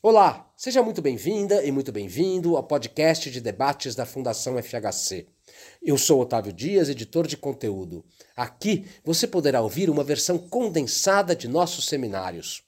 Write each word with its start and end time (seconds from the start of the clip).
Olá, 0.00 0.48
seja 0.56 0.80
muito 0.80 1.02
bem-vinda 1.02 1.64
e 1.64 1.72
muito 1.72 1.90
bem-vindo 1.90 2.56
ao 2.56 2.62
podcast 2.62 3.28
de 3.32 3.40
debates 3.40 3.96
da 3.96 4.06
Fundação 4.06 4.56
FHC. 4.62 5.26
Eu 5.82 5.98
sou 5.98 6.20
Otávio 6.20 6.52
Dias, 6.52 6.88
editor 6.88 7.26
de 7.26 7.36
conteúdo. 7.36 8.04
Aqui 8.36 8.86
você 9.04 9.26
poderá 9.26 9.60
ouvir 9.60 9.90
uma 9.90 10.04
versão 10.04 10.38
condensada 10.38 11.34
de 11.34 11.48
nossos 11.48 11.86
seminários. 11.86 12.62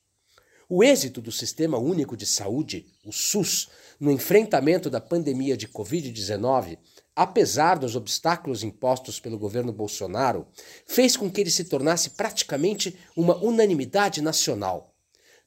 O 0.69 0.83
êxito 0.83 1.21
do 1.21 1.31
Sistema 1.31 1.79
Único 1.79 2.17
de 2.17 2.27
Saúde, 2.27 2.85
o 3.05 3.13
SUS, 3.13 3.69
no 4.01 4.11
enfrentamento 4.11 4.91
da 4.91 5.01
pandemia 5.01 5.57
de 5.57 5.69
Covid-19, 5.69 6.79
apesar 7.15 7.79
dos 7.79 7.95
obstáculos 7.95 8.65
impostos 8.65 9.21
pelo 9.21 9.39
governo 9.39 9.73
Bolsonaro, 9.73 10.49
fez 10.85 11.17
com 11.17 11.31
que 11.31 11.41
ele 11.41 11.51
se 11.51 11.63
tornasse 11.63 12.11
praticamente 12.11 12.99
uma 13.17 13.37
unanimidade 13.37 14.21
nacional. 14.21 14.90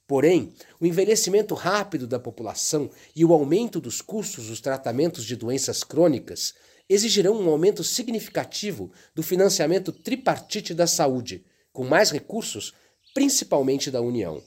Porém, 0.07 0.53
o 0.79 0.85
envelhecimento 0.85 1.55
rápido 1.55 2.05
da 2.05 2.19
população 2.19 2.89
e 3.15 3.23
o 3.23 3.33
aumento 3.33 3.79
dos 3.79 4.01
custos 4.01 4.47
dos 4.47 4.59
tratamentos 4.59 5.25
de 5.25 5.35
doenças 5.35 5.83
crônicas 5.83 6.53
exigirão 6.89 7.39
um 7.39 7.49
aumento 7.49 7.83
significativo 7.83 8.91
do 9.15 9.23
financiamento 9.23 9.91
tripartite 9.91 10.73
da 10.73 10.85
saúde, 10.85 11.45
com 11.71 11.85
mais 11.85 12.11
recursos, 12.11 12.73
principalmente 13.13 13.89
da 13.89 14.01
União. 14.01 14.43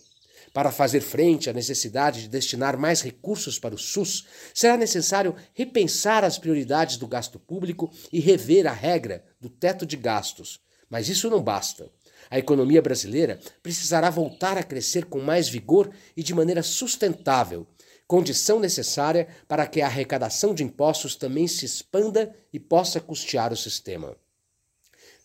Para 0.53 0.73
fazer 0.73 1.01
frente 1.01 1.51
à 1.51 1.53
necessidade 1.53 2.23
de 2.23 2.29
destinar 2.29 2.79
mais 2.79 3.03
recursos 3.03 3.59
para 3.59 3.75
o 3.75 3.79
SUS, 3.79 4.25
será 4.55 4.77
necessário 4.77 5.35
repensar 5.53 6.25
as 6.25 6.39
prioridades 6.39 6.97
do 6.97 7.07
gasto 7.07 7.39
público 7.39 7.91
e 8.13 8.21
rever 8.21 8.67
a 8.67 8.73
regra 8.73 9.25
do 9.41 9.51
teto 9.51 9.85
de 9.85 9.97
gastos. 9.97 10.61
Mas 10.89 11.09
isso 11.09 11.29
não 11.29 11.43
basta. 11.43 11.91
A 12.31 12.39
economia 12.39 12.83
brasileira 12.83 13.41
precisará 13.63 14.11
voltar 14.11 14.59
a 14.59 14.63
crescer 14.63 15.07
com 15.07 15.21
mais 15.21 15.49
vigor 15.49 15.91
e 16.17 16.23
de 16.23 16.35
maneira 16.35 16.63
sustentável, 16.63 17.67
condição 18.07 18.61
necessária 18.61 19.29
para 19.49 19.67
que 19.67 19.81
a 19.81 19.87
arrecadação 19.87 20.55
de 20.55 20.63
impostos 20.63 21.17
também 21.17 21.47
se 21.47 21.65
expanda 21.65 22.35
e 22.53 22.59
possa 22.59 23.01
custear 23.01 23.53
o 23.53 23.57
sistema. 23.57 24.17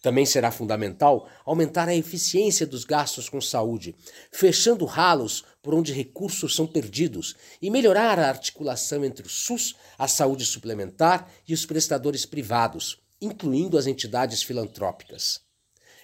Também 0.02 0.26
será 0.26 0.50
fundamental 0.52 1.30
aumentar 1.46 1.88
a 1.88 1.96
eficiência 1.96 2.66
dos 2.66 2.84
gastos 2.84 3.30
com 3.30 3.40
saúde, 3.40 3.96
fechando 4.32 4.84
ralos 4.84 5.46
por 5.62 5.76
onde 5.76 5.94
recursos 5.94 6.56
são 6.56 6.66
perdidos 6.66 7.36
e 7.62 7.70
melhorar 7.70 8.18
a 8.18 8.28
articulação 8.28 9.06
entre 9.06 9.28
o 9.28 9.30
SUS, 9.30 9.76
a 10.00 10.08
saúde 10.08 10.44
suplementar 10.44 11.32
e 11.48 11.54
os 11.54 11.68
prestadores 11.68 12.26
privados, 12.26 13.00
incluindo 13.22 13.78
as 13.78 13.86
entidades 13.86 14.42
filantrópicas. 14.42 15.51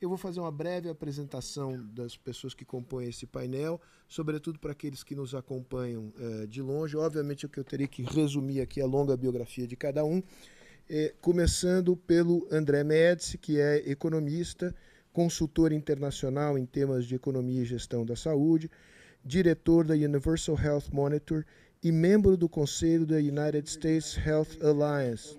Eu 0.00 0.08
vou 0.08 0.16
fazer 0.16 0.38
uma 0.38 0.52
breve 0.52 0.88
apresentação 0.88 1.84
das 1.92 2.16
pessoas 2.16 2.54
que 2.54 2.64
compõem 2.64 3.08
esse 3.08 3.26
painel, 3.26 3.80
sobretudo 4.06 4.56
para 4.56 4.70
aqueles 4.70 5.02
que 5.02 5.12
nos 5.12 5.34
acompanham 5.34 6.12
uh, 6.16 6.46
de 6.46 6.62
longe. 6.62 6.96
Obviamente, 6.96 7.46
o 7.46 7.48
que 7.48 7.58
eu 7.58 7.64
teria 7.64 7.88
que 7.88 8.02
resumir 8.02 8.60
aqui 8.60 8.80
a 8.80 8.86
longa 8.86 9.16
biografia 9.16 9.66
de 9.66 9.74
cada 9.74 10.04
um, 10.04 10.22
é, 10.88 11.12
começando 11.20 11.96
pelo 11.96 12.46
André 12.48 12.84
Médici, 12.84 13.36
que 13.36 13.60
é 13.60 13.90
economista, 13.90 14.72
consultor 15.12 15.72
internacional 15.72 16.56
em 16.56 16.64
temas 16.64 17.04
de 17.04 17.16
economia 17.16 17.62
e 17.62 17.66
gestão 17.66 18.06
da 18.06 18.14
saúde, 18.14 18.70
diretor 19.24 19.84
da 19.84 19.94
Universal 19.94 20.56
Health 20.60 20.92
Monitor 20.92 21.44
e 21.82 21.90
membro 21.90 22.36
do 22.36 22.48
conselho 22.48 23.04
da 23.04 23.16
United 23.16 23.68
States 23.68 24.16
Health 24.16 24.62
Alliance 24.62 25.36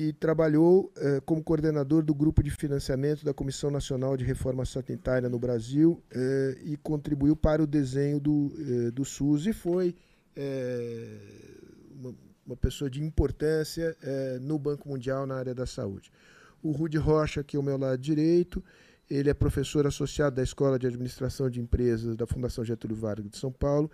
e 0.00 0.14
trabalhou 0.14 0.90
eh, 0.96 1.20
como 1.26 1.44
coordenador 1.44 2.02
do 2.02 2.14
grupo 2.14 2.42
de 2.42 2.50
financiamento 2.50 3.22
da 3.22 3.34
Comissão 3.34 3.70
Nacional 3.70 4.16
de 4.16 4.24
Reforma 4.24 4.64
Sanitária 4.64 5.28
no 5.28 5.38
Brasil 5.38 6.02
eh, 6.10 6.56
e 6.64 6.76
contribuiu 6.78 7.36
para 7.36 7.62
o 7.62 7.66
desenho 7.66 8.18
do, 8.18 8.50
eh, 8.58 8.90
do 8.90 9.04
SUS 9.04 9.46
e 9.46 9.52
foi 9.52 9.94
uma, 12.00 12.14
uma, 12.46 12.56
pessoa 12.56 12.88
de 12.88 13.02
importância 13.02 13.94
no 14.40 14.58
Banco 14.58 14.88
Mundial 14.88 15.26
na 15.26 15.34
área 15.34 15.54
da 15.54 15.66
saúde. 15.66 16.10
O 16.62 16.70
Rude 16.70 16.96
Rocha, 16.96 17.42
aqui 17.42 17.58
ao 17.58 17.62
meu 17.62 17.76
lado 17.76 18.00
direito, 18.00 18.64
ele 19.10 19.28
é 19.28 19.34
professor 19.34 19.86
associado 19.86 20.36
da 20.36 20.42
Escola 20.42 20.78
de 20.78 20.86
Administração 20.86 21.50
de 21.50 21.60
Empresas 21.60 22.16
da 22.16 22.26
Fundação 22.26 22.64
Getúlio 22.64 22.96
Vargas 22.96 23.32
de 23.32 23.36
São 23.36 23.52
Paulo 23.52 23.90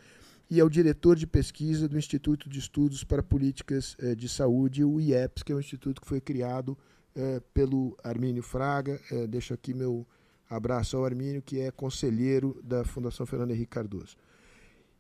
e 0.49 0.61
é 0.61 0.65
o 0.65 0.71
diretor 0.71 1.17
de 1.17 1.27
pesquisa 1.27 1.89
do 1.89 1.99
Instituto 1.99 2.49
de 2.49 2.59
Estudos 2.59 3.03
para 3.03 3.23
Políticas 3.23 3.97
eh, 3.99 4.15
de 4.15 4.29
Saúde, 4.29 4.84
o 4.84 5.01
IEPS, 5.01 5.43
que 5.43 5.53
é 5.53 5.57
um 5.57 5.61
instituto 5.61 6.01
que 6.01 6.07
foi 6.07 6.21
criado 6.21 6.79
eh, 7.17 7.41
pelo 7.53 7.97
Armínio 8.03 8.45
Fraga. 8.45 9.01
Eh, 9.11 9.27
deixo 9.27 9.53
aqui 9.53 9.75
meu 9.75 10.07
abraço 10.49 10.97
ao 10.97 11.05
Armínio, 11.05 11.43
que 11.43 11.59
é 11.59 11.73
conselheiro 11.73 12.61
da 12.62 12.84
Fundação 12.84 13.27
Fernando 13.27 13.51
Henrique 13.51 13.73
Cardoso. 13.73 14.17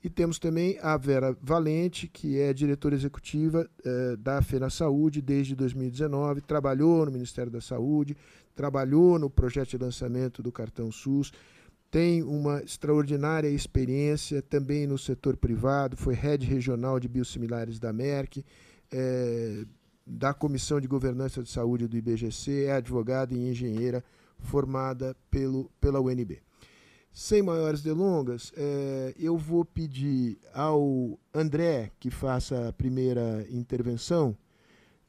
E 0.02 0.10
temos 0.10 0.38
também 0.38 0.78
a 0.82 0.96
Vera 0.96 1.36
Valente, 1.40 2.08
que 2.08 2.38
é 2.38 2.52
diretora 2.52 2.94
executiva 2.94 3.68
da 4.20 4.40
FENA 4.40 4.70
Saúde 4.70 5.20
desde 5.20 5.56
2019, 5.56 6.42
trabalhou 6.42 7.06
no 7.06 7.10
Ministério 7.10 7.50
da 7.50 7.60
Saúde, 7.60 8.16
trabalhou 8.54 9.18
no 9.18 9.28
projeto 9.28 9.70
de 9.70 9.78
lançamento 9.78 10.42
do 10.42 10.52
cartão 10.52 10.92
SUS, 10.92 11.32
tem 11.90 12.22
uma 12.22 12.62
extraordinária 12.62 13.48
experiência 13.48 14.42
também 14.42 14.86
no 14.86 14.98
setor 14.98 15.36
privado, 15.36 15.96
foi 15.96 16.14
head 16.14 16.44
regional 16.46 16.98
de 16.98 17.08
biosimilares 17.08 17.78
da 17.78 17.92
Merck, 17.92 18.44
é, 18.92 19.64
da 20.06 20.32
Comissão 20.32 20.80
de 20.80 20.86
Governança 20.86 21.42
de 21.42 21.50
Saúde 21.50 21.88
do 21.88 21.96
IBGC, 21.96 22.64
é 22.64 22.72
advogada 22.72 23.34
e 23.34 23.48
engenheira 23.48 24.04
formada 24.38 25.16
pelo, 25.30 25.70
pela 25.80 26.00
UNB. 26.00 26.40
Sem 27.12 27.40
maiores 27.40 27.80
delongas, 27.80 28.52
é, 28.56 29.14
eu 29.18 29.38
vou 29.38 29.64
pedir 29.64 30.38
ao 30.52 31.18
André 31.32 31.90
que 31.98 32.10
faça 32.10 32.68
a 32.68 32.72
primeira 32.72 33.46
intervenção. 33.48 34.36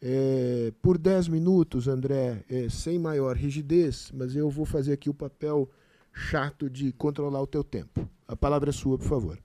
É, 0.02 0.72
por 0.82 0.98
10 0.98 1.28
minutos, 1.28 1.88
André, 1.88 2.46
é, 2.50 2.70
sem 2.70 2.98
maior 2.98 3.36
rigidez, 3.36 4.10
mas 4.14 4.36
eu 4.36 4.50
vou 4.50 4.66
fazer 4.66 4.94
aqui 4.94 5.10
o 5.10 5.14
papel 5.14 5.70
chato 6.18 6.70
de 6.70 6.92
controlar 6.92 7.42
o 7.42 7.48
teu 7.48 7.64
tempo. 7.64 8.10
A 8.28 8.36
palavra 8.36 8.72
é 8.72 8.74
sua, 8.74 8.98
por 8.98 9.08
favor. 9.08 9.38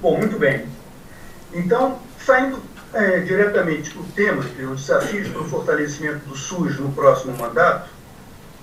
Bom, 0.00 0.18
muito 0.18 0.38
bem. 0.38 0.66
Então, 1.52 1.98
saindo 2.24 2.60
é, 2.92 3.20
diretamente 3.20 3.90
para 3.90 4.02
o 4.02 4.06
tema, 4.08 4.44
que 4.44 4.62
é 4.62 4.66
o 4.66 4.74
desafio 4.74 5.30
para 5.30 5.40
o 5.40 5.44
fortalecimento 5.44 6.28
do 6.28 6.36
SUS 6.36 6.78
no 6.78 6.92
próximo 6.92 7.36
mandato, 7.36 7.88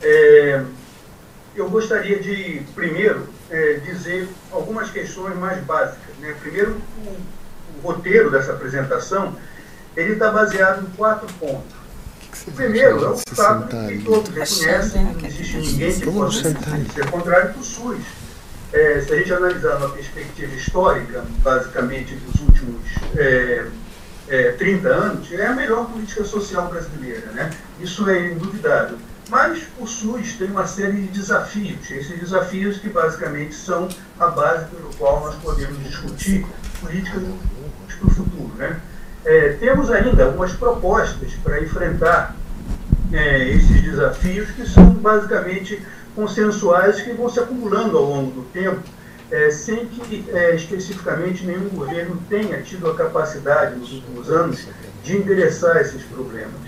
é, 0.01 0.63
eu 1.55 1.69
gostaria 1.69 2.19
de, 2.19 2.61
primeiro, 2.75 3.27
é, 3.49 3.73
dizer 3.73 4.29
algumas 4.51 4.91
questões 4.91 5.35
mais 5.37 5.63
básicas. 5.63 6.15
Né? 6.19 6.35
Primeiro, 6.39 6.79
o, 6.97 7.17
o 7.79 7.81
roteiro 7.81 8.29
dessa 8.29 8.53
apresentação 8.53 9.35
ele 9.95 10.13
está 10.13 10.31
baseado 10.31 10.83
em 10.83 10.89
quatro 10.91 11.27
pontos. 11.33 11.80
Primeiro, 12.55 13.03
é 13.03 13.09
o 13.09 13.17
fato 13.17 13.75
de 13.75 13.97
que 13.97 14.03
todos 14.03 14.29
reconhecem, 14.29 15.03
não 15.03 15.27
existe 15.27 15.57
ninguém 15.57 15.99
que 15.99 16.11
possa 16.11 16.43
ser 16.93 17.09
contrário 17.09 17.53
do 17.53 17.63
SUS. 17.63 17.99
É, 18.73 19.01
se 19.01 19.13
a 19.13 19.17
gente 19.17 19.33
analisar 19.33 19.77
uma 19.77 19.89
perspectiva 19.89 20.53
histórica, 20.55 21.25
basicamente 21.43 22.15
dos 22.15 22.39
últimos 22.41 22.81
é, 23.17 23.65
é, 24.29 24.51
30 24.53 24.87
anos, 24.87 25.31
é 25.33 25.45
a 25.45 25.53
melhor 25.53 25.89
política 25.89 26.23
social 26.23 26.69
brasileira. 26.69 27.27
Né? 27.33 27.49
Isso 27.81 28.09
é 28.09 28.31
induvidável. 28.31 28.97
Mas 29.29 29.63
o 29.77 29.85
SUS 29.85 30.33
tem 30.33 30.49
uma 30.49 30.67
série 30.67 31.03
de 31.03 31.07
desafios, 31.07 31.89
esses 31.89 32.19
desafios 32.19 32.77
que 32.79 32.89
basicamente 32.89 33.55
são 33.55 33.87
a 34.19 34.27
base 34.27 34.65
pelo 34.65 34.93
qual 34.95 35.21
nós 35.21 35.35
podemos 35.35 35.81
discutir 35.83 36.45
políticas 36.81 37.23
para 37.99 38.07
o 38.07 38.11
futuro. 38.11 38.51
Né? 38.57 38.79
É, 39.23 39.49
temos 39.59 39.91
ainda 39.91 40.25
algumas 40.25 40.53
propostas 40.53 41.33
para 41.43 41.61
enfrentar 41.61 42.35
é, 43.13 43.49
esses 43.49 43.81
desafios 43.81 44.49
que 44.51 44.67
são 44.67 44.85
basicamente 44.93 45.81
consensuais 46.15 47.01
que 47.01 47.13
vão 47.13 47.29
se 47.29 47.39
acumulando 47.39 47.97
ao 47.97 48.05
longo 48.05 48.31
do 48.31 48.43
tempo, 48.51 48.81
é, 49.29 49.49
sem 49.49 49.85
que 49.85 50.25
é, 50.29 50.55
especificamente 50.55 51.45
nenhum 51.45 51.69
governo 51.69 52.21
tenha 52.29 52.61
tido 52.61 52.89
a 52.89 52.95
capacidade 52.95 53.77
nos 53.77 53.93
últimos 53.93 54.29
anos 54.29 54.67
de 55.03 55.17
endereçar 55.17 55.77
esses 55.77 56.03
problemas. 56.03 56.59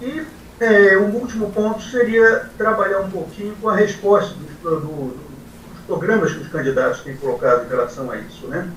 E 0.00 0.22
é, 0.60 0.96
o 0.96 1.06
último 1.14 1.50
ponto 1.50 1.82
seria 1.82 2.46
trabalhar 2.56 3.00
um 3.00 3.10
pouquinho 3.10 3.54
com 3.60 3.68
a 3.68 3.76
resposta 3.76 4.34
do, 4.62 4.80
do, 4.80 4.86
dos 4.86 5.86
programas 5.86 6.32
que 6.32 6.40
os 6.40 6.48
candidatos 6.48 7.00
têm 7.00 7.16
colocado 7.16 7.66
em 7.66 7.68
relação 7.68 8.10
a 8.10 8.16
isso. 8.16 8.46
Né? 8.46 8.70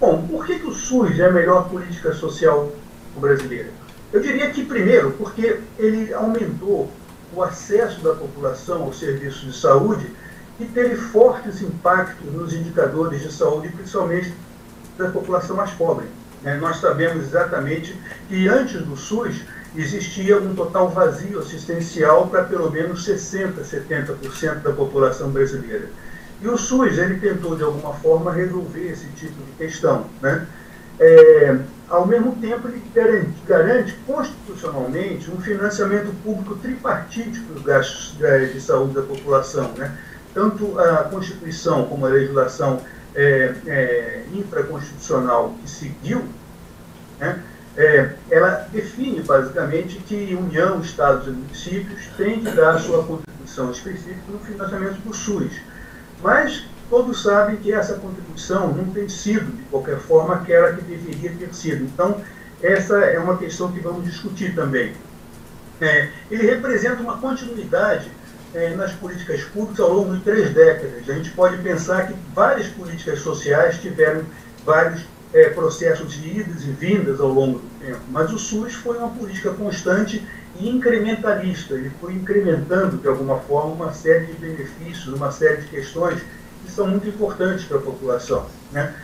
Bom, 0.00 0.26
por 0.28 0.46
que, 0.46 0.60
que 0.60 0.66
o 0.66 0.72
SUS 0.72 1.18
é 1.18 1.26
a 1.26 1.32
melhor 1.32 1.68
política 1.68 2.12
social 2.12 2.70
brasileira? 3.16 3.70
Eu 4.12 4.20
diria 4.20 4.48
que, 4.50 4.64
primeiro, 4.64 5.10
porque 5.12 5.60
ele 5.76 6.14
aumentou 6.14 6.88
o 7.34 7.42
acesso 7.42 8.00
da 8.00 8.14
população 8.14 8.82
aos 8.84 8.98
serviços 8.98 9.40
de 9.42 9.52
saúde 9.52 10.08
e 10.60 10.64
teve 10.64 10.94
fortes 10.94 11.60
impactos 11.62 12.32
nos 12.32 12.54
indicadores 12.54 13.22
de 13.22 13.32
saúde, 13.32 13.68
principalmente 13.70 14.32
da 14.96 15.10
população 15.10 15.56
mais 15.56 15.70
pobre. 15.72 16.06
Né? 16.42 16.56
Nós 16.56 16.76
sabemos 16.76 17.24
exatamente 17.24 17.98
que 18.28 18.48
antes 18.48 18.80
do 18.82 18.96
SUS 18.96 19.42
existia 19.76 20.38
um 20.38 20.54
total 20.54 20.88
vazio 20.90 21.40
assistencial 21.40 22.28
para 22.28 22.44
pelo 22.44 22.70
menos 22.70 23.06
60%, 23.06 23.64
70% 23.64 24.62
da 24.62 24.72
população 24.72 25.30
brasileira. 25.30 25.88
E 26.40 26.48
o 26.48 26.56
SUS 26.56 26.98
ele 26.98 27.18
tentou, 27.18 27.56
de 27.56 27.62
alguma 27.62 27.94
forma, 27.94 28.32
resolver 28.32 28.90
esse 28.90 29.06
tipo 29.08 29.42
de 29.44 29.52
questão. 29.52 30.06
Né? 30.22 30.46
É, 31.00 31.58
ao 31.88 32.06
mesmo 32.06 32.36
tempo, 32.36 32.68
ele 32.68 32.82
garante, 32.94 33.34
garante, 33.46 33.96
constitucionalmente 34.06 35.30
um 35.30 35.40
financiamento 35.40 36.14
público 36.22 36.56
tripartite 36.56 37.40
dos 37.40 37.62
gastos 37.62 38.16
de, 38.16 38.52
de 38.52 38.60
saúde 38.60 38.94
da 38.94 39.02
população. 39.02 39.72
Né? 39.76 39.96
Tanto 40.32 40.78
a 40.78 41.04
Constituição 41.04 41.86
como 41.86 42.06
a 42.06 42.10
legislação 42.10 42.80
é, 43.14 43.54
é, 43.66 44.24
infraconstitucional 44.32 45.54
que 45.62 45.70
seguiu, 45.70 46.24
né? 47.18 47.42
É, 47.76 48.10
ela 48.28 48.66
define 48.72 49.22
basicamente 49.22 49.98
que 50.00 50.34
União, 50.34 50.80
Estados 50.80 51.28
e 51.28 51.30
municípios 51.30 52.06
têm 52.16 52.40
que 52.40 52.50
dar 52.50 52.76
sua 52.80 53.04
contribuição 53.04 53.70
específica 53.70 54.20
no 54.28 54.40
financiamento 54.40 54.96
do 55.00 55.14
SUS. 55.14 55.52
Mas 56.22 56.64
todos 56.90 57.22
sabem 57.22 57.56
que 57.56 57.72
essa 57.72 57.94
contribuição 57.94 58.72
não 58.72 58.86
tem 58.86 59.08
sido, 59.08 59.50
de 59.56 59.62
qualquer 59.64 59.98
forma, 59.98 60.34
aquela 60.34 60.72
que 60.72 60.82
deveria 60.82 61.32
ter 61.38 61.54
sido. 61.54 61.84
Então, 61.84 62.20
essa 62.62 62.96
é 62.98 63.18
uma 63.18 63.36
questão 63.36 63.70
que 63.70 63.80
vamos 63.80 64.04
discutir 64.04 64.54
também. 64.54 64.94
É, 65.80 66.08
ele 66.30 66.44
representa 66.46 67.00
uma 67.00 67.18
continuidade 67.18 68.10
é, 68.52 68.70
nas 68.70 68.92
políticas 68.92 69.42
públicas 69.44 69.80
ao 69.80 69.92
longo 69.92 70.16
de 70.16 70.22
três 70.22 70.52
décadas. 70.52 71.08
A 71.08 71.12
gente 71.12 71.30
pode 71.30 71.56
pensar 71.58 72.08
que 72.08 72.14
várias 72.34 72.66
políticas 72.68 73.20
sociais 73.20 73.78
tiveram 73.78 74.24
vários 74.64 75.02
é, 75.32 75.50
processos 75.50 76.12
de 76.12 76.40
idas 76.40 76.64
e 76.64 76.70
vindas 76.70 77.20
ao 77.20 77.28
longo 77.28 77.58
do 77.58 77.80
tempo, 77.80 78.00
mas 78.10 78.32
o 78.32 78.38
SUS 78.38 78.74
foi 78.74 78.96
uma 78.96 79.10
política 79.10 79.50
constante 79.50 80.26
incrementalista. 80.60 81.74
Ele 81.74 81.90
foi 82.00 82.14
incrementando, 82.14 82.96
de 82.96 83.08
alguma 83.08 83.38
forma, 83.40 83.72
uma 83.72 83.92
série 83.92 84.26
de 84.26 84.32
benefícios, 84.34 85.14
uma 85.14 85.30
série 85.30 85.62
de 85.62 85.68
questões 85.68 86.20
que 86.64 86.70
são 86.70 86.86
muito 86.86 87.08
importantes 87.08 87.64
para 87.64 87.78
a 87.78 87.80
população. 87.80 88.46
Né? 88.72 88.94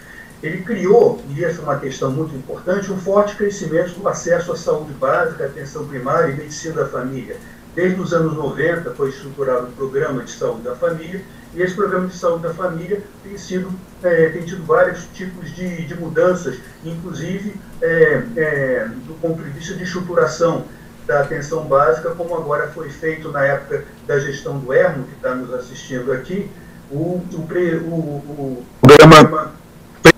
Ele 0.42 0.62
criou, 0.62 1.22
e 1.30 1.44
essa 1.44 1.60
é 1.60 1.62
uma 1.62 1.78
questão 1.78 2.10
muito 2.10 2.34
importante, 2.36 2.92
um 2.92 2.98
forte 2.98 3.34
crescimento 3.36 3.98
do 3.98 4.08
acesso 4.08 4.52
à 4.52 4.56
saúde 4.56 4.92
básica, 4.92 5.46
atenção 5.46 5.86
primária 5.86 6.32
e 6.32 6.36
medicina 6.36 6.74
da 6.82 6.86
família. 6.86 7.36
Desde 7.74 8.00
os 8.00 8.12
anos 8.12 8.34
90 8.34 8.90
foi 8.92 9.08
estruturado 9.08 9.66
o 9.68 9.72
Programa 9.72 10.22
de 10.22 10.30
Saúde 10.30 10.62
da 10.62 10.76
Família, 10.76 11.22
e 11.54 11.62
esse 11.62 11.74
Programa 11.74 12.08
de 12.08 12.16
Saúde 12.16 12.42
da 12.42 12.52
Família 12.52 13.02
tem, 13.22 13.38
sido, 13.38 13.72
é, 14.02 14.28
tem 14.28 14.44
tido 14.44 14.64
vários 14.64 15.06
tipos 15.14 15.54
de, 15.54 15.86
de 15.86 15.94
mudanças, 15.94 16.58
inclusive 16.84 17.54
é, 17.80 18.22
é, 18.36 18.88
do 19.06 19.14
ponto 19.20 19.42
de 19.42 19.50
vista 19.50 19.74
de 19.74 19.84
estruturação 19.84 20.64
da 21.06 21.20
atenção 21.20 21.64
básica, 21.64 22.10
como 22.10 22.34
agora 22.34 22.68
foi 22.68 22.88
feito 22.88 23.30
na 23.30 23.44
época 23.44 23.84
da 24.06 24.18
gestão 24.18 24.58
do 24.58 24.72
Ermo, 24.72 25.04
que 25.04 25.14
está 25.14 25.34
nos 25.34 25.52
assistindo 25.52 26.12
aqui, 26.12 26.50
o, 26.90 27.22
o, 27.32 27.46
pre, 27.46 27.76
o, 27.76 27.94
o 27.94 28.66
programa 28.80 29.52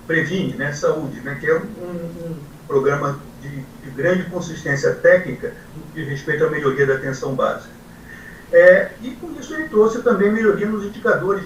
Previne, 0.05 0.53
né, 0.55 0.71
Saúde, 0.71 1.19
né, 1.21 1.37
que 1.39 1.47
é 1.47 1.55
um, 1.55 1.61
um 1.61 2.37
programa 2.67 3.19
de, 3.41 3.49
de, 3.49 3.91
grande 3.95 4.23
consistência 4.29 4.93
técnica 4.93 5.53
que 5.93 6.03
respeito 6.03 6.45
à 6.45 6.49
melhoria 6.49 6.85
da 6.85 6.95
atenção 6.95 7.33
básica. 7.33 7.75
É, 8.51 8.91
e 9.01 9.11
com 9.11 9.31
isso 9.37 9.53
ele 9.53 9.67
trouxe 9.67 10.01
também 10.01 10.31
melhoria 10.31 10.67
nos 10.67 10.85
indicadores. 10.85 11.43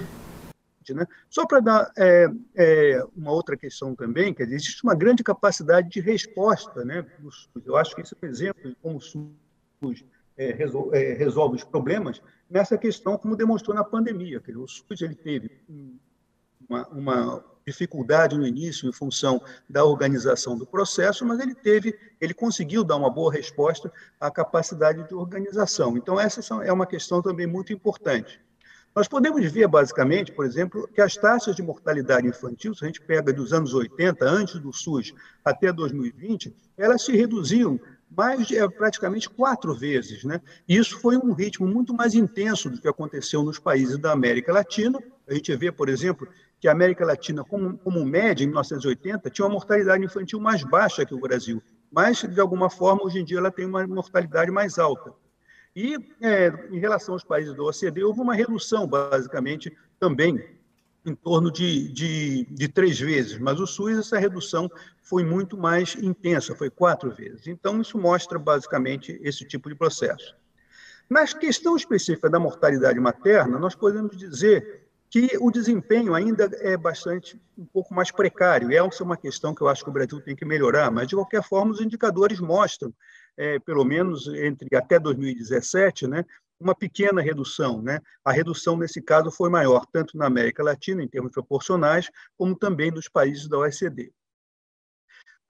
Né? 0.90 1.06
Só 1.30 1.46
para 1.46 1.60
dar 1.60 1.92
é, 1.96 2.28
é, 2.56 3.04
uma 3.16 3.30
outra 3.30 3.56
questão 3.56 3.94
também, 3.94 4.34
quer 4.34 4.44
dizer, 4.44 4.56
existe 4.56 4.82
uma 4.82 4.94
grande 4.94 5.22
capacidade 5.22 5.88
de 5.88 6.00
resposta 6.00 6.84
né, 6.84 7.02
do 7.18 7.30
SUS. 7.30 7.48
Eu 7.64 7.76
acho 7.76 7.94
que 7.94 8.00
esse 8.00 8.14
é 8.14 8.26
um 8.26 8.28
exemplo 8.28 8.68
de 8.68 8.76
como 8.76 8.96
o 8.96 9.00
SUS 9.00 10.04
é, 10.36 10.52
resolve, 10.52 10.96
é, 10.96 11.12
resolve, 11.14 11.56
os 11.56 11.64
problemas 11.64 12.22
nessa 12.50 12.76
questão, 12.76 13.16
como 13.16 13.36
demonstrou 13.36 13.76
na 13.76 13.84
pandemia. 13.84 14.40
Quer 14.40 14.52
dizer, 14.52 14.62
o 14.62 14.68
SUS 14.68 15.02
ele 15.02 15.14
teve 15.14 15.50
uma, 16.68 16.88
uma 16.88 17.44
dificuldade 17.66 18.36
no 18.36 18.46
início 18.46 18.88
em 18.88 18.92
função 18.92 19.40
da 19.68 19.84
organização 19.84 20.56
do 20.56 20.66
processo, 20.66 21.24
mas 21.24 21.38
ele 21.40 21.54
teve, 21.54 21.98
ele 22.20 22.34
conseguiu 22.34 22.82
dar 22.82 22.96
uma 22.96 23.10
boa 23.10 23.32
resposta 23.32 23.92
à 24.20 24.30
capacidade 24.30 25.06
de 25.06 25.14
organização. 25.14 25.96
Então 25.96 26.18
essa 26.18 26.40
é 26.64 26.72
uma 26.72 26.86
questão 26.86 27.22
também 27.22 27.46
muito 27.46 27.72
importante. 27.72 28.40
Nós 28.94 29.08
podemos 29.08 29.50
ver, 29.50 29.66
basicamente, 29.66 30.32
por 30.32 30.44
exemplo, 30.44 30.86
que 30.94 31.00
as 31.00 31.16
taxas 31.16 31.56
de 31.56 31.62
mortalidade 31.62 32.26
infantil, 32.26 32.74
se 32.74 32.84
a 32.84 32.86
gente 32.86 33.00
pega 33.00 33.32
dos 33.32 33.52
anos 33.52 33.72
80, 33.72 34.24
antes 34.24 34.60
do 34.60 34.70
SUS, 34.72 35.14
até 35.42 35.72
2020, 35.72 36.54
elas 36.76 37.02
se 37.02 37.16
reduziam 37.16 37.80
mais 38.14 38.46
de 38.46 38.58
é, 38.58 38.68
praticamente 38.68 39.30
quatro 39.30 39.74
vezes. 39.74 40.24
Né? 40.24 40.40
Isso 40.68 41.00
foi 41.00 41.16
um 41.16 41.32
ritmo 41.32 41.66
muito 41.66 41.94
mais 41.94 42.14
intenso 42.14 42.68
do 42.68 42.78
que 42.78 42.86
aconteceu 42.86 43.42
nos 43.42 43.58
países 43.58 43.96
da 43.96 44.12
América 44.12 44.52
Latina. 44.52 44.98
A 45.26 45.32
gente 45.32 45.56
vê, 45.56 45.72
por 45.72 45.88
exemplo, 45.88 46.28
que 46.60 46.68
a 46.68 46.72
América 46.72 47.06
Latina, 47.06 47.42
como, 47.42 47.78
como 47.78 48.04
média, 48.04 48.44
em 48.44 48.48
1980, 48.48 49.30
tinha 49.30 49.46
uma 49.46 49.54
mortalidade 49.54 50.04
infantil 50.04 50.38
mais 50.38 50.62
baixa 50.62 51.06
que 51.06 51.14
o 51.14 51.20
Brasil, 51.20 51.62
mas, 51.90 52.22
de 52.22 52.40
alguma 52.40 52.70
forma, 52.70 53.04
hoje 53.04 53.20
em 53.20 53.24
dia, 53.24 53.38
ela 53.38 53.50
tem 53.50 53.66
uma 53.66 53.86
mortalidade 53.86 54.50
mais 54.50 54.78
alta. 54.78 55.12
E, 55.74 55.96
é, 56.20 56.68
em 56.70 56.78
relação 56.78 57.14
aos 57.14 57.24
países 57.24 57.54
do 57.54 57.64
OCDE, 57.64 58.04
houve 58.04 58.20
uma 58.20 58.34
redução, 58.34 58.86
basicamente, 58.86 59.74
também 59.98 60.42
em 61.04 61.14
torno 61.14 61.50
de, 61.50 61.88
de, 61.92 62.46
de, 62.50 62.68
três 62.68 63.00
vezes, 63.00 63.38
mas 63.38 63.58
o 63.58 63.66
SUS, 63.66 63.98
essa 63.98 64.18
redução 64.18 64.70
foi 65.02 65.24
muito 65.24 65.56
mais 65.56 65.96
intensa, 65.96 66.54
foi 66.54 66.70
quatro 66.70 67.10
vezes. 67.10 67.46
Então, 67.46 67.80
isso 67.80 67.98
mostra 67.98 68.38
basicamente 68.38 69.18
esse 69.22 69.44
tipo 69.44 69.68
de 69.68 69.74
processo. 69.74 70.36
Na 71.10 71.26
questão 71.26 71.76
específica 71.76 72.30
da 72.30 72.38
mortalidade 72.38 73.00
materna, 73.00 73.58
nós 73.58 73.74
podemos 73.74 74.16
dizer 74.16 74.82
que 75.10 75.36
o 75.40 75.50
desempenho 75.50 76.14
ainda 76.14 76.48
é 76.60 76.74
bastante 76.74 77.38
um 77.58 77.66
pouco 77.66 77.92
mais 77.92 78.10
precário. 78.10 78.72
Essa 78.72 79.02
é 79.02 79.04
uma 79.04 79.16
questão 79.16 79.54
que 79.54 79.60
eu 79.60 79.68
acho 79.68 79.84
que 79.84 79.90
o 79.90 79.92
Brasil 79.92 80.20
tem 80.22 80.34
que 80.34 80.44
melhorar, 80.44 80.90
mas 80.90 81.06
de 81.06 81.14
qualquer 81.14 81.42
forma 81.42 81.72
os 81.72 81.82
indicadores 81.82 82.40
mostram, 82.40 82.94
é, 83.36 83.58
pelo 83.58 83.84
menos 83.84 84.26
entre 84.28 84.68
até 84.76 84.98
2017, 84.98 86.06
né, 86.06 86.24
uma 86.60 86.74
pequena 86.74 87.20
redução. 87.20 87.82
Né? 87.82 88.00
A 88.24 88.32
redução, 88.32 88.76
nesse 88.76 89.02
caso, 89.02 89.30
foi 89.30 89.50
maior, 89.50 89.84
tanto 89.92 90.16
na 90.16 90.26
América 90.26 90.62
Latina, 90.62 91.02
em 91.02 91.08
termos 91.08 91.32
proporcionais, 91.32 92.08
como 92.36 92.56
também 92.56 92.92
dos 92.92 93.08
países 93.08 93.48
da 93.48 93.58
OECD. 93.58 94.12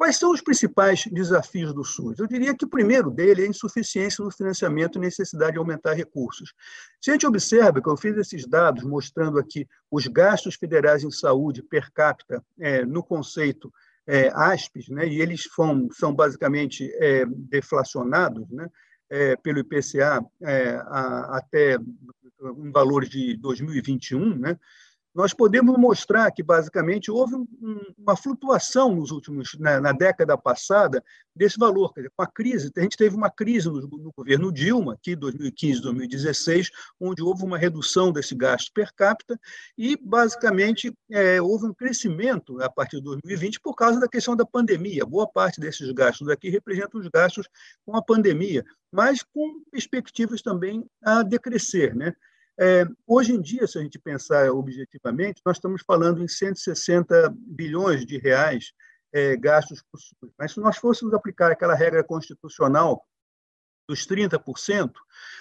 Quais 0.02 0.16
são 0.16 0.32
os 0.32 0.40
principais 0.40 1.04
desafios 1.12 1.72
do 1.72 1.84
SUS? 1.84 2.18
Eu 2.18 2.26
diria 2.26 2.56
que 2.56 2.64
o 2.64 2.68
primeiro 2.68 3.08
dele 3.08 3.42
é 3.42 3.44
a 3.44 3.48
insuficiência 3.48 4.24
no 4.24 4.32
financiamento 4.32 4.98
e 4.98 5.00
necessidade 5.00 5.52
de 5.52 5.58
aumentar 5.58 5.92
recursos. 5.92 6.52
Se 7.00 7.10
a 7.10 7.14
gente 7.14 7.24
observa 7.24 7.80
que 7.80 7.88
eu 7.88 7.96
fiz 7.96 8.16
esses 8.16 8.44
dados 8.44 8.82
mostrando 8.82 9.38
aqui 9.38 9.64
os 9.88 10.08
gastos 10.08 10.56
federais 10.56 11.04
em 11.04 11.10
saúde 11.12 11.62
per 11.62 11.92
capita 11.92 12.44
é, 12.58 12.84
no 12.84 13.00
conceito 13.00 13.72
é, 14.06 14.30
ASPES, 14.34 14.88
né, 14.88 15.06
e 15.06 15.20
eles 15.20 15.42
são, 15.54 15.88
são 15.92 16.14
basicamente 16.14 16.90
é, 16.96 17.24
deflacionados, 17.26 18.48
né, 18.50 18.68
é, 19.10 19.36
pelo 19.36 19.60
IPCA 19.60 20.24
é, 20.42 20.74
a, 20.86 21.38
até 21.38 21.76
um 22.40 22.72
valor 22.72 23.04
de 23.04 23.36
2021, 23.36 24.36
né, 24.36 24.58
nós 25.14 25.34
podemos 25.34 25.76
mostrar 25.76 26.30
que, 26.30 26.42
basicamente, 26.42 27.10
houve 27.10 27.34
um, 27.34 27.46
uma 27.98 28.16
flutuação 28.16 28.94
nos 28.94 29.10
últimos, 29.10 29.56
na, 29.58 29.80
na, 29.80 29.92
década 29.92 30.38
passada, 30.38 31.04
desse 31.36 31.58
valor. 31.58 31.92
Dizer, 31.94 32.10
com 32.16 32.22
a 32.22 32.26
crise, 32.26 32.72
a 32.76 32.80
gente 32.80 32.96
teve 32.96 33.14
uma 33.14 33.30
crise 33.30 33.68
no, 33.68 33.80
no 33.82 34.12
governo 34.16 34.50
Dilma, 34.50 34.94
aqui 34.94 35.14
2015, 35.14 35.82
2016, 35.82 36.70
onde 36.98 37.22
houve 37.22 37.44
uma 37.44 37.58
redução 37.58 38.10
desse 38.10 38.34
gasto 38.34 38.72
per 38.72 38.92
capita 38.94 39.38
e, 39.76 39.96
basicamente, 39.96 40.92
é, 41.10 41.40
houve 41.42 41.66
um 41.66 41.74
crescimento 41.74 42.60
a 42.62 42.70
partir 42.70 42.96
de 42.96 43.02
2020 43.02 43.60
por 43.60 43.74
causa 43.74 44.00
da 44.00 44.08
questão 44.08 44.34
da 44.34 44.46
pandemia. 44.46 45.04
Boa 45.04 45.26
parte 45.26 45.60
desses 45.60 45.90
gastos 45.92 46.28
aqui 46.28 46.48
representam 46.48 47.00
os 47.00 47.08
gastos 47.08 47.48
com 47.84 47.96
a 47.96 48.02
pandemia, 48.02 48.64
mas 48.90 49.22
com 49.22 49.62
perspectivas 49.70 50.40
também 50.40 50.86
a 51.02 51.22
decrescer, 51.22 51.94
né? 51.94 52.14
É, 52.60 52.84
hoje 53.06 53.32
em 53.32 53.40
dia, 53.40 53.66
se 53.66 53.78
a 53.78 53.82
gente 53.82 53.98
pensar 53.98 54.50
objetivamente, 54.50 55.40
nós 55.44 55.56
estamos 55.56 55.82
falando 55.86 56.22
em 56.22 56.28
160 56.28 57.34
bilhões 57.36 58.04
de 58.04 58.18
reais 58.18 58.72
é, 59.12 59.36
gastos 59.36 59.82
por 59.82 59.98
SUS. 59.98 60.32
Mas 60.38 60.52
se 60.52 60.60
nós 60.60 60.76
fôssemos 60.76 61.14
aplicar 61.14 61.50
aquela 61.50 61.74
regra 61.74 62.04
constitucional 62.04 63.06
dos 63.88 64.06
30%, 64.06 64.92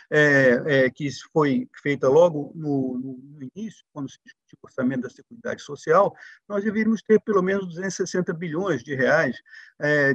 é, 0.10 0.64
é, 0.66 0.90
que 0.90 1.08
foi 1.32 1.70
feita 1.82 2.10
logo 2.10 2.52
no, 2.56 2.98
no, 2.98 3.44
início, 3.56 3.86
quando 3.94 4.10
se 4.10 4.18
discutiu 4.24 4.58
o 4.62 4.66
orçamento 4.66 5.02
da 5.02 5.10
Seguridade 5.10 5.62
Social, 5.62 6.14
nós 6.50 6.64
deveríamos 6.64 7.02
ter 7.02 7.20
pelo 7.22 7.42
menos 7.42 7.68
260 7.68 8.34
bilhões 8.34 8.84
de 8.84 8.96
reais 8.96 9.38
é, 9.80 10.12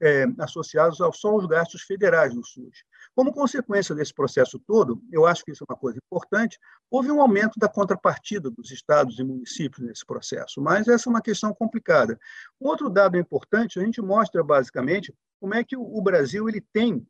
é, 0.00 0.24
associados 0.38 1.00
ao, 1.00 1.12
só 1.12 1.28
aos 1.28 1.46
gastos 1.46 1.82
federais 1.82 2.34
do 2.34 2.44
SUS. 2.44 2.82
Como 3.16 3.32
consequência 3.32 3.94
desse 3.94 4.12
processo 4.12 4.58
todo, 4.58 5.02
eu 5.10 5.24
acho 5.24 5.42
que 5.42 5.50
isso 5.50 5.64
é 5.64 5.72
uma 5.72 5.78
coisa 5.78 5.98
importante, 6.04 6.58
houve 6.90 7.10
um 7.10 7.18
aumento 7.18 7.58
da 7.58 7.66
contrapartida 7.66 8.50
dos 8.50 8.70
estados 8.70 9.18
e 9.18 9.24
municípios 9.24 9.86
nesse 9.86 10.04
processo, 10.04 10.60
mas 10.60 10.86
essa 10.86 11.08
é 11.08 11.10
uma 11.10 11.22
questão 11.22 11.54
complicada. 11.54 12.20
Outro 12.60 12.90
dado 12.90 13.16
importante, 13.16 13.80
a 13.80 13.82
gente 13.82 14.02
mostra 14.02 14.44
basicamente 14.44 15.14
como 15.40 15.54
é 15.54 15.64
que 15.64 15.78
o 15.78 15.98
Brasil 16.02 16.46
ele 16.46 16.60
tem 16.60 17.06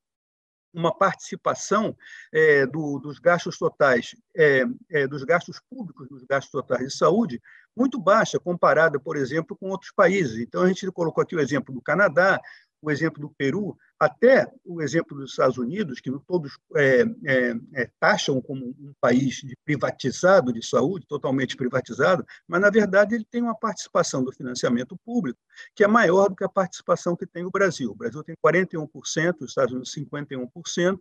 uma 0.72 0.96
participação 0.96 1.96
é, 2.32 2.66
do, 2.66 3.00
dos 3.00 3.18
gastos 3.18 3.58
totais, 3.58 4.14
é, 4.36 4.64
é, 4.90 5.06
dos 5.08 5.24
gastos 5.24 5.58
públicos 5.70 6.08
nos 6.10 6.22
gastos 6.22 6.52
totais 6.52 6.86
de 6.86 6.96
saúde, 6.96 7.40
muito 7.74 7.98
baixa 7.98 8.38
comparada, 8.38 9.00
por 9.00 9.16
exemplo, 9.16 9.56
com 9.56 9.70
outros 9.70 9.90
países. 9.90 10.38
Então, 10.38 10.62
a 10.62 10.68
gente 10.68 10.90
colocou 10.92 11.22
aqui 11.22 11.34
o 11.34 11.40
exemplo 11.40 11.74
do 11.74 11.80
Canadá, 11.80 12.40
o 12.80 12.90
exemplo 12.90 13.20
do 13.20 13.30
Peru, 13.30 13.76
até 13.98 14.50
o 14.64 14.82
exemplo 14.82 15.16
dos 15.16 15.30
Estados 15.30 15.58
Unidos, 15.58 16.00
que 16.00 16.10
todos 16.26 16.56
é, 16.76 17.02
é, 17.24 17.54
é, 17.74 17.90
taxam 17.98 18.40
como 18.40 18.66
um 18.66 18.92
país 19.00 19.36
de 19.36 19.56
privatizado 19.64 20.52
de 20.52 20.64
saúde, 20.64 21.06
totalmente 21.06 21.56
privatizado, 21.56 22.24
mas, 22.46 22.60
na 22.60 22.70
verdade, 22.70 23.14
ele 23.14 23.24
tem 23.24 23.42
uma 23.42 23.54
participação 23.54 24.22
do 24.22 24.32
financiamento 24.32 24.96
público 25.04 25.40
que 25.74 25.82
é 25.82 25.86
maior 25.86 26.28
do 26.28 26.36
que 26.36 26.44
a 26.44 26.48
participação 26.48 27.16
que 27.16 27.26
tem 27.26 27.44
o 27.44 27.50
Brasil. 27.50 27.90
O 27.90 27.94
Brasil 27.94 28.22
tem 28.22 28.36
41%, 28.44 28.88
os 29.40 29.50
Estados 29.50 29.72
Unidos 29.72 29.94
51%, 29.94 30.98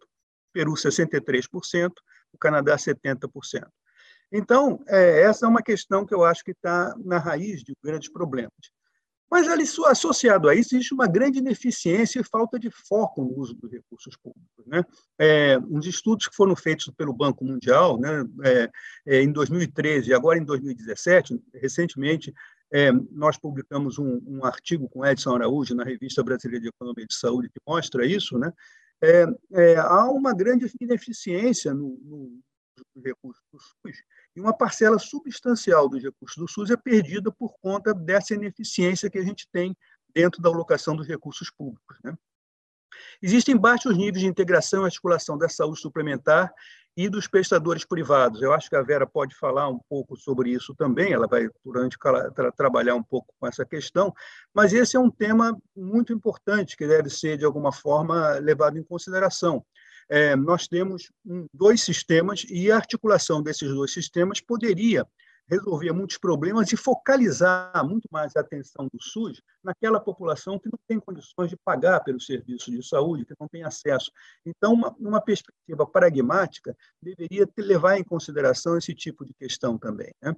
Peru 0.53 0.73
63%, 0.73 1.91
o 2.31 2.37
Canadá 2.37 2.77
70%. 2.77 3.67
Então, 4.31 4.83
é, 4.87 5.21
essa 5.21 5.45
é 5.45 5.49
uma 5.49 5.61
questão 5.61 6.05
que 6.05 6.13
eu 6.13 6.23
acho 6.23 6.43
que 6.43 6.51
está 6.51 6.95
na 7.03 7.17
raiz 7.17 7.63
de 7.63 7.75
grandes 7.83 8.09
problemas. 8.09 8.51
Mas 9.35 9.49
ali, 9.49 9.65
associado 9.87 10.47
a 10.47 10.55
isso, 10.55 10.77
existe 10.77 10.93
uma 10.93 11.07
grande 11.07 11.39
ineficiência 11.39 12.21
e 12.21 12.23
falta 12.23 12.57
de 12.57 12.71
foco 12.71 13.21
no 13.21 13.37
uso 13.37 13.53
dos 13.53 13.69
recursos 13.69 14.15
públicos. 14.15 14.65
Né? 14.65 14.81
É, 15.19 15.57
uns 15.57 15.85
estudos 15.85 16.29
que 16.29 16.35
foram 16.37 16.55
feitos 16.55 16.89
pelo 16.95 17.11
Banco 17.11 17.43
Mundial 17.43 17.99
né, 17.99 18.23
é, 18.45 18.71
é, 19.05 19.21
em 19.21 19.29
2013 19.33 20.09
e 20.09 20.13
agora 20.13 20.39
em 20.39 20.45
2017, 20.45 21.37
recentemente, 21.53 22.33
é, 22.71 22.93
nós 23.11 23.37
publicamos 23.37 23.99
um, 23.99 24.21
um, 24.25 24.45
artigo 24.45 24.87
com 24.87 25.05
Edson 25.05 25.35
Araújo 25.35 25.75
na 25.75 25.83
Revista 25.83 26.23
Brasileira 26.23 26.61
de 26.61 26.69
Economia 26.69 27.05
de 27.05 27.15
Saúde 27.15 27.49
que 27.49 27.59
mostra 27.67 28.05
isso. 28.05 28.37
Né? 28.39 28.53
É, 29.03 29.25
é, 29.51 29.75
há 29.75 30.09
uma 30.11 30.33
grande 30.33 30.71
ineficiência 30.79 31.73
no, 31.73 31.99
no, 32.05 32.39
nos 32.95 33.03
recursos 33.03 33.43
do 33.51 33.59
SUS 33.59 34.03
e 34.35 34.41
uma 34.41 34.55
parcela 34.55 34.99
substancial 34.99 35.87
dos 35.87 36.03
recursos 36.03 36.37
do 36.37 36.47
SUS 36.47 36.71
é 36.71 36.77
perdida 36.77 37.31
por 37.31 37.53
conta 37.61 37.93
dessa 37.93 38.33
ineficiência 38.33 39.09
que 39.09 39.17
a 39.17 39.23
gente 39.23 39.47
tem 39.51 39.75
dentro 40.13 40.41
da 40.41 40.49
alocação 40.49 40.95
dos 40.95 41.07
recursos 41.07 41.49
públicos. 41.51 41.97
Né? 42.03 42.15
Existem 43.21 43.55
baixos 43.55 43.97
níveis 43.97 44.21
de 44.21 44.27
integração 44.27 44.83
e 44.83 44.85
articulação 44.85 45.37
da 45.37 45.49
saúde 45.49 45.79
suplementar 45.79 46.53
e 46.97 47.09
dos 47.09 47.27
prestadores 47.27 47.83
privados. 47.83 48.41
Eu 48.41 48.53
acho 48.53 48.69
que 48.69 48.75
a 48.75 48.81
Vera 48.81 49.05
pode 49.05 49.35
falar 49.35 49.67
um 49.67 49.79
pouco 49.89 50.15
sobre 50.15 50.51
isso 50.51 50.73
também, 50.75 51.11
ela 51.11 51.27
vai, 51.27 51.49
durante 51.63 51.97
tra 51.97 52.51
trabalhar 52.53 52.95
um 52.95 53.03
pouco 53.03 53.33
com 53.37 53.47
essa 53.47 53.65
questão, 53.65 54.13
mas 54.53 54.71
esse 54.71 54.95
é 54.95 54.99
um 54.99 55.11
tema 55.11 55.57
muito 55.75 56.13
importante 56.13 56.77
que 56.77 56.87
deve 56.87 57.09
ser, 57.09 57.37
de 57.37 57.43
alguma 57.43 57.73
forma, 57.73 58.39
levado 58.39 58.77
em 58.77 58.83
consideração 58.83 59.65
é, 60.09 60.35
nós 60.35 60.67
temos 60.67 61.11
dois 61.53 61.81
sistemas 61.81 62.45
e 62.49 62.71
a 62.71 62.75
articulação 62.75 63.41
desses 63.41 63.69
dois 63.69 63.91
sistemas 63.91 64.39
poderia 64.39 65.05
resolver 65.47 65.91
muitos 65.91 66.17
problemas 66.17 66.71
e 66.71 66.77
focalizar 66.77 67.85
muito 67.85 68.07
mais 68.11 68.35
a 68.35 68.39
atenção 68.39 68.87
do 68.91 69.01
SUS 69.01 69.41
naquela 69.63 69.99
população 69.99 70.59
que 70.59 70.69
não 70.69 70.79
tem 70.87 70.99
condições 70.99 71.49
de 71.49 71.57
pagar 71.57 72.03
pelo 72.03 72.19
serviço 72.19 72.71
de 72.71 72.85
saúde, 72.87 73.25
que 73.25 73.35
não 73.39 73.47
tem 73.47 73.63
acesso. 73.63 74.11
Então, 74.45 74.73
uma, 74.73 74.95
uma 74.99 75.21
perspectiva 75.21 75.85
pragmática 75.85 76.75
deveria 77.01 77.47
levar 77.57 77.97
em 77.97 78.03
consideração 78.03 78.77
esse 78.77 78.93
tipo 78.93 79.23
de 79.23 79.33
questão 79.33 79.77
também. 79.77 80.11
Né? 80.21 80.35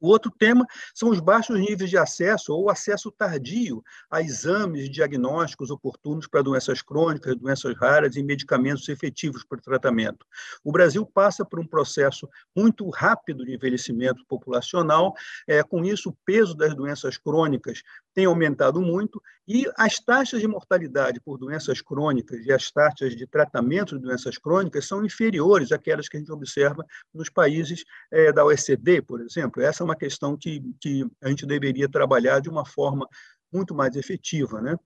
O 0.00 0.08
outro 0.08 0.30
tema 0.30 0.66
são 0.94 1.08
os 1.08 1.20
baixos 1.20 1.58
níveis 1.58 1.90
de 1.90 1.96
acesso 1.96 2.52
ou 2.52 2.70
acesso 2.70 3.10
tardio 3.10 3.82
a 4.10 4.20
exames 4.20 4.90
diagnósticos 4.90 5.70
oportunos 5.70 6.26
para 6.26 6.42
doenças 6.42 6.82
crônicas, 6.82 7.36
doenças 7.36 7.74
raras 7.76 8.16
e 8.16 8.22
medicamentos 8.22 8.88
efetivos 8.88 9.44
para 9.44 9.58
o 9.58 9.62
tratamento. 9.62 10.26
O 10.62 10.70
Brasil 10.70 11.04
passa 11.06 11.44
por 11.44 11.58
um 11.58 11.66
processo 11.66 12.28
muito 12.54 12.88
rápido 12.90 13.44
de 13.44 13.54
envelhecimento 13.54 14.24
populacional, 14.26 15.14
é, 15.46 15.62
com 15.62 15.84
isso 15.84 16.10
o 16.10 16.16
peso 16.24 16.54
das 16.54 16.74
doenças 16.74 17.16
crônicas 17.16 17.82
tem 18.14 18.24
aumentado 18.24 18.80
muito 18.80 19.22
e 19.46 19.70
as 19.76 20.00
taxas 20.00 20.40
de 20.40 20.48
mortalidade 20.48 21.20
por 21.20 21.38
doenças 21.38 21.80
crônicas 21.80 22.44
e 22.44 22.50
as 22.50 22.70
taxas 22.70 23.14
de 23.14 23.26
tratamento 23.26 23.96
de 23.96 24.02
doenças 24.02 24.38
crônicas 24.38 24.86
são 24.86 25.04
inferiores 25.04 25.70
àquelas 25.70 26.08
que 26.08 26.16
a 26.16 26.20
gente 26.20 26.32
observa 26.32 26.84
nos 27.14 27.28
países 27.28 27.84
é, 28.10 28.32
da 28.32 28.44
OECD, 28.44 29.02
por 29.02 29.20
exemplo. 29.20 29.62
Essa 29.62 29.84
uma 29.86 29.96
questão 29.96 30.36
que, 30.36 30.62
que 30.80 31.06
a 31.22 31.28
gente 31.28 31.46
deveria 31.46 31.88
trabalhar 31.88 32.40
de 32.40 32.48
uma 32.48 32.66
forma 32.66 33.08
muito 33.52 33.74
mais 33.74 33.96
efetiva, 33.96 34.60
né? 34.60 34.76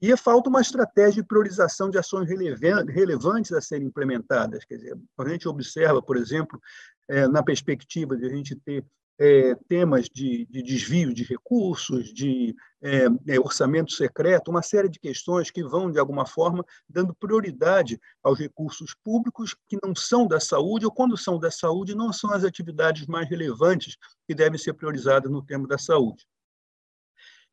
E 0.00 0.16
falta 0.16 0.48
uma 0.48 0.62
estratégia 0.62 1.22
de 1.22 1.28
priorização 1.28 1.90
de 1.90 1.98
ações 1.98 2.26
relevantes 2.26 3.52
a 3.52 3.60
serem 3.60 3.88
implementadas. 3.88 4.64
Quer 4.64 4.76
dizer, 4.76 4.98
a 5.18 5.28
gente 5.28 5.46
observa, 5.46 6.00
por 6.00 6.16
exemplo, 6.16 6.58
é, 7.06 7.28
na 7.28 7.42
perspectiva 7.42 8.16
de 8.16 8.24
a 8.24 8.30
gente 8.30 8.56
ter 8.56 8.82
é, 9.20 9.54
temas 9.68 10.08
de, 10.08 10.46
de, 10.46 10.62
desvio 10.62 11.12
de 11.12 11.22
recursos, 11.24 12.12
de 12.12 12.56
é, 12.80 13.04
é, 13.28 13.38
orçamento 13.38 13.92
secreto, 13.92 14.50
uma 14.50 14.62
série 14.62 14.88
de 14.88 14.98
questões 14.98 15.50
que 15.50 15.62
vão, 15.62 15.92
de 15.92 15.98
alguma 15.98 16.24
forma, 16.24 16.64
dando 16.88 17.14
prioridade 17.14 18.00
aos 18.22 18.38
recursos 18.38 18.94
públicos 19.04 19.54
que 19.68 19.76
não 19.84 19.94
são 19.94 20.26
da 20.26 20.40
saúde, 20.40 20.86
ou 20.86 20.90
quando 20.90 21.18
são 21.18 21.38
da 21.38 21.50
saúde, 21.50 21.94
não 21.94 22.14
são 22.14 22.32
as 22.32 22.44
atividades 22.44 23.06
mais 23.06 23.28
relevantes 23.28 23.98
que 24.26 24.34
devem 24.34 24.58
ser 24.58 24.72
priorizadas 24.72 25.30
no 25.30 25.44
tema 25.44 25.68
da 25.68 25.76
saúde. 25.76 26.26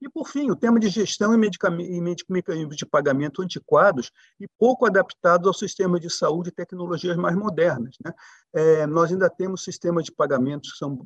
E, 0.02 0.08
por 0.10 0.28
fim, 0.28 0.52
o 0.52 0.56
tema 0.56 0.80
de 0.80 0.90
gestão 0.90 1.34
e 1.34 1.38
mecanismos 2.30 2.76
de 2.76 2.86
pagamento 2.86 3.42
antiquados 3.42 4.12
e 4.40 4.48
pouco 4.58 4.86
adaptados 4.86 5.48
ao 5.48 5.54
sistema 5.54 6.00
de 6.00 6.10
saúde 6.10 6.50
e 6.50 6.52
tecnologias 6.52 7.18
mais 7.18 7.36
modernas. 7.36 7.96
Né? 8.04 8.14
É, 8.54 8.88
nós 8.88 9.12
ainda 9.12 9.30
temos 9.30 9.64
sistemas 9.64 10.06
de 10.06 10.12
pagamentos 10.12 10.72
que 10.72 10.78
são, 10.78 10.98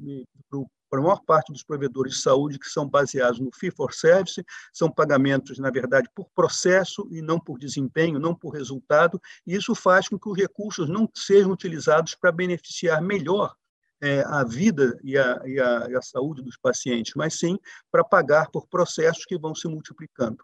para 0.89 0.99
a 0.99 1.03
maior 1.03 1.21
parte 1.25 1.53
dos 1.53 1.63
provedores 1.63 2.15
de 2.15 2.21
saúde, 2.21 2.59
que 2.59 2.67
são 2.67 2.85
baseados 2.85 3.39
no 3.39 3.49
fee 3.53 3.71
for 3.71 3.93
service, 3.93 4.43
são 4.73 4.91
pagamentos, 4.91 5.57
na 5.57 5.71
verdade, 5.71 6.09
por 6.13 6.29
processo 6.35 7.07
e 7.09 7.21
não 7.21 7.39
por 7.39 7.57
desempenho, 7.57 8.19
não 8.19 8.35
por 8.35 8.49
resultado, 8.49 9.21
e 9.47 9.55
isso 9.55 9.73
faz 9.73 10.09
com 10.09 10.19
que 10.19 10.29
os 10.29 10.37
recursos 10.37 10.89
não 10.89 11.09
sejam 11.15 11.51
utilizados 11.51 12.13
para 12.13 12.31
beneficiar 12.31 13.01
melhor 13.01 13.55
é, 14.01 14.21
a 14.21 14.43
vida 14.43 14.99
e 15.03 15.17
a, 15.17 15.41
e, 15.45 15.59
a, 15.59 15.87
e 15.89 15.95
a 15.95 16.01
saúde 16.01 16.41
dos 16.41 16.57
pacientes, 16.57 17.13
mas 17.15 17.37
sim 17.37 17.57
para 17.91 18.03
pagar 18.03 18.49
por 18.49 18.67
processos 18.67 19.25
que 19.25 19.37
vão 19.37 19.53
se 19.53 19.67
multiplicando. 19.67 20.43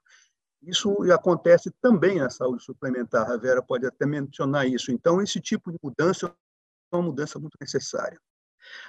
Isso 0.61 0.95
acontece 1.11 1.71
também 1.81 2.19
na 2.19 2.29
saúde 2.29 2.63
suplementar, 2.63 3.29
a 3.29 3.37
Vera 3.37 3.61
pode 3.61 3.85
até 3.85 4.05
mencionar 4.05 4.67
isso. 4.67 4.91
Então, 4.91 5.21
esse 5.21 5.39
tipo 5.39 5.71
de 5.71 5.77
mudança 5.81 6.27
é 6.91 6.95
uma 6.95 7.03
mudança 7.03 7.39
muito 7.39 7.57
necessária. 7.59 8.19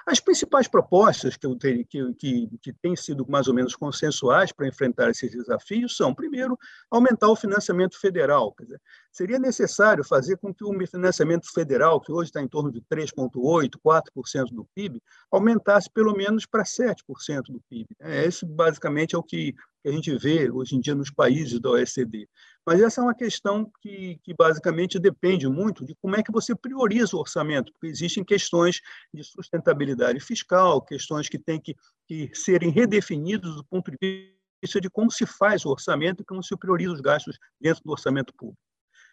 As 0.07 0.21
principais 0.21 0.69
propostas 0.69 1.37
que, 1.37 1.47
eu 1.47 1.57
tenho, 1.57 1.85
que, 1.87 2.15
que, 2.15 2.49
que 2.61 2.73
têm 2.73 2.95
sido 2.95 3.27
mais 3.29 3.49
ou 3.49 3.55
menos 3.55 3.75
consensuais 3.75 4.53
para 4.53 4.69
enfrentar 4.69 5.11
esses 5.11 5.31
desafios 5.31 5.97
são, 5.97 6.15
primeiro, 6.15 6.59
aumentar 6.91 7.29
o 7.29 7.37
financiamento 7.37 7.99
federal. 7.99 8.55
Dizer, 8.61 8.81
seria 9.11 9.39
necessário 9.39 10.05
fazer 10.05 10.37
com 10.37 10.53
que 10.53 10.65
o 10.65 10.87
financiamento 10.87 11.51
federal, 11.53 12.01
que 12.01 12.13
hoje 12.13 12.29
está 12.29 12.43
em 12.43 12.49
torno 12.49 12.71
de 12.71 12.81
3,8%, 12.83 13.71
4% 13.83 14.45
do 14.53 14.67
PIB, 14.75 15.03
aumentasse 15.31 15.91
pelo 15.91 16.15
menos 16.15 16.45
para 16.45 16.65
7% 16.65 16.97
do 17.49 17.63
PIB. 17.69 17.89
É, 18.01 18.25
esse, 18.27 18.45
basicamente, 18.45 19.15
é 19.15 19.19
o 19.19 19.23
que 19.23 19.39
que 19.83 19.89
a 19.89 19.93
gente 19.93 20.17
vê 20.17 20.51
hoje 20.51 20.77
em 20.77 20.81
dia 20.81 20.95
nos 20.95 21.11
países 21.11 21.61
da 21.61 21.71
OECD. 21.71 22.29
Mas 22.67 22.81
essa 22.81 23.01
é 23.01 23.05
uma 23.05 23.15
questão 23.15 23.71
que, 23.81 24.19
que 24.23 24.35
basicamente 24.35 24.99
depende 24.99 25.49
muito 25.49 25.85
de 25.85 25.95
como 25.95 26.17
é 26.17 26.23
que 26.23 26.31
você 26.31 26.55
prioriza 26.55 27.17
o 27.17 27.21
orçamento, 27.21 27.73
porque 27.73 27.87
existem 27.87 28.23
questões 28.23 28.81
de 29.13 29.25
sustentabilidade 29.25 30.21
fiscal, 30.21 30.83
questões 30.83 31.29
que 31.29 31.39
têm 31.39 31.61
que, 31.61 31.75
que 32.07 32.31
serem 32.35 32.71
redefinidas 32.71 33.55
do 33.55 33.65
ponto 33.65 33.91
de 33.91 34.35
vista 34.63 34.81
de 34.81 34.91
como 34.91 35.11
se 35.11 35.25
faz 35.25 35.65
o 35.65 35.71
orçamento 35.71 36.23
e 36.23 36.27
como 36.27 36.43
se 36.43 36.57
prioriza 36.57 36.93
os 36.93 37.01
gastos 37.01 37.39
dentro 37.61 37.83
do 37.85 37.93
orçamento 37.93 38.35
público. 38.37 38.61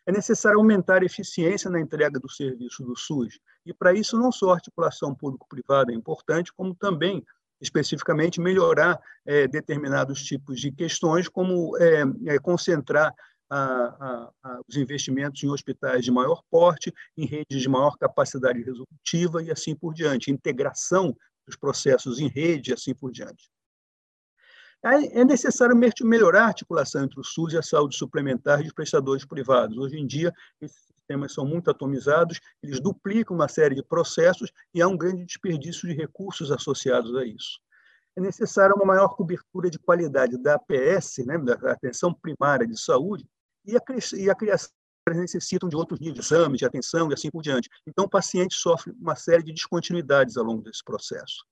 É 0.05 0.11
necessário 0.11 0.59
aumentar 0.59 1.01
a 1.01 1.05
eficiência 1.05 1.69
na 1.69 1.79
entrega 1.79 2.19
do 2.19 2.29
serviço 2.29 2.83
do 2.83 2.95
SUS, 2.95 3.39
e 3.65 3.73
para 3.73 3.93
isso 3.93 4.17
não 4.17 4.31
só 4.31 4.51
a 4.51 4.55
articulação 4.55 5.15
público-privada 5.15 5.91
é 5.91 5.95
importante, 5.95 6.53
como 6.53 6.75
também 6.75 7.25
especificamente 7.59 8.39
melhorar 8.39 8.99
é, 9.25 9.47
determinados 9.47 10.21
tipos 10.23 10.59
de 10.59 10.71
questões, 10.71 11.27
como 11.27 11.75
é, 11.77 12.03
é, 12.27 12.39
concentrar 12.39 13.13
a, 13.49 14.31
a, 14.43 14.61
os 14.67 14.75
investimentos 14.75 15.43
em 15.43 15.49
hospitais 15.49 16.03
de 16.03 16.11
maior 16.11 16.41
porte, 16.49 16.93
em 17.17 17.25
redes 17.25 17.61
de 17.61 17.69
maior 17.69 17.97
capacidade 17.97 18.61
resolutiva 18.61 19.43
e 19.43 19.51
assim 19.51 19.75
por 19.75 19.93
diante, 19.93 20.31
integração 20.31 21.15
dos 21.45 21.55
processos 21.55 22.19
em 22.19 22.27
rede 22.27 22.71
e 22.71 22.73
assim 22.73 22.93
por 22.93 23.11
diante. 23.11 23.49
É 24.83 25.25
necessário 25.25 25.75
melhorar 26.03 26.43
a 26.43 26.47
articulação 26.47 27.03
entre 27.03 27.19
o 27.19 27.23
SUS 27.23 27.53
e 27.53 27.57
a 27.57 27.63
saúde 27.63 27.97
suplementar 27.97 28.61
e 28.61 28.67
os 28.67 28.73
prestadores 28.73 29.25
privados. 29.25 29.77
Hoje 29.77 29.97
em 29.97 30.05
dia, 30.05 30.31
esses 30.61 30.77
sistemas 30.93 31.33
são 31.33 31.43
muito 31.43 31.71
atomizados, 31.71 32.39
eles 32.61 32.79
duplicam 32.79 33.35
uma 33.35 33.47
série 33.47 33.73
de 33.73 33.81
processos 33.81 34.51
e 34.75 34.83
há 34.83 34.87
um 34.87 34.95
grande 34.95 35.25
desperdício 35.25 35.87
de 35.87 35.95
recursos 35.95 36.51
associados 36.51 37.15
a 37.15 37.25
isso. 37.25 37.59
É 38.15 38.21
necessária 38.21 38.75
uma 38.75 38.85
maior 38.85 39.09
cobertura 39.09 39.71
de 39.71 39.79
qualidade 39.79 40.37
da 40.37 40.53
APS, 40.53 41.25
né, 41.25 41.37
da 41.39 41.71
atenção 41.71 42.13
primária 42.13 42.67
de 42.67 42.79
saúde, 42.79 43.27
e 43.65 43.75
a, 43.75 43.81
e 44.17 44.29
a 44.29 44.35
criação 44.35 44.71
necessitam 45.13 45.69
de 45.69 45.75
outros 45.75 45.99
níveis 45.99 46.15
de 46.15 46.25
exame, 46.25 46.57
de 46.57 46.65
atenção 46.65 47.09
e 47.09 47.13
assim 47.13 47.29
por 47.29 47.41
diante. 47.41 47.69
Então, 47.85 48.05
o 48.05 48.09
paciente 48.09 48.55
sofre 48.55 48.91
uma 48.99 49.15
série 49.15 49.43
de 49.43 49.53
descontinuidades 49.53 50.37
ao 50.37 50.43
longo 50.43 50.63
desse 50.63 50.83
processo. 50.83 51.45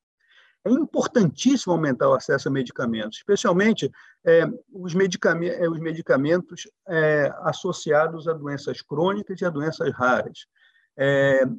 É 0.65 0.71
importantíssimo 0.71 1.73
aumentar 1.73 2.09
o 2.09 2.13
acesso 2.13 2.47
a 2.47 2.51
medicamentos, 2.51 3.17
especialmente 3.17 3.91
é, 4.25 4.45
os, 4.71 4.93
medicamentos, 4.93 5.59
é, 5.59 5.69
os 5.69 5.79
medicamentos 5.79 6.67
é, 6.87 7.33
associados 7.41 8.29
a 8.29 8.33
doenças 8.33 8.81
crônicas 8.81 9.41
e 9.41 9.45
a 9.45 9.49
doenças 9.49 9.93
raras. 9.93 10.45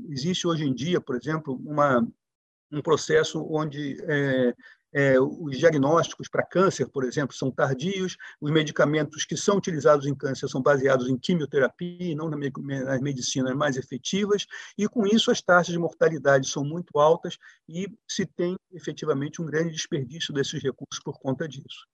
Existe 0.08 0.46
hoje 0.46 0.64
em 0.64 0.72
dia, 0.72 1.00
por 1.00 1.16
exemplo, 1.16 1.60
uma, 1.66 2.06
um 2.70 2.80
processo 2.80 3.44
onde 3.50 3.96
é, 4.94 5.20
os 5.20 5.58
diagnósticos 5.58 6.28
para 6.28 6.46
câncer, 6.46 6.88
por 6.88 7.04
exemplo, 7.04 7.34
são 7.34 7.50
tardios, 7.50 8.16
os 8.40 8.50
medicamentos 8.50 9.24
que 9.24 9.36
são 9.36 9.56
utilizados 9.56 10.06
em 10.06 10.14
câncer 10.14 10.48
são 10.48 10.62
baseados 10.62 11.08
em 11.08 11.18
quimioterapia 11.18 12.12
e 12.12 12.14
não 12.14 12.30
nas 12.30 13.00
medicinas 13.00 13.54
mais 13.56 13.76
efetivas, 13.76 14.46
e 14.78 14.88
com 14.88 15.04
isso 15.04 15.32
as 15.32 15.42
taxas 15.42 15.72
de 15.72 15.78
mortalidade 15.78 16.48
são 16.48 16.64
muito 16.64 16.98
altas 16.98 17.36
e 17.68 17.88
se 18.08 18.24
tem 18.24 18.56
efetivamente 18.72 19.42
um 19.42 19.46
grande 19.46 19.72
desperdício 19.72 20.32
desses 20.32 20.62
recursos 20.62 21.02
por 21.02 21.18
conta 21.18 21.48
disso. 21.48 21.86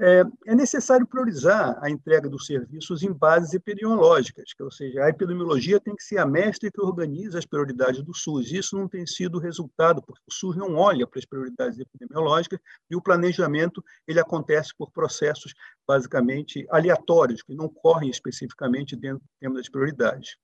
É, 0.00 0.24
é, 0.46 0.54
necessário 0.56 1.06
priorizar 1.06 1.78
a 1.80 1.88
entrega 1.88 2.28
dos 2.28 2.46
serviços 2.46 3.04
em 3.04 3.12
bases 3.12 3.54
epidemiológicas, 3.54 4.52
que, 4.52 4.60
ou 4.60 4.70
seja, 4.70 5.04
a 5.04 5.08
epidemiologia 5.08 5.78
tem 5.78 5.94
que 5.94 6.02
ser 6.02 6.18
a 6.18 6.26
mestre 6.26 6.68
que 6.68 6.80
organiza 6.80 7.38
as 7.38 7.46
prioridades 7.46 8.02
do 8.02 8.12
SUS. 8.12 8.50
Isso 8.50 8.76
não 8.76 8.88
tem 8.88 9.06
sido 9.06 9.38
resultado, 9.38 10.02
porque 10.02 10.22
o 10.26 10.32
SUS 10.32 10.56
não 10.56 10.74
olha 10.74 11.06
para 11.06 11.20
as 11.20 11.24
prioridades 11.24 11.78
epidemiológicas 11.78 12.58
e 12.90 12.96
o 12.96 13.00
planejamento 13.00 13.84
ele 14.08 14.18
acontece 14.18 14.72
por 14.76 14.90
processos 14.90 15.54
basicamente 15.86 16.66
aleatórios, 16.70 17.42
que 17.42 17.54
não 17.54 17.68
correm 17.68 18.10
especificamente 18.10 18.96
dentro 18.96 19.20
do 19.20 19.30
tema 19.38 19.54
das 19.54 19.68
prioridades. 19.68 20.36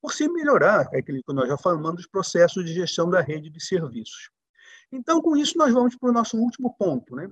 Por 0.00 0.12
se 0.12 0.28
melhorar, 0.28 0.88
é 0.92 0.98
aquilo 0.98 1.20
que 1.20 1.32
nós 1.32 1.48
já 1.48 1.58
falamos, 1.58 1.96
dos 1.96 2.06
processos 2.06 2.64
de 2.64 2.72
gestão 2.72 3.10
da 3.10 3.20
rede 3.20 3.50
de 3.50 3.60
serviços. 3.60 4.30
Então, 4.92 5.20
com 5.20 5.36
isso, 5.36 5.58
nós 5.58 5.74
vamos 5.74 5.96
para 5.96 6.10
o 6.10 6.12
nosso 6.12 6.38
último 6.38 6.72
ponto, 6.78 7.16
né? 7.16 7.28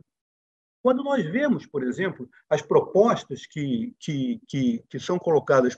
Quando 0.87 1.03
nós 1.03 1.25
vemos, 1.25 1.67
por 1.67 1.83
exemplo, 1.83 2.31
as 2.49 2.63
propostas 2.63 3.45
que, 3.45 3.93
que, 3.99 4.41
que, 4.47 4.85
que 4.89 5.01
são 5.01 5.19
colocadas 5.19 5.77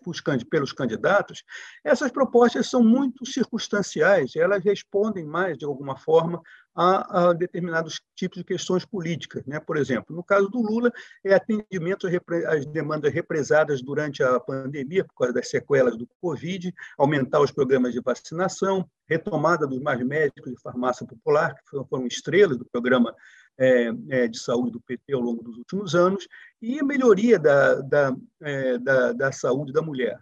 pelos 0.50 0.70
candidatos, 0.70 1.42
essas 1.82 2.12
propostas 2.12 2.68
são 2.68 2.84
muito 2.84 3.24
circunstanciais, 3.24 4.36
elas 4.36 4.62
respondem 4.62 5.24
mais, 5.24 5.56
de 5.56 5.64
alguma 5.64 5.96
forma, 5.96 6.42
a, 6.76 7.30
a, 7.30 7.32
determinados 7.32 8.02
tipos 8.14 8.36
de 8.36 8.44
questões 8.44 8.84
políticas. 8.84 9.46
Né? 9.46 9.58
Por 9.58 9.78
exemplo, 9.78 10.14
no 10.14 10.22
caso 10.22 10.50
do 10.50 10.60
Lula, 10.60 10.92
é 11.24 11.32
atendimento 11.32 12.06
às 12.46 12.66
demandas 12.66 13.10
represadas 13.10 13.80
durante 13.80 14.22
a 14.22 14.38
pandemia, 14.38 15.06
por 15.06 15.14
causa 15.14 15.32
das 15.32 15.48
sequelas 15.48 15.96
do 15.96 16.06
Covid, 16.20 16.70
aumentar 16.98 17.40
os 17.40 17.50
programas 17.50 17.94
de 17.94 18.00
vacinação, 18.02 18.86
retomada 19.08 19.66
dos 19.66 19.80
mais 19.80 20.00
médicos 20.06 20.52
de 20.52 20.60
farmácia 20.60 21.06
popular, 21.06 21.54
que 21.54 21.82
foram 21.88 22.06
estrelas 22.06 22.58
do 22.58 22.66
programa 22.66 23.14
de 23.58 24.38
saúde 24.38 24.72
do 24.72 24.80
PT 24.80 25.12
ao 25.12 25.20
longo 25.20 25.42
dos 25.42 25.56
últimos 25.58 25.94
anos, 25.94 26.26
e 26.62 26.78
a 26.78 26.84
melhoria 26.84 27.38
da, 27.38 27.74
da, 27.80 28.16
é, 28.42 28.78
da, 28.78 29.12
da 29.12 29.32
saúde 29.32 29.72
da 29.72 29.82
mulher. 29.82 30.18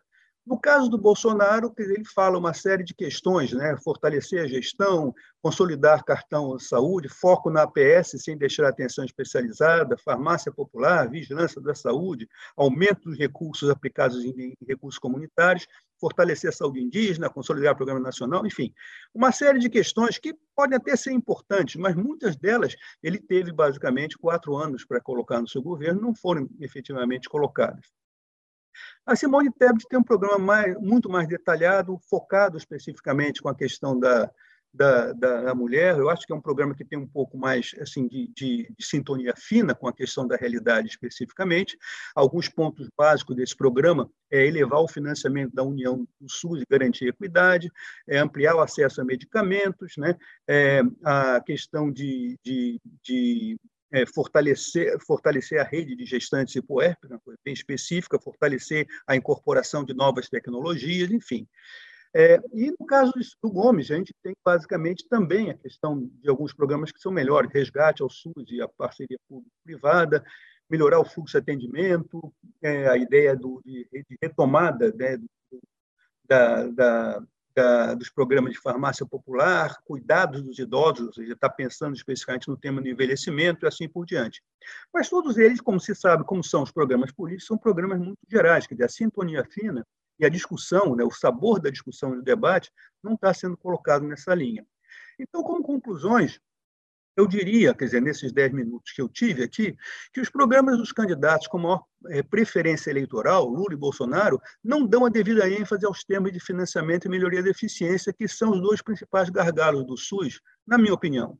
No 0.47 0.61
caso 0.61 0.89
do 0.89 0.97
Bolsonaro, 0.97 1.75
ele 1.77 2.05
fala 2.15 2.39
uma 2.39 2.55
série 2.55 2.85
de 2.85 2.95
questões, 2.95 3.53
né? 3.53 3.77
fortalecer 3.83 4.45
a 4.45 4.47
gestão, 4.47 5.13
consolidar 5.43 6.05
cartão 6.05 6.57
de 6.57 6.63
saúde, 6.63 7.09
foco 7.09 7.51
na 7.51 7.63
APS 7.63 8.13
sem 8.23 8.39
deixar 8.39 8.69
atenção 8.69 9.05
especializada, 9.05 9.99
farmácia 9.99 10.53
popular, 10.53 11.11
vigilância 11.11 11.61
da 11.61 11.75
saúde, 11.75 12.29
aumento 12.57 13.09
dos 13.09 13.19
recursos 13.19 13.69
aplicados 13.69 14.25
em 14.25 14.55
recursos 14.69 15.01
comunitários, 15.01 15.67
fortalecer 16.01 16.51
a 16.51 16.53
saúde 16.53 16.81
indígena, 16.81 17.31
consolidar 17.31 17.73
o 17.73 17.77
programa 17.77 18.01
nacional, 18.01 18.47
enfim, 18.47 18.73
uma 19.15 19.33
série 19.33 19.59
de 19.59 19.69
questões 19.69 20.19
que 20.19 20.35
podem 20.55 20.77
até 20.77 20.95
ser 20.97 21.13
importantes, 21.13 21.77
mas 21.77 21.95
muitas 21.95 22.37
delas 22.37 22.77
ele 23.03 23.19
teve 23.19 23.53
basicamente 23.53 24.19
quatro 24.19 24.57
anos 24.57 24.85
para 24.85 25.01
colocar 25.01 25.41
no 25.41 25.49
seu 25.49 25.63
governo, 25.63 26.01
não 26.01 26.15
foram 26.15 26.49
efetivamente 26.61 27.29
colocadas. 27.29 27.87
A 29.07 29.17
Simone 29.17 29.51
Tebet 29.53 29.87
tem 29.89 29.99
um 29.99 30.03
programa 30.03 30.39
mais, 30.39 30.79
muito 30.79 31.09
mais 31.09 31.27
detalhado, 31.27 31.99
focado 32.11 32.59
especificamente 32.59 33.41
com 33.41 33.49
a 33.49 33.55
questão 33.55 33.99
da, 33.99 34.31
da, 34.77 35.13
da, 35.13 35.55
mulher. 35.55 35.97
Eu 35.99 36.11
acho 36.11 36.27
que 36.27 36.33
é 36.33 36.37
um 36.37 36.41
programa 36.41 36.75
que 36.75 36.85
tem 36.85 36.99
um 36.99 37.07
pouco 37.07 37.39
mais 37.39 37.75
assim 37.81 38.07
de, 38.07 38.29
de, 38.29 38.73
de, 38.77 38.85
sintonia 38.85 39.35
fina 39.37 39.75
com 39.75 39.89
a 39.89 39.93
questão 39.93 40.27
da 40.27 40.37
realidade 40.37 40.89
especificamente. 40.89 41.77
Alguns 42.15 42.49
pontos 42.49 42.89
básicos 42.97 43.37
desse 43.37 43.57
programa 43.57 44.11
é 44.31 44.47
elevar 44.47 44.81
o 44.81 44.89
financiamento 44.89 45.55
da 45.55 45.63
União 45.63 46.07
do 46.21 46.29
SUS 46.29 46.61
e 46.61 46.67
garantir 46.69 47.09
equidade, 47.09 47.71
é 48.09 48.19
ampliar 48.19 48.55
o 48.55 48.61
acesso 48.61 49.01
a 49.01 49.05
medicamentos, 49.05 49.95
né? 49.97 50.17
É, 50.49 50.83
a 51.05 51.41
questão 51.41 51.91
de, 51.91 52.39
de, 52.45 52.81
de 53.03 53.59
é, 53.93 54.05
fortalecer, 54.05 54.99
fortalecer 55.07 55.61
a 55.61 55.65
rede 55.65 55.97
de 55.97 56.05
gestantes 56.05 56.55
e 56.57 56.63
puérperas, 56.63 57.13
uma 57.13 57.21
coisa 57.21 57.39
bem 57.45 57.55
específica, 57.55 58.19
fortalecer 58.19 58.87
a 59.07 59.17
incorporação 59.17 59.85
de 59.85 59.95
novas 59.95 60.29
tecnologias, 60.29 61.11
enfim. 61.11 61.47
É, 62.15 62.41
e 62.53 62.71
no 62.79 62.87
caso 62.87 63.13
do 63.43 63.51
Gomes, 63.51 63.91
a 63.91 63.97
gente 63.97 64.15
tem 64.23 64.35
basicamente 64.45 65.07
também 65.09 65.51
a 65.51 65.55
questão 65.55 66.09
de 66.23 66.29
alguns 66.29 66.53
programas 66.53 66.91
que 66.91 67.01
são 67.01 67.13
melhores, 67.13 67.53
resgate 67.53 68.03
ao 68.03 68.11
SUS 68.11 68.51
e 68.51 68.61
a 68.61 68.69
parceria 68.69 69.19
público-privada, 69.29 70.25
melhorar 70.69 70.99
o 70.99 71.05
fluxo 71.05 71.33
de 71.33 71.39
atendimento, 71.39 72.33
é, 72.63 72.89
a 72.89 72.97
ideia 72.97 73.37
do, 73.37 73.61
de, 73.65 73.89
de 73.93 74.19
retomada 74.21 74.93
né, 74.97 75.17
do, 75.17 75.29
da, 76.25 76.67
da, 76.69 77.23
da, 77.55 77.95
dos 77.95 78.11
programas 78.11 78.53
de 78.53 78.61
farmácia 78.61 79.07
popular, 79.07 79.77
cuidados 79.85 80.43
dos 80.43 80.59
idosos, 80.59 81.07
ou 81.07 81.13
seja, 81.13 81.33
está 81.33 81.49
pensando 81.49 81.95
especificamente 81.95 82.49
no 82.49 82.57
tema 82.57 82.83
do 82.83 82.89
envelhecimento 82.89 83.65
e 83.65 83.69
assim 83.69 83.89
por 83.89 84.05
diante. 84.05 84.43
Mas 84.93 85.09
todos 85.09 85.39
eles, 85.39 85.61
como 85.61 85.81
se 85.81 85.95
sabe, 85.95 86.25
como 86.25 86.43
são 86.43 86.63
os 86.63 86.73
programas 86.73 87.13
políticos, 87.13 87.47
são 87.47 87.57
programas 87.57 87.99
muito 87.99 88.19
gerais, 88.29 88.67
dizer, 88.67 88.85
a 88.85 88.89
sintonia 88.89 89.45
fina 89.45 89.87
e 90.19 90.25
a 90.25 90.29
discussão, 90.29 90.97
né, 90.97 91.05
o 91.05 91.11
sabor 91.11 91.61
da 91.61 91.71
discussão 91.71 92.13
e 92.13 92.17
do 92.17 92.23
debate 92.23 92.71
não 93.03 93.15
está 93.15 93.33
sendo 93.33 93.57
colocado 93.57 94.05
nessa 94.07 94.35
linha. 94.35 94.67
Então, 95.19 95.43
como 95.43 95.63
conclusões, 95.63 96.41
eu 97.17 97.27
diria, 97.27 97.75
quer 97.75 97.87
dizer, 97.87 98.03
nesses 98.03 98.31
dez 98.31 98.53
minutos 98.53 98.93
que 98.93 99.01
eu 99.01 99.09
tive 99.09 99.43
aqui, 99.43 99.75
que 100.13 100.21
os 100.21 100.29
programas 100.29 100.77
dos 100.77 100.93
candidatos 100.93 101.47
com 101.47 101.59
maior 101.59 101.83
é, 102.09 102.23
preferência 102.23 102.91
eleitoral, 102.91 103.49
Lula 103.49 103.73
e 103.73 103.77
Bolsonaro, 103.77 104.39
não 104.63 104.87
dão 104.87 105.07
a 105.07 105.09
devida 105.09 105.49
ênfase 105.49 105.87
aos 105.87 106.05
temas 106.05 106.33
de 106.33 106.41
financiamento 106.41 107.07
e 107.07 107.09
melhoria 107.09 107.43
da 107.43 107.51
eficiência, 107.51 108.13
que 108.13 108.29
são 108.29 108.51
os 108.51 108.61
dois 108.61 108.83
principais 108.83 109.31
gargalos 109.31 109.87
do 109.87 109.97
SUS, 109.97 110.41
na 110.67 110.77
minha 110.77 110.93
opinião. 110.93 111.39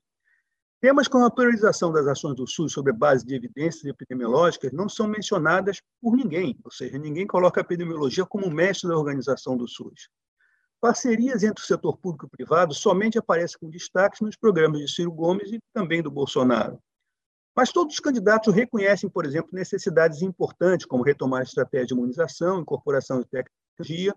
Temas 0.87 1.09
como 1.09 1.25
a 1.25 1.31
priorização 1.33 1.91
das 1.91 2.07
ações 2.07 2.37
do 2.37 2.47
SUS 2.47 2.73
sobre 2.73 2.93
base 2.93 3.27
de 3.27 3.35
evidências 3.35 3.85
epidemiológicas 3.87 4.71
não 4.71 4.89
são 4.89 5.09
mencionadas 5.09 5.83
por 6.01 6.17
ninguém, 6.17 6.57
ou 6.63 6.71
seja, 6.71 6.97
ninguém 6.97 7.27
coloca 7.27 7.61
a 7.61 7.65
epidemiologia 7.65 8.25
como 8.25 8.49
mestre 8.49 8.89
da 8.89 8.97
organização 8.97 9.57
do 9.57 9.67
SUS. 9.67 10.09
Parcerias 10.81 11.43
entre 11.43 11.61
o 11.61 11.67
setor 11.67 11.97
público 11.97 12.27
e 12.27 12.31
privado 12.31 12.73
somente 12.73 13.19
aparecem 13.19 13.59
com 13.59 13.69
destaques 13.69 14.21
nos 14.21 14.37
programas 14.37 14.81
de 14.81 14.89
Ciro 14.89 15.11
Gomes 15.11 15.51
e 15.51 15.59
também 15.75 16.01
do 16.01 16.09
Bolsonaro. 16.09 16.79
Mas 17.53 17.73
todos 17.73 17.95
os 17.95 18.01
candidatos 18.01 18.55
reconhecem, 18.55 19.11
por 19.11 19.27
exemplo, 19.27 19.51
necessidades 19.53 20.23
importantes, 20.23 20.87
como 20.87 21.03
retomar 21.03 21.41
a 21.41 21.43
estratégia 21.43 21.89
de 21.89 21.95
imunização, 21.95 22.61
incorporação 22.61 23.19
de 23.19 23.27
tecnologia, 23.27 24.15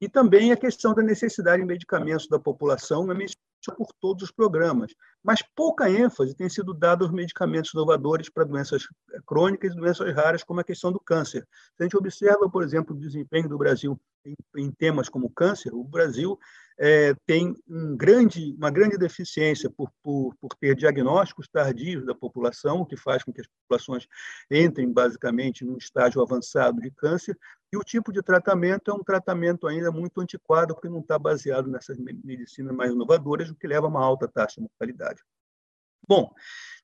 e 0.00 0.08
também 0.08 0.52
a 0.52 0.56
questão 0.56 0.94
da 0.94 1.02
necessidade 1.02 1.60
de 1.60 1.66
medicamentos 1.66 2.28
da 2.28 2.38
população 2.38 3.02
é 3.10 3.14
mencionada 3.14 3.43
por 3.72 3.88
todos 4.00 4.24
os 4.24 4.30
programas, 4.30 4.92
mas 5.22 5.42
pouca 5.54 5.88
ênfase 5.88 6.34
tem 6.34 6.48
sido 6.48 6.74
dada 6.74 7.04
aos 7.04 7.12
medicamentos 7.12 7.72
inovadores 7.72 8.28
para 8.28 8.44
doenças 8.44 8.88
crônicas 9.26 9.72
e 9.72 9.76
doenças 9.76 10.14
raras, 10.14 10.42
como 10.42 10.60
a 10.60 10.64
questão 10.64 10.92
do 10.92 11.00
câncer. 11.00 11.46
Se 11.76 11.82
a 11.82 11.82
gente 11.84 11.96
observa, 11.96 12.48
por 12.50 12.62
exemplo, 12.62 12.94
o 12.94 12.98
desempenho 12.98 13.48
do 13.48 13.56
Brasil 13.56 13.98
em, 14.24 14.34
em 14.56 14.70
temas 14.70 15.08
como 15.08 15.30
câncer, 15.30 15.72
o 15.72 15.84
Brasil 15.84 16.38
é, 16.78 17.14
tem 17.26 17.54
um 17.68 17.96
grande, 17.96 18.54
uma 18.56 18.70
grande 18.70 18.98
deficiência 18.98 19.70
por, 19.70 19.90
por, 20.02 20.34
por 20.40 20.54
ter 20.60 20.74
diagnósticos 20.74 21.48
tardios 21.48 22.04
da 22.04 22.14
população, 22.14 22.80
o 22.80 22.86
que 22.86 22.96
faz 22.96 23.22
com 23.22 23.32
que 23.32 23.40
as 23.40 23.46
populações 23.46 24.06
entrem 24.50 24.92
basicamente 24.92 25.64
num 25.64 25.76
estágio 25.76 26.20
avançado 26.20 26.80
de 26.80 26.90
câncer, 26.90 27.38
e 27.72 27.76
o 27.76 27.82
tipo 27.82 28.12
de 28.12 28.22
tratamento 28.22 28.90
é 28.90 28.94
um 28.94 29.02
tratamento 29.02 29.66
ainda 29.66 29.90
muito 29.90 30.20
antiquado, 30.20 30.74
porque 30.74 30.88
não 30.88 31.00
está 31.00 31.18
baseado 31.18 31.68
nessas 31.68 31.98
medicinas 31.98 32.74
mais 32.74 32.92
inovadoras, 32.92 33.50
o 33.50 33.54
que 33.54 33.66
leva 33.66 33.86
a 33.86 33.90
uma 33.90 34.04
alta 34.04 34.28
taxa 34.28 34.56
de 34.56 34.62
mortalidade. 34.62 35.22
Bom, 36.08 36.32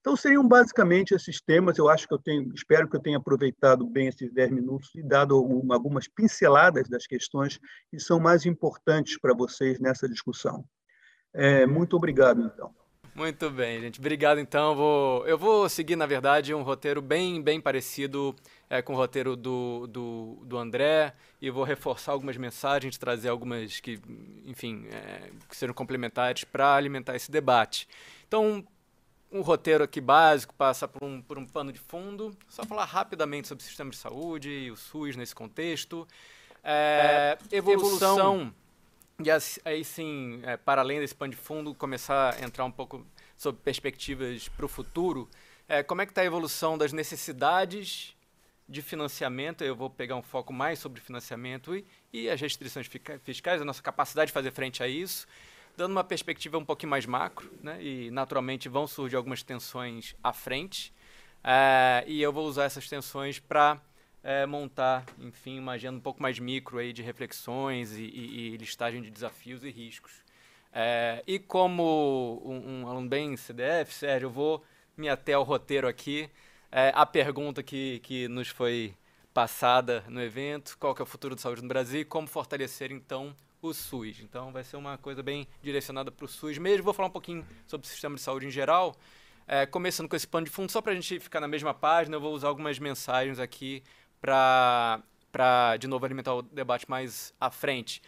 então 0.00 0.16
seriam 0.16 0.46
basicamente 0.46 1.14
esses 1.14 1.40
temas. 1.40 1.76
Eu 1.76 1.88
acho 1.88 2.08
que 2.08 2.14
eu 2.14 2.18
tenho, 2.18 2.52
espero 2.54 2.88
que 2.88 2.96
eu 2.96 3.00
tenha 3.00 3.18
aproveitado 3.18 3.86
bem 3.86 4.08
esses 4.08 4.32
10 4.32 4.50
minutos 4.50 4.90
e 4.94 5.02
dado 5.02 5.34
algumas 5.70 6.08
pinceladas 6.08 6.88
das 6.88 7.06
questões 7.06 7.60
que 7.90 8.00
são 8.00 8.18
mais 8.18 8.46
importantes 8.46 9.18
para 9.18 9.34
vocês 9.34 9.78
nessa 9.78 10.08
discussão. 10.08 10.64
É, 11.32 11.66
muito 11.66 11.96
obrigado, 11.96 12.40
então. 12.42 12.74
Muito 13.14 13.50
bem, 13.50 13.80
gente. 13.80 13.98
Obrigado, 13.98 14.38
então. 14.38 14.74
Vou, 14.74 15.26
eu 15.26 15.36
vou 15.36 15.68
seguir, 15.68 15.96
na 15.96 16.06
verdade, 16.06 16.54
um 16.54 16.62
roteiro 16.62 17.02
bem, 17.02 17.42
bem 17.42 17.60
parecido 17.60 18.34
é, 18.68 18.80
com 18.80 18.94
o 18.94 18.96
roteiro 18.96 19.36
do, 19.36 19.86
do, 19.86 20.42
do 20.46 20.56
André 20.56 21.12
e 21.42 21.50
vou 21.50 21.64
reforçar 21.64 22.12
algumas 22.12 22.36
mensagens, 22.36 22.96
trazer 22.96 23.28
algumas 23.28 23.80
que, 23.80 24.00
enfim, 24.46 24.86
é, 24.90 25.30
que 25.48 25.56
sejam 25.56 25.74
complementares 25.74 26.44
para 26.44 26.74
alimentar 26.74 27.16
esse 27.16 27.30
debate. 27.30 27.88
Então, 28.26 28.64
um 29.32 29.42
roteiro 29.42 29.84
aqui 29.84 30.00
básico, 30.00 30.54
passa 30.54 30.88
por 30.88 31.04
um, 31.04 31.22
por 31.22 31.38
um 31.38 31.46
pano 31.46 31.72
de 31.72 31.78
fundo. 31.78 32.36
Só 32.48 32.64
falar 32.64 32.84
rapidamente 32.84 33.48
sobre 33.48 33.62
o 33.62 33.66
sistema 33.66 33.90
de 33.90 33.96
saúde 33.96 34.50
e 34.50 34.70
o 34.70 34.76
SUS 34.76 35.16
nesse 35.16 35.34
contexto. 35.34 36.06
É, 36.62 37.38
é, 37.50 37.56
evolução, 37.56 38.18
evolução, 38.18 38.54
e 39.22 39.30
aí 39.64 39.84
sim, 39.84 40.40
é, 40.42 40.56
para 40.56 40.82
além 40.82 41.00
desse 41.00 41.14
pano 41.14 41.30
de 41.30 41.36
fundo, 41.38 41.74
começar 41.74 42.34
a 42.34 42.44
entrar 42.44 42.64
um 42.64 42.70
pouco 42.70 43.06
sobre 43.36 43.60
perspectivas 43.62 44.48
para 44.48 44.66
o 44.66 44.68
futuro. 44.68 45.28
É, 45.68 45.82
como 45.82 46.02
é 46.02 46.06
que 46.06 46.12
está 46.12 46.22
a 46.22 46.24
evolução 46.24 46.76
das 46.76 46.92
necessidades 46.92 48.16
de 48.68 48.82
financiamento? 48.82 49.62
Eu 49.62 49.76
vou 49.76 49.88
pegar 49.88 50.16
um 50.16 50.22
foco 50.22 50.52
mais 50.52 50.78
sobre 50.78 51.00
financiamento 51.00 51.74
e, 51.74 51.86
e 52.12 52.28
as 52.28 52.40
restrições 52.40 52.90
fiscais, 53.22 53.62
a 53.62 53.64
nossa 53.64 53.82
capacidade 53.82 54.28
de 54.28 54.32
fazer 54.32 54.50
frente 54.50 54.82
a 54.82 54.88
isso 54.88 55.26
dando 55.80 55.92
uma 55.92 56.04
perspectiva 56.04 56.58
um 56.58 56.64
pouquinho 56.64 56.90
mais 56.90 57.06
macro, 57.06 57.50
né? 57.62 57.82
E 57.82 58.10
naturalmente 58.10 58.68
vão 58.68 58.86
surgir 58.86 59.16
algumas 59.16 59.42
tensões 59.42 60.14
à 60.22 60.30
frente. 60.30 60.92
É, 61.42 62.04
e 62.06 62.20
eu 62.20 62.30
vou 62.30 62.46
usar 62.46 62.64
essas 62.64 62.86
tensões 62.86 63.38
para 63.38 63.80
é, 64.22 64.44
montar, 64.44 65.06
enfim, 65.18 65.58
uma 65.58 65.72
agenda 65.72 65.96
um 65.96 66.00
pouco 66.00 66.22
mais 66.22 66.38
micro 66.38 66.76
aí 66.76 66.92
de 66.92 67.00
reflexões 67.00 67.92
e, 67.92 68.02
e, 68.02 68.52
e 68.52 68.56
listagem 68.58 69.00
de 69.00 69.08
desafios 69.08 69.64
e 69.64 69.70
riscos. 69.70 70.12
É, 70.70 71.22
e 71.26 71.38
como 71.38 72.42
um, 72.44 72.82
um, 72.82 72.86
aluno 72.86 73.08
bem 73.08 73.34
CDF, 73.34 73.94
Sérgio, 73.94 74.26
eu 74.26 74.30
vou 74.30 74.62
me 74.94 75.08
até 75.08 75.32
ao 75.32 75.42
roteiro 75.42 75.88
aqui. 75.88 76.28
a 76.92 77.06
pergunta 77.06 77.62
que, 77.62 78.00
que 78.00 78.28
nos 78.28 78.48
foi 78.48 78.94
passada 79.32 80.04
no 80.08 80.20
evento, 80.20 80.76
qual 80.78 80.94
que 80.94 81.00
é 81.00 81.04
o 81.04 81.06
futuro 81.06 81.34
da 81.34 81.40
saúde 81.40 81.62
no 81.62 81.68
Brasil 81.68 82.02
e 82.02 82.04
como 82.04 82.26
fortalecer, 82.26 82.92
então, 82.92 83.34
o 83.62 83.72
SUS. 83.72 84.20
Então 84.20 84.52
vai 84.52 84.64
ser 84.64 84.76
uma 84.76 84.96
coisa 84.98 85.22
bem 85.22 85.46
direcionada 85.62 86.10
para 86.10 86.24
o 86.24 86.28
SUS 86.28 86.58
mesmo. 86.58 86.84
Vou 86.84 86.94
falar 86.94 87.08
um 87.08 87.12
pouquinho 87.12 87.46
sobre 87.66 87.86
o 87.86 87.90
sistema 87.90 88.16
de 88.16 88.20
saúde 88.20 88.46
em 88.46 88.50
geral. 88.50 88.94
É, 89.46 89.66
começando 89.66 90.08
com 90.08 90.14
esse 90.14 90.26
pano 90.26 90.46
de 90.46 90.52
fundo, 90.52 90.70
só 90.70 90.80
para 90.80 90.92
a 90.92 90.94
gente 90.94 91.18
ficar 91.18 91.40
na 91.40 91.48
mesma 91.48 91.74
página, 91.74 92.16
eu 92.16 92.20
vou 92.20 92.32
usar 92.32 92.48
algumas 92.48 92.78
mensagens 92.78 93.38
aqui 93.38 93.82
para, 94.20 95.02
de 95.78 95.88
novo, 95.88 96.04
alimentar 96.04 96.34
o 96.34 96.42
debate 96.42 96.88
mais 96.88 97.34
à 97.40 97.50
frente. 97.50 98.00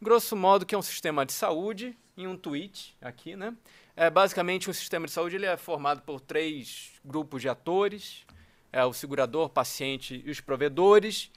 Grosso 0.00 0.36
modo, 0.36 0.66
que 0.66 0.74
é 0.74 0.78
um 0.78 0.82
sistema 0.82 1.24
de 1.24 1.32
saúde, 1.32 1.96
em 2.16 2.26
um 2.26 2.36
tweet 2.36 2.94
aqui, 3.00 3.34
né? 3.34 3.56
É, 3.96 4.10
basicamente, 4.10 4.68
um 4.68 4.72
sistema 4.72 5.06
de 5.06 5.12
saúde 5.12 5.36
ele 5.36 5.46
é 5.46 5.56
formado 5.56 6.02
por 6.02 6.20
três 6.20 6.92
grupos 7.04 7.40
de 7.40 7.48
atores, 7.48 8.26
é 8.72 8.84
o 8.84 8.92
segurador, 8.92 9.48
paciente 9.48 10.22
e 10.24 10.30
os 10.30 10.40
provedores, 10.40 11.30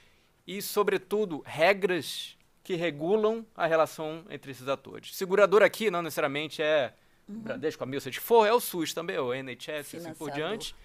e, 0.46 0.60
sobretudo, 0.60 1.42
regras 1.46 2.36
que 2.68 2.74
regulam 2.74 3.46
a 3.56 3.66
relação 3.66 4.26
entre 4.28 4.50
esses 4.50 4.68
atores. 4.68 5.16
Segurador 5.16 5.62
aqui 5.62 5.90
não 5.90 6.02
necessariamente 6.02 6.60
é 6.60 6.92
uhum. 7.26 7.40
Bradesco, 7.40 7.82
a 7.82 7.86
Milsa 7.86 8.10
de 8.10 8.20
For, 8.20 8.46
é 8.46 8.52
o 8.52 8.60
SUS 8.60 8.92
também, 8.92 9.18
o 9.18 9.32
NHS, 9.32 9.94
assim 9.94 10.12
por 10.12 10.30
diante. 10.30 10.76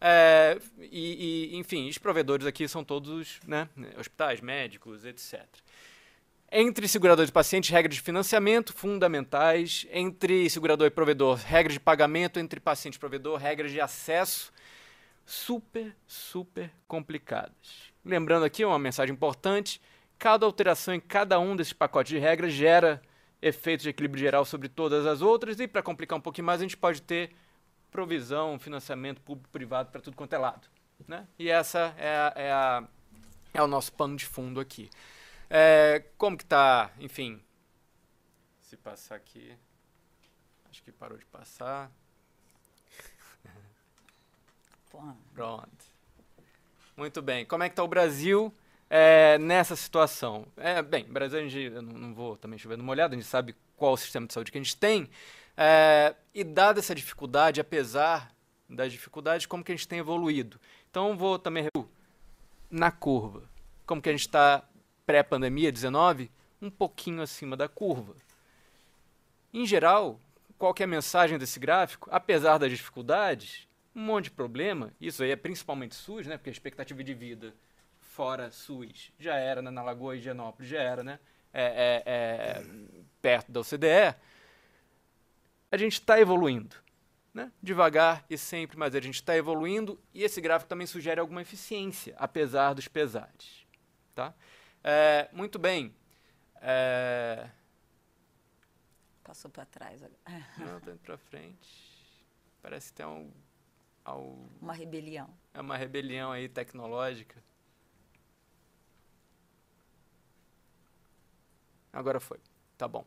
É, 0.00 0.58
e, 0.80 1.52
e, 1.52 1.56
enfim, 1.56 1.88
os 1.88 1.96
provedores 1.96 2.44
aqui 2.44 2.66
são 2.66 2.82
todos 2.82 3.38
né, 3.46 3.68
hospitais, 3.96 4.40
médicos, 4.40 5.04
etc. 5.04 5.46
Entre 6.50 6.88
segurador 6.88 7.24
e 7.24 7.30
paciente, 7.30 7.70
regras 7.70 7.94
de 7.94 8.00
financiamento 8.00 8.72
fundamentais. 8.72 9.86
Entre 9.92 10.50
segurador 10.50 10.88
e 10.88 10.90
provedor, 10.90 11.36
regras 11.36 11.74
de 11.74 11.80
pagamento. 11.80 12.40
Entre 12.40 12.58
paciente 12.58 12.96
e 12.96 12.98
provedor, 12.98 13.38
regras 13.38 13.70
de 13.70 13.80
acesso 13.80 14.52
super, 15.24 15.94
super 16.04 16.68
complicadas. 16.88 17.92
Lembrando 18.04 18.44
aqui 18.44 18.64
uma 18.64 18.76
mensagem 18.76 19.14
importante: 19.14 19.80
Cada 20.18 20.44
alteração 20.44 20.94
em 20.94 21.00
cada 21.00 21.38
um 21.38 21.54
desses 21.54 21.72
pacotes 21.72 22.10
de 22.10 22.18
regras 22.18 22.52
gera 22.52 23.00
efeitos 23.40 23.84
de 23.84 23.90
equilíbrio 23.90 24.20
geral 24.20 24.44
sobre 24.44 24.68
todas 24.68 25.06
as 25.06 25.22
outras, 25.22 25.60
e 25.60 25.68
para 25.68 25.82
complicar 25.82 26.18
um 26.18 26.20
pouquinho 26.20 26.46
mais, 26.46 26.60
a 26.60 26.64
gente 26.64 26.76
pode 26.76 27.00
ter 27.02 27.34
provisão, 27.90 28.58
financiamento 28.58 29.20
público-privado 29.20 29.90
para 29.90 30.00
tudo 30.00 30.16
quanto 30.16 30.32
é 30.32 30.38
lado. 30.38 30.68
Né? 31.06 31.26
E 31.38 31.48
essa 31.48 31.94
é, 31.96 32.08
a, 32.08 32.32
é, 32.34 32.52
a, 32.52 32.88
é, 33.54 33.62
o 33.62 33.66
nosso 33.66 33.92
pano 33.92 34.16
de 34.16 34.26
fundo 34.26 34.58
aqui. 34.58 34.90
É, 35.48 36.04
como 36.18 36.36
que 36.36 36.42
está, 36.42 36.90
enfim, 36.98 37.40
se 38.60 38.76
passar 38.76 39.14
aqui, 39.14 39.56
acho 40.68 40.82
que 40.82 40.92
parou 40.92 41.16
de 41.16 41.24
passar. 41.26 41.90
Pronto. 45.32 45.86
Muito 46.96 47.22
bem. 47.22 47.46
Como 47.46 47.62
é 47.62 47.68
que 47.68 47.72
está 47.72 47.84
o 47.84 47.88
Brasil? 47.88 48.52
É, 48.88 49.38
nessa 49.38 49.76
situação? 49.76 50.46
É, 50.56 50.82
bem, 50.82 51.04
Brasil, 51.04 51.38
a 51.38 51.42
gente, 51.42 51.74
eu 51.74 51.82
não, 51.82 51.92
não 51.92 52.14
vou 52.14 52.36
também 52.36 52.58
chover 52.58 52.76
no 52.76 52.84
molhado, 52.84 53.14
a 53.14 53.18
gente 53.18 53.28
sabe 53.28 53.54
qual 53.76 53.92
o 53.92 53.96
sistema 53.96 54.26
de 54.26 54.32
saúde 54.32 54.50
que 54.50 54.58
a 54.58 54.62
gente 54.62 54.76
tem, 54.76 55.08
é, 55.56 56.14
e 56.34 56.44
dada 56.44 56.78
essa 56.78 56.94
dificuldade, 56.94 57.60
apesar 57.60 58.32
das 58.68 58.92
dificuldades, 58.92 59.46
como 59.46 59.64
que 59.64 59.72
a 59.72 59.74
gente 59.74 59.88
tem 59.88 59.98
evoluído. 59.98 60.60
Então, 60.90 61.16
vou 61.16 61.38
também 61.38 61.68
na 62.70 62.90
curva. 62.90 63.42
Como 63.86 64.02
que 64.02 64.08
a 64.08 64.12
gente 64.12 64.26
está 64.26 64.62
pré-pandemia, 65.06 65.72
19, 65.72 66.30
um 66.60 66.70
pouquinho 66.70 67.22
acima 67.22 67.56
da 67.56 67.68
curva. 67.68 68.14
Em 69.52 69.64
geral, 69.64 70.20
qual 70.58 70.74
é 70.78 70.84
a 70.84 70.86
mensagem 70.86 71.38
desse 71.38 71.58
gráfico? 71.58 72.08
Apesar 72.12 72.58
das 72.58 72.70
dificuldades, 72.70 73.66
um 73.94 74.02
monte 74.02 74.24
de 74.24 74.32
problema, 74.32 74.92
isso 75.00 75.22
aí 75.22 75.30
é 75.30 75.36
principalmente 75.36 75.94
SUS, 75.94 76.26
né, 76.26 76.36
porque 76.36 76.50
a 76.50 76.52
expectativa 76.52 77.02
de 77.02 77.14
vida 77.14 77.54
fora 78.18 78.50
SUS 78.50 79.12
já 79.16 79.36
era, 79.36 79.62
né, 79.62 79.70
na 79.70 79.80
Lagoa 79.80 80.16
e 80.16 80.18
Higienópolis 80.18 80.68
já 80.68 80.80
era, 80.80 81.04
né, 81.04 81.20
é, 81.52 81.62
é, 81.62 82.02
é, 82.04 82.64
perto 83.22 83.52
da 83.52 83.60
OCDE, 83.60 84.16
a 85.70 85.76
gente 85.76 85.92
está 85.92 86.20
evoluindo. 86.20 86.74
Né? 87.32 87.52
Devagar 87.62 88.24
e 88.28 88.36
sempre, 88.36 88.76
mas 88.76 88.96
a 88.96 89.00
gente 89.00 89.14
está 89.14 89.36
evoluindo 89.36 90.00
e 90.12 90.24
esse 90.24 90.40
gráfico 90.40 90.68
também 90.68 90.84
sugere 90.84 91.20
alguma 91.20 91.42
eficiência, 91.42 92.16
apesar 92.18 92.74
dos 92.74 92.88
pesares. 92.88 93.64
Tá? 94.16 94.34
É, 94.82 95.28
muito 95.32 95.56
bem. 95.56 95.94
É... 96.60 97.48
Passou 99.22 99.48
para 99.48 99.64
trás. 99.64 100.00
Não, 100.58 100.78
está 100.78 100.90
indo 100.90 100.98
para 100.98 101.16
frente. 101.18 102.24
Parece 102.60 102.88
que 102.88 102.96
tem 102.96 103.06
um, 103.06 103.30
um, 104.08 104.48
uma 104.60 104.72
rebelião. 104.72 105.32
É 105.54 105.60
uma 105.60 105.76
rebelião 105.76 106.32
aí 106.32 106.48
tecnológica. 106.48 107.40
Agora 111.92 112.20
foi. 112.20 112.38
Tá 112.76 112.86
bom. 112.86 113.04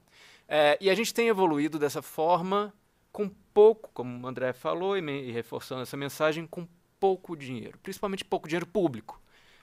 É, 0.48 0.78
e 0.82 0.90
a 0.90 0.96
gente 0.96 1.14
tem 1.14 1.28
evoluído 1.28 1.80
dessa 1.80 2.02
forma 2.02 2.74
com 3.12 3.30
pouco, 3.54 3.90
como 3.94 4.26
o 4.26 4.28
André 4.28 4.54
falou, 4.54 4.98
e, 4.98 5.02
me, 5.02 5.24
e 5.24 5.32
reforçando 5.32 5.82
essa 5.82 5.98
mensagem, 5.98 6.46
com 6.46 6.68
pouco 7.00 7.36
dinheiro, 7.36 7.78
principalmente 7.80 8.24
pouco 8.24 8.48
dinheiro 8.48 8.68
público. 8.68 9.22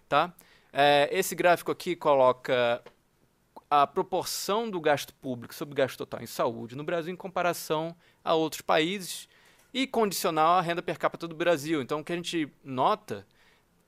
Tá? 0.09 0.33
É, 0.72 1.09
esse 1.12 1.35
gráfico 1.35 1.70
aqui 1.70 1.94
coloca 1.94 2.83
a 3.70 3.87
proporção 3.87 4.70
do 4.70 4.81
gasto 4.81 5.12
público 5.14 5.54
sobre 5.54 5.72
o 5.72 5.76
gasto 5.76 5.98
total 5.98 6.22
em 6.22 6.26
saúde 6.26 6.74
no 6.74 6.85
Brasil 6.85 7.12
em 7.12 7.16
comparação 7.16 7.94
a 8.24 8.35
outros 8.35 8.62
países 8.62 9.28
e 9.72 9.87
condicional 9.87 10.59
à 10.59 10.61
renda 10.61 10.83
per 10.83 10.98
capita 10.98 11.28
do 11.28 11.35
Brasil. 11.35 11.83
Então, 11.83 12.00
o 12.00 12.04
que 12.04 12.12
a 12.12 12.16
gente 12.16 12.50
nota 12.64 13.26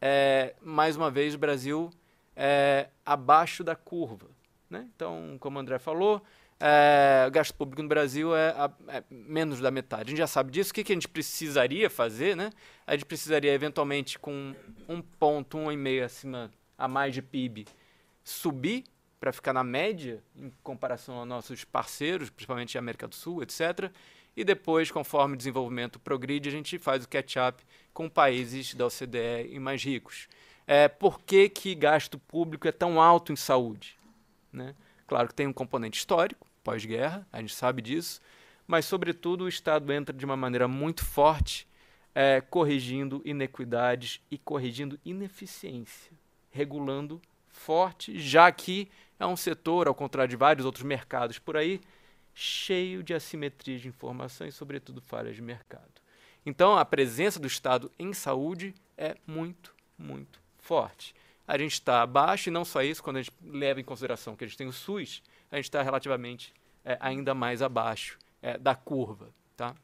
é, 0.00 0.54
mais 0.60 0.96
uma 0.96 1.10
vez, 1.10 1.34
o 1.34 1.38
Brasil 1.38 1.90
é 2.34 2.88
abaixo 3.04 3.62
da 3.62 3.74
curva. 3.76 4.28
Né? 4.70 4.88
Então, 4.94 5.36
como 5.40 5.58
o 5.58 5.60
André 5.60 5.78
falou, 5.78 6.22
é, 6.60 7.24
o 7.26 7.30
gasto 7.30 7.54
público 7.54 7.82
no 7.82 7.88
Brasil 7.88 8.36
é, 8.36 8.54
é, 8.88 9.02
menos 9.10 9.60
da 9.60 9.70
metade. 9.70 10.02
A 10.02 10.10
gente 10.10 10.18
já 10.18 10.26
sabe 10.26 10.52
disso. 10.52 10.70
O 10.70 10.74
que, 10.74 10.84
que 10.84 10.92
a 10.92 10.94
gente 10.94 11.08
precisaria 11.08 11.90
fazer? 11.90 12.36
Né? 12.36 12.50
A 12.86 12.92
gente 12.92 13.06
precisaria, 13.06 13.52
eventualmente, 13.52 14.18
com 14.18 14.54
um 14.88 15.00
ponto, 15.00 15.58
um 15.58 15.72
e 15.72 15.76
meio 15.76 16.04
acima 16.04 16.50
a 16.78 16.86
mais 16.86 17.12
de 17.12 17.20
PIB, 17.20 17.66
subir 18.22 18.84
para 19.18 19.32
ficar 19.32 19.52
na 19.52 19.64
média 19.64 20.22
em 20.34 20.50
comparação 20.62 21.16
aos 21.16 21.28
nossos 21.28 21.64
parceiros, 21.64 22.30
principalmente 22.30 22.78
a 22.78 22.80
América 22.80 23.06
do 23.06 23.14
Sul, 23.14 23.42
etc. 23.42 23.90
E 24.34 24.44
depois, 24.44 24.90
conforme 24.90 25.34
o 25.34 25.36
desenvolvimento 25.36 25.98
progride, 25.98 26.48
a 26.48 26.52
gente 26.52 26.78
faz 26.78 27.04
o 27.04 27.08
catch-up 27.08 27.62
com 27.92 28.08
países 28.08 28.74
da 28.74 28.86
OCDE 28.86 29.48
e 29.50 29.58
mais 29.58 29.84
ricos. 29.84 30.28
É, 30.66 30.88
por 30.88 31.20
que, 31.20 31.48
que 31.48 31.74
gasto 31.74 32.18
público 32.18 32.66
é 32.66 32.72
tão 32.72 33.00
alto 33.00 33.32
em 33.32 33.36
saúde? 33.36 33.99
Né? 34.52 34.74
Claro 35.06 35.28
que 35.28 35.34
tem 35.34 35.46
um 35.46 35.52
componente 35.52 35.98
histórico, 35.98 36.46
pós-guerra, 36.62 37.26
a 37.32 37.40
gente 37.40 37.54
sabe 37.54 37.82
disso, 37.82 38.20
mas, 38.66 38.84
sobretudo, 38.84 39.44
o 39.44 39.48
Estado 39.48 39.92
entra 39.92 40.16
de 40.16 40.24
uma 40.24 40.36
maneira 40.36 40.68
muito 40.68 41.04
forte, 41.04 41.66
é, 42.14 42.40
corrigindo 42.40 43.20
inequidades 43.24 44.20
e 44.30 44.38
corrigindo 44.38 44.98
ineficiência, 45.04 46.12
regulando 46.50 47.20
forte, 47.48 48.18
já 48.18 48.50
que 48.52 48.88
é 49.18 49.26
um 49.26 49.36
setor, 49.36 49.88
ao 49.88 49.94
contrário 49.94 50.30
de 50.30 50.36
vários 50.36 50.64
outros 50.64 50.84
mercados 50.84 51.38
por 51.38 51.56
aí, 51.56 51.80
cheio 52.32 53.02
de 53.02 53.12
assimetria 53.12 53.78
de 53.78 53.88
informação 53.88 54.46
e, 54.46 54.52
sobretudo, 54.52 55.00
falhas 55.00 55.34
de 55.34 55.42
mercado. 55.42 56.00
Então, 56.46 56.78
a 56.78 56.84
presença 56.84 57.38
do 57.38 57.46
Estado 57.46 57.90
em 57.98 58.12
saúde 58.12 58.74
é 58.96 59.16
muito, 59.26 59.74
muito 59.98 60.40
forte. 60.58 61.14
A 61.50 61.58
gente 61.58 61.72
está 61.72 62.02
abaixo, 62.02 62.48
e 62.48 62.52
não 62.52 62.64
só 62.64 62.80
isso, 62.80 63.02
quando 63.02 63.16
a 63.16 63.22
gente 63.22 63.34
leva 63.42 63.80
em 63.80 63.84
consideração 63.84 64.36
que 64.36 64.44
a 64.44 64.46
gente 64.46 64.56
tem 64.56 64.68
o 64.68 64.72
SUS, 64.72 65.20
a 65.50 65.56
gente 65.56 65.64
está 65.64 65.82
relativamente 65.82 66.54
é, 66.84 66.96
ainda 67.00 67.34
mais 67.34 67.60
abaixo 67.60 68.16
é, 68.40 68.56
da 68.56 68.76
curva. 68.76 69.34
Tá? 69.56 69.74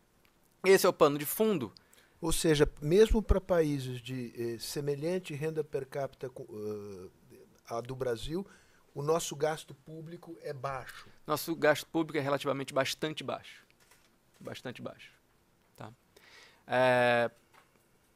Esse 0.64 0.87
é 0.87 0.88
o 0.88 0.92
pano 0.92 1.18
de 1.18 1.26
fundo. 1.26 1.72
Ou 2.20 2.31
seja, 2.31 2.70
mesmo 2.81 3.20
para 3.20 3.40
países 3.40 4.00
de 4.00 4.33
eh, 4.37 4.59
semelhante 4.61 5.35
renda 5.35 5.64
per 5.64 5.87
capita 5.87 6.29
uh, 6.29 7.11
a 7.68 7.81
do 7.81 7.96
Brasil, 7.96 8.46
o 8.94 9.02
nosso 9.02 9.35
gasto 9.35 9.74
público 9.74 10.38
é 10.42 10.52
baixo. 10.52 11.09
Nosso 11.26 11.52
gasto 11.57 11.85
público 11.88 12.16
é 12.16 12.20
relativamente 12.20 12.72
bastante 12.72 13.24
baixo. 13.24 13.66
Bastante 14.38 14.81
baixo. 14.81 15.11
Tá? 15.76 15.92
É, 16.64 17.29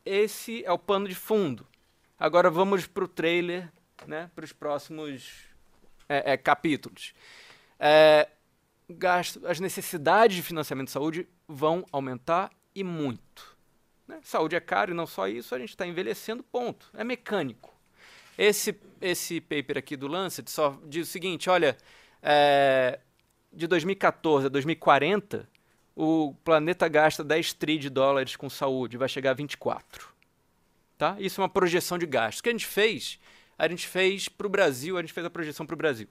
esse 0.04 0.64
é 0.64 0.70
o 0.70 0.78
pano 0.78 1.08
de 1.08 1.16
fundo. 1.16 1.66
Agora 2.20 2.50
vamos 2.50 2.86
para 2.86 3.02
o 3.02 3.08
trailer, 3.08 3.72
né, 4.06 4.30
para 4.34 4.44
os 4.44 4.52
próximos 4.52 5.46
é, 6.06 6.34
é, 6.34 6.36
capítulos. 6.36 7.14
É, 7.78 8.28
gasto, 8.90 9.40
as 9.46 9.58
necessidades 9.58 10.36
de 10.36 10.42
financiamento 10.42 10.88
de 10.88 10.92
saúde 10.92 11.26
vão 11.48 11.82
aumentar 11.90 12.50
e 12.74 12.84
muito. 12.84 13.56
Né? 14.06 14.20
Saúde 14.22 14.54
é 14.54 14.60
caro 14.60 14.90
e 14.90 14.94
não 14.94 15.06
só 15.06 15.26
isso, 15.26 15.54
a 15.54 15.58
gente 15.58 15.70
está 15.70 15.86
envelhecendo, 15.86 16.42
ponto. 16.42 16.90
É 16.92 17.02
mecânico. 17.02 17.74
Esse, 18.36 18.78
esse 19.00 19.40
paper 19.40 19.78
aqui 19.78 19.96
do 19.96 20.06
Lancet 20.06 20.50
só 20.50 20.78
diz 20.84 21.08
o 21.08 21.10
seguinte: 21.10 21.48
olha, 21.48 21.74
é, 22.22 23.00
de 23.50 23.66
2014 23.66 24.44
a 24.44 24.50
2040, 24.50 25.48
o 25.96 26.34
planeta 26.44 26.86
gasta 26.86 27.24
10 27.24 27.54
tri 27.54 27.78
de 27.78 27.88
dólares 27.88 28.36
com 28.36 28.50
saúde, 28.50 28.98
vai 28.98 29.08
chegar 29.08 29.30
a 29.30 29.34
24. 29.34 30.19
Tá? 31.00 31.16
Isso 31.18 31.40
é 31.40 31.42
uma 31.42 31.48
projeção 31.48 31.96
de 31.96 32.04
gastos. 32.04 32.40
O 32.40 32.42
que 32.42 32.50
a 32.50 32.52
gente 32.52 32.66
fez? 32.66 33.18
A 33.56 33.66
gente 33.66 33.88
fez 33.88 34.28
para 34.28 34.46
o 34.46 34.50
Brasil, 34.50 34.98
a 34.98 35.00
gente 35.00 35.14
fez 35.14 35.24
a 35.24 35.30
projeção 35.30 35.64
para 35.64 35.72
o 35.72 35.76
Brasil. 35.78 36.06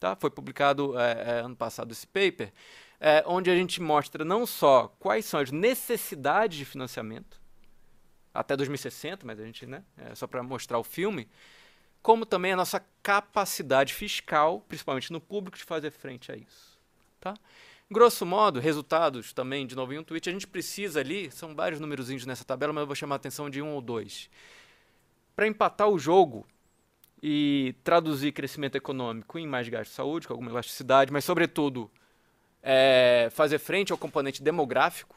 Tá? 0.00 0.16
Foi 0.16 0.30
publicado 0.30 0.98
é, 0.98 1.12
é, 1.12 1.30
ano 1.42 1.54
passado 1.54 1.92
esse 1.92 2.04
paper, 2.04 2.52
é, 2.98 3.22
onde 3.24 3.52
a 3.52 3.54
gente 3.54 3.80
mostra 3.80 4.24
não 4.24 4.44
só 4.44 4.88
quais 4.98 5.26
são 5.26 5.38
as 5.38 5.52
necessidades 5.52 6.58
de 6.58 6.64
financiamento, 6.64 7.40
até 8.34 8.56
2060, 8.56 9.24
mas 9.24 9.38
a 9.38 9.44
gente, 9.44 9.64
né, 9.64 9.84
é 9.96 10.12
só 10.16 10.26
para 10.26 10.42
mostrar 10.42 10.76
o 10.80 10.82
filme, 10.82 11.28
como 12.02 12.26
também 12.26 12.52
a 12.52 12.56
nossa 12.56 12.84
capacidade 13.00 13.94
fiscal, 13.94 14.60
principalmente 14.66 15.12
no 15.12 15.20
público, 15.20 15.56
de 15.56 15.62
fazer 15.62 15.92
frente 15.92 16.32
a 16.32 16.36
isso. 16.36 16.80
Tá? 17.20 17.34
Grosso 17.92 18.24
modo, 18.24 18.58
resultados 18.58 19.34
também, 19.34 19.66
de 19.66 19.76
novo 19.76 19.92
em 19.92 19.98
um 19.98 20.02
tweet, 20.02 20.26
a 20.26 20.32
gente 20.32 20.46
precisa 20.46 21.00
ali, 21.00 21.30
são 21.30 21.54
vários 21.54 21.78
númerozinhos 21.78 22.24
nessa 22.24 22.42
tabela, 22.42 22.72
mas 22.72 22.80
eu 22.80 22.86
vou 22.86 22.96
chamar 22.96 23.16
a 23.16 23.16
atenção 23.16 23.50
de 23.50 23.60
um 23.60 23.74
ou 23.74 23.82
dois. 23.82 24.30
Para 25.36 25.46
empatar 25.46 25.90
o 25.90 25.98
jogo 25.98 26.46
e 27.22 27.74
traduzir 27.84 28.32
crescimento 28.32 28.76
econômico 28.76 29.38
em 29.38 29.46
mais 29.46 29.68
gasto 29.68 29.90
de 29.90 29.94
saúde, 29.94 30.26
com 30.26 30.32
alguma 30.32 30.50
elasticidade, 30.50 31.12
mas, 31.12 31.22
sobretudo, 31.22 31.90
é, 32.62 33.28
fazer 33.30 33.58
frente 33.58 33.92
ao 33.92 33.98
componente 33.98 34.42
demográfico, 34.42 35.14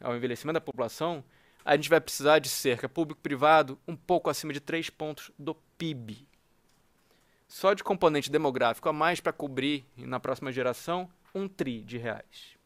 ao 0.00 0.16
envelhecimento 0.16 0.54
da 0.54 0.62
população, 0.62 1.22
a 1.62 1.76
gente 1.76 1.90
vai 1.90 2.00
precisar 2.00 2.38
de 2.38 2.48
cerca 2.48 2.88
público-privado 2.88 3.78
um 3.86 3.94
pouco 3.94 4.30
acima 4.30 4.50
de 4.50 4.60
3 4.60 4.88
pontos 4.88 5.30
do 5.38 5.54
PIB. 5.76 6.26
Só 7.46 7.74
de 7.74 7.84
componente 7.84 8.30
demográfico 8.30 8.88
a 8.88 8.94
mais 8.94 9.20
para 9.20 9.30
cobrir 9.30 9.84
na 9.94 10.18
próxima 10.18 10.50
geração 10.50 11.06
um 11.34 11.48
tri 11.48 11.82
de 11.82 11.98
reais. 11.98 12.56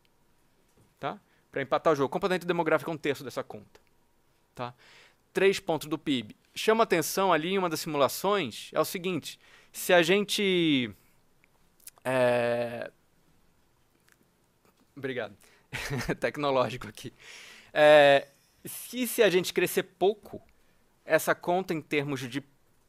Tá? 1.00 1.18
Para 1.50 1.62
empatar 1.62 1.92
o 1.92 1.96
jogo. 1.96 2.08
Componente 2.08 2.46
demográfico 2.46 2.90
é 2.90 2.94
um 2.94 2.98
terço 2.98 3.24
dessa 3.24 3.42
conta. 3.42 3.80
Tá? 4.54 4.74
3 5.32 5.60
pontos 5.60 5.88
do 5.88 5.98
PIB. 5.98 6.36
Chama 6.54 6.84
atenção 6.84 7.32
ali 7.32 7.50
em 7.50 7.58
uma 7.58 7.68
das 7.68 7.80
simulações 7.80 8.70
é 8.72 8.80
o 8.80 8.84
seguinte: 8.84 9.38
se 9.72 9.92
a 9.92 10.02
gente. 10.02 10.90
É... 12.04 12.90
Obrigado. 14.96 15.36
Tecnológico 16.18 16.88
aqui. 16.88 17.12
É, 17.72 18.28
se, 18.64 19.06
se 19.06 19.22
a 19.22 19.30
gente 19.30 19.52
crescer 19.52 19.84
pouco, 19.84 20.42
essa 21.04 21.34
conta 21.34 21.72
em 21.72 21.80
termos 21.80 22.20
de 22.28 22.42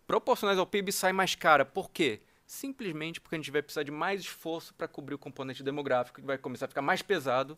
proporcionais 0.08 0.58
ao 0.58 0.66
PIB 0.66 0.92
sai 0.92 1.14
mais 1.14 1.36
cara. 1.36 1.64
Por 1.64 1.92
quê? 1.92 2.22
Simplesmente 2.50 3.22
porque 3.22 3.36
a 3.36 3.38
gente 3.38 3.52
vai 3.52 3.62
precisar 3.62 3.84
de 3.84 3.92
mais 3.92 4.22
esforço 4.22 4.74
para 4.74 4.88
cobrir 4.88 5.14
o 5.14 5.20
componente 5.20 5.62
demográfico, 5.62 6.20
que 6.20 6.26
vai 6.26 6.36
começar 6.36 6.66
a 6.66 6.68
ficar 6.68 6.82
mais 6.82 7.00
pesado 7.00 7.56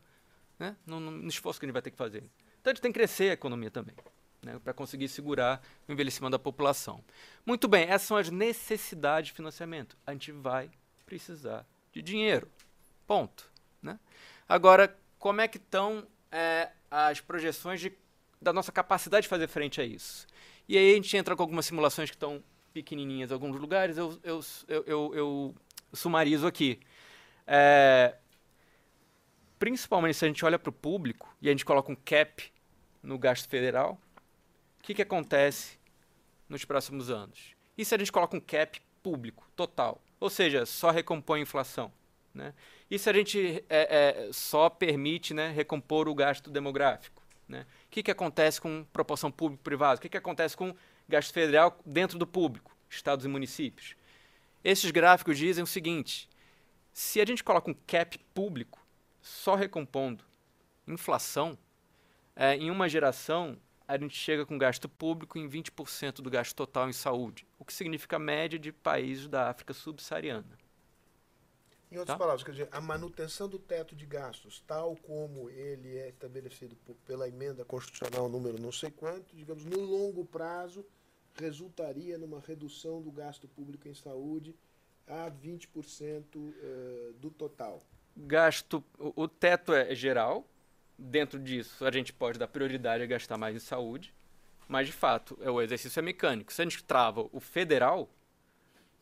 né, 0.60 0.76
no, 0.86 1.00
no, 1.00 1.30
esforço 1.30 1.58
que 1.58 1.66
a 1.66 1.68
gente 1.68 1.74
vai 1.74 1.82
ter 1.82 1.92
que 1.92 1.98
fazer. 1.98 2.26
Então 2.60 2.72
a 2.72 2.74
gente 2.74 2.82
tem 2.82 2.92
que 2.92 3.00
crescer 3.00 3.30
a 3.30 3.34
economia 3.34 3.72
também, 3.72 3.96
né, 4.44 4.60
para 4.62 4.74
conseguir 4.74 5.08
segurar 5.08 5.64
o 5.88 5.94
envelhecimento 5.94 6.32
da 6.32 6.40
população. 6.40 7.02
Muito 7.46 7.70
bem, 7.70 7.84
essas 7.84 8.06
são 8.06 8.18
as 8.18 8.30
necessidades 8.30 9.30
de 9.30 9.34
financiamento. 9.34 9.96
A 10.06 10.12
gente 10.12 10.34
vai 10.34 10.70
precisar 11.06 11.66
de 11.94 12.02
dinheiro. 12.02 12.52
Ponto. 13.08 13.50
Né? 13.82 13.98
Agora, 14.46 14.94
como 15.18 15.40
é 15.40 15.48
que 15.48 15.58
estão 15.58 16.06
é, 16.30 16.70
as 16.92 17.22
projeções 17.22 17.80
de 17.80 17.94
da 18.42 18.52
nossa 18.52 18.74
capacidade 18.74 19.24
de 19.24 19.30
fazer 19.30 19.48
frente 19.48 19.80
a 19.80 19.86
isso. 19.86 20.28
E 20.68 20.78
aí 20.78 20.92
a 20.92 20.96
gente 20.96 21.16
entra 21.16 21.36
com 21.36 21.44
algumas 21.44 21.66
simulações 21.66 22.10
que 22.10 22.16
estão 22.16 22.44
pequenininhas 22.74 23.32
em 23.32 23.34
alguns 23.34 23.60
lugares, 23.60 23.98
eu, 23.98 24.18
eu, 24.24 24.42
eu, 24.68 25.16
eu, 25.16 25.56
sumarizo 25.94 26.48
aqui. 26.48 26.80
É, 27.46 28.16
principalmente 29.60 30.16
se 30.16 30.26
a 30.26 30.28
gente 30.28 30.44
olha 30.46 30.58
para 30.58 30.70
o 30.70 30.74
público 30.74 31.36
e 31.42 31.48
a 31.48 31.52
gente 31.52 31.66
coloca 31.66 31.92
um 31.92 31.96
cap 31.96 32.52
no 33.04 33.18
gasto 33.18 33.48
federal, 33.48 34.00
o 34.80 34.84
que, 34.84 34.94
que 34.94 35.02
acontece 35.02 35.78
nos 36.48 36.66
próximos 36.66 37.10
anos? 37.10 37.56
E 37.78 37.86
se 37.86 37.94
a 37.94 37.98
gente 37.98 38.12
coloca 38.12 38.36
um 38.36 38.40
cap 38.40 38.82
público, 39.04 39.50
total? 39.56 40.02
Ou 40.20 40.30
seja, 40.30 40.66
só 40.66 40.92
recompõe 40.92 41.40
a 41.40 41.44
inflação. 41.44 41.92
Né? 42.34 42.54
E 42.90 42.98
se 42.98 43.10
a 43.10 43.14
gente 43.14 43.64
é, 43.70 44.28
é, 44.28 44.30
só 44.32 44.70
permite 44.70 45.34
né, 45.34 45.52
recompor 45.52 46.08
o 46.08 46.16
gasto 46.16 46.50
demográfico? 46.50 47.22
Né? 47.48 47.66
O 47.86 47.90
que, 47.90 48.02
que 48.02 48.12
acontece 48.12 48.62
com 48.62 48.86
proporção 48.94 49.32
público-privada? 49.32 49.98
O 49.98 50.02
que, 50.02 50.10
que 50.10 50.18
acontece 50.18 50.56
com 50.56 50.74
gasto 51.08 51.34
federal 51.34 51.80
dentro 51.86 52.18
do 52.18 52.28
público, 52.28 52.76
estados 52.90 53.26
e 53.26 53.28
municípios? 53.28 53.96
Esses 54.64 54.92
gráficos 54.92 55.38
dizem 55.38 55.64
o 55.64 55.68
seguinte: 55.68 56.30
se 56.94 57.20
a 57.22 57.26
gente 57.26 57.44
coloca 57.44 57.70
um 57.70 57.76
cap 57.88 58.18
público 58.34 58.80
só 59.22 59.56
recompondo 59.56 60.24
inflação, 60.88 61.58
é, 62.36 62.56
em 62.56 62.70
uma 62.70 62.90
geração 62.90 63.58
a 63.88 63.98
gente 63.98 64.16
chega 64.16 64.46
com 64.46 64.58
gasto 64.58 64.88
público 64.88 65.38
em 65.38 65.50
20% 65.50 66.22
do 66.22 66.30
gasto 66.30 66.56
total 66.56 66.90
em 66.90 66.94
saúde, 66.94 67.46
o 67.60 67.66
que 67.66 67.74
significa 67.74 68.16
a 68.16 68.20
média 68.20 68.58
de 68.58 68.72
países 68.72 69.28
da 69.28 69.50
África 69.50 69.74
subsaariana. 69.74 70.61
Em 71.92 71.98
outras 71.98 72.16
tá? 72.16 72.18
palavras, 72.18 72.42
quer 72.42 72.52
dizer, 72.52 72.70
a 72.72 72.80
manutenção 72.80 73.50
do 73.50 73.60
teto 73.60 73.94
de 73.96 74.06
gastos, 74.06 74.64
tal 74.66 74.96
como 74.96 75.50
ele 75.50 75.98
é 75.98 76.08
estabelecido 76.08 76.74
por, 76.86 76.96
pela 77.06 77.28
emenda 77.28 77.66
constitucional 77.66 78.30
número 78.30 78.62
não 78.62 78.72
sei 78.72 78.90
quanto, 78.90 79.36
digamos, 79.36 79.66
no 79.66 79.82
longo 79.82 80.24
prazo, 80.24 80.86
resultaria 81.36 82.18
numa 82.18 82.40
redução 82.40 83.02
do 83.02 83.12
gasto 83.12 83.46
público 83.46 83.90
em 83.90 83.94
saúde 83.94 84.56
a 85.06 85.30
20% 85.30 86.24
uh, 86.38 87.14
do 87.20 87.30
total. 87.30 87.82
Gasto, 88.16 88.82
o, 88.98 89.24
o 89.24 89.28
teto 89.28 89.74
é 89.74 89.94
geral, 89.94 90.48
dentro 90.98 91.38
disso 91.40 91.86
a 91.86 91.92
gente 91.92 92.14
pode 92.14 92.40
dar 92.40 92.48
prioridade 92.48 93.04
a 93.04 93.08
gastar 93.08 93.38
mais 93.38 93.54
em 93.54 93.60
saúde, 93.60 94.14
mas 94.66 94.88
de 94.88 94.94
fato 94.94 95.38
é 95.42 95.52
o 95.52 95.62
exercício 95.62 96.00
é 96.00 96.02
mecânico. 96.02 96.54
Se 96.54 96.62
a 96.62 96.64
gente 96.66 96.82
trava 96.86 97.28
o 97.34 97.42
federal, 97.42 98.10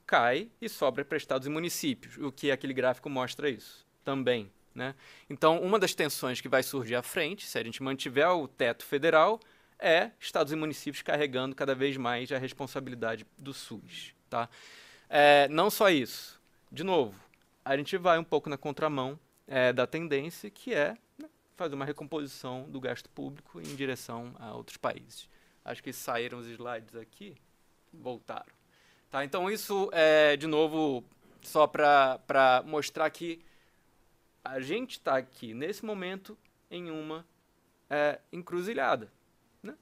cai 0.10 0.50
e 0.60 0.68
sobra 0.68 1.06
para 1.06 1.20
estados 1.20 1.46
e 1.46 1.52
municípios, 1.52 2.18
o 2.18 2.32
que 2.32 2.50
aquele 2.50 2.74
gráfico 2.74 3.08
mostra 3.08 3.48
isso 3.48 3.86
também. 4.04 4.52
Né? 4.74 4.96
Então, 5.30 5.62
uma 5.62 5.78
das 5.78 5.94
tensões 5.94 6.42
que 6.42 6.50
vai 6.50 6.64
surgir 6.64 6.96
à 6.96 7.04
frente, 7.04 7.46
se 7.46 7.60
a 7.60 7.64
gente 7.64 7.84
mantiver 7.84 8.28
o 8.28 8.48
teto 8.48 8.84
federal, 8.84 9.40
é 9.78 10.10
estados 10.20 10.52
e 10.52 10.56
municípios 10.56 11.04
carregando 11.04 11.56
cada 11.56 11.76
vez 11.76 11.96
mais 11.96 12.32
a 12.32 12.40
responsabilidade 12.40 13.24
do 13.38 13.54
SUS. 13.54 14.16
Tá? 14.28 14.50
É, 15.08 15.48
não 15.50 15.70
só 15.70 15.92
isso. 15.92 16.42
De 16.72 16.84
novo, 16.84 17.14
a 17.64 17.78
gente 17.78 17.96
vai 17.96 18.18
um 18.18 18.24
pouco 18.24 18.50
na 18.50 18.58
contramão 18.58 19.20
é, 19.48 19.72
da 19.72 19.86
tendência, 19.86 20.50
que 20.50 20.74
é 20.74 20.98
né, 21.20 21.30
fazer 21.56 21.76
uma 21.76 21.86
recomposição 21.86 22.68
do 22.68 22.80
gasto 22.80 23.08
público 23.12 23.62
em 23.62 23.76
direção 23.76 24.36
a 24.40 24.56
outros 24.56 24.78
países. 24.78 25.30
Acho 25.64 25.84
que 25.84 25.94
saíram 25.94 26.40
os 26.40 26.48
slides 26.48 26.96
aqui, 26.96 27.36
voltaram. 27.94 28.59
Tá, 29.10 29.26
então, 29.26 29.50
isso 29.50 29.90
é, 29.92 30.38
de 30.38 30.46
novo, 30.46 31.04
só 31.42 31.66
para 31.66 32.64
mostrar 32.66 33.10
que 33.10 33.42
a 34.44 34.60
gente 34.60 34.92
está 34.92 35.18
aqui, 35.18 35.52
nesse 35.52 35.84
momento, 35.84 36.38
em 36.70 36.92
uma 36.92 37.26
é, 37.90 38.20
encruzilhada. 38.32 39.12
Né? 39.64 39.74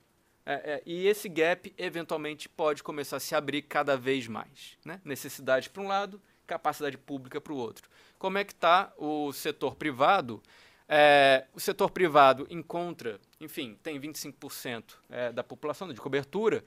É, 0.46 0.54
é, 0.54 0.84
e 0.86 1.08
esse 1.08 1.28
gap, 1.28 1.74
eventualmente, 1.78 2.48
pode 2.48 2.82
começar 2.82 3.18
a 3.18 3.20
se 3.20 3.36
abrir 3.36 3.64
cada 3.64 3.98
vez 3.98 4.28
mais. 4.28 4.78
Né? 4.86 5.02
Necessidade 5.04 5.70
para 5.70 5.84
um 5.84 5.88
lado, 5.88 6.22
capacidade 6.46 6.98
pública 6.98 7.42
para 7.42 7.52
o 7.52 7.58
outro. 7.58 7.90
Como 8.18 8.38
é 8.38 8.46
que 8.46 8.54
está 8.54 8.94
o 8.98 9.34
setor 9.34 9.76
privado? 9.76 10.42
É, 10.88 11.46
o 11.54 11.60
setor 11.60 11.92
privado 11.92 12.48
encontra, 12.50 13.20
enfim, 13.42 13.78
tem 13.84 14.00
25% 14.00 14.96
é, 15.10 15.34
da 15.34 15.44
população 15.44 15.92
de 15.92 16.00
cobertura 16.00 16.64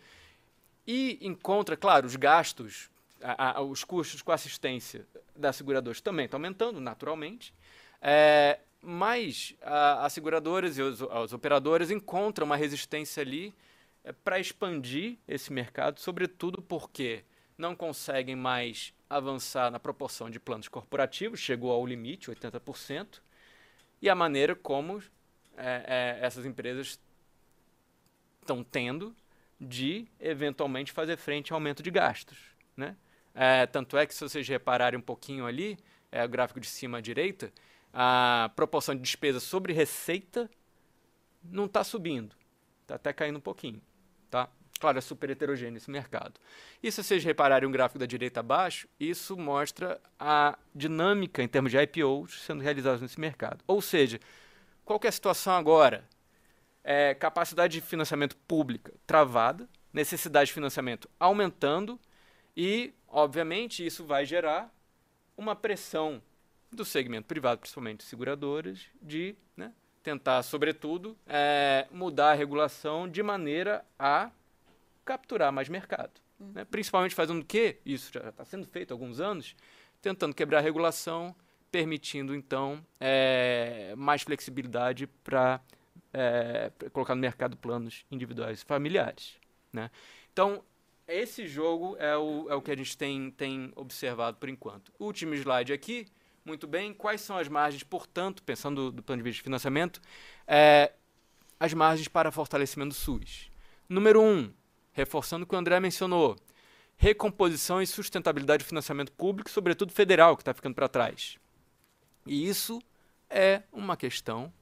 e 0.90 1.18
encontra, 1.20 1.76
claro, 1.76 2.04
os 2.04 2.16
gastos, 2.16 2.90
a, 3.22 3.58
a, 3.58 3.62
os 3.62 3.84
custos 3.84 4.22
com 4.22 4.32
assistência 4.32 5.06
das 5.36 5.54
seguradoras 5.54 6.00
também 6.00 6.24
estão 6.24 6.38
aumentando, 6.38 6.80
naturalmente. 6.80 7.54
É, 8.02 8.58
mas 8.82 9.54
as 9.62 10.12
seguradoras 10.12 10.78
e 10.78 10.82
os, 10.82 11.00
os 11.00 11.32
operadores 11.32 11.92
encontram 11.92 12.44
uma 12.44 12.56
resistência 12.56 13.20
ali 13.20 13.54
é, 14.02 14.10
para 14.10 14.40
expandir 14.40 15.16
esse 15.28 15.52
mercado, 15.52 16.00
sobretudo 16.00 16.60
porque 16.60 17.22
não 17.56 17.76
conseguem 17.76 18.34
mais 18.34 18.92
avançar 19.08 19.70
na 19.70 19.78
proporção 19.78 20.28
de 20.28 20.40
planos 20.40 20.66
corporativos, 20.66 21.38
chegou 21.38 21.70
ao 21.70 21.86
limite, 21.86 22.32
80%, 22.32 23.20
e 24.02 24.10
a 24.10 24.14
maneira 24.16 24.56
como 24.56 25.00
é, 25.56 26.18
é, 26.18 26.26
essas 26.26 26.44
empresas 26.44 26.98
estão 28.40 28.64
tendo 28.64 29.14
de, 29.60 30.06
eventualmente, 30.18 30.92
fazer 30.92 31.16
frente 31.16 31.52
ao 31.52 31.56
aumento 31.56 31.82
de 31.82 31.90
gastos. 31.90 32.38
Né? 32.76 32.96
É, 33.34 33.66
tanto 33.66 33.96
é 33.96 34.06
que, 34.06 34.14
se 34.14 34.20
vocês 34.20 34.48
repararem 34.48 34.98
um 34.98 35.02
pouquinho 35.02 35.46
ali, 35.46 35.78
é 36.10 36.24
o 36.24 36.28
gráfico 36.28 36.58
de 36.58 36.66
cima 36.66 36.98
à 36.98 37.00
direita, 37.00 37.52
a 37.92 38.50
proporção 38.56 38.94
de 38.94 39.02
despesa 39.02 39.40
sobre 39.40 39.72
receita 39.72 40.50
não 41.42 41.66
está 41.66 41.84
subindo, 41.84 42.34
está 42.82 42.94
até 42.94 43.12
caindo 43.12 43.36
um 43.36 43.40
pouquinho. 43.42 43.80
Tá? 44.30 44.48
Claro, 44.78 44.96
é 44.96 45.00
super 45.00 45.28
heterogêneo 45.28 45.76
esse 45.76 45.90
mercado. 45.90 46.40
E 46.82 46.90
se 46.90 47.02
vocês 47.02 47.22
repararem 47.22 47.68
um 47.68 47.72
gráfico 47.72 47.98
da 47.98 48.06
direita 48.06 48.40
abaixo, 48.40 48.88
isso 48.98 49.36
mostra 49.36 50.00
a 50.18 50.58
dinâmica 50.74 51.42
em 51.42 51.48
termos 51.48 51.70
de 51.70 51.78
IPOs 51.78 52.42
sendo 52.42 52.62
realizados 52.62 53.02
nesse 53.02 53.20
mercado. 53.20 53.62
Ou 53.66 53.82
seja, 53.82 54.18
qual 54.84 54.98
é 55.04 55.08
a 55.08 55.12
situação 55.12 55.54
agora? 55.54 56.08
É, 56.82 57.14
capacidade 57.14 57.74
de 57.74 57.80
financiamento 57.80 58.36
pública 58.48 58.92
travada, 59.06 59.68
necessidade 59.92 60.46
de 60.46 60.54
financiamento 60.54 61.10
aumentando 61.18 62.00
e, 62.56 62.94
obviamente, 63.06 63.84
isso 63.84 64.04
vai 64.04 64.24
gerar 64.24 64.72
uma 65.36 65.54
pressão 65.54 66.22
do 66.70 66.84
segmento 66.84 67.26
privado, 67.26 67.60
principalmente 67.60 68.04
seguradoras, 68.04 68.86
de 69.02 69.34
né, 69.56 69.72
tentar, 70.02 70.42
sobretudo, 70.42 71.16
é, 71.26 71.86
mudar 71.90 72.30
a 72.30 72.34
regulação 72.34 73.08
de 73.08 73.22
maneira 73.22 73.84
a 73.98 74.30
capturar 75.04 75.52
mais 75.52 75.68
mercado. 75.68 76.12
Uhum. 76.38 76.52
Né? 76.54 76.64
Principalmente 76.64 77.14
fazendo 77.14 77.40
o 77.40 77.44
quê? 77.44 77.78
Isso 77.84 78.12
já 78.12 78.28
está 78.28 78.44
sendo 78.44 78.66
feito 78.66 78.92
há 78.92 78.94
alguns 78.94 79.20
anos, 79.20 79.56
tentando 80.00 80.34
quebrar 80.34 80.58
a 80.58 80.62
regulação, 80.62 81.34
permitindo, 81.70 82.34
então, 82.34 82.84
é, 83.00 83.94
mais 83.96 84.22
flexibilidade 84.22 85.06
para 85.06 85.60
é, 86.12 86.70
colocar 86.92 87.14
no 87.14 87.20
mercado 87.20 87.56
planos 87.56 88.04
individuais 88.10 88.62
e 88.62 88.64
familiares. 88.64 89.38
Né? 89.72 89.90
Então, 90.32 90.62
esse 91.06 91.46
jogo 91.46 91.96
é 91.98 92.16
o, 92.16 92.48
é 92.48 92.54
o 92.54 92.62
que 92.62 92.70
a 92.70 92.76
gente 92.76 92.96
tem, 92.96 93.30
tem 93.30 93.72
observado 93.74 94.36
por 94.36 94.48
enquanto. 94.48 94.92
Último 94.98 95.34
slide 95.34 95.72
aqui. 95.72 96.06
Muito 96.44 96.66
bem. 96.66 96.94
Quais 96.94 97.20
são 97.20 97.36
as 97.36 97.48
margens, 97.48 97.82
portanto, 97.82 98.42
pensando 98.42 98.90
do 98.90 99.02
plano 99.02 99.22
de 99.22 99.28
vista 99.28 99.38
de 99.38 99.44
financiamento, 99.44 100.00
é, 100.46 100.92
as 101.58 101.74
margens 101.74 102.08
para 102.08 102.30
fortalecimento 102.30 102.90
do 102.90 102.94
SUS? 102.94 103.50
Número 103.88 104.22
um, 104.22 104.52
reforçando 104.92 105.44
o 105.44 105.46
que 105.46 105.54
o 105.54 105.58
André 105.58 105.78
mencionou, 105.80 106.36
recomposição 106.96 107.82
e 107.82 107.86
sustentabilidade 107.86 108.64
do 108.64 108.68
financiamento 108.68 109.12
público, 109.12 109.50
sobretudo 109.50 109.92
federal, 109.92 110.36
que 110.36 110.42
está 110.42 110.54
ficando 110.54 110.74
para 110.74 110.88
trás. 110.88 111.38
E 112.26 112.48
isso 112.48 112.80
é 113.28 113.62
uma 113.72 113.96
questão, 113.96 114.52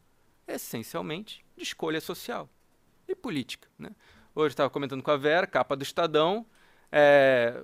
essencialmente, 0.48 1.44
de 1.56 1.62
escolha 1.62 2.00
social 2.00 2.48
e 3.06 3.14
política. 3.14 3.68
Né? 3.78 3.90
Hoje 4.34 4.52
estava 4.52 4.70
comentando 4.70 5.02
com 5.02 5.10
a 5.10 5.16
Vera, 5.16 5.46
capa 5.46 5.76
do 5.76 5.82
Estadão, 5.82 6.46
é, 6.90 7.62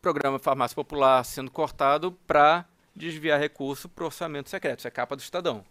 programa 0.00 0.38
Farmácia 0.38 0.74
Popular 0.74 1.22
sendo 1.24 1.50
cortado 1.50 2.12
para 2.26 2.66
desviar 2.94 3.38
recurso 3.38 3.88
para 3.88 4.04
orçamento 4.04 4.48
secreto. 4.48 4.80
Isso 4.80 4.88
é 4.88 4.90
capa 4.90 5.14
do 5.14 5.20
Estadão. 5.20 5.64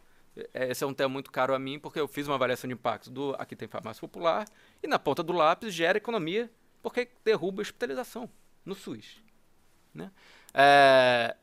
É, 0.53 0.71
esse 0.71 0.83
é 0.83 0.87
um 0.87 0.93
tema 0.93 1.09
muito 1.09 1.31
caro 1.31 1.53
a 1.53 1.59
mim, 1.59 1.79
porque 1.79 1.99
eu 1.99 2.07
fiz 2.07 2.27
uma 2.27 2.35
avaliação 2.35 2.67
de 2.67 2.73
impacto 2.73 3.09
do 3.09 3.35
Aqui 3.39 3.55
tem 3.55 3.67
Farmácia 3.67 4.01
Popular, 4.01 4.45
e 4.81 4.87
na 4.87 4.99
ponta 4.99 5.23
do 5.23 5.33
lápis 5.33 5.73
gera 5.73 5.97
economia, 5.97 6.51
porque 6.81 7.09
derruba 7.23 7.61
a 7.61 7.63
hospitalização 7.63 8.29
no 8.63 8.75
SUS. 8.75 9.21
Né? 9.93 10.11
É, 10.53 11.35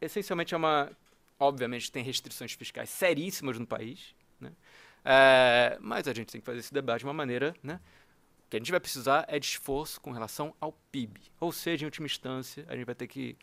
essencialmente 0.00 0.54
é 0.54 0.56
uma. 0.56 0.90
Obviamente 1.38 1.90
tem 1.90 2.02
restrições 2.02 2.52
fiscais 2.52 2.90
seríssimas 2.90 3.58
no 3.58 3.66
país, 3.66 4.14
né? 4.40 4.52
é, 5.04 5.78
mas 5.80 6.08
a 6.08 6.12
gente 6.12 6.32
tem 6.32 6.40
que 6.40 6.44
fazer 6.44 6.58
esse 6.58 6.74
debate 6.74 7.00
de 7.00 7.06
uma 7.06 7.12
maneira. 7.12 7.54
Né? 7.62 7.80
O 8.46 8.50
que 8.50 8.56
a 8.56 8.60
gente 8.60 8.70
vai 8.70 8.80
precisar 8.80 9.24
é 9.28 9.38
de 9.38 9.46
esforço 9.46 10.00
com 10.00 10.10
relação 10.10 10.54
ao 10.60 10.72
PIB. 10.90 11.20
Ou 11.38 11.52
seja, 11.52 11.84
em 11.84 11.86
última 11.86 12.06
instância, 12.06 12.64
a 12.68 12.74
gente 12.74 12.86
vai 12.86 12.94
ter 12.94 13.06
que 13.06 13.36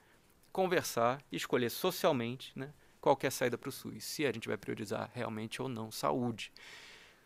conversar 0.52 1.22
e 1.32 1.36
escolher 1.36 1.70
socialmente 1.70 2.52
né, 2.56 2.74
qual 3.00 3.18
é 3.22 3.28
a 3.28 3.32
saída 3.32 3.58
para 3.58 3.70
o 3.70 3.72
SUS, 3.72 4.04
se 4.04 4.26
a 4.26 4.32
gente 4.32 4.48
vai 4.48 4.58
priorizar 4.58 5.12
realmente 5.14 5.62
ou 5.62 5.70
não 5.70 5.92
saúde. 5.92 6.52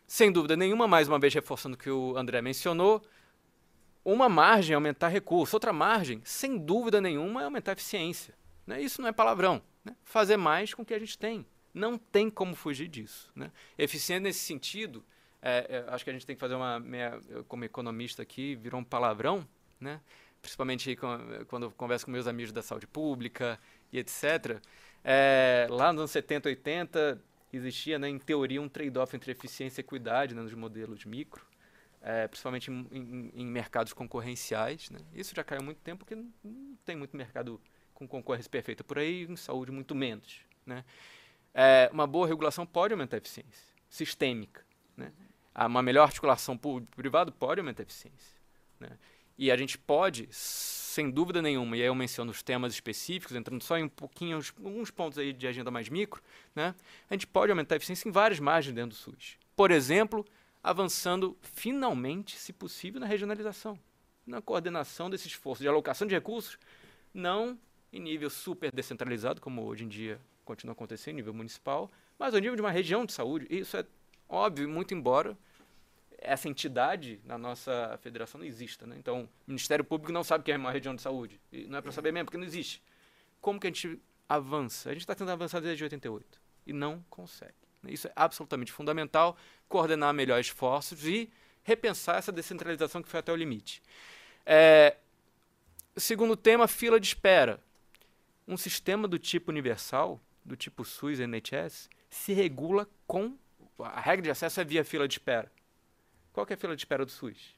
Sem 0.06 0.32
dúvida 0.32 0.58
nenhuma, 0.58 0.88
mais 0.88 1.08
uma 1.08 1.20
vez 1.20 1.34
reforçando 1.34 1.76
o 1.76 1.78
que 1.78 1.90
o 1.90 2.18
André 2.18 2.42
mencionou, 2.42 3.02
uma 4.04 4.28
margem 4.28 4.74
é 4.74 4.76
aumentar 4.76 5.10
recurso, 5.10 5.56
outra 5.56 5.72
margem, 5.72 6.22
sem 6.26 6.58
dúvida 6.58 7.00
nenhuma, 7.00 7.42
é 7.42 7.46
aumentar 7.46 7.74
eficiência. 7.74 8.34
Né? 8.66 8.82
Isso 8.82 9.02
não 9.02 9.08
é 9.08 9.12
palavrão. 9.12 9.62
Né? 9.84 9.96
Fazer 10.04 10.38
mais 10.38 10.74
com 10.74 10.82
o 10.82 10.86
que 10.86 10.94
a 10.94 11.00
gente 11.00 11.18
tem. 11.18 11.46
Não 11.74 11.98
tem 11.98 12.30
como 12.30 12.56
fugir 12.56 12.88
disso. 12.88 13.32
Né? 13.36 13.52
Eficiente 13.78 14.24
nesse 14.24 14.40
sentido, 14.40 15.06
é, 15.42 15.84
é, 15.88 15.94
acho 15.94 16.04
que 16.04 16.10
a 16.10 16.14
gente 16.14 16.26
tem 16.26 16.36
que 16.36 16.40
fazer 16.40 16.56
uma. 16.56 16.80
Minha, 16.80 17.20
como 17.48 17.64
economista 17.64 18.22
aqui, 18.22 18.56
virou 18.56 18.82
um 18.82 18.84
palavrão, 18.84 19.48
né? 19.80 20.02
principalmente 20.42 20.98
quando 21.48 21.64
eu 21.64 21.72
converso 21.72 22.06
com 22.06 22.12
meus 22.12 22.28
amigos 22.28 22.52
da 22.52 22.62
saúde 22.62 22.88
pública 22.88 23.60
e 23.92 24.00
etc. 24.00 24.62
É, 25.04 25.68
lá 25.70 25.92
nos 25.92 26.02
anos 26.02 26.12
70, 26.12 26.50
80, 26.50 27.22
existia, 27.52 27.98
né, 27.98 28.10
em 28.10 28.20
teoria, 28.20 28.62
um 28.62 28.70
trade-off 28.70 29.16
entre 29.16 29.32
eficiência 29.32 29.82
e 29.82 29.84
equidade 29.84 30.36
né, 30.36 30.42
nos 30.42 30.54
modelos 30.54 31.06
micro, 31.06 31.46
é, 32.02 32.28
principalmente 32.28 32.72
em, 32.72 32.88
em, 32.92 33.32
em, 33.34 33.46
mercados 33.46 33.94
concorrenciais. 33.94 34.90
Né? 34.90 35.00
Isso 35.14 35.34
já 35.36 35.44
caiu 35.44 35.62
há 35.62 35.64
muito 35.64 35.80
tempo, 35.80 36.00
porque 36.00 36.16
não, 36.16 36.32
não 36.44 36.78
tem 36.86 36.96
muito 36.96 37.16
mercado 37.16 37.60
com 38.00 38.08
concorrência 38.08 38.50
perfeita 38.50 38.84
por 38.84 38.98
aí, 38.98 39.24
em 39.24 39.36
saúde 39.36 39.72
muito 39.72 39.94
menos. 39.94 40.40
Né? 40.66 40.86
É, 41.54 41.90
uma 41.92 42.08
boa 42.08 42.26
regulação 42.26 42.66
pode 42.66 42.94
aumentar 42.94 43.18
a 43.18 43.20
eficiência 43.20 43.70
sistêmica. 43.90 44.66
Né? 44.96 45.12
Uma 45.54 45.82
melhor 45.82 46.04
articulação 46.04 46.58
público-privado 46.58 47.32
pode 47.34 47.60
aumentar 47.60 47.84
a 47.84 47.86
eficiência. 47.86 48.40
Né? 48.80 48.98
E 49.38 49.52
a 49.52 49.58
gente 49.58 49.78
pode 49.78 50.30
sem 50.32 51.10
dúvida 51.10 51.42
nenhuma, 51.42 51.78
e 51.78 51.82
aí 51.82 51.88
eu 51.88 51.96
menciono 51.96 52.32
os 52.32 52.42
temas 52.42 52.74
específicos, 52.74 53.36
entrando 53.36 53.64
só 53.64 53.78
em 53.78 53.84
um 53.84 53.90
pouquinho, 53.90 54.40
alguns 54.64 54.90
pontos 54.90 55.20
aí 55.20 55.32
de 55.32 55.48
agenda 55.48 55.70
mais 55.70 55.88
micro, 55.88 56.22
né? 56.56 56.74
a 57.10 57.14
gente 57.14 57.28
pode 57.28 57.52
aumentar 57.52 57.76
a 57.76 57.78
eficiência 57.78 58.10
em 58.10 58.12
várias 58.12 58.40
margens 58.40 58.74
dentro 58.74 58.90
do 58.90 58.96
SUS. 58.96 59.38
Por 59.56 59.70
exemplo, 59.70 60.26
avançando 60.64 61.38
finalmente, 61.42 62.38
se 62.38 62.52
possível, 62.52 63.00
na 63.00 63.06
regionalização, 63.06 63.80
na 64.26 64.42
coordenação 64.42 65.10
desse 65.10 65.28
esforço 65.28 65.62
de 65.62 65.70
alocação 65.70 66.08
de 66.08 66.16
recursos, 66.16 66.58
não 67.14 67.58
em 67.92 68.00
nível 68.00 68.30
super 68.30 68.72
descentralizado, 68.72 69.42
como 69.42 69.64
hoje 69.64 69.84
em 69.84 69.88
dia 69.88 70.20
continua 70.46 70.74
acontecendo, 70.74 71.14
em 71.14 71.18
nível 71.18 71.34
municipal, 71.34 71.90
mas 72.18 72.34
ao 72.34 72.40
nível 72.40 72.56
de 72.56 72.62
uma 72.62 72.72
região 72.72 73.06
de 73.06 73.14
saúde. 73.14 73.48
Isso 73.50 73.78
é 73.78 73.86
óbvio, 74.28 74.68
muito 74.68 74.94
embora 74.94 75.38
essa 76.22 76.50
entidade 76.50 77.20
na 77.24 77.38
nossa 77.38 77.98
federação 78.02 78.40
não 78.40 78.46
exista. 78.46 78.86
Né? 78.86 78.96
Então, 78.98 79.24
o 79.24 79.30
Ministério 79.48 79.84
Público 79.86 80.12
não 80.12 80.24
sabe 80.24 80.42
o 80.42 80.46
que 80.46 80.52
é 80.52 80.58
uma 80.58 80.72
região 80.72 80.96
de 80.96 81.02
saúde. 81.02 81.40
E 81.52 81.66
não 81.68 81.78
é 81.78 81.82
para 81.82 81.92
saber 81.92 82.12
mesmo, 82.12 82.26
porque 82.26 82.38
não 82.38 82.46
existe. 82.46 82.84
Como 83.40 83.60
que 83.60 83.68
a 83.68 83.70
gente 83.70 84.00
avança? 84.28 84.90
A 84.90 84.94
gente 84.94 85.02
está 85.02 85.16
tentando 85.16 85.32
avançar 85.32 85.62
desde 85.62 85.84
88 85.84 86.42
e 86.68 86.74
não 86.74 87.04
consegue. 87.10 87.54
Isso 87.88 88.08
é 88.08 88.12
absolutamente 88.16 88.72
fundamental, 88.72 89.38
coordenar 89.70 90.14
melhor 90.14 90.40
esforços 90.40 91.06
e 91.06 91.32
repensar 91.64 92.18
essa 92.18 92.32
descentralização 92.32 93.02
que 93.02 93.08
foi 93.08 93.22
até 93.22 93.32
o 93.32 93.36
limite. 93.36 93.82
É, 94.46 94.98
segundo 95.96 96.36
tema, 96.36 96.68
fila 96.68 97.00
de 97.00 97.08
espera. 97.08 97.62
Um 98.50 98.58
sistema 98.58 99.08
do 99.08 99.20
tipo 99.20 99.52
universal, 99.52 100.20
do 100.44 100.58
tipo 100.58 100.84
SUS 100.84 101.20
NHS, 101.20 101.88
se 102.10 102.34
regula 102.34 102.90
com. 103.06 103.38
A 103.78 104.02
regra 104.02 104.24
de 104.24 104.32
acesso 104.32 104.60
é 104.60 104.64
via 104.64 104.84
fila 104.84 105.08
de 105.08 105.14
espera. 105.14 105.52
Qual 106.34 106.48
que 106.48 106.54
é 106.54 106.56
a 106.56 106.58
fila 106.58 106.76
de 106.76 106.82
espera 106.82 107.06
do 107.06 107.12
SUS? 107.12 107.56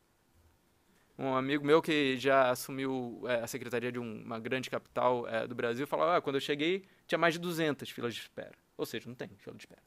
Um 1.18 1.34
amigo 1.34 1.66
meu 1.66 1.82
que 1.82 2.18
já 2.18 2.50
assumiu 2.50 3.24
é, 3.26 3.36
a 3.36 3.48
secretaria 3.48 3.90
de 3.90 4.00
um, 4.00 4.22
uma 4.22 4.38
grande 4.38 4.70
capital 4.70 5.26
é, 5.30 5.48
do 5.48 5.56
Brasil 5.56 5.88
falava: 5.88 6.18
ah, 6.18 6.22
quando 6.22 6.36
eu 6.36 6.42
cheguei 6.42 6.86
tinha 7.08 7.18
mais 7.18 7.36
de 7.36 7.40
200 7.40 7.90
filas 7.90 8.14
de 8.14 8.20
espera. 8.20 8.58
Ou 8.76 8.86
seja, 8.86 9.08
não 9.08 9.16
tem 9.16 9.30
fila 9.38 9.56
de 9.56 9.62
espera. 9.62 9.82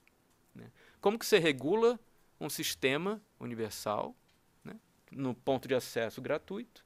Né? 0.55 0.71
Como 1.03 1.19
que 1.19 1.27
você 1.27 1.39
regula 1.39 2.01
um 2.41 2.49
sistema 2.49 3.21
universal 3.39 4.17
né, 4.65 4.81
no 5.11 5.35
ponto 5.35 5.69
de 5.69 5.75
acesso 5.75 6.23
gratuito 6.23 6.83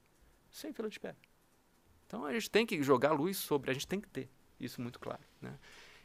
sem 0.51 0.73
fila 0.73 0.89
de 0.89 0.97
espera? 0.97 1.17
Então 2.09 2.25
a 2.25 2.33
gente 2.33 2.51
tem 2.51 2.65
que 2.65 2.83
jogar 2.83 3.13
luz 3.13 3.37
sobre, 3.37 3.71
a 3.71 3.75
gente 3.75 3.87
tem 3.87 4.01
que 4.01 4.09
ter 4.09 4.31
isso 4.59 4.81
muito 4.81 4.99
claro. 4.99 5.21
Né? 5.43 5.53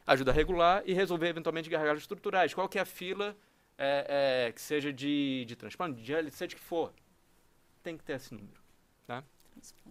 Ajuda 0.05 0.31
a 0.31 0.33
regular 0.33 0.83
e 0.85 0.93
resolver 0.93 1.29
eventualmente 1.29 1.69
gargalos 1.69 2.03
estruturais. 2.03 2.53
Qual 2.53 2.67
que 2.67 2.77
é 2.77 2.81
a 2.81 2.85
fila 2.85 3.35
é, 3.77 4.47
é, 4.47 4.51
que 4.51 4.61
seja 4.61 4.91
de, 4.91 5.45
de 5.47 5.55
transplante, 5.55 5.97
de 5.97 6.03
diálise, 6.03 6.35
seja 6.35 6.55
que 6.55 6.61
for? 6.61 6.93
Tem 7.81 7.97
que 7.97 8.03
ter 8.03 8.13
esse 8.13 8.33
número. 8.33 8.61
Tá? 9.07 9.23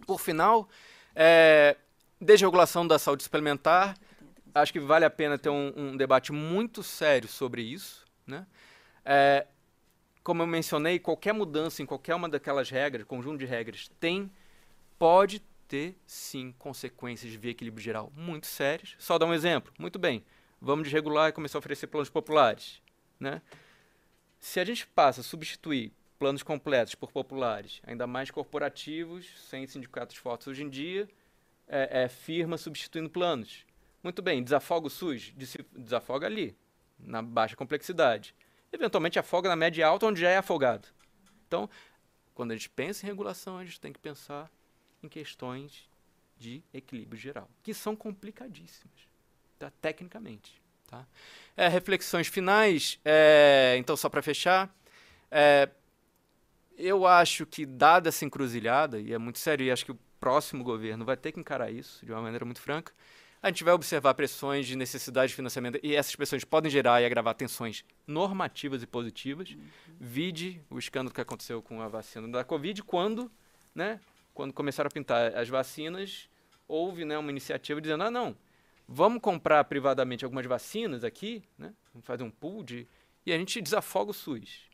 Por 0.05 0.21
final, 0.21 0.69
é, 1.15 1.75
desregulação 2.21 2.85
da 2.85 2.99
saúde 2.99 3.23
suplementar. 3.23 3.97
Acho 4.53 4.71
que 4.71 4.79
vale 4.79 5.05
a 5.05 5.09
pena 5.09 5.39
ter 5.39 5.49
um, 5.49 5.73
um 5.75 5.97
debate 5.97 6.31
muito 6.31 6.83
sério 6.83 7.27
sobre 7.27 7.63
isso. 7.63 8.05
Né? 8.27 8.45
É, 9.03 9.47
como 10.23 10.43
eu 10.43 10.47
mencionei, 10.47 10.99
qualquer 10.99 11.33
mudança 11.33 11.81
em 11.81 11.87
qualquer 11.87 12.13
uma 12.13 12.29
daquelas 12.29 12.69
regras, 12.69 13.03
conjunto 13.07 13.39
de 13.39 13.45
regras, 13.45 13.89
tem, 13.99 14.31
pode 14.99 15.41
ter 15.73 15.97
sim 16.05 16.53
consequências 16.59 17.31
de 17.31 17.35
via 17.35 17.49
equilíbrio 17.49 17.83
geral 17.83 18.13
muito 18.15 18.45
sérias. 18.45 18.93
Só 18.99 19.17
dar 19.17 19.25
um 19.25 19.33
exemplo. 19.33 19.73
Muito 19.79 19.97
bem, 19.97 20.23
vamos 20.61 20.83
desregular 20.83 21.29
e 21.29 21.31
começar 21.31 21.57
a 21.57 21.61
oferecer 21.61 21.87
planos 21.87 22.11
populares. 22.11 22.79
Né? 23.19 23.41
Se 24.39 24.59
a 24.59 24.65
gente 24.65 24.85
passa 24.85 25.21
a 25.21 25.23
substituir 25.23 25.91
planos 26.19 26.43
completos 26.43 26.93
por 26.93 27.11
populares, 27.11 27.81
ainda 27.87 28.05
mais 28.05 28.29
corporativos, 28.29 29.27
sem 29.49 29.65
sindicatos 29.65 30.15
fortes 30.15 30.45
hoje 30.45 30.61
em 30.61 30.69
dia, 30.69 31.09
é, 31.67 32.03
é 32.03 32.07
firma 32.07 32.55
substituindo 32.55 33.09
planos. 33.09 33.65
Muito 34.03 34.21
bem, 34.21 34.43
desafoga 34.43 34.85
o 34.85 34.91
SUS? 34.91 35.33
Desafoga 35.75 36.27
ali, 36.27 36.55
na 36.99 37.23
baixa 37.23 37.55
complexidade. 37.55 38.35
Eventualmente 38.71 39.17
afoga 39.17 39.49
na 39.49 39.55
média 39.55 39.87
alta, 39.87 40.05
onde 40.05 40.21
já 40.21 40.29
é 40.29 40.37
afogado. 40.37 40.87
Então, 41.47 41.67
quando 42.35 42.51
a 42.51 42.55
gente 42.55 42.69
pensa 42.69 43.03
em 43.03 43.09
regulação, 43.09 43.57
a 43.57 43.65
gente 43.65 43.81
tem 43.81 43.91
que 43.91 43.99
pensar 43.99 44.51
em 45.05 45.09
questões 45.09 45.89
de 46.37 46.63
equilíbrio 46.73 47.19
geral, 47.19 47.49
que 47.61 47.73
são 47.73 47.95
complicadíssimas, 47.95 49.07
tá? 49.59 49.71
tecnicamente. 49.81 50.61
Tá? 50.87 51.05
É, 51.55 51.67
reflexões 51.67 52.27
finais, 52.27 52.99
é, 53.03 53.75
então 53.77 53.95
só 53.95 54.09
para 54.09 54.21
fechar, 54.21 54.73
é, 55.31 55.69
eu 56.77 57.05
acho 57.05 57.45
que 57.45 57.65
dada 57.65 58.09
essa 58.09 58.25
encruzilhada, 58.25 58.99
e 58.99 59.13
é 59.13 59.17
muito 59.17 59.39
sério, 59.39 59.65
e 59.65 59.71
acho 59.71 59.85
que 59.85 59.91
o 59.91 59.99
próximo 60.19 60.63
governo 60.63 61.05
vai 61.05 61.17
ter 61.17 61.31
que 61.31 61.39
encarar 61.39 61.71
isso 61.71 62.05
de 62.05 62.11
uma 62.11 62.21
maneira 62.21 62.45
muito 62.45 62.61
franca, 62.61 62.93
a 63.43 63.49
gente 63.49 63.63
vai 63.65 63.73
observar 63.73 64.13
pressões 64.13 64.65
de 64.65 64.77
necessidade 64.77 65.31
de 65.31 65.35
financiamento 65.35 65.77
e 65.83 65.93
essas 65.93 66.15
pressões 66.15 66.45
podem 66.45 66.71
gerar 66.71 67.01
e 67.01 67.05
agravar 67.05 67.35
tensões 67.35 67.83
normativas 68.07 68.81
e 68.81 68.87
positivas. 68.87 69.49
Uhum. 69.49 69.65
Vide 69.99 70.61
o 70.69 70.79
escândalo 70.79 71.13
que 71.13 71.19
aconteceu 71.19 71.61
com 71.61 71.81
a 71.81 71.89
vacina 71.89 72.25
da 72.29 72.45
Covid, 72.45 72.81
quando 72.83 73.29
né, 73.75 73.99
quando 74.33 74.53
começaram 74.53 74.87
a 74.87 74.91
pintar 74.91 75.35
as 75.35 75.49
vacinas, 75.49 76.29
houve 76.67 77.05
né, 77.05 77.17
uma 77.17 77.31
iniciativa 77.31 77.79
dizendo: 77.79 78.03
ah, 78.03 78.11
não, 78.11 78.35
vamos 78.87 79.21
comprar 79.21 79.63
privadamente 79.65 80.25
algumas 80.25 80.45
vacinas 80.45 81.03
aqui, 81.03 81.43
né, 81.57 81.73
vamos 81.93 82.05
fazer 82.05 82.23
um 82.23 82.31
pool 82.31 82.63
de, 82.63 82.87
e 83.25 83.31
a 83.31 83.37
gente 83.37 83.61
desafoga 83.61 84.11
o 84.11 84.13
SUS. 84.13 84.69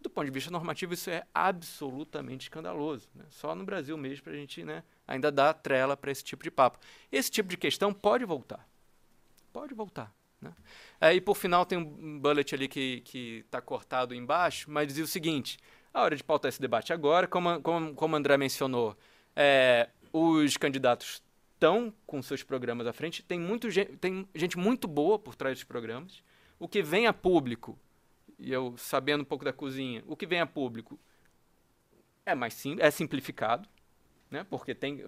Do 0.00 0.10
ponto 0.10 0.26
de 0.26 0.30
vista 0.30 0.50
normativo, 0.50 0.94
isso 0.94 1.10
é 1.10 1.24
absolutamente 1.34 2.44
escandaloso. 2.44 3.08
Né? 3.14 3.24
Só 3.30 3.54
no 3.54 3.64
Brasil 3.64 3.96
mesmo 3.96 4.24
para 4.24 4.34
a 4.34 4.36
gente 4.36 4.62
né, 4.62 4.84
ainda 5.06 5.32
dar 5.32 5.54
trela 5.54 5.96
para 5.96 6.12
esse 6.12 6.22
tipo 6.22 6.44
de 6.44 6.50
papo. 6.50 6.78
Esse 7.10 7.30
tipo 7.30 7.48
de 7.48 7.56
questão 7.56 7.92
pode 7.92 8.24
voltar. 8.24 8.68
Pode 9.52 9.74
voltar. 9.74 10.14
Né? 10.40 10.54
Aí, 11.00 11.20
por 11.20 11.34
final, 11.34 11.64
tem 11.64 11.78
um 11.78 12.20
bullet 12.20 12.54
ali 12.54 12.68
que 12.68 13.42
está 13.44 13.60
cortado 13.60 14.14
embaixo, 14.14 14.70
mas 14.70 14.86
dizia 14.86 15.04
o 15.04 15.08
seguinte: 15.08 15.58
a 15.96 16.02
hora 16.02 16.14
de 16.14 16.22
pautar 16.22 16.50
esse 16.50 16.60
debate 16.60 16.92
agora, 16.92 17.26
como, 17.26 17.60
como, 17.62 17.94
como 17.94 18.16
André 18.16 18.36
mencionou, 18.36 18.94
é, 19.34 19.88
os 20.12 20.56
candidatos 20.58 21.22
estão 21.54 21.92
com 22.06 22.22
seus 22.22 22.42
programas 22.42 22.86
à 22.86 22.92
frente, 22.92 23.22
tem, 23.22 23.40
muito, 23.40 23.66
tem 23.98 24.28
gente 24.34 24.58
muito 24.58 24.86
boa 24.86 25.18
por 25.18 25.34
trás 25.34 25.56
dos 25.56 25.64
programas. 25.64 26.22
O 26.58 26.68
que 26.68 26.82
vem 26.82 27.06
a 27.06 27.14
público, 27.14 27.78
e 28.38 28.52
eu 28.52 28.74
sabendo 28.76 29.22
um 29.22 29.24
pouco 29.24 29.42
da 29.42 29.54
cozinha, 29.54 30.04
o 30.06 30.14
que 30.14 30.26
vem 30.26 30.40
a 30.40 30.46
público 30.46 30.98
é 32.26 32.34
mais 32.34 32.52
sim, 32.52 32.76
é 32.78 32.90
simplificado, 32.90 33.66
né? 34.30 34.44
Porque 34.50 34.74
tem 34.74 35.02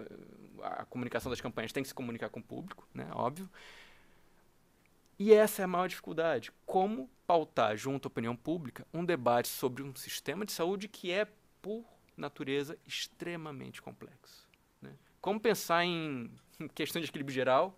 a 0.63 0.85
comunicação 0.85 1.29
das 1.29 1.39
campanhas 1.39 1.71
tem 1.71 1.83
que 1.83 1.89
se 1.89 1.95
comunicar 1.95 2.29
com 2.29 2.39
o 2.39 2.43
público, 2.43 2.87
né? 2.95 3.07
Óbvio. 3.13 3.47
E 5.19 5.33
essa 5.33 5.61
é 5.61 5.65
a 5.65 5.67
maior 5.67 5.87
dificuldade. 5.87 6.49
Como 6.65 7.09
pautar 7.27 7.75
junto 7.75 8.07
à 8.07 8.09
opinião 8.09 8.35
pública 8.35 8.87
um 8.93 9.03
debate 9.03 9.49
sobre 9.49 9.83
um 9.83 9.93
sistema 9.93 10.45
de 10.45 10.53
saúde 10.53 10.87
que 10.87 11.11
é, 11.11 11.27
por 11.61 11.85
natureza, 12.15 12.77
extremamente 12.87 13.81
complexo. 13.81 14.47
Né? 14.81 14.95
Como 15.19 15.37
pensar 15.37 15.83
em 15.83 16.31
questões 16.73 17.03
de 17.03 17.11
equilíbrio 17.11 17.35
geral 17.35 17.77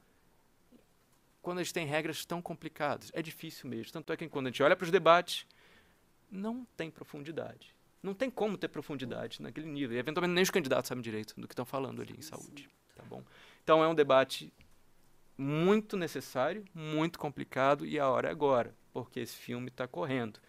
quando 1.41 1.57
a 1.57 1.63
gente 1.63 1.73
tem 1.73 1.87
regras 1.87 2.23
tão 2.25 2.41
complicadas? 2.43 3.09
É 3.11 3.23
difícil 3.23 3.67
mesmo. 3.67 3.91
Tanto 3.91 4.13
é 4.13 4.17
que 4.17 4.29
quando 4.29 4.45
a 4.45 4.49
gente 4.51 4.61
olha 4.61 4.75
para 4.75 4.85
os 4.85 4.91
debates, 4.91 5.47
não 6.29 6.63
tem 6.77 6.91
profundidade. 6.91 7.75
Não 8.03 8.13
tem 8.13 8.29
como 8.29 8.55
ter 8.55 8.67
profundidade 8.67 9.41
naquele 9.41 9.67
nível. 9.67 9.95
E, 9.95 9.99
eventualmente, 9.99 10.33
nem 10.33 10.43
os 10.43 10.49
candidatos 10.51 10.87
sabem 10.87 11.01
direito 11.01 11.33
do 11.39 11.47
que 11.47 11.53
estão 11.53 11.65
falando 11.65 12.01
ali 12.01 12.15
em 12.17 12.21
saúde. 12.21 12.69
Tá 12.95 13.03
bom? 13.03 13.23
Então, 13.63 13.83
é 13.83 13.87
um 13.87 13.95
debate 13.95 14.53
muito 15.37 15.97
necessário, 15.97 16.65
muito 16.73 17.17
complicado 17.17 17.85
e 17.85 17.99
a 17.99 18.09
hora 18.09 18.27
é 18.27 18.31
agora, 18.31 18.75
porque 18.93 19.19
esse 19.19 19.35
filme 19.35 19.69
está 19.69 19.87
correndo. 19.87 20.39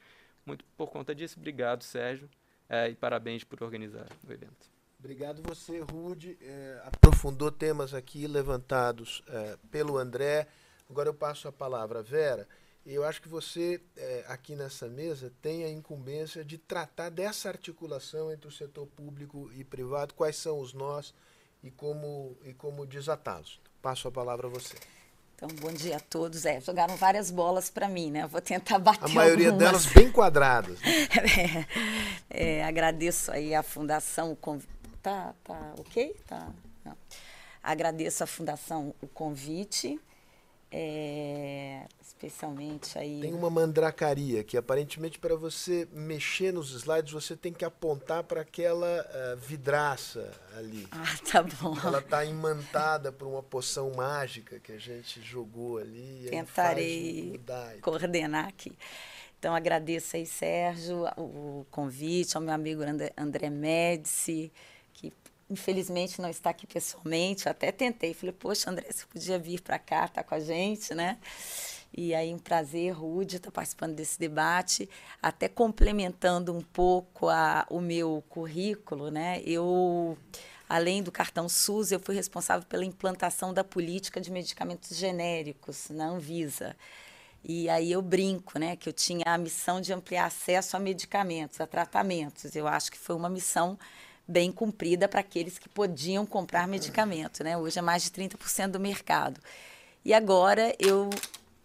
Muito 0.45 0.64
por 0.76 0.91
conta 0.91 1.14
disso, 1.14 1.39
obrigado, 1.39 1.83
Sérgio, 1.83 2.28
é, 2.68 2.89
e 2.89 2.95
parabéns 2.95 3.45
por 3.45 3.62
organizar 3.62 4.07
o 4.26 4.33
evento. 4.33 4.72
Obrigado 4.99 5.43
você, 5.43 5.80
Rude. 5.80 6.39
É, 6.41 6.83
aprofundou 6.85 7.51
temas 7.51 7.93
aqui 7.93 8.26
levantados 8.26 9.22
é, 9.26 9.59
pelo 9.70 9.99
André. 9.99 10.47
Agora 10.89 11.09
eu 11.09 11.14
passo 11.14 11.49
a 11.49 11.53
palavra 11.53 11.99
à 11.99 12.03
Vera. 12.03 12.47
Eu 12.85 13.05
acho 13.05 13.22
que 13.22 13.28
você, 13.28 13.80
é, 13.97 14.24
aqui 14.26 14.57
nessa 14.57 14.89
mesa, 14.89 15.33
tem 15.41 15.64
a 15.64 15.70
incumbência 15.70 16.45
de 16.45 16.59
tratar 16.59 17.11
dessa 17.11 17.49
articulação 17.49 18.33
entre 18.33 18.49
o 18.49 18.53
setor 18.53 18.87
público 18.87 19.51
e 19.55 19.62
privado, 19.64 20.14
quais 20.14 20.37
são 20.37 20.59
os 20.59 20.72
nós 20.72 21.14
e 21.62 21.70
como, 21.70 22.37
e 22.45 22.53
como 22.53 22.85
desatá-los. 22.85 23.61
Passo 23.83 24.07
a 24.07 24.12
palavra 24.12 24.47
a 24.47 24.51
você. 24.51 24.76
Então, 25.35 25.49
bom 25.61 25.72
dia 25.72 25.97
a 25.97 26.01
todos. 26.01 26.47
É, 26.47 26.61
jogaram 26.61 26.97
várias 26.97 27.33
bolas 27.33 27.68
para 27.68 27.89
mim, 27.89 28.12
né? 28.12 28.28
vou 28.28 28.41
tentar 28.41 28.78
bater 28.78 29.07
A 29.07 29.09
maioria 29.09 29.49
algumas. 29.49 29.68
delas 29.68 29.87
bem 29.87 30.12
quadradas. 30.12 30.78
é, 32.30 32.59
é, 32.61 32.64
agradeço 32.64 33.33
aí 33.33 33.53
a 33.53 33.62
Fundação... 33.62 34.39
Tá, 35.03 35.35
tá 35.43 35.74
ok? 35.78 36.14
Tá. 36.28 36.49
Não. 36.85 36.97
Agradeço 37.61 38.22
à 38.22 38.26
Fundação 38.26 38.95
o 39.03 39.09
convite. 39.09 39.99
É, 40.75 41.85
especialmente 42.01 42.99
aí. 42.99 43.20
Tem 43.20 43.35
uma 43.35 43.51
mandracaria 43.51 44.43
que 44.43 44.57
aparentemente 44.57 45.18
para 45.18 45.37
você 45.37 45.87
mexer 45.93 46.51
nos 46.51 46.70
slides 46.70 47.12
você 47.12 47.37
tem 47.37 47.53
que 47.53 47.62
apontar 47.62 48.25
para 48.25 48.41
aquela 48.41 48.87
uh, 48.87 49.37
vidraça 49.37 50.33
ali. 50.57 50.89
Ah, 51.03 51.18
tá 51.31 51.43
bom. 51.43 51.77
Ela 51.85 51.99
está 51.99 52.25
imantada 52.25 53.11
por 53.11 53.27
uma 53.27 53.43
poção 53.43 53.93
mágica 53.95 54.61
que 54.61 54.73
a 54.73 54.79
gente 54.79 55.20
jogou 55.20 55.79
ali. 55.79 56.27
Tentarei 56.31 57.41
coordenar 57.81 58.47
aqui. 58.47 58.73
Então 59.39 59.55
agradeço 59.55 60.14
aí, 60.14 60.25
Sérgio, 60.25 61.05
o 61.16 61.66
convite, 61.70 62.37
ao 62.37 62.43
meu 62.43 62.55
amigo 62.55 62.83
André 63.16 63.51
Médici, 63.51 64.53
infelizmente 65.53 66.20
não 66.20 66.28
está 66.28 66.50
aqui 66.50 66.66
pessoalmente. 66.66 67.48
até 67.48 67.70
tentei, 67.70 68.14
falei, 68.14 68.34
poxa, 68.34 68.70
André, 68.70 68.86
você 68.90 69.05
podia 69.07 69.38
vir 69.38 69.61
para 69.61 69.78
cá, 69.78 70.09
tá 70.09 70.22
com 70.22 70.34
a 70.34 70.40
gente, 70.40 70.94
né? 70.94 71.18
E 71.94 72.14
aí, 72.14 72.32
um 72.32 72.38
prazer, 72.38 72.92
Rude, 72.92 73.36
estar 73.36 73.50
tá 73.50 73.55
participando 73.55 73.94
desse 73.94 74.18
debate, 74.18 74.88
até 75.22 75.46
complementando 75.46 76.53
um 76.53 76.62
pouco 76.62 77.28
a, 77.28 77.66
o 77.68 77.80
meu 77.80 78.24
currículo, 78.30 79.11
né? 79.11 79.42
Eu, 79.44 80.16
além 80.66 81.03
do 81.03 81.12
cartão 81.12 81.48
SUS, 81.50 81.92
eu 81.92 82.00
fui 82.00 82.14
responsável 82.14 82.66
pela 82.66 82.84
implantação 82.84 83.53
da 83.53 83.62
política 83.62 84.20
de 84.22 84.30
medicamentos 84.30 84.96
genéricos 84.96 85.90
na 85.90 86.07
Anvisa. 86.09 86.74
E 87.44 87.68
aí 87.68 87.90
eu 87.90 88.00
brinco, 88.00 88.59
né, 88.59 88.76
que 88.76 88.88
eu 88.88 88.92
tinha 88.92 89.24
a 89.26 89.36
missão 89.36 89.80
de 89.80 89.92
ampliar 89.92 90.26
acesso 90.26 90.76
a 90.76 90.80
medicamentos, 90.80 91.61
a 91.61 91.66
tratamentos. 91.66 92.55
Eu 92.55 92.68
acho 92.68 92.90
que 92.90 92.98
foi 92.98 93.16
uma 93.16 93.28
missão 93.28 93.76
bem 94.27 94.53
cumprida 94.53 95.09
para 95.09 95.20
aqueles 95.20 95.59
que 95.59 95.68
podiam 95.68 96.25
comprar 96.25 96.66
medicamento. 96.66 97.43
Né? 97.43 97.57
Hoje 97.57 97.79
é 97.79 97.83
mais 97.83 98.03
de 98.03 98.11
30% 98.11 98.68
do 98.68 98.81
mercado. 98.81 99.41
E 100.05 100.12
agora 100.14 100.75
eu 100.79 101.11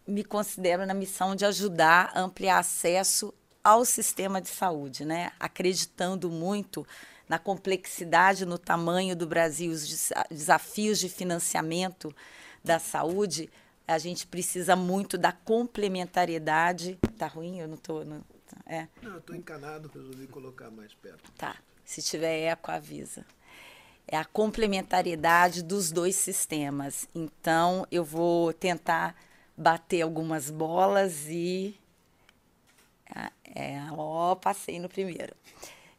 me 0.07 0.23
considero 0.23 0.85
na 0.85 0.93
missão 0.93 1.35
de 1.35 1.45
ajudar 1.45 2.11
a 2.13 2.21
ampliar 2.21 2.59
acesso 2.59 3.33
ao 3.63 3.83
sistema 3.83 4.41
de 4.41 4.49
saúde, 4.49 5.03
né? 5.03 5.31
acreditando 5.39 6.29
muito 6.29 6.85
na 7.27 7.37
complexidade, 7.37 8.45
no 8.45 8.57
tamanho 8.57 9.15
do 9.15 9.27
Brasil, 9.27 9.71
os 9.71 10.11
desafios 10.29 10.97
de 10.97 11.09
financiamento 11.09 12.15
da 12.63 12.79
saúde, 12.79 13.49
a 13.87 13.97
gente 13.97 14.25
precisa 14.27 14.75
muito 14.75 15.17
da 15.17 15.31
complementariedade. 15.31 16.97
Tá 17.17 17.27
ruim? 17.27 17.59
Eu 17.59 17.67
não 17.67 17.75
estou. 17.75 18.05
Não, 18.05 18.23
é. 18.65 18.87
não, 19.01 19.13
eu 19.13 19.19
estou 19.19 19.35
encanado, 19.35 19.89
resolvi 19.93 20.27
colocar 20.27 20.69
mais 20.71 20.93
perto. 20.93 21.31
Tá. 21.33 21.57
Se 21.87 22.01
tiver 22.01 22.51
eco, 22.51 22.69
avisa. 22.69 23.25
É 24.05 24.17
a 24.17 24.25
complementariedade 24.25 25.63
dos 25.63 25.89
dois 25.89 26.17
sistemas. 26.17 27.07
Então, 27.15 27.87
eu 27.89 28.03
vou 28.03 28.51
tentar 28.51 29.15
bater 29.55 30.01
algumas 30.01 30.51
bolas 30.51 31.27
e. 31.29 31.79
É, 33.55 33.79
ó, 33.91 34.35
passei 34.35 34.81
no 34.81 34.89
primeiro. 34.89 35.33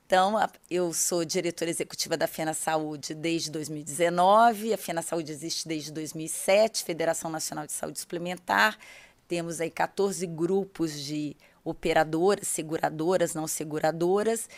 Então, 0.07 0.35
eu 0.71 0.93
sou 0.93 1.25
diretora 1.25 1.71
executiva 1.71 2.19
da 2.19 2.27
Fena 2.27 2.53
Saúde 2.53 3.15
desde 3.15 3.51
2019. 3.51 4.75
A 4.75 4.79
Fena 4.79 5.01
Saúde 5.01 5.33
existe 5.33 5.67
desde 5.67 5.91
2007, 5.91 6.85
Federação 6.85 7.31
Nacional 7.31 7.65
de 7.65 7.73
Saúde 7.73 7.99
Suplementar. 7.99 8.79
Temos 9.27 9.59
aí 9.59 9.71
14 9.71 10.27
grupos 10.27 11.01
de 11.03 11.35
operadoras, 11.65 12.47
seguradoras, 12.47 13.35
não 13.35 13.47
seguradoras, 13.47 14.49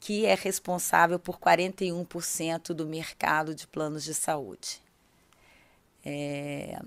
que 0.00 0.24
é 0.24 0.34
responsável 0.34 1.18
por 1.18 1.38
41% 1.38 2.68
do 2.68 2.86
mercado 2.86 3.54
de 3.54 3.66
planos 3.66 4.04
de 4.04 4.14
saúde. 4.14 4.82
É, 6.04 6.80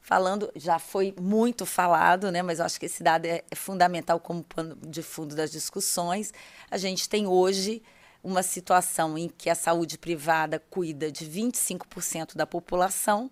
falando, 0.00 0.50
já 0.56 0.78
foi 0.78 1.14
muito 1.20 1.64
falado, 1.64 2.30
né, 2.30 2.42
mas 2.42 2.58
eu 2.58 2.64
acho 2.64 2.78
que 2.78 2.86
esse 2.86 3.02
dado 3.02 3.26
é, 3.26 3.42
é 3.50 3.54
fundamental 3.54 4.18
como 4.18 4.42
pano 4.42 4.76
de 4.76 5.02
fundo 5.02 5.34
das 5.34 5.50
discussões. 5.50 6.32
A 6.70 6.76
gente 6.76 7.08
tem 7.08 7.26
hoje 7.26 7.82
uma 8.22 8.42
situação 8.42 9.18
em 9.18 9.28
que 9.28 9.50
a 9.50 9.54
saúde 9.54 9.98
privada 9.98 10.58
cuida 10.70 11.12
de 11.12 11.26
25% 11.26 12.34
da 12.34 12.46
população, 12.46 13.30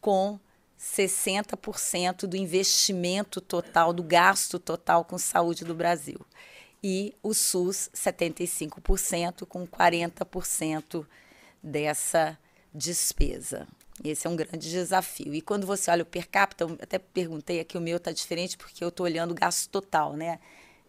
com 0.00 0.38
60% 0.78 2.26
do 2.26 2.36
investimento 2.36 3.40
total, 3.40 3.92
do 3.92 4.02
gasto 4.02 4.58
total 4.58 5.04
com 5.04 5.18
saúde 5.18 5.64
do 5.64 5.74
Brasil. 5.74 6.18
E 6.82 7.14
o 7.22 7.34
SUS, 7.34 7.90
75%, 7.94 9.44
com 9.46 9.66
40% 9.66 11.06
dessa 11.62 12.38
despesa. 12.72 13.68
Esse 14.02 14.26
é 14.26 14.30
um 14.30 14.36
grande 14.36 14.70
desafio. 14.70 15.34
E 15.34 15.42
quando 15.42 15.66
você 15.66 15.90
olha 15.90 16.02
o 16.02 16.06
per 16.06 16.26
capita, 16.28 16.64
até 16.80 16.98
perguntei 16.98 17.60
aqui, 17.60 17.76
o 17.76 17.80
meu 17.80 17.98
está 17.98 18.10
diferente 18.12 18.56
porque 18.56 18.82
eu 18.82 18.88
estou 18.88 19.04
olhando 19.04 19.32
o 19.32 19.34
gasto 19.34 19.68
total, 19.68 20.16
né? 20.16 20.38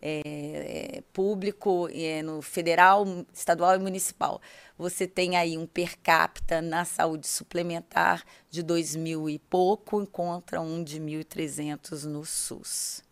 É, 0.04 0.98
é, 0.98 1.04
público, 1.14 1.88
é, 1.94 2.24
no 2.24 2.42
federal, 2.42 3.06
estadual 3.34 3.76
e 3.76 3.80
municipal. 3.80 4.42
Você 4.78 5.06
tem 5.06 5.36
aí 5.36 5.58
um 5.58 5.68
per 5.68 5.96
capita 6.00 6.60
na 6.62 6.86
saúde 6.86 7.28
suplementar 7.28 8.24
de 8.50 8.64
dois 8.64 8.96
mil 8.96 9.30
e 9.30 9.38
pouco, 9.38 10.08
contra 10.08 10.60
um 10.60 10.84
de 10.84 11.00
1.300 11.00 12.06
no 12.06 12.26
SUS 12.26 13.04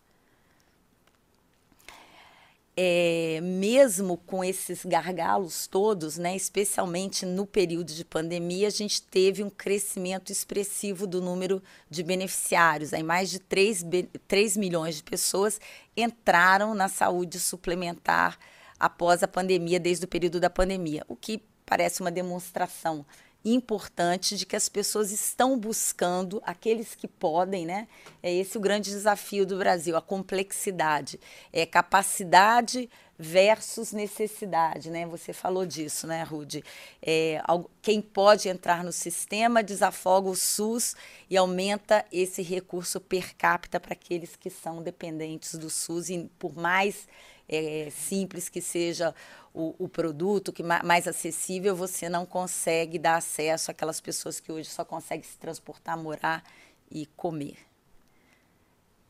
é, 2.76 3.40
mesmo 3.42 4.16
com 4.16 4.44
esses 4.44 4.84
gargalos 4.84 5.66
todos, 5.66 6.16
né, 6.16 6.34
especialmente 6.34 7.26
no 7.26 7.46
período 7.46 7.92
de 7.92 8.04
pandemia, 8.04 8.68
a 8.68 8.70
gente 8.70 9.02
teve 9.02 9.42
um 9.42 9.50
crescimento 9.50 10.30
expressivo 10.30 11.06
do 11.06 11.20
número 11.20 11.62
de 11.90 12.02
beneficiários. 12.02 12.94
Aí 12.94 13.02
mais 13.02 13.30
de 13.30 13.38
3, 13.38 13.84
3 14.26 14.56
milhões 14.56 14.96
de 14.96 15.02
pessoas 15.02 15.60
entraram 15.96 16.74
na 16.74 16.88
saúde 16.88 17.38
suplementar 17.38 18.38
após 18.78 19.22
a 19.22 19.28
pandemia, 19.28 19.78
desde 19.78 20.04
o 20.04 20.08
período 20.08 20.40
da 20.40 20.48
pandemia, 20.48 21.04
o 21.06 21.14
que 21.14 21.42
parece 21.66 22.00
uma 22.00 22.10
demonstração 22.10 23.04
importante 23.44 24.36
de 24.36 24.44
que 24.44 24.56
as 24.56 24.68
pessoas 24.68 25.10
estão 25.10 25.58
buscando, 25.58 26.42
aqueles 26.44 26.94
que 26.94 27.08
podem, 27.08 27.64
né? 27.64 27.88
É 28.22 28.32
esse 28.32 28.58
o 28.58 28.60
grande 28.60 28.90
desafio 28.90 29.46
do 29.46 29.56
Brasil, 29.56 29.96
a 29.96 30.02
complexidade. 30.02 31.18
É 31.52 31.64
capacidade 31.64 32.88
versus 33.18 33.92
necessidade, 33.92 34.90
né? 34.90 35.06
Você 35.06 35.34
falou 35.34 35.66
disso, 35.66 36.06
né, 36.06 36.22
Rude? 36.22 36.64
É, 37.02 37.42
quem 37.82 38.00
pode 38.00 38.48
entrar 38.48 38.82
no 38.82 38.92
sistema 38.92 39.62
desafoga 39.62 40.30
o 40.30 40.34
SUS 40.34 40.96
e 41.28 41.36
aumenta 41.36 42.04
esse 42.10 42.40
recurso 42.40 42.98
per 42.98 43.36
capita 43.36 43.78
para 43.78 43.92
aqueles 43.92 44.36
que 44.36 44.48
são 44.48 44.82
dependentes 44.82 45.54
do 45.54 45.68
SUS 45.68 46.08
e 46.08 46.30
por 46.38 46.56
mais 46.56 47.06
é, 47.50 47.88
simples 47.90 48.48
que 48.48 48.62
seja 48.62 49.12
o, 49.52 49.74
o 49.76 49.88
produto, 49.88 50.52
que 50.52 50.62
mais 50.62 51.08
acessível, 51.08 51.74
você 51.74 52.08
não 52.08 52.24
consegue 52.24 52.96
dar 52.96 53.16
acesso 53.16 53.72
àquelas 53.72 54.00
pessoas 54.00 54.38
que 54.38 54.52
hoje 54.52 54.68
só 54.70 54.84
conseguem 54.84 55.24
se 55.24 55.36
transportar, 55.36 55.98
morar 55.98 56.44
e 56.88 57.06
comer. 57.16 57.58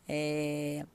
É, 0.08 0.86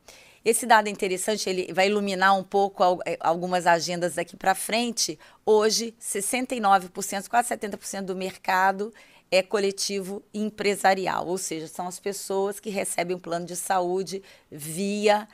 esse 0.44 0.66
dado 0.66 0.88
é 0.88 0.90
interessante, 0.90 1.48
ele 1.48 1.72
vai 1.72 1.88
iluminar 1.88 2.36
um 2.36 2.44
pouco 2.44 2.84
é, 3.06 3.16
algumas 3.20 3.68
agendas 3.68 4.16
daqui 4.16 4.36
para 4.36 4.56
frente. 4.56 5.20
Hoje, 5.46 5.94
69%, 6.02 7.30
quase 7.30 7.50
70% 7.50 8.02
do 8.02 8.16
mercado 8.16 8.92
é 9.30 9.44
coletivo 9.44 10.24
empresarial, 10.34 11.28
ou 11.28 11.38
seja, 11.38 11.68
são 11.68 11.88
as 11.88 12.00
pessoas 12.00 12.60
que 12.60 12.70
recebem 12.70 13.16
um 13.16 13.20
plano 13.20 13.46
de 13.46 13.56
saúde 13.56 14.24
via 14.52 15.28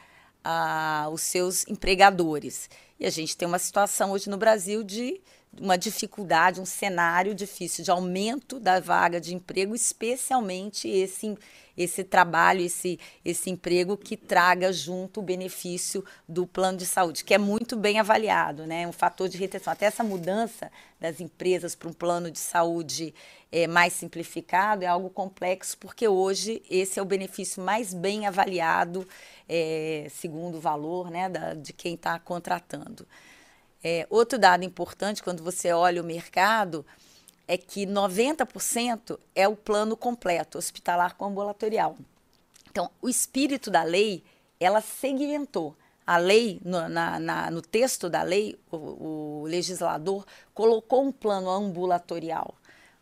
ah, 0.44 1.08
os 1.12 1.22
seus 1.22 1.68
empregadores. 1.68 2.70
E 3.00 3.06
a 3.06 3.10
gente 3.10 3.36
tem 3.36 3.48
uma 3.48 3.60
situação 3.60 4.12
hoje 4.12 4.30
no 4.30 4.38
Brasil 4.38 4.84
de 4.84 5.22
uma 5.60 5.78
dificuldade, 5.78 6.62
um 6.62 6.66
cenário 6.66 7.36
difícil 7.36 7.84
de 7.84 7.92
aumento 7.92 8.60
da 8.60 8.80
vaga 8.80 9.20
de 9.20 9.36
emprego, 9.36 9.76
especialmente 9.76 10.88
esse, 10.88 11.38
esse 11.78 12.06
trabalho, 12.06 12.62
esse, 12.62 12.98
esse 13.24 13.50
emprego 13.50 13.98
que 13.98 14.16
traga 14.16 14.72
junto 14.72 15.20
o 15.20 15.24
benefício 15.24 16.06
do 16.28 16.48
plano 16.48 16.78
de 16.78 16.86
saúde, 16.86 17.26
que 17.26 17.34
é 17.34 17.38
muito 17.38 17.76
bem 17.76 18.00
avaliado, 18.00 18.66
né? 18.66 18.88
um 18.88 18.94
fator 18.94 19.28
de 19.28 19.38
retenção. 19.38 19.74
Até 19.74 19.88
essa 19.88 20.04
mudança 20.04 20.72
das 21.00 21.20
empresas 21.20 21.76
para 21.76 21.90
um 21.90 21.94
plano 21.94 22.32
de 22.32 22.40
saúde 22.40 23.14
é, 23.52 23.68
mais 23.68 23.92
simplificado 23.92 24.86
é 24.86 24.88
algo 24.88 25.10
complexo, 25.10 25.78
porque 25.78 26.08
hoje 26.08 26.64
esse 26.70 26.98
é 26.98 27.02
o 27.02 27.06
benefício 27.06 27.62
mais 27.62 27.94
bem 27.94 28.26
avaliado 28.26 29.06
é, 29.50 30.08
segundo 30.10 30.58
o 30.58 30.62
valor 30.62 31.12
né, 31.12 31.28
da, 31.28 31.54
de 31.56 31.74
quem 31.74 31.96
está 31.96 32.18
contratando. 32.18 33.06
É, 33.84 34.06
outro 34.10 34.38
dado 34.38 34.64
importante, 34.64 35.24
quando 35.24 35.44
você 35.44 35.72
olha 35.72 36.02
o 36.02 36.06
mercado, 36.06 36.86
é 37.48 37.58
que 37.58 37.86
90% 37.86 39.20
é 39.36 39.48
o 39.48 39.56
plano 39.56 39.98
completo, 39.98 40.58
hospitalar 40.58 41.16
com 41.16 41.26
ambulatorial. 41.26 41.98
Então, 42.70 42.90
o 43.02 43.10
espírito 43.10 43.70
da 43.70 43.84
lei, 43.84 44.24
ela 44.60 44.82
segmentou. 44.82 45.76
A 46.06 46.18
lei, 46.18 46.62
no, 46.64 46.88
na, 46.88 47.20
na, 47.20 47.52
no 47.52 47.62
texto 47.62 48.10
da 48.10 48.22
lei, 48.24 48.58
o, 48.72 49.42
o 49.42 49.44
legislador 49.46 50.26
colocou 50.54 51.04
um 51.04 51.12
plano 51.12 51.50
ambulatorial. 51.50 52.56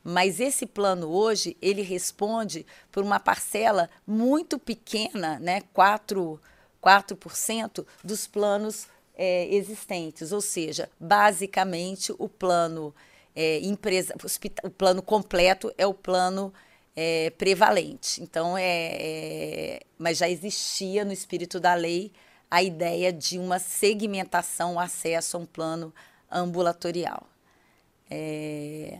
Mas 0.03 0.39
esse 0.39 0.65
plano 0.65 1.09
hoje, 1.09 1.55
ele 1.61 1.81
responde 1.81 2.65
por 2.91 3.03
uma 3.03 3.19
parcela 3.19 3.89
muito 4.07 4.57
pequena, 4.57 5.37
né, 5.39 5.61
4%, 5.75 6.39
4% 6.81 7.85
dos 8.03 8.25
planos 8.25 8.87
é, 9.19 9.53
existentes. 9.53 10.31
Ou 10.31 10.39
seja, 10.39 10.89
basicamente 10.97 12.13
o 12.17 12.29
plano 12.29 12.95
é, 13.35 13.59
empresa, 13.59 14.15
o 14.63 14.69
plano 14.69 15.01
completo 15.01 15.73
é 15.77 15.85
o 15.85 15.93
plano 15.93 16.53
é, 16.95 17.29
prevalente. 17.31 18.23
Então, 18.23 18.57
é, 18.57 18.63
é, 18.63 19.81
mas 19.97 20.17
já 20.17 20.29
existia 20.29 21.03
no 21.03 21.11
espírito 21.11 21.59
da 21.59 21.73
lei 21.73 22.13
a 22.49 22.63
ideia 22.63 23.11
de 23.11 23.37
uma 23.37 23.59
segmentação, 23.59 24.79
acesso 24.79 25.35
a 25.35 25.39
um 25.41 25.45
plano 25.45 25.93
ambulatorial. 26.31 27.27
É, 28.09 28.99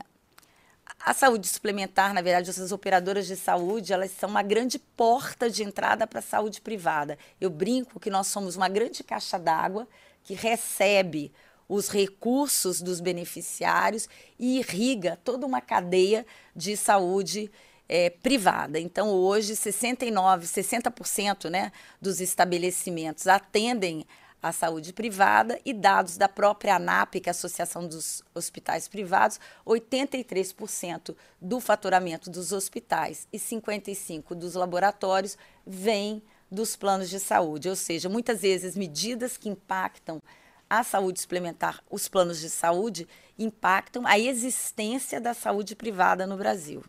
a 1.00 1.14
saúde 1.14 1.48
suplementar, 1.48 2.14
na 2.14 2.22
verdade, 2.22 2.50
essas 2.50 2.74
operadoras 2.74 3.26
de 3.26 3.38
saúde, 3.38 3.94
elas 3.94 4.12
são 4.12 4.30
uma 4.30 4.44
grande 4.44 4.78
porta 4.78 5.50
de 5.50 5.64
entrada 5.64 6.06
para 6.06 6.20
a 6.20 6.22
saúde 6.22 6.60
privada. 6.60 7.18
Eu 7.40 7.50
brinco 7.50 8.00
que 8.00 8.10
nós 8.10 8.28
somos 8.28 8.58
uma 8.58 8.68
grande 8.68 9.02
caixa 9.02 9.40
d'água 9.40 9.88
que 10.30 10.36
recebe 10.36 11.32
os 11.68 11.90
recursos 11.90 12.84
dos 12.84 13.02
beneficiários 13.02 14.08
e 14.38 14.60
irriga 14.60 15.18
toda 15.24 15.44
uma 15.44 15.60
cadeia 15.60 16.24
de 16.56 16.78
saúde 16.78 17.52
é, 17.88 18.12
privada. 18.12 18.80
Então, 18.80 19.10
hoje, 19.10 19.54
69%, 19.54 20.42
60% 20.44 21.50
né, 21.50 21.72
dos 22.00 22.22
estabelecimentos 22.22 23.26
atendem 23.26 24.06
à 24.40 24.52
saúde 24.52 24.94
privada 24.94 25.60
e 25.66 25.74
dados 25.74 26.16
da 26.16 26.30
própria 26.30 26.76
ANAP, 26.76 27.16
que 27.16 27.28
é 27.28 27.32
a 27.32 27.32
Associação 27.32 27.88
dos 27.88 28.24
Hospitais 28.36 28.88
Privados, 28.88 29.40
83% 29.66 31.16
do 31.42 31.60
faturamento 31.60 32.30
dos 32.30 32.52
hospitais 32.52 33.28
e 33.34 33.40
55% 33.40 34.36
dos 34.36 34.54
laboratórios 34.54 35.36
vem 35.66 36.22
dos 36.52 36.76
planos 36.76 37.10
de 37.10 37.20
saúde, 37.20 37.70
ou 37.70 37.76
seja, 37.76 38.10
muitas 38.10 38.42
vezes 38.42 38.76
medidas 38.76 39.38
que 39.38 39.50
impactam 39.50 40.22
a 40.70 40.84
saúde 40.84 41.20
suplementar, 41.20 41.84
os 41.90 42.08
planos 42.08 42.40
de 42.40 42.50
saúde, 42.50 43.08
impactam 43.38 44.06
a 44.06 44.20
existência 44.20 45.20
da 45.20 45.34
saúde 45.34 45.76
privada 45.76 46.28
no 46.28 46.38
Brasil. 46.38 46.84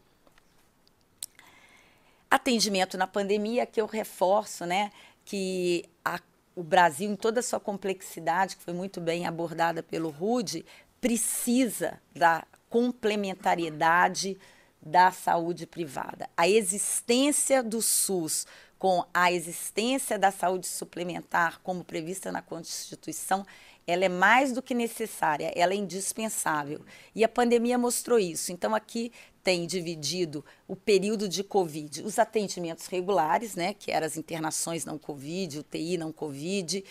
Atendimento 2.31 2.99
na 2.99 3.07
pandemia, 3.07 3.67
que 3.67 3.81
eu 3.81 3.87
reforço, 3.87 4.67
né, 4.67 4.93
que 5.25 5.85
a, 6.05 6.21
o 6.55 6.63
Brasil, 6.63 7.11
em 7.11 7.17
toda 7.17 7.41
a 7.41 7.43
sua 7.43 7.59
complexidade, 7.59 8.57
que 8.57 8.63
foi 8.63 8.75
muito 8.75 9.01
bem 9.01 9.27
abordada 9.27 9.83
pelo 9.83 10.11
Rude, 10.11 10.65
precisa 11.01 12.01
da 12.15 12.45
complementariedade 12.69 14.39
da 14.81 15.11
saúde 15.11 15.67
privada. 15.67 16.29
A 16.37 16.49
existência 16.49 17.63
do 17.63 17.83
SUS 17.83 18.47
com 18.81 19.05
a 19.13 19.31
existência 19.31 20.19
da 20.19 20.31
saúde 20.31 20.67
suplementar 20.67 21.61
como 21.63 21.85
prevista 21.85 22.33
na 22.33 22.41
Constituição 22.41 23.47
ela 23.87 24.05
é 24.05 24.09
mais 24.09 24.53
do 24.53 24.63
que 24.63 24.73
necessária, 24.73 25.53
ela 25.57 25.73
é 25.73 25.77
indispensável. 25.77 26.81
E 27.15 27.25
a 27.25 27.29
pandemia 27.29 27.77
mostrou 27.77 28.19
isso. 28.19 28.53
Então, 28.53 28.75
aqui 28.75 29.11
tem 29.43 29.67
dividido 29.67 30.45
o 30.69 30.77
período 30.77 31.29
de 31.29 31.43
Covid, 31.43 32.03
os 32.03 32.19
atendimentos 32.19 32.87
regulares, 32.87 33.55
né, 33.55 33.75
que 33.75 33.91
eram 33.91 34.07
as 34.07 34.17
internações 34.17 34.85
não 34.85 34.99
Covid, 34.99 35.61
UTI 35.61 35.97
não 35.97 36.13
Covid, 36.13 36.85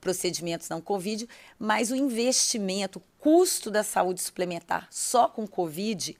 procedimentos 0.00 0.68
não 0.68 0.80
Covid, 0.80 1.28
mas 1.58 1.90
o 1.90 1.96
investimento, 1.96 2.98
o 3.00 3.02
custo 3.18 3.70
da 3.70 3.82
saúde 3.82 4.22
suplementar 4.22 4.86
só 4.90 5.28
com 5.28 5.46
Covid 5.46 6.16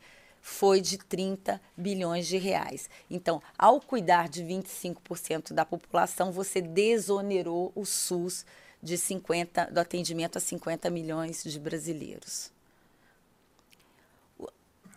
foi 0.47 0.81
de 0.81 0.97
30 0.97 1.61
bilhões 1.77 2.25
de 2.25 2.37
reais. 2.39 2.89
Então, 3.11 3.43
ao 3.59 3.81
cuidar 3.81 4.29
de 4.29 4.45
25% 4.45 5.53
da 5.53 5.65
população, 5.65 6.31
você 6.31 6.63
desonerou 6.63 7.73
o 7.75 7.85
SUS 7.85 8.47
de 8.81 8.97
50, 8.97 9.73
do 9.73 9.81
atendimento 9.81 10.39
a 10.39 10.41
50 10.41 10.89
milhões 10.89 11.43
de 11.43 11.59
brasileiros. 11.59 12.53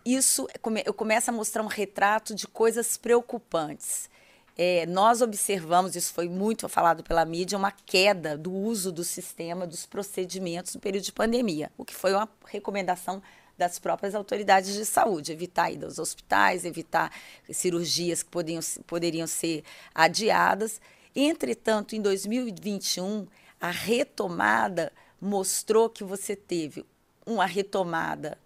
Isso 0.06 0.48
eu 0.86 0.94
começo 0.94 1.32
a 1.32 1.34
mostrar 1.34 1.64
um 1.64 1.68
retrato 1.68 2.36
de 2.36 2.48
coisas 2.48 2.96
preocupantes. 2.96 4.08
É, 4.56 4.86
nós 4.86 5.20
observamos, 5.20 5.96
isso 5.96 6.14
foi 6.14 6.30
muito 6.30 6.70
falado 6.70 7.04
pela 7.04 7.26
mídia, 7.26 7.58
uma 7.58 7.72
queda 7.72 8.38
do 8.38 8.54
uso 8.54 8.92
do 8.92 9.04
sistema, 9.04 9.66
dos 9.66 9.88
procedimentos 9.88 10.76
no 10.76 10.80
período 10.80 11.06
de 11.06 11.12
pandemia, 11.12 11.72
o 11.76 11.84
que 11.84 11.96
foi 11.96 12.14
uma 12.14 12.30
recomendação 12.46 13.20
das 13.60 13.78
próprias 13.78 14.16
autoridades 14.16 14.74
de 14.74 14.86
saúde, 14.86 15.34
evitar 15.34 15.70
ir 15.70 15.84
aos 15.84 16.00
hospitais, 16.00 16.64
evitar 16.64 17.12
cirurgias 17.52 18.24
que 18.24 18.30
poderiam, 18.30 18.62
poderiam 18.88 19.28
ser 19.28 19.66
adiadas. 19.94 20.80
Entretanto, 21.14 21.94
em 21.94 22.02
2021, 22.02 23.28
a 23.60 23.70
retomada 23.70 24.94
mostrou 25.20 25.90
que 25.90 26.06
você 26.06 26.38
teve 26.38 26.86
uma 27.26 27.46
retomada 27.46 28.38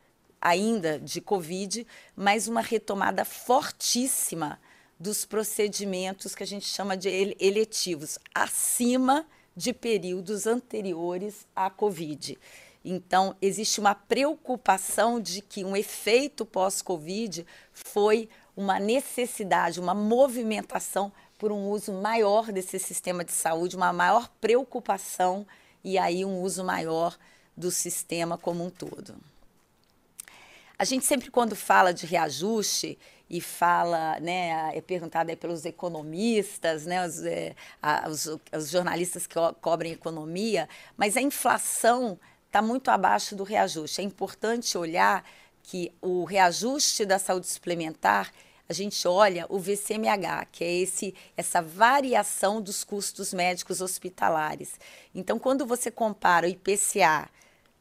ainda 0.41 0.99
de 0.99 1.21
Covid, 1.21 1.85
mas 2.15 2.47
uma 2.47 2.61
retomada 2.61 3.23
fortíssima 3.23 4.59
dos 4.99 5.25
procedimentos 5.25 6.33
que 6.33 6.41
a 6.41 6.47
gente 6.47 6.65
chama 6.65 6.97
de 6.97 7.07
eletivos, 7.39 8.17
acima 8.33 9.27
de 9.55 9.73
períodos 9.73 10.47
anteriores 10.47 11.45
à 11.55 11.69
Covid. 11.69 12.35
Então, 12.83 13.35
existe 13.41 13.79
uma 13.79 13.95
preocupação 13.95 15.19
de 15.19 15.41
que 15.41 15.63
um 15.63 15.75
efeito 15.75 16.45
pós-Covid 16.45 17.45
foi 17.71 18.29
uma 18.55 18.79
necessidade, 18.79 19.79
uma 19.79 19.93
movimentação 19.93 21.11
por 21.37 21.51
um 21.51 21.69
uso 21.69 21.93
maior 21.93 22.51
desse 22.51 22.77
sistema 22.79 23.23
de 23.23 23.31
saúde, 23.31 23.75
uma 23.75 23.93
maior 23.93 24.29
preocupação 24.41 25.45
e 25.83 25.97
aí 25.97 26.23
um 26.25 26.41
uso 26.41 26.63
maior 26.63 27.17
do 27.55 27.71
sistema 27.71 28.37
como 28.37 28.65
um 28.65 28.69
todo. 28.69 29.15
A 30.77 30.85
gente 30.85 31.05
sempre 31.05 31.31
quando 31.31 31.55
fala 31.55 31.93
de 31.93 32.05
reajuste 32.05 32.97
e 33.29 33.39
fala, 33.39 34.19
né, 34.19 34.75
é 34.75 34.81
perguntado 34.81 35.35
pelos 35.37 35.65
economistas, 35.65 36.85
né, 36.85 37.05
os, 37.05 37.23
é, 37.23 37.55
os, 38.07 38.27
os 38.55 38.69
jornalistas 38.69 39.25
que 39.25 39.35
cobrem 39.61 39.93
economia, 39.93 40.67
mas 40.97 41.15
a 41.15 41.21
inflação 41.21 42.19
está 42.53 42.61
muito 42.61 42.91
abaixo 42.91 43.35
do 43.35 43.43
reajuste. 43.43 43.99
É 43.99 44.03
importante 44.03 44.77
olhar 44.77 45.27
que 45.63 45.91
o 45.99 46.23
reajuste 46.23 47.03
da 47.03 47.17
saúde 47.17 47.47
suplementar 47.47 48.31
a 48.69 48.73
gente 48.73 49.07
olha 49.07 49.47
o 49.49 49.57
VCMH, 49.57 50.45
que 50.51 50.63
é 50.63 50.71
esse, 50.71 51.15
essa 51.35 51.61
variação 51.63 52.61
dos 52.61 52.83
custos 52.83 53.33
médicos 53.33 53.81
hospitalares. 53.81 54.79
Então, 55.13 55.39
quando 55.39 55.65
você 55.65 55.89
compara 55.89 56.45
o 56.45 56.49
IPCA 56.49 57.27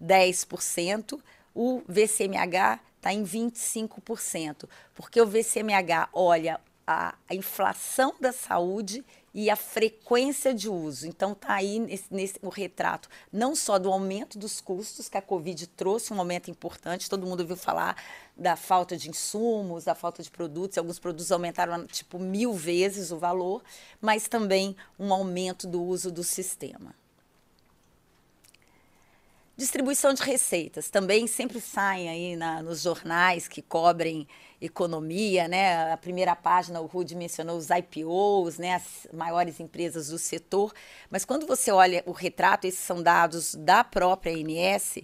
10%, 0.02 1.20
o 1.54 1.82
VCMH 1.86 2.80
está 2.96 3.12
em 3.12 3.22
25%, 3.24 4.68
porque 4.94 5.20
o 5.20 5.26
VCMH 5.26 6.08
olha 6.14 6.58
a, 6.86 7.14
a 7.28 7.34
inflação 7.34 8.14
da 8.18 8.32
saúde 8.32 9.04
e 9.34 9.50
a 9.50 9.56
frequência 9.56 10.52
de 10.54 10.68
uso. 10.68 11.06
Então, 11.06 11.32
está 11.32 11.54
aí 11.54 11.78
nesse, 11.78 12.04
nesse, 12.10 12.38
o 12.42 12.48
retrato 12.48 13.08
não 13.32 13.54
só 13.54 13.78
do 13.78 13.90
aumento 13.90 14.38
dos 14.38 14.60
custos, 14.60 15.08
que 15.08 15.16
a 15.16 15.22
Covid 15.22 15.66
trouxe 15.68 16.12
um 16.12 16.18
aumento 16.18 16.50
importante, 16.50 17.08
todo 17.08 17.26
mundo 17.26 17.40
ouviu 17.40 17.56
falar 17.56 17.96
da 18.36 18.56
falta 18.56 18.96
de 18.96 19.08
insumos, 19.10 19.84
da 19.84 19.94
falta 19.94 20.22
de 20.22 20.30
produtos, 20.30 20.78
alguns 20.78 20.98
produtos 20.98 21.30
aumentaram 21.30 21.86
tipo 21.86 22.18
mil 22.18 22.52
vezes 22.52 23.10
o 23.10 23.18
valor, 23.18 23.62
mas 24.00 24.28
também 24.28 24.76
um 24.98 25.12
aumento 25.12 25.66
do 25.66 25.82
uso 25.82 26.10
do 26.10 26.24
sistema. 26.24 26.94
Distribuição 29.54 30.14
de 30.14 30.22
receitas 30.22 30.88
também 30.88 31.26
sempre 31.26 31.60
saem 31.60 32.08
aí 32.08 32.36
na, 32.36 32.62
nos 32.62 32.80
jornais 32.80 33.46
que 33.46 33.60
cobrem 33.60 34.26
economia, 34.58 35.46
né? 35.46 35.92
A 35.92 35.96
primeira 35.98 36.34
página 36.34 36.80
o 36.80 36.86
Rude 36.86 37.14
mencionou 37.14 37.58
os 37.58 37.68
IPOs, 37.68 38.56
né? 38.56 38.76
As 38.76 39.06
maiores 39.12 39.60
empresas 39.60 40.08
do 40.08 40.18
setor. 40.18 40.72
Mas 41.10 41.26
quando 41.26 41.46
você 41.46 41.70
olha 41.70 42.02
o 42.06 42.12
retrato, 42.12 42.66
esses 42.66 42.80
são 42.80 43.02
dados 43.02 43.54
da 43.54 43.84
própria 43.84 44.32
ANS, 44.32 44.98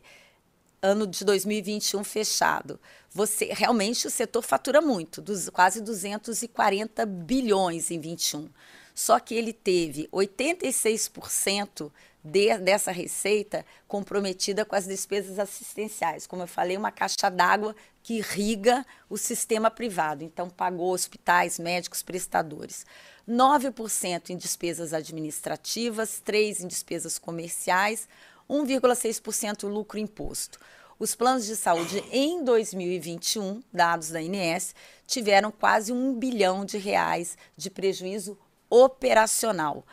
ano 0.80 1.06
de 1.06 1.26
2021 1.26 2.02
fechado. 2.02 2.80
Você 3.10 3.52
realmente 3.52 4.06
o 4.06 4.10
setor 4.10 4.42
fatura 4.42 4.80
muito, 4.80 5.20
dos, 5.20 5.50
quase 5.50 5.82
240 5.82 7.04
bilhões 7.04 7.90
em 7.90 8.00
21. 8.00 8.48
Só 8.94 9.20
que 9.20 9.34
ele 9.34 9.52
teve 9.52 10.08
86% 10.12 11.92
de, 12.30 12.58
dessa 12.58 12.92
receita 12.92 13.64
comprometida 13.86 14.64
com 14.64 14.76
as 14.76 14.86
despesas 14.86 15.38
assistenciais. 15.38 16.26
Como 16.26 16.42
eu 16.42 16.46
falei, 16.46 16.76
uma 16.76 16.92
caixa 16.92 17.30
d'água 17.30 17.74
que 18.02 18.18
irriga 18.18 18.84
o 19.08 19.16
sistema 19.16 19.70
privado. 19.70 20.22
Então, 20.22 20.48
pagou 20.48 20.92
hospitais, 20.92 21.58
médicos, 21.58 22.02
prestadores. 22.02 22.84
9% 23.28 24.30
em 24.30 24.36
despesas 24.36 24.92
administrativas, 24.92 26.22
3% 26.24 26.60
em 26.60 26.66
despesas 26.66 27.18
comerciais, 27.18 28.08
1,6% 28.48 29.68
lucro 29.68 29.98
imposto. 29.98 30.58
Os 30.98 31.14
planos 31.14 31.46
de 31.46 31.54
saúde 31.54 32.02
em 32.10 32.42
2021, 32.42 33.62
dados 33.72 34.10
da 34.10 34.20
INS, 34.20 34.74
tiveram 35.06 35.52
quase 35.52 35.92
um 35.92 36.14
bilhão 36.14 36.64
de 36.64 36.76
reais 36.76 37.36
de 37.56 37.70
prejuízo 37.70 38.36
operacional. 38.68 39.86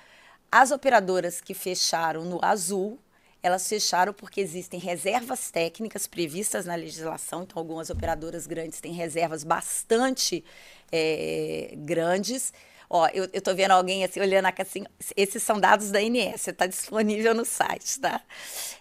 As 0.51 0.71
operadoras 0.71 1.41
que 1.41 1.53
fecharam 1.53 2.23
no 2.23 2.39
azul, 2.43 2.99
elas 3.45 3.67
fecharam 3.67 4.11
porque 4.13 4.41
existem 4.41 4.79
reservas 4.79 5.51
técnicas 5.51 6.07
previstas 6.07 6.65
na 6.65 6.73
legislação. 6.73 7.43
Então, 7.43 7.59
algumas 7.59 7.89
operadoras 7.89 8.47
grandes 8.47 8.79
têm 8.79 8.93
reservas 8.93 9.43
bastante 9.43 10.43
é, 10.91 11.73
grandes. 11.77 12.51
Ó, 12.89 13.07
eu, 13.13 13.27
estou 13.33 13.55
vendo 13.55 13.71
alguém 13.71 14.03
assim, 14.03 14.19
olhando 14.19 14.45
aqui 14.45 14.61
assim, 14.61 14.85
esses 15.15 15.41
são 15.43 15.59
dados 15.59 15.91
da 15.91 16.01
INS, 16.01 16.47
está 16.47 16.65
disponível 16.67 17.33
no 17.33 17.45
site, 17.45 17.99
tá? 17.99 18.21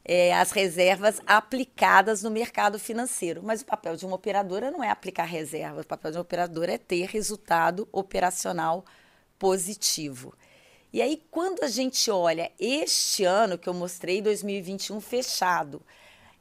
É, 0.04 0.34
as 0.34 0.50
reservas 0.50 1.20
aplicadas 1.26 2.22
no 2.22 2.30
mercado 2.30 2.78
financeiro. 2.78 3.42
Mas 3.42 3.62
o 3.62 3.66
papel 3.66 3.96
de 3.96 4.06
uma 4.06 4.16
operadora 4.16 4.70
não 4.70 4.82
é 4.82 4.90
aplicar 4.90 5.24
reserva, 5.24 5.80
o 5.80 5.86
papel 5.86 6.10
de 6.10 6.16
uma 6.18 6.22
operadora 6.22 6.72
é 6.72 6.78
ter 6.78 7.06
resultado 7.06 7.88
operacional 7.92 8.84
positivo. 9.38 10.34
E 10.94 11.02
aí, 11.02 11.20
quando 11.28 11.64
a 11.64 11.66
gente 11.66 12.08
olha 12.08 12.52
este 12.56 13.24
ano 13.24 13.58
que 13.58 13.68
eu 13.68 13.74
mostrei, 13.74 14.22
2021 14.22 15.00
fechado, 15.00 15.82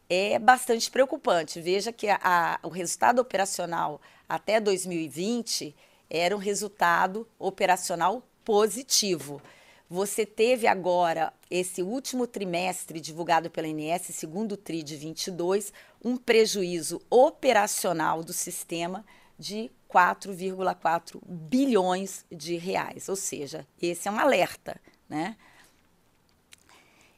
é 0.07 0.37
bastante 0.37 0.91
preocupante. 0.91 1.59
Veja 1.59 1.91
que 1.91 2.07
a, 2.07 2.19
a, 2.21 2.59
o 2.61 2.69
resultado 2.69 3.17
operacional 3.17 3.99
até 4.29 4.59
2020 4.59 5.75
era 6.07 6.35
um 6.35 6.39
resultado 6.39 7.27
operacional 7.39 8.21
positivo. 8.45 9.41
Você 9.89 10.23
teve 10.23 10.67
agora, 10.67 11.33
esse 11.49 11.81
último 11.81 12.27
trimestre 12.27 12.99
divulgado 12.99 13.49
pela 13.49 13.67
INS, 13.67 14.03
segundo 14.11 14.55
TRI 14.55 14.83
de 14.83 14.95
22, 14.95 15.73
um 16.05 16.15
prejuízo 16.15 17.01
operacional 17.09 18.23
do 18.23 18.31
sistema 18.31 19.03
de 19.39 19.71
4,4 19.93 21.21
bilhões 21.23 22.25
de 22.31 22.55
reais. 22.57 23.07
Ou 23.07 23.15
seja, 23.15 23.67
esse 23.81 24.07
é 24.07 24.11
um 24.11 24.19
alerta, 24.19 24.79
né? 25.07 25.37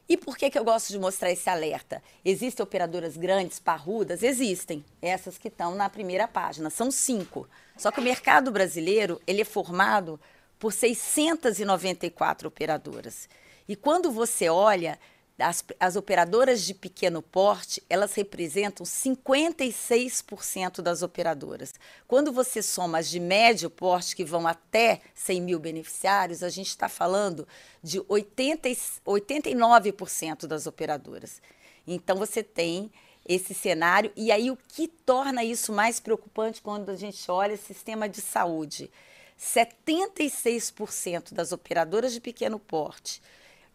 E 0.08 0.16
por 0.16 0.36
que, 0.36 0.50
que 0.50 0.58
eu 0.58 0.64
gosto 0.64 0.90
de 0.90 0.98
mostrar 0.98 1.32
esse 1.32 1.50
alerta? 1.50 2.00
Existem 2.24 2.62
operadoras 2.62 3.16
grandes, 3.16 3.58
parrudas? 3.58 4.22
Existem. 4.22 4.84
Essas 5.02 5.36
que 5.36 5.48
estão 5.48 5.74
na 5.74 5.88
primeira 5.88 6.28
página. 6.28 6.70
São 6.70 6.92
cinco. 6.92 7.48
Só 7.76 7.90
que 7.90 7.98
o 7.98 8.02
mercado 8.02 8.52
brasileiro 8.52 9.20
ele 9.26 9.40
é 9.40 9.44
formado 9.44 10.20
por 10.60 10.72
694 10.72 12.46
operadoras. 12.46 13.28
E 13.68 13.74
quando 13.74 14.12
você 14.12 14.48
olha, 14.48 14.96
as, 15.38 15.62
as 15.78 15.96
operadoras 15.96 16.62
de 16.62 16.72
pequeno 16.72 17.20
porte, 17.20 17.82
elas 17.90 18.14
representam 18.14 18.86
56% 18.86 20.80
das 20.80 21.02
operadoras. 21.02 21.74
Quando 22.08 22.32
você 22.32 22.62
soma 22.62 22.98
as 22.98 23.10
de 23.10 23.20
médio 23.20 23.68
porte, 23.68 24.16
que 24.16 24.24
vão 24.24 24.46
até 24.46 25.02
100 25.14 25.40
mil 25.42 25.58
beneficiários, 25.58 26.42
a 26.42 26.48
gente 26.48 26.68
está 26.68 26.88
falando 26.88 27.46
de 27.82 28.02
80, 28.08 28.68
89% 29.06 30.46
das 30.46 30.66
operadoras. 30.66 31.42
Então, 31.86 32.16
você 32.16 32.42
tem 32.42 32.90
esse 33.28 33.52
cenário. 33.52 34.10
E 34.16 34.32
aí, 34.32 34.50
o 34.50 34.56
que 34.56 34.88
torna 34.88 35.44
isso 35.44 35.70
mais 35.72 36.00
preocupante 36.00 36.62
quando 36.62 36.90
a 36.90 36.96
gente 36.96 37.30
olha 37.30 37.54
o 37.54 37.58
sistema 37.58 38.08
de 38.08 38.22
saúde? 38.22 38.90
76% 39.38 41.34
das 41.34 41.52
operadoras 41.52 42.14
de 42.14 42.22
pequeno 42.22 42.58
porte 42.58 43.20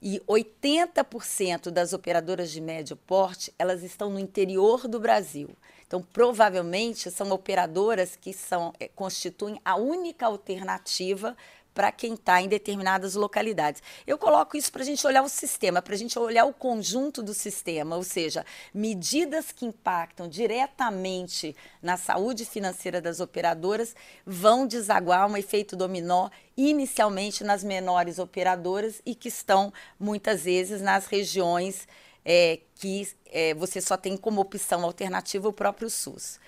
e 0.02 0.20
80% 0.28 1.70
das 1.70 1.94
operadoras 1.94 2.50
de 2.50 2.60
médio 2.60 2.96
porte, 2.96 3.54
elas 3.60 3.84
estão 3.84 4.10
no 4.10 4.20
interior 4.20 4.88
do 4.88 5.00
Brasil. 5.00 5.50
Então, 5.86 6.02
provavelmente 6.02 7.12
são 7.12 7.30
operadoras 7.32 8.16
que 8.16 8.34
são 8.34 8.74
eh, 8.80 8.90
constituem 8.96 9.60
a 9.64 9.76
única 9.76 10.26
alternativa 10.26 11.36
para 11.74 11.92
quem 11.92 12.14
está 12.14 12.42
em 12.42 12.48
determinadas 12.48 13.16
localidades. 13.16 13.82
Eu 14.06 14.18
coloco 14.18 14.58
isso 14.58 14.72
para 14.72 14.82
a 14.82 14.86
gente 14.86 15.06
olhar 15.06 15.24
o 15.24 15.30
sistema, 15.30 15.82
para 15.82 15.94
a 15.94 15.98
gente 15.98 16.18
olhar 16.20 16.46
o 16.46 16.54
conjunto 16.54 17.24
do 17.24 17.34
sistema, 17.34 17.96
ou 17.96 18.04
seja, 18.04 18.46
medidas 18.74 19.52
que 19.52 19.66
impactam 19.66 20.28
diretamente 20.28 21.56
na 21.82 21.98
saúde 21.98 22.46
financeira 22.46 23.02
das 23.02 23.20
operadoras 23.20 23.96
vão 24.26 24.68
desaguar 24.68 25.30
um 25.30 25.38
efeito 25.38 25.76
dominó 25.76 26.30
inicialmente 26.56 27.44
nas 27.44 27.64
menores 27.64 28.20
operadoras 28.20 29.02
e 29.06 29.16
que 29.16 29.30
estão 29.30 29.74
muitas 30.00 30.44
vezes 30.44 30.82
nas 30.82 31.06
regiões 31.06 31.88
é, 32.24 32.60
que 32.76 33.08
é, 33.28 33.54
você 33.54 33.82
só 33.82 33.98
tem 33.98 34.16
como 34.16 34.42
opção 34.42 34.84
alternativa 34.84 35.48
o 35.48 35.54
próprio 35.54 35.90
SUS. 35.90 36.40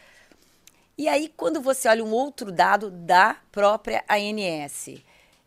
E 0.96 1.08
aí, 1.08 1.34
quando 1.36 1.60
você 1.60 1.88
olha 1.88 2.06
um 2.06 2.12
outro 2.12 2.52
dado 2.52 2.92
da 2.92 3.38
própria 3.52 4.04
ANS, 4.08 5.02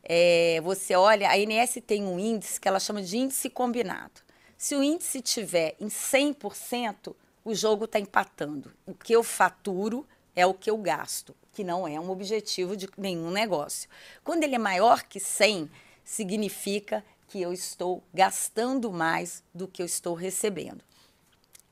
é, 0.08 0.60
você 0.62 0.94
olha, 0.94 1.28
a 1.28 1.34
ANS 1.34 1.78
tem 1.84 2.04
um 2.04 2.18
índice 2.18 2.60
que 2.60 2.68
ela 2.68 2.78
chama 2.78 3.02
de 3.02 3.18
índice 3.18 3.50
combinado. 3.50 4.20
Se 4.56 4.76
o 4.76 4.82
índice 4.82 5.20
tiver 5.20 5.74
em 5.80 5.88
100%, 5.88 7.14
o 7.44 7.54
jogo 7.54 7.84
está 7.84 7.98
empatando. 7.98 8.72
O 8.86 8.94
que 8.94 9.12
eu 9.12 9.22
faturo 9.22 10.06
é 10.34 10.46
o 10.46 10.54
que 10.54 10.70
eu 10.70 10.78
gasto, 10.78 11.34
que 11.52 11.64
não 11.64 11.88
é 11.88 11.98
um 11.98 12.10
objetivo 12.10 12.76
de 12.76 12.88
nenhum 12.96 13.30
negócio. 13.30 13.88
Quando 14.22 14.44
ele 14.44 14.54
é 14.54 14.58
maior 14.58 15.02
que 15.02 15.18
100, 15.18 15.68
significa 16.04 17.04
que 17.28 17.42
eu 17.42 17.52
estou 17.52 18.02
gastando 18.14 18.92
mais 18.92 19.42
do 19.52 19.66
que 19.66 19.82
eu 19.82 19.86
estou 19.86 20.14
recebendo. 20.14 20.82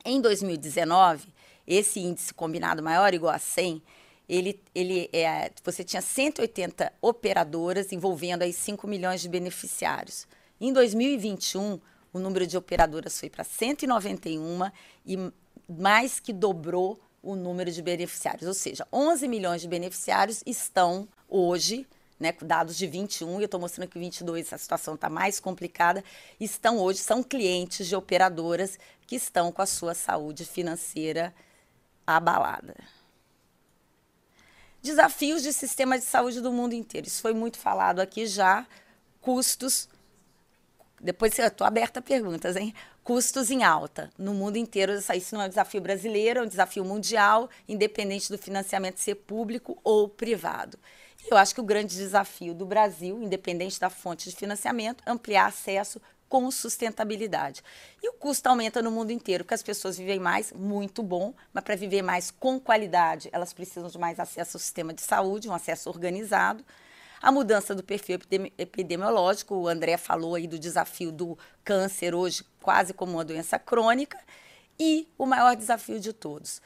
Em 0.03 0.19
2019, 0.19 1.27
esse 1.65 1.99
índice 2.01 2.33
combinado 2.33 2.83
maior 2.83 3.09
ou 3.09 3.15
igual 3.15 3.33
a 3.33 3.39
100 3.39 3.81
ele, 4.27 4.59
ele 4.73 5.09
é, 5.13 5.51
você 5.63 5.83
tinha 5.83 6.01
180 6.01 6.91
operadoras 7.01 7.91
envolvendo 7.91 8.41
aí 8.41 8.51
5 8.51 8.87
milhões 8.87 9.21
de 9.21 9.29
beneficiários. 9.29 10.27
Em 10.59 10.73
2021, 10.73 11.79
o 12.11 12.19
número 12.19 12.47
de 12.47 12.57
operadoras 12.57 13.19
foi 13.19 13.29
para 13.29 13.43
191 13.43 14.71
e 15.05 15.31
mais 15.67 16.19
que 16.19 16.33
dobrou 16.33 16.99
o 17.21 17.35
número 17.35 17.71
de 17.71 17.81
beneficiários. 17.81 18.47
Ou 18.47 18.53
seja, 18.53 18.87
11 18.91 19.27
milhões 19.27 19.61
de 19.61 19.67
beneficiários 19.67 20.41
estão 20.45 21.07
hoje, 21.27 21.87
né, 22.19 22.31
dados 22.41 22.77
de 22.77 22.87
21, 22.87 23.39
e 23.39 23.43
eu 23.43 23.45
estou 23.45 23.59
mostrando 23.59 23.89
que 23.89 23.99
22 23.99 24.53
a 24.53 24.57
situação 24.57 24.95
está 24.95 25.09
mais 25.09 25.39
complicada, 25.39 26.03
estão 26.39 26.77
hoje, 26.79 26.99
são 26.99 27.21
clientes 27.21 27.87
de 27.87 27.95
operadoras 27.95 28.79
que 29.05 29.15
estão 29.15 29.51
com 29.51 29.61
a 29.61 29.65
sua 29.65 29.93
saúde 29.93 30.45
financeira 30.45 31.33
abalada. 32.07 32.75
Desafios 34.85 35.41
de 35.41 35.51
sistema 35.51 35.97
de 35.97 36.05
saúde 36.05 36.39
do 36.39 36.51
mundo 36.51 36.73
inteiro. 36.73 37.07
Isso 37.07 37.19
foi 37.19 37.33
muito 37.33 37.57
falado 37.57 37.99
aqui 37.99 38.27
já. 38.27 38.67
Custos. 39.19 39.89
Depois 41.01 41.39
eu 41.39 41.47
estou 41.47 41.65
aberta 41.65 42.01
a 42.01 42.03
perguntas, 42.03 42.55
hein? 42.55 42.71
Custos 43.03 43.49
em 43.49 43.63
alta 43.63 44.11
no 44.15 44.31
mundo 44.35 44.57
inteiro. 44.57 44.93
Isso 44.93 45.33
não 45.33 45.41
é 45.41 45.47
um 45.47 45.49
desafio 45.49 45.81
brasileiro, 45.81 46.39
é 46.39 46.43
um 46.43 46.47
desafio 46.47 46.85
mundial, 46.85 47.49
independente 47.67 48.31
do 48.31 48.37
financiamento 48.37 48.99
ser 48.99 49.15
público 49.15 49.75
ou 49.83 50.07
privado. 50.07 50.77
E 51.23 51.33
eu 51.33 51.37
acho 51.37 51.55
que 51.55 51.61
o 51.61 51.65
grande 51.65 51.95
desafio 51.95 52.53
do 52.53 52.67
Brasil, 52.67 53.23
independente 53.23 53.79
da 53.79 53.89
fonte 53.89 54.29
de 54.29 54.35
financiamento, 54.35 55.03
ampliar 55.07 55.47
acesso 55.47 55.99
com 56.35 56.51
sustentabilidade. 56.51 57.63
E 58.03 58.09
o 58.09 58.13
custo 58.13 58.47
aumenta 58.47 58.81
no 58.81 58.91
mundo 58.91 59.11
inteiro, 59.11 59.45
porque 59.45 59.53
as 59.53 59.63
pessoas 59.63 59.97
vivem 59.97 60.19
mais, 60.19 60.51
muito 60.51 61.01
bom, 61.01 61.33
mas 61.53 61.63
para 61.63 61.77
viver 61.77 62.01
mais 62.01 62.29
com 62.29 62.59
qualidade, 62.59 63.29
elas 63.31 63.53
precisam 63.53 63.87
de 63.87 63.97
mais 63.97 64.19
acesso 64.19 64.57
ao 64.57 64.59
sistema 64.59 64.93
de 64.93 65.01
saúde, 65.01 65.47
um 65.47 65.53
acesso 65.53 65.87
organizado. 65.87 66.61
A 67.21 67.31
mudança 67.31 67.73
do 67.73 67.81
perfil 67.81 68.19
epidemiológico, 68.57 69.55
o 69.55 69.65
André 69.65 69.95
falou 69.95 70.35
aí 70.35 70.45
do 70.45 70.59
desafio 70.59 71.09
do 71.09 71.37
câncer 71.63 72.13
hoje 72.13 72.43
quase 72.59 72.93
como 72.93 73.13
uma 73.13 73.23
doença 73.23 73.57
crônica. 73.57 74.19
E 74.77 75.07
o 75.17 75.25
maior 75.25 75.55
desafio 75.55 76.01
de 76.01 76.11
todos, 76.11 76.61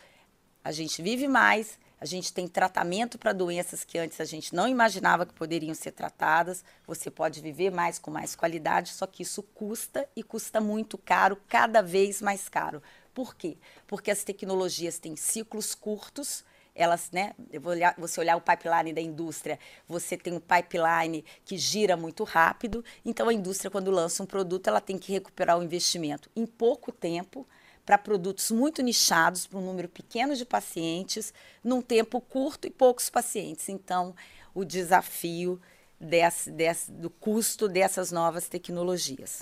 a 0.63 0.71
gente 0.71 0.99
vive 1.03 1.27
mais, 1.27 1.77
a 2.01 2.05
gente 2.05 2.31
tem 2.31 2.47
tratamento 2.47 3.17
para 3.17 3.33
doenças 3.33 3.83
que 3.83 3.97
antes 3.97 4.21
a 4.21 4.25
gente 4.25 4.55
não 4.55 4.67
imaginava 4.67 5.25
que 5.25 5.33
poderiam 5.33 5.75
ser 5.75 5.91
tratadas. 5.91 6.63
Você 6.87 7.11
pode 7.11 7.41
viver 7.41 7.71
mais 7.71 7.99
com 7.99 8.09
mais 8.09 8.35
qualidade, 8.35 8.93
só 8.93 9.05
que 9.05 9.23
isso 9.23 9.43
custa 9.43 10.07
e 10.15 10.23
custa 10.23 10.61
muito 10.61 10.97
caro, 10.97 11.37
cada 11.47 11.81
vez 11.81 12.21
mais 12.21 12.47
caro. 12.47 12.81
Por 13.13 13.35
quê? 13.35 13.57
Porque 13.85 14.09
as 14.09 14.23
tecnologias 14.23 14.97
têm 14.97 15.15
ciclos 15.17 15.75
curtos, 15.75 16.45
elas, 16.73 17.11
né? 17.11 17.33
Olhar, 17.65 17.93
você 17.97 18.21
olhar 18.21 18.37
o 18.37 18.41
pipeline 18.41 18.93
da 18.93 19.01
indústria, 19.01 19.59
você 19.85 20.15
tem 20.15 20.31
um 20.31 20.39
pipeline 20.39 21.25
que 21.43 21.57
gira 21.57 21.97
muito 21.97 22.23
rápido. 22.23 22.85
Então 23.03 23.27
a 23.27 23.33
indústria, 23.33 23.69
quando 23.69 23.91
lança 23.91 24.23
um 24.23 24.25
produto, 24.25 24.67
ela 24.67 24.79
tem 24.79 24.97
que 24.97 25.11
recuperar 25.11 25.59
o 25.59 25.63
investimento 25.63 26.29
em 26.33 26.45
pouco 26.45 26.93
tempo 26.93 27.45
para 27.89 27.97
produtos 27.97 28.51
muito 28.51 28.83
nichados, 28.83 29.47
para 29.47 29.57
um 29.57 29.65
número 29.65 29.89
pequeno 29.89 30.35
de 30.35 30.45
pacientes, 30.45 31.33
num 31.63 31.81
tempo 31.81 32.21
curto 32.21 32.67
e 32.67 32.69
poucos 32.69 33.09
pacientes. 33.09 33.67
Então, 33.67 34.15
o 34.53 34.63
desafio 34.63 35.59
desse, 35.99 36.51
desse, 36.51 36.91
do 36.91 37.09
custo 37.09 37.67
dessas 37.67 38.11
novas 38.11 38.47
tecnologias. 38.47 39.41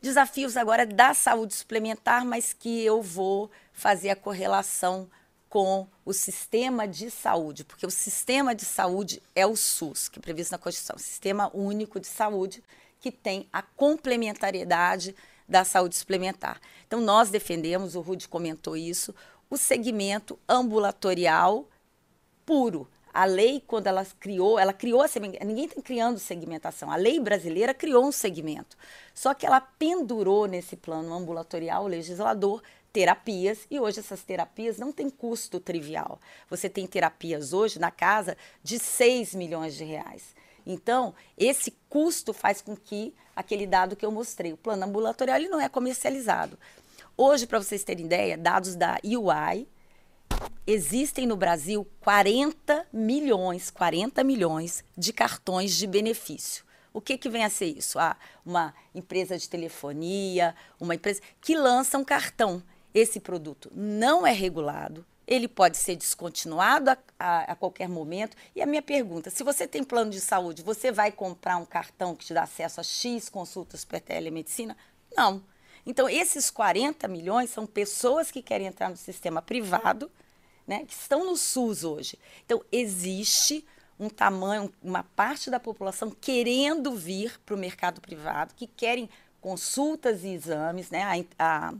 Desafios 0.00 0.56
agora 0.56 0.86
da 0.86 1.12
saúde 1.12 1.52
suplementar, 1.52 2.24
mas 2.24 2.54
que 2.54 2.82
eu 2.82 3.02
vou 3.02 3.50
fazer 3.70 4.08
a 4.08 4.16
correlação 4.16 5.10
com 5.50 5.86
o 6.06 6.14
sistema 6.14 6.88
de 6.88 7.10
saúde, 7.10 7.64
porque 7.64 7.84
o 7.84 7.90
sistema 7.90 8.54
de 8.54 8.64
saúde 8.64 9.22
é 9.34 9.46
o 9.46 9.54
SUS, 9.54 10.08
que 10.08 10.18
é 10.18 10.22
previsto 10.22 10.52
na 10.52 10.58
Constituição, 10.58 10.96
Sistema 10.96 11.50
Único 11.52 12.00
de 12.00 12.06
Saúde, 12.06 12.64
que 12.98 13.12
tem 13.12 13.46
a 13.52 13.60
complementariedade 13.60 15.14
da 15.48 15.64
saúde 15.64 15.96
suplementar. 15.96 16.60
Então, 16.86 17.00
nós 17.00 17.30
defendemos, 17.30 17.94
o 17.94 18.00
Rude 18.00 18.28
comentou 18.28 18.76
isso, 18.76 19.14
o 19.50 19.56
segmento 19.56 20.38
ambulatorial 20.48 21.66
puro. 22.44 22.88
A 23.12 23.24
lei, 23.24 23.62
quando 23.66 23.86
ela 23.86 24.06
criou, 24.20 24.58
ela 24.58 24.72
criou 24.72 25.02
a 25.02 25.08
ninguém 25.44 25.64
está 25.64 25.80
criando 25.82 26.18
segmentação. 26.18 26.90
A 26.90 26.96
lei 26.96 27.18
brasileira 27.18 27.74
criou 27.74 28.06
um 28.06 28.12
segmento. 28.12 28.76
Só 29.14 29.34
que 29.34 29.46
ela 29.46 29.60
pendurou 29.60 30.46
nesse 30.46 30.76
plano 30.76 31.12
ambulatorial 31.12 31.84
o 31.84 31.88
legislador 31.88 32.62
terapias 32.92 33.66
e 33.70 33.80
hoje 33.80 34.00
essas 34.00 34.22
terapias 34.22 34.78
não 34.78 34.92
têm 34.92 35.10
custo 35.10 35.58
trivial. 35.58 36.20
Você 36.48 36.68
tem 36.68 36.86
terapias 36.86 37.52
hoje 37.52 37.78
na 37.78 37.90
casa 37.90 38.36
de 38.62 38.78
6 38.78 39.34
milhões 39.34 39.74
de 39.74 39.84
reais. 39.84 40.34
Então, 40.66 41.14
esse 41.36 41.74
custo 41.88 42.32
faz 42.32 42.60
com 42.60 42.76
que 42.76 43.14
aquele 43.38 43.68
dado 43.68 43.94
que 43.94 44.04
eu 44.04 44.10
mostrei, 44.10 44.52
o 44.52 44.56
plano 44.56 44.84
ambulatorial, 44.84 45.38
ele 45.38 45.48
não 45.48 45.60
é 45.60 45.68
comercializado. 45.68 46.58
Hoje, 47.16 47.46
para 47.46 47.62
vocês 47.62 47.84
terem 47.84 48.04
ideia, 48.04 48.36
dados 48.36 48.74
da 48.74 48.98
UI, 49.04 49.68
existem 50.66 51.24
no 51.24 51.36
Brasil 51.36 51.86
40 52.00 52.88
milhões, 52.92 53.70
40 53.70 54.24
milhões 54.24 54.82
de 54.96 55.12
cartões 55.12 55.72
de 55.76 55.86
benefício. 55.86 56.64
O 56.92 57.00
que, 57.00 57.16
que 57.16 57.28
vem 57.28 57.44
a 57.44 57.50
ser 57.50 57.66
isso? 57.66 57.96
Ah, 58.00 58.16
uma 58.44 58.74
empresa 58.92 59.38
de 59.38 59.48
telefonia, 59.48 60.52
uma 60.80 60.96
empresa 60.96 61.20
que 61.40 61.54
lança 61.54 61.96
um 61.96 62.04
cartão. 62.04 62.60
Esse 62.92 63.20
produto 63.20 63.70
não 63.72 64.26
é 64.26 64.32
regulado, 64.32 65.06
ele 65.28 65.46
pode 65.46 65.76
ser 65.76 65.94
descontinuado 65.94 66.90
a, 66.90 66.98
a, 67.18 67.52
a, 67.52 67.54
qualquer 67.54 67.86
momento. 67.86 68.34
E 68.56 68.62
a 68.62 68.66
minha 68.66 68.80
pergunta: 68.80 69.28
se 69.28 69.44
você 69.44 69.68
tem 69.68 69.84
plano 69.84 70.10
de 70.10 70.20
saúde, 70.20 70.62
você 70.62 70.90
vai 70.90 71.12
comprar 71.12 71.58
um 71.58 71.66
cartão 71.66 72.16
que 72.16 72.24
te 72.24 72.32
dá 72.32 72.44
acesso 72.44 72.80
a 72.80 72.82
X 72.82 73.28
consultas 73.28 73.84
por 73.84 74.00
telemedicina? 74.00 74.74
Não. 75.14 75.44
Então, 75.84 76.08
esses 76.08 76.50
40 76.50 77.06
milhões 77.08 77.50
são 77.50 77.66
pessoas 77.66 78.30
que 78.30 78.42
querem 78.42 78.66
entrar 78.66 78.88
no 78.88 78.96
sistema 78.96 79.40
privado, 79.40 80.10
né, 80.66 80.84
que 80.84 80.92
estão 80.92 81.24
no 81.24 81.36
SUS 81.36 81.84
hoje. 81.84 82.18
Então, 82.44 82.62
existe 82.72 83.66
um 83.98 84.08
tamanho, 84.08 84.72
uma 84.82 85.02
parte 85.02 85.50
da 85.50 85.58
população 85.58 86.10
querendo 86.10 86.94
vir 86.94 87.38
para 87.44 87.54
o 87.54 87.58
mercado 87.58 88.00
privado, 88.00 88.54
que 88.54 88.66
querem 88.66 89.08
consultas 89.40 90.24
e 90.24 90.28
exames. 90.28 90.90
Né? 90.90 91.26
A, 91.38 91.72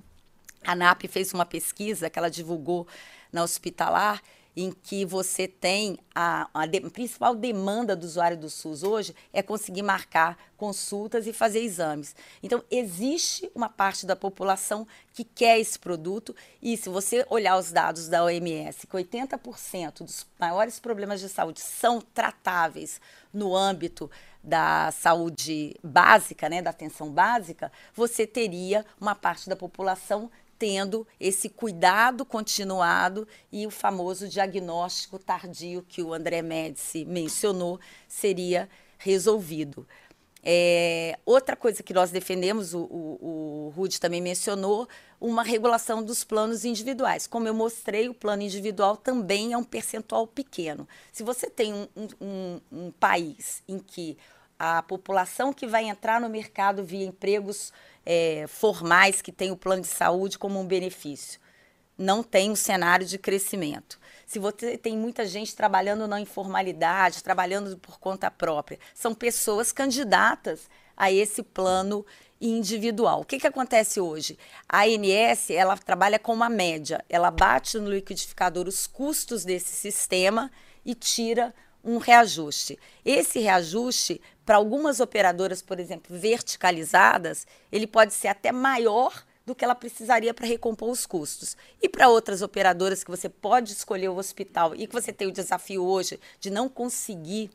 a, 0.65 0.83
a 0.83 0.97
fez 1.09 1.33
uma 1.33 1.45
pesquisa 1.45 2.09
que 2.09 2.19
ela 2.19 2.31
divulgou 2.31 2.87
na 3.33 3.43
hospitalar, 3.43 4.23
em 4.61 4.73
que 4.73 5.05
você 5.05 5.47
tem 5.47 5.99
a, 6.13 6.49
a, 6.53 6.67
de, 6.67 6.79
a, 6.79 6.91
principal 6.91 7.35
demanda 7.35 7.95
do 7.95 8.05
usuário 8.05 8.37
do 8.37 8.51
SUS 8.51 8.83
hoje 8.83 9.15
é 9.33 9.41
conseguir 9.41 9.83
marcar 9.83 10.37
consultas 10.57 11.29
e 11.29 11.33
fazer 11.33 11.61
exames. 11.61 12.17
Então, 12.43 12.65
existe 12.69 13.49
uma 13.55 13.69
parte 13.69 14.05
da 14.05 14.17
população 14.17 14.85
que 15.15 15.23
quer 15.23 15.61
esse 15.61 15.79
produto 15.79 16.35
e 16.61 16.77
se 16.77 16.89
você 16.89 17.25
olhar 17.31 17.57
os 17.57 17.71
dados 17.71 18.09
da 18.09 18.25
OMS, 18.25 18.85
que 18.85 18.97
80% 18.97 20.03
dos 20.03 20.27
maiores 20.39 20.81
problemas 20.81 21.21
de 21.21 21.29
saúde 21.29 21.61
são 21.61 22.01
tratáveis 22.01 23.01
no 23.33 23.55
âmbito 23.55 24.11
da 24.43 24.91
saúde 24.91 25.77
básica, 25.85 26.49
né, 26.49 26.61
da 26.61 26.71
atenção 26.71 27.13
básica, 27.13 27.71
você 27.95 28.27
teria 28.27 28.85
uma 29.01 29.15
parte 29.15 29.49
da 29.49 29.55
população 29.55 30.29
tendo 30.59 31.07
esse 31.21 31.49
cuidado 31.49 32.25
continuado 32.25 33.27
e 33.53 33.67
o 33.67 33.71
famoso 33.71 34.29
diagnóstico 34.29 35.19
tardio 35.19 35.85
que 35.89 36.03
o 36.03 36.13
André 36.13 36.43
Médici 36.43 37.05
mencionou 37.05 37.79
seria 38.09 38.69
resolvido. 38.99 39.87
É, 40.43 41.19
outra 41.27 41.57
coisa 41.57 41.83
que 41.83 41.93
nós 41.93 42.11
defendemos, 42.11 42.73
o, 42.73 42.81
o, 42.81 43.67
o 43.67 43.73
Rude 43.77 44.01
também 44.01 44.21
mencionou, 44.21 44.89
uma 45.21 45.43
regulação 45.43 46.03
dos 46.03 46.25
planos 46.25 46.65
individuais. 46.65 47.27
Como 47.27 47.49
eu 47.49 47.55
mostrei, 47.55 48.09
o 48.09 48.15
plano 48.15 48.43
individual 48.43 48.97
também 48.97 49.53
é 49.53 49.59
um 49.59 49.65
percentual 49.65 50.27
pequeno. 50.27 50.89
Se 51.13 51.23
você 51.23 51.51
tem 51.51 51.75
um, 51.75 51.89
um, 52.21 52.61
um 52.71 52.91
país 52.93 53.63
em 53.69 53.79
que 53.79 54.17
a 54.59 54.83
população 54.83 55.53
que 55.53 55.67
vai 55.67 55.85
entrar 55.85 56.21
no 56.21 56.29
mercado 56.29 56.83
via 56.83 57.07
empregos 57.07 57.73
é, 58.05 58.47
formais 58.47 59.21
que 59.21 59.33
têm 59.33 59.51
o 59.51 59.57
plano 59.57 59.83
de 59.83 59.89
saúde 59.89 60.39
como 60.39 60.61
um 60.61 60.67
benefício. 60.67 61.41
Não 61.97 62.23
tem 62.23 62.51
um 62.51 62.57
cenário 62.57 63.07
de 63.07 63.19
crescimento. 63.19 63.99
Se 64.27 64.39
você 64.39 64.77
tem 64.77 64.97
muita 64.97 65.27
gente 65.27 65.57
trabalhando 65.57 66.07
na 66.07 66.21
informalidade, 66.21 67.25
trabalhando 67.25 67.77
por 67.79 67.99
conta 67.99 68.31
própria, 68.31 68.79
são 68.95 69.15
pessoas 69.15 69.73
candidatas 69.73 70.69
a 70.97 71.11
esse 71.11 71.43
plano 71.43 72.05
individual. 72.41 73.21
O 73.21 73.25
que, 73.25 73.39
que 73.39 73.47
acontece 73.47 74.01
hoje? 74.01 74.39
A 74.69 74.83
ANS 74.83 75.51
ela 75.51 75.77
trabalha 75.77 76.19
com 76.19 76.33
uma 76.33 76.49
média, 76.49 77.05
ela 77.09 77.31
bate 77.31 77.79
no 77.79 77.91
liquidificador 77.91 78.69
os 78.69 78.87
custos 78.87 79.45
desse 79.45 79.75
sistema 79.75 80.51
e 80.85 80.95
tira 80.95 81.55
um 81.83 81.99
reajuste. 81.99 82.79
Esse 83.05 83.39
reajuste, 83.39 84.21
para 84.49 84.57
algumas 84.57 84.99
operadoras, 84.99 85.61
por 85.61 85.79
exemplo, 85.79 86.19
verticalizadas, 86.19 87.47
ele 87.71 87.87
pode 87.87 88.15
ser 88.15 88.29
até 88.29 88.51
maior 88.51 89.13
do 89.45 89.55
que 89.55 89.63
ela 89.63 89.75
precisaria 89.75 90.33
para 90.33 90.47
recompor 90.47 90.89
os 90.89 91.05
custos. 91.05 91.55
E 91.83 91.87
para 91.87 92.09
outras 92.09 92.41
operadoras 92.41 93.05
que 93.05 93.11
você 93.11 93.29
pode 93.29 93.73
escolher 93.73 94.09
o 94.09 94.17
hospital 94.17 94.75
e 94.75 94.87
que 94.87 94.93
você 94.95 95.13
tem 95.13 95.29
o 95.29 95.33
desafio 95.33 95.85
hoje 95.85 96.19
de 96.41 96.49
não 96.49 96.67
conseguir 96.67 97.51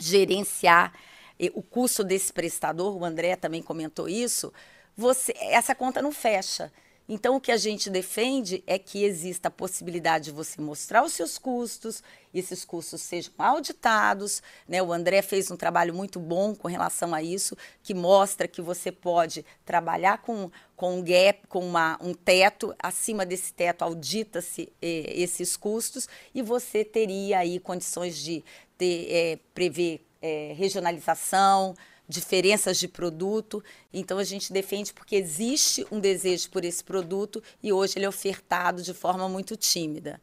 gerenciar 0.00 0.94
eh, 1.38 1.52
o 1.54 1.62
custo 1.62 2.02
desse 2.02 2.32
prestador, 2.32 2.96
o 2.96 3.04
André 3.04 3.36
também 3.36 3.60
comentou 3.60 4.08
isso, 4.08 4.50
você, 4.96 5.34
essa 5.36 5.74
conta 5.74 6.00
não 6.00 6.12
fecha. 6.12 6.72
Então, 7.08 7.36
o 7.36 7.40
que 7.40 7.52
a 7.52 7.56
gente 7.56 7.88
defende 7.88 8.64
é 8.66 8.78
que 8.78 9.04
exista 9.04 9.46
a 9.46 9.50
possibilidade 9.50 10.26
de 10.26 10.30
você 10.32 10.60
mostrar 10.60 11.04
os 11.04 11.12
seus 11.12 11.38
custos, 11.38 12.02
esses 12.34 12.64
custos 12.64 13.00
sejam 13.00 13.32
auditados. 13.38 14.42
Né? 14.68 14.82
O 14.82 14.92
André 14.92 15.22
fez 15.22 15.48
um 15.50 15.56
trabalho 15.56 15.94
muito 15.94 16.18
bom 16.18 16.52
com 16.52 16.66
relação 16.66 17.14
a 17.14 17.22
isso, 17.22 17.56
que 17.80 17.94
mostra 17.94 18.48
que 18.48 18.60
você 18.60 18.90
pode 18.90 19.44
trabalhar 19.64 20.18
com, 20.18 20.50
com 20.74 20.98
um 20.98 21.02
gap, 21.02 21.46
com 21.48 21.60
uma, 21.60 21.96
um 22.02 22.12
teto, 22.12 22.74
acima 22.78 23.24
desse 23.24 23.52
teto 23.52 23.82
audita-se 23.82 24.72
eh, 24.82 25.12
esses 25.14 25.56
custos 25.56 26.08
e 26.34 26.42
você 26.42 26.84
teria 26.84 27.38
aí 27.38 27.60
condições 27.60 28.16
de 28.16 28.44
ter, 28.76 29.06
eh, 29.08 29.38
prever 29.54 30.04
eh, 30.20 30.54
regionalização, 30.56 31.76
diferenças 32.08 32.78
de 32.78 32.88
produto. 32.88 33.62
Então 33.92 34.18
a 34.18 34.24
gente 34.24 34.52
defende 34.52 34.92
porque 34.92 35.16
existe 35.16 35.86
um 35.90 36.00
desejo 36.00 36.50
por 36.50 36.64
esse 36.64 36.82
produto 36.82 37.42
e 37.62 37.72
hoje 37.72 37.94
ele 37.96 38.04
é 38.04 38.08
ofertado 38.08 38.82
de 38.82 38.94
forma 38.94 39.28
muito 39.28 39.56
tímida. 39.56 40.20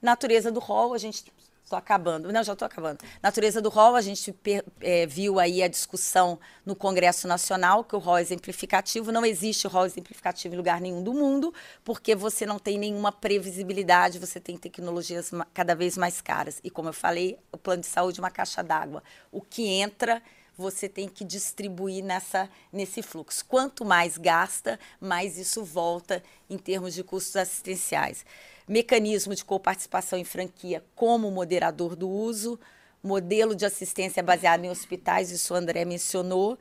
Natureza 0.00 0.50
do 0.50 0.60
rol, 0.60 0.94
a 0.94 0.98
gente 0.98 1.24
Estou 1.68 1.78
acabando. 1.78 2.32
Não, 2.32 2.42
já 2.42 2.54
estou 2.54 2.64
acabando. 2.64 3.00
Natureza 3.22 3.60
do 3.60 3.68
rol, 3.68 3.94
a 3.94 4.00
gente 4.00 4.34
é, 4.80 5.04
viu 5.04 5.38
aí 5.38 5.62
a 5.62 5.68
discussão 5.68 6.40
no 6.64 6.74
Congresso 6.74 7.28
Nacional, 7.28 7.84
que 7.84 7.94
o 7.94 7.98
rol 7.98 8.18
exemplificativo, 8.18 9.12
não 9.12 9.22
existe 9.22 9.68
rol 9.68 9.84
exemplificativo 9.84 10.54
em 10.54 10.56
lugar 10.56 10.80
nenhum 10.80 11.02
do 11.02 11.12
mundo, 11.12 11.52
porque 11.84 12.14
você 12.14 12.46
não 12.46 12.58
tem 12.58 12.78
nenhuma 12.78 13.12
previsibilidade, 13.12 14.18
você 14.18 14.40
tem 14.40 14.56
tecnologias 14.56 15.30
cada 15.52 15.74
vez 15.74 15.98
mais 15.98 16.22
caras. 16.22 16.58
E 16.64 16.70
como 16.70 16.88
eu 16.88 16.94
falei, 16.94 17.38
o 17.52 17.58
plano 17.58 17.82
de 17.82 17.88
saúde 17.88 18.18
é 18.18 18.22
uma 18.22 18.30
caixa 18.30 18.62
d'água. 18.62 19.02
O 19.30 19.42
que 19.42 19.66
entra 19.66 20.22
você 20.58 20.88
tem 20.88 21.08
que 21.08 21.24
distribuir 21.24 22.04
nessa, 22.04 22.50
nesse 22.72 23.00
fluxo. 23.00 23.44
Quanto 23.46 23.84
mais 23.84 24.18
gasta, 24.18 24.78
mais 25.00 25.38
isso 25.38 25.64
volta 25.64 26.20
em 26.50 26.58
termos 26.58 26.94
de 26.94 27.04
custos 27.04 27.36
assistenciais. 27.36 28.26
Mecanismo 28.66 29.36
de 29.36 29.44
coparticipação 29.44 30.18
em 30.18 30.24
franquia 30.24 30.84
como 30.96 31.30
moderador 31.30 31.94
do 31.94 32.10
uso, 32.10 32.58
modelo 33.00 33.54
de 33.54 33.64
assistência 33.64 34.20
baseado 34.20 34.64
em 34.64 34.68
hospitais, 34.68 35.30
isso 35.30 35.54
o 35.54 35.56
André 35.56 35.84
mencionou, 35.84 36.58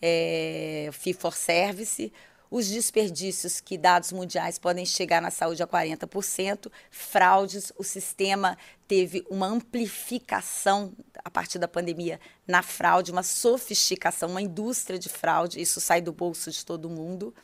é, 0.00 0.88
fee 0.92 1.12
for 1.12 1.34
service, 1.34 2.12
os 2.52 2.68
desperdícios 2.68 3.62
que 3.62 3.78
dados 3.78 4.12
mundiais 4.12 4.58
podem 4.58 4.84
chegar 4.84 5.22
na 5.22 5.30
saúde 5.30 5.62
a 5.62 5.66
40%, 5.66 6.70
fraudes, 6.90 7.72
o 7.78 7.82
sistema 7.82 8.58
teve 8.86 9.24
uma 9.30 9.46
amplificação 9.46 10.92
a 11.24 11.30
partir 11.30 11.58
da 11.58 11.66
pandemia 11.66 12.20
na 12.46 12.62
fraude, 12.62 13.10
uma 13.10 13.22
sofisticação, 13.22 14.28
uma 14.28 14.42
indústria 14.42 14.98
de 14.98 15.08
fraude, 15.08 15.62
isso 15.62 15.80
sai 15.80 16.02
do 16.02 16.12
bolso 16.12 16.50
de 16.50 16.62
todo 16.62 16.90
mundo. 16.90 17.34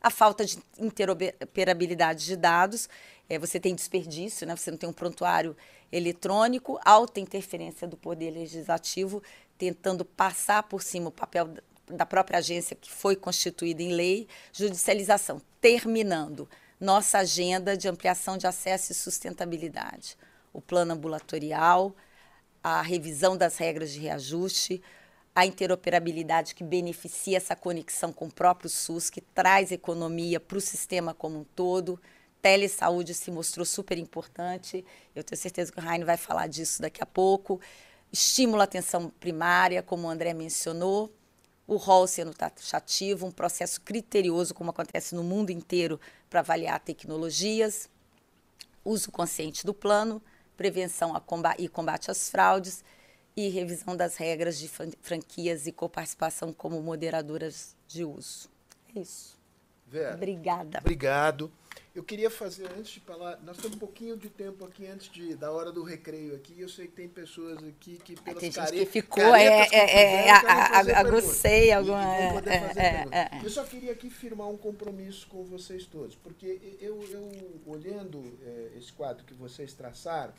A 0.00 0.10
falta 0.10 0.44
de 0.44 0.58
interoperabilidade 0.76 2.24
de 2.24 2.34
dados, 2.34 2.88
é, 3.28 3.38
você 3.38 3.60
tem 3.60 3.72
desperdício, 3.72 4.48
né? 4.48 4.56
você 4.56 4.72
não 4.72 4.78
tem 4.78 4.88
um 4.88 4.92
prontuário 4.92 5.56
eletrônico, 5.92 6.76
alta 6.84 7.20
interferência 7.20 7.86
do 7.86 7.96
poder 7.96 8.32
legislativo, 8.32 9.22
tentando 9.56 10.04
passar 10.04 10.64
por 10.64 10.82
cima 10.82 11.06
o 11.08 11.12
papel 11.12 11.54
da 11.88 12.06
própria 12.06 12.38
agência 12.38 12.76
que 12.76 12.90
foi 12.90 13.16
constituída 13.16 13.82
em 13.82 13.92
lei, 13.92 14.28
judicialização, 14.52 15.40
terminando 15.60 16.48
nossa 16.80 17.18
agenda 17.18 17.76
de 17.76 17.88
ampliação 17.88 18.36
de 18.36 18.46
acesso 18.46 18.92
e 18.92 18.94
sustentabilidade. 18.94 20.16
O 20.52 20.60
plano 20.60 20.92
ambulatorial, 20.92 21.94
a 22.62 22.82
revisão 22.82 23.36
das 23.36 23.56
regras 23.56 23.92
de 23.92 24.00
reajuste, 24.00 24.82
a 25.34 25.46
interoperabilidade 25.46 26.54
que 26.54 26.64
beneficia 26.64 27.36
essa 27.36 27.54
conexão 27.54 28.12
com 28.12 28.26
o 28.26 28.32
próprio 28.32 28.70
SUS, 28.70 29.10
que 29.10 29.20
traz 29.20 29.70
economia 29.70 30.40
para 30.40 30.58
o 30.58 30.60
sistema 30.60 31.12
como 31.12 31.40
um 31.40 31.44
todo. 31.44 32.00
Telesaúde 32.40 33.12
se 33.14 33.30
mostrou 33.30 33.64
super 33.64 33.98
importante. 33.98 34.84
Eu 35.14 35.22
tenho 35.22 35.40
certeza 35.40 35.70
que 35.70 35.78
o 35.78 35.82
Raine 35.82 36.04
vai 36.04 36.16
falar 36.16 36.46
disso 36.46 36.80
daqui 36.80 37.02
a 37.02 37.06
pouco. 37.06 37.60
Estímulo 38.12 38.60
à 38.60 38.64
atenção 38.64 39.10
primária, 39.20 39.82
como 39.82 40.06
o 40.06 40.10
André 40.10 40.32
mencionou 40.32 41.12
o 41.66 41.76
rol 41.76 42.06
sendo 42.06 42.32
taxativo, 42.32 43.26
um 43.26 43.30
processo 43.30 43.80
criterioso, 43.80 44.54
como 44.54 44.70
acontece 44.70 45.14
no 45.14 45.24
mundo 45.24 45.50
inteiro, 45.50 46.00
para 46.30 46.40
avaliar 46.40 46.78
tecnologias, 46.80 47.88
uso 48.84 49.10
consciente 49.10 49.66
do 49.66 49.74
plano, 49.74 50.22
prevenção 50.56 51.12
combate, 51.20 51.62
e 51.62 51.68
combate 51.68 52.10
às 52.10 52.30
fraudes 52.30 52.84
e 53.36 53.48
revisão 53.48 53.96
das 53.96 54.16
regras 54.16 54.58
de 54.58 54.70
franquias 55.02 55.66
e 55.66 55.72
coparticipação 55.72 56.52
como 56.52 56.80
moderadoras 56.80 57.76
de 57.86 58.04
uso. 58.04 58.48
É 58.94 59.00
isso. 59.00 59.36
Vera, 59.86 60.14
Obrigada. 60.14 60.78
Obrigado. 60.78 61.52
Eu 61.96 62.04
queria 62.04 62.28
fazer, 62.28 62.70
antes 62.76 62.92
de 62.92 63.00
falar, 63.00 63.40
nós 63.42 63.56
temos 63.56 63.74
um 63.74 63.80
pouquinho 63.80 64.18
de 64.18 64.28
tempo 64.28 64.66
aqui 64.66 64.86
antes 64.86 65.10
de, 65.10 65.34
da 65.34 65.50
hora 65.50 65.72
do 65.72 65.82
recreio 65.82 66.36
aqui. 66.36 66.60
Eu 66.60 66.68
sei 66.68 66.88
que 66.88 66.92
tem 66.92 67.08
pessoas 67.08 67.56
aqui 67.64 67.96
que 68.04 68.20
pelas 68.20 68.38
tem 68.38 68.52
care... 68.52 68.76
gente 68.76 68.84
que 68.84 68.92
ficou, 68.92 69.34
é, 69.34 69.66
é, 69.72 70.26
é, 70.26 70.30
agucei 70.94 71.72
alguma... 71.72 72.04
É, 72.04 73.06
é, 73.10 73.40
eu 73.42 73.48
só 73.48 73.64
queria 73.64 73.92
aqui 73.92 74.10
firmar 74.10 74.46
um 74.46 74.58
compromisso 74.58 75.26
com 75.28 75.42
vocês 75.44 75.86
todos, 75.86 76.14
porque 76.14 76.76
eu, 76.82 77.02
eu 77.04 77.30
olhando 77.64 78.22
é, 78.44 78.72
esse 78.76 78.92
quadro 78.92 79.24
que 79.24 79.32
vocês 79.32 79.72
traçaram, 79.72 80.34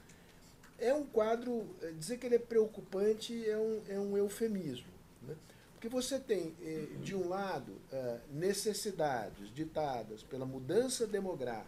é 0.78 0.94
um 0.94 1.08
quadro, 1.08 1.76
é, 1.82 1.90
dizer 1.90 2.20
que 2.20 2.28
ele 2.28 2.36
é 2.36 2.40
preocupante 2.40 3.50
é 3.50 3.58
um, 3.58 3.82
é 3.90 4.00
um 4.00 4.16
eufemismo. 4.16 4.94
Né? 5.24 5.34
Porque 5.78 5.90
você 5.90 6.18
tem, 6.18 6.56
eh, 6.60 6.88
de 7.04 7.16
um 7.16 7.30
lado, 7.30 7.72
eh, 7.92 8.18
necessidades 8.32 9.54
ditadas 9.54 10.24
pela 10.24 10.44
mudança 10.44 11.06
demográfica 11.06 11.68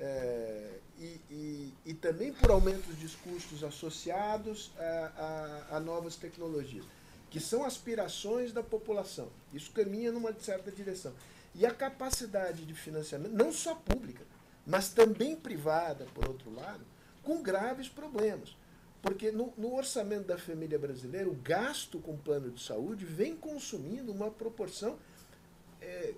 eh, 0.00 0.78
e, 0.98 1.20
e, 1.30 1.74
e 1.84 1.92
também 1.92 2.32
por 2.32 2.50
aumentos 2.50 2.98
de 2.98 3.06
custos 3.18 3.62
associados 3.62 4.72
a, 4.78 5.66
a, 5.70 5.76
a 5.76 5.80
novas 5.80 6.16
tecnologias, 6.16 6.86
que 7.28 7.38
são 7.38 7.64
aspirações 7.64 8.50
da 8.50 8.62
população. 8.62 9.28
Isso 9.52 9.70
caminha 9.72 10.10
numa 10.10 10.32
certa 10.40 10.72
direção. 10.72 11.12
E 11.54 11.66
a 11.66 11.70
capacidade 11.70 12.64
de 12.64 12.72
financiamento, 12.72 13.34
não 13.34 13.52
só 13.52 13.74
pública, 13.74 14.24
mas 14.66 14.88
também 14.88 15.36
privada, 15.36 16.06
por 16.14 16.26
outro 16.26 16.50
lado, 16.50 16.80
com 17.22 17.42
graves 17.42 17.90
problemas. 17.90 18.56
Porque 19.02 19.32
no, 19.32 19.52
no, 19.58 19.74
orçamento 19.74 20.28
da 20.28 20.38
família 20.38 20.78
brasileira, 20.78 21.28
o 21.28 21.34
gasto 21.34 21.98
com 21.98 22.16
plano 22.16 22.52
de 22.52 22.62
saúde 22.62 23.04
vem 23.04 23.34
consumindo 23.34 24.12
uma 24.12 24.30
proporção 24.30 24.96
é, 25.80 26.14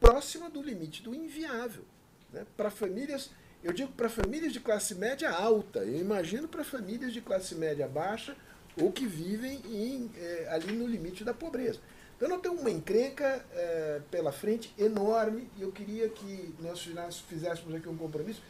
próxima 0.00 0.50
do 0.50 0.60
limite 0.60 1.04
do 1.04 1.14
inviável. 1.14 1.84
Né? 2.32 2.44
Para 2.56 2.68
famílias, 2.68 3.30
eu 3.62 3.72
digo 3.72 3.92
para 3.92 4.08
famílias 4.08 4.52
de 4.52 4.58
classe 4.58 4.96
média 4.96 5.30
alta, 5.30 5.78
eu 5.80 6.00
imagino 6.00 6.48
para 6.48 6.64
famílias 6.64 7.12
de 7.12 7.20
classe 7.20 7.54
média 7.54 7.86
baixa 7.86 8.36
ou 8.80 8.90
que 8.90 9.06
vivem 9.06 9.62
em, 9.64 10.10
é, 10.16 10.48
ali 10.50 10.72
no 10.72 10.86
limite 10.86 11.22
da 11.22 11.32
pobreza. 11.32 11.78
Então, 12.16 12.28
nós 12.28 12.40
temos 12.40 12.60
uma 12.60 12.70
encrenca 12.70 13.44
é, 13.52 14.00
pela 14.10 14.32
frente 14.32 14.74
enorme 14.78 15.48
e 15.56 15.62
eu 15.62 15.70
queria 15.70 16.08
que 16.08 16.54
nós 16.58 16.80
fizéssemos 17.28 17.74
aqui 17.74 17.88
um 17.88 17.96
compromisso 17.96 18.42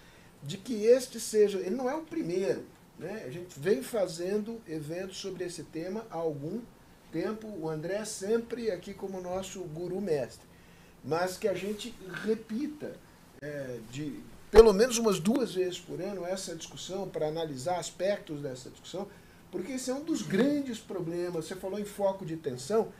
de 0.42 0.56
que 0.56 0.84
este 0.84 1.18
seja, 1.18 1.58
ele 1.58 1.74
não 1.74 1.90
é 1.90 1.94
o 1.94 2.02
primeiro, 2.02 2.64
né? 2.98 3.24
A 3.26 3.30
gente 3.30 3.58
vem 3.58 3.82
fazendo 3.82 4.60
eventos 4.66 5.18
sobre 5.18 5.44
esse 5.44 5.64
tema 5.64 6.06
há 6.10 6.16
algum 6.16 6.60
tempo. 7.12 7.46
O 7.58 7.68
André 7.68 8.04
sempre 8.04 8.70
aqui 8.70 8.94
como 8.94 9.20
nosso 9.20 9.60
guru 9.60 10.00
mestre. 10.00 10.46
Mas 11.04 11.36
que 11.36 11.46
a 11.46 11.54
gente 11.54 11.94
repita 12.24 12.96
é, 13.40 13.78
de 13.90 14.20
pelo 14.50 14.72
menos 14.72 14.96
umas 14.96 15.20
duas 15.20 15.54
vezes 15.54 15.78
por 15.78 16.00
ano 16.00 16.24
essa 16.24 16.54
discussão 16.54 17.08
para 17.08 17.26
analisar 17.28 17.78
aspectos 17.78 18.40
dessa 18.40 18.70
discussão, 18.70 19.06
porque 19.50 19.72
esse 19.72 19.90
é 19.90 19.94
um 19.94 20.02
dos 20.02 20.22
grandes 20.22 20.78
problemas. 20.78 21.44
Você 21.46 21.54
falou 21.54 21.78
em 21.78 21.84
foco 21.84 22.24
de 22.24 22.36
tensão. 22.36 22.92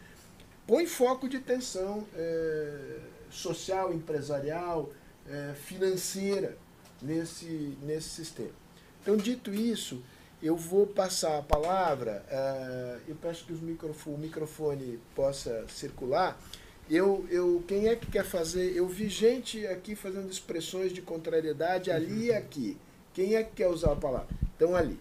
Põe 0.67 0.87
foco 0.87 1.29
de 1.29 1.39
tensão 1.39 2.07
é, 2.15 2.99
social, 3.31 3.93
empresarial, 3.95 4.91
é, 5.29 5.55
financeira 5.55 6.59
nesse, 7.01 7.77
nesse 7.83 8.09
sistema. 8.09 8.66
Então, 9.07 9.17
dito 9.17 9.55
isso, 9.55 10.03
eu 10.43 10.57
vou 10.57 10.85
passar 10.85 11.39
a 11.39 11.43
palavra, 11.43 12.25
uh, 12.29 13.01
eu 13.07 13.15
peço 13.15 13.45
que 13.45 13.53
microfone, 13.53 14.17
o 14.17 14.19
microfone 14.19 14.99
possa 15.15 15.65
circular. 15.69 16.37
Eu, 16.91 17.25
eu, 17.31 17.63
quem 17.69 17.87
é 17.87 17.95
que 17.95 18.07
quer 18.07 18.25
fazer? 18.25 18.75
Eu 18.75 18.89
vi 18.89 19.09
gente 19.09 19.65
aqui 19.69 19.95
fazendo 19.95 20.29
expressões 20.29 20.93
de 20.93 21.03
contrariedade 21.03 21.89
ali 21.89 22.27
e 22.27 22.35
aqui. 22.35 22.77
Quem 23.15 23.37
é 23.37 23.45
que 23.45 23.55
quer 23.55 23.69
usar 23.69 23.93
a 23.93 23.97
palavra? 23.97 24.27
Então, 24.57 24.75
ali. 24.75 24.99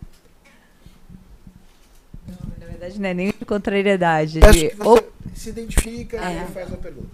Não, 2.28 2.60
na 2.60 2.66
verdade, 2.68 3.02
não 3.02 3.10
é 3.10 3.14
nem 3.16 3.28
de 3.32 3.44
contrariedade. 3.44 4.40
Peço 4.40 4.60
de... 4.60 4.70
que 4.70 4.76
você 4.76 5.10
se 5.34 5.50
identifica 5.50 6.18
é. 6.18 6.44
e 6.44 6.52
faz 6.52 6.72
a 6.72 6.78
pergunta. 6.78 7.10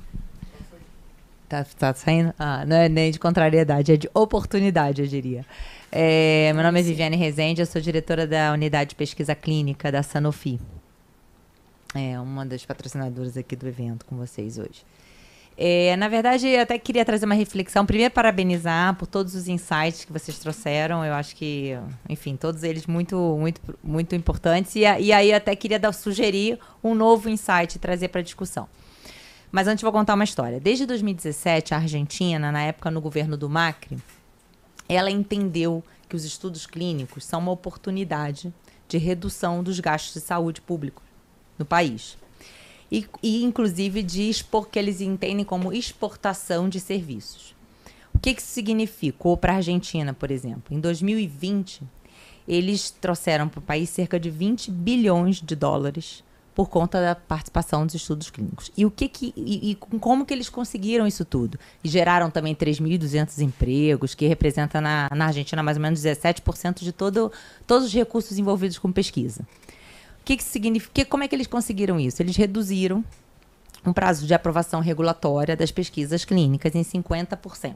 Tá, 1.48 1.66
tá 1.80 1.94
saindo? 1.94 2.34
Ah, 2.38 2.66
não 2.66 2.76
é 2.76 2.90
nem 2.90 3.12
de 3.12 3.20
contrariedade, 3.20 3.94
é 3.94 3.98
de 3.98 4.10
oportunidade, 4.14 5.02
eu 5.02 5.08
diria. 5.08 5.46
É, 5.94 6.54
meu 6.54 6.64
nome 6.64 6.80
é 6.80 6.84
Viviane 6.84 7.18
Rezende, 7.18 7.62
eu 7.62 7.66
sou 7.66 7.82
diretora 7.82 8.26
da 8.26 8.54
unidade 8.54 8.92
de 8.92 8.96
pesquisa 8.96 9.36
clínica 9.36 9.92
da 9.92 10.02
Sanofi. 10.02 10.58
É 11.94 12.18
uma 12.18 12.46
das 12.46 12.66
patrocinadoras 12.66 13.36
aqui 13.36 13.58
do 13.58 13.68
evento 13.68 14.06
com 14.06 14.16
vocês 14.16 14.58
hoje. 14.58 14.86
É, 15.58 15.94
na 15.98 16.08
verdade, 16.08 16.48
eu 16.48 16.62
até 16.62 16.80
queria 16.80 17.04
trazer 17.04 17.26
uma 17.26 17.36
reflexão. 17.36 17.86
Primeiro, 17.86 18.14
parabenizar 18.14 18.96
por 18.96 19.06
todos 19.06 19.36
os 19.36 19.50
insights 19.50 20.06
que 20.06 20.14
vocês 20.14 20.40
trouxeram. 20.40 21.04
Eu 21.04 21.14
acho 21.14 21.36
que, 21.36 21.78
enfim, 22.08 22.38
todos 22.38 22.64
eles 22.64 22.88
muito, 22.88 23.18
muito, 23.38 23.60
muito 23.84 24.16
importantes. 24.16 24.74
E, 24.78 24.80
e 24.80 25.12
aí, 25.12 25.34
até 25.34 25.54
queria 25.58 25.78
dar, 25.78 25.92
sugerir 25.92 26.58
um 26.82 26.96
novo 26.96 27.28
insight 27.30 27.78
trazer 27.80 28.08
para 28.08 28.22
a 28.22 28.24
discussão. 28.24 28.66
Mas 29.52 29.68
antes, 29.68 29.82
vou 29.82 29.92
contar 29.92 30.14
uma 30.14 30.24
história. 30.24 30.58
Desde 30.58 30.86
2017, 30.86 31.74
a 31.74 31.78
Argentina, 31.78 32.50
na 32.50 32.64
época 32.64 32.90
no 32.90 33.02
governo 33.02 33.36
do 33.36 33.50
Macri, 33.50 33.98
ela 34.96 35.10
entendeu 35.10 35.84
que 36.10 36.16
os 36.16 36.26
estudos 36.26 36.66
clínicos 36.66 37.24
são 37.24 37.40
uma 37.40 37.52
oportunidade 37.52 38.54
de 38.88 38.98
redução 38.98 39.64
dos 39.64 39.80
gastos 39.80 40.16
de 40.16 40.20
saúde 40.20 40.62
público 40.62 41.02
no 41.58 41.66
país. 41.66 42.18
E, 42.92 43.08
e 43.24 43.44
inclusive, 43.44 44.04
de 44.04 44.30
expor, 44.30 44.68
que 44.68 44.78
eles 44.78 45.00
entendem 45.00 45.46
como 45.46 45.72
exportação 45.72 46.68
de 46.68 46.80
serviços. 46.80 47.56
O 48.14 48.20
que, 48.20 48.34
que 48.34 48.42
isso 48.42 48.52
significa? 48.52 49.38
Para 49.38 49.54
a 49.54 49.56
Argentina, 49.58 50.14
por 50.14 50.30
exemplo, 50.30 50.76
em 50.76 50.80
2020, 50.82 51.82
eles 52.46 52.92
trouxeram 52.92 53.48
para 53.48 53.60
o 53.60 53.64
país 53.64 53.90
cerca 53.90 54.20
de 54.20 54.30
20 54.30 54.70
bilhões 54.70 55.42
de 55.42 55.56
dólares 55.56 56.22
por 56.54 56.70
conta 56.70 57.00
da 57.00 57.16
participação 57.16 57.86
dos 57.86 57.96
estudos 57.96 58.30
clínicos. 58.30 58.72
E 58.76 58.86
o 58.86 58.92
que, 58.92 59.08
que 59.08 59.34
e, 59.38 59.72
e 59.72 59.76
como 59.76 60.26
que 60.26 60.34
eles 60.34 60.50
conseguiram 60.50 61.08
isso 61.08 61.24
tudo? 61.24 61.58
E 61.84 61.90
geraram 61.90 62.30
também 62.30 62.54
3.200 62.54 63.40
empregos, 63.40 64.14
que 64.14 64.28
representa 64.28 64.82
na, 64.82 65.10
na 65.16 65.28
Argentina 65.28 65.64
mais 65.64 65.78
ou 65.78 65.84
menos 65.84 66.02
17% 66.02 66.82
de 66.82 66.92
todo, 66.92 67.32
todos 67.66 67.88
os 67.88 67.94
recursos 67.94 68.38
envolvidos 68.38 68.78
com 68.78 68.92
pesquisa. 68.92 69.42
O 70.22 70.24
que, 70.24 70.38
que 70.38 70.44
significa? 70.44 71.06
Como 71.06 71.24
é 71.24 71.28
que 71.28 71.36
eles 71.36 71.48
conseguiram 71.48 72.00
isso? 72.00 72.22
Eles 72.22 72.36
reduziram 72.36 73.04
um 73.86 73.94
prazo 73.94 74.28
de 74.28 74.34
aprovação 74.34 74.80
regulatória 74.80 75.56
das 75.56 75.72
pesquisas 75.72 76.24
clínicas 76.24 76.76
em 76.76 76.84
50%. 76.84 77.76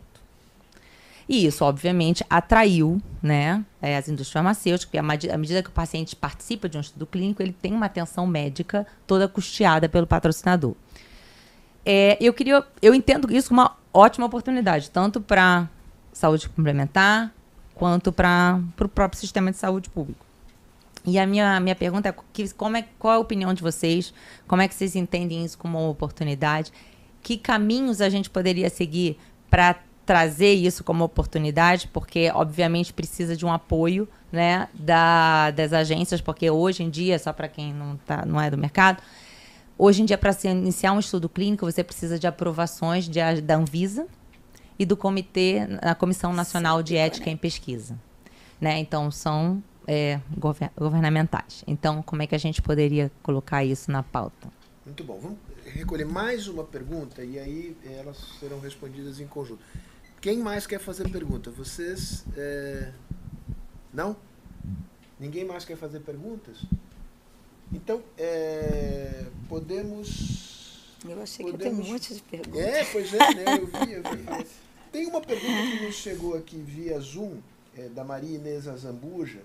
E 1.28 1.46
isso, 1.46 1.66
obviamente, 1.66 2.24
atraiu 2.30 3.02
né, 3.22 3.66
é, 3.82 3.98
as 3.98 4.08
indústrias 4.08 4.32
farmacêuticas, 4.32 4.86
porque 4.86 5.28
à 5.28 5.38
medida 5.38 5.64
que 5.64 5.70
o 5.70 5.72
paciente 5.72 6.16
participa 6.16 6.70
de 6.70 6.78
um 6.78 6.82
estudo 6.82 7.06
clínico, 7.08 7.42
ele 7.42 7.54
tem 7.54 7.74
uma 7.74 7.88
atenção 7.88 8.28
médica 8.28 8.86
toda 9.08 9.28
custeada 9.28 9.90
pelo 9.90 10.06
patrocinador. 10.06 10.76
É, 11.84 12.18
eu 12.20 12.34
queria, 12.34 12.64
eu 12.82 12.94
entendo 12.94 13.32
isso 13.32 13.50
como 13.50 13.62
uma 13.62 13.76
ótima 13.94 14.26
oportunidade, 14.28 14.92
tanto 14.92 15.20
para 15.20 15.68
saúde 16.14 16.48
complementar 16.48 17.34
quanto 17.74 18.12
para 18.12 18.60
o 18.80 18.88
próprio 18.88 19.20
sistema 19.20 19.52
de 19.52 19.58
saúde 19.58 19.90
público. 19.90 20.26
E 21.06 21.20
a 21.20 21.28
minha, 21.28 21.60
minha 21.60 21.76
pergunta 21.76 22.10
é, 22.10 22.16
que, 22.34 22.52
como 22.54 22.78
é 22.78 22.86
qual 22.98 23.14
é 23.14 23.18
a 23.18 23.20
opinião 23.20 23.54
de 23.54 23.62
vocês? 23.62 24.14
Como 24.48 24.62
é 24.62 24.68
que 24.68 24.74
vocês 24.74 24.96
entendem 24.96 25.44
isso 25.46 25.58
como 25.58 25.78
uma 25.78 25.90
oportunidade? 25.90 26.72
Que 27.22 27.38
caminhos 27.38 28.02
a 28.02 28.10
gente 28.10 28.30
poderia 28.30 28.70
seguir 28.70 29.18
para 29.50 29.76
trazer 30.06 30.54
isso 30.54 30.84
como 30.84 31.04
oportunidade, 31.04 31.88
porque 31.88 32.32
obviamente 32.34 32.94
precisa 32.94 33.36
de 33.36 33.46
um 33.46 33.52
apoio 33.52 34.08
né, 34.32 34.68
da, 34.74 35.52
das 35.52 35.74
agências, 35.74 36.22
porque 36.22 36.50
hoje 36.50 36.84
em 36.84 36.90
dia, 36.90 37.18
só 37.18 37.34
para 37.34 37.48
quem 37.48 37.74
não, 37.74 37.98
tá, 37.98 38.26
não 38.26 38.40
é 38.40 38.50
do 38.52 38.58
mercado, 38.58 39.02
hoje 39.78 40.04
em 40.04 40.06
dia, 40.06 40.18
para 40.18 40.32
se 40.32 40.48
iniciar 40.48 40.92
um 40.92 41.00
estudo 41.00 41.28
clínico, 41.28 41.66
você 41.66 41.84
precisa 41.84 42.20
de 42.20 42.28
aprovações 42.28 43.10
de, 43.10 43.20
da 43.42 43.56
Anvisa 43.56 44.06
e 44.78 44.86
do 44.86 44.96
Comitê, 44.96 45.68
a 45.82 45.96
Comissão 45.96 46.34
Nacional 46.34 46.84
de 46.84 46.96
Ética 46.96 47.30
em 47.30 47.38
Pesquisa. 47.38 47.98
Né? 48.62 48.78
Então, 48.78 49.10
são 49.10 49.64
é, 49.88 50.20
gover 50.38 50.70
governamentais. 50.78 51.64
Então, 51.66 52.02
como 52.02 52.22
é 52.22 52.28
que 52.28 52.36
a 52.36 52.40
gente 52.40 52.62
poderia 52.62 53.12
colocar 53.24 53.64
isso 53.64 53.92
na 53.92 54.04
pauta? 54.04 54.50
Muito 54.86 55.04
bom. 55.04 55.20
Vamos 55.20 55.38
recolher 55.66 56.06
mais 56.06 56.48
uma 56.48 56.64
pergunta 56.64 57.24
e 57.24 57.40
aí 57.40 57.76
elas 57.98 58.18
serão 58.40 58.60
respondidas 58.60 59.20
em 59.20 59.28
conjunto. 59.28 59.62
Quem 60.26 60.40
mais 60.40 60.66
quer 60.66 60.80
fazer 60.80 61.08
pergunta? 61.12 61.52
Vocês. 61.52 62.26
É... 62.36 62.92
Não? 63.94 64.18
Ninguém 65.20 65.46
mais 65.46 65.66
quer 65.66 65.78
fazer 65.78 66.00
perguntas? 66.00 66.64
Então, 67.72 68.02
é... 68.18 69.28
podemos. 69.48 70.98
Eu 71.08 71.22
achei 71.22 71.46
podemos... 71.46 71.78
que 71.78 71.84
tem 71.84 71.92
um 71.92 71.94
monte 71.94 72.16
de 72.16 72.22
perguntas. 72.24 72.60
É, 72.60 72.86
pois 72.86 73.14
é, 73.14 73.18
né? 73.36 73.44
Eu 73.60 73.68
vi, 73.68 73.94
eu 73.94 74.02
vi. 74.02 74.48
Tem 74.92 75.06
uma 75.06 75.22
pergunta 75.22 75.78
que 75.78 75.86
nos 75.86 75.94
chegou 75.94 76.36
aqui 76.36 76.58
via 76.58 77.00
Zoom, 77.00 77.38
é, 77.78 77.88
da 77.90 78.04
Maria 78.04 78.36
Inês 78.36 78.68
Azambuja, 78.68 79.44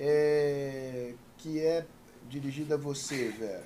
é, 0.00 1.12
que 1.36 1.60
é 1.60 1.84
dirigida 2.30 2.76
a 2.76 2.78
você, 2.78 3.34
Vera, 3.38 3.64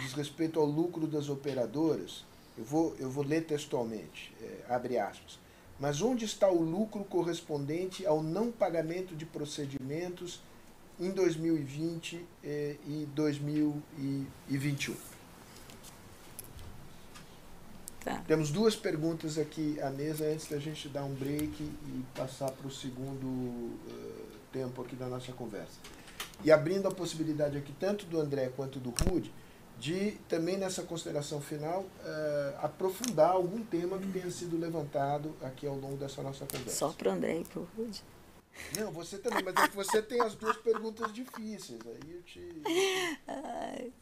diz 0.00 0.14
respeito 0.14 0.58
ao 0.58 0.64
lucro 0.64 1.06
das 1.06 1.28
operadoras. 1.28 2.24
Eu 2.56 2.64
vou, 2.64 2.96
eu 2.98 3.10
vou 3.10 3.22
ler 3.22 3.44
textualmente, 3.44 4.34
é, 4.40 4.72
abre 4.74 4.96
aspas. 4.96 5.41
Mas 5.82 6.00
onde 6.00 6.24
está 6.24 6.48
o 6.48 6.62
lucro 6.62 7.02
correspondente 7.02 8.06
ao 8.06 8.22
não 8.22 8.52
pagamento 8.52 9.16
de 9.16 9.26
procedimentos 9.26 10.40
em 11.00 11.10
2020 11.10 12.24
eh, 12.44 12.76
e 12.86 13.08
2021? 13.12 14.94
Tá. 18.04 18.22
Temos 18.28 18.52
duas 18.52 18.76
perguntas 18.76 19.36
aqui 19.36 19.80
à 19.80 19.90
mesa 19.90 20.24
antes 20.26 20.46
da 20.46 20.60
gente 20.60 20.88
dar 20.88 21.02
um 21.02 21.14
break 21.14 21.60
e 21.60 22.04
passar 22.14 22.52
para 22.52 22.68
o 22.68 22.70
segundo 22.70 23.26
uh, 23.26 23.76
tempo 24.52 24.82
aqui 24.82 24.94
da 24.94 25.08
nossa 25.08 25.32
conversa. 25.32 25.80
E 26.44 26.52
abrindo 26.52 26.86
a 26.86 26.92
possibilidade 26.92 27.58
aqui 27.58 27.72
tanto 27.80 28.06
do 28.06 28.20
André 28.20 28.52
quanto 28.54 28.78
do 28.78 28.90
Rude 28.90 29.32
de 29.82 30.12
também 30.28 30.56
nessa 30.56 30.84
consideração 30.84 31.40
final 31.40 31.80
uh, 31.80 32.58
aprofundar 32.62 33.32
algum 33.32 33.64
tema 33.64 33.98
que 33.98 34.06
tenha 34.12 34.30
sido 34.30 34.56
levantado 34.56 35.34
aqui 35.42 35.66
ao 35.66 35.74
longo 35.74 35.96
dessa 35.96 36.22
nossa 36.22 36.46
conversa. 36.46 36.76
Só 36.76 36.92
para 36.92 37.08
o 37.08 37.12
André 37.12 37.42
para 37.52 37.60
o 37.60 37.68
Rude. 37.76 38.00
Não, 38.78 38.92
você 38.92 39.18
também, 39.18 39.42
mas 39.42 39.56
é 39.56 39.66
que 39.66 39.74
você 39.74 40.00
tem 40.00 40.20
as 40.20 40.36
duas 40.36 40.56
perguntas 40.58 41.12
difíceis. 41.12 41.80
Aí 41.84 42.14
eu 42.14 42.22
te. 42.22 42.62
Ai, 43.26 43.92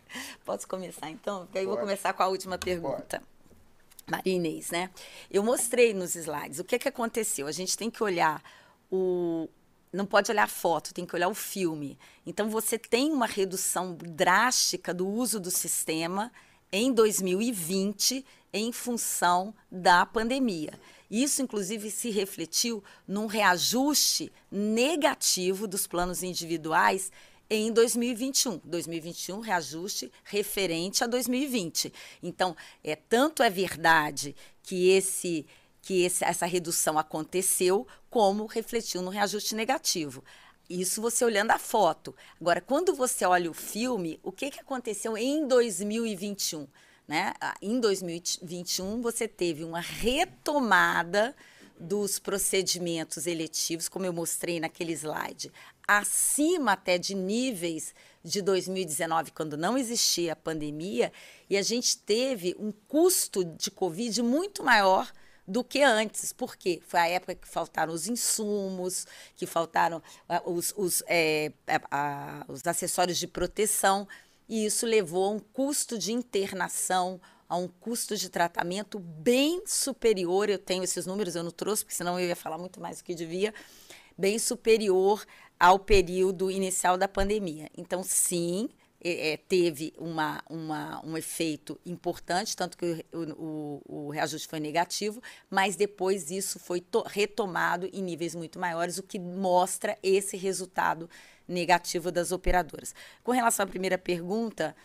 posso 0.45 0.69
começar 0.69 1.09
então? 1.09 1.47
Porque 1.47 1.57
aí 1.57 1.65
eu 1.65 1.71
vou 1.71 1.79
começar 1.79 2.13
com 2.13 2.23
a 2.25 2.29
última 2.29 2.59
pergunta. 2.59 3.19
Pode. 3.19 3.31
Maria 4.07 4.35
Inês, 4.35 4.71
né? 4.71 4.91
Eu 5.31 5.43
mostrei 5.43 5.95
nos 5.95 6.15
slides 6.15 6.59
o 6.59 6.65
que, 6.65 6.79
que 6.79 6.89
aconteceu. 6.89 7.47
A 7.47 7.53
gente 7.53 7.79
tem 7.79 7.91
que 7.91 8.03
olhar 8.03 8.43
o, 8.91 9.49
não 9.93 10.07
pode 10.07 10.31
olhar 10.31 10.45
a 10.45 10.49
foto, 10.49 10.95
tem 10.95 11.05
que 11.05 11.15
olhar 11.15 11.29
o 11.29 11.35
filme. 11.35 11.99
Então, 12.25 12.49
você 12.49 12.79
tem 12.79 13.13
uma 13.13 13.27
redução 13.27 13.95
drástica 13.95 14.95
do 14.95 15.07
uso 15.09 15.41
do 15.41 15.51
sistema 15.51 16.31
em 16.73 16.93
2020 16.93 18.25
em 18.53 18.73
função 18.73 19.55
da 19.71 20.07
pandemia. 20.07 20.73
Isso, 21.11 21.43
inclusive, 21.43 21.91
se 21.91 22.11
refletiu 22.11 22.83
num 23.07 23.27
reajuste 23.27 24.33
negativo 24.51 25.67
dos 25.67 25.87
planos 25.87 26.23
individuais 26.23 27.11
em 27.49 27.73
2021. 27.73 28.61
2021, 28.65 29.41
reajuste 29.41 30.13
referente 30.23 31.03
a 31.03 31.09
2020. 31.09 31.93
Então, 32.23 32.57
é, 32.85 32.95
tanto 32.95 33.43
é 33.43 33.51
verdade 33.51 34.37
que 34.63 34.91
esse 34.91 35.45
que 35.83 36.03
esse, 36.03 36.25
essa 36.25 36.47
redução 36.47 36.99
aconteceu, 36.99 37.87
como 38.09 38.47
refletiu 38.47 39.03
no 39.03 39.11
reajuste 39.11 39.55
negativo. 39.55 40.23
Isso 40.69 41.03
você 41.03 41.25
olhando 41.25 41.51
a 41.51 41.59
foto. 41.59 42.15
Agora, 42.41 42.61
quando 42.61 42.95
você 42.95 43.25
olha 43.25 43.51
o 43.51 43.55
filme, 43.55 44.21
o 44.23 44.31
que, 44.31 44.51
que 44.51 44.61
aconteceu 44.61 45.17
em 45.17 45.47
2021? 45.47 46.69
Né? 47.09 47.35
Ah, 47.41 47.57
em 47.61 47.81
2021, 47.81 49.01
você 49.01 49.27
teve 49.27 49.65
uma 49.65 49.81
retomada 49.81 51.35
dos 51.77 52.19
procedimentos 52.19 53.27
eletivos, 53.27 53.89
como 53.89 54.05
eu 54.05 54.13
mostrei 54.13 54.61
naquele 54.61 54.93
slide, 54.93 55.51
acima 55.89 56.73
até 56.73 56.99
de 56.99 57.15
níveis 57.15 57.95
de 58.23 58.43
2019, 58.43 59.33
quando 59.33 59.57
não 59.57 59.79
existia 59.79 60.35
a 60.35 60.37
pandemia, 60.37 61.11
e 61.49 61.57
a 61.57 61.63
gente 61.63 61.97
teve 61.97 62.55
um 62.59 62.71
custo 62.87 63.45
de 63.45 63.71
Covid 63.71 64.23
muito 64.23 64.63
maior 64.63 65.11
do 65.51 65.65
que 65.65 65.83
antes. 65.83 66.33
Por 66.33 66.57
quê? 66.57 66.81
Foi 66.87 67.01
a 67.01 67.09
época 67.09 67.35
que 67.35 67.49
faltaram 67.49 67.93
os 67.93 68.07
insumos, 68.07 69.07
que 69.35 69.47
faltaram 69.47 70.01
ah, 70.29 70.43
os, 70.47 70.73
os, 70.77 71.03
é, 71.09 71.53
a, 71.91 72.45
os 72.49 72.65
acessórios 72.65 73.19
de 73.19 73.27
proteção, 73.27 74.07
e 74.49 74.65
isso 74.65 74.87
levou 74.87 75.25
a 75.25 75.31
um 75.31 75.41
custo 75.41 75.99
de 75.99 76.13
internação, 76.13 77.21
a 77.49 77.57
um 77.57 77.67
custo 77.67 78.17
de 78.17 78.29
tratamento 78.29 78.99
bem 79.01 79.63
superior. 79.67 80.49
Eu 80.49 80.59
tenho 80.59 80.85
esses 80.85 81.05
números, 81.05 81.35
eu 81.35 81.43
não 81.43 81.51
trouxe, 81.51 81.85
porque 81.85 81.97
senão 81.97 82.19
eu 82.19 82.29
ia 82.29 82.37
falar 82.37 82.57
muito 82.57 82.81
mais 82.81 82.99
do 82.99 83.05
que 83.05 83.15
devia, 83.15 83.53
bem 84.17 84.39
superior 84.39 85.25
ao 85.59 85.79
período 85.79 86.51
inicial 86.51 86.97
da 86.97 87.09
pandemia. 87.09 87.69
Então, 87.77 88.03
sim, 88.05 88.69
é, 89.03 89.37
teve 89.37 89.93
uma, 89.99 90.43
uma, 90.49 91.05
um 91.05 91.17
efeito 91.17 91.81
importante, 91.87 92.55
tanto 92.55 92.77
que 92.77 93.05
o, 93.13 93.19
o, 93.19 93.83
o, 93.87 94.11
reajuste 94.11 94.47
foi 94.47 94.61
negativo, 94.61 95.23
mas 95.49 95.75
depois 95.75 96.31
isso 96.31 96.59
foi 96.59 96.85
retomado 97.07 97.89
em 97.93 98.03
níveis 98.03 98.35
muito 98.35 98.59
maiores, 98.59 98.99
o 98.99 99.03
que 99.03 99.19
mostra 99.19 99.99
esse 100.03 100.37
resultado 100.37 101.09
negativo 101.49 102.13
das 102.13 102.31
operadoras. 102.31 102.95
Com 103.25 103.33
relação 103.33 103.65
à 103.65 103.67
primeira 103.67 103.97
pergunta, 103.97 104.77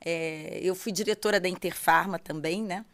é, 0.00 0.58
eu 0.62 0.74
fui 0.74 0.92
diretora 0.92 1.40
da 1.40 1.48
Interfarma 1.48 2.18
também, 2.18 2.62
né? 2.62 2.84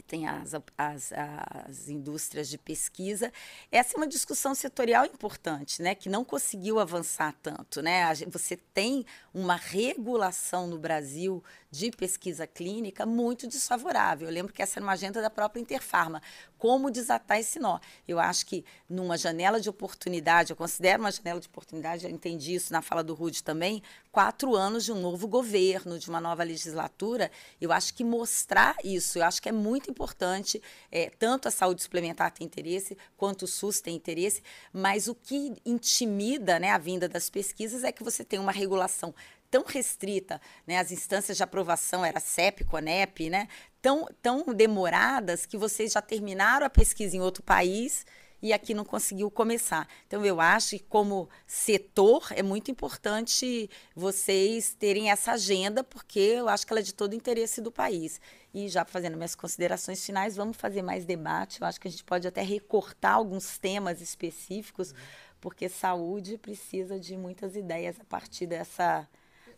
Que 0.00 0.06
tem 0.06 0.26
as, 0.26 0.54
as, 0.78 1.12
as 1.12 1.88
indústrias 1.88 2.48
de 2.48 2.56
pesquisa. 2.56 3.30
Essa 3.70 3.94
é 3.94 3.96
uma 3.98 4.06
discussão 4.06 4.54
setorial 4.54 5.04
importante, 5.04 5.82
né, 5.82 5.94
que 5.94 6.08
não 6.08 6.24
conseguiu 6.24 6.80
avançar 6.80 7.34
tanto. 7.42 7.82
Né? 7.82 8.02
Você 8.30 8.56
tem 8.56 9.04
uma 9.32 9.56
regulação 9.56 10.66
no 10.66 10.78
Brasil 10.78 11.44
de 11.70 11.90
pesquisa 11.90 12.46
clínica 12.46 13.04
muito 13.04 13.46
desfavorável. 13.46 14.26
Eu 14.28 14.32
lembro 14.32 14.52
que 14.52 14.62
essa 14.62 14.78
era 14.78 14.84
uma 14.84 14.92
agenda 14.92 15.20
da 15.20 15.30
própria 15.30 15.60
Interfarma. 15.60 16.22
Como 16.60 16.90
desatar 16.90 17.40
esse 17.40 17.58
nó? 17.58 17.78
Eu 18.06 18.20
acho 18.20 18.44
que 18.44 18.66
numa 18.86 19.16
janela 19.16 19.58
de 19.58 19.70
oportunidade, 19.70 20.50
eu 20.50 20.56
considero 20.56 21.02
uma 21.02 21.10
janela 21.10 21.40
de 21.40 21.48
oportunidade, 21.48 22.04
eu 22.04 22.10
entendi 22.10 22.54
isso 22.54 22.70
na 22.70 22.82
fala 22.82 23.02
do 23.02 23.14
Rude 23.14 23.42
também, 23.42 23.82
quatro 24.12 24.54
anos 24.54 24.84
de 24.84 24.92
um 24.92 25.00
novo 25.00 25.26
governo, 25.26 25.98
de 25.98 26.10
uma 26.10 26.20
nova 26.20 26.42
legislatura, 26.42 27.30
eu 27.58 27.72
acho 27.72 27.94
que 27.94 28.04
mostrar 28.04 28.76
isso, 28.84 29.18
eu 29.18 29.24
acho 29.24 29.40
que 29.40 29.48
é 29.48 29.52
muito 29.52 29.90
importante, 29.90 30.62
é, 30.92 31.08
tanto 31.08 31.48
a 31.48 31.50
saúde 31.50 31.82
suplementar 31.82 32.30
tem 32.30 32.46
interesse, 32.46 32.94
quanto 33.16 33.46
o 33.46 33.48
SUS 33.48 33.80
tem 33.80 33.96
interesse, 33.96 34.42
mas 34.70 35.08
o 35.08 35.14
que 35.14 35.54
intimida 35.64 36.58
né, 36.58 36.72
a 36.72 36.78
vinda 36.78 37.08
das 37.08 37.30
pesquisas 37.30 37.84
é 37.84 37.90
que 37.90 38.04
você 38.04 38.22
tem 38.22 38.38
uma 38.38 38.52
regulação 38.52 39.14
tão 39.50 39.64
restrita, 39.64 40.40
né? 40.66 40.78
As 40.78 40.92
instâncias 40.92 41.36
de 41.36 41.42
aprovação 41.42 42.04
era 42.04 42.20
CEP, 42.20 42.64
CONEP, 42.64 43.28
né? 43.28 43.48
Tão, 43.82 44.06
tão 44.20 44.44
demoradas 44.54 45.46
que 45.46 45.56
vocês 45.56 45.92
já 45.92 46.02
terminaram 46.02 46.66
a 46.66 46.70
pesquisa 46.70 47.16
em 47.16 47.20
outro 47.20 47.42
país 47.42 48.04
e 48.42 48.52
aqui 48.52 48.72
não 48.72 48.84
conseguiu 48.84 49.30
começar. 49.30 49.86
Então, 50.06 50.24
eu 50.24 50.40
acho 50.40 50.70
que, 50.70 50.84
como 50.84 51.28
setor, 51.46 52.28
é 52.30 52.42
muito 52.42 52.70
importante 52.70 53.68
vocês 53.94 54.74
terem 54.78 55.10
essa 55.10 55.32
agenda, 55.32 55.84
porque 55.84 56.18
eu 56.18 56.48
acho 56.48 56.66
que 56.66 56.72
ela 56.72 56.80
é 56.80 56.82
de 56.82 56.94
todo 56.94 57.14
interesse 57.14 57.60
do 57.60 57.70
país. 57.70 58.20
E 58.54 58.68
já 58.68 58.84
fazendo 58.84 59.16
minhas 59.16 59.34
considerações 59.34 60.04
finais, 60.04 60.36
vamos 60.36 60.56
fazer 60.56 60.82
mais 60.82 61.04
debate. 61.04 61.60
Eu 61.60 61.66
acho 61.66 61.80
que 61.80 61.88
a 61.88 61.90
gente 61.90 62.04
pode 62.04 62.26
até 62.26 62.42
recortar 62.42 63.14
alguns 63.14 63.58
temas 63.58 64.00
específicos, 64.00 64.94
porque 65.40 65.68
saúde 65.68 66.38
precisa 66.38 66.98
de 66.98 67.16
muitas 67.16 67.56
ideias 67.56 67.96
a 68.00 68.04
partir 68.04 68.46
dessa 68.46 69.06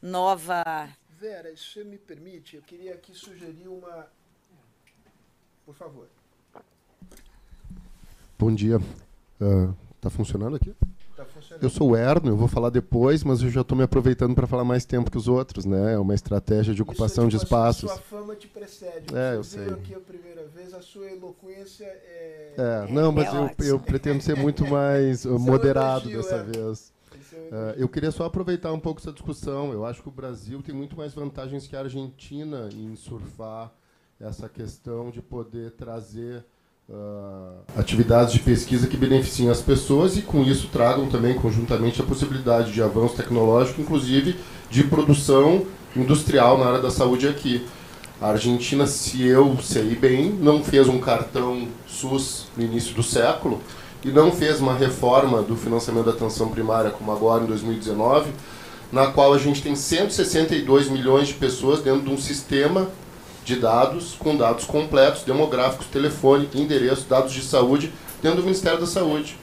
nova. 0.01 0.89
Vera, 1.23 1.57
se 1.57 1.75
você 1.75 1.85
me 1.85 1.97
permite, 1.97 2.57
eu 2.57 2.63
queria 2.63 2.95
aqui 2.95 3.15
sugerir 3.15 3.69
uma. 3.69 4.09
Por 5.65 5.73
favor. 5.73 6.09
Bom 8.37 8.53
dia. 8.53 8.79
Uh, 9.41 9.73
tá 10.01 10.11
funcionando 10.11 10.57
aqui? 10.57 10.75
Tá 11.17 11.25
funcionando. 11.25 11.63
Eu 11.63 11.71
sou 11.71 11.91
o 11.91 11.97
Erno, 11.97 12.31
eu 12.31 12.37
vou 12.37 12.49
falar 12.49 12.71
depois, 12.71 13.23
mas 13.23 13.41
eu 13.41 13.51
já 13.51 13.61
estou 13.61 13.79
me 13.79 13.85
aproveitando 13.85 14.35
para 14.35 14.49
falar 14.49 14.65
mais 14.65 14.85
tempo 14.85 15.13
que 15.13 15.17
os 15.17 15.29
outros, 15.29 15.65
né? 15.65 15.95
É 15.95 15.99
uma 15.99 16.13
estratégia 16.17 16.75
de 16.75 16.83
ocupação 16.83 17.27
é 17.27 17.29
de 17.29 17.37
espaços. 17.37 17.89
A 17.89 17.95
sua 17.95 18.03
fama 18.03 18.35
te 18.35 18.49
precede. 18.49 19.15
É, 19.15 19.37
eu 19.37 19.45
sei. 19.45 19.69
aqui 19.69 19.95
a 19.95 20.01
primeira 20.01 20.45
vez, 20.49 20.75
a 20.75 20.83
sua 20.83 21.09
eloquência 21.09 21.85
é. 21.85 22.55
É, 22.59 22.93
não, 22.93 23.13
é 23.13 23.15
mas 23.15 23.33
eu, 23.33 23.67
eu, 23.75 23.79
pretendo 23.79 24.21
ser 24.25 24.35
muito 24.35 24.67
mais 24.67 25.25
moderado 25.25 26.11
elogio, 26.11 26.21
dessa 26.21 26.35
é. 26.35 26.43
vez. 26.43 26.93
Uh, 27.33 27.75
eu 27.77 27.89
queria 27.89 28.11
só 28.11 28.25
aproveitar 28.25 28.73
um 28.73 28.81
pouco 28.81 29.01
essa 29.01 29.13
discussão. 29.13 29.73
Eu 29.73 29.85
acho 29.85 30.03
que 30.03 30.09
o 30.09 30.13
Brasil 30.13 30.63
tem 30.63 30.75
muito 30.75 30.97
mais 30.97 31.15
vantagens 31.15 31.67
que 31.67 31.77
a 31.77 31.81
Argentina 31.81 32.69
em 32.73 32.95
surfar 32.97 33.73
essa 34.21 34.49
questão 34.49 35.11
de 35.11 35.21
poder 35.21 35.73
trazer 35.73 36.45
uh, 36.89 37.63
atividades 37.77 38.33
de 38.33 38.39
pesquisa 38.39 38.87
que 38.87 38.97
beneficiem 38.97 39.51
as 39.51 39.61
pessoas 39.61 40.17
e, 40.17 40.23
com 40.23 40.43
isso, 40.43 40.69
tragam 40.69 41.09
também 41.09 41.35
conjuntamente 41.35 42.01
a 42.01 42.05
possibilidade 42.05 42.73
de 42.73 42.83
avanço 42.83 43.17
tecnológico, 43.17 43.81
inclusive 43.81 44.37
de 44.71 44.85
produção 44.85 45.67
industrial 45.97 46.59
na 46.59 46.67
área 46.67 46.81
da 46.81 46.91
saúde 46.91 47.27
aqui. 47.27 47.67
A 48.21 48.29
Argentina, 48.29 48.87
se 48.87 49.23
eu 49.27 49.61
sei 49.61 49.97
bem, 49.97 50.31
não 50.31 50.63
fez 50.63 50.89
um 50.89 51.01
cartão 51.01 51.67
SUS 51.89 52.47
no 52.57 52.63
início 52.63 52.95
do 52.95 53.03
século 53.03 53.61
e 54.05 54.11
não 54.11 54.33
fez 54.33 54.61
uma 54.61 54.75
reforma 54.75 55.43
do 55.43 55.57
financiamento 55.57 56.07
da 56.07 56.13
atenção 56.13 56.49
primária, 56.49 56.91
como 56.91 57.13
agora 57.13 57.45
em 57.45 57.47
2019, 57.47 58.31
na 58.91 59.07
qual 59.07 59.33
a 59.33 59.39
gente 59.39 59.63
tem 59.63 59.75
162 59.75 60.89
milhões 60.89 61.29
de 61.29 61.35
pessoas 61.35 61.81
dentro 61.81 62.03
de 62.03 62.11
um 62.11 62.19
sistema 62.19 62.89
de 63.45 63.57
dados, 63.57 64.15
com 64.19 64.37
dados 64.37 64.65
completos, 64.65 65.23
demográficos, 65.23 65.87
telefone, 65.87 66.49
endereço, 66.55 67.07
dados 67.09 67.33
de 67.33 67.43
saúde, 67.43 67.93
dentro 68.23 68.39
do 68.39 68.45
Ministério 68.45 68.79
da 68.79 68.87
Saúde. 68.87 69.37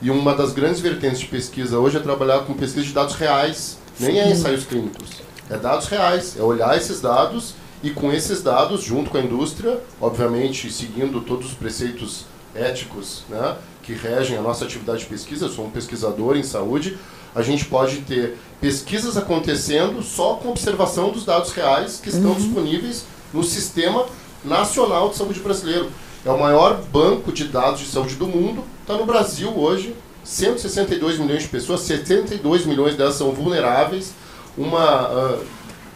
E 0.00 0.10
uma 0.10 0.34
das 0.34 0.52
grandes 0.52 0.80
vertentes 0.80 1.20
de 1.20 1.26
pesquisa 1.26 1.78
hoje 1.78 1.96
é 1.96 2.00
trabalhar 2.00 2.40
com 2.40 2.54
pesquisa 2.54 2.86
de 2.86 2.92
dados 2.92 3.14
reais, 3.14 3.78
nem 4.00 4.18
é 4.18 4.30
ensaios 4.30 4.64
clínicos, 4.64 5.10
é 5.50 5.56
dados 5.56 5.86
reais, 5.86 6.36
é 6.38 6.42
olhar 6.42 6.76
esses 6.76 7.00
dados 7.00 7.54
e 7.82 7.90
com 7.90 8.12
esses 8.12 8.42
dados, 8.42 8.82
junto 8.82 9.10
com 9.10 9.18
a 9.18 9.20
indústria, 9.20 9.80
obviamente 10.00 10.72
seguindo 10.72 11.20
todos 11.20 11.46
os 11.46 11.54
preceitos 11.54 12.24
éticos 12.54 13.24
né, 13.28 13.56
que 13.82 13.92
regem 13.92 14.36
a 14.36 14.40
nossa 14.40 14.64
atividade 14.64 15.00
de 15.00 15.06
pesquisa, 15.06 15.46
eu 15.46 15.50
sou 15.50 15.66
um 15.66 15.70
pesquisador 15.70 16.36
em 16.36 16.42
saúde, 16.42 16.96
a 17.34 17.42
gente 17.42 17.64
pode 17.64 17.98
ter 17.98 18.38
pesquisas 18.60 19.16
acontecendo 19.16 20.02
só 20.02 20.34
com 20.34 20.50
observação 20.50 21.10
dos 21.10 21.24
dados 21.24 21.52
reais 21.52 21.98
que 22.00 22.08
estão 22.08 22.30
uhum. 22.30 22.36
disponíveis 22.36 23.04
no 23.32 23.42
Sistema 23.42 24.06
Nacional 24.44 25.08
de 25.08 25.16
Saúde 25.16 25.40
Brasileiro. 25.40 25.90
É 26.24 26.30
o 26.30 26.38
maior 26.38 26.80
banco 26.92 27.32
de 27.32 27.44
dados 27.44 27.80
de 27.80 27.86
saúde 27.86 28.14
do 28.14 28.28
mundo, 28.28 28.62
está 28.82 28.94
no 28.94 29.04
Brasil 29.04 29.52
hoje, 29.56 29.94
162 30.22 31.18
milhões 31.18 31.42
de 31.42 31.48
pessoas, 31.48 31.80
72 31.80 32.64
milhões 32.64 32.94
delas 32.94 33.16
são 33.16 33.32
vulneráveis, 33.32 34.12
uma 34.56 35.08
uh, 35.08 35.44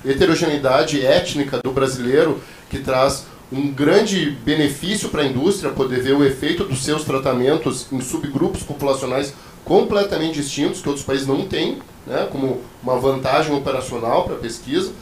heterogeneidade 0.05 1.05
étnica 1.05 1.61
do 1.63 1.71
brasileiro 1.71 2.41
que 2.69 2.79
traz 2.79 3.27
um 3.53 3.71
grande 3.71 4.31
benefício 4.45 5.09
para 5.09 5.23
a 5.23 5.27
indústria 5.27 5.73
poder 5.73 6.01
ver 6.01 6.15
o 6.15 6.25
efeito 6.25 6.65
dos 6.65 6.83
seus 6.83 7.05
tratamentos 7.05 7.87
em 7.93 8.01
subgrupos 8.01 8.63
populacionais 8.63 9.33
completamente 9.65 10.35
distintos, 10.35 10.81
que 10.81 10.89
outros 10.89 11.05
países 11.05 11.27
não 11.27 11.47
têm, 11.47 11.79
né, 12.07 12.29
como 12.31 12.61
uma 12.83 12.97
vantagem 12.99 13.55
operacional 13.55 14.25
para 14.25 14.35
a 14.35 14.39
pesquisa. 14.39 14.93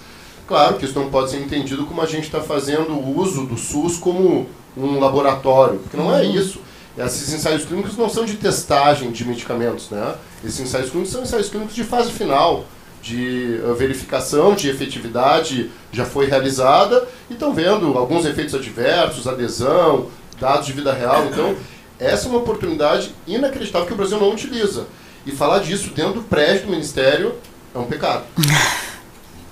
Claro 0.47 0.77
que 0.77 0.85
isso 0.85 0.99
não 0.99 1.11
pode 1.11 1.31
ser 1.31 1.39
entendido 1.39 1.87
como 1.87 2.03
a 2.03 2.07
gente 2.07 2.25
está 2.25 2.41
fazendo 2.41 2.93
o 2.93 3.19
uso 3.19 3.47
do 3.47 3.57
SUS 3.57 3.97
como 3.97 4.47
um 4.77 4.99
laboratório, 4.99 5.79
porque 5.79 5.97
não 5.97 6.15
é 6.15 6.23
uhum. 6.23 6.35
isso. 6.35 6.61
Esses 6.97 7.33
ensaios 7.33 7.65
clínicos 7.65 7.97
não 7.97 8.09
são 8.09 8.25
de 8.25 8.35
testagem 8.35 9.11
de 9.11 9.25
medicamentos, 9.25 9.91
né? 9.91 10.15
Esses 10.45 10.61
ensaios 10.61 10.91
clínicos 10.91 11.13
são 11.13 11.23
ensaios 11.23 11.49
clínicos 11.49 11.75
de 11.75 11.83
fase 11.83 12.13
final, 12.13 12.65
de 13.05 13.61
uh, 13.63 13.75
verificação 13.75 14.55
de 14.55 14.71
efetividade 14.71 15.71
já 15.93 16.07
foi 16.07 16.25
realizada 16.25 17.07
e 17.29 17.35
estão 17.35 17.53
vendo 17.53 17.99
alguns 17.99 18.25
efeitos 18.25 18.55
adversos, 18.55 19.29
adesão, 19.29 20.09
dados 20.41 20.67
de 20.67 20.73
vida 20.73 20.91
real. 20.91 21.27
Então, 21.27 21.55
essa 22.01 22.27
é 22.27 22.31
uma 22.31 22.39
oportunidade 22.39 23.15
inacreditável 23.27 23.87
que 23.87 23.93
o 23.93 23.97
Brasil 23.97 24.19
não 24.19 24.33
utiliza. 24.33 24.87
E 25.27 25.33
falar 25.33 25.59
disso 25.59 25.91
dentro 25.95 26.15
do 26.15 26.23
prédio 26.23 26.65
do 26.65 26.71
Ministério 26.71 27.35
é 27.75 27.79
um 27.79 27.85
pecado. 27.85 28.25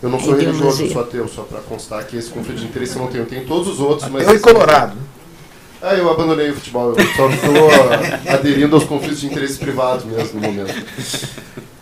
Eu 0.03 0.09
não 0.09 0.19
sou 0.19 0.35
religioso, 0.35 0.85
eu 0.85 0.91
sou 0.91 1.03
ateu, 1.03 1.29
só 1.29 1.43
para 1.43 1.61
constar 1.61 2.05
que 2.07 2.17
esse 2.17 2.31
conflito 2.31 2.59
de 2.59 2.65
interesse 2.65 2.97
eu 2.97 3.03
não 3.03 3.09
tenho. 3.09 3.23
Eu 3.23 3.29
tenho 3.29 3.47
todos 3.47 3.69
os 3.69 3.81
outros, 3.81 4.11
mas. 4.11 4.27
Eu 4.27 4.35
e 4.35 4.41
Colorado. 4.41 4.97
Ah, 5.85 5.97
eu 5.97 6.09
abandonei 6.09 6.49
o 6.49 6.55
futebol, 6.55 6.91
eu 6.91 7.07
só 7.17 7.29
estou 7.29 7.69
aderindo 8.33 8.77
aos 8.77 8.85
conflitos 8.85 9.19
de 9.19 9.27
interesse 9.27 9.59
privados 9.59 10.05
mesmo 10.05 10.41
no 10.41 10.47
momento. 10.47 10.73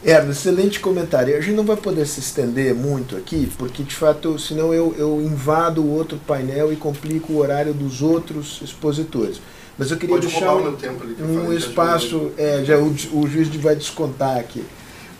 Erno, 0.02 0.32
excelente 0.32 0.80
comentário. 0.80 1.36
A 1.36 1.40
gente 1.42 1.54
não 1.54 1.66
vai 1.66 1.76
poder 1.76 2.06
se 2.06 2.18
estender 2.18 2.74
muito 2.74 3.14
aqui, 3.14 3.52
porque 3.58 3.82
de 3.82 3.94
fato, 3.94 4.38
senão 4.38 4.72
eu, 4.72 4.94
eu 4.96 5.20
invado 5.20 5.82
o 5.82 5.90
outro 5.94 6.18
painel 6.26 6.72
e 6.72 6.76
complico 6.76 7.34
o 7.34 7.36
horário 7.36 7.74
dos 7.74 8.00
outros 8.00 8.62
expositores. 8.64 9.38
Mas 9.76 9.90
eu 9.90 9.98
queria 9.98 10.16
Pode 10.16 10.28
deixar 10.28 10.54
um, 10.56 10.74
tempo 10.76 11.02
ali 11.02 11.16
um 11.22 11.52
espaço, 11.52 12.32
é, 12.38 12.64
já 12.64 12.78
o, 12.78 12.94
o 13.12 13.26
juiz 13.28 13.48
vai 13.56 13.76
descontar 13.76 14.38
aqui. 14.38 14.64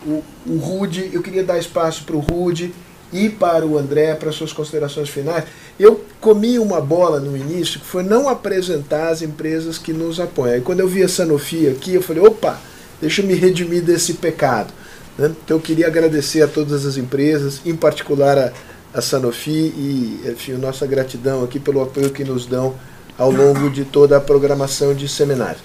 O, 0.06 0.24
o 0.46 0.56
Rude, 0.56 1.10
eu 1.12 1.20
queria 1.20 1.44
dar 1.44 1.58
espaço 1.58 2.04
para 2.04 2.16
o 2.16 2.20
Rude 2.20 2.72
e 3.12 3.28
para 3.28 3.66
o 3.66 3.78
André 3.78 4.14
para 4.14 4.32
suas 4.32 4.52
considerações 4.52 5.08
finais. 5.08 5.44
Eu 5.78 6.04
comi 6.20 6.58
uma 6.58 6.80
bola 6.80 7.18
no 7.18 7.36
início 7.36 7.80
que 7.80 7.86
foi 7.86 8.02
não 8.02 8.28
apresentar 8.28 9.08
as 9.08 9.22
empresas 9.22 9.78
que 9.78 9.92
nos 9.92 10.20
apoiam. 10.20 10.58
E 10.58 10.60
quando 10.60 10.80
eu 10.80 10.88
vi 10.88 11.02
a 11.02 11.08
Sanofi 11.08 11.68
aqui, 11.68 11.94
eu 11.94 12.02
falei, 12.02 12.22
opa, 12.22 12.60
deixa 13.00 13.22
eu 13.22 13.26
me 13.26 13.34
redimir 13.34 13.82
desse 13.82 14.14
pecado. 14.14 14.72
Né? 15.18 15.32
Então 15.44 15.56
eu 15.56 15.60
queria 15.60 15.86
agradecer 15.86 16.42
a 16.42 16.48
todas 16.48 16.86
as 16.86 16.96
empresas, 16.96 17.60
em 17.64 17.74
particular 17.74 18.38
a, 18.38 18.52
a 18.92 19.00
Sanofi 19.00 19.50
e 19.50 20.20
enfim, 20.26 20.52
nossa 20.52 20.86
gratidão 20.86 21.42
aqui 21.42 21.58
pelo 21.58 21.82
apoio 21.82 22.10
que 22.10 22.24
nos 22.24 22.46
dão 22.46 22.74
ao 23.18 23.30
longo 23.30 23.68
de 23.70 23.84
toda 23.84 24.16
a 24.16 24.20
programação 24.20 24.94
de 24.94 25.08
seminários. 25.08 25.62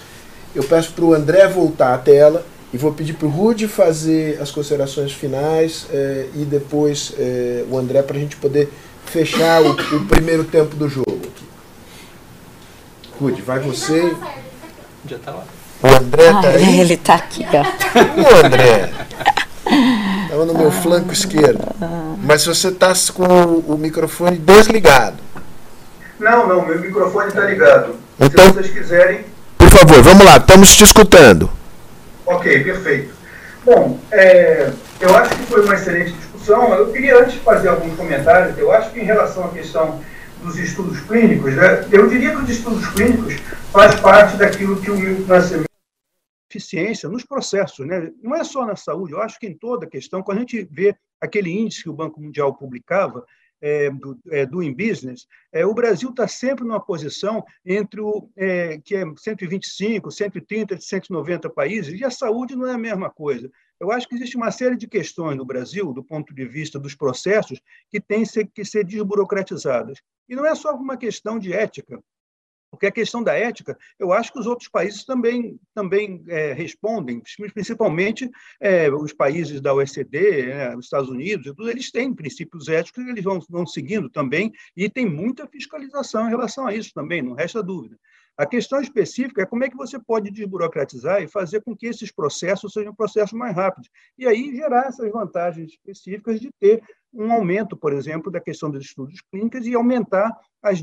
Eu 0.54 0.64
peço 0.64 0.94
para 0.94 1.06
o 1.06 1.14
André 1.14 1.48
voltar 1.48 1.94
à 1.94 1.98
tela 1.98 2.46
e 2.76 2.78
vou 2.78 2.92
pedir 2.92 3.14
para 3.14 3.26
o 3.26 3.32
Rude 3.32 3.70
fazer 3.70 4.38
as 4.42 4.52
considerações 4.52 5.14
finais 5.14 5.88
eh, 5.94 6.26
e 6.36 6.44
depois 6.44 7.14
eh, 7.18 7.64
o 7.70 7.78
André 7.78 8.02
para 8.02 8.18
a 8.18 8.20
gente 8.20 8.36
poder 8.36 8.70
fechar 9.06 9.62
o, 9.62 9.72
o, 9.72 10.06
primeiro 10.08 10.44
tempo 10.44 10.76
do 10.76 10.90
jogo. 10.90 11.22
Rude, 13.18 13.42
vai 13.42 13.60
você. 13.60 14.14
Já 15.08 15.16
está 15.16 15.32
lá. 15.32 15.46
O 15.82 15.88
André 15.88 16.26
está 16.26 16.50
aí? 16.50 16.80
Ele 16.82 16.94
está 16.96 17.16
aqui, 17.16 17.46
ó. 17.46 18.42
O 18.44 18.46
André. 18.46 18.92
Estava 20.24 20.46
no 20.46 20.54
meu 20.54 20.70
flanco 20.70 21.14
esquerdo. 21.14 21.64
Mas 22.22 22.46
você 22.46 22.68
está 22.68 22.92
com 23.14 23.24
o, 23.24 23.76
o 23.76 23.78
microfone 23.78 24.38
desligado. 24.38 25.16
Não, 26.20 26.46
não, 26.46 26.66
meu 26.66 26.78
microfone 26.82 27.30
está 27.30 27.46
ligado. 27.46 27.96
Então, 28.20 28.48
Se 28.48 28.52
vocês 28.52 28.70
quiserem. 28.70 29.24
Por 29.58 29.70
favor, 29.70 30.02
vamos 30.02 30.26
lá, 30.26 30.36
estamos 30.36 30.76
te 30.76 30.84
escutando. 30.84 31.55
Ok, 32.26 32.64
perfeito. 32.64 33.14
Bom, 33.64 34.00
é, 34.12 34.72
eu 35.00 35.16
acho 35.16 35.36
que 35.36 35.44
foi 35.44 35.64
uma 35.64 35.74
excelente 35.74 36.12
discussão. 36.14 36.74
Eu 36.74 36.92
queria 36.92 37.20
antes 37.20 37.36
fazer 37.36 37.70
alguns 37.70 37.96
comentários. 37.96 38.58
Eu 38.58 38.72
acho 38.72 38.92
que 38.92 39.00
em 39.00 39.06
relação 39.06 39.46
à 39.46 39.50
questão 39.50 40.02
dos 40.42 40.58
estudos 40.58 41.00
clínicos, 41.02 41.54
né, 41.56 41.88
eu 41.92 42.08
diria 42.08 42.32
que 42.32 42.44
os 42.44 42.50
estudos 42.50 42.88
clínicos 42.90 43.36
faz 43.72 43.96
parte 44.00 44.38
daquilo 44.38 44.80
que 44.80 44.92
o 44.92 44.96
Milton 44.96 45.28
Nascimento 45.28 45.66
eficiência 46.56 47.10
nos 47.10 47.26
processos, 47.26 47.86
né? 47.86 48.12
não 48.22 48.36
é 48.36 48.44
só 48.44 48.66
na 48.66 48.76
saúde, 48.76 49.14
eu 49.14 49.22
acho 49.22 49.38
que 49.40 49.48
em 49.48 49.58
toda 49.58 49.86
a 49.86 49.90
questão, 49.90 50.24
quando 50.24 50.38
a 50.38 50.42
gente 50.42 50.64
vê 50.72 50.96
aquele 51.20 51.52
índice 51.52 51.84
que 51.84 51.90
o 51.90 51.94
Banco 51.94 52.22
Mundial 52.22 52.56
publicava, 52.56 53.26
é, 53.66 53.90
do 53.90 54.20
é, 54.30 54.46
Doing 54.46 54.76
Business, 54.76 55.26
é, 55.52 55.66
o 55.66 55.74
Brasil 55.74 56.12
está 56.12 56.28
sempre 56.28 56.64
numa 56.64 56.80
posição 56.80 57.44
entre 57.66 58.00
o 58.00 58.30
é, 58.38 58.78
que 58.78 58.96
é 58.96 59.04
125, 59.18 60.12
130, 60.12 60.80
190 60.80 61.50
países, 61.50 62.00
e 62.00 62.06
a 62.06 62.12
saúde 62.12 62.56
não 62.56 62.68
é 62.68 62.74
a 62.74 62.78
mesma 62.78 63.10
coisa. 63.10 63.50
Eu 63.80 63.92
acho 63.92 64.08
que 64.08 64.14
existe 64.14 64.38
uma 64.38 64.52
série 64.52 64.78
de 64.78 64.88
questões 64.88 65.36
no 65.36 65.44
Brasil, 65.44 65.92
do 65.92 66.04
ponto 66.04 66.34
de 66.34 66.46
vista 66.46 66.78
dos 66.80 66.94
processos, 66.94 67.60
que 67.90 68.00
têm 68.00 68.24
que 68.54 68.64
ser 68.64 68.86
desburocratizadas. 68.86 70.00
E 70.30 70.36
não 70.36 70.46
é 70.46 70.54
só 70.54 70.76
uma 70.76 70.96
questão 70.96 71.40
de 71.40 71.52
ética. 71.52 72.00
Porque 72.76 72.88
a 72.88 72.92
questão 72.92 73.24
da 73.24 73.34
ética, 73.34 73.78
eu 73.98 74.12
acho 74.12 74.32
que 74.32 74.40
os 74.40 74.46
outros 74.46 74.68
países 74.68 75.06
também, 75.06 75.60
também 75.74 76.24
é, 76.28 76.54
respondem, 76.54 77.22
principalmente 77.54 78.30
é, 78.60 78.90
os 78.92 79.14
países 79.14 79.62
da 79.62 79.74
OECD, 79.74 80.48
né, 80.48 80.76
os 80.76 80.86
Estados 80.86 81.10
Unidos, 81.10 81.54
eles 81.60 81.90
têm 81.92 82.14
princípios 82.14 82.68
éticos 82.68 83.04
que 83.04 83.10
eles 83.10 83.24
vão, 83.24 83.40
vão 83.50 83.66
seguindo 83.66 84.10
também, 84.10 84.52
e 84.76 84.90
tem 84.90 85.06
muita 85.06 85.48
fiscalização 85.48 86.28
em 86.28 86.30
relação 86.30 86.68
a 86.68 86.76
isso 86.76 86.92
também, 86.94 87.22
não 87.22 87.34
resta 87.34 87.64
dúvida. 87.64 87.98
A 88.38 88.46
questão 88.46 88.82
específica 88.82 89.44
é 89.44 89.46
como 89.46 89.64
é 89.64 89.70
que 89.70 89.78
você 89.78 89.98
pode 89.98 90.30
desburocratizar 90.30 91.24
e 91.24 91.28
fazer 91.28 91.62
com 91.62 91.74
que 91.74 91.88
esses 91.88 92.12
processos 92.12 92.74
sejam 92.74 92.94
processos 92.94 93.32
mais 93.32 93.56
rápidos. 93.56 93.90
E 94.18 94.28
aí 94.28 94.54
gerar 94.54 94.88
essas 94.88 95.10
vantagens 95.10 95.72
específicas 95.72 96.42
de 96.42 96.52
ter 96.60 96.84
um 97.16 97.32
aumento, 97.32 97.78
por 97.78 97.94
exemplo, 97.94 98.32
da 98.32 98.42
questão 98.42 98.70
dos 98.70 98.84
estudos 98.84 99.22
clínicos 99.32 99.66
e 99.66 99.74
aumentar 99.74 100.38
as, 100.62 100.82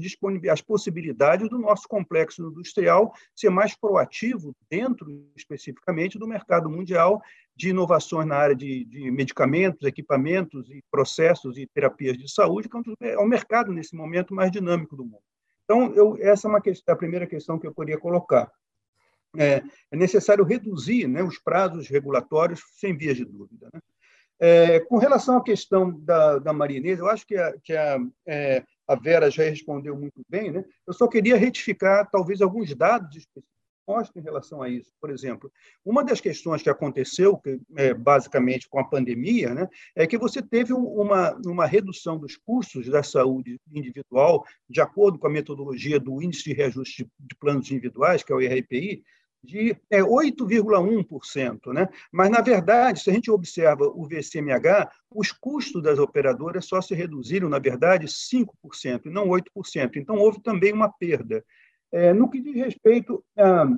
as 0.50 0.60
possibilidades 0.62 1.48
do 1.48 1.59
nosso 1.59 1.86
complexo 1.86 2.42
industrial 2.42 3.12
ser 3.34 3.50
mais 3.50 3.76
proativo 3.76 4.56
dentro, 4.70 5.26
especificamente, 5.36 6.18
do 6.18 6.26
mercado 6.26 6.70
mundial 6.70 7.20
de 7.54 7.68
inovações 7.68 8.26
na 8.26 8.36
área 8.36 8.56
de, 8.56 8.84
de 8.84 9.10
medicamentos, 9.10 9.86
equipamentos 9.86 10.70
e 10.70 10.82
processos 10.90 11.59
e 11.59 11.66
terapias 11.66 12.16
de 12.16 12.32
saúde, 12.32 12.68
que 12.68 12.76
é 13.00 13.18
o 13.18 13.26
mercado, 13.26 13.72
nesse 13.72 13.94
momento, 13.94 14.34
mais 14.34 14.50
dinâmico 14.50 14.96
do 14.96 15.04
mundo. 15.04 15.22
Então, 15.64 15.92
eu, 15.94 16.16
essa 16.20 16.48
é 16.48 16.50
uma 16.50 16.60
questão, 16.60 16.94
a 16.94 16.98
primeira 16.98 17.26
questão 17.26 17.59
que 17.59 17.66
eu 17.66 17.74
poderia 17.74 18.00
colocar. 18.00 18.50
É, 19.36 19.62
é 19.90 19.96
necessário 19.96 20.44
reduzir 20.44 21.06
né, 21.06 21.22
os 21.22 21.38
prazos 21.38 21.88
regulatórios, 21.88 22.62
sem 22.74 22.96
vias 22.96 23.16
de 23.16 23.24
dúvida. 23.24 23.68
Né? 23.72 23.80
É, 24.44 24.81
com 24.81 24.98
relação 24.98 25.36
à 25.36 25.43
questão 25.44 25.97
da, 26.01 26.40
da 26.40 26.51
eu 26.52 27.06
acho 27.06 27.24
que, 27.24 27.36
a, 27.36 27.56
que 27.62 27.73
a, 27.77 27.97
é, 28.27 28.64
a 28.89 28.97
Vera 28.97 29.31
já 29.31 29.44
respondeu 29.44 29.97
muito 29.97 30.20
bem. 30.28 30.51
Né? 30.51 30.64
Eu 30.85 30.93
só 30.93 31.06
queria 31.06 31.36
retificar, 31.36 32.10
talvez, 32.10 32.43
alguns 32.43 32.74
dados 32.74 33.16
específicos 33.16 33.52
em 34.16 34.20
relação 34.20 34.60
a 34.60 34.69
isso. 34.69 34.93
Por 35.01 35.10
exemplo, 35.10 35.48
uma 35.85 36.02
das 36.02 36.20
questões 36.20 36.60
que 36.60 36.69
aconteceu, 36.69 37.36
que, 37.36 37.60
é, 37.77 37.94
basicamente 37.94 38.69
com 38.69 38.81
a 38.81 38.85
pandemia, 38.85 39.55
né, 39.55 39.69
é 39.94 40.09
que 40.09 40.19
você 40.19 40.43
teve 40.43 40.73
uma, 40.73 41.39
uma 41.47 41.66
redução 41.66 42.19
dos 42.19 42.36
custos 42.36 42.89
da 42.89 43.05
saúde 43.05 43.60
individual, 43.70 44.44
de 44.69 44.81
acordo 44.81 45.20
com 45.20 45.28
a 45.28 45.31
metodologia 45.31 46.01
do 46.01 46.20
Índice 46.20 46.44
de 46.44 46.52
Reajuste 46.52 47.09
de 47.20 47.36
Planos 47.36 47.70
Individuais, 47.70 48.24
que 48.24 48.32
é 48.32 48.36
o 48.36 48.40
IRPI, 48.40 49.05
de 49.43 49.77
é, 49.90 50.01
8,1%. 50.01 51.73
Né? 51.73 51.89
Mas, 52.10 52.31
na 52.31 52.40
verdade, 52.40 53.01
se 53.01 53.10
a 53.10 53.12
gente 53.12 53.31
observa 53.31 53.85
o 53.85 54.06
VCMH, 54.06 54.90
os 55.10 55.32
custos 55.32 55.82
das 55.82 55.98
operadoras 55.98 56.64
só 56.64 56.81
se 56.81 56.94
reduziram, 56.94 57.48
na 57.48 57.59
verdade, 57.59 58.06
5%, 58.06 59.06
e 59.06 59.10
não 59.10 59.28
8%. 59.28 59.97
Então, 59.97 60.16
houve 60.16 60.40
também 60.40 60.73
uma 60.73 60.90
perda. 60.90 61.44
É, 61.90 62.12
no 62.12 62.31
que 62.31 62.40
diz 62.40 62.55
respeito 62.55 63.23
a, 63.36 63.69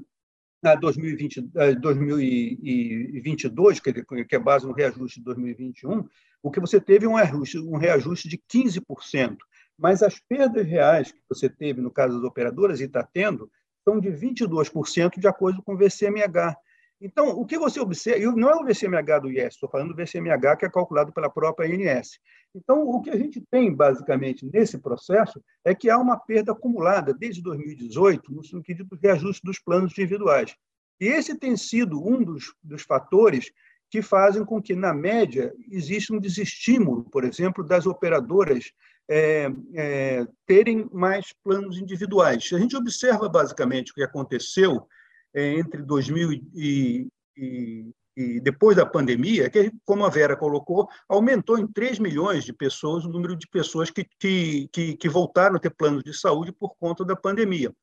a 0.64 0.74
2020, 0.76 1.50
a 1.56 1.72
2022, 1.72 3.80
que, 3.80 3.92
que 4.24 4.36
é 4.36 4.38
base 4.38 4.66
no 4.66 4.72
reajuste 4.72 5.18
de 5.18 5.24
2021, 5.24 6.06
o 6.42 6.50
que 6.50 6.60
você 6.60 6.80
teve 6.80 7.06
é 7.06 7.08
um 7.08 7.14
reajuste, 7.14 7.58
um 7.58 7.76
reajuste 7.76 8.28
de 8.28 8.38
15%. 8.38 9.38
Mas 9.76 10.02
as 10.02 10.20
perdas 10.20 10.66
reais 10.66 11.10
que 11.10 11.18
você 11.28 11.48
teve 11.48 11.80
no 11.80 11.90
caso 11.90 12.16
das 12.16 12.24
operadoras 12.24 12.80
e 12.80 12.84
está 12.84 13.02
tendo 13.02 13.50
são 13.84 14.00
de 14.00 14.08
22% 14.08 15.18
de 15.18 15.28
acordo 15.28 15.62
com 15.62 15.74
o 15.74 15.76
VCMH. 15.76 16.56
Então, 17.00 17.28
o 17.28 17.44
que 17.44 17.58
você 17.58 17.78
observa, 17.80 18.32
não 18.34 18.48
é 18.48 18.56
o 18.56 18.64
VCMH 18.64 19.20
do 19.20 19.30
IES, 19.30 19.54
estou 19.54 19.68
falando 19.68 19.94
do 19.94 19.96
VCMH 19.96 20.56
que 20.56 20.64
é 20.64 20.70
calculado 20.70 21.12
pela 21.12 21.28
própria 21.28 21.66
INS. 21.66 22.18
Então, 22.54 22.88
o 22.88 23.02
que 23.02 23.10
a 23.10 23.16
gente 23.16 23.42
tem, 23.50 23.74
basicamente, 23.74 24.48
nesse 24.50 24.78
processo 24.78 25.42
é 25.64 25.74
que 25.74 25.90
há 25.90 25.98
uma 25.98 26.16
perda 26.16 26.52
acumulada 26.52 27.12
desde 27.12 27.42
2018 27.42 28.32
no 28.32 28.44
sentido 28.44 28.84
do 28.84 28.96
reajuste 28.96 29.42
dos 29.44 29.58
planos 29.58 29.92
individuais. 29.92 30.54
E 31.00 31.06
esse 31.06 31.36
tem 31.36 31.56
sido 31.56 32.00
um 32.00 32.22
dos, 32.22 32.54
dos 32.62 32.82
fatores 32.82 33.50
que 33.90 34.00
fazem 34.00 34.44
com 34.44 34.62
que, 34.62 34.74
na 34.74 34.94
média, 34.94 35.52
exista 35.70 36.14
um 36.14 36.20
desestímulo, 36.20 37.04
por 37.04 37.24
exemplo, 37.24 37.62
das 37.62 37.86
operadoras 37.86 38.72
é, 39.08 39.50
é, 39.74 40.26
terem 40.46 40.88
mais 40.92 41.32
planos 41.42 41.78
individuais. 41.78 42.50
A 42.52 42.58
gente 42.58 42.76
observa, 42.76 43.28
basicamente, 43.28 43.92
o 43.92 43.94
que 43.94 44.02
aconteceu 44.02 44.86
é, 45.34 45.58
entre 45.58 45.82
2000 45.82 46.32
e, 46.32 47.08
e, 47.36 47.90
e, 48.16 48.40
depois 48.40 48.76
da 48.76 48.86
pandemia, 48.86 49.50
que, 49.50 49.72
como 49.84 50.04
a 50.04 50.10
Vera 50.10 50.36
colocou, 50.36 50.88
aumentou 51.08 51.58
em 51.58 51.66
3 51.66 51.98
milhões 51.98 52.44
de 52.44 52.52
pessoas 52.52 53.04
o 53.04 53.10
número 53.10 53.36
de 53.36 53.46
pessoas 53.48 53.90
que, 53.90 54.06
que, 54.18 54.96
que, 54.96 55.08
voltaram 55.08 55.56
a 55.56 55.58
ter 55.58 55.70
planos 55.70 56.02
de 56.02 56.14
saúde 56.14 56.52
por 56.52 56.74
conta 56.76 57.04
da 57.04 57.16
pandemia. 57.16 57.74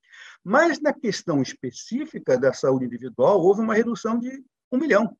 Mas, 0.43 0.81
na 0.81 0.93
questão 0.93 1.41
específica 1.41 2.37
da 2.37 2.53
saúde 2.53 2.85
individual, 2.85 3.41
houve 3.41 3.61
uma 3.61 3.75
redução 3.75 4.17
de 4.17 4.43
um 4.71 4.77
milhão. 4.77 5.15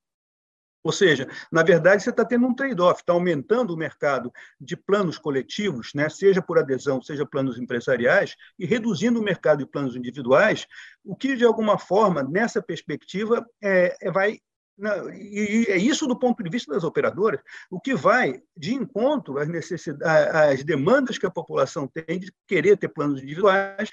Ou 0.83 0.91
seja, 0.91 1.27
na 1.51 1.63
verdade, 1.63 2.01
você 2.01 2.09
está 2.09 2.25
tendo 2.25 2.47
um 2.47 2.55
trade-off, 2.55 3.01
está 3.01 3.13
aumentando 3.13 3.73
o 3.73 3.77
mercado 3.77 4.31
de 4.59 4.75
planos 4.75 5.17
coletivos, 5.17 5.91
né, 5.93 6.09
seja 6.09 6.41
por 6.41 6.57
adesão, 6.57 7.01
seja 7.01 7.25
planos 7.25 7.59
empresariais, 7.59 8.35
e 8.57 8.65
reduzindo 8.65 9.19
o 9.19 9.23
mercado 9.23 9.59
de 9.59 9.65
planos 9.65 9.95
individuais, 9.95 10.65
o 11.03 11.15
que, 11.15 11.35
de 11.35 11.45
alguma 11.45 11.77
forma, 11.77 12.23
nessa 12.23 12.61
perspectiva, 12.61 13.45
é, 13.61 13.95
é 14.01 14.11
vai. 14.11 14.39
e 15.13 15.65
é 15.69 15.77
isso 15.77 16.07
do 16.07 16.17
ponto 16.17 16.41
de 16.43 16.49
vista 16.49 16.73
das 16.73 16.83
operadoras, 16.83 17.41
o 17.69 17.79
que 17.79 17.93
vai 17.93 18.41
de 18.57 18.73
encontro 18.73 19.37
às, 19.37 19.47
necessidades, 19.47 20.35
às 20.35 20.63
demandas 20.63 21.17
que 21.17 21.25
a 21.27 21.31
população 21.31 21.87
tem 21.87 22.19
de 22.19 22.33
querer 22.47 22.77
ter 22.77 22.89
planos 22.89 23.21
individuais 23.21 23.91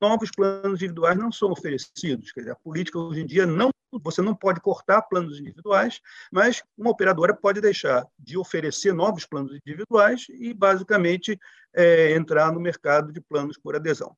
novos 0.00 0.30
planos 0.30 0.80
individuais 0.80 1.18
não 1.18 1.32
são 1.32 1.50
oferecidos. 1.50 2.32
Quer 2.32 2.40
dizer, 2.40 2.52
a 2.52 2.56
política 2.56 2.98
hoje 2.98 3.20
em 3.20 3.26
dia 3.26 3.46
não, 3.46 3.70
você 3.98 4.22
não 4.22 4.34
pode 4.34 4.60
cortar 4.60 5.02
planos 5.02 5.40
individuais, 5.40 6.00
mas 6.30 6.62
uma 6.76 6.90
operadora 6.90 7.34
pode 7.34 7.60
deixar 7.60 8.06
de 8.18 8.38
oferecer 8.38 8.92
novos 8.92 9.26
planos 9.26 9.52
individuais 9.54 10.26
e 10.28 10.54
basicamente 10.54 11.38
é, 11.74 12.12
entrar 12.14 12.52
no 12.52 12.60
mercado 12.60 13.12
de 13.12 13.20
planos 13.20 13.58
por 13.58 13.74
adesão. 13.74 14.16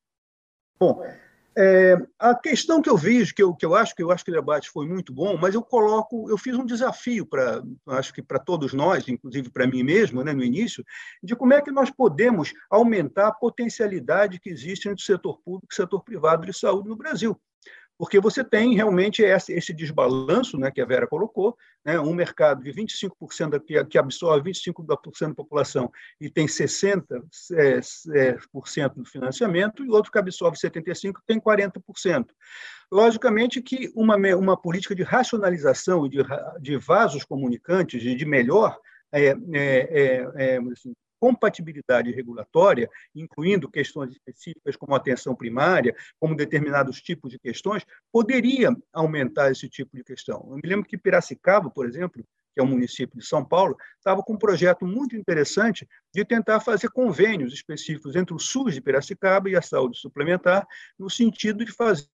Bom, 0.78 1.02
é, 1.56 1.96
a 2.18 2.34
questão 2.34 2.80
que 2.80 2.88
eu 2.88 2.96
vejo, 2.96 3.34
que 3.34 3.42
eu, 3.42 3.54
que 3.54 3.64
eu 3.64 3.74
acho 3.74 3.94
que 3.94 4.02
eu 4.02 4.10
acho 4.10 4.24
que 4.24 4.30
o 4.30 4.34
debate 4.34 4.70
foi 4.70 4.86
muito 4.86 5.12
bom, 5.12 5.36
mas 5.36 5.54
eu 5.54 5.62
coloco, 5.62 6.30
eu 6.30 6.38
fiz 6.38 6.56
um 6.56 6.64
desafio 6.64 7.26
para, 7.26 7.62
acho 7.88 8.12
que 8.12 8.22
para 8.22 8.38
todos 8.38 8.72
nós, 8.72 9.06
inclusive 9.06 9.50
para 9.50 9.66
mim 9.66 9.82
mesmo, 9.82 10.24
né, 10.24 10.32
no 10.32 10.42
início, 10.42 10.82
de 11.22 11.36
como 11.36 11.52
é 11.52 11.60
que 11.60 11.70
nós 11.70 11.90
podemos 11.90 12.54
aumentar 12.70 13.28
a 13.28 13.34
potencialidade 13.34 14.40
que 14.40 14.48
existe 14.48 14.88
entre 14.88 15.02
o 15.02 15.06
setor 15.06 15.38
público 15.44 15.68
e 15.70 15.74
o 15.74 15.76
setor 15.76 16.02
privado 16.02 16.46
de 16.46 16.54
saúde 16.54 16.88
no 16.88 16.96
Brasil 16.96 17.38
porque 17.98 18.18
você 18.18 18.42
tem 18.42 18.74
realmente 18.74 19.22
esse, 19.22 19.72
desbalanço 19.72 20.58
né, 20.58 20.70
que 20.70 20.80
a 20.80 20.84
Vera 20.84 21.06
colocou, 21.06 21.56
né, 21.84 21.98
um 22.00 22.14
mercado 22.14 22.62
de 22.62 22.72
25% 22.72 23.60
que, 23.60 23.84
que 23.84 23.98
absorve 23.98 24.50
25% 24.50 24.86
da 24.86 25.34
população 25.34 25.90
e 26.20 26.28
tem 26.28 26.46
60% 26.46 27.22
é, 27.52 27.80
é, 28.18 28.88
do 28.88 29.04
financiamento, 29.04 29.84
e 29.84 29.90
outro 29.90 30.10
que 30.10 30.18
absorve 30.18 30.56
75% 30.56 31.14
tem 31.26 31.40
40%. 31.40 32.26
Logicamente 32.90 33.62
que 33.62 33.90
uma, 33.94 34.16
uma 34.36 34.56
política 34.56 34.94
de 34.94 35.02
racionalização 35.02 36.04
e 36.06 36.10
de, 36.10 36.18
de 36.60 36.76
vasos 36.76 37.24
comunicantes, 37.24 38.02
de, 38.02 38.14
de 38.14 38.26
melhor 38.26 38.78
é, 39.12 39.26
é, 39.26 39.36
é, 39.54 40.30
é 40.36 40.58
assim, 40.58 40.94
compatibilidade 41.22 42.10
regulatória, 42.10 42.90
incluindo 43.14 43.70
questões 43.70 44.10
específicas 44.10 44.74
como 44.74 44.92
atenção 44.92 45.36
primária, 45.36 45.94
como 46.18 46.34
determinados 46.34 47.00
tipos 47.00 47.30
de 47.30 47.38
questões, 47.38 47.86
poderia 48.10 48.76
aumentar 48.92 49.52
esse 49.52 49.68
tipo 49.68 49.96
de 49.96 50.02
questão. 50.02 50.44
Eu 50.50 50.56
me 50.56 50.68
lembro 50.68 50.84
que 50.84 50.98
Piracicaba, 50.98 51.70
por 51.70 51.86
exemplo, 51.86 52.24
que 52.52 52.60
é 52.60 52.62
um 52.62 52.66
município 52.66 53.16
de 53.16 53.24
São 53.24 53.44
Paulo, 53.44 53.76
estava 53.98 54.20
com 54.20 54.32
um 54.32 54.36
projeto 54.36 54.84
muito 54.84 55.14
interessante 55.14 55.88
de 56.12 56.24
tentar 56.24 56.58
fazer 56.58 56.90
convênios 56.90 57.54
específicos 57.54 58.16
entre 58.16 58.34
o 58.34 58.40
SUS 58.40 58.74
de 58.74 58.80
Piracicaba 58.80 59.48
e 59.48 59.54
a 59.54 59.62
saúde 59.62 60.00
suplementar, 60.00 60.66
no 60.98 61.08
sentido 61.08 61.64
de 61.64 61.70
fazer 61.70 62.08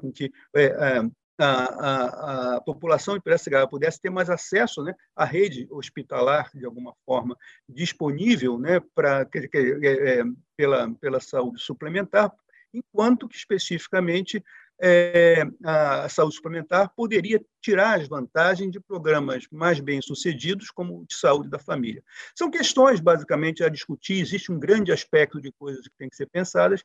com 0.00 0.12
que 0.12 0.30
é, 0.54 0.66
é, 0.66 1.10
a, 1.38 1.46
a, 1.46 2.56
a, 2.56 2.60
população 2.60 3.14
de 3.14 3.20
Piracicaba 3.20 3.68
pudesse 3.68 4.00
ter 4.00 4.10
mais 4.10 4.30
acesso 4.30 4.82
né, 4.82 4.94
à 5.14 5.24
rede 5.24 5.66
hospitalar, 5.70 6.50
de 6.54 6.64
alguma 6.64 6.94
forma, 7.04 7.36
disponível 7.68 8.58
né, 8.58 8.80
pra, 8.94 9.26
é, 9.34 10.20
é, 10.20 10.24
pela, 10.56 10.90
pela 10.94 11.20
saúde 11.20 11.60
suplementar, 11.60 12.32
enquanto 12.72 13.28
que, 13.28 13.36
especificamente, 13.36 14.42
é, 14.80 15.42
a 15.64 16.08
saúde 16.08 16.36
suplementar 16.36 16.92
poderia 16.94 17.42
tirar 17.62 17.98
as 17.98 18.08
vantagens 18.08 18.70
de 18.70 18.78
programas 18.78 19.46
mais 19.50 19.80
bem-sucedidos, 19.80 20.70
como 20.70 21.00
o 21.00 21.06
de 21.06 21.14
saúde 21.14 21.48
da 21.48 21.58
família. 21.58 22.02
São 22.34 22.50
questões, 22.50 23.00
basicamente, 23.00 23.64
a 23.64 23.68
discutir, 23.68 24.20
existe 24.20 24.52
um 24.52 24.58
grande 24.58 24.92
aspecto 24.92 25.40
de 25.40 25.50
coisas 25.52 25.86
que 25.88 25.96
têm 25.98 26.08
que 26.08 26.16
ser 26.16 26.26
pensadas, 26.26 26.82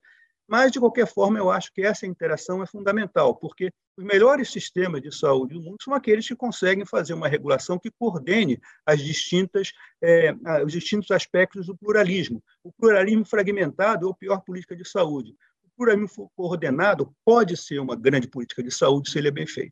mas, 0.51 0.69
de 0.69 0.81
qualquer 0.81 1.07
forma, 1.07 1.39
eu 1.39 1.49
acho 1.49 1.71
que 1.71 1.81
essa 1.81 2.05
interação 2.05 2.61
é 2.61 2.67
fundamental, 2.67 3.33
porque 3.33 3.71
os 3.95 4.03
melhores 4.03 4.51
sistemas 4.51 5.01
de 5.01 5.09
saúde 5.09 5.53
do 5.53 5.61
mundo 5.61 5.77
são 5.81 5.93
aqueles 5.93 6.27
que 6.27 6.35
conseguem 6.35 6.85
fazer 6.85 7.13
uma 7.13 7.29
regulação 7.29 7.79
que 7.79 7.89
coordene 7.89 8.59
as 8.85 8.99
distintas, 8.99 9.71
é, 10.03 10.35
os 10.65 10.73
distintos 10.73 11.09
aspectos 11.09 11.67
do 11.67 11.77
pluralismo. 11.77 12.43
O 12.65 12.73
pluralismo 12.73 13.23
fragmentado 13.23 14.09
é 14.09 14.11
a 14.11 14.13
pior 14.13 14.41
política 14.41 14.75
de 14.75 14.85
saúde. 14.85 15.33
O 15.63 15.69
pluralismo 15.77 16.29
coordenado 16.35 17.15
pode 17.23 17.55
ser 17.55 17.79
uma 17.79 17.95
grande 17.95 18.27
política 18.27 18.61
de 18.61 18.71
saúde 18.71 19.09
se 19.09 19.17
ele 19.17 19.29
é 19.29 19.31
bem 19.31 19.47
feito. 19.47 19.71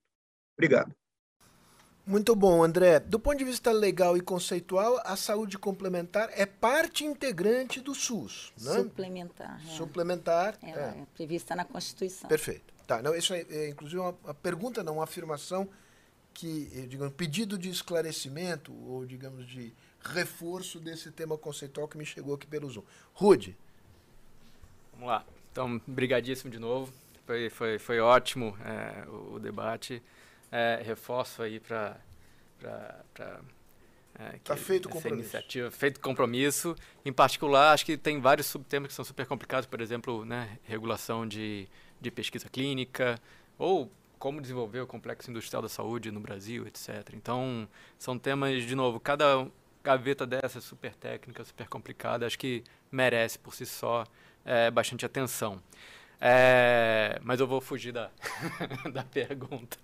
Obrigado. 0.58 0.96
Muito 2.06 2.36
bom, 2.36 2.64
André. 2.64 3.00
Do 3.00 3.20
ponto 3.20 3.38
de 3.38 3.46
vista 3.46 3.72
legal 3.72 4.18
e 4.18 4.22
conceitual, 4.22 5.00
a 5.06 5.16
saúde 5.16 5.58
complementar 5.58 6.30
é 6.34 6.46
parte 6.46 7.06
integrante 7.06 7.80
do 7.80 7.94
SUS. 7.94 8.52
Né? 8.60 8.74
Suplementar. 8.74 9.62
É. 9.64 9.70
Suplementar. 9.70 10.58
é. 10.64 10.70
é 10.70 11.06
prevista 11.16 11.56
na 11.56 11.64
Constituição. 11.64 12.28
Perfeito. 12.28 12.74
Tá, 12.88 13.04
não, 13.04 13.16
isso 13.16 13.36
é, 13.36 13.46
é 13.52 13.70
inclusive 13.70 14.00
uma, 14.00 14.18
uma, 14.24 14.34
pergunta, 14.34 14.84
não, 14.84 14.96
uma 14.96 15.04
afirmação 15.04 15.70
que, 16.34 16.88
digamos, 16.90 17.14
pedido 17.14 17.56
de 17.56 17.70
esclarecimento 17.70 18.74
ou, 18.88 19.06
digamos, 19.06 19.48
de 19.48 19.72
reforço 20.02 20.80
desse 20.80 21.12
tema 21.12 21.38
conceitual 21.38 21.88
que 21.88 21.96
me 21.96 22.06
chegou 22.06 22.34
aqui 22.34 22.48
pelo 22.48 22.68
Zoom. 22.68 22.84
Rude. 23.14 23.56
Vamos 24.94 25.08
lá. 25.08 25.24
Então, 25.52 25.80
brigadíssimo 25.86 26.50
de 26.50 26.58
novo. 26.58 26.92
Foi, 27.28 27.50
foi, 27.52 27.78
foi 27.78 28.00
ótimo 28.00 28.58
é, 28.66 29.08
o, 29.08 29.36
o 29.36 29.40
debate 29.40 30.02
é, 30.52 30.82
reforço 30.84 31.42
aí 31.42 31.60
para 31.60 31.98
é, 34.20 34.38
tá 34.44 34.58
feito 34.58 34.90
essa 34.90 35.08
iniciativa, 35.08 35.72
feito 35.72 36.00
compromisso. 36.02 36.76
Em 37.06 37.14
particular, 37.14 37.72
acho 37.72 37.86
que 37.86 37.96
tem 37.96 38.20
vários 38.20 38.48
subtemas 38.48 38.90
que 38.90 38.94
são 38.94 39.06
super 39.06 39.26
complicados, 39.26 39.66
por 39.66 39.80
exemplo, 39.80 40.26
né, 40.26 40.60
regulação 40.64 41.26
de, 41.26 41.68
de 42.02 42.12
pesquisa 42.12 42.50
clínica 42.50 43.18
ou 43.58 43.90
como 44.18 44.42
desenvolver 44.42 44.82
o 44.82 44.88
complexo 44.88 45.32
industrial 45.32 45.62
da 45.62 45.70
saúde 45.70 46.12
no 46.12 46.20
Brasil, 46.20 46.68
etc. 46.68 47.14
Então, 47.14 47.66
são 47.98 48.20
temas, 48.20 48.64
de 48.64 48.76
novo, 48.76 49.00
cada 49.00 49.48
gaveta 49.82 50.28
dessa 50.28 50.58
é 50.58 50.62
super 50.62 50.94
técnica, 50.94 51.46
super 51.46 51.70
complicada, 51.70 52.26
acho 52.26 52.38
que 52.38 52.62
merece 52.92 53.40
por 53.40 53.56
si 53.56 53.66
só 53.66 54.04
é, 54.44 54.70
bastante 54.70 55.06
atenção. 55.06 55.64
É, 56.20 57.18
mas 57.24 57.40
eu 57.40 57.48
vou 57.48 57.62
fugir 57.62 57.94
da, 57.94 58.12
da 58.92 59.04
pergunta. 59.04 59.78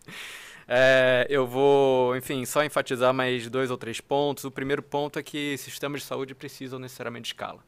É, 0.68 1.28
eu 1.30 1.46
vou, 1.46 2.16
enfim, 2.18 2.44
só 2.46 2.64
enfatizar 2.64 3.14
mais 3.14 3.50
dois 3.50 3.70
ou 3.70 3.78
três 3.78 4.02
pontos. 4.02 4.44
O 4.46 4.52
primeiro 4.52 4.82
ponto 4.82 5.20
é 5.20 5.24
que 5.24 5.58
sistemas 5.58 6.02
de 6.02 6.08
saúde 6.08 6.34
precisam 6.34 6.80
necessariamente 6.80 7.24
de 7.24 7.28
escala. 7.30 7.64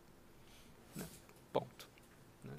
Né? 0.95 1.05
Ponto. 1.53 1.87
Né? 2.43 2.53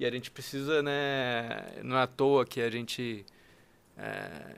E 0.00 0.06
a 0.06 0.10
gente 0.10 0.30
precisa, 0.30 0.82
né, 0.82 1.82
não 1.82 1.96
é 1.96 2.02
à 2.02 2.06
toa 2.06 2.46
que 2.46 2.60
a 2.60 2.70
gente 2.70 3.26
é, 3.96 4.56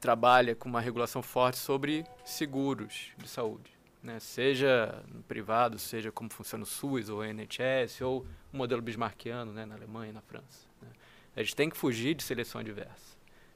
trabalha 0.00 0.54
com 0.54 0.68
uma 0.68 0.80
regulação 0.80 1.22
forte 1.22 1.58
sobre 1.58 2.04
seguros 2.24 3.12
de 3.18 3.28
saúde. 3.28 3.70
Né? 4.02 4.18
Seja 4.18 5.02
no 5.08 5.22
privado, 5.22 5.78
seja 5.78 6.10
como 6.10 6.30
funciona 6.32 6.64
o 6.64 6.66
SUS 6.66 7.10
ou 7.10 7.20
o 7.20 7.24
NHS, 7.24 8.00
ou 8.00 8.26
o 8.52 8.56
modelo 8.56 8.80
bismarckiano 8.80 9.52
né, 9.52 9.66
na 9.66 9.74
Alemanha 9.74 10.10
e 10.10 10.14
na 10.14 10.22
França. 10.22 10.66
Né? 10.80 10.88
A 11.36 11.42
gente 11.42 11.54
tem 11.54 11.68
que 11.68 11.76
fugir 11.76 12.14
de 12.14 12.22
seleção 12.22 12.60
adversa. 12.60 13.13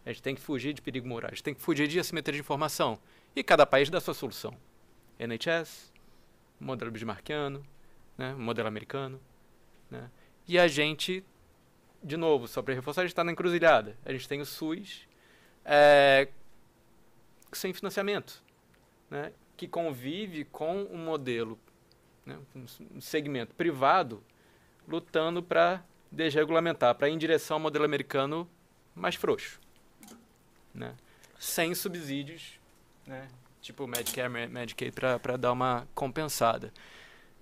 A 0.09 0.13
gente 0.13 0.23
tem 0.23 0.35
que 0.35 0.41
fugir 0.41 0.73
de 0.73 0.81
perigo 0.81 1.07
moral, 1.07 1.29
a 1.31 1.35
gente 1.35 1.43
tem 1.43 1.55
que 1.55 1.61
fugir 1.61 1.87
de 1.87 2.01
assimetria 2.01 2.33
de 2.33 2.41
informação. 2.41 2.99
E 3.37 3.43
cada 3.43 3.67
país 3.67 3.91
dá 3.91 4.01
sua 4.01 4.15
solução. 4.15 4.57
NHS, 5.19 5.93
modelo 6.59 6.91
bismarckiano, 6.91 7.63
né, 8.17 8.33
modelo 8.33 8.67
americano. 8.67 9.21
Né? 9.91 10.11
E 10.47 10.59
a 10.59 10.67
gente 10.67 11.23
de 12.03 12.17
novo, 12.17 12.49
só 12.49 12.63
para 12.63 12.73
reforçar, 12.73 13.03
a 13.03 13.05
gente 13.05 13.13
está 13.13 13.23
na 13.23 13.33
encruzilhada. 13.33 13.99
A 14.03 14.11
gente 14.11 14.27
tem 14.27 14.41
o 14.41 14.47
SUS 14.47 15.07
é, 15.63 16.29
sem 17.53 17.75
financiamento, 17.75 18.43
né? 19.11 19.31
que 19.59 19.69
convive 19.69 20.45
com 20.47 20.85
um 20.85 20.97
modelo, 20.97 21.59
né? 22.25 22.39
um 22.95 23.01
segmento 23.01 23.55
privado, 23.55 24.23
lutando 24.87 25.43
para 25.43 25.85
desregulamentar, 26.11 26.95
para 26.95 27.11
ir 27.11 27.13
em 27.13 27.19
direção 27.19 27.57
ao 27.57 27.61
modelo 27.61 27.85
americano 27.85 28.49
mais 28.95 29.15
frouxo. 29.15 29.61
Né? 30.79 30.95
Sem 31.39 31.75
subsídios, 31.75 32.59
né? 33.07 33.29
tipo 33.61 33.87
Medicare, 33.87 34.29
Medicaid, 34.29 34.93
para 34.93 35.37
dar 35.37 35.53
uma 35.53 35.87
compensada. 35.95 36.73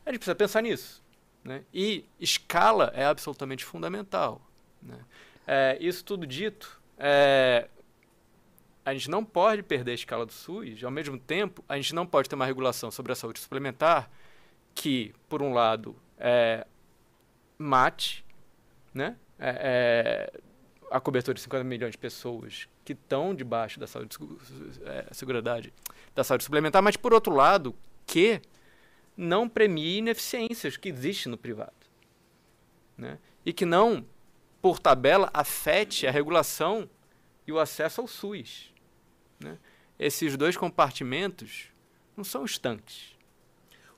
A 0.04 0.10
gente 0.10 0.18
precisa 0.18 0.34
pensar 0.34 0.62
nisso. 0.62 1.02
Né? 1.44 1.62
E 1.72 2.04
escala 2.18 2.92
é 2.94 3.04
absolutamente 3.04 3.64
fundamental. 3.64 4.40
Né? 4.82 4.98
É, 5.46 5.78
isso 5.80 6.04
tudo 6.04 6.26
dito, 6.26 6.80
é, 6.98 7.68
a 8.84 8.92
gente 8.92 9.10
não 9.10 9.24
pode 9.24 9.62
perder 9.62 9.92
a 9.92 9.94
escala 9.94 10.26
do 10.26 10.32
SUS, 10.32 10.82
ao 10.82 10.90
mesmo 10.90 11.18
tempo, 11.18 11.64
a 11.68 11.76
gente 11.76 11.94
não 11.94 12.06
pode 12.06 12.28
ter 12.28 12.34
uma 12.34 12.46
regulação 12.46 12.90
sobre 12.90 13.12
a 13.12 13.14
saúde 13.14 13.38
suplementar 13.38 14.10
que, 14.74 15.14
por 15.28 15.42
um 15.42 15.52
lado, 15.52 15.96
é, 16.18 16.66
mate 17.58 18.26
né? 18.96 19.14
É, 19.38 20.30
é, 20.32 20.40
a 20.90 20.98
cobertura 20.98 21.34
de 21.34 21.40
50 21.42 21.62
milhões 21.64 21.92
de 21.92 21.98
pessoas 21.98 22.66
que 22.86 22.92
estão 22.92 23.34
debaixo 23.34 23.80
da 23.80 23.86
saúde, 23.88 24.16
é, 24.84 25.12
seguridade, 25.12 25.74
da 26.14 26.22
saúde 26.22 26.44
suplementar, 26.44 26.80
mas, 26.80 26.96
por 26.96 27.12
outro 27.12 27.34
lado, 27.34 27.74
que 28.06 28.40
não 29.16 29.48
premie 29.48 29.98
ineficiências 29.98 30.76
que 30.76 30.88
existem 30.88 31.28
no 31.28 31.36
privado. 31.36 31.74
Né? 32.96 33.18
E 33.44 33.52
que 33.52 33.66
não, 33.66 34.06
por 34.62 34.78
tabela, 34.78 35.28
afete 35.34 36.06
a 36.06 36.12
regulação 36.12 36.88
e 37.44 37.50
o 37.50 37.58
acesso 37.58 38.00
ao 38.00 38.06
SUS. 38.06 38.72
Né? 39.40 39.58
Esses 39.98 40.36
dois 40.36 40.56
compartimentos 40.56 41.70
não 42.16 42.22
são 42.22 42.44
estanques. 42.44 43.15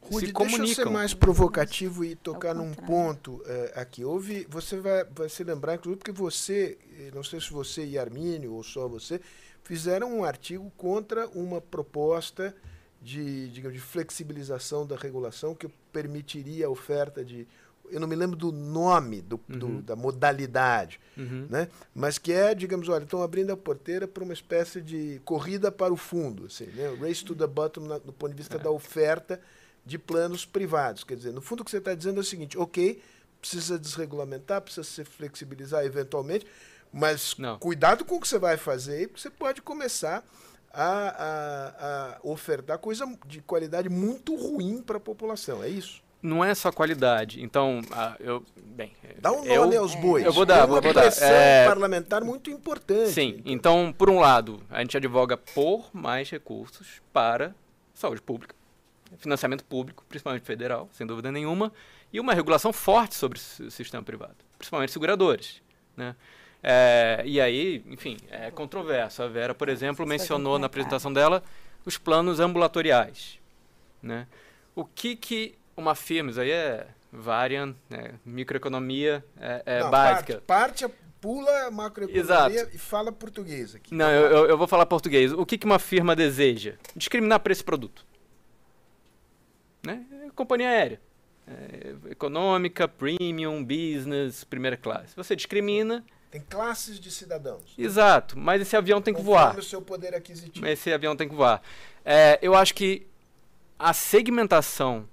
Rudy, 0.00 0.26
se 0.26 0.32
comunicam. 0.32 0.64
deixa 0.64 0.80
eu 0.80 0.86
ser 0.86 0.90
mais 0.90 1.12
provocativo 1.12 2.04
e 2.04 2.14
tocar 2.14 2.54
num 2.54 2.72
ponto 2.72 3.42
é, 3.46 3.72
aqui. 3.76 4.04
Houve, 4.04 4.46
você 4.48 4.78
vai, 4.78 5.04
vai 5.04 5.28
se 5.28 5.42
lembrar, 5.44 5.74
inclusive, 5.74 5.98
porque 5.98 6.12
você, 6.12 6.78
eh, 6.98 7.10
não 7.14 7.22
sei 7.22 7.40
se 7.40 7.52
você 7.52 7.84
e 7.84 7.98
Armínio, 7.98 8.52
ou 8.54 8.62
só 8.62 8.88
você, 8.88 9.20
fizeram 9.64 10.18
um 10.18 10.24
artigo 10.24 10.72
contra 10.76 11.28
uma 11.28 11.60
proposta 11.60 12.54
de, 13.02 13.48
digamos, 13.48 13.76
de 13.76 13.82
flexibilização 13.82 14.86
da 14.86 14.96
regulação 14.96 15.54
que 15.54 15.68
permitiria 15.92 16.66
a 16.66 16.70
oferta 16.70 17.24
de 17.24 17.46
eu 17.90 18.00
não 18.00 18.08
me 18.08 18.14
lembro 18.16 18.36
do 18.36 18.52
nome 18.52 19.22
do, 19.22 19.40
uhum. 19.48 19.58
do, 19.58 19.82
da 19.82 19.96
modalidade, 19.96 21.00
uhum. 21.16 21.46
né? 21.48 21.68
mas 21.94 22.18
que 22.18 22.32
é, 22.32 22.54
digamos, 22.54 22.88
olha, 22.88 23.04
estão 23.04 23.22
abrindo 23.22 23.50
a 23.50 23.56
porteira 23.56 24.06
para 24.06 24.22
uma 24.22 24.32
espécie 24.32 24.80
de 24.82 25.20
corrida 25.24 25.72
para 25.72 25.90
o 25.92 25.96
fundo, 25.96 26.46
assim, 26.46 26.66
né? 26.66 26.94
race 27.00 27.24
to 27.24 27.34
the 27.34 27.46
bottom 27.46 27.82
na, 27.82 27.98
do 27.98 28.12
ponto 28.12 28.30
de 28.30 28.36
vista 28.36 28.56
é. 28.56 28.58
da 28.58 28.70
oferta 28.70 29.40
de 29.89 29.98
planos 29.98 30.44
privados. 30.44 31.02
Quer 31.02 31.16
dizer, 31.16 31.32
no 31.32 31.40
fundo 31.40 31.62
o 31.62 31.65
que 31.65 31.70
você 31.70 31.78
está 31.78 31.94
dizendo 31.94 32.19
é 32.19 32.20
o 32.20 32.24
seguinte, 32.24 32.59
ok, 32.59 33.02
precisa 33.40 33.78
desregulamentar, 33.78 34.60
precisa 34.60 34.85
se 34.85 35.05
flexibilizar 35.05 35.85
eventualmente, 35.85 36.47
mas 36.93 37.35
não. 37.39 37.59
cuidado 37.59 38.05
com 38.05 38.16
o 38.16 38.20
que 38.20 38.28
você 38.28 38.39
vai 38.39 38.56
fazer, 38.56 39.09
porque 39.09 39.23
você 39.23 39.31
pode 39.31 39.62
começar 39.62 40.23
a, 40.73 40.85
a, 40.85 42.15
a 42.15 42.19
ofertar 42.23 42.78
coisa 42.78 43.06
de 43.27 43.40
qualidade 43.40 43.89
muito 43.89 44.36
ruim 44.36 44.82
para 44.82 44.98
a 44.98 45.01
população. 45.01 45.62
É 45.62 45.69
isso? 45.69 46.02
Não 46.20 46.44
é 46.44 46.52
só 46.52 46.73
qualidade. 46.73 47.43
Então, 47.43 47.81
eu. 48.19 48.43
Bem. 48.56 48.93
Dá 49.20 49.31
um 49.31 49.44
nome 49.44 49.77
aos 49.77 49.94
bois. 49.94 50.24
Eu 50.24 50.32
vou 50.32 50.44
dar, 50.44 50.66
vou, 50.66 50.82
vou 50.82 50.93
dar. 50.93 51.12
É... 51.23 51.65
parlamentar 51.65 52.24
muito 52.24 52.51
importante. 52.51 53.10
Sim. 53.10 53.40
Então. 53.44 53.52
então, 53.85 53.94
por 53.97 54.10
um 54.10 54.19
lado, 54.19 54.60
a 54.69 54.81
gente 54.81 54.97
advoga 54.97 55.36
por 55.36 55.89
mais 55.93 56.28
recursos 56.28 57.01
para 57.12 57.55
saúde 57.94 58.23
pública, 58.23 58.55
financiamento 59.16 59.64
público, 59.64 60.05
principalmente 60.09 60.44
federal, 60.44 60.89
sem 60.93 61.06
dúvida 61.06 61.32
nenhuma, 61.32 61.72
e 62.12 62.20
uma 62.20 62.35
regulação 62.35 62.72
forte 62.72 63.14
sobre 63.14 63.39
o 63.39 63.70
sistema 63.70 64.02
privado, 64.02 64.36
principalmente 64.56 64.93
seguradores. 64.93 65.62
Né? 65.97 66.14
É, 66.62 67.22
e 67.24 67.40
aí, 67.40 67.82
enfim, 67.86 68.16
é 68.30 68.51
controverso. 68.51 69.22
A 69.22 69.28
Vera, 69.28 69.55
por 69.55 69.68
exemplo, 69.68 70.06
mencionou 70.06 70.59
na 70.59 70.66
apresentação 70.66 71.12
dela 71.12 71.43
os 71.85 71.97
planos 71.97 72.40
ambulatoriais. 72.40 73.39
Né? 74.02 74.26
O 74.74 74.85
que, 74.85 75.16
que 75.16 75.55
uma 75.76 75.94
firma, 75.94 76.30
isso 76.30 76.40
aí 76.40 76.51
é 76.51 76.86
variant, 77.12 77.74
né? 77.89 78.14
microeconomia 78.24 79.24
é, 79.40 79.62
é 79.64 79.80
Não, 79.80 79.90
básica. 79.90 80.43
Parte, 80.47 80.85
parte 80.85 80.94
pula 81.20 81.70
macroeconomia 81.70 82.20
Exato. 82.20 82.74
e 82.74 82.78
fala 82.78 83.12
português 83.12 83.74
aqui. 83.74 83.94
Não, 83.94 84.10
eu, 84.10 84.47
eu, 84.47 84.59
vou 84.59 84.66
falar 84.66 84.86
português. 84.86 85.32
O 85.32 85.44
que, 85.44 85.59
que 85.59 85.66
uma 85.66 85.78
firma 85.78 86.14
deseja? 86.14 86.74
Discriminar 86.94 87.40
por 87.40 87.51
esse 87.51 87.62
produto. 87.62 88.06
Né? 89.84 90.05
Companhia 90.34 90.68
aérea. 90.68 91.00
É, 91.46 92.10
econômica, 92.10 92.86
premium, 92.86 93.64
business, 93.64 94.44
primeira 94.44 94.76
classe. 94.76 95.16
Você 95.16 95.34
discrimina, 95.34 96.05
tem 96.30 96.42
classes 96.42 97.00
de 97.00 97.10
cidadãos. 97.10 97.74
Exato, 97.78 98.38
mas 98.38 98.60
esse 98.60 98.76
avião 98.76 99.00
tem 99.00 99.14
que 99.14 99.22
voar. 99.22 99.59
o 99.59 99.62
seu 99.62 99.80
poder 99.80 100.14
aquisitivo. 100.14 100.66
Esse 100.66 100.92
avião 100.92 101.16
tem 101.16 101.28
que 101.28 101.34
voar. 101.34 101.62
É, 102.05 102.38
eu 102.42 102.55
acho 102.55 102.74
que 102.74 103.06
a 103.78 103.94
segmentação 103.94 105.09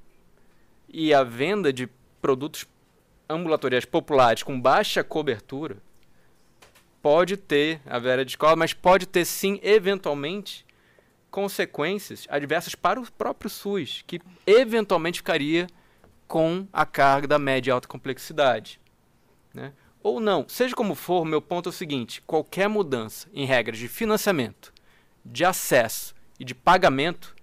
e 0.90 1.14
a 1.14 1.24
venda 1.24 1.72
de 1.72 1.88
produtos 2.22 2.66
ambulatoriais 3.30 3.86
populares 3.86 4.44
com 4.44 4.60
baixa 4.60 5.04
cobertura 5.04 5.78
pode 7.02 7.38
ter, 7.38 7.80
a 7.86 8.00
vera 8.00 8.26
de 8.26 8.32
escola, 8.32 8.56
mas 8.56 8.74
pode 8.74 9.06
ter 9.06 9.26
sim, 9.26 9.60
eventualmente, 9.64 10.66
consequências 11.36 12.26
adversas 12.30 12.76
para 12.76 12.98
o 12.98 13.12
próprio 13.12 13.50
SUS, 13.50 14.06
que 14.08 14.22
eventualmente 14.48 15.20
ficaria 15.20 15.68
com 16.30 16.66
a 16.72 16.86
carga 16.86 17.28
da 17.28 17.38
média 17.38 17.70
e 17.70 17.74
alta 17.74 17.90
complexidade. 17.90 18.80
Né? 19.54 19.74
ou 20.06 20.20
não. 20.20 20.48
Seja 20.48 20.76
como 20.76 20.94
for, 20.94 21.26
meu 21.26 21.42
ponto 21.42 21.68
é 21.68 21.72
o 21.72 21.74
seguinte: 21.74 22.22
qualquer 22.22 22.70
mudança 22.70 23.28
em 23.34 23.44
regras 23.44 23.80
de 23.80 23.88
financiamento, 23.88 24.72
de 25.26 25.44
acesso 25.44 26.14
e 26.40 26.46
de 26.46 26.54
pagamento 26.54 27.36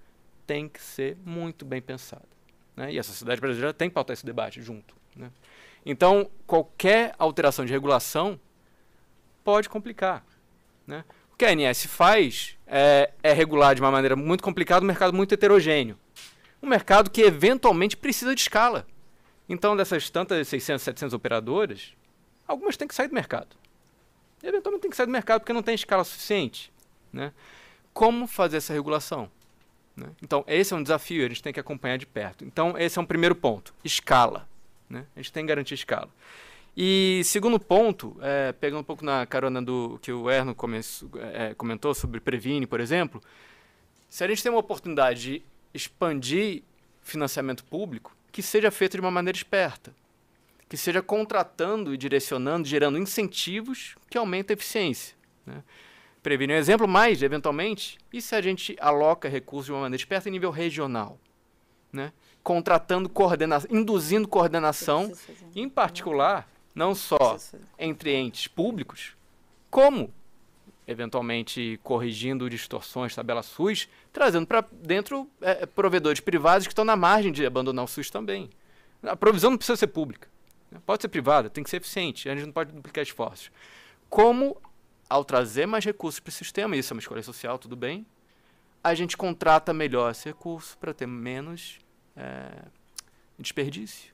tem 0.46 0.68
que 0.68 0.80
ser 0.80 1.18
muito 1.26 1.64
bem 1.64 1.82
pensada. 1.82 2.28
Né? 2.76 2.92
E 2.92 2.98
a 3.00 3.02
sociedade 3.02 3.40
brasileira 3.40 3.74
tem 3.74 3.88
que 3.88 3.94
pautar 3.94 4.14
esse 4.14 4.24
debate 4.24 4.62
junto. 4.62 4.94
Né? 5.16 5.30
Então, 5.84 6.30
qualquer 6.46 7.14
alteração 7.18 7.66
de 7.66 7.72
regulação 7.72 8.38
pode 9.42 9.68
complicar. 9.68 10.24
Né? 10.86 11.04
O 11.32 11.36
que 11.36 11.44
a 11.44 11.50
ANS 11.50 11.84
faz 11.86 12.56
é, 12.74 13.10
é 13.22 13.34
regular 13.34 13.74
de 13.74 13.82
uma 13.82 13.90
maneira 13.90 14.16
muito 14.16 14.42
complicada 14.42 14.82
um 14.82 14.88
mercado 14.88 15.12
muito 15.12 15.34
heterogêneo. 15.34 15.98
Um 16.62 16.66
mercado 16.66 17.10
que 17.10 17.20
eventualmente 17.20 17.98
precisa 17.98 18.34
de 18.34 18.40
escala. 18.40 18.86
Então, 19.46 19.76
dessas 19.76 20.08
tantas 20.08 20.48
600, 20.48 20.82
700 20.82 21.12
operadoras, 21.12 21.92
algumas 22.48 22.74
têm 22.74 22.88
que 22.88 22.94
sair 22.94 23.08
do 23.08 23.14
mercado. 23.14 23.54
Eventualmente 24.42 24.80
tem 24.80 24.90
que 24.90 24.96
sair 24.96 25.04
do 25.04 25.12
mercado 25.12 25.40
porque 25.40 25.52
não 25.52 25.62
tem 25.62 25.74
escala 25.74 26.02
suficiente. 26.02 26.72
Né? 27.12 27.30
Como 27.92 28.26
fazer 28.26 28.56
essa 28.56 28.72
regulação? 28.72 29.30
Né? 29.94 30.06
Então, 30.22 30.42
esse 30.46 30.72
é 30.72 30.76
um 30.76 30.82
desafio, 30.82 31.26
a 31.26 31.28
gente 31.28 31.42
tem 31.42 31.52
que 31.52 31.60
acompanhar 31.60 31.98
de 31.98 32.06
perto. 32.06 32.42
Então, 32.42 32.78
esse 32.78 32.98
é 32.98 33.02
um 33.02 33.06
primeiro 33.06 33.34
ponto: 33.34 33.74
escala. 33.84 34.48
Né? 34.88 35.04
A 35.14 35.20
gente 35.20 35.30
tem 35.30 35.44
que 35.44 35.48
garantir 35.48 35.74
escala. 35.74 36.08
E 36.76 37.22
segundo 37.24 37.60
ponto, 37.60 38.16
é, 38.20 38.52
pegando 38.52 38.80
um 38.80 38.84
pouco 38.84 39.04
na 39.04 39.26
carona 39.26 39.60
do 39.60 39.98
que 40.00 40.12
o 40.12 40.30
Erno 40.30 40.56
é, 41.34 41.54
comentou 41.54 41.94
sobre 41.94 42.20
Previne, 42.20 42.66
por 42.66 42.80
exemplo, 42.80 43.22
se 44.08 44.24
a 44.24 44.28
gente 44.28 44.42
tem 44.42 44.50
uma 44.50 44.60
oportunidade 44.60 45.20
de 45.20 45.42
expandir 45.74 46.62
financiamento 47.02 47.64
público, 47.64 48.16
que 48.30 48.42
seja 48.42 48.70
feito 48.70 48.92
de 48.92 49.00
uma 49.00 49.10
maneira 49.10 49.36
esperta 49.36 49.94
que 50.72 50.76
seja 50.78 51.02
contratando 51.02 51.92
e 51.92 51.98
direcionando, 51.98 52.66
gerando 52.66 52.96
incentivos 52.96 53.94
que 54.08 54.16
aumentem 54.16 54.54
a 54.54 54.56
eficiência. 54.56 55.14
Né? 55.44 55.62
Prevenir 56.22 56.56
um 56.56 56.58
exemplo, 56.58 56.88
mais, 56.88 57.22
eventualmente, 57.22 57.98
e 58.10 58.22
se 58.22 58.34
a 58.34 58.40
gente 58.40 58.74
aloca 58.80 59.28
recursos 59.28 59.66
de 59.66 59.72
uma 59.72 59.82
maneira 59.82 60.00
esperta 60.00 60.30
em 60.30 60.32
nível 60.32 60.50
regional? 60.50 61.18
Né? 61.92 62.10
Contratando, 62.42 63.06
coordenação, 63.10 63.68
induzindo 63.70 64.26
coordenação, 64.26 65.12
em 65.54 65.68
particular, 65.68 66.48
não 66.74 66.94
só 66.94 67.38
entre 67.78 68.14
entes 68.14 68.46
públicos, 68.46 69.16
como, 69.70 70.12
eventualmente, 70.86 71.78
corrigindo 71.82 72.48
distorções, 72.48 73.14
tabela 73.14 73.42
SUS, 73.42 73.88
trazendo 74.12 74.46
para 74.46 74.64
dentro 74.72 75.28
é, 75.40 75.66
provedores 75.66 76.20
privados 76.20 76.66
que 76.66 76.72
estão 76.72 76.84
na 76.84 76.96
margem 76.96 77.32
de 77.32 77.44
abandonar 77.44 77.84
o 77.84 77.88
SUS 77.88 78.10
também. 78.10 78.50
A 79.02 79.16
provisão 79.16 79.50
não 79.50 79.58
precisa 79.58 79.76
ser 79.76 79.88
pública. 79.88 80.28
Pode 80.86 81.02
ser 81.02 81.08
privada, 81.08 81.50
tem 81.50 81.62
que 81.62 81.70
ser 81.70 81.78
eficiente, 81.78 82.28
a 82.28 82.34
gente 82.34 82.46
não 82.46 82.52
pode 82.52 82.72
duplicar 82.72 83.02
esforços. 83.02 83.50
Como, 84.08 84.56
ao 85.08 85.24
trazer 85.24 85.66
mais 85.66 85.84
recursos 85.84 86.20
para 86.20 86.30
o 86.30 86.32
sistema, 86.32 86.76
isso 86.76 86.92
é 86.92 86.94
uma 86.94 87.00
escolha 87.00 87.22
social, 87.22 87.58
tudo 87.58 87.76
bem, 87.76 88.06
a 88.82 88.94
gente 88.94 89.16
contrata 89.16 89.72
melhor 89.72 90.10
esse 90.10 90.26
recurso 90.26 90.76
para 90.78 90.92
ter 90.92 91.06
menos 91.06 91.78
é, 92.16 92.64
desperdício 93.38 94.12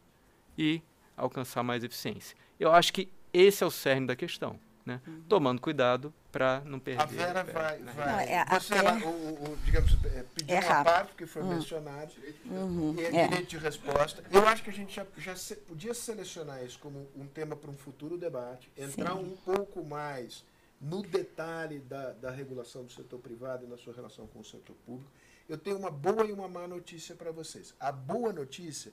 e 0.56 0.82
alcançar 1.16 1.62
mais 1.62 1.82
eficiência. 1.82 2.36
Eu 2.58 2.72
acho 2.72 2.92
que 2.92 3.08
esse 3.32 3.62
é 3.62 3.66
o 3.66 3.70
cerne 3.70 4.06
da 4.06 4.16
questão. 4.16 4.58
Né? 4.88 5.02
Uhum. 5.06 5.22
Tomando 5.28 5.60
cuidado 5.60 6.14
para 6.32 6.62
não 6.64 6.80
perder. 6.80 7.02
A 7.02 7.04
Vera 7.04 7.44
vai. 7.44 7.78
vai 7.82 7.94
não, 7.94 8.20
é, 8.20 8.46
você, 8.58 8.74
até... 8.74 9.06
o, 9.06 9.10
o, 9.10 9.58
digamos, 9.62 9.92
é, 10.04 10.24
pediu 10.34 10.56
é 10.56 10.60
uma 10.60 10.82
parte 10.82 11.14
que 11.14 11.26
foi 11.26 11.42
uhum. 11.42 11.48
mencionado, 11.56 12.10
uhum. 12.46 12.94
e 12.96 13.04
é, 13.04 13.16
é, 13.16 13.28
direito 13.28 13.50
de 13.50 13.58
resposta. 13.58 14.24
Eu 14.32 14.48
acho 14.48 14.62
que 14.62 14.70
a 14.70 14.72
gente 14.72 14.96
já, 14.96 15.04
já 15.18 15.36
se, 15.36 15.56
podia 15.56 15.92
selecionar 15.92 16.64
isso 16.64 16.78
como 16.78 17.06
um 17.14 17.26
tema 17.26 17.54
para 17.54 17.70
um 17.70 17.76
futuro 17.76 18.16
debate, 18.16 18.72
entrar 18.78 19.12
Sim. 19.12 19.24
um 19.24 19.36
pouco 19.36 19.84
mais 19.84 20.42
no 20.80 21.02
detalhe 21.02 21.80
da, 21.80 22.12
da 22.12 22.30
regulação 22.30 22.82
do 22.82 22.90
setor 22.90 23.18
privado 23.18 23.66
e 23.66 23.68
na 23.68 23.76
sua 23.76 23.92
relação 23.92 24.26
com 24.26 24.40
o 24.40 24.44
setor 24.44 24.74
público. 24.86 25.10
Eu 25.46 25.58
tenho 25.58 25.76
uma 25.76 25.90
boa 25.90 26.24
e 26.24 26.32
uma 26.32 26.48
má 26.48 26.66
notícia 26.66 27.14
para 27.14 27.30
vocês. 27.30 27.74
A 27.80 27.90
boa 27.90 28.32
notícia 28.32 28.90
é 28.90 28.92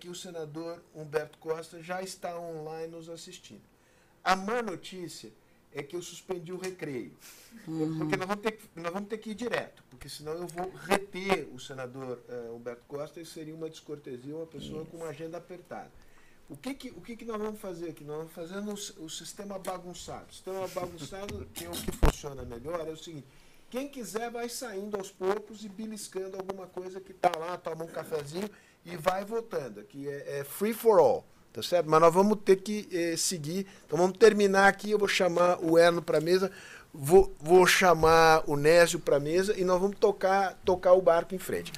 que 0.00 0.08
o 0.08 0.14
senador 0.14 0.82
Humberto 0.94 1.38
Costa 1.38 1.82
já 1.82 2.02
está 2.02 2.38
online 2.38 2.92
nos 2.92 3.08
assistindo. 3.08 3.62
A 4.24 4.34
má 4.34 4.60
notícia 4.60 5.32
é 5.72 5.82
que 5.82 5.94
eu 5.94 6.02
suspendi 6.02 6.52
o 6.52 6.58
recreio. 6.58 7.12
Uhum. 7.66 7.98
Porque 7.98 8.16
nós 8.16 8.26
vamos, 8.26 8.42
ter, 8.42 8.58
nós 8.74 8.92
vamos 8.92 9.08
ter 9.08 9.18
que 9.18 9.30
ir 9.30 9.34
direto, 9.34 9.82
porque 9.90 10.08
senão 10.08 10.32
eu 10.32 10.46
vou 10.46 10.70
reter 10.70 11.48
o 11.52 11.58
senador 11.58 12.22
uh, 12.28 12.54
Humberto 12.54 12.82
Costa 12.88 13.20
e 13.20 13.26
seria 13.26 13.54
uma 13.54 13.68
descortesia 13.68 14.34
uma 14.34 14.46
pessoa 14.46 14.82
Isso. 14.82 14.90
com 14.90 14.98
uma 14.98 15.08
agenda 15.08 15.38
apertada. 15.38 15.90
O 16.48 16.56
que, 16.56 16.72
que, 16.74 16.88
o 16.90 17.00
que, 17.00 17.14
que 17.14 17.24
nós 17.26 17.38
vamos 17.38 17.60
fazer 17.60 17.90
aqui? 17.90 18.04
Nós 18.04 18.16
vamos 18.16 18.32
fazer 18.32 18.58
o, 18.58 19.04
o 19.04 19.10
sistema 19.10 19.58
bagunçado. 19.58 20.26
O 20.30 20.32
sistema 20.32 20.66
bagunçado, 20.68 21.46
que 21.52 21.64
é 21.64 21.68
o 21.68 21.72
que 21.72 21.92
funciona 21.92 22.42
melhor, 22.42 22.80
é 22.88 22.90
o 22.90 22.96
seguinte: 22.96 23.26
quem 23.68 23.86
quiser 23.86 24.30
vai 24.30 24.48
saindo 24.48 24.96
aos 24.96 25.10
poucos 25.10 25.62
e 25.62 25.68
beliscando 25.68 26.38
alguma 26.38 26.66
coisa 26.66 27.00
que 27.00 27.12
está 27.12 27.30
lá, 27.36 27.58
toma 27.58 27.84
um 27.84 27.88
cafezinho 27.88 28.48
e 28.84 28.96
vai 28.96 29.24
votando. 29.24 29.80
Aqui 29.80 30.08
é, 30.08 30.40
é 30.40 30.44
free 30.44 30.72
for 30.72 30.98
all. 30.98 31.24
Tá 31.52 31.62
certo? 31.62 31.88
Mas 31.88 32.00
nós 32.00 32.12
vamos 32.14 32.38
ter 32.44 32.56
que 32.56 32.88
eh, 32.92 33.16
seguir. 33.16 33.66
Então 33.86 33.98
vamos 33.98 34.16
terminar 34.16 34.68
aqui. 34.68 34.90
Eu 34.90 34.98
vou 34.98 35.08
chamar 35.08 35.58
o 35.60 35.78
Erno 35.78 36.00
para 36.00 36.18
a 36.18 36.20
mesa, 36.20 36.52
vou, 36.92 37.34
vou 37.40 37.66
chamar 37.66 38.42
o 38.46 38.56
Nésio 38.56 39.00
para 39.00 39.16
a 39.16 39.20
mesa 39.20 39.58
e 39.58 39.64
nós 39.64 39.80
vamos 39.80 39.96
tocar, 39.98 40.54
tocar 40.64 40.92
o 40.92 41.02
barco 41.02 41.34
em 41.34 41.38
frente. 41.38 41.72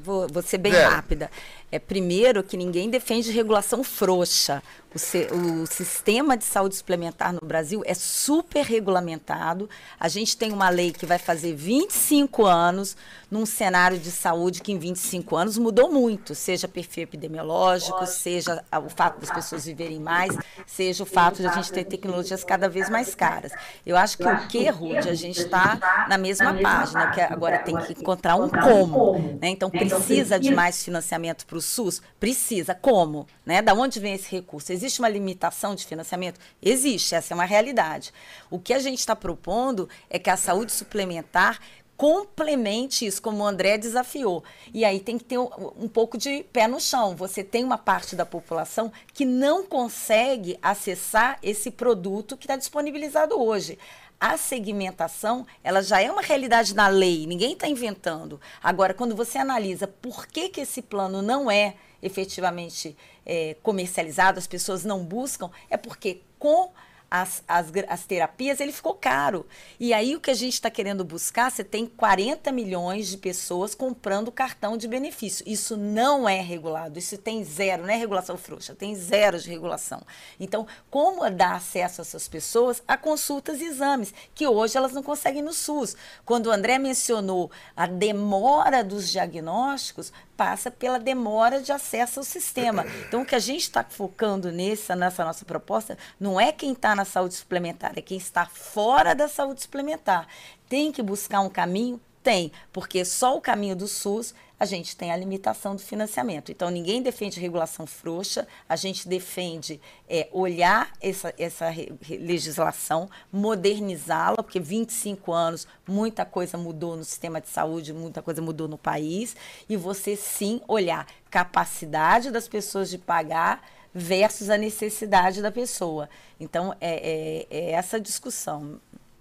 Vou, 0.00 0.26
vou 0.28 0.42
ser 0.42 0.58
bem 0.58 0.74
é. 0.74 0.84
rápida. 0.84 1.30
É 1.70 1.78
primeiro 1.78 2.42
que 2.42 2.56
ninguém 2.56 2.88
defende 2.88 3.30
regulação 3.30 3.84
frouxa. 3.84 4.62
O, 4.94 4.98
se, 4.98 5.28
o, 5.30 5.66
sistema 5.66 6.34
de 6.34 6.44
saúde 6.44 6.76
suplementar 6.76 7.30
no 7.30 7.40
Brasil 7.42 7.82
é 7.84 7.92
super 7.92 8.64
regulamentado. 8.64 9.68
A 10.00 10.08
gente 10.08 10.34
tem 10.34 10.50
uma 10.50 10.70
lei 10.70 10.92
que 10.92 11.04
vai 11.04 11.18
fazer 11.18 11.54
25 11.54 12.46
anos 12.46 12.96
num 13.30 13.44
cenário 13.44 13.98
de 13.98 14.10
saúde 14.10 14.62
que 14.62 14.72
em 14.72 14.78
25 14.78 15.36
anos 15.36 15.58
mudou 15.58 15.92
muito, 15.92 16.34
seja 16.34 16.66
perfil 16.66 17.02
epidemiológico, 17.02 18.06
seja 18.06 18.64
o 18.82 18.88
fato 18.88 19.20
das 19.20 19.30
pessoas 19.30 19.66
viverem 19.66 20.00
mais, 20.00 20.34
seja 20.66 21.02
o 21.02 21.06
fato 21.06 21.42
de 21.42 21.46
a 21.46 21.52
gente 21.52 21.70
ter 21.70 21.84
tecnologias 21.84 22.42
cada 22.42 22.70
vez 22.70 22.88
mais 22.88 23.14
caras. 23.14 23.52
Eu 23.84 23.98
acho 23.98 24.16
que 24.16 24.24
o 24.24 24.48
que, 24.48 24.70
Rude, 24.70 25.10
a 25.10 25.14
gente 25.14 25.40
está 25.40 26.06
na 26.08 26.16
mesma 26.16 26.54
página, 26.54 27.10
que 27.10 27.20
agora 27.20 27.58
tem 27.58 27.76
que 27.76 27.92
encontrar 27.92 28.36
um 28.36 28.48
como. 28.48 29.18
Né? 29.38 29.50
Então, 29.50 29.68
precisa 29.68 30.40
de 30.40 30.54
mais 30.54 30.82
financiamento 30.82 31.44
para 31.46 31.57
o 31.58 31.62
SUS? 31.62 32.00
Precisa. 32.18 32.74
Como? 32.74 33.26
Né? 33.44 33.60
Da 33.60 33.74
onde 33.74 34.00
vem 34.00 34.14
esse 34.14 34.30
recurso? 34.30 34.72
Existe 34.72 35.00
uma 35.00 35.08
limitação 35.08 35.74
de 35.74 35.84
financiamento? 35.84 36.40
Existe, 36.62 37.14
essa 37.14 37.32
é 37.32 37.36
uma 37.36 37.44
realidade. 37.44 38.12
O 38.50 38.58
que 38.58 38.72
a 38.72 38.78
gente 38.78 39.00
está 39.00 39.14
propondo 39.14 39.88
é 40.08 40.18
que 40.18 40.30
a 40.30 40.36
saúde 40.36 40.72
suplementar 40.72 41.60
complemente 41.98 43.04
isso, 43.04 43.20
como 43.20 43.42
o 43.42 43.46
André 43.46 43.76
desafiou. 43.76 44.44
E 44.72 44.84
aí 44.84 45.00
tem 45.00 45.18
que 45.18 45.24
ter 45.24 45.36
um, 45.36 45.50
um, 45.76 45.88
pouco 45.88 46.16
de 46.16 46.44
pé 46.44 46.68
no 46.68 46.80
chão. 46.80 47.16
Você 47.16 47.42
tem 47.42 47.64
uma 47.64 47.76
parte 47.76 48.14
da 48.14 48.24
população 48.24 48.92
que 49.12 49.24
não 49.24 49.66
consegue 49.66 50.56
acessar 50.62 51.40
esse 51.42 51.72
produto 51.72 52.36
que 52.36 52.44
está 52.44 52.54
disponibilizado 52.54 53.36
hoje. 53.36 53.76
A 54.20 54.36
segmentação, 54.36 55.46
ela 55.62 55.80
já 55.80 56.02
é 56.02 56.10
uma 56.10 56.22
realidade 56.22 56.74
na 56.74 56.88
lei, 56.88 57.24
ninguém 57.24 57.52
está 57.52 57.68
inventando. 57.68 58.40
Agora, 58.60 58.92
quando 58.92 59.14
você 59.14 59.38
analisa 59.38 59.86
por 59.86 60.26
que, 60.26 60.48
que 60.48 60.60
esse 60.62 60.82
plano 60.82 61.22
não 61.22 61.48
é 61.48 61.76
efetivamente 62.02 62.96
é, 63.24 63.54
comercializado, 63.62 64.38
as 64.38 64.46
pessoas 64.46 64.84
não 64.84 65.04
buscam, 65.04 65.50
é 65.70 65.76
porque 65.76 66.22
com 66.38 66.72
as, 67.10 67.42
as, 67.48 67.72
as 67.88 68.04
terapias, 68.04 68.60
ele 68.60 68.72
ficou 68.72 68.94
caro. 68.94 69.46
E 69.80 69.92
aí 69.94 70.14
o 70.14 70.20
que 70.20 70.30
a 70.30 70.34
gente 70.34 70.54
está 70.54 70.70
querendo 70.70 71.04
buscar, 71.04 71.50
você 71.50 71.64
tem 71.64 71.86
40 71.86 72.52
milhões 72.52 73.08
de 73.08 73.16
pessoas 73.16 73.74
comprando 73.74 74.30
cartão 74.30 74.76
de 74.76 74.86
benefício. 74.86 75.44
Isso 75.46 75.76
não 75.76 76.28
é 76.28 76.40
regulado, 76.40 76.98
isso 76.98 77.16
tem 77.16 77.42
zero, 77.44 77.82
não 77.82 77.90
é 77.90 77.96
regulação 77.96 78.36
frouxa, 78.36 78.74
tem 78.74 78.94
zero 78.94 79.38
de 79.38 79.48
regulação. 79.48 80.02
Então, 80.38 80.66
como 80.90 81.28
dar 81.30 81.56
acesso 81.56 82.00
a 82.00 82.02
essas 82.02 82.28
pessoas 82.28 82.82
a 82.86 82.96
consultas 82.96 83.60
e 83.60 83.64
exames, 83.64 84.12
que 84.34 84.46
hoje 84.46 84.76
elas 84.76 84.92
não 84.92 85.02
conseguem 85.02 85.42
no 85.42 85.52
SUS? 85.52 85.96
Quando 86.24 86.46
o 86.46 86.50
André 86.50 86.78
mencionou 86.78 87.50
a 87.76 87.86
demora 87.86 88.84
dos 88.84 89.10
diagnósticos, 89.10 90.12
passa 90.38 90.70
pela 90.70 91.00
demora 91.00 91.60
de 91.60 91.72
acesso 91.72 92.20
ao 92.20 92.24
sistema. 92.24 92.86
Então, 93.08 93.22
o 93.22 93.24
que 93.24 93.34
a 93.34 93.38
gente 93.38 93.62
está 93.62 93.82
focando 93.82 94.52
nessa, 94.52 94.94
nessa 94.94 95.24
nossa 95.24 95.44
proposta 95.44 95.96
não 96.20 96.38
é 96.38 96.52
quem 96.52 96.72
está 96.72 96.94
na 96.94 97.06
saúde 97.06 97.34
suplementar, 97.34 97.92
é 97.96 98.02
quem 98.02 98.18
está 98.18 98.44
fora 98.44 99.14
da 99.14 99.26
saúde 99.28 99.62
suplementar. 99.62 100.28
Tem 100.68 100.92
que 100.92 101.02
buscar 101.02 101.40
um 101.40 101.48
caminho? 101.48 101.98
Tem, 102.28 102.52
porque 102.74 103.06
só 103.06 103.38
o 103.38 103.40
caminho 103.40 103.74
do 103.74 103.88
SUS 103.88 104.34
a 104.60 104.66
gente 104.66 104.94
tem 104.94 105.10
a 105.10 105.16
limitação 105.16 105.74
do 105.74 105.80
financiamento. 105.80 106.52
Então, 106.52 106.68
ninguém 106.68 107.00
defende 107.00 107.40
regulação 107.40 107.86
frouxa, 107.86 108.46
a 108.68 108.76
gente 108.76 109.08
defende 109.08 109.80
é, 110.06 110.28
olhar 110.30 110.92
essa, 111.00 111.32
essa 111.38 111.72
legislação, 112.06 113.08
modernizá-la, 113.32 114.36
porque 114.36 114.60
25 114.60 115.32
anos, 115.32 115.66
muita 115.86 116.26
coisa 116.26 116.58
mudou 116.58 116.98
no 116.98 117.04
sistema 117.04 117.40
de 117.40 117.48
saúde, 117.48 117.94
muita 117.94 118.20
coisa 118.20 118.42
mudou 118.42 118.68
no 118.68 118.76
país, 118.76 119.34
e 119.66 119.74
você 119.74 120.14
sim 120.14 120.60
olhar 120.68 121.06
capacidade 121.30 122.30
das 122.30 122.46
pessoas 122.46 122.90
de 122.90 122.98
pagar 122.98 123.62
versus 123.94 124.50
a 124.50 124.58
necessidade 124.58 125.40
da 125.40 125.50
pessoa. 125.50 126.10
Então, 126.38 126.76
é, 126.78 127.46
é, 127.50 127.58
é 127.58 127.70
essa 127.70 127.98
discussão 127.98 128.78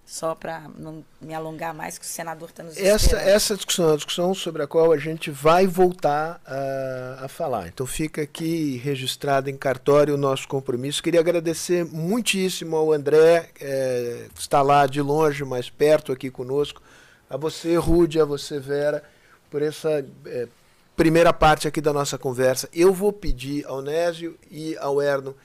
só 0.07 0.33
para 0.33 0.69
não 0.79 1.03
me 1.19 1.33
alongar 1.33 1.73
mais, 1.73 1.97
que 1.97 2.05
o 2.05 2.07
senador 2.07 2.47
está 2.47 2.63
nos 2.63 2.77
essa, 2.77 3.17
essa 3.17 3.57
discussão 3.57 3.87
é 3.87 3.89
uma 3.89 3.97
discussão 3.97 4.33
sobre 4.33 4.63
a 4.63 4.67
qual 4.67 4.93
a 4.93 4.97
gente 4.97 5.29
vai 5.29 5.67
voltar 5.67 6.39
a, 6.45 7.25
a 7.25 7.27
falar. 7.27 7.67
Então 7.67 7.85
fica 7.85 8.21
aqui 8.21 8.77
registrado 8.77 9.49
em 9.49 9.57
cartório 9.57 10.13
o 10.13 10.17
nosso 10.17 10.47
compromisso. 10.47 11.03
Queria 11.03 11.19
agradecer 11.19 11.83
muitíssimo 11.83 12.77
ao 12.77 12.93
André, 12.93 13.49
é, 13.59 14.27
que 14.33 14.39
está 14.39 14.61
lá 14.61 14.87
de 14.87 15.01
longe, 15.01 15.43
mais 15.43 15.69
perto 15.69 16.13
aqui 16.13 16.31
conosco, 16.31 16.81
a 17.29 17.35
você, 17.35 17.75
Rude, 17.75 18.21
a 18.21 18.23
você, 18.23 18.61
Vera, 18.61 19.03
por 19.51 19.61
essa 19.61 20.05
é, 20.25 20.47
primeira 20.95 21.33
parte 21.33 21.67
aqui 21.67 21.81
da 21.81 21.91
nossa 21.91 22.17
conversa. 22.17 22.69
Eu 22.73 22.93
vou 22.93 23.11
pedir 23.11 23.65
ao 23.65 23.81
Nésio 23.81 24.39
e 24.49 24.77
ao 24.77 25.01
Erno 25.01 25.35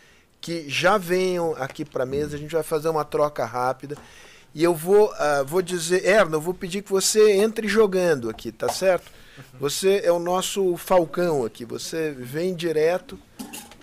que 0.41 0.69
já 0.69 0.99
venham 0.99 1.53
aqui 1.59 1.85
para 1.85 2.05
a 2.05 2.07
mesa, 2.07 2.37
a 2.37 2.39
gente 2.39 2.55
vai 2.55 2.63
fazer 2.63 2.89
uma 2.89 3.05
troca 3.05 3.45
rápida. 3.45 3.97
E 4.55 4.63
eu 4.63 4.75
vou, 4.75 5.11
uh, 5.13 5.45
vou 5.47 5.63
dizer, 5.63 6.05
Erno, 6.05 6.37
eu 6.37 6.41
vou 6.41 6.53
pedir 6.53 6.83
que 6.83 6.91
você 6.91 7.33
entre 7.33 7.67
jogando 7.69 8.29
aqui, 8.29 8.53
tá 8.53 8.69
certo? 8.69 9.11
Você 9.59 10.03
é 10.05 10.13
o 10.13 10.19
nosso 10.19 10.77
falcão 10.77 11.45
aqui, 11.45 11.65
você 11.65 12.11
vem 12.11 12.55
direto 12.55 13.19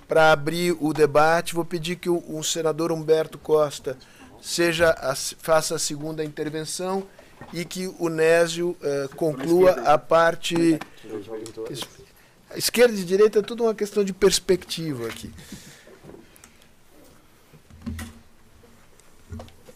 para 0.08 0.32
abrir 0.32 0.76
o 0.80 0.94
debate. 0.94 1.54
Vou 1.56 1.66
pedir 1.66 1.96
que 1.96 2.10
o, 2.10 2.24
o 2.28 2.44
senador 2.44 2.91
Humberto 2.91 3.38
Costa 3.38 3.98
seja 4.41 4.90
a, 4.91 5.16
faça 5.16 5.76
a 5.76 5.80
segunda 5.80 6.24
intervenção 6.24 7.08
e 7.54 7.66
que 7.66 7.88
o 8.00 8.10
Nésio 8.10 8.72
uh, 8.82 9.16
conclua 9.16 9.72
a 9.72 9.98
parte. 9.98 10.80
Esquerda 12.56 13.00
e 13.00 13.04
direita 13.04 13.40
é 13.40 13.41
tudo 13.41 13.64
uma 13.64 13.76
questão 13.76 14.04
de 14.04 14.14
perspectiva 14.14 15.08
aqui. 15.08 15.32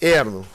Erno. 0.02 0.46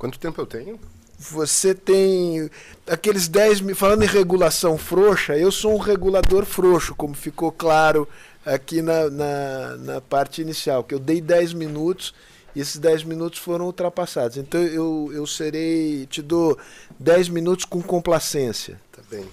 Quanto 0.00 0.18
tempo 0.18 0.40
eu 0.40 0.46
tenho? 0.46 0.80
Você 1.18 1.74
tem 1.74 2.50
aqueles 2.86 3.28
10 3.28 3.60
mil. 3.60 3.76
Falando 3.76 4.02
em 4.02 4.06
regulação 4.06 4.78
frouxa, 4.78 5.36
eu 5.36 5.52
sou 5.52 5.74
um 5.74 5.78
regulador 5.78 6.46
frouxo, 6.46 6.94
como 6.94 7.12
ficou 7.12 7.52
claro 7.52 8.08
aqui 8.42 8.80
na, 8.80 9.10
na, 9.10 9.76
na 9.76 10.00
parte 10.00 10.40
inicial, 10.40 10.82
que 10.82 10.94
eu 10.94 10.98
dei 10.98 11.20
10 11.20 11.52
minutos 11.52 12.14
e 12.56 12.60
esses 12.60 12.78
10 12.78 13.04
minutos 13.04 13.38
foram 13.38 13.66
ultrapassados. 13.66 14.38
Então 14.38 14.62
eu, 14.62 15.10
eu 15.12 15.26
serei. 15.26 16.06
Te 16.06 16.22
dou 16.22 16.58
10 16.98 17.28
minutos 17.28 17.66
com 17.66 17.82
complacência. 17.82 18.80
Tá 18.90 19.02
bem. 19.10 19.28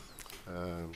Uh, 0.46 0.90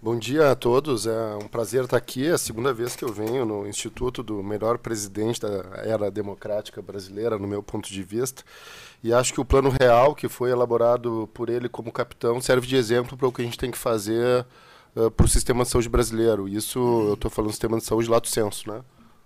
bom 0.00 0.16
dia 0.16 0.50
a 0.50 0.54
todos. 0.54 1.06
É 1.06 1.36
um 1.36 1.48
prazer 1.48 1.84
estar 1.84 1.96
aqui. 1.96 2.26
É 2.26 2.32
a 2.32 2.38
segunda 2.38 2.72
vez 2.72 2.94
que 2.94 3.04
eu 3.04 3.12
venho 3.12 3.44
no 3.44 3.66
Instituto 3.66 4.22
do 4.22 4.42
melhor 4.42 4.78
presidente 4.78 5.40
da 5.40 5.64
era 5.82 6.10
democrática 6.10 6.80
brasileira, 6.80 7.38
no 7.38 7.46
meu 7.46 7.62
ponto 7.62 7.90
de 7.90 8.02
vista. 8.02 8.42
E 9.02 9.12
acho 9.12 9.32
que 9.32 9.40
o 9.40 9.44
plano 9.44 9.68
real 9.68 10.14
que 10.14 10.28
foi 10.28 10.50
elaborado 10.50 11.28
por 11.34 11.48
ele 11.48 11.68
como 11.68 11.92
capitão 11.92 12.40
serve 12.40 12.66
de 12.66 12.76
exemplo 12.76 13.16
para 13.16 13.28
o 13.28 13.32
que 13.32 13.42
a 13.42 13.44
gente 13.44 13.58
tem 13.58 13.70
que 13.70 13.78
fazer 13.78 14.46
uh, 14.96 15.10
para 15.10 15.26
o 15.26 15.28
sistema 15.28 15.64
de 15.64 15.70
saúde 15.70 15.88
brasileiro. 15.88 16.48
Isso 16.48 16.78
eu 16.78 17.14
estou 17.14 17.30
falando 17.30 17.50
do 17.50 17.52
sistema 17.52 17.78
de 17.78 17.84
saúde 17.84 18.08
lato 18.08 18.28
senso, 18.28 18.70
né? 18.70 18.82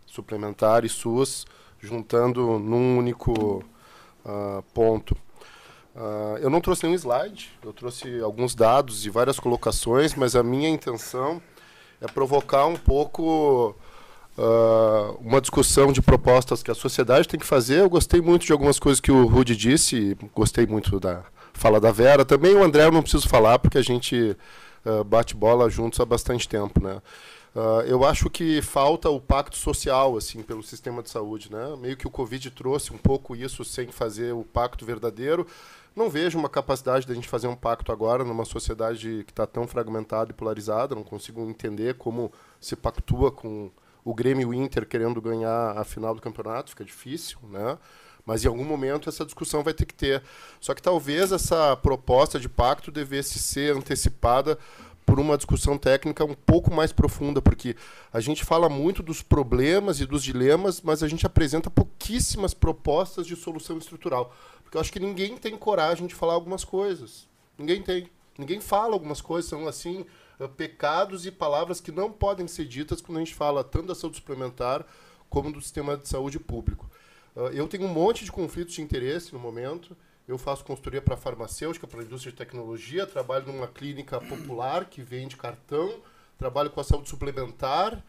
suplementar 0.06 0.84
e 0.84 0.88
SUS, 0.88 1.46
juntando 1.80 2.58
num 2.58 2.98
único 2.98 3.64
uh, 4.24 4.62
ponto. 4.74 5.16
Uh, 5.94 6.38
eu 6.40 6.48
não 6.48 6.60
trouxe 6.60 6.84
nenhum 6.84 6.96
slide, 6.96 7.50
eu 7.62 7.72
trouxe 7.72 8.20
alguns 8.20 8.54
dados 8.54 9.04
e 9.04 9.10
várias 9.10 9.38
colocações, 9.38 10.14
mas 10.14 10.34
a 10.34 10.42
minha 10.42 10.68
intenção 10.68 11.40
é 12.00 12.06
provocar 12.06 12.66
um 12.66 12.76
pouco 12.76 13.76
uh, 14.38 15.18
uma 15.20 15.40
discussão 15.40 15.92
de 15.92 16.00
propostas 16.00 16.62
que 16.62 16.70
a 16.70 16.74
sociedade 16.74 17.28
tem 17.28 17.38
que 17.38 17.46
fazer. 17.46 17.80
Eu 17.80 17.90
gostei 17.90 18.20
muito 18.20 18.46
de 18.46 18.52
algumas 18.52 18.78
coisas 18.78 19.00
que 19.00 19.12
o 19.12 19.26
Rudy 19.26 19.54
disse, 19.54 20.16
gostei 20.34 20.66
muito 20.66 20.98
da 20.98 21.24
fala 21.52 21.78
da 21.78 21.92
Vera. 21.92 22.24
Também 22.24 22.54
o 22.54 22.62
André 22.62 22.86
eu 22.86 22.92
não 22.92 23.02
preciso 23.02 23.28
falar, 23.28 23.58
porque 23.58 23.78
a 23.78 23.82
gente 23.82 24.36
uh, 24.84 25.04
bate 25.04 25.36
bola 25.36 25.68
juntos 25.68 26.00
há 26.00 26.04
bastante 26.04 26.48
tempo. 26.48 26.82
Né? 26.82 27.00
Uh, 27.54 27.82
eu 27.86 28.04
acho 28.04 28.30
que 28.30 28.62
falta 28.62 29.10
o 29.10 29.20
pacto 29.20 29.56
social 29.56 30.16
assim 30.16 30.42
pelo 30.42 30.62
sistema 30.62 31.02
de 31.02 31.10
saúde, 31.10 31.52
né? 31.52 31.76
Meio 31.78 31.96
que 31.96 32.06
o 32.06 32.10
Covid 32.10 32.50
trouxe 32.50 32.94
um 32.94 32.98
pouco 32.98 33.36
isso 33.36 33.62
sem 33.62 33.88
fazer 33.88 34.32
o 34.32 34.42
pacto 34.42 34.86
verdadeiro. 34.86 35.46
Não 35.94 36.08
vejo 36.08 36.38
uma 36.38 36.48
capacidade 36.48 37.06
da 37.06 37.14
gente 37.14 37.28
fazer 37.28 37.46
um 37.46 37.54
pacto 37.54 37.92
agora 37.92 38.24
numa 38.24 38.44
sociedade 38.44 39.24
que 39.26 39.32
está 39.32 39.46
tão 39.46 39.66
fragmentada 39.66 40.30
e 40.30 40.34
polarizada. 40.34 40.94
Não 40.94 41.04
consigo 41.04 41.42
entender 41.48 41.94
como 41.94 42.32
se 42.58 42.74
pactua 42.74 43.30
com 43.30 43.70
o 44.04 44.14
Grêmio 44.14 44.42
e 44.42 44.46
o 44.46 44.54
Inter 44.54 44.86
querendo 44.86 45.20
ganhar 45.20 45.76
a 45.76 45.84
final 45.84 46.14
do 46.14 46.20
campeonato, 46.20 46.70
fica 46.70 46.84
difícil, 46.84 47.38
né? 47.50 47.78
Mas 48.24 48.44
em 48.44 48.48
algum 48.48 48.64
momento 48.64 49.08
essa 49.08 49.24
discussão 49.24 49.62
vai 49.62 49.74
ter 49.74 49.84
que 49.84 49.94
ter. 49.94 50.22
Só 50.60 50.74
que 50.74 50.82
talvez 50.82 51.30
essa 51.30 51.76
proposta 51.76 52.38
de 52.40 52.48
pacto 52.48 52.90
devesse 52.90 53.38
ser 53.38 53.76
antecipada 53.76 54.58
por 55.04 55.18
uma 55.18 55.36
discussão 55.36 55.76
técnica 55.76 56.24
um 56.24 56.34
pouco 56.34 56.72
mais 56.72 56.92
profunda, 56.92 57.42
porque 57.42 57.76
a 58.12 58.20
gente 58.20 58.44
fala 58.44 58.68
muito 58.68 59.02
dos 59.02 59.20
problemas 59.20 60.00
e 60.00 60.06
dos 60.06 60.22
dilemas, 60.22 60.80
mas 60.80 61.02
a 61.02 61.08
gente 61.08 61.26
apresenta 61.26 61.68
pouquíssimas 61.68 62.54
propostas 62.54 63.26
de 63.26 63.36
solução 63.36 63.76
estrutural. 63.78 64.34
Porque 64.72 64.78
eu 64.78 64.80
acho 64.80 64.92
que 64.92 65.00
ninguém 65.00 65.36
tem 65.36 65.54
coragem 65.54 66.06
de 66.06 66.14
falar 66.14 66.32
algumas 66.32 66.64
coisas. 66.64 67.28
Ninguém 67.58 67.82
tem. 67.82 68.08
Ninguém 68.38 68.58
fala 68.58 68.94
algumas 68.94 69.20
coisas, 69.20 69.50
são 69.50 69.68
assim, 69.68 70.06
eh, 70.40 70.48
pecados 70.48 71.26
e 71.26 71.30
palavras 71.30 71.78
que 71.78 71.92
não 71.92 72.10
podem 72.10 72.48
ser 72.48 72.64
ditas 72.64 73.02
quando 73.02 73.18
a 73.18 73.20
gente 73.20 73.34
fala 73.34 73.62
tanto 73.62 73.88
da 73.88 73.94
saúde 73.94 74.16
suplementar 74.16 74.86
como 75.28 75.52
do 75.52 75.60
sistema 75.60 75.94
de 75.94 76.08
saúde 76.08 76.40
público. 76.40 76.90
Eh, 77.36 77.50
eu 77.52 77.68
tenho 77.68 77.84
um 77.84 77.92
monte 77.92 78.24
de 78.24 78.32
conflitos 78.32 78.72
de 78.72 78.80
interesse 78.80 79.34
no 79.34 79.38
momento. 79.38 79.94
Eu 80.26 80.38
faço 80.38 80.64
consultoria 80.64 81.02
para 81.02 81.18
farmacêutica, 81.18 81.86
para 81.86 82.00
a 82.00 82.04
indústria 82.04 82.32
de 82.32 82.38
tecnologia, 82.38 83.06
trabalho 83.06 83.52
numa 83.52 83.68
clínica 83.68 84.22
popular 84.22 84.86
que 84.86 85.02
vende 85.02 85.36
cartão, 85.36 86.00
trabalho 86.38 86.70
com 86.70 86.80
a 86.80 86.84
saúde 86.84 87.10
suplementar, 87.10 88.02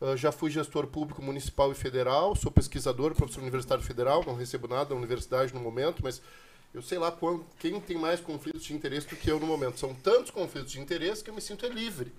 uh, 0.00 0.16
já 0.16 0.32
fui 0.32 0.50
gestor 0.50 0.86
público 0.86 1.22
municipal 1.22 1.70
e 1.72 1.74
federal, 1.74 2.34
sou 2.36 2.50
pesquisador, 2.50 3.14
professor 3.14 3.40
universitário 3.40 3.84
federal, 3.84 4.24
não 4.26 4.34
recebo 4.34 4.68
nada 4.68 4.86
da 4.86 4.94
universidade 4.94 5.54
no 5.54 5.60
momento, 5.60 6.02
mas 6.02 6.20
eu 6.74 6.82
sei 6.82 6.98
lá 6.98 7.10
quando, 7.10 7.46
quem 7.58 7.80
tem 7.80 7.96
mais 7.96 8.20
conflitos 8.20 8.64
de 8.64 8.74
interesse 8.74 9.08
do 9.08 9.16
que 9.16 9.30
eu 9.30 9.40
no 9.40 9.46
momento. 9.46 9.78
São 9.78 9.94
tantos 9.94 10.30
conflitos 10.30 10.72
de 10.72 10.80
interesse 10.80 11.24
que 11.24 11.30
eu 11.30 11.34
me 11.34 11.40
sinto 11.40 11.66
livre. 11.66 12.12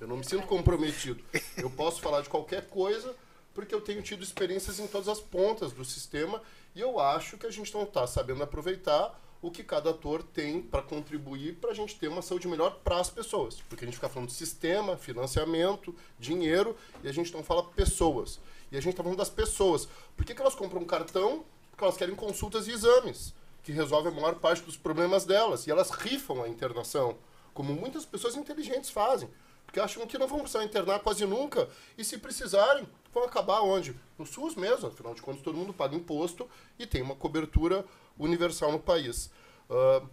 Eu 0.00 0.06
não 0.06 0.16
me 0.16 0.24
sinto 0.24 0.46
comprometido. 0.46 1.22
Eu 1.56 1.70
posso 1.70 2.00
falar 2.00 2.20
de 2.20 2.28
qualquer 2.28 2.66
coisa 2.68 3.14
porque 3.54 3.74
eu 3.74 3.80
tenho 3.80 4.02
tido 4.02 4.22
experiências 4.22 4.78
em 4.78 4.86
todas 4.86 5.08
as 5.08 5.20
pontas 5.20 5.72
do 5.72 5.84
sistema 5.84 6.42
e 6.74 6.80
eu 6.80 6.98
acho 6.98 7.38
que 7.38 7.46
a 7.46 7.50
gente 7.50 7.72
não 7.72 7.84
está 7.84 8.06
sabendo 8.06 8.42
aproveitar 8.42 9.18
o 9.44 9.50
que 9.50 9.62
cada 9.62 9.90
ator 9.90 10.22
tem 10.22 10.62
para 10.62 10.80
contribuir 10.80 11.56
para 11.56 11.70
a 11.70 11.74
gente 11.74 11.96
ter 11.96 12.08
uma 12.08 12.22
saúde 12.22 12.48
melhor 12.48 12.80
para 12.82 12.98
as 12.98 13.10
pessoas. 13.10 13.60
Porque 13.68 13.84
a 13.84 13.86
gente 13.86 13.96
fica 13.96 14.08
falando 14.08 14.30
de 14.30 14.34
sistema, 14.34 14.96
financiamento, 14.96 15.94
dinheiro 16.18 16.74
e 17.02 17.08
a 17.08 17.12
gente 17.12 17.30
não 17.30 17.44
fala 17.44 17.62
pessoas. 17.62 18.40
E 18.72 18.76
a 18.78 18.80
gente 18.80 18.92
está 18.92 19.02
falando 19.02 19.18
das 19.18 19.28
pessoas. 19.28 19.86
Por 20.16 20.24
que, 20.24 20.34
que 20.34 20.40
elas 20.40 20.54
compram 20.54 20.80
um 20.80 20.86
cartão? 20.86 21.44
Porque 21.70 21.84
elas 21.84 21.94
querem 21.94 22.14
consultas 22.14 22.66
e 22.68 22.70
exames 22.70 23.34
que 23.62 23.70
resolve 23.70 24.08
a 24.08 24.12
maior 24.12 24.36
parte 24.36 24.62
dos 24.62 24.78
problemas 24.78 25.26
delas. 25.26 25.66
E 25.66 25.70
elas 25.70 25.90
rifam 25.90 26.42
a 26.42 26.48
internação, 26.48 27.18
como 27.52 27.74
muitas 27.74 28.06
pessoas 28.06 28.36
inteligentes 28.36 28.88
fazem. 28.88 29.28
Porque 29.66 29.78
acham 29.78 30.06
que 30.06 30.16
não 30.16 30.26
vão 30.26 30.38
precisar 30.38 30.64
internar 30.64 31.00
quase 31.00 31.26
nunca. 31.26 31.68
E 31.98 32.04
se 32.04 32.16
precisarem, 32.16 32.88
vão 33.12 33.24
acabar 33.24 33.60
onde? 33.60 33.94
No 34.18 34.24
SUS 34.24 34.54
mesmo. 34.54 34.88
Afinal 34.88 35.12
de 35.12 35.20
contas, 35.20 35.42
todo 35.42 35.58
mundo 35.58 35.74
paga 35.74 35.94
imposto 35.94 36.48
e 36.78 36.86
tem 36.86 37.02
uma 37.02 37.14
cobertura 37.14 37.84
universal 38.18 38.72
no 38.72 38.78
país. 38.78 39.30
Uh, 39.68 40.06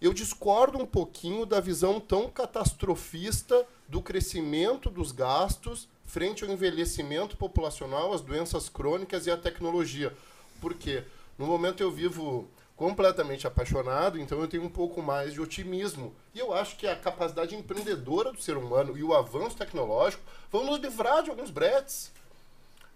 eu 0.00 0.12
discordo 0.12 0.78
um 0.78 0.86
pouquinho 0.86 1.46
da 1.46 1.60
visão 1.60 2.00
tão 2.00 2.28
catastrofista 2.28 3.66
do 3.88 4.02
crescimento 4.02 4.90
dos 4.90 5.12
gastos 5.12 5.88
frente 6.04 6.44
ao 6.44 6.50
envelhecimento 6.50 7.36
populacional, 7.36 8.12
as 8.12 8.20
doenças 8.20 8.68
crônicas 8.68 9.26
e 9.26 9.30
a 9.30 9.36
tecnologia. 9.36 10.12
Por 10.60 10.74
quê? 10.74 11.04
No 11.38 11.46
momento 11.46 11.82
eu 11.82 11.90
vivo 11.90 12.46
completamente 12.76 13.46
apaixonado, 13.46 14.18
então 14.18 14.40
eu 14.40 14.48
tenho 14.48 14.64
um 14.64 14.68
pouco 14.68 15.00
mais 15.00 15.32
de 15.32 15.40
otimismo. 15.40 16.14
E 16.34 16.38
eu 16.38 16.52
acho 16.52 16.76
que 16.76 16.86
a 16.86 16.96
capacidade 16.96 17.54
empreendedora 17.54 18.32
do 18.32 18.42
ser 18.42 18.56
humano 18.56 18.98
e 18.98 19.02
o 19.02 19.14
avanço 19.14 19.56
tecnológico 19.56 20.22
vão 20.50 20.64
nos 20.64 20.80
livrar 20.80 21.22
de 21.22 21.30
alguns 21.30 21.50
bretes. 21.50 22.10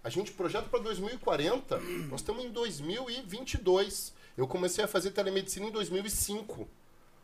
A 0.03 0.09
gente 0.09 0.31
projeta 0.31 0.69
para 0.69 0.79
2040, 0.79 1.79
nós 2.09 2.19
estamos 2.19 2.45
em 2.45 2.49
2022. 2.51 4.13
Eu 4.37 4.47
comecei 4.47 4.83
a 4.83 4.87
fazer 4.87 5.11
telemedicina 5.11 5.65
em 5.65 5.71
2005. 5.71 6.67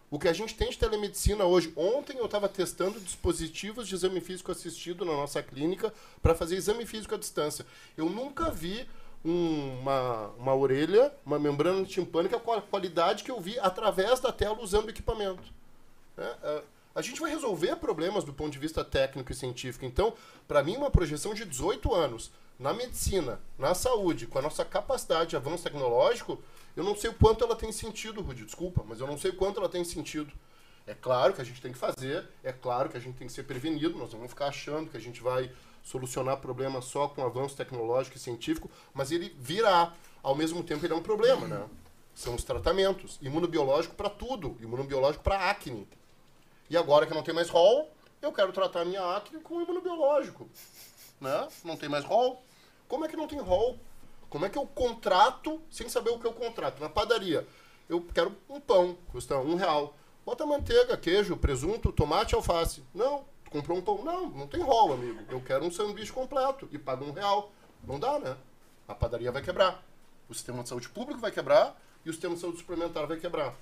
O 0.10 0.20
que 0.20 0.28
a 0.28 0.34
gente 0.34 0.56
tem 0.56 0.70
de 0.70 0.78
telemedicina 0.78 1.46
hoje, 1.46 1.72
ontem 1.76 2.18
eu 2.18 2.26
estava 2.26 2.50
testando 2.50 3.00
dispositivos 3.00 3.88
de 3.88 3.96
exame 3.96 4.20
físico 4.20 4.52
assistido 4.52 5.06
na 5.06 5.14
nossa 5.14 5.42
clínica 5.42 5.94
para 6.22 6.36
fazer 6.36 6.56
exame 6.56 6.86
físico 6.86 7.16
à 7.16 7.18
distância. 7.18 7.66
Eu 7.98 8.10
nunca 8.10 8.50
vi 8.52 8.88
um, 9.24 9.80
uma, 9.80 10.28
uma 10.38 10.56
orelha, 10.56 11.12
uma 11.26 11.40
membrana 11.40 11.86
timpânica 11.86 12.40
com 12.40 12.52
a 12.52 12.62
qualidade 12.62 13.24
que 13.24 13.32
eu 13.32 13.40
vi 13.40 13.58
através 13.60 14.20
da 14.20 14.32
tela 14.32 14.60
usando 14.62 14.88
o 14.88 14.90
equipamento. 14.90 15.44
É, 16.18 16.36
é, 16.44 16.64
a 16.96 17.02
gente 17.02 17.20
vai 17.20 17.32
resolver 17.32 17.76
problemas 17.78 18.24
do 18.24 18.34
ponto 18.34 18.52
de 18.52 18.60
vista 18.60 18.84
técnico 18.84 19.32
e 19.32 19.36
científico. 19.36 19.86
Então, 19.86 20.14
para 20.48 20.62
mim, 20.62 20.78
uma 20.78 20.92
projeção 20.92 21.34
de 21.34 21.46
18 21.46 21.94
anos 21.94 22.32
na 22.60 22.72
medicina, 22.72 23.40
na 23.58 23.74
saúde, 23.74 24.28
com 24.28 24.38
a 24.38 24.42
nossa 24.42 24.64
capacidade 24.64 25.32
de 25.32 25.36
avanço 25.36 25.64
tecnológico, 25.64 26.40
eu 26.76 26.84
não 26.84 26.96
sei 26.96 27.10
o 27.10 27.14
quanto 27.14 27.44
ela 27.44 27.56
tem 27.56 27.72
sentido, 27.72 28.22
Rudy, 28.22 28.46
desculpa, 28.46 28.84
mas 28.88 29.00
eu 29.00 29.08
não 29.08 29.18
sei 29.18 29.32
o 29.32 29.36
quanto 29.36 29.60
ela 29.60 29.70
tem 29.70 29.84
sentido. 29.84 30.32
É 30.86 30.94
claro 30.94 31.34
que 31.34 31.42
a 31.42 31.44
gente 31.46 31.62
tem 31.62 31.72
que 31.72 31.78
fazer, 31.78 32.28
é 32.44 32.52
claro 32.52 32.90
que 32.90 32.98
a 32.98 33.00
gente 33.00 33.16
tem 33.16 33.28
que 33.28 33.34
ser 33.34 33.44
prevenido, 33.44 33.98
nós 33.98 34.12
não 34.12 34.20
vamos 34.20 34.32
ficar 34.32 34.48
achando 34.48 34.90
que 34.90 34.98
a 34.98 35.00
gente 35.00 35.22
vai 35.22 35.52
solucionar 35.84 36.38
problemas 36.38 36.86
só 36.86 37.08
com 37.08 37.26
avanço 37.26 37.56
tecnológico 37.56 38.18
e 38.18 38.20
científico, 38.20 38.70
mas 38.94 39.12
ele 39.12 39.36
virá. 39.40 39.94
Ao 40.22 40.34
mesmo 40.34 40.64
tempo, 40.64 40.86
ele 40.86 40.94
é 40.94 40.96
um 40.96 41.04
problema, 41.04 41.46
né? 41.46 41.66
São 42.16 42.36
os 42.36 42.46
tratamentos. 42.46 43.20
Imunobiológico 43.22 43.94
para 43.94 44.10
tudo. 44.10 44.56
Imunobiológico 44.62 45.22
para 45.22 45.50
acne. 45.50 45.86
E 46.70 46.78
agora 46.78 47.06
que 47.06 47.14
não 47.14 47.24
tem 47.24 47.34
mais 47.34 47.50
rol, 47.50 47.92
eu 48.22 48.32
quero 48.32 48.54
tratar 48.54 48.86
minha 48.86 49.18
acne 49.18 49.42
com 49.42 49.62
imunobiológico. 49.62 50.50
Né? 51.20 51.48
Não 51.66 51.76
tem 51.76 51.90
mais 51.90 52.06
rol. 52.06 52.42
Como 52.88 53.04
é 53.04 53.10
que 53.10 53.18
não 53.18 53.28
tem 53.28 53.40
rol? 53.40 53.78
Como 54.34 54.48
é 54.48 54.50
que 54.50 54.58
eu 54.58 54.66
contrato 54.66 55.62
sem 55.70 55.88
saber 55.88 56.10
o 56.10 56.18
que 56.18 56.26
eu 56.26 56.34
contrato? 56.34 56.82
Na 56.82 56.90
padaria, 56.90 57.48
eu 57.88 58.02
quero 58.02 58.36
um 58.50 58.60
pão, 58.60 58.98
custa 59.12 59.38
um 59.38 59.54
real. 59.54 59.96
Bota 60.26 60.44
manteiga, 60.44 60.98
queijo, 60.98 61.38
presunto, 61.38 61.92
tomate, 61.92 62.34
alface. 62.34 62.84
Não, 62.96 63.26
comprou 63.52 63.78
um 63.78 63.82
pão. 63.84 64.04
Não, 64.04 64.32
não 64.32 64.48
tem 64.48 64.60
rolo, 64.60 64.94
amigo. 64.94 65.20
Eu 65.30 65.40
quero 65.40 65.64
um 65.64 65.70
sanduíche 65.70 66.12
completo 66.12 66.68
e 66.72 66.80
pago 66.80 67.06
um 67.06 67.12
real. 67.12 67.52
Não 67.84 68.00
dá, 68.00 68.18
né? 68.18 68.36
A 68.88 68.96
padaria 68.96 69.32
vai 69.32 69.44
quebrar. 69.44 69.86
O 70.28 70.34
sistema 70.34 70.64
de 70.64 70.70
saúde 70.70 70.90
público 70.90 71.22
vai 71.22 71.30
quebrar 71.30 71.80
e 72.04 72.10
o 72.10 72.12
sistema 72.12 72.34
de 72.34 72.42
saúde 72.42 72.58
suplementar 72.58 73.06
vai 73.06 73.18
quebrar. 73.18 73.54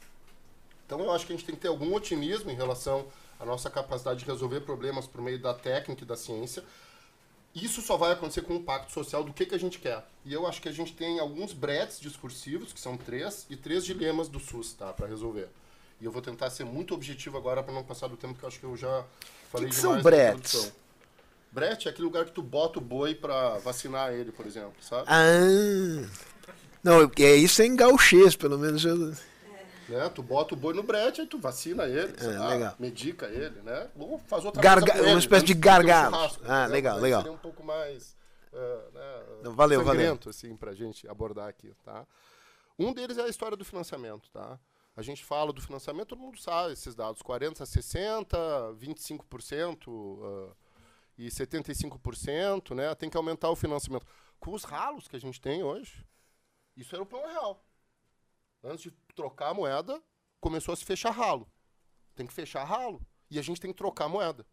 Então 0.86 1.02
eu 1.02 1.12
acho 1.12 1.28
que 1.28 1.34
a 1.34 1.36
gente 1.36 1.46
tem 1.46 1.54
que 1.54 1.60
ter 1.60 1.68
algum 1.68 1.94
otimismo 1.94 2.50
em 2.50 2.56
relação 2.56 3.08
à 3.38 3.46
nossa 3.46 3.70
capacidade 3.70 4.22
de 4.22 4.26
resolver 4.26 4.62
problemas 4.62 5.06
por 5.06 5.22
meio 5.22 5.42
da 5.42 5.54
técnica 5.54 6.06
e 6.06 6.08
da 6.08 6.16
ciência. 6.16 6.64
Isso 7.54 7.82
só 7.82 7.98
vai 7.98 8.14
acontecer 8.14 8.42
com 8.42 8.54
o 8.54 8.58
impacto 8.58 8.92
social 8.92 9.24
do 9.24 9.34
que, 9.34 9.46
que 9.46 9.56
a 9.56 9.60
gente 9.60 9.78
quer. 9.80 10.06
E 10.24 10.32
eu 10.32 10.48
acho 10.48 10.62
que 10.62 10.70
a 10.70 10.72
gente 10.72 10.94
tem 10.94 11.20
alguns 11.20 11.52
bretes 11.52 12.00
discursivos, 12.00 12.72
que 12.72 12.80
são 12.80 12.96
três, 12.96 13.46
e 13.50 13.58
três 13.58 13.84
dilemas 13.86 14.30
do 14.30 14.40
SUS, 14.40 14.74
tá? 14.74 14.94
Para 14.94 15.08
resolver. 15.08 15.50
E 16.00 16.06
eu 16.06 16.12
vou 16.12 16.22
tentar 16.22 16.50
ser 16.50 16.64
muito 16.64 16.94
objetivo 16.94 17.38
agora 17.38 17.62
para 17.62 17.74
não 17.74 17.84
passar 17.84 18.08
do 18.08 18.16
tempo, 18.16 18.36
que 18.36 18.44
eu 18.44 18.48
acho 18.48 18.60
que 18.60 18.66
eu 18.66 18.78
já 18.78 19.06
falei 19.52 19.70
que 19.70 19.76
que 19.76 19.82
demais. 19.82 20.02
São 20.02 20.02
bretes. 20.02 20.74
Brete 21.52 21.88
é 21.90 21.92
aquele 21.92 22.06
lugar 22.06 22.24
que 22.24 22.32
tu 22.32 22.42
bota 22.42 22.80
o 22.80 22.82
boi 22.82 23.14
para 23.14 23.58
vacinar 23.58 24.14
ele, 24.14 24.32
por 24.32 24.48
exemplo, 24.48 24.74
sabe? 24.80 25.04
Ah. 25.08 26.08
Não, 26.82 27.12
é 27.20 27.36
isso 27.36 27.62
é 27.62 27.66
em 27.66 27.76
gauchês, 27.76 28.36
pelo 28.36 28.58
menos 28.58 28.86
eu... 28.86 29.14
Né? 29.92 30.10
Tu 30.10 30.24
bota 30.24 30.54
o 30.54 30.58
boi 30.58 30.74
no 30.74 30.84
brete, 30.84 31.22
aí 31.22 31.28
tu 31.28 31.40
vacina 31.40 31.86
ele, 31.86 32.14
é, 32.18 32.28
lá, 32.38 32.76
medica 32.80 33.28
ele, 33.28 33.62
né? 33.62 33.90
Ou 33.96 34.18
faz 34.18 34.46
outra 34.46 34.62
Garga 34.62 34.94
coisa 34.94 35.10
Uma 35.10 35.20
espécie 35.20 35.46
de 35.46 35.54
gargalo. 35.54 36.16
Um 36.16 36.30
ah, 36.46 36.66
legal, 36.66 36.96
né? 36.96 37.02
legal. 37.02 37.22
Seria 37.22 37.36
um 37.36 37.40
pouco 37.40 37.64
mais 37.64 38.16
uh, 38.54 38.92
né, 38.94 39.24
Não, 39.44 39.54
valeu, 39.54 39.84
valeu. 39.84 40.18
assim, 40.28 40.56
pra 40.56 40.74
gente 40.74 41.08
abordar 41.08 41.48
aqui, 41.48 41.74
tá? 41.84 42.06
Um 42.78 42.94
deles 42.94 43.18
é 43.18 43.24
a 43.24 43.28
história 43.28 43.58
do 43.58 43.66
financiamento, 43.66 44.30
tá? 44.32 44.60
A 44.96 45.02
gente 45.02 45.24
fala 45.24 45.54
do 45.54 45.62
financiamento, 45.62 46.10
todo 46.10 46.20
mundo 46.20 46.40
sabe 46.40 46.74
esses 46.74 46.96
dados, 46.96 47.22
40% 47.22 47.62
a 47.62 47.66
60%, 47.66 48.76
25%. 48.78 49.88
Uh, 49.88 50.56
e 51.18 51.28
75%, 51.28 52.74
né? 52.74 52.94
Tem 52.96 53.10
que 53.10 53.18
aumentar 53.18 53.50
o 53.50 53.56
financiamento. 53.56 54.06
Com 54.40 54.54
os 54.54 54.64
ralos 54.64 55.08
que 55.08 55.16
a 55.16 55.20
gente 55.20 55.40
tem 55.40 55.64
hoje, 55.64 56.06
isso 56.76 56.96
era 56.96 57.04
o 57.04 57.06
plano 57.06 57.28
real. 57.28 57.64
Antes 58.64 58.84
de 58.84 58.92
trocar 59.14 59.50
a 59.50 59.54
moeda, 59.54 60.02
começou 60.40 60.74
a 60.74 60.76
se 60.76 60.86
fechar 60.86 61.12
ralo. 61.12 61.48
Tem 62.16 62.26
que 62.26 62.34
fechar 62.34 62.64
ralo. 62.64 63.02
E 63.30 63.40
a 63.40 63.42
gente 63.42 63.62
tem 63.62 63.72
que 63.72 63.78
trocar 63.78 64.06
a 64.06 64.10
moeda. 64.10 64.46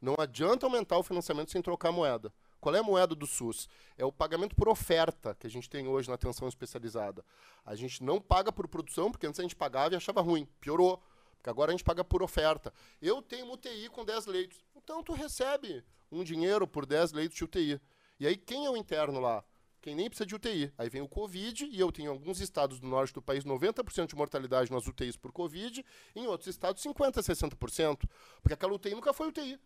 Não 0.00 0.14
adianta 0.18 0.66
aumentar 0.66 0.98
o 0.98 1.02
financiamento 1.02 1.50
sem 1.50 1.62
trocar 1.62 1.88
a 1.88 1.92
moeda. 1.92 2.32
Qual 2.60 2.74
é 2.74 2.78
a 2.78 2.82
moeda 2.82 3.14
do 3.14 3.26
SUS? 3.26 3.68
É 3.96 4.04
o 4.04 4.12
pagamento 4.12 4.54
por 4.54 4.68
oferta 4.68 5.34
que 5.34 5.46
a 5.46 5.50
gente 5.50 5.70
tem 5.70 5.86
hoje 5.86 6.08
na 6.08 6.14
atenção 6.14 6.48
especializada. 6.48 7.24
A 7.64 7.74
gente 7.74 8.02
não 8.02 8.20
paga 8.20 8.52
por 8.52 8.68
produção, 8.68 9.10
porque 9.10 9.26
antes 9.26 9.40
a 9.40 9.42
gente 9.42 9.56
pagava 9.56 9.94
e 9.94 9.96
achava 9.96 10.20
ruim. 10.20 10.46
Piorou. 10.60 11.02
Porque 11.36 11.48
agora 11.48 11.70
a 11.70 11.74
gente 11.74 11.84
paga 11.84 12.04
por 12.04 12.22
oferta. 12.22 12.72
Eu 13.00 13.22
tenho 13.22 13.50
UTI 13.52 13.88
com 13.88 14.04
10 14.04 14.26
leitos. 14.26 14.58
Então 14.74 15.02
tu 15.02 15.12
recebe 15.12 15.84
um 16.10 16.24
dinheiro 16.24 16.66
por 16.66 16.84
10 16.84 17.12
leitos 17.12 17.36
de 17.36 17.44
UTI. 17.44 17.80
E 18.18 18.26
aí 18.26 18.36
quem 18.36 18.66
é 18.66 18.70
o 18.70 18.76
interno 18.76 19.20
lá? 19.20 19.44
Quem 19.80 19.94
nem 19.94 20.08
precisa 20.08 20.26
de 20.26 20.34
UTI. 20.34 20.72
Aí 20.76 20.88
vem 20.88 21.02
o 21.02 21.08
Covid, 21.08 21.64
e 21.66 21.78
eu 21.78 21.92
tenho 21.92 22.10
alguns 22.10 22.40
estados 22.40 22.80
do 22.80 22.86
norte 22.86 23.14
do 23.14 23.22
país 23.22 23.44
90% 23.44 24.08
de 24.08 24.16
mortalidade 24.16 24.70
nas 24.70 24.86
UTIs 24.86 25.16
por 25.16 25.32
Covid, 25.32 25.84
em 26.14 26.26
outros 26.26 26.48
estados 26.48 26.82
50%, 26.82 27.12
60%. 27.12 28.08
Porque 28.42 28.54
aquela 28.54 28.72
UTI 28.72 28.94
nunca 28.94 29.12
foi 29.12 29.28
UTI. 29.28 29.60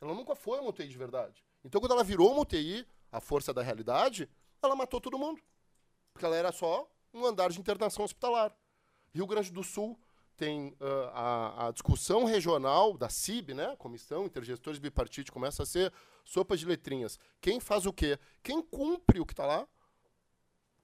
Ela 0.00 0.14
nunca 0.14 0.34
foi 0.34 0.60
uma 0.60 0.68
UTI 0.68 0.88
de 0.88 0.98
verdade. 0.98 1.44
Então, 1.64 1.80
quando 1.80 1.92
ela 1.92 2.04
virou 2.04 2.32
uma 2.32 2.42
UTI, 2.42 2.86
a 3.10 3.20
força 3.20 3.52
da 3.52 3.62
realidade, 3.62 4.28
ela 4.62 4.76
matou 4.76 5.00
todo 5.00 5.18
mundo. 5.18 5.40
Porque 6.12 6.26
ela 6.26 6.36
era 6.36 6.52
só 6.52 6.88
um 7.12 7.24
andar 7.24 7.50
de 7.50 7.58
internação 7.58 8.04
hospitalar. 8.04 8.54
Rio 9.12 9.26
Grande 9.26 9.50
do 9.52 9.62
Sul 9.62 9.98
tem 10.36 10.76
uh, 10.80 11.10
a, 11.12 11.68
a, 11.68 11.70
discussão 11.70 12.24
regional 12.24 12.98
da 12.98 13.08
CIB, 13.08 13.54
né, 13.54 13.76
Comissão 13.76 14.24
Intergestores 14.24 14.80
Bipartite, 14.80 15.30
começa 15.30 15.62
a 15.62 15.66
ser 15.66 15.92
sopa 16.24 16.56
de 16.56 16.66
letrinhas. 16.66 17.18
Quem 17.40 17.60
faz 17.60 17.86
o 17.86 17.92
quê? 17.92 18.18
Quem 18.42 18.62
cumpre 18.62 19.20
o 19.20 19.26
que 19.26 19.32
está 19.32 19.46
lá? 19.46 19.68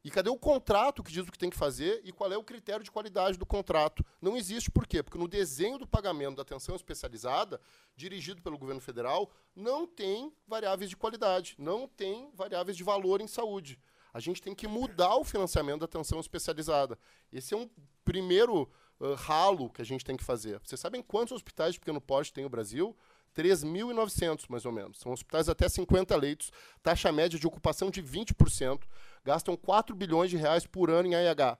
E 0.02 0.10
cadê 0.10 0.30
o 0.30 0.38
contrato 0.38 1.02
que 1.02 1.12
diz 1.12 1.26
o 1.28 1.30
que 1.30 1.38
tem 1.38 1.50
que 1.50 1.56
fazer 1.56 2.00
e 2.04 2.12
qual 2.12 2.32
é 2.32 2.36
o 2.36 2.42
critério 2.42 2.82
de 2.82 2.90
qualidade 2.90 3.36
do 3.36 3.44
contrato? 3.44 4.04
Não 4.20 4.34
existe 4.34 4.70
por 4.70 4.86
quê? 4.86 5.02
Porque 5.02 5.18
no 5.18 5.28
desenho 5.28 5.76
do 5.76 5.86
pagamento 5.86 6.36
da 6.36 6.42
atenção 6.42 6.74
especializada, 6.74 7.60
dirigido 7.94 8.40
pelo 8.40 8.56
governo 8.56 8.80
federal, 8.80 9.30
não 9.54 9.86
tem 9.86 10.32
variáveis 10.46 10.88
de 10.88 10.96
qualidade, 10.96 11.54
não 11.58 11.86
tem 11.86 12.30
variáveis 12.34 12.78
de 12.78 12.82
valor 12.82 13.20
em 13.20 13.26
saúde. 13.26 13.78
A 14.12 14.20
gente 14.20 14.40
tem 14.40 14.54
que 14.54 14.66
mudar 14.66 15.16
o 15.16 15.24
financiamento 15.24 15.80
da 15.80 15.84
atenção 15.84 16.18
especializada. 16.18 16.98
Esse 17.30 17.52
é 17.52 17.56
um 17.56 17.68
primeiro 18.02 18.70
uh, 18.98 19.14
ralo 19.14 19.70
que 19.70 19.82
a 19.82 19.84
gente 19.84 20.04
tem 20.04 20.16
que 20.16 20.24
fazer. 20.24 20.58
Vocês 20.60 20.80
sabem 20.80 21.02
quantos 21.02 21.32
hospitais 21.32 21.74
de 21.74 21.80
pequeno 21.80 22.00
porte 22.00 22.32
tem 22.32 22.42
no 22.42 22.50
Brasil? 22.50 22.96
3.900, 23.36 24.44
mais 24.48 24.64
ou 24.64 24.72
menos. 24.72 24.98
São 24.98 25.12
hospitais 25.12 25.48
até 25.48 25.68
50 25.68 26.16
leitos, 26.16 26.50
taxa 26.82 27.10
média 27.12 27.38
de 27.38 27.46
ocupação 27.46 27.90
de 27.90 28.02
20%, 28.02 28.82
gastam 29.24 29.56
4 29.56 29.94
bilhões 29.94 30.30
de 30.30 30.36
reais 30.36 30.66
por 30.66 30.90
ano 30.90 31.08
em 31.08 31.14
AIH. 31.14 31.58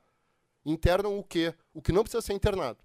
Internam 0.65 1.19
o 1.19 1.25
quê? 1.25 1.55
O 1.73 1.81
que 1.81 1.93
não 1.93 2.03
precisa 2.03 2.23
ser 2.23 2.35
internado. 2.35 2.79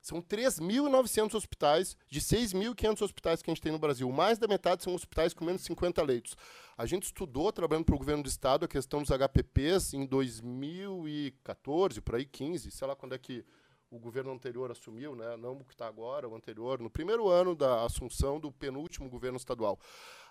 São 0.00 0.22
3.900 0.22 1.34
hospitais, 1.34 1.96
de 2.08 2.20
6.500 2.20 3.02
hospitais 3.02 3.42
que 3.42 3.50
a 3.50 3.54
gente 3.54 3.62
tem 3.62 3.72
no 3.72 3.78
Brasil. 3.78 4.10
Mais 4.10 4.38
da 4.38 4.46
metade 4.46 4.82
são 4.82 4.94
hospitais 4.94 5.34
com 5.34 5.44
menos 5.44 5.60
de 5.60 5.66
50 5.66 6.02
leitos. 6.02 6.36
A 6.76 6.86
gente 6.86 7.04
estudou, 7.04 7.52
trabalhando 7.52 7.84
para 7.84 7.94
o 7.94 7.98
governo 7.98 8.22
do 8.22 8.28
Estado, 8.28 8.64
a 8.64 8.68
questão 8.68 9.02
dos 9.02 9.10
HPPs 9.10 9.94
em 9.94 10.06
2014, 10.06 12.00
por 12.00 12.14
aí 12.14 12.24
15, 12.24 12.70
sei 12.70 12.86
lá 12.86 12.94
quando 12.94 13.14
é 13.14 13.18
que 13.18 13.44
o 13.90 13.98
governo 13.98 14.32
anterior 14.32 14.70
assumiu, 14.70 15.14
né? 15.14 15.36
não 15.36 15.52
o 15.52 15.64
que 15.64 15.72
está 15.72 15.86
agora, 15.86 16.28
o 16.28 16.34
anterior, 16.34 16.80
no 16.80 16.90
primeiro 16.90 17.28
ano 17.28 17.54
da 17.54 17.84
assunção 17.84 18.38
do 18.38 18.52
penúltimo 18.52 19.08
governo 19.08 19.36
estadual. 19.36 19.78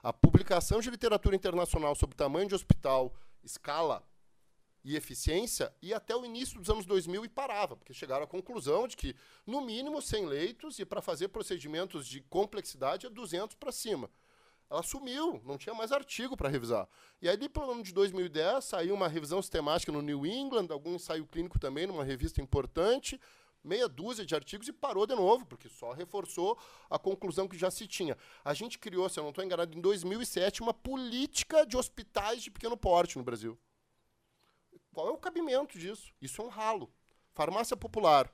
A 0.03 0.13
publicação 0.13 0.79
de 0.79 0.89
literatura 0.89 1.35
internacional 1.35 1.95
sobre 1.95 2.15
tamanho 2.15 2.47
de 2.47 2.55
hospital, 2.55 3.13
escala 3.43 4.03
e 4.83 4.95
eficiência 4.95 5.73
ia 5.81 5.97
até 5.97 6.15
o 6.15 6.23
início 6.23 6.59
dos 6.59 6.69
anos 6.69 6.85
2000 6.85 7.25
e 7.25 7.29
parava, 7.29 7.75
porque 7.75 7.93
chegaram 7.93 8.23
à 8.23 8.27
conclusão 8.27 8.87
de 8.87 8.95
que, 8.95 9.15
no 9.45 9.59
mínimo, 9.61 10.01
100 10.01 10.25
leitos 10.27 10.79
e 10.79 10.85
para 10.85 11.01
fazer 11.01 11.29
procedimentos 11.29 12.07
de 12.07 12.21
complexidade 12.21 13.05
é 13.05 13.09
200 13.09 13.55
para 13.55 13.71
cima. 13.71 14.09
Ela 14.69 14.83
sumiu, 14.83 15.41
não 15.45 15.57
tinha 15.57 15.73
mais 15.73 15.91
artigo 15.93 16.35
para 16.35 16.49
revisar. 16.49 16.87
E 17.21 17.29
aí, 17.29 17.49
pelo 17.49 17.71
ano 17.71 17.83
de 17.83 17.93
2010, 17.93 18.65
saiu 18.65 18.93
uma 18.93 19.07
revisão 19.07 19.41
sistemática 19.41 19.91
no 19.91 20.01
New 20.01 20.25
England, 20.25 20.67
algum 20.69 20.95
ensaio 20.95 21.25
clínico 21.25 21.57
também, 21.57 21.87
numa 21.87 22.03
revista 22.03 22.41
importante, 22.41 23.19
meia 23.63 23.87
dúzia 23.87 24.25
de 24.25 24.35
artigos 24.35 24.67
e 24.67 24.73
parou 24.73 25.05
de 25.05 25.15
novo, 25.15 25.45
porque 25.45 25.69
só 25.69 25.91
reforçou 25.91 26.57
a 26.89 26.97
conclusão 26.97 27.47
que 27.47 27.57
já 27.57 27.69
se 27.69 27.87
tinha. 27.87 28.17
A 28.43 28.53
gente 28.53 28.79
criou, 28.79 29.09
se 29.09 29.19
eu 29.19 29.23
não 29.23 29.29
estou 29.29 29.43
enganado, 29.43 29.77
em 29.77 29.81
2007, 29.81 30.61
uma 30.61 30.73
política 30.73 31.65
de 31.65 31.77
hospitais 31.77 32.43
de 32.43 32.51
pequeno 32.51 32.77
porte 32.77 33.17
no 33.17 33.23
Brasil. 33.23 33.57
Qual 34.93 35.07
é 35.07 35.11
o 35.11 35.17
cabimento 35.17 35.77
disso? 35.77 36.11
Isso 36.21 36.41
é 36.41 36.45
um 36.45 36.49
ralo. 36.49 36.91
Farmácia 37.33 37.77
popular. 37.77 38.33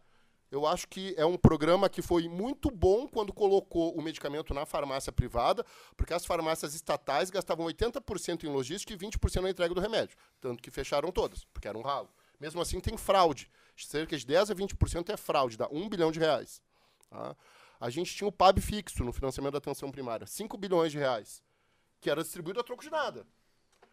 Eu 0.53 0.67
acho 0.67 0.87
que 0.87 1.15
é 1.17 1.25
um 1.25 1.35
programa 1.35 1.89
que 1.89 1.99
foi 1.99 2.29
muito 2.29 2.69
bom 2.69 3.07
quando 3.07 3.33
colocou 3.33 3.91
o 3.97 4.01
medicamento 4.03 4.53
na 4.53 4.67
farmácia 4.67 5.11
privada, 5.11 5.65
porque 5.97 6.13
as 6.13 6.27
farmácias 6.27 6.75
estatais 6.75 7.31
gastavam 7.31 7.65
80% 7.65 8.43
em 8.43 8.49
logística 8.49 8.93
e 8.93 8.95
20% 8.95 9.41
na 9.41 9.49
entrega 9.49 9.73
do 9.73 9.81
remédio. 9.81 10.15
Tanto 10.39 10.61
que 10.61 10.69
fecharam 10.69 11.11
todas, 11.11 11.43
porque 11.45 11.67
era 11.67 11.75
um 11.75 11.81
ralo. 11.81 12.07
Mesmo 12.39 12.61
assim, 12.61 12.79
tem 12.79 12.95
fraude. 12.95 13.49
Cerca 13.75 14.17
de 14.17 14.25
10% 14.25 14.51
a 14.51 14.55
20% 14.55 15.09
é 15.09 15.17
fraude, 15.17 15.57
dá 15.57 15.67
1 15.69 15.89
bilhão 15.89 16.11
de 16.11 16.19
reais. 16.19 16.61
Tá? 17.09 17.35
A 17.79 17.89
gente 17.89 18.15
tinha 18.15 18.27
o 18.27 18.31
PAB 18.31 18.59
fixo 18.59 19.03
no 19.03 19.11
financiamento 19.11 19.53
da 19.53 19.57
atenção 19.57 19.91
primária, 19.91 20.25
5 20.27 20.57
bilhões 20.57 20.91
de 20.91 20.97
reais, 20.97 21.43
que 21.99 22.09
era 22.09 22.21
distribuído 22.21 22.59
a 22.59 22.63
troco 22.63 22.83
de 22.83 22.89
nada. 22.89 23.25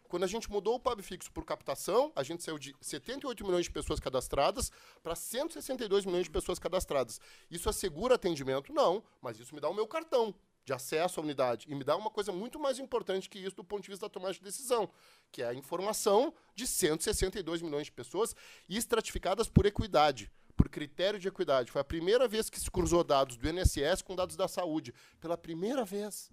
Quando 0.07 0.23
a 0.23 0.27
gente 0.27 0.51
mudou 0.51 0.75
o 0.75 0.79
PAB 0.79 1.01
fixo 1.01 1.31
por 1.31 1.45
captação, 1.45 2.11
a 2.15 2.21
gente 2.21 2.43
saiu 2.43 2.59
de 2.59 2.75
78 2.81 3.45
milhões 3.45 3.65
de 3.65 3.71
pessoas 3.71 3.99
cadastradas 3.99 4.69
para 5.01 5.15
162 5.15 6.05
milhões 6.05 6.25
de 6.25 6.29
pessoas 6.29 6.59
cadastradas. 6.59 7.19
Isso 7.49 7.69
assegura 7.69 8.15
atendimento? 8.15 8.73
Não, 8.73 9.03
mas 9.21 9.39
isso 9.39 9.55
me 9.55 9.61
dá 9.61 9.69
o 9.69 9.73
meu 9.73 9.87
cartão 9.87 10.35
de 10.63 10.73
acesso 10.73 11.19
à 11.19 11.23
unidade. 11.23 11.65
E 11.69 11.75
me 11.75 11.83
dá 11.83 11.95
uma 11.95 12.09
coisa 12.09 12.31
muito 12.31 12.59
mais 12.59 12.79
importante 12.79 13.29
que 13.29 13.39
isso 13.39 13.55
do 13.55 13.63
ponto 13.63 13.83
de 13.83 13.89
vista 13.89 14.05
da 14.05 14.09
tomada 14.09 14.33
de 14.33 14.41
decisão, 14.41 14.89
que 15.31 15.41
é 15.41 15.47
a 15.47 15.53
informação 15.53 16.33
de 16.55 16.67
162 16.67 17.61
milhões 17.61 17.85
de 17.85 17.91
pessoas 17.91 18.35
estratificadas 18.69 19.47
por 19.49 19.65
equidade, 19.65 20.31
por 20.55 20.69
critério 20.69 21.19
de 21.19 21.27
equidade. 21.27 21.71
Foi 21.71 21.81
a 21.81 21.85
primeira 21.85 22.27
vez 22.27 22.49
que 22.49 22.59
se 22.59 22.69
cruzou 22.69 23.03
dados 23.03 23.37
do 23.37 23.49
INSS 23.49 24.01
com 24.03 24.15
dados 24.15 24.35
da 24.35 24.47
saúde. 24.47 24.93
Pela 25.19 25.37
primeira 25.37 25.83
vez. 25.83 26.31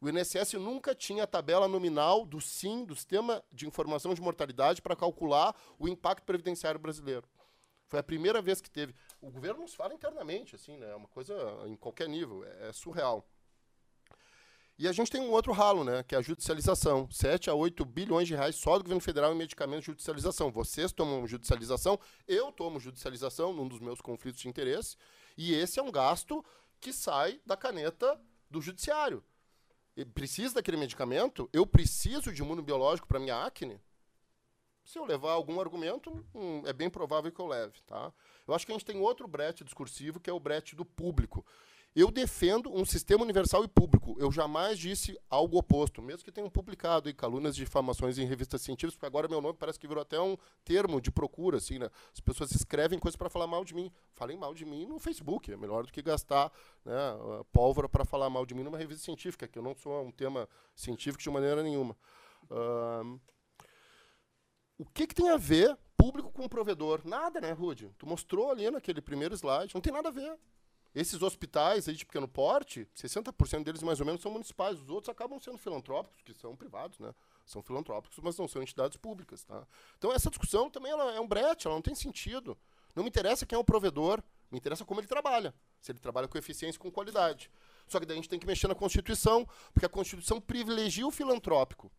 O 0.00 0.08
INSS 0.08 0.54
nunca 0.54 0.94
tinha 0.94 1.24
a 1.24 1.26
tabela 1.26 1.68
nominal 1.68 2.24
do 2.24 2.40
SIM, 2.40 2.86
do 2.86 2.96
Sistema 2.96 3.44
de 3.52 3.66
Informação 3.66 4.14
de 4.14 4.20
Mortalidade, 4.22 4.80
para 4.80 4.96
calcular 4.96 5.54
o 5.78 5.86
impacto 5.86 6.24
previdenciário 6.24 6.80
brasileiro. 6.80 7.28
Foi 7.86 7.98
a 7.98 8.02
primeira 8.02 8.40
vez 8.40 8.60
que 8.60 8.70
teve. 8.70 8.94
O 9.20 9.30
governo 9.30 9.60
nos 9.60 9.74
fala 9.74 9.92
internamente, 9.92 10.54
assim, 10.54 10.76
né? 10.76 10.90
É 10.90 10.94
uma 10.94 11.08
coisa 11.08 11.34
em 11.66 11.76
qualquer 11.76 12.08
nível, 12.08 12.44
é, 12.44 12.68
é 12.68 12.72
surreal. 12.72 13.28
E 14.80 14.88
a 14.88 14.92
gente 14.92 15.10
tem 15.10 15.20
um 15.20 15.30
outro 15.30 15.52
ralo, 15.52 15.84
né, 15.84 16.02
que 16.02 16.14
é 16.14 16.18
a 16.18 16.22
judicialização. 16.22 17.06
7 17.10 17.50
a 17.50 17.54
8 17.54 17.84
bilhões 17.84 18.26
de 18.26 18.34
reais 18.34 18.56
só 18.56 18.78
do 18.78 18.82
governo 18.82 19.02
federal 19.02 19.30
em 19.30 19.36
medicamentos 19.36 19.84
de 19.84 19.90
judicialização. 19.90 20.50
Vocês 20.50 20.90
tomam 20.90 21.26
judicialização, 21.26 22.00
eu 22.26 22.50
tomo 22.50 22.80
judicialização 22.80 23.52
num 23.52 23.68
dos 23.68 23.78
meus 23.78 24.00
conflitos 24.00 24.40
de 24.40 24.48
interesse, 24.48 24.96
e 25.36 25.52
esse 25.52 25.78
é 25.78 25.82
um 25.82 25.92
gasto 25.92 26.42
que 26.80 26.94
sai 26.94 27.38
da 27.44 27.58
caneta 27.58 28.18
do 28.48 28.58
judiciário. 28.62 29.22
Precisa 30.14 30.54
daquele 30.54 30.78
medicamento? 30.78 31.46
Eu 31.52 31.66
preciso 31.66 32.32
de 32.32 32.40
imunobiológico 32.40 33.06
para 33.06 33.20
minha 33.20 33.44
acne? 33.44 33.78
Se 34.82 34.98
eu 34.98 35.04
levar 35.04 35.32
algum 35.32 35.60
argumento, 35.60 36.24
hum, 36.34 36.62
é 36.64 36.72
bem 36.72 36.88
provável 36.88 37.30
que 37.30 37.38
eu 37.38 37.46
leve. 37.46 37.82
Tá? 37.86 38.10
Eu 38.48 38.54
acho 38.54 38.64
que 38.64 38.72
a 38.72 38.74
gente 38.74 38.86
tem 38.86 38.98
outro 38.98 39.28
brete 39.28 39.62
discursivo, 39.62 40.18
que 40.18 40.30
é 40.30 40.32
o 40.32 40.40
brete 40.40 40.74
do 40.74 40.86
público. 40.86 41.44
Eu 41.94 42.08
defendo 42.08 42.72
um 42.72 42.84
sistema 42.84 43.24
universal 43.24 43.64
e 43.64 43.68
público. 43.68 44.16
Eu 44.18 44.30
jamais 44.30 44.78
disse 44.78 45.18
algo 45.28 45.58
oposto, 45.58 46.00
mesmo 46.00 46.24
que 46.24 46.30
tenham 46.30 46.48
publicado 46.48 47.08
aí 47.08 47.14
de 47.14 47.56
difamações 47.56 48.16
em 48.16 48.24
revistas 48.24 48.62
científicas, 48.62 48.94
porque 48.94 49.06
agora 49.06 49.26
meu 49.26 49.40
nome 49.40 49.58
parece 49.58 49.78
que 49.78 49.88
virou 49.88 50.02
até 50.02 50.20
um 50.20 50.36
termo 50.64 51.00
de 51.00 51.10
procura, 51.10 51.56
assim, 51.56 51.80
né? 51.80 51.90
As 52.12 52.20
pessoas 52.20 52.52
escrevem 52.52 52.98
coisas 52.98 53.16
para 53.16 53.28
falar 53.28 53.48
mal 53.48 53.64
de 53.64 53.74
mim. 53.74 53.90
Falem 54.12 54.36
mal 54.36 54.54
de 54.54 54.64
mim 54.64 54.86
no 54.86 55.00
Facebook, 55.00 55.52
é 55.52 55.56
melhor 55.56 55.84
do 55.84 55.92
que 55.92 56.00
gastar 56.00 56.52
né, 56.84 56.94
pólvora 57.52 57.88
para 57.88 58.04
falar 58.04 58.30
mal 58.30 58.46
de 58.46 58.54
mim 58.54 58.62
numa 58.62 58.78
revista 58.78 59.04
científica, 59.04 59.48
que 59.48 59.58
eu 59.58 59.62
não 59.62 59.74
sou 59.74 60.04
um 60.04 60.12
tema 60.12 60.48
científico 60.76 61.22
de 61.22 61.30
maneira 61.30 61.60
nenhuma. 61.60 61.96
Uh, 62.44 63.20
o 64.78 64.84
que, 64.94 65.08
que 65.08 65.14
tem 65.14 65.28
a 65.28 65.36
ver 65.36 65.76
público 65.96 66.30
com 66.30 66.48
provedor? 66.48 67.02
Nada, 67.04 67.40
né, 67.40 67.50
Rude? 67.50 67.92
Tu 67.98 68.06
mostrou 68.06 68.50
ali 68.50 68.70
naquele 68.70 69.02
primeiro 69.02 69.34
slide, 69.34 69.74
não 69.74 69.80
tem 69.80 69.92
nada 69.92 70.08
a 70.08 70.12
ver. 70.12 70.38
Esses 70.94 71.22
hospitais 71.22 71.88
aí 71.88 71.94
de 71.94 72.04
pequeno 72.04 72.26
porte, 72.26 72.88
60% 72.96 73.62
deles 73.62 73.82
mais 73.82 74.00
ou 74.00 74.06
menos 74.06 74.20
são 74.20 74.32
municipais, 74.32 74.80
os 74.80 74.90
outros 74.90 75.08
acabam 75.08 75.38
sendo 75.38 75.56
filantrópicos, 75.56 76.20
que 76.22 76.34
são 76.34 76.56
privados, 76.56 76.98
né? 76.98 77.14
São 77.46 77.62
filantrópicos, 77.62 78.18
mas 78.18 78.36
não 78.36 78.48
são 78.48 78.60
entidades 78.60 78.96
públicas, 78.96 79.44
tá? 79.44 79.64
Então 79.98 80.12
essa 80.12 80.28
discussão 80.28 80.68
também 80.68 80.90
ela 80.90 81.14
é 81.14 81.20
um 81.20 81.28
brete, 81.28 81.66
ela 81.66 81.76
não 81.76 81.82
tem 81.82 81.94
sentido. 81.94 82.58
Não 82.94 83.04
me 83.04 83.08
interessa 83.08 83.46
quem 83.46 83.56
é 83.56 83.58
o 83.58 83.64
provedor, 83.64 84.20
me 84.50 84.58
interessa 84.58 84.84
como 84.84 85.00
ele 85.00 85.06
trabalha. 85.06 85.54
Se 85.80 85.92
ele 85.92 86.00
trabalha 86.00 86.26
com 86.26 86.36
eficiência 86.36 86.76
e 86.76 86.80
com 86.80 86.90
qualidade. 86.90 87.50
Só 87.86 88.00
que 88.00 88.06
daí 88.06 88.14
a 88.14 88.20
gente 88.20 88.28
tem 88.28 88.38
que 88.38 88.46
mexer 88.46 88.66
na 88.66 88.74
Constituição, 88.74 89.46
porque 89.72 89.86
a 89.86 89.88
Constituição 89.88 90.40
privilegia 90.40 91.06
o 91.06 91.10
filantrópico. 91.10 91.90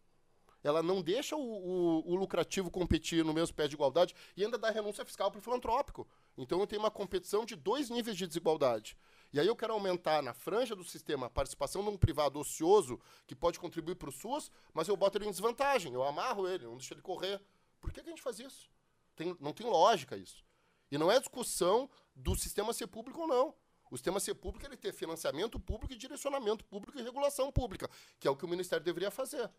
Ela 0.63 0.83
não 0.83 1.01
deixa 1.01 1.35
o, 1.35 1.41
o, 1.41 2.11
o 2.11 2.15
lucrativo 2.15 2.69
competir 2.69 3.25
no 3.25 3.33
mesmo 3.33 3.55
pé 3.55 3.67
de 3.67 3.75
igualdade 3.75 4.15
e 4.37 4.43
ainda 4.43 4.57
dá 4.57 4.69
renúncia 4.69 5.03
fiscal 5.03 5.31
para 5.31 5.39
o 5.39 5.41
filantrópico. 5.41 6.07
Então 6.37 6.59
eu 6.59 6.67
tenho 6.67 6.81
uma 6.81 6.91
competição 6.91 7.45
de 7.45 7.55
dois 7.55 7.89
níveis 7.89 8.15
de 8.15 8.27
desigualdade. 8.27 8.97
E 9.33 9.39
aí 9.39 9.47
eu 9.47 9.55
quero 9.55 9.73
aumentar 9.73 10.21
na 10.21 10.33
franja 10.33 10.75
do 10.75 10.83
sistema 10.83 11.27
a 11.27 11.29
participação 11.29 11.83
de 11.83 11.89
um 11.89 11.97
privado 11.97 12.37
ocioso 12.37 12.99
que 13.25 13.35
pode 13.35 13.59
contribuir 13.59 13.95
para 13.95 14.09
o 14.09 14.11
SUS, 14.11 14.51
mas 14.73 14.87
eu 14.87 14.97
boto 14.97 15.17
ele 15.17 15.25
em 15.25 15.31
desvantagem, 15.31 15.93
eu 15.93 16.03
amarro 16.03 16.47
ele, 16.47 16.65
não 16.65 16.77
deixo 16.77 16.93
ele 16.93 17.01
correr. 17.01 17.41
Por 17.79 17.91
que, 17.91 18.01
que 18.01 18.07
a 18.07 18.11
gente 18.11 18.21
faz 18.21 18.39
isso? 18.39 18.69
Tem, 19.15 19.35
não 19.39 19.53
tem 19.53 19.65
lógica 19.65 20.17
isso. 20.17 20.43
E 20.91 20.97
não 20.97 21.11
é 21.11 21.19
discussão 21.19 21.89
do 22.13 22.35
sistema 22.35 22.73
ser 22.73 22.87
público 22.87 23.21
ou 23.21 23.27
não. 23.27 23.55
O 23.89 23.97
sistema 23.97 24.19
ser 24.19 24.35
público 24.35 24.65
ele 24.65 24.77
ter 24.77 24.93
financiamento 24.93 25.59
público 25.59 25.93
e 25.93 25.97
direcionamento 25.97 26.63
público 26.65 26.97
e 26.97 27.01
regulação 27.01 27.51
pública, 27.51 27.89
que 28.19 28.27
é 28.27 28.31
o 28.31 28.35
que 28.35 28.45
o 28.45 28.47
Ministério 28.47 28.83
deveria 28.83 29.11
fazer. 29.11 29.49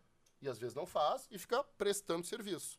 E 0.43 0.49
às 0.49 0.59
vezes 0.59 0.75
não 0.75 0.85
faz 0.85 1.25
e 1.31 1.39
fica 1.39 1.63
prestando 1.77 2.27
serviço. 2.27 2.77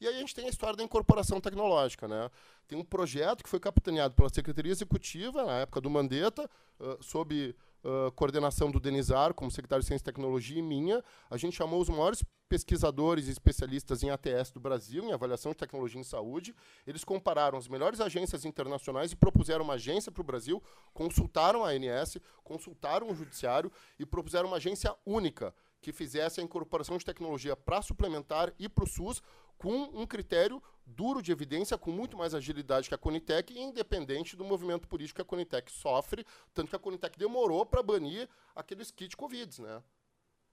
E 0.00 0.08
aí 0.08 0.16
a 0.16 0.18
gente 0.18 0.34
tem 0.34 0.46
a 0.46 0.48
história 0.48 0.74
da 0.76 0.82
incorporação 0.82 1.40
tecnológica. 1.40 2.08
Né? 2.08 2.30
Tem 2.66 2.76
um 2.78 2.82
projeto 2.82 3.44
que 3.44 3.50
foi 3.50 3.60
capitaneado 3.60 4.14
pela 4.14 4.30
Secretaria 4.30 4.72
Executiva, 4.72 5.44
na 5.44 5.60
época 5.60 5.80
do 5.80 5.90
Mandetta, 5.90 6.50
uh, 6.80 7.02
sob 7.02 7.54
uh, 7.84 8.10
coordenação 8.12 8.70
do 8.70 8.80
Denizar, 8.80 9.34
como 9.34 9.50
secretário 9.50 9.82
de 9.82 9.86
Ciência 9.86 10.02
e 10.02 10.06
Tecnologia, 10.06 10.58
e 10.58 10.62
minha. 10.62 11.04
A 11.30 11.36
gente 11.36 11.54
chamou 11.54 11.82
os 11.82 11.88
maiores 11.90 12.24
pesquisadores 12.48 13.28
e 13.28 13.30
especialistas 13.30 14.02
em 14.02 14.10
ATS 14.10 14.50
do 14.50 14.58
Brasil, 14.58 15.04
em 15.04 15.12
avaliação 15.12 15.52
de 15.52 15.58
tecnologia 15.58 16.00
em 16.00 16.04
saúde. 16.04 16.54
Eles 16.86 17.04
compararam 17.04 17.58
as 17.58 17.68
melhores 17.68 18.00
agências 18.00 18.44
internacionais 18.46 19.12
e 19.12 19.16
propuseram 19.16 19.64
uma 19.64 19.74
agência 19.74 20.10
para 20.10 20.20
o 20.20 20.24
Brasil, 20.24 20.62
consultaram 20.92 21.64
a 21.64 21.68
ANS, 21.68 22.18
consultaram 22.42 23.10
o 23.10 23.14
Judiciário 23.14 23.70
e 23.98 24.06
propuseram 24.06 24.48
uma 24.48 24.56
agência 24.56 24.94
única 25.06 25.54
que 25.82 25.92
fizesse 25.92 26.40
a 26.40 26.44
incorporação 26.44 26.96
de 26.96 27.04
tecnologia 27.04 27.56
para 27.56 27.82
suplementar 27.82 28.54
e 28.58 28.68
para 28.68 28.84
o 28.84 28.88
SUS 28.88 29.20
com 29.58 29.74
um 29.92 30.06
critério 30.06 30.62
duro 30.86 31.20
de 31.20 31.30
evidência, 31.30 31.76
com 31.76 31.90
muito 31.90 32.16
mais 32.16 32.34
agilidade 32.34 32.88
que 32.88 32.94
a 32.94 32.98
Conitec, 32.98 33.52
independente 33.58 34.36
do 34.36 34.44
movimento 34.44 34.88
político 34.88 35.16
que 35.16 35.22
a 35.22 35.24
Conitec 35.24 35.70
sofre, 35.70 36.24
tanto 36.54 36.70
que 36.70 36.76
a 36.76 36.78
Conitec 36.78 37.18
demorou 37.18 37.66
para 37.66 37.82
banir 37.82 38.28
aqueles 38.54 38.90
kits 38.90 39.14
Covid, 39.14 39.60
né? 39.60 39.82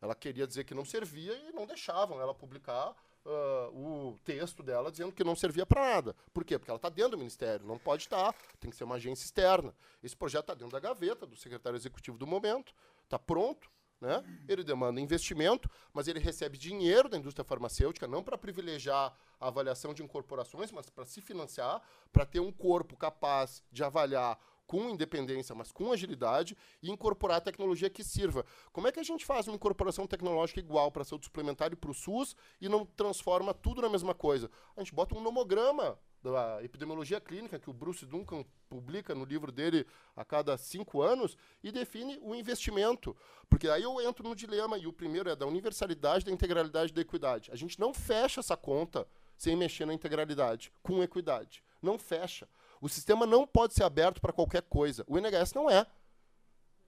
Ela 0.01 0.15
queria 0.15 0.47
dizer 0.47 0.64
que 0.64 0.73
não 0.73 0.85
servia 0.85 1.34
e 1.34 1.51
não 1.51 1.65
deixavam 1.65 2.22
ela 2.22 2.34
publicar 2.34 2.95
uh, 3.26 4.10
o 4.10 4.19
texto 4.23 4.64
dela 4.64 4.91
dizendo 4.91 5.11
que 5.11 5.23
não 5.23 5.35
servia 5.35 5.65
para 5.65 5.81
nada. 5.81 6.15
Por 6.34 6.45
quê? 6.45 6.57
Porque 6.57 6.72
ela 6.72 6.77
está 6.77 6.89
dentro 6.89 7.11
do 7.11 7.18
ministério, 7.18 7.65
não 7.65 7.77
pode 7.77 8.03
estar, 8.03 8.31
tá, 8.31 8.39
tem 8.60 8.72
que 8.72 8.77
ser 8.77 8.85
uma 8.85 8.95
agência 8.95 9.26
externa. 9.26 9.76
Esse 10.01 10.15
projeto 10.15 10.43
está 10.43 10.53
dentro 10.53 10.72
da 10.72 10.80
gaveta 10.80 11.26
do 11.26 11.35
secretário 11.35 11.77
executivo 11.77 12.18
do 12.18 12.26
momento, 12.26 12.73
está 13.03 13.19
pronto, 13.19 13.69
né? 13.99 14.23
Ele 14.47 14.63
demanda 14.63 15.01
investimento, 15.01 15.69
mas 15.93 16.07
ele 16.07 16.19
recebe 16.19 16.57
dinheiro 16.57 17.09
da 17.09 17.17
indústria 17.17 17.43
farmacêutica, 17.43 18.07
não 18.07 18.23
para 18.23 18.38
privilegiar 18.38 19.13
a 19.39 19.47
avaliação 19.47 19.93
de 19.93 20.03
incorporações, 20.03 20.71
mas 20.71 20.89
para 20.89 21.05
se 21.05 21.21
financiar, 21.21 21.81
para 22.11 22.26
ter 22.26 22.39
um 22.39 22.51
corpo 22.51 22.95
capaz 22.95 23.63
de 23.71 23.84
avaliar 23.84 24.39
com 24.69 24.87
independência, 24.87 25.55
mas 25.55 25.71
com 25.71 25.91
agilidade, 25.91 26.55
e 26.83 26.91
incorporar 26.91 27.37
a 27.37 27.41
tecnologia 27.41 27.89
que 27.89 28.03
sirva. 28.03 28.45
Como 28.71 28.87
é 28.87 28.91
que 28.91 28.99
a 28.99 29.03
gente 29.03 29.25
faz 29.25 29.47
uma 29.47 29.55
incorporação 29.55 30.05
tecnológica 30.05 30.59
igual 30.59 30.91
para 30.91 31.03
saúde 31.03 31.25
suplementar 31.25 31.73
e 31.73 31.75
para 31.75 31.89
o 31.89 31.93
SUS 31.93 32.35
e 32.61 32.69
não 32.69 32.85
transforma 32.85 33.51
tudo 33.51 33.81
na 33.81 33.89
mesma 33.89 34.13
coisa? 34.13 34.47
A 34.77 34.81
gente 34.81 34.93
bota 34.93 35.17
um 35.17 35.21
nomograma 35.21 35.97
da 36.21 36.63
epidemiologia 36.63 37.19
clínica 37.19 37.57
que 37.57 37.67
o 37.67 37.73
Bruce 37.73 38.05
Duncan 38.05 38.45
publica 38.69 39.15
no 39.15 39.25
livro 39.25 39.51
dele 39.51 39.87
a 40.15 40.23
cada 40.23 40.55
cinco 40.55 41.01
anos 41.01 41.35
e 41.63 41.71
define 41.71 42.19
o 42.21 42.35
investimento. 42.35 43.17
Porque 43.49 43.67
aí 43.67 43.81
eu 43.81 43.99
entro 43.99 44.23
no 44.23 44.35
dilema, 44.35 44.77
e 44.77 44.85
o 44.85 44.93
primeiro 44.93 45.31
é 45.31 45.35
da 45.35 45.47
universalidade, 45.47 46.25
da 46.25 46.31
integralidade 46.31 46.93
da 46.93 47.01
equidade. 47.01 47.49
A 47.51 47.55
gente 47.55 47.79
não 47.79 47.91
fecha 47.91 48.39
essa 48.39 48.55
conta 48.55 49.07
sem 49.35 49.55
mexer 49.55 49.87
na 49.87 49.95
integralidade, 49.95 50.71
com 50.83 51.01
equidade. 51.01 51.63
Não 51.81 51.97
fecha. 51.97 52.47
O 52.81 52.88
sistema 52.88 53.26
não 53.26 53.45
pode 53.45 53.73
ser 53.73 53.84
aberto 53.84 54.22
para 54.22 54.34
qualquer 54.34 54.61
coisa. 54.64 55.03
O 55.07 55.18
NHS 55.18 55.53
não 55.53 55.69
é. 55.69 55.85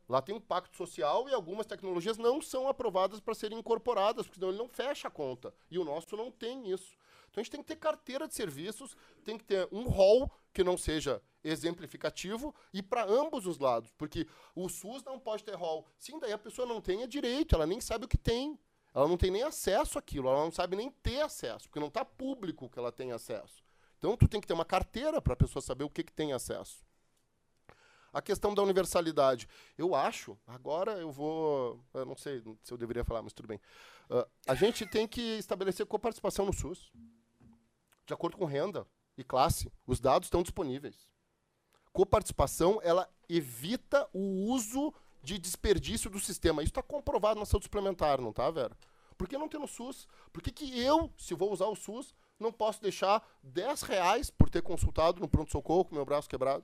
Lá 0.07 0.21
tem 0.21 0.35
um 0.35 0.41
pacto 0.41 0.75
social 0.75 1.29
e 1.29 1.33
algumas 1.33 1.65
tecnologias 1.65 2.17
não 2.17 2.41
são 2.41 2.67
aprovadas 2.67 3.19
para 3.19 3.33
serem 3.33 3.59
incorporadas, 3.59 4.25
porque 4.25 4.39
senão 4.39 4.49
ele 4.49 4.57
não 4.57 4.67
fecha 4.67 5.07
a 5.07 5.11
conta. 5.11 5.53
E 5.69 5.79
o 5.79 5.85
nosso 5.85 6.17
não 6.17 6.29
tem 6.29 6.69
isso. 6.69 6.97
Então 7.29 7.39
a 7.39 7.43
gente 7.43 7.51
tem 7.51 7.61
que 7.61 7.67
ter 7.67 7.77
carteira 7.77 8.27
de 8.27 8.35
serviços, 8.35 8.95
tem 9.23 9.37
que 9.37 9.43
ter 9.45 9.67
um 9.71 9.87
rol 9.87 10.29
que 10.53 10.65
não 10.65 10.77
seja 10.77 11.21
exemplificativo 11.43 12.53
e 12.73 12.83
para 12.83 13.05
ambos 13.05 13.45
os 13.45 13.57
lados, 13.57 13.91
porque 13.97 14.27
o 14.53 14.67
SUS 14.67 15.01
não 15.03 15.17
pode 15.17 15.43
ter 15.45 15.55
rol. 15.55 15.87
Sim, 15.97 16.19
daí 16.19 16.33
a 16.33 16.37
pessoa 16.37 16.67
não 16.67 16.81
tem 16.81 17.07
direito, 17.07 17.55
ela 17.55 17.65
nem 17.65 17.79
sabe 17.79 18.05
o 18.05 18.07
que 18.07 18.17
tem. 18.17 18.59
Ela 18.93 19.07
não 19.07 19.15
tem 19.15 19.31
nem 19.31 19.43
acesso 19.43 19.97
àquilo, 19.97 20.27
ela 20.27 20.43
não 20.43 20.51
sabe 20.51 20.75
nem 20.75 20.91
ter 20.91 21.21
acesso, 21.21 21.69
porque 21.69 21.79
não 21.79 21.87
está 21.87 22.03
público 22.03 22.69
que 22.69 22.77
ela 22.77 22.91
tem 22.91 23.13
acesso. 23.13 23.63
Então 24.01 24.17
tu 24.17 24.27
tem 24.27 24.41
que 24.41 24.47
ter 24.47 24.53
uma 24.53 24.65
carteira 24.65 25.21
para 25.21 25.33
a 25.33 25.37
pessoa 25.37 25.61
saber 25.61 25.83
o 25.83 25.89
que, 25.89 26.03
que 26.03 26.11
tem 26.11 26.33
acesso. 26.33 26.83
A 28.11 28.19
questão 28.19 28.51
da 28.51 28.63
universalidade. 28.63 29.47
Eu 29.77 29.93
acho, 29.93 30.35
agora 30.47 30.93
eu 30.93 31.11
vou. 31.11 31.79
Eu 31.93 32.03
não 32.03 32.17
sei 32.17 32.41
se 32.63 32.73
eu 32.73 32.77
deveria 32.79 33.05
falar, 33.05 33.21
mas 33.21 33.31
tudo 33.31 33.47
bem. 33.47 33.61
Uh, 34.09 34.27
a 34.47 34.55
gente 34.55 34.87
tem 34.87 35.07
que 35.07 35.21
estabelecer 35.37 35.85
coparticipação 35.85 36.47
no 36.47 36.51
SUS 36.51 36.91
de 38.07 38.11
acordo 38.11 38.37
com 38.37 38.45
renda 38.45 38.87
e 39.15 39.23
classe. 39.23 39.71
Os 39.85 39.99
dados 39.99 40.25
estão 40.25 40.41
disponíveis. 40.41 41.07
Coparticipação, 41.93 42.79
ela 42.81 43.07
evita 43.29 44.09
o 44.11 44.51
uso 44.51 44.91
de 45.21 45.37
desperdício 45.37 46.09
do 46.09 46.19
sistema. 46.19 46.63
Isso 46.63 46.71
está 46.71 46.81
comprovado 46.81 47.39
na 47.39 47.45
saúde 47.45 47.65
suplementar, 47.65 48.19
não 48.19 48.33
tá, 48.33 48.49
Vera? 48.49 48.75
Por 49.15 49.27
que 49.27 49.37
não 49.37 49.47
tem 49.47 49.59
no 49.59 49.67
SUS? 49.67 50.07
Por 50.33 50.41
que, 50.41 50.51
que 50.51 50.79
eu, 50.79 51.13
se 51.19 51.35
vou 51.35 51.53
usar 51.53 51.67
o 51.67 51.75
SUS, 51.75 52.15
não 52.41 52.51
posso 52.51 52.81
deixar 52.81 53.25
10 53.43 53.81
reais 53.83 54.29
por 54.29 54.49
ter 54.49 54.61
consultado 54.61 55.19
no 55.19 55.27
pronto-socorro 55.27 55.85
com 55.85 55.95
meu 55.95 56.05
braço 56.05 56.29
quebrado? 56.29 56.63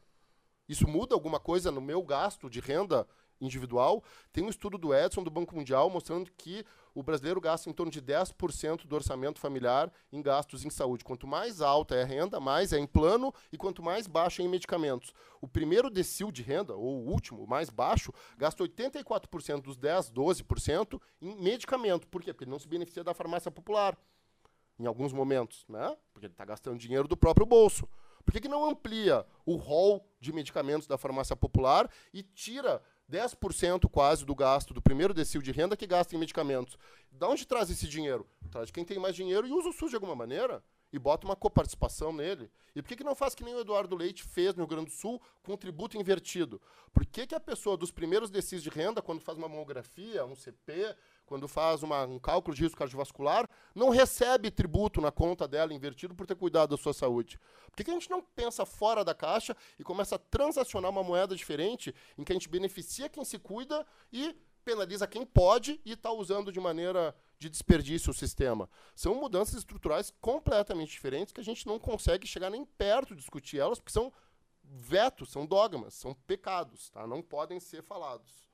Isso 0.68 0.88
muda 0.88 1.16
alguma 1.16 1.40
coisa 1.40 1.72
no 1.72 1.80
meu 1.80 2.02
gasto 2.04 2.50
de 2.50 2.60
renda 2.60 3.08
individual. 3.40 4.04
Tem 4.34 4.44
um 4.44 4.50
estudo 4.50 4.78
do 4.78 4.94
Edson, 4.94 5.24
do 5.24 5.30
Banco 5.30 5.56
Mundial, 5.56 5.90
mostrando 5.90 6.32
que 6.36 6.66
o 6.94 7.04
brasileiro 7.04 7.40
gasta 7.40 7.70
em 7.70 7.74
torno 7.74 7.92
de 7.92 8.02
10% 8.02 8.88
do 8.88 8.96
orçamento 8.96 9.40
familiar 9.40 9.92
em 10.12 10.22
gastos 10.22 10.66
em 10.66 10.70
saúde. 10.70 11.04
Quanto 11.04 11.28
mais 11.28 11.62
alta 11.62 11.96
é 11.96 12.02
a 12.02 12.06
renda, 12.06 12.40
mais 12.40 12.74
é 12.74 12.80
em 12.80 12.88
plano 12.88 13.34
e 13.52 13.58
quanto 13.58 13.84
mais 13.84 14.08
baixa 14.08 14.42
é 14.42 14.46
em 14.46 14.50
medicamentos. 14.50 15.14
O 15.40 15.48
primeiro 15.48 15.90
decil 15.90 16.32
de 16.32 16.42
renda, 16.42 16.76
ou 16.76 17.06
o 17.06 17.10
último, 17.10 17.44
o 17.44 17.48
mais 17.48 17.70
baixo, 17.70 18.12
gasta 18.38 18.64
84% 18.64 19.62
dos 19.62 19.78
10, 19.78 20.12
12% 20.12 21.00
em 21.22 21.36
medicamento. 21.36 22.08
Por 22.08 22.24
quê? 22.24 22.34
Porque 22.34 22.46
ele 22.46 22.52
não 22.52 22.60
se 22.60 22.68
beneficia 22.68 23.04
da 23.04 23.14
farmácia 23.14 23.52
popular 23.52 23.96
em 24.80 24.86
alguns 24.86 25.14
momentos, 25.14 25.66
né? 25.68 25.96
Porque 26.14 26.26
ele 26.26 26.34
está 26.34 26.46
gastando 26.46 26.78
dinheiro 26.78 27.08
do 27.08 27.18
próprio 27.18 27.46
bolso. 27.46 27.88
Por 28.24 28.34
que, 28.34 28.42
que 28.42 28.48
não 28.48 28.70
amplia 28.70 29.26
o 29.46 29.56
rol 29.56 30.06
de 30.20 30.34
medicamentos 30.34 30.88
da 30.88 30.98
farmácia 30.98 31.36
popular 31.36 31.90
e 32.14 32.22
tira 32.22 32.82
10% 33.10 33.90
quase 33.90 34.26
do 34.26 34.36
gasto 34.36 34.74
do 34.74 34.82
primeiro 34.82 35.14
decil 35.14 35.42
de 35.42 35.52
renda 35.52 35.78
que 35.78 35.88
gasta 35.88 36.16
em 36.16 36.20
medicamentos. 36.20 36.78
Da 37.12 37.28
onde 37.28 37.48
traz 37.48 37.70
esse 37.70 37.88
dinheiro? 37.88 38.28
Traz 38.52 38.70
quem 38.70 38.84
tem 38.84 39.00
mais 39.00 39.16
dinheiro 39.16 39.48
e 39.48 39.52
usa 39.52 39.70
o 39.70 39.74
SUS 39.74 39.90
de 39.90 39.96
alguma 39.96 40.16
maneira. 40.16 40.62
E 40.92 40.98
bota 40.98 41.28
uma 41.28 41.36
coparticipação 41.36 42.14
nele. 42.14 42.50
E 42.74 42.82
por 42.82 42.88
que, 42.88 42.96
que 42.96 43.04
não 43.04 43.14
faz 43.14 43.36
que 43.36 43.44
nem 43.44 43.54
o 43.54 43.60
Eduardo 43.60 43.96
Leite 43.96 44.24
fez 44.24 44.56
no 44.56 44.64
Rio 44.64 44.68
Grande 44.68 44.86
do 44.86 44.92
Sul 44.92 45.22
com 45.44 45.54
o 45.54 45.58
tributo 45.58 45.98
invertido? 45.98 46.62
Por 46.94 47.06
que, 47.06 47.28
que 47.28 47.36
a 47.36 47.40
pessoa 47.42 47.76
dos 47.76 47.92
primeiros 47.92 48.30
decis 48.30 48.64
de 48.64 48.70
renda, 48.70 49.02
quando 49.02 49.20
faz 49.20 49.38
uma 49.38 49.50
mamografia, 49.50 50.26
um 50.26 50.34
CP, 50.34 50.96
quando 51.28 51.48
faz 51.48 51.84
uma, 51.84 52.06
um 52.06 52.18
cálculo 52.18 52.56
de 52.56 52.64
risco 52.64 52.80
cardiovascular, 52.80 53.48
não 53.76 53.90
recebe 53.90 54.50
tributo 54.50 55.02
na 55.02 55.12
conta 55.12 55.48
dela 55.48 55.74
invertido 55.74 56.16
por 56.16 56.26
ter 56.26 56.36
cuidado 56.36 56.76
da 56.76 56.82
sua 56.82 56.94
saúde? 56.94 57.38
Por 57.66 57.76
que, 57.76 57.84
que 57.84 57.92
a 57.92 57.94
gente 57.94 58.10
não 58.10 58.24
pensa 58.24 58.66
fora 58.66 59.04
da 59.04 59.14
caixa 59.14 59.56
e 59.78 59.84
começa 59.84 60.16
a 60.16 60.18
transacionar 60.18 60.90
uma 60.90 61.04
moeda 61.04 61.36
diferente 61.36 61.94
em 62.18 62.24
que 62.24 62.32
a 62.32 62.36
gente 62.36 62.48
beneficia 62.48 63.10
quem 63.10 63.26
se 63.26 63.38
cuida 63.38 63.86
e 64.12 64.36
penaliza 64.64 65.06
quem 65.06 65.26
pode 65.26 65.82
e 65.86 65.92
está 65.92 66.12
usando 66.12 66.52
de 66.52 66.60
maneira 66.60 67.14
de 67.38 67.50
desperdício 67.50 68.12
o 68.12 68.14
sistema. 68.14 68.70
São 68.96 69.14
mudanças 69.14 69.56
estruturais 69.56 70.14
completamente 70.22 70.92
diferentes 70.92 71.34
que 71.34 71.42
a 71.42 71.44
gente 71.44 71.68
não 71.68 71.78
consegue 71.78 72.26
chegar 72.26 72.50
nem 72.50 72.64
perto 72.66 73.14
de 73.14 73.20
discutir 73.20 73.60
elas, 73.60 73.80
porque 73.80 73.92
são 73.92 74.14
vetos, 74.64 75.30
são 75.30 75.46
dogmas, 75.46 75.94
são 75.94 76.14
pecados, 76.14 76.90
tá? 76.90 77.06
não 77.06 77.22
podem 77.22 77.60
ser 77.60 77.84
falados. 77.84 78.47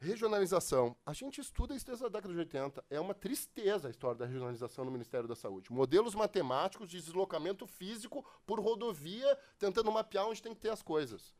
Regionalização. 0.00 0.96
A 1.04 1.12
gente 1.12 1.40
estuda 1.40 1.74
isso 1.74 1.84
desde 1.84 2.04
a 2.04 2.08
década 2.08 2.32
de 2.32 2.38
80. 2.38 2.84
É 2.88 3.00
uma 3.00 3.14
tristeza 3.14 3.88
a 3.88 3.90
história 3.90 4.16
da 4.16 4.26
regionalização 4.26 4.84
no 4.84 4.92
Ministério 4.92 5.26
da 5.26 5.34
Saúde. 5.34 5.72
Modelos 5.72 6.14
matemáticos 6.14 6.88
de 6.88 7.00
deslocamento 7.02 7.66
físico 7.66 8.24
por 8.46 8.60
rodovia, 8.60 9.36
tentando 9.58 9.90
mapear 9.90 10.28
onde 10.28 10.40
tem 10.40 10.54
que 10.54 10.60
ter 10.60 10.70
as 10.70 10.82
coisas. 10.82 11.34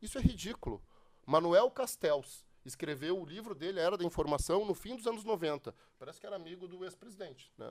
Isso 0.00 0.16
é 0.16 0.20
ridículo. 0.22 0.82
Manuel 1.26 1.70
Castells 1.70 2.46
escreveu 2.64 3.20
o 3.20 3.26
livro 3.26 3.54
dele, 3.54 3.80
Era 3.80 3.98
da 3.98 4.04
Informação, 4.04 4.64
no 4.64 4.74
fim 4.74 4.96
dos 4.96 5.06
anos 5.06 5.22
90. 5.22 5.74
Parece 5.98 6.18
que 6.18 6.26
era 6.26 6.36
amigo 6.36 6.66
do 6.66 6.82
ex-presidente. 6.84 7.52
Né? 7.58 7.70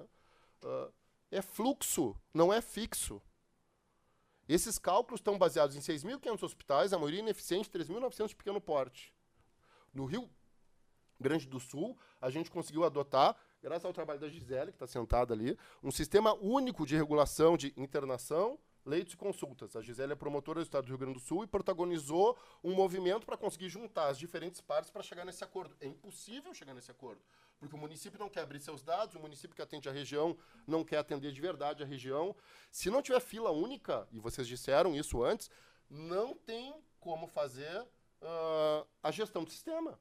Uh, 0.64 0.94
é 1.32 1.42
fluxo, 1.42 2.16
não 2.32 2.54
é 2.54 2.62
fixo. 2.62 3.20
Esses 4.48 4.78
cálculos 4.78 5.20
estão 5.20 5.40
baseados 5.40 5.76
em 5.76 5.80
6.500 5.80 6.44
hospitais, 6.44 6.94
a 6.94 6.98
maioria 6.98 7.20
ineficiente, 7.20 7.70
3.900 7.70 8.28
de 8.30 8.36
pequeno 8.36 8.62
porte. 8.62 9.14
No 9.94 10.06
Rio 10.06 10.30
Grande 11.20 11.48
do 11.48 11.60
Sul, 11.60 11.98
a 12.22 12.30
gente 12.30 12.50
conseguiu 12.50 12.84
adotar, 12.86 13.36
graças 13.62 13.86
ao 13.86 13.94
trabalho 13.94 14.20
da 14.20 14.30
Gisele, 14.30 14.72
que 14.72 14.76
está 14.76 14.88
sentada 14.88 15.34
ali, 15.34 15.58
um 15.84 15.92
sistema 15.92 16.34
único 16.36 16.86
de 16.86 16.96
regulação 16.96 17.58
de 17.58 17.74
internação, 17.76 18.58
leitos 18.86 19.14
e 19.14 19.18
consultas. 19.18 19.76
A 19.76 19.82
Gisele 19.82 20.14
é 20.14 20.16
promotora 20.16 20.62
do 20.62 20.64
Estado 20.64 20.86
do 20.86 20.90
Rio 20.90 20.98
Grande 20.98 21.16
do 21.16 21.20
Sul 21.20 21.44
e 21.44 21.48
protagonizou 21.48 22.38
um 22.64 22.74
movimento 22.74 23.26
para 23.26 23.38
conseguir 23.38 23.70
juntar 23.70 24.08
as 24.08 24.18
diferentes 24.18 24.62
partes 24.62 24.90
para 24.90 25.04
chegar 25.04 25.26
nesse 25.26 25.44
acordo. 25.44 25.76
É 25.82 25.88
impossível 25.88 26.54
chegar 26.54 26.74
nesse 26.74 26.90
acordo, 26.90 27.22
porque 27.60 27.76
o 27.76 27.80
município 27.80 28.20
não 28.20 28.30
quer 28.30 28.42
abrir 28.42 28.60
seus 28.60 28.82
dados, 28.82 29.16
o 29.16 29.20
município 29.20 29.56
que 29.56 29.62
atende 29.62 29.90
a 29.90 29.92
região 29.92 30.38
não 30.66 30.84
quer 30.84 30.98
atender 30.98 31.32
de 31.32 31.42
verdade 31.42 31.84
a 31.84 31.86
região. 31.86 32.36
Se 32.72 32.90
não 32.90 33.02
tiver 33.02 33.20
fila 33.20 33.52
única, 33.52 34.08
e 34.12 34.20
vocês 34.20 34.48
disseram 34.48 34.96
isso 34.96 35.22
antes, 35.24 35.50
não 35.90 36.34
tem 36.34 36.74
como 37.00 37.28
fazer 37.28 37.86
uh, 38.22 38.88
a 39.02 39.12
gestão 39.12 39.44
do 39.44 39.52
sistema. 39.52 40.00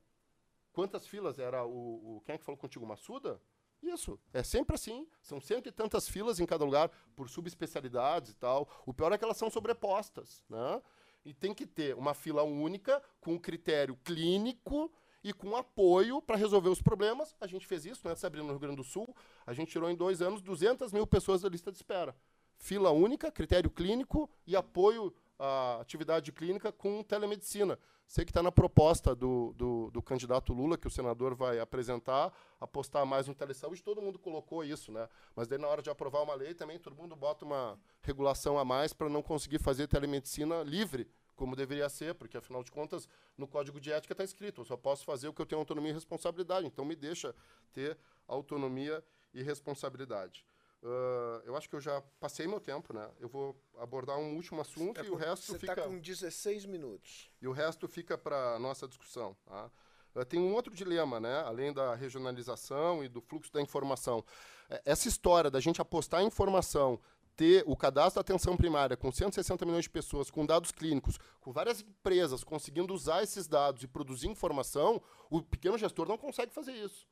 Quantas 0.73 1.07
filas 1.07 1.39
era 1.39 1.65
o, 1.65 2.17
o. 2.17 2.23
Quem 2.25 2.35
é 2.35 2.39
que 2.39 2.45
falou 2.45 2.59
contigo? 2.59 2.87
Massuda? 2.87 3.41
Isso, 3.83 4.19
é 4.33 4.43
sempre 4.43 4.75
assim. 4.75 5.07
São 5.21 5.41
cento 5.41 5.69
e 5.69 5.73
tantas 5.73 6.09
filas 6.09 6.41
em 6.41 6.47
cada 6.47 6.65
lugar, 6.65 6.91
por 7.15 7.29
subespecialidades 7.29 8.33
e 8.33 8.35
tal. 8.35 8.69
O 8.85 8.93
pior 8.93 9.13
é 9.13 9.19
que 9.19 9.25
elas 9.25 9.37
são 9.37 9.51
sobrepostas. 9.51 10.45
Né? 10.49 10.83
E 11.25 11.33
tem 11.33 11.55
que 11.55 11.67
ter 11.67 11.95
uma 11.97 12.15
fila 12.15 12.43
única, 12.43 13.03
com 13.21 13.39
critério 13.39 13.97
clínico 14.05 14.91
e 15.23 15.33
com 15.33 15.57
apoio 15.57 16.23
para 16.23 16.37
resolver 16.37 16.69
os 16.69 16.83
problemas. 16.83 17.37
A 17.41 17.47
gente 17.47 17.67
fez 17.67 17.85
isso, 17.85 18.07
né, 18.07 18.15
Sabrina, 18.15 18.47
no 18.47 18.53
Rio 18.53 18.61
Grande 18.61 18.77
do 18.77 18.85
Sul. 18.85 19.15
A 19.47 19.53
gente 19.53 19.71
tirou 19.71 19.91
em 19.91 19.97
dois 19.97 20.23
anos 20.23 20.41
200 20.41 20.93
mil 20.93 21.07
pessoas 21.07 21.43
da 21.43 21.49
lista 21.49 21.71
de 21.71 21.79
espera. 21.79 22.17
Fila 22.57 22.91
única, 22.91 23.31
critério 23.31 23.71
clínico 23.71 24.29
e 24.47 24.57
apoio 24.57 25.15
a 25.39 25.79
atividade 25.81 26.33
clínica 26.33 26.73
com 26.73 27.03
telemedicina. 27.03 27.79
Sei 28.07 28.25
que 28.25 28.31
está 28.31 28.43
na 28.43 28.51
proposta 28.51 29.15
do, 29.15 29.53
do, 29.55 29.91
do, 29.91 30.03
candidato 30.03 30.55
Lula, 30.55 30.79
que 30.79 30.87
o 30.87 30.91
senador 30.91 31.35
vai 31.35 31.61
apresentar, 31.61 32.33
apostar 32.59 33.05
mais 33.05 33.29
no 33.29 33.35
telesaúde, 33.35 33.83
todo 33.83 34.01
mundo 34.01 34.19
colocou 34.19 34.65
isso, 34.65 34.91
né? 34.91 35.07
Mas 35.37 35.47
daí, 35.47 35.59
na 35.59 35.69
hora 35.69 35.83
de 35.83 35.91
aprovar 35.91 36.23
uma 36.23 36.35
lei, 36.35 36.55
também 36.55 36.79
todo 36.79 36.97
mundo 36.97 37.15
bota 37.15 37.45
uma 37.45 37.79
regulação 38.01 38.59
a 38.59 38.65
mais 38.65 38.95
para 38.95 39.11
não 39.11 39.23
conseguir 39.23 39.59
fazer 39.59 39.87
telemedicina 39.87 40.63
livre, 40.63 41.07
como 41.37 41.55
deveria 41.55 41.89
ser, 41.89 42.15
porque, 42.15 42.39
afinal 42.39 42.65
de 42.65 42.71
contas, 42.73 43.07
no 43.37 43.47
Código 43.47 43.79
de 43.79 43.93
Ética 43.93 44.15
está 44.15 44.25
escrito, 44.25 44.63
eu 44.63 44.65
só 44.65 44.77
posso 44.77 45.05
fazer 45.05 45.29
o 45.29 45.33
que 45.33 45.43
eu 45.43 45.47
tenho 45.47 45.61
autonomia 45.61 45.91
e 45.91 45.95
responsabilidade, 45.95 46.67
então 46.67 46.87
me 46.87 46.97
deixa 46.97 47.35
ter 47.73 47.97
autonomia 48.27 49.05
e 49.35 49.43
responsabilidade. 49.43 50.45
Uh, 50.83 51.43
eu 51.45 51.57
acho 51.57 51.69
que 51.69 51.75
eu 51.75 51.81
já 51.81 52.01
passei 52.21 52.47
meu 52.47 52.61
tempo, 52.61 52.93
né? 52.93 53.11
Eu 53.19 53.29
vou 53.29 53.61
abordar 53.79 54.17
um 54.17 54.37
último 54.37 54.61
assunto 54.61 54.95
tá 54.95 55.03
e 55.03 55.09
com, 55.09 55.15
o 55.15 55.17
resto 55.17 55.47
você 55.47 55.59
fica. 55.59 55.75
Você 55.75 55.81
está 55.81 55.91
com 55.91 55.99
16 55.99 56.67
minutos. 56.67 57.31
E 57.43 57.49
o 57.49 57.53
resto 57.53 57.89
fica 57.89 58.17
para 58.17 58.59
nossa 58.61 58.87
discussão. 58.87 59.37
Tá? 59.45 59.71
Uh, 60.15 60.25
tem 60.25 60.41
um 60.41 60.55
outro 60.55 60.73
dilema, 60.73 61.19
né? 61.19 61.41
Além 61.41 61.73
da 61.73 61.95
regionalização 61.97 63.03
e 63.03 63.09
do 63.09 63.21
fluxo 63.21 63.53
da 63.53 63.61
informação. 63.61 64.25
É, 64.71 64.83
essa 64.85 65.09
história 65.09 65.51
da 65.51 65.59
gente 65.59 65.81
apostar 65.81 66.23
em 66.23 66.27
informação, 66.27 67.01
ter 67.35 67.65
o 67.67 67.77
cadastro 67.77 68.17
da 68.17 68.21
atenção 68.21 68.57
primária 68.57 68.97
com 68.97 69.11
160 69.11 69.65
milhões 69.65 69.85
de 69.85 69.91
pessoas, 69.91 70.31
com 70.31 70.47
dados 70.47 70.71
clínicos, 70.71 71.19
com 71.41 71.53
várias 71.53 71.81
empresas 71.81 72.45
conseguindo 72.45 72.95
usar 72.95 73.23
esses 73.23 73.49
dados 73.49 73.83
e 73.83 73.89
produzir 73.89 74.29
informação, 74.29 75.03
o 75.29 75.43
pequeno 75.43 75.79
gestor 75.79 76.09
não 76.09 76.19
consegue 76.19 76.53
fazer 76.53 76.73
isso. 76.73 77.09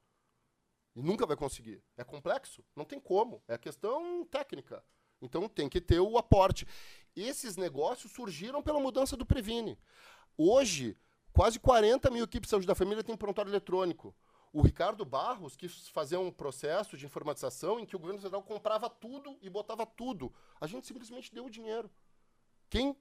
E 0.97 1.03
nunca 1.03 1.27
vai 1.27 1.37
conseguir. 1.37 1.83
É 1.95 2.03
complexo? 2.03 2.65
Não 2.75 2.85
tem 2.85 2.99
como. 2.99 3.43
É 3.47 3.59
questão 3.59 4.25
técnica. 4.25 4.83
Então 5.21 5.47
tem 5.47 5.69
que 5.69 5.81
ter 5.81 6.01
o 6.01 6.17
aporte. 6.17 6.67
Esses 7.15 7.57
negócios 7.57 8.11
surgiram 8.13 8.63
pela 8.63 8.81
mudança 8.81 9.15
do 9.15 9.27
Previne. 9.27 9.79
Hoje, 10.39 10.97
quase 11.33 11.61
40 11.61 12.11
mil 12.11 12.25
equipes 12.25 12.49
de 12.49 12.51
saúde 12.51 12.67
da 12.67 12.75
família 12.75 13.05
têm 13.05 13.15
prontuário 13.15 13.51
eletrônico. 13.51 14.17
O 14.53 14.63
Ricardo 14.63 15.05
Barros 15.05 15.55
quis 15.55 15.89
fazer 15.89 16.17
um 16.17 16.31
processo 16.31 16.97
de 16.97 17.05
informatização 17.05 17.79
em 17.79 17.85
que 17.85 17.95
o 17.95 17.99
governo 17.99 18.23
federal 18.23 18.43
comprava 18.43 18.89
tudo 18.89 19.37
e 19.43 19.51
botava 19.51 19.85
tudo. 19.85 20.33
A 20.59 20.67
gente 20.67 20.87
simplesmente 20.87 21.35
deu 21.35 21.45
o 21.45 21.51
dinheiro. 21.51 21.91
Quem 22.71 22.97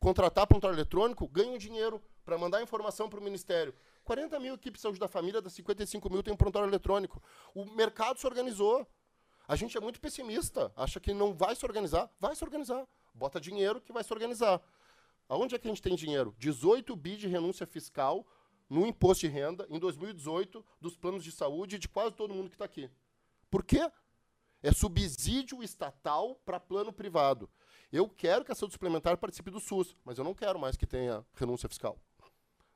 contratar 0.00 0.48
prontuário 0.48 0.76
eletrônico 0.76 1.28
ganha 1.28 1.54
o 1.54 1.58
dinheiro 1.58 2.02
para 2.24 2.36
mandar 2.36 2.60
informação 2.60 3.08
para 3.08 3.20
o 3.20 3.22
Ministério. 3.22 3.72
40 4.06 4.38
mil 4.38 4.54
equipes 4.54 4.78
de 4.78 4.82
saúde 4.82 5.00
da 5.00 5.08
família, 5.08 5.42
das 5.42 5.52
55 5.52 6.08
mil 6.08 6.22
tem 6.22 6.32
um 6.32 6.36
prontuário 6.36 6.70
eletrônico. 6.70 7.20
O 7.52 7.64
mercado 7.64 8.18
se 8.20 8.26
organizou. 8.26 8.86
A 9.48 9.56
gente 9.56 9.76
é 9.76 9.80
muito 9.80 10.00
pessimista, 10.00 10.72
acha 10.76 11.00
que 11.00 11.12
não 11.12 11.34
vai 11.34 11.54
se 11.56 11.66
organizar. 11.66 12.08
Vai 12.18 12.34
se 12.34 12.44
organizar. 12.44 12.86
Bota 13.12 13.40
dinheiro 13.40 13.80
que 13.80 13.92
vai 13.92 14.04
se 14.04 14.12
organizar. 14.12 14.62
Aonde 15.28 15.56
é 15.56 15.58
que 15.58 15.66
a 15.66 15.70
gente 15.70 15.82
tem 15.82 15.96
dinheiro? 15.96 16.34
18 16.38 16.94
bi 16.94 17.16
de 17.16 17.26
renúncia 17.26 17.66
fiscal 17.66 18.24
no 18.70 18.86
imposto 18.86 19.26
de 19.26 19.32
renda 19.32 19.66
em 19.68 19.78
2018 19.78 20.64
dos 20.80 20.96
planos 20.96 21.24
de 21.24 21.32
saúde 21.32 21.78
de 21.78 21.88
quase 21.88 22.14
todo 22.14 22.32
mundo 22.32 22.48
que 22.48 22.54
está 22.54 22.64
aqui. 22.64 22.88
Por 23.50 23.64
quê? 23.64 23.90
É 24.62 24.72
subsídio 24.72 25.62
estatal 25.64 26.36
para 26.44 26.60
plano 26.60 26.92
privado. 26.92 27.50
Eu 27.92 28.08
quero 28.08 28.44
que 28.44 28.52
a 28.52 28.54
saúde 28.54 28.74
suplementar 28.74 29.16
participe 29.16 29.50
do 29.50 29.60
SUS, 29.60 29.96
mas 30.04 30.18
eu 30.18 30.24
não 30.24 30.34
quero 30.34 30.58
mais 30.58 30.76
que 30.76 30.86
tenha 30.86 31.24
renúncia 31.34 31.68
fiscal. 31.68 32.00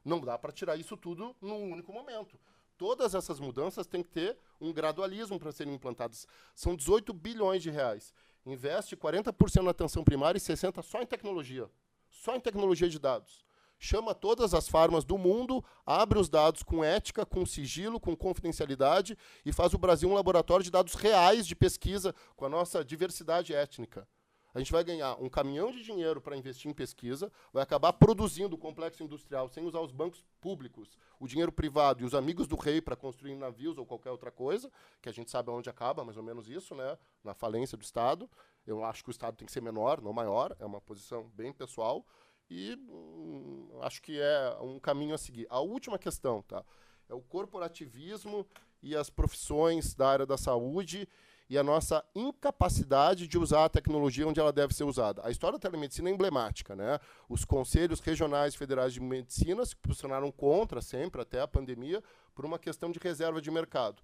Não 0.05 0.21
dá 0.21 0.39
para 0.39 0.53
tirar 0.53 0.77
isso 0.77 0.97
tudo 0.97 1.37
num 1.41 1.71
único 1.73 1.93
momento. 1.93 2.39
Todas 2.77 3.15
essas 3.15 3.39
mudanças 3.39 3.87
têm 3.87 4.03
que 4.03 4.09
ter 4.09 4.39
um 4.61 4.73
gradualismo 4.73 5.39
para 5.39 5.53
serem 5.53 5.75
implantadas. 5.75 6.27
São 6.55 6.75
18 6.75 7.13
bilhões 7.13 7.63
de 7.63 7.71
reais. 7.71 8.15
Investe 8.47 8.97
40% 8.97 9.63
na 9.63 9.71
atenção 9.71 10.03
primária 10.03 10.39
e 10.39 10.41
60% 10.41 10.83
só 10.83 11.03
em 11.03 11.07
tecnologia. 11.07 11.69
Só 12.09 12.35
em 12.35 12.41
tecnologia 12.41 12.89
de 12.89 12.99
dados. 12.99 13.45
Chama 13.79 14.15
todas 14.15 14.53
as 14.53 14.69
farmas 14.69 15.05
do 15.05 15.17
mundo, 15.17 15.65
abre 15.87 16.19
os 16.19 16.29
dados 16.29 16.63
com 16.63 16.85
ética, 16.85 17.25
com 17.25 17.47
sigilo, 17.47 17.99
com 17.99 18.15
confidencialidade 18.15 19.17
e 19.45 19.53
faz 19.53 19.73
o 19.73 19.79
Brasil 19.79 20.09
um 20.09 20.15
laboratório 20.15 20.63
de 20.63 20.71
dados 20.71 20.95
reais 20.95 21.47
de 21.47 21.57
pesquisa 21.57 22.15
com 22.37 22.45
a 22.45 22.49
nossa 22.49 22.85
diversidade 22.85 23.55
étnica. 23.55 24.07
A 24.55 24.59
gente 24.59 24.73
vai 24.73 24.83
ganhar 24.83 25.15
um 25.21 25.29
caminhão 25.29 25.71
de 25.71 25.83
dinheiro 25.83 26.21
para 26.21 26.37
investir 26.37 26.71
em 26.71 26.75
pesquisa, 26.75 27.31
vai 27.53 27.63
acabar 27.63 27.93
produzindo 27.93 28.57
o 28.57 28.59
complexo 28.59 29.03
industrial 29.03 29.49
sem 29.49 29.65
usar 29.65 29.81
os 29.81 29.93
bancos 29.93 30.25
públicos, 30.41 30.99
o 31.19 31.29
dinheiro 31.29 31.53
privado 31.53 32.03
e 32.03 32.05
os 32.05 32.15
amigos 32.15 32.49
do 32.49 32.57
rei 32.57 32.81
para 32.81 32.97
construir 32.97 33.37
navios 33.37 33.79
ou 33.79 33.87
qualquer 33.87 34.11
outra 34.11 34.31
coisa, 34.31 34.71
que 35.01 35.09
a 35.09 35.13
gente 35.13 35.31
sabe 35.31 35.51
onde 35.51 35.71
acaba, 35.71 36.05
mais 36.05 36.17
ou 36.17 36.23
menos 36.23 36.49
isso, 36.49 36.75
né? 36.75 36.99
na 37.23 37.35
falência 37.35 37.77
do 37.77 37.85
Estado. 37.85 38.29
Eu 38.67 38.85
acho 38.85 39.03
que 39.03 39.11
o 39.11 39.13
Estado 39.13 39.37
tem 39.37 39.47
que 39.47 39.53
ser 39.53 39.63
menor, 39.63 40.01
não 40.01 40.13
maior, 40.13 40.57
é 40.59 40.67
uma 40.67 40.81
posição 40.81 41.29
bem 41.35 41.53
pessoal, 41.53 42.05
e 42.51 42.75
hum, 42.89 43.69
acho 43.83 44.03
que 44.03 44.19
é 44.21 44.57
um 44.61 44.81
caminho 44.81 45.15
a 45.15 45.19
seguir. 45.19 45.47
A 45.49 45.61
última 45.61 45.99
questão 45.99 46.43
tá? 46.43 46.65
é 47.09 47.15
o 47.15 47.21
corporativismo 47.21 48.47
e 48.83 48.97
as 48.97 49.09
profissões 49.09 49.95
da 49.95 50.09
área 50.09 50.27
da 50.27 50.37
saúde 50.37 51.09
e 51.51 51.59
a 51.59 51.65
nossa 51.65 52.05
incapacidade 52.15 53.27
de 53.27 53.37
usar 53.37 53.65
a 53.65 53.69
tecnologia 53.69 54.27
onde 54.27 54.39
ela 54.39 54.53
deve 54.53 54.73
ser 54.73 54.85
usada. 54.85 55.21
A 55.25 55.33
história 55.33 55.59
da 55.59 55.69
telemedicina 55.69 56.09
é 56.09 56.13
emblemática. 56.13 56.77
Né? 56.77 57.01
Os 57.29 57.45
conselhos 57.45 57.99
regionais 57.99 58.55
federais 58.55 58.95
de 58.95 59.01
medicina 59.01 59.67
se 59.67 59.75
posicionaram 59.75 60.31
contra, 60.31 60.81
sempre, 60.81 61.21
até 61.21 61.41
a 61.41 61.49
pandemia, 61.49 62.05
por 62.37 62.45
uma 62.45 62.57
questão 62.57 62.93
de 62.93 63.01
reserva 63.01 63.43
de 63.43 63.51
mercado. 63.51 64.01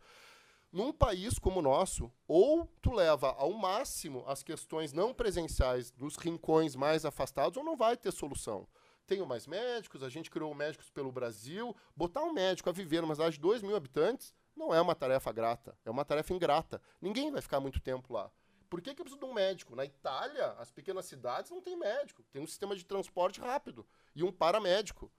Num 0.72 0.92
país 0.92 1.38
como 1.38 1.60
o 1.60 1.62
nosso, 1.62 2.12
ou 2.26 2.66
tu 2.82 2.92
leva 2.92 3.28
ao 3.38 3.52
máximo 3.52 4.24
as 4.26 4.42
questões 4.42 4.92
não 4.92 5.14
presenciais 5.14 5.92
dos 5.92 6.16
rincões 6.16 6.74
mais 6.74 7.04
afastados, 7.04 7.56
ou 7.56 7.62
não 7.62 7.76
vai 7.76 7.96
ter 7.96 8.12
solução 8.12 8.66
tenho 9.06 9.24
mais 9.24 9.46
médicos, 9.46 10.02
a 10.02 10.08
gente 10.08 10.28
criou 10.28 10.52
médicos 10.52 10.90
pelo 10.90 11.12
Brasil. 11.12 11.76
Botar 11.94 12.24
um 12.24 12.32
médico 12.32 12.68
a 12.68 12.72
viver 12.72 13.00
numa 13.02 13.14
cidade 13.14 13.36
de 13.36 13.40
2 13.40 13.62
mil 13.62 13.76
habitantes 13.76 14.34
não 14.56 14.74
é 14.74 14.80
uma 14.80 14.94
tarefa 14.94 15.30
grata, 15.32 15.76
é 15.84 15.90
uma 15.90 16.04
tarefa 16.04 16.32
ingrata. 16.32 16.80
Ninguém 17.00 17.30
vai 17.30 17.42
ficar 17.42 17.60
muito 17.60 17.80
tempo 17.80 18.12
lá. 18.12 18.30
Por 18.68 18.80
que, 18.80 18.94
que 18.94 19.00
eu 19.00 19.04
preciso 19.04 19.20
de 19.20 19.30
um 19.30 19.34
médico? 19.34 19.76
Na 19.76 19.84
Itália, 19.84 20.52
as 20.58 20.70
pequenas 20.70 21.04
cidades 21.04 21.50
não 21.50 21.60
tem 21.60 21.76
médico. 21.76 22.24
Tem 22.32 22.42
um 22.42 22.46
sistema 22.46 22.74
de 22.74 22.84
transporte 22.84 23.40
rápido 23.40 23.86
e 24.14 24.24
um 24.24 24.32
paramédico. 24.32 25.10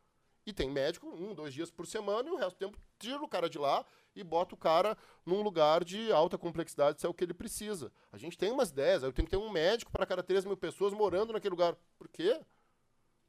E 0.46 0.54
tem 0.54 0.70
médico 0.70 1.08
um, 1.08 1.34
dois 1.34 1.54
dias 1.54 1.70
por 1.70 1.86
semana 1.86 2.30
e 2.30 2.32
o 2.32 2.38
resto 2.38 2.56
do 2.56 2.60
tempo 2.60 2.78
tira 2.98 3.22
o 3.22 3.28
cara 3.28 3.50
de 3.50 3.58
lá 3.58 3.86
e 4.16 4.24
bota 4.24 4.56
o 4.56 4.58
cara 4.58 4.98
num 5.26 5.42
lugar 5.42 5.84
de 5.84 6.12
alta 6.12 6.38
complexidade, 6.38 7.00
se 7.00 7.06
é 7.06 7.10
o 7.10 7.14
que 7.14 7.24
ele 7.24 7.34
precisa. 7.34 7.92
A 8.12 8.18
gente 8.18 8.38
tem 8.38 8.52
umas 8.52 8.70
ideias, 8.70 9.04
eu 9.04 9.12
tenho 9.12 9.26
que 9.26 9.32
ter 9.32 9.38
um 9.38 9.50
médico 9.50 9.92
para 9.92 10.06
cada 10.06 10.24
3 10.24 10.46
mil 10.46 10.58
pessoas 10.58 10.94
morando 10.94 11.34
naquele 11.34 11.52
lugar. 11.52 11.76
Por 11.98 12.08
quê? 12.08 12.40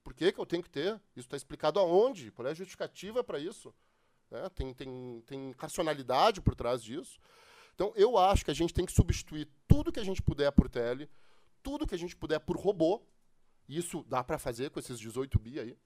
Por 0.02 0.14
que, 0.14 0.32
que 0.32 0.39
eu 0.39 0.47
tenho 0.47 0.62
que 0.62 0.70
ter? 0.70 0.94
Isso 1.16 1.26
está 1.26 1.36
explicado 1.36 1.78
aonde? 1.78 2.30
Qual 2.30 2.47
é 2.47 2.52
a 2.52 2.55
justificativa 2.55 3.22
para 3.22 3.39
isso? 3.39 3.74
Né? 4.31 4.49
Tem, 4.55 4.75
tem, 4.75 5.23
tem 5.27 5.55
racionalidade 5.59 6.41
por 6.41 6.55
trás 6.55 6.83
disso. 6.83 7.19
Então, 7.75 7.93
eu 7.95 8.19
acho 8.19 8.45
que 8.45 8.51
a 8.51 8.55
gente 8.55 8.75
tem 8.75 8.85
que 8.85 8.93
substituir 8.93 9.49
tudo 9.67 9.93
que 9.93 10.01
a 10.01 10.05
gente 10.05 10.21
puder 10.21 10.51
por 10.51 10.69
tele, 10.69 11.09
tudo 11.63 11.87
que 11.87 11.95
a 11.95 11.99
gente 11.99 12.17
puder 12.17 12.41
por 12.41 12.57
robô. 12.57 13.03
Isso 13.69 14.05
dá 14.09 14.25
para 14.25 14.39
fazer 14.39 14.71
com 14.71 14.81
esses 14.81 14.99
18 14.99 15.39
bi 15.39 15.61
aí. 15.61 15.77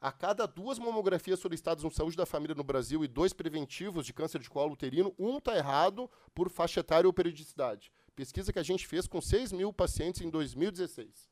A 0.00 0.10
cada 0.10 0.46
duas 0.46 0.78
mamografias 0.78 1.38
solicitadas 1.38 1.84
no 1.84 1.90
Saúde 1.90 2.16
da 2.16 2.26
Família 2.26 2.56
no 2.56 2.64
Brasil 2.64 3.04
e 3.04 3.08
dois 3.08 3.32
preventivos 3.32 4.04
de 4.04 4.12
câncer 4.12 4.40
de 4.40 4.50
colo 4.50 4.72
uterino, 4.72 5.14
um 5.16 5.38
está 5.38 5.56
errado 5.56 6.10
por 6.34 6.50
faixa 6.50 6.80
etária 6.80 7.06
ou 7.06 7.12
periodicidade. 7.12 7.92
Pesquisa 8.16 8.52
que 8.52 8.58
a 8.58 8.64
gente 8.64 8.86
fez 8.86 9.06
com 9.06 9.20
6 9.20 9.52
mil 9.52 9.72
pacientes 9.72 10.20
em 10.20 10.28
2016. 10.28 11.31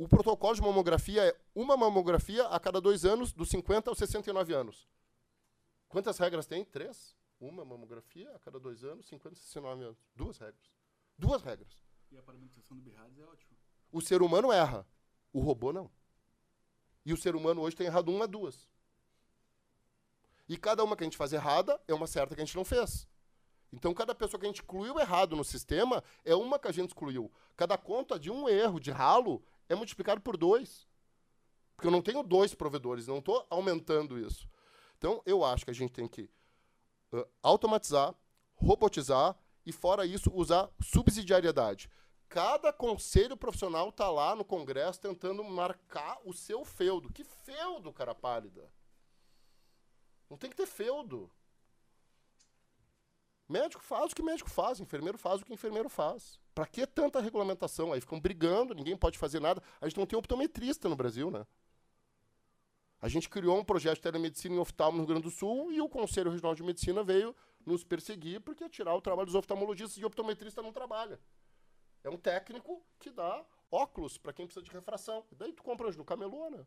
O 0.00 0.08
protocolo 0.08 0.54
de 0.54 0.62
mamografia 0.62 1.22
é 1.26 1.36
uma 1.54 1.76
mamografia 1.76 2.46
a 2.46 2.58
cada 2.58 2.80
dois 2.80 3.04
anos, 3.04 3.34
dos 3.34 3.50
50 3.50 3.90
aos 3.90 3.98
69 3.98 4.54
anos. 4.54 4.88
Quantas 5.90 6.16
regras 6.16 6.46
tem? 6.46 6.64
Três? 6.64 7.14
Uma 7.38 7.66
mamografia 7.66 8.34
a 8.34 8.38
cada 8.38 8.58
dois 8.58 8.82
anos, 8.82 9.04
50 9.08 9.34
a 9.34 9.38
69 9.38 9.84
anos. 9.84 9.98
Duas 10.16 10.38
regras. 10.38 10.72
Duas 11.18 11.42
regras. 11.42 11.84
E 12.10 12.16
a 12.16 12.22
parametrização 12.22 12.78
do 12.78 12.82
BIRADS 12.82 13.18
é 13.18 13.24
ótimo. 13.26 13.52
O 13.92 14.00
ser 14.00 14.22
humano 14.22 14.50
erra. 14.50 14.86
O 15.34 15.40
robô 15.40 15.70
não. 15.70 15.90
E 17.04 17.12
o 17.12 17.16
ser 17.18 17.36
humano 17.36 17.60
hoje 17.60 17.76
tem 17.76 17.86
errado 17.86 18.10
uma, 18.10 18.26
duas. 18.26 18.70
E 20.48 20.56
cada 20.56 20.82
uma 20.82 20.96
que 20.96 21.04
a 21.04 21.06
gente 21.06 21.18
faz 21.18 21.34
errada 21.34 21.78
é 21.86 21.92
uma 21.92 22.06
certa 22.06 22.34
que 22.34 22.40
a 22.40 22.44
gente 22.46 22.56
não 22.56 22.64
fez. 22.64 23.06
Então, 23.70 23.92
cada 23.92 24.14
pessoa 24.14 24.40
que 24.40 24.46
a 24.46 24.48
gente 24.48 24.62
excluiu 24.62 24.98
errado 24.98 25.36
no 25.36 25.44
sistema 25.44 26.02
é 26.24 26.34
uma 26.34 26.58
que 26.58 26.68
a 26.68 26.72
gente 26.72 26.88
excluiu. 26.88 27.30
Cada 27.54 27.76
conta 27.76 28.18
de 28.18 28.30
um 28.30 28.48
erro, 28.48 28.80
de 28.80 28.90
ralo, 28.90 29.44
é 29.70 29.74
multiplicado 29.74 30.20
por 30.20 30.36
dois. 30.36 30.86
Porque 31.74 31.86
eu 31.86 31.92
não 31.92 32.02
tenho 32.02 32.22
dois 32.22 32.54
provedores, 32.54 33.06
não 33.06 33.18
estou 33.20 33.46
aumentando 33.48 34.18
isso. 34.18 34.46
Então, 34.98 35.22
eu 35.24 35.42
acho 35.42 35.64
que 35.64 35.70
a 35.70 35.74
gente 35.74 35.92
tem 35.92 36.06
que 36.06 36.28
uh, 37.12 37.26
automatizar, 37.42 38.14
robotizar 38.54 39.34
e, 39.64 39.72
fora 39.72 40.04
isso, 40.04 40.30
usar 40.34 40.68
subsidiariedade. 40.82 41.88
Cada 42.28 42.72
conselho 42.72 43.36
profissional 43.36 43.88
está 43.88 44.10
lá 44.10 44.36
no 44.36 44.44
Congresso 44.44 45.00
tentando 45.00 45.42
marcar 45.42 46.18
o 46.24 46.34
seu 46.34 46.64
feudo. 46.64 47.10
Que 47.10 47.24
feudo, 47.24 47.92
cara 47.92 48.14
pálida? 48.14 48.70
Não 50.28 50.36
tem 50.36 50.50
que 50.50 50.56
ter 50.56 50.66
feudo. 50.66 51.30
Médico 53.50 53.82
faz 53.82 54.12
o 54.12 54.14
que 54.14 54.22
médico 54.22 54.48
faz, 54.48 54.78
enfermeiro 54.78 55.18
faz 55.18 55.40
o 55.40 55.44
que 55.44 55.52
enfermeiro 55.52 55.88
faz. 55.88 56.38
Para 56.54 56.68
que 56.68 56.86
tanta 56.86 57.20
regulamentação? 57.20 57.92
Aí 57.92 58.00
ficam 58.00 58.20
brigando, 58.20 58.72
ninguém 58.74 58.96
pode 58.96 59.18
fazer 59.18 59.40
nada. 59.40 59.60
A 59.80 59.88
gente 59.88 59.98
não 59.98 60.06
tem 60.06 60.16
optometrista 60.16 60.88
no 60.88 60.94
Brasil, 60.94 61.32
né? 61.32 61.44
A 63.00 63.08
gente 63.08 63.28
criou 63.28 63.58
um 63.58 63.64
projeto 63.64 63.96
de 63.96 64.02
telemedicina 64.02 64.54
em 64.54 64.58
oftalmo 64.58 64.98
no 64.98 65.02
Rio 65.02 65.08
Grande 65.08 65.24
do 65.24 65.32
Sul 65.32 65.72
e 65.72 65.80
o 65.80 65.88
Conselho 65.88 66.30
Regional 66.30 66.54
de 66.54 66.62
Medicina 66.62 67.02
veio 67.02 67.34
nos 67.66 67.82
perseguir 67.82 68.40
porque 68.40 68.68
tirar 68.68 68.94
o 68.94 69.00
trabalho 69.00 69.26
dos 69.26 69.34
oftalmologistas 69.34 70.00
e 70.00 70.04
optometrista 70.04 70.62
não 70.62 70.72
trabalha. 70.72 71.18
É 72.04 72.08
um 72.08 72.16
técnico 72.16 72.80
que 73.00 73.10
dá 73.10 73.44
óculos 73.68 74.16
para 74.16 74.32
quem 74.32 74.46
precisa 74.46 74.64
de 74.64 74.70
refração. 74.70 75.24
Daí 75.32 75.52
tu 75.52 75.64
compra 75.64 75.88
hoje 75.88 75.98
no 75.98 76.04
camelô, 76.04 76.50
né? 76.50 76.64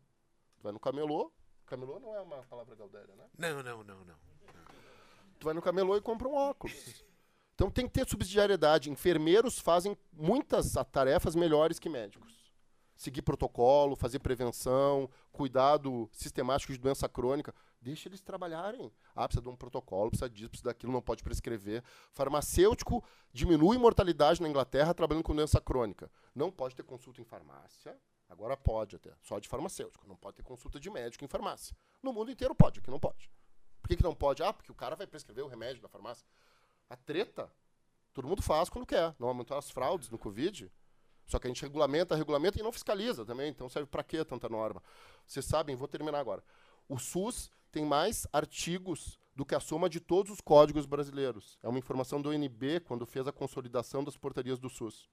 Tu 0.58 0.64
vai 0.64 0.74
no 0.74 0.82
camelô. 0.82 1.32
Camelô 1.66 1.98
não 1.98 2.14
é 2.14 2.20
uma 2.20 2.44
palavra 2.44 2.76
gaudéria, 2.76 3.16
né? 3.16 3.30
Não, 3.38 3.64
não, 3.64 3.84
não, 3.86 4.04
não. 4.04 4.34
Tu 5.44 5.46
vai 5.46 5.54
no 5.54 5.62
camelô 5.62 5.98
e 5.98 6.02
compra 6.02 6.26
um 6.26 6.36
óculos. 6.36 7.04
Então 7.54 7.70
tem 7.70 7.86
que 7.86 7.92
ter 7.92 8.08
subsidiariedade. 8.08 8.90
Enfermeiros 8.90 9.60
fazem 9.60 9.98
muitas 10.14 10.72
tarefas 10.90 11.36
melhores 11.36 11.80
que 11.80 11.90
médicos. 11.90 12.50
Seguir 12.96 13.24
protocolo, 13.24 13.94
fazer 13.98 14.20
prevenção, 14.20 15.10
cuidado 15.34 16.10
sistemático 16.14 16.72
de 16.72 16.80
doença 16.80 17.10
crônica. 17.10 17.54
Deixa 17.82 18.08
eles 18.08 18.22
trabalharem. 18.22 18.90
Ah, 19.14 19.28
precisa 19.28 19.42
de 19.42 19.50
um 19.50 19.56
protocolo, 19.58 20.12
precisa 20.12 20.30
disso, 20.30 20.50
precisa 20.50 20.70
daquilo, 20.70 20.94
não 20.94 21.02
pode 21.02 21.22
prescrever. 21.22 21.84
Farmacêutico 22.14 23.04
diminui 23.34 23.78
mortalidade 23.78 24.42
na 24.42 24.48
Inglaterra 24.48 24.94
trabalhando 24.94 25.26
com 25.26 25.36
doença 25.36 25.60
crônica. 25.60 26.10
Não 26.34 26.50
pode 26.50 26.74
ter 26.74 26.84
consulta 26.84 27.20
em 27.20 27.26
farmácia. 27.26 28.00
Agora 28.30 28.56
pode 28.56 28.96
até, 28.96 29.12
só 29.22 29.40
de 29.40 29.50
farmacêutico. 29.50 30.08
Não 30.08 30.16
pode 30.16 30.38
ter 30.38 30.44
consulta 30.44 30.80
de 30.80 30.90
médico 30.90 31.26
em 31.26 31.28
farmácia. 31.28 31.76
No 32.02 32.14
mundo 32.14 32.32
inteiro 32.32 32.56
pode, 32.56 32.80
aqui 32.80 32.90
não 32.90 32.98
pode. 33.00 33.30
Por 33.84 33.90
que, 33.90 33.98
que 33.98 34.04
não 34.04 34.16
pode? 34.16 34.42
Ah, 34.42 34.54
porque 34.54 34.72
o 34.72 34.76
cara 34.76 34.96
vai 34.96 35.06
prescrever 35.06 35.44
o 35.44 35.48
remédio 35.48 35.82
da 35.82 35.90
farmácia. 35.90 36.26
A 36.90 36.96
treta, 36.96 37.52
todo 38.14 38.26
mundo 38.26 38.42
faz 38.42 38.70
quando 38.70 38.86
quer. 38.86 39.14
Não 39.20 39.28
aumentou 39.28 39.58
as 39.58 39.70
fraudes 39.70 40.10
no 40.10 40.18
Covid. 40.18 40.72
Só 41.26 41.38
que 41.38 41.48
a 41.48 41.50
gente 41.50 41.62
regulamenta, 41.62 42.16
regulamenta 42.16 42.58
e 42.58 42.64
não 42.64 42.72
fiscaliza 42.72 43.26
também. 43.26 43.50
Então 43.50 43.68
serve 43.68 43.90
para 43.90 44.02
quê 44.02 44.24
tanta 44.24 44.48
norma? 44.48 44.82
Vocês 45.28 45.46
sabem, 45.46 45.76
vou 45.76 45.88
terminar 45.88 46.18
agora. 46.18 46.42
O 46.88 46.98
SUS 46.98 47.52
tem 47.74 47.86
mais 47.86 48.26
artigos 48.32 49.20
do 49.36 49.46
que 49.46 49.54
a 49.54 49.60
soma 49.60 49.90
de 49.90 50.00
todos 50.00 50.32
os 50.32 50.40
códigos 50.40 50.86
brasileiros. 50.86 51.60
É 51.62 51.68
uma 51.68 51.80
informação 51.80 52.22
do 52.22 52.30
UNB 52.30 52.80
quando 52.86 53.06
fez 53.06 53.28
a 53.28 53.34
consolidação 53.34 54.02
das 54.02 54.16
portarias 54.16 54.60
do 54.60 54.70
SUS. 54.70 55.10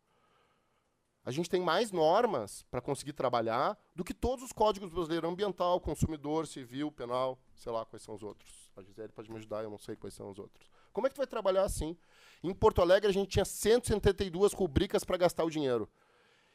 A 1.31 1.33
gente 1.33 1.49
tem 1.49 1.61
mais 1.61 1.93
normas 1.93 2.65
para 2.73 2.81
conseguir 2.81 3.13
trabalhar 3.13 3.79
do 3.95 4.03
que 4.03 4.13
todos 4.13 4.45
os 4.45 4.51
códigos 4.51 4.91
brasileiros 4.91 5.31
ambiental, 5.31 5.81
consumidor, 5.81 6.45
civil, 6.45 6.91
penal, 6.91 7.39
sei 7.55 7.71
lá 7.71 7.85
quais 7.85 8.03
são 8.03 8.17
os 8.17 8.23
outros. 8.25 8.69
A 8.77 8.83
Gisele 8.83 9.13
pode 9.13 9.31
me 9.31 9.37
ajudar, 9.37 9.63
eu 9.63 9.71
não 9.71 9.79
sei 9.79 9.95
quais 9.95 10.13
são 10.13 10.29
os 10.29 10.41
outros. 10.41 10.69
Como 10.93 11.07
é 11.07 11.09
que 11.09 11.15
tu 11.15 11.19
vai 11.19 11.29
trabalhar 11.29 11.63
assim? 11.63 11.97
Em 12.43 12.53
Porto 12.53 12.83
Alegre 12.83 13.09
a 13.09 13.13
gente 13.13 13.29
tinha 13.29 13.45
172 13.45 14.53
rubricas 14.53 15.05
para 15.05 15.17
gastar 15.17 15.45
o 15.45 15.51
dinheiro. 15.51 15.89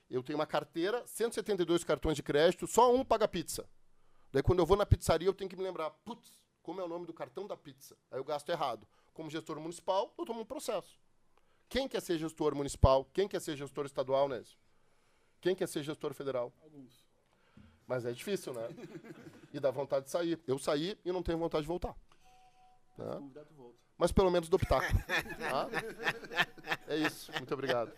Eu 0.10 0.22
tenho 0.22 0.38
uma 0.38 0.46
carteira, 0.46 1.08
172 1.08 1.86
cartões 1.86 2.18
de 2.18 2.24
crédito, 2.24 2.68
só 2.68 2.94
um 2.94 3.02
paga 3.06 3.30
pizza. 3.30 3.66
Daí 4.30 4.44
quando 4.44 4.60
eu 4.60 4.66
vou 4.66 4.76
na 4.76 4.86
pizzaria 4.86 5.30
eu 5.30 5.34
tenho 5.34 5.50
que 5.50 5.56
me 5.56 5.64
lembrar, 5.64 5.90
putz, 6.04 6.34
como 6.62 6.82
é 6.82 6.84
o 6.84 6.90
nome 6.90 7.06
do 7.06 7.14
cartão 7.14 7.48
da 7.48 7.56
pizza? 7.56 7.96
Aí 8.12 8.20
eu 8.20 8.26
gasto 8.26 8.50
errado. 8.50 8.86
Como 9.14 9.30
gestor 9.30 9.58
municipal, 9.58 10.14
eu 10.18 10.26
tomo 10.26 10.42
um 10.42 10.46
processo. 10.46 11.00
Quem 11.70 11.88
quer 11.88 12.02
ser 12.02 12.18
gestor 12.18 12.54
municipal? 12.54 13.06
Quem 13.14 13.26
quer 13.26 13.40
ser 13.40 13.56
gestor 13.56 13.86
estadual, 13.86 14.28
Nésio? 14.28 14.65
Quem 15.46 15.54
quer 15.56 15.68
ser 15.68 15.84
gestor 15.84 16.12
federal? 16.16 16.52
Alguns. 16.64 17.06
Mas 17.86 18.04
é 18.04 18.12
difícil, 18.12 18.52
né? 18.52 18.68
E 19.54 19.60
dá 19.60 19.70
vontade 19.70 20.06
de 20.06 20.10
sair. 20.10 20.40
Eu 20.48 20.58
saí 20.58 20.98
e 21.06 21.12
não 21.12 21.22
tenho 21.22 21.38
vontade 21.38 21.62
de 21.62 21.68
voltar. 21.68 21.96
Né? 22.98 23.32
Mas 23.96 24.12
pelo 24.12 24.32
menos 24.32 24.50
do 24.50 24.58
pitaco. 24.58 24.92
Tá? 25.38 25.70
É 26.88 26.98
isso. 26.98 27.32
Muito 27.34 27.54
obrigado. 27.54 27.94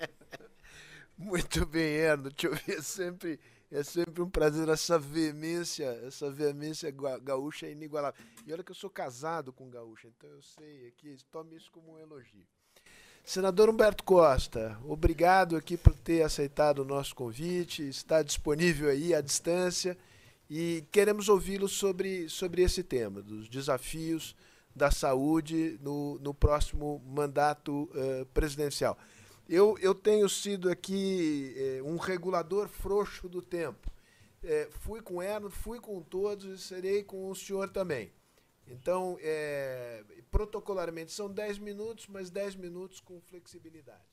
Muito 1.18 1.66
bem, 1.66 1.96
Erno. 1.96 2.30
Deixa 2.32 2.48
eu 2.48 2.54
ver, 2.54 2.80
é 2.80 2.82
sempre, 2.82 3.40
é 3.72 3.82
sempre 3.82 4.22
um 4.22 4.30
prazer 4.30 4.68
essa 4.68 5.00
veemência, 5.00 5.86
essa 6.06 6.30
veemência 6.30 6.92
gaúcha 6.92 7.66
é 7.66 7.72
inigualável. 7.72 8.22
E 8.46 8.52
olha 8.52 8.62
que 8.62 8.72
eu 8.72 8.76
sou 8.76 8.90
casado 8.90 9.54
com 9.54 9.70
gaúcha, 9.70 10.10
então 10.10 10.30
eu 10.30 10.42
sei 10.42 10.90
aqui, 10.90 11.16
tome 11.32 11.56
isso 11.56 11.72
como 11.72 11.94
um 11.94 11.98
elogio. 11.98 12.46
Senador 13.28 13.70
Humberto 13.70 14.06
Costa, 14.06 14.80
obrigado 14.86 15.58
aqui 15.58 15.76
por 15.76 15.94
ter 15.94 16.22
aceitado 16.22 16.80
o 16.80 16.86
nosso 16.86 17.14
convite, 17.14 17.86
está 17.86 18.24
disponível 18.24 18.90
aí 18.90 19.14
à 19.14 19.20
distância 19.20 19.98
e 20.50 20.86
queremos 20.94 21.28
ouvi-lo 21.28 21.68
sobre, 21.68 22.30
sobre 22.30 22.62
esse 22.62 22.82
tema, 22.84 23.22
dos 23.22 23.50
desafios 23.50 24.34
da 24.74 24.90
saúde 24.92 25.78
no, 25.82 26.18
no 26.20 26.34
próximo 26.34 27.04
mandato 27.06 27.90
uh, 27.94 28.26
presidencial. 28.28 28.98
Eu, 29.50 29.78
eu 29.82 29.94
tenho 29.94 30.30
sido 30.30 30.70
aqui 30.70 31.54
eh, 31.58 31.82
um 31.84 31.98
regulador 31.98 32.70
frouxo 32.70 33.28
do 33.28 33.42
tempo. 33.42 33.92
Eh, 34.42 34.70
fui 34.72 35.02
com 35.02 35.22
Erno, 35.22 35.50
fui 35.50 35.82
com 35.82 36.02
todos 36.02 36.46
e 36.46 36.58
serei 36.64 37.04
com 37.04 37.30
o 37.30 37.36
senhor 37.36 37.70
também. 37.70 38.10
Então, 38.68 39.18
é, 39.22 40.04
protocolarmente 40.30 41.12
são 41.12 41.32
10 41.32 41.58
minutos, 41.60 42.08
mas 42.08 42.30
10 42.30 42.56
minutos 42.56 43.00
com 43.00 43.22
flexibilidade. 43.22 44.04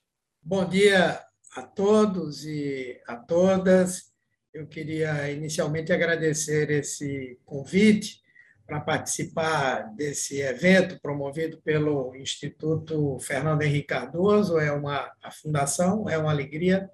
Bom 0.43 0.65
dia 0.65 1.21
a 1.57 1.63
todos 1.63 2.45
e 2.45 3.01
a 3.07 3.17
todas. 3.17 4.13
Eu 4.53 4.67
queria 4.67 5.31
inicialmente 5.31 5.93
agradecer 5.93 6.71
esse 6.71 7.39
convite 7.45 8.23
para 8.67 8.81
participar 8.81 9.95
desse 9.95 10.41
evento 10.41 10.99
promovido 11.01 11.61
pelo 11.63 12.15
Instituto 12.15 13.19
Fernando 13.19 13.63
Henrique 13.63 13.89
Cardoso. 13.89 14.59
É 14.59 14.73
uma 14.73 15.13
a 15.23 15.31
fundação, 15.31 16.09
é 16.09 16.17
uma 16.17 16.31
alegria. 16.31 16.89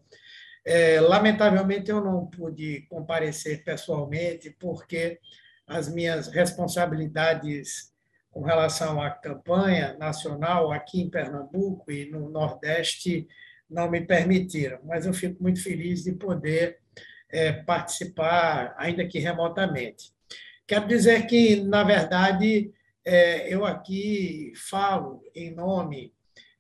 É, 0.65 1.01
lamentavelmente, 1.01 1.91
eu 1.91 2.01
não 2.01 2.27
pude 2.27 2.83
comparecer 2.89 3.65
pessoalmente, 3.65 4.51
porque 4.59 5.19
as 5.71 5.89
minhas 5.89 6.27
responsabilidades 6.27 7.93
com 8.29 8.43
relação 8.43 9.01
à 9.01 9.09
campanha 9.09 9.97
nacional 9.99 10.73
aqui 10.73 11.01
em 11.01 11.09
Pernambuco 11.09 11.93
e 11.93 12.11
no 12.11 12.29
Nordeste 12.29 13.29
não 13.69 13.89
me 13.89 14.01
permitiram, 14.01 14.81
mas 14.85 15.07
eu 15.07 15.15
fico 15.15 15.41
muito 15.41 15.63
feliz 15.63 16.03
de 16.03 16.13
poder 16.13 16.81
é, 17.31 17.53
participar, 17.53 18.75
ainda 18.77 19.07
que 19.07 19.21
remotamente. 19.21 20.13
Quero 20.67 20.89
dizer 20.89 21.27
que, 21.29 21.63
na 21.63 21.85
verdade, 21.85 22.73
é, 23.05 23.53
eu 23.53 23.65
aqui 23.65 24.53
falo 24.57 25.23
em 25.33 25.55
nome 25.55 26.13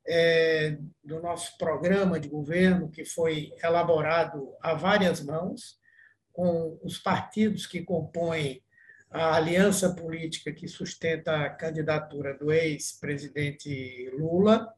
é, 0.06 0.78
do 1.02 1.20
nosso 1.20 1.58
programa 1.58 2.20
de 2.20 2.28
governo, 2.28 2.88
que 2.88 3.04
foi 3.04 3.52
elaborado 3.62 4.54
a 4.62 4.72
várias 4.74 5.20
mãos, 5.20 5.80
com 6.32 6.78
os 6.84 6.96
partidos 6.96 7.66
que 7.66 7.82
compõem 7.82 8.62
a 9.10 9.34
aliança 9.34 9.94
política 9.94 10.52
que 10.52 10.68
sustenta 10.68 11.44
a 11.44 11.50
candidatura 11.50 12.36
do 12.36 12.52
ex-presidente 12.52 14.08
Lula. 14.14 14.72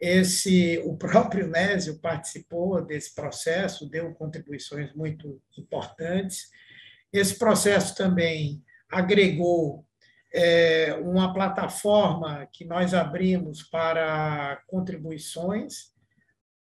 Esse, 0.00 0.78
o 0.84 0.96
próprio 0.96 1.48
Nésio 1.48 1.98
participou 1.98 2.80
desse 2.80 3.14
processo, 3.14 3.88
deu 3.88 4.14
contribuições 4.14 4.94
muito 4.94 5.40
importantes. 5.58 6.50
Esse 7.12 7.38
processo 7.38 7.94
também 7.96 8.62
agregou 8.90 9.84
é, 10.32 10.94
uma 11.02 11.32
plataforma 11.32 12.46
que 12.52 12.64
nós 12.64 12.94
abrimos 12.94 13.62
para 13.62 14.62
contribuições 14.66 15.96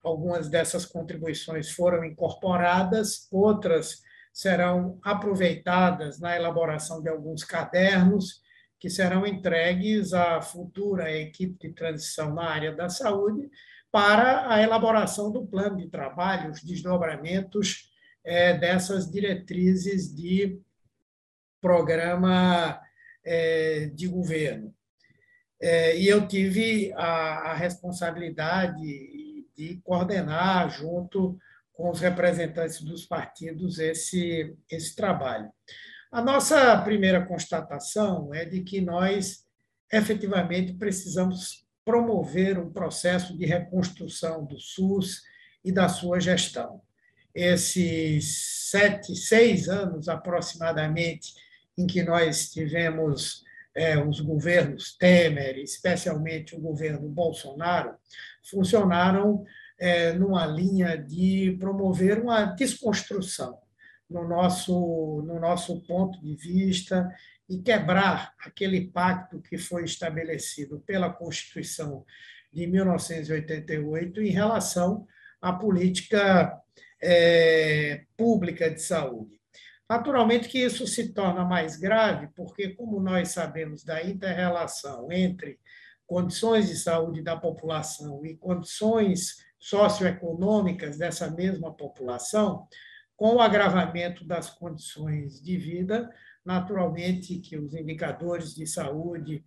algumas 0.03 0.49
dessas 0.49 0.85
contribuições 0.85 1.71
foram 1.71 2.03
incorporadas, 2.03 3.27
outras 3.31 4.01
serão 4.33 4.99
aproveitadas 5.03 6.19
na 6.19 6.35
elaboração 6.35 7.01
de 7.01 7.07
alguns 7.07 7.43
cadernos 7.43 8.41
que 8.79 8.89
serão 8.89 9.25
entregues 9.25 10.11
à 10.11 10.41
futura 10.41 11.09
equipe 11.11 11.67
de 11.67 11.73
transição 11.73 12.33
na 12.33 12.49
área 12.49 12.75
da 12.75 12.89
saúde 12.89 13.49
para 13.91 14.51
a 14.51 14.61
elaboração 14.61 15.31
do 15.31 15.45
plano 15.45 15.77
de 15.77 15.87
trabalho, 15.87 16.51
os 16.51 16.63
desdobramentos 16.63 17.91
é, 18.25 18.57
dessas 18.57 19.09
diretrizes 19.09 20.13
de 20.13 20.59
programa 21.61 22.81
é, 23.23 23.85
de 23.93 24.07
governo. 24.07 24.73
É, 25.61 25.97
e 25.97 26.07
eu 26.07 26.27
tive 26.27 26.91
a, 26.93 27.51
a 27.51 27.53
responsabilidade 27.53 28.81
de 29.55 29.79
coordenar, 29.83 30.69
junto 30.71 31.37
com 31.73 31.89
os 31.89 31.99
representantes 31.99 32.81
dos 32.81 33.05
partidos, 33.05 33.79
esse, 33.79 34.55
esse 34.69 34.95
trabalho. 34.95 35.51
A 36.11 36.21
nossa 36.21 36.79
primeira 36.81 37.25
constatação 37.25 38.33
é 38.33 38.45
de 38.45 38.61
que 38.61 38.79
nós 38.79 39.45
efetivamente 39.91 40.73
precisamos 40.73 41.65
promover 41.83 42.57
um 42.57 42.71
processo 42.71 43.37
de 43.37 43.45
reconstrução 43.45 44.45
do 44.45 44.59
SUS 44.59 45.21
e 45.63 45.71
da 45.71 45.89
sua 45.89 46.19
gestão. 46.19 46.81
Esses 47.33 48.69
sete, 48.69 49.15
seis 49.15 49.67
anos 49.67 50.07
aproximadamente 50.07 51.33
em 51.77 51.87
que 51.87 52.03
nós 52.03 52.51
tivemos 52.51 53.43
é, 53.75 53.97
os 53.97 54.19
governos 54.19 54.95
Temer, 54.95 55.57
especialmente 55.57 56.55
o 56.55 56.59
governo 56.59 57.09
Bolsonaro, 57.09 57.95
funcionaram 58.49 59.43
é, 59.79 60.13
numa 60.13 60.45
linha 60.45 60.97
de 60.97 61.57
promover 61.59 62.19
uma 62.19 62.45
desconstrução 62.45 63.59
no 64.09 64.27
nosso, 64.27 65.23
no 65.25 65.39
nosso 65.39 65.81
ponto 65.81 66.21
de 66.21 66.35
vista 66.35 67.09
e 67.49 67.59
quebrar 67.59 68.33
aquele 68.39 68.87
pacto 68.87 69.41
que 69.41 69.57
foi 69.57 69.83
estabelecido 69.83 70.79
pela 70.85 71.11
Constituição 71.11 72.05
de 72.51 72.67
1988 72.67 74.21
em 74.21 74.29
relação 74.29 75.07
à 75.41 75.51
política 75.51 76.57
é, 77.01 78.05
pública 78.15 78.69
de 78.69 78.81
saúde. 78.81 79.41
Naturalmente 79.89 80.47
que 80.47 80.59
isso 80.59 80.87
se 80.87 81.13
torna 81.13 81.43
mais 81.43 81.75
grave, 81.75 82.29
porque, 82.35 82.69
como 82.69 82.99
nós 82.99 83.29
sabemos 83.29 83.83
da 83.83 84.01
interrelação 84.03 85.11
entre 85.11 85.59
condições 86.05 86.69
de 86.69 86.75
saúde 86.75 87.21
da 87.21 87.35
população 87.35 88.25
e 88.25 88.35
condições 88.37 89.37
socioeconômicas 89.63 90.97
dessa 90.97 91.31
mesma 91.31 91.73
população, 91.73 92.67
com 93.15 93.35
o 93.35 93.39
agravamento 93.39 94.25
das 94.25 94.49
condições 94.49 95.41
de 95.41 95.55
vida, 95.55 96.13
naturalmente 96.43 97.39
que 97.39 97.57
os 97.57 97.73
indicadores 97.73 98.53
de 98.53 98.67
saúde 98.67 99.45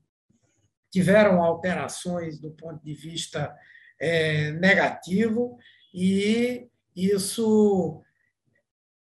tiveram 0.90 1.42
alterações 1.42 2.38
do 2.38 2.50
ponto 2.50 2.82
de 2.82 2.94
vista 2.94 3.54
é, 4.00 4.52
negativo 4.52 5.58
e 5.92 6.66
isso 6.94 8.02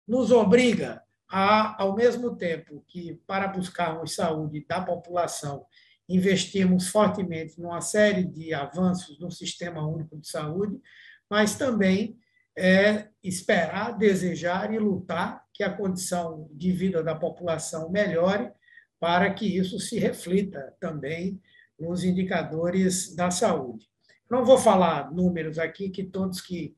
nos 0.05 0.31
obriga 0.31 1.01
a, 1.29 1.81
ao 1.81 1.95
mesmo 1.95 2.35
tempo 2.35 2.83
que 2.85 3.21
para 3.25 3.47
buscarmos 3.47 4.15
saúde 4.15 4.65
da 4.67 4.81
população 4.81 5.65
investimos 6.09 6.87
fortemente 6.87 7.61
numa 7.61 7.79
série 7.81 8.25
de 8.25 8.51
avanços 8.53 9.19
no 9.19 9.29
Sistema 9.29 9.87
Único 9.87 10.17
de 10.17 10.27
Saúde, 10.27 10.81
mas 11.29 11.55
também 11.55 12.17
é 12.57 13.07
esperar, 13.23 13.95
desejar 13.95 14.73
e 14.73 14.79
lutar 14.79 15.45
que 15.53 15.63
a 15.63 15.71
condição 15.71 16.49
de 16.51 16.71
vida 16.71 17.03
da 17.03 17.15
população 17.15 17.91
melhore 17.91 18.51
para 18.99 19.31
que 19.33 19.45
isso 19.45 19.79
se 19.79 19.99
reflita 19.99 20.73
também 20.79 21.39
nos 21.79 22.03
indicadores 22.03 23.15
da 23.15 23.29
saúde. 23.29 23.85
Não 24.29 24.43
vou 24.43 24.57
falar 24.57 25.11
números 25.11 25.57
aqui 25.57 25.89
que 25.89 26.03
todos 26.03 26.41
que, 26.41 26.75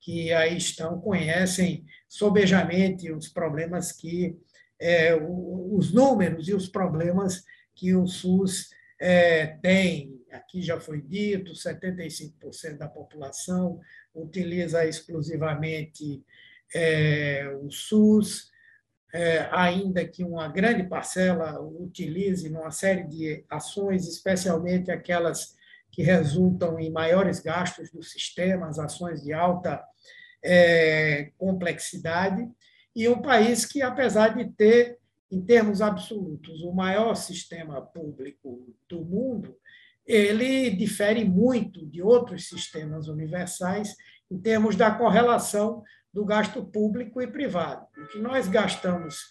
que 0.00 0.32
aí 0.32 0.56
estão 0.56 1.00
conhecem 1.00 1.84
sobejamente 2.08 3.12
os 3.12 3.28
problemas 3.28 3.92
que 3.92 4.36
é, 4.80 5.14
os 5.14 5.92
números 5.92 6.48
e 6.48 6.54
os 6.54 6.66
problemas 6.68 7.44
que 7.80 7.94
o 7.94 8.06
SUS 8.06 8.68
é, 9.00 9.46
tem, 9.46 10.20
aqui 10.30 10.60
já 10.60 10.78
foi 10.78 11.00
dito, 11.00 11.52
75% 11.52 12.76
da 12.76 12.86
população 12.86 13.80
utiliza 14.14 14.84
exclusivamente 14.84 16.22
é, 16.74 17.50
o 17.62 17.70
SUS, 17.70 18.50
é, 19.14 19.48
ainda 19.50 20.06
que 20.06 20.22
uma 20.22 20.46
grande 20.46 20.84
parcela 20.84 21.58
utilize 21.58 22.50
numa 22.50 22.70
série 22.70 23.04
de 23.04 23.44
ações, 23.48 24.06
especialmente 24.06 24.90
aquelas 24.90 25.56
que 25.90 26.02
resultam 26.02 26.78
em 26.78 26.92
maiores 26.92 27.40
gastos 27.40 27.90
do 27.90 28.02
sistema, 28.02 28.68
as 28.68 28.78
ações 28.78 29.22
de 29.22 29.32
alta 29.32 29.82
é, 30.44 31.32
complexidade, 31.38 32.46
e 32.94 33.08
um 33.08 33.22
país 33.22 33.64
que, 33.64 33.80
apesar 33.80 34.36
de 34.36 34.50
ter 34.50 34.99
em 35.30 35.40
termos 35.40 35.80
absolutos, 35.80 36.62
o 36.62 36.72
maior 36.72 37.14
sistema 37.14 37.80
público 37.80 38.74
do 38.88 39.04
mundo, 39.04 39.56
ele 40.04 40.70
difere 40.70 41.24
muito 41.24 41.86
de 41.86 42.02
outros 42.02 42.48
sistemas 42.48 43.06
universais 43.06 43.94
em 44.30 44.38
termos 44.38 44.74
da 44.74 44.90
correlação 44.90 45.84
do 46.12 46.24
gasto 46.24 46.64
público 46.64 47.22
e 47.22 47.26
privado. 47.26 47.86
O 47.96 48.06
que 48.08 48.18
nós 48.18 48.48
gastamos 48.48 49.30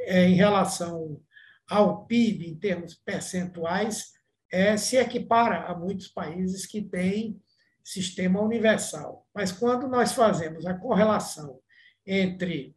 é, 0.00 0.26
em 0.26 0.34
relação 0.34 1.20
ao 1.68 2.04
PIB, 2.04 2.50
em 2.50 2.54
termos 2.54 2.94
percentuais, 2.94 4.12
é, 4.50 4.76
se 4.76 4.96
equipara 4.96 5.64
a 5.66 5.74
muitos 5.74 6.08
países 6.08 6.66
que 6.66 6.82
têm 6.82 7.40
sistema 7.82 8.40
universal. 8.40 9.26
Mas 9.34 9.50
quando 9.50 9.88
nós 9.88 10.12
fazemos 10.12 10.66
a 10.66 10.74
correlação 10.74 11.58
entre 12.06 12.76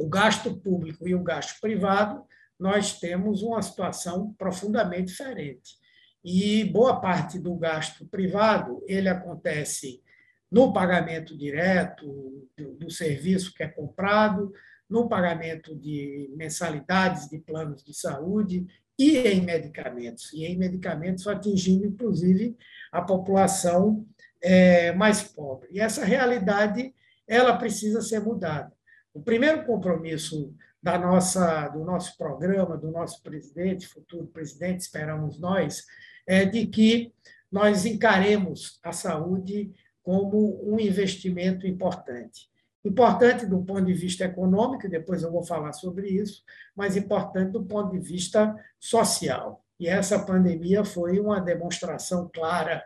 o 0.00 0.08
gasto 0.08 0.56
público 0.56 1.06
e 1.06 1.14
o 1.14 1.22
gasto 1.22 1.60
privado, 1.60 2.24
nós 2.58 2.98
temos 2.98 3.42
uma 3.42 3.60
situação 3.60 4.32
profundamente 4.38 5.08
diferente. 5.08 5.78
E 6.24 6.64
boa 6.64 6.98
parte 6.98 7.38
do 7.38 7.54
gasto 7.54 8.06
privado, 8.06 8.82
ele 8.86 9.10
acontece 9.10 10.02
no 10.50 10.72
pagamento 10.72 11.36
direto 11.36 12.48
do, 12.56 12.76
do 12.76 12.90
serviço 12.90 13.52
que 13.52 13.62
é 13.62 13.68
comprado, 13.68 14.50
no 14.88 15.06
pagamento 15.06 15.76
de 15.76 16.32
mensalidades 16.34 17.28
de 17.28 17.38
planos 17.38 17.84
de 17.84 17.92
saúde 17.92 18.66
e 18.98 19.18
em 19.18 19.42
medicamentos. 19.42 20.32
E 20.32 20.46
em 20.46 20.56
medicamentos 20.56 21.26
atingindo, 21.26 21.84
inclusive, 21.84 22.56
a 22.90 23.02
população 23.02 24.06
é, 24.42 24.92
mais 24.92 25.22
pobre. 25.22 25.68
E 25.72 25.78
essa 25.78 26.06
realidade 26.06 26.94
ela 27.28 27.56
precisa 27.56 28.00
ser 28.00 28.20
mudada. 28.20 28.79
O 29.12 29.20
primeiro 29.20 29.64
compromisso 29.64 30.54
da 30.82 30.98
nossa, 30.98 31.68
do 31.68 31.84
nosso 31.84 32.16
programa, 32.16 32.76
do 32.76 32.90
nosso 32.90 33.22
presidente, 33.22 33.88
futuro 33.88 34.26
presidente, 34.26 34.80
esperamos 34.80 35.38
nós, 35.38 35.84
é 36.26 36.44
de 36.44 36.66
que 36.66 37.12
nós 37.50 37.84
encaremos 37.84 38.78
a 38.82 38.92
saúde 38.92 39.72
como 40.02 40.60
um 40.62 40.78
investimento 40.78 41.66
importante. 41.66 42.48
Importante 42.84 43.44
do 43.44 43.62
ponto 43.62 43.84
de 43.84 43.92
vista 43.92 44.24
econômico, 44.24 44.88
depois 44.88 45.22
eu 45.22 45.30
vou 45.30 45.44
falar 45.44 45.72
sobre 45.72 46.08
isso, 46.08 46.42
mas 46.74 46.96
importante 46.96 47.52
do 47.52 47.64
ponto 47.64 47.90
de 47.90 47.98
vista 47.98 48.54
social. 48.78 49.62
E 49.78 49.86
essa 49.86 50.24
pandemia 50.24 50.84
foi 50.84 51.18
uma 51.18 51.40
demonstração 51.40 52.30
clara 52.32 52.82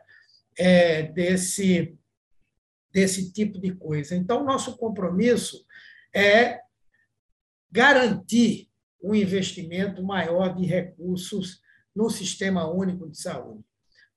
é, 0.59 1.03
desse, 1.03 1.97
desse 2.93 3.33
tipo 3.33 3.61
de 3.61 3.73
coisa. 3.73 4.17
Então, 4.17 4.45
nosso 4.45 4.77
compromisso 4.77 5.64
é 6.15 6.61
garantir 7.70 8.69
um 9.03 9.15
investimento 9.15 10.03
maior 10.03 10.55
de 10.55 10.65
recursos 10.65 11.61
no 11.95 12.09
Sistema 12.09 12.70
Único 12.70 13.11
de 13.11 13.19
Saúde. 13.19 13.65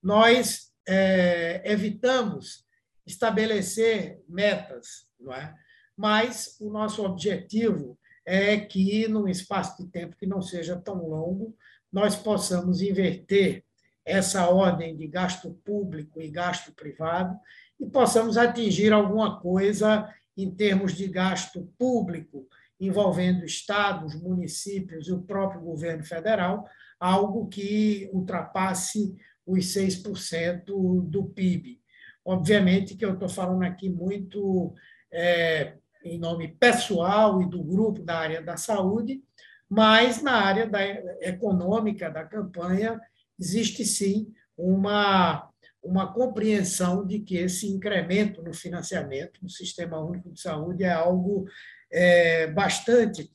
Nós 0.01 0.71
é, 0.87 1.61
evitamos 1.65 2.65
estabelecer 3.05 4.21
metas, 4.27 5.07
não 5.19 5.33
é? 5.33 5.53
mas 5.95 6.55
o 6.59 6.69
nosso 6.69 7.03
objetivo 7.03 7.97
é 8.25 8.59
que, 8.59 9.07
num 9.07 9.27
espaço 9.27 9.83
de 9.83 9.89
tempo 9.89 10.15
que 10.17 10.27
não 10.27 10.41
seja 10.41 10.75
tão 10.75 11.07
longo, 11.07 11.55
nós 11.91 12.15
possamos 12.15 12.81
inverter 12.81 13.63
essa 14.05 14.47
ordem 14.49 14.95
de 14.95 15.07
gasto 15.07 15.51
público 15.65 16.21
e 16.21 16.29
gasto 16.29 16.71
privado 16.73 17.37
e 17.79 17.85
possamos 17.85 18.37
atingir 18.37 18.93
alguma 18.93 19.39
coisa 19.39 20.07
em 20.37 20.51
termos 20.51 20.93
de 20.93 21.07
gasto 21.07 21.67
público 21.77 22.47
envolvendo 22.79 23.43
estados, 23.43 24.13
municípios 24.15 25.07
e 25.07 25.11
o 25.11 25.23
próprio 25.23 25.61
governo 25.61 26.03
federal, 26.03 26.65
algo 26.99 27.47
que 27.47 28.09
ultrapasse 28.13 29.15
os 29.45 29.65
6% 29.65 30.65
do 31.07 31.25
PIB. 31.25 31.81
Obviamente 32.23 32.95
que 32.95 33.05
eu 33.05 33.13
estou 33.13 33.29
falando 33.29 33.63
aqui 33.63 33.89
muito 33.89 34.73
é, 35.11 35.75
em 36.03 36.19
nome 36.19 36.49
pessoal 36.49 37.41
e 37.41 37.49
do 37.49 37.63
grupo 37.63 38.03
da 38.03 38.19
área 38.19 38.41
da 38.41 38.57
saúde, 38.57 39.23
mas 39.69 40.21
na 40.21 40.33
área 40.33 40.67
da 40.67 40.85
econômica 41.21 42.09
da 42.09 42.23
campanha 42.23 42.99
existe 43.39 43.85
sim 43.85 44.31
uma, 44.57 45.49
uma 45.87 46.11
compreensão 46.11 47.05
de 47.05 47.19
que 47.19 47.37
esse 47.37 47.67
incremento 47.67 48.43
no 48.43 48.53
financiamento 48.53 49.39
do 49.41 49.49
Sistema 49.49 49.99
Único 49.99 50.29
de 50.31 50.41
Saúde 50.41 50.83
é 50.83 50.91
algo 50.91 51.45
é, 51.89 52.47
bastante 52.47 53.31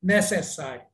necessário. 0.00 0.86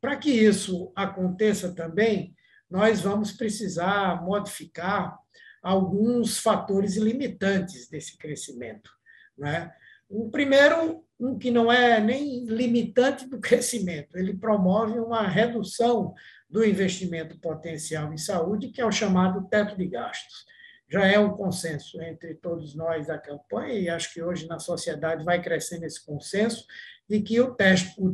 Para 0.00 0.16
que 0.16 0.30
isso 0.30 0.92
aconteça 0.96 1.72
também, 1.72 2.34
nós 2.68 3.00
vamos 3.00 3.30
precisar 3.30 4.22
modificar 4.24 5.16
alguns 5.62 6.38
fatores 6.38 6.96
limitantes 6.96 7.88
desse 7.88 8.18
crescimento. 8.18 8.90
Né? 9.38 9.72
O 10.08 10.30
primeiro, 10.30 11.04
um 11.18 11.38
que 11.38 11.50
não 11.50 11.70
é 11.70 12.00
nem 12.00 12.44
limitante 12.44 13.28
do 13.28 13.38
crescimento, 13.40 14.16
ele 14.16 14.34
promove 14.36 14.98
uma 14.98 15.28
redução 15.28 16.12
do 16.50 16.64
investimento 16.64 17.38
potencial 17.38 18.12
em 18.12 18.18
saúde, 18.18 18.68
que 18.68 18.80
é 18.80 18.84
o 18.84 18.90
chamado 18.90 19.46
teto 19.48 19.76
de 19.76 19.86
gastos. 19.86 20.44
Já 20.90 21.06
é 21.06 21.18
um 21.18 21.30
consenso 21.30 22.02
entre 22.02 22.34
todos 22.34 22.74
nós 22.74 23.06
da 23.06 23.16
campanha, 23.16 23.74
e 23.74 23.88
acho 23.88 24.12
que 24.12 24.20
hoje 24.20 24.48
na 24.48 24.58
sociedade 24.58 25.24
vai 25.24 25.40
crescendo 25.40 25.84
esse 25.84 26.04
consenso, 26.04 26.66
de 27.08 27.20
que 27.20 27.40
o, 27.40 27.54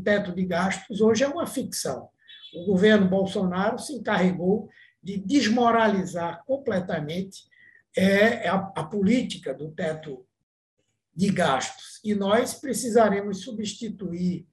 teto 0.02 0.32
de 0.32 0.44
gastos 0.44 1.00
hoje 1.00 1.24
é 1.24 1.28
uma 1.28 1.46
ficção. 1.46 2.08
O 2.54 2.66
governo 2.66 3.08
Bolsonaro 3.08 3.78
se 3.78 3.94
encarregou 3.94 4.68
de 5.02 5.16
desmoralizar 5.18 6.44
completamente 6.44 7.44
é, 7.96 8.48
a, 8.48 8.72
a 8.76 8.84
política 8.84 9.54
do 9.54 9.70
teto 9.70 10.26
de 11.14 11.30
gastos. 11.30 12.00
E 12.04 12.14
nós 12.14 12.54
precisaremos 12.54 13.42
substituir 13.42 14.46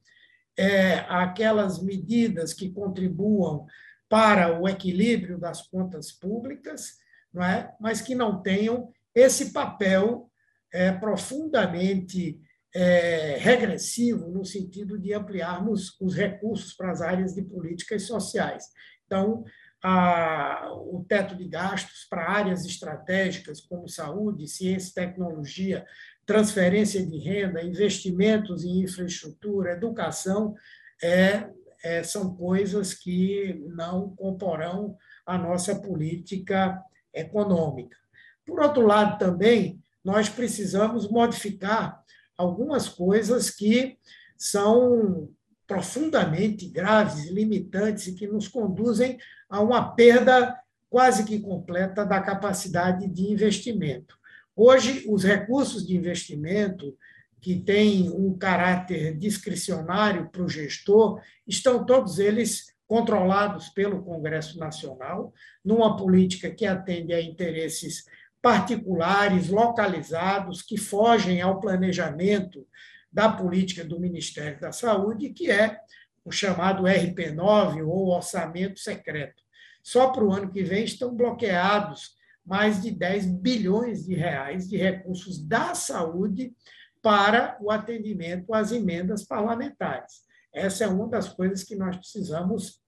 é, 0.58 1.00
aquelas 1.10 1.82
medidas 1.82 2.54
que 2.54 2.70
contribuam 2.70 3.66
para 4.08 4.60
o 4.60 4.68
equilíbrio 4.68 5.40
das 5.40 5.68
contas 5.68 6.12
públicas, 6.12 6.98
não 7.34 7.44
é? 7.44 7.74
mas 7.80 8.02
que 8.02 8.14
não 8.14 8.42
tenham 8.42 8.92
esse 9.16 9.52
papel 9.52 10.30
é, 10.72 10.92
profundamente 10.92 12.40
é, 12.76 13.38
regressivo 13.40 14.30
no 14.30 14.44
sentido 14.44 14.98
de 15.00 15.14
ampliarmos 15.14 15.96
os 16.00 16.16
recursos 16.16 16.74
para 16.74 16.92
as 16.92 17.02
áreas 17.02 17.34
de 17.34 17.44
políticas 17.44 18.04
sociais. 18.04 18.66
Então, 19.06 19.44
a, 19.84 20.70
o 20.74 21.06
teto 21.08 21.36
de 21.36 21.48
gastos 21.48 22.06
para 22.10 22.32
áreas 22.32 22.66
estratégicas 22.66 23.62
como 23.62 23.88
saúde, 23.88 24.48
ciência 24.48 24.92
e 24.92 24.94
tecnologia 24.94 25.86
transferência 26.26 27.06
de 27.06 27.18
renda, 27.18 27.64
investimentos 27.64 28.64
em 28.64 28.84
infraestrutura, 28.84 29.74
educação, 29.74 30.56
é, 31.02 31.50
é, 31.84 32.04
são 32.04 32.34
coisas 32.36 32.94
que 32.94 33.62
não 33.76 34.16
comporão 34.16 34.98
a 35.26 35.38
nossa 35.38 35.76
política 35.76 36.82
econômica. 37.14 37.98
Por 38.46 38.62
outro 38.62 38.86
lado, 38.86 39.18
também, 39.18 39.82
nós 40.04 40.30
precisamos 40.30 41.10
modificar 41.10 42.02
algumas 42.38 42.90
coisas 42.90 43.50
que 43.50 43.98
são 44.38 45.30
profundamente 45.68 46.68
graves, 46.68 47.30
limitantes 47.30 48.08
e 48.08 48.16
que 48.16 48.28
nos 48.28 48.48
conduzem 48.48 49.18
a 49.50 49.62
uma 49.62 49.94
perda 49.94 50.58
quase 50.90 51.24
que 51.24 51.40
completa 51.40 52.06
da 52.06 52.22
capacidade 52.22 53.08
de 53.08 53.24
investimento. 53.24 54.18
Hoje, 54.56 55.06
os 55.08 55.24
recursos 55.24 55.86
de 55.86 55.96
investimento 55.96 56.96
que 57.44 57.60
têm 57.60 58.10
um 58.10 58.38
caráter 58.38 59.18
discricionário 59.18 60.30
para 60.30 60.44
o 60.44 60.48
gestor, 60.48 61.22
estão 61.46 61.86
todos 61.86 62.18
eles 62.18 62.74
controlados 62.88 63.68
pelo 63.70 64.02
Congresso 64.02 64.58
Nacional, 64.58 65.34
numa 65.64 65.98
política 65.98 66.50
que 66.50 66.66
atende 66.66 67.14
a 67.14 67.20
interesses 67.20 68.06
particulares, 68.42 69.50
localizados, 69.50 70.62
que 70.62 70.78
fogem 70.78 71.42
ao 71.42 71.60
planejamento 71.60 72.66
da 73.12 73.30
política 73.30 73.84
do 73.84 74.00
Ministério 74.00 74.60
da 74.60 74.72
Saúde, 74.72 75.32
que 75.32 75.52
é 75.52 75.80
o 76.24 76.32
chamado 76.32 76.84
RP9 76.84 77.86
ou 77.86 78.08
orçamento 78.08 78.80
secreto. 78.80 79.44
Só 79.82 80.10
para 80.10 80.24
o 80.24 80.32
ano 80.32 80.50
que 80.50 80.64
vem 80.64 80.86
estão 80.86 81.14
bloqueados 81.14 82.16
mais 82.46 82.82
de 82.82 82.92
10 82.92 83.26
bilhões 83.26 84.06
de 84.06 84.16
reais 84.16 84.68
de 84.68 84.78
recursos 84.78 85.42
da 85.42 85.74
saúde 85.74 86.54
para 87.02 87.58
o 87.62 87.72
atendimento 87.72 88.54
às 88.54 88.72
emendas 88.72 89.24
parlamentares. 89.24 90.24
Essa 90.54 90.86
é 90.86 90.88
uma 90.88 91.08
das 91.08 91.30
coisas 91.30 91.64
que 91.64 91.76
nós 91.76 91.98
precisamos, 91.98 92.82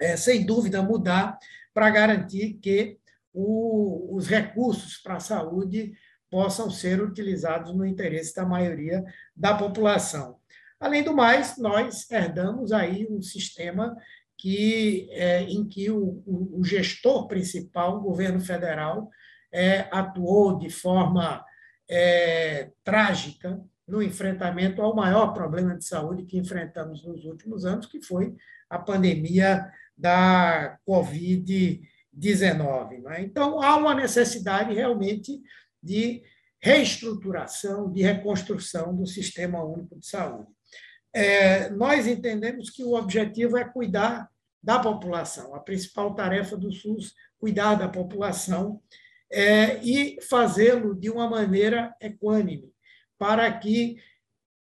é, 0.00 0.16
sem 0.16 0.46
dúvida, 0.46 0.82
mudar 0.82 1.38
para 1.74 1.90
garantir 1.90 2.54
que 2.54 2.98
o, 3.32 4.16
os 4.16 4.28
recursos 4.28 4.98
para 4.98 5.16
a 5.16 5.20
saúde 5.20 5.94
possam 6.30 6.70
ser 6.70 7.02
utilizados 7.02 7.74
no 7.74 7.84
interesse 7.84 8.34
da 8.34 8.46
maioria 8.46 9.04
da 9.34 9.56
população. 9.56 10.38
Além 10.78 11.02
do 11.02 11.14
mais, 11.14 11.56
nós 11.56 12.10
herdamos 12.10 12.72
aí 12.72 13.06
um 13.10 13.20
sistema 13.22 13.96
que, 14.38 15.08
é, 15.12 15.42
em 15.42 15.66
que 15.66 15.90
o, 15.90 16.22
o, 16.26 16.62
gestor 16.64 17.26
principal, 17.26 17.96
o 17.96 18.02
governo 18.02 18.40
federal, 18.40 19.10
é, 19.52 19.88
atuou 19.90 20.58
de 20.58 20.68
forma 20.68 21.42
é, 21.88 22.70
trágica 22.84 23.58
no 23.88 24.02
enfrentamento 24.02 24.82
ao 24.82 24.94
maior 24.94 25.32
problema 25.32 25.74
de 25.76 25.84
saúde 25.84 26.24
que 26.24 26.36
enfrentamos 26.36 27.04
nos 27.04 27.24
últimos 27.24 27.64
anos, 27.64 27.86
que 27.86 28.02
foi 28.02 28.34
a 28.68 28.78
pandemia 28.78 29.66
da 29.96 30.78
Covid-19. 30.86 33.06
É? 33.12 33.22
Então, 33.22 33.62
há 33.62 33.76
uma 33.76 33.94
necessidade 33.94 34.74
realmente 34.74 35.40
de 35.82 36.22
reestruturação, 36.60 37.90
de 37.92 38.02
reconstrução 38.02 38.94
do 38.94 39.06
Sistema 39.06 39.64
Único 39.64 39.98
de 39.98 40.06
Saúde 40.06 40.55
é, 41.16 41.70
nós 41.70 42.06
entendemos 42.06 42.68
que 42.68 42.84
o 42.84 42.92
objetivo 42.92 43.56
é 43.56 43.64
cuidar 43.64 44.28
da 44.62 44.78
população. 44.78 45.54
A 45.54 45.60
principal 45.60 46.14
tarefa 46.14 46.58
do 46.58 46.70
SUS 46.70 47.14
cuidar 47.38 47.74
da 47.74 47.88
população 47.88 48.82
é, 49.32 49.82
e 49.82 50.20
fazê-lo 50.20 50.94
de 50.94 51.08
uma 51.08 51.26
maneira 51.26 51.96
equânime, 52.02 52.70
para 53.18 53.50
que, 53.50 53.96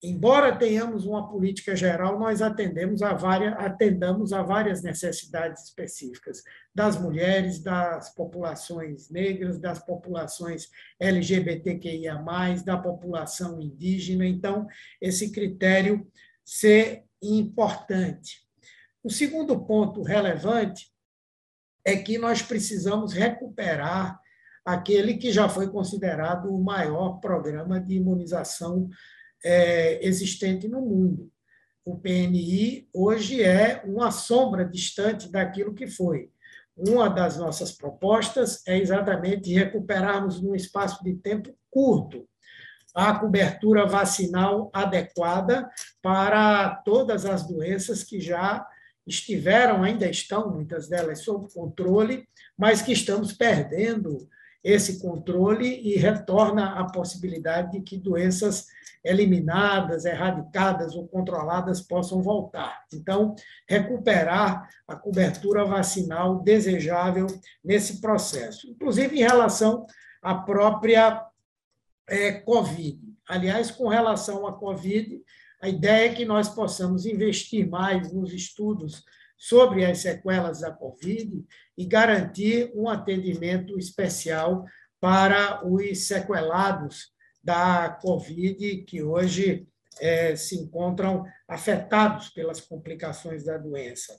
embora 0.04 0.54
tenhamos 0.54 1.06
uma 1.06 1.30
política 1.30 1.78
geral, 1.78 2.20
nós 2.20 2.42
atendemos 2.42 3.02
a 3.02 3.14
várias, 3.14 3.54
atendamos 3.54 4.34
a 4.34 4.42
várias 4.42 4.84
necessidades 4.84 5.64
específicas 5.64 6.44
das 6.76 7.00
mulheres, 7.00 7.64
das 7.64 8.14
populações 8.14 9.10
negras, 9.10 9.58
das 9.58 9.80
populações 9.80 10.70
LGBTQIA+, 11.00 12.22
da 12.66 12.78
população 12.78 13.62
indígena. 13.62 14.26
Então, 14.26 14.68
esse 15.00 15.32
critério 15.32 16.06
ser 16.46 17.04
importante. 17.22 18.42
O 19.04 19.10
segundo 19.10 19.66
ponto 19.66 20.02
relevante 20.02 20.92
é 21.86 21.98
que 21.98 22.18
nós 22.18 22.42
precisamos 22.42 23.14
recuperar 23.14 24.20
aquele 24.66 25.18
que 25.18 25.32
já 25.32 25.50
foi 25.50 25.70
considerado 25.70 26.54
o 26.54 26.64
maior 26.64 27.20
programa 27.20 27.80
de 27.80 27.96
imunização 27.96 28.90
é, 29.44 30.06
existente 30.06 30.68
no 30.68 30.82
mundo. 30.82 31.30
O 31.86 31.98
PNI 31.98 32.88
hoje 32.94 33.44
é 33.44 33.84
uma 33.86 34.10
sombra 34.10 34.64
distante 34.64 35.30
daquilo 35.30 35.74
que 35.74 35.86
foi. 35.86 36.32
Uma 36.76 37.10
das 37.10 37.38
nossas 37.38 37.74
propostas 37.74 38.66
é 38.66 38.78
exatamente 38.78 39.54
recuperarmos 39.54 40.42
num 40.42 40.56
espaço 40.56 41.04
de 41.04 41.14
tempo 41.16 41.54
curto 41.70 42.28
a 42.94 43.14
cobertura 43.18 43.86
vacinal 43.86 44.70
adequada 44.74 45.70
para 46.02 46.76
todas 46.86 47.26
as 47.26 47.48
doenças 47.48 48.04
que 48.04 48.20
já 48.20 48.66
estiveram, 49.06 49.84
ainda 49.84 50.08
estão, 50.08 50.52
muitas 50.52 50.88
delas, 50.88 51.24
sob 51.24 51.52
controle, 51.54 52.28
mas 52.58 52.82
que 52.82 52.94
estamos 52.94 53.34
perdendo 53.34 54.28
esse 54.64 55.02
controle 55.02 55.82
e 55.82 55.98
retorna 55.98 56.80
a 56.80 56.86
possibilidade 56.86 57.74
de 57.74 57.82
que 57.82 57.98
doenças 57.98 58.68
eliminadas, 59.04 60.06
erradicadas 60.06 60.96
ou 60.96 61.06
controladas 61.06 61.82
possam 61.82 62.22
voltar. 62.22 62.86
Então, 62.94 63.36
recuperar 63.68 64.70
a 64.88 64.96
cobertura 64.96 65.66
vacinal 65.66 66.42
desejável 66.42 67.28
nesse 67.64 68.00
processo, 68.00 68.70
inclusive 68.70 69.18
em 69.18 69.24
relação 69.24 69.86
à 70.22 70.36
própria 70.36 71.22
é, 72.08 72.32
Covid. 72.34 73.00
Aliás, 73.28 73.72
com 73.72 73.88
relação 73.88 74.46
à 74.48 74.54
Covid, 74.54 75.22
a 75.62 75.70
ideia 75.70 76.12
é 76.12 76.14
que 76.14 76.26
nós 76.26 76.50
possamos 76.50 77.06
investir 77.06 77.70
mais 77.70 78.12
nos 78.12 78.34
estudos 78.34 79.04
sobre 79.38 79.86
as 79.86 80.00
sequelas 80.00 80.62
da 80.62 80.72
Covid 80.72 81.46
e 81.78 81.86
garantir 81.86 82.72
um 82.76 82.90
atendimento 82.90 83.78
especial 83.78 84.66
para 85.00 85.66
os 85.68 86.08
sequelados 86.08 87.12
da 87.44 87.90
Covid, 88.02 88.84
que 88.84 89.04
hoje 89.04 89.68
é, 90.00 90.36
se 90.36 90.56
encontram 90.56 91.26
afetados 91.48 92.30
pelas 92.30 92.62
complicações 92.62 93.44
da 93.44 93.58
doença. 93.58 94.18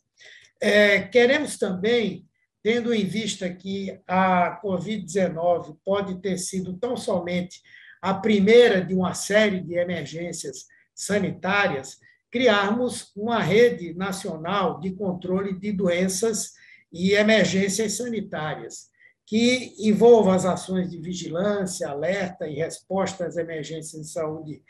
É, 0.61 1.01
queremos 1.03 1.59
também, 1.59 2.27
tendo 2.65 2.95
em 2.95 3.05
vista 3.05 3.47
que 3.53 4.01
a 4.09 4.59
Covid-19 4.65 5.77
pode 5.85 6.19
ter 6.23 6.39
sido 6.39 6.73
tão 6.79 6.97
somente 6.97 7.61
a 8.01 8.15
primeira 8.15 8.83
de 8.83 8.95
uma 8.95 9.13
série 9.13 9.61
de 9.61 9.75
emergências 9.75 10.65
sanitárias, 10.95 11.99
criarmos 12.31 13.13
uma 13.15 13.39
rede 13.39 13.93
nacional 13.93 14.81
de 14.81 14.93
controle 14.93 15.53
de 15.61 15.73
doenças 15.73 16.55
e 16.91 17.13
emergências 17.13 17.99
sanitárias, 17.99 18.89
que 19.27 19.75
envolva 19.79 20.35
as 20.35 20.47
ações 20.47 20.91
de 20.91 20.99
vigilância, 20.99 21.91
alerta 21.91 22.49
e 22.49 22.55
resposta 22.55 23.27
às 23.27 23.37
emergências 23.37 24.07
de 24.07 24.11
saúde 24.11 24.63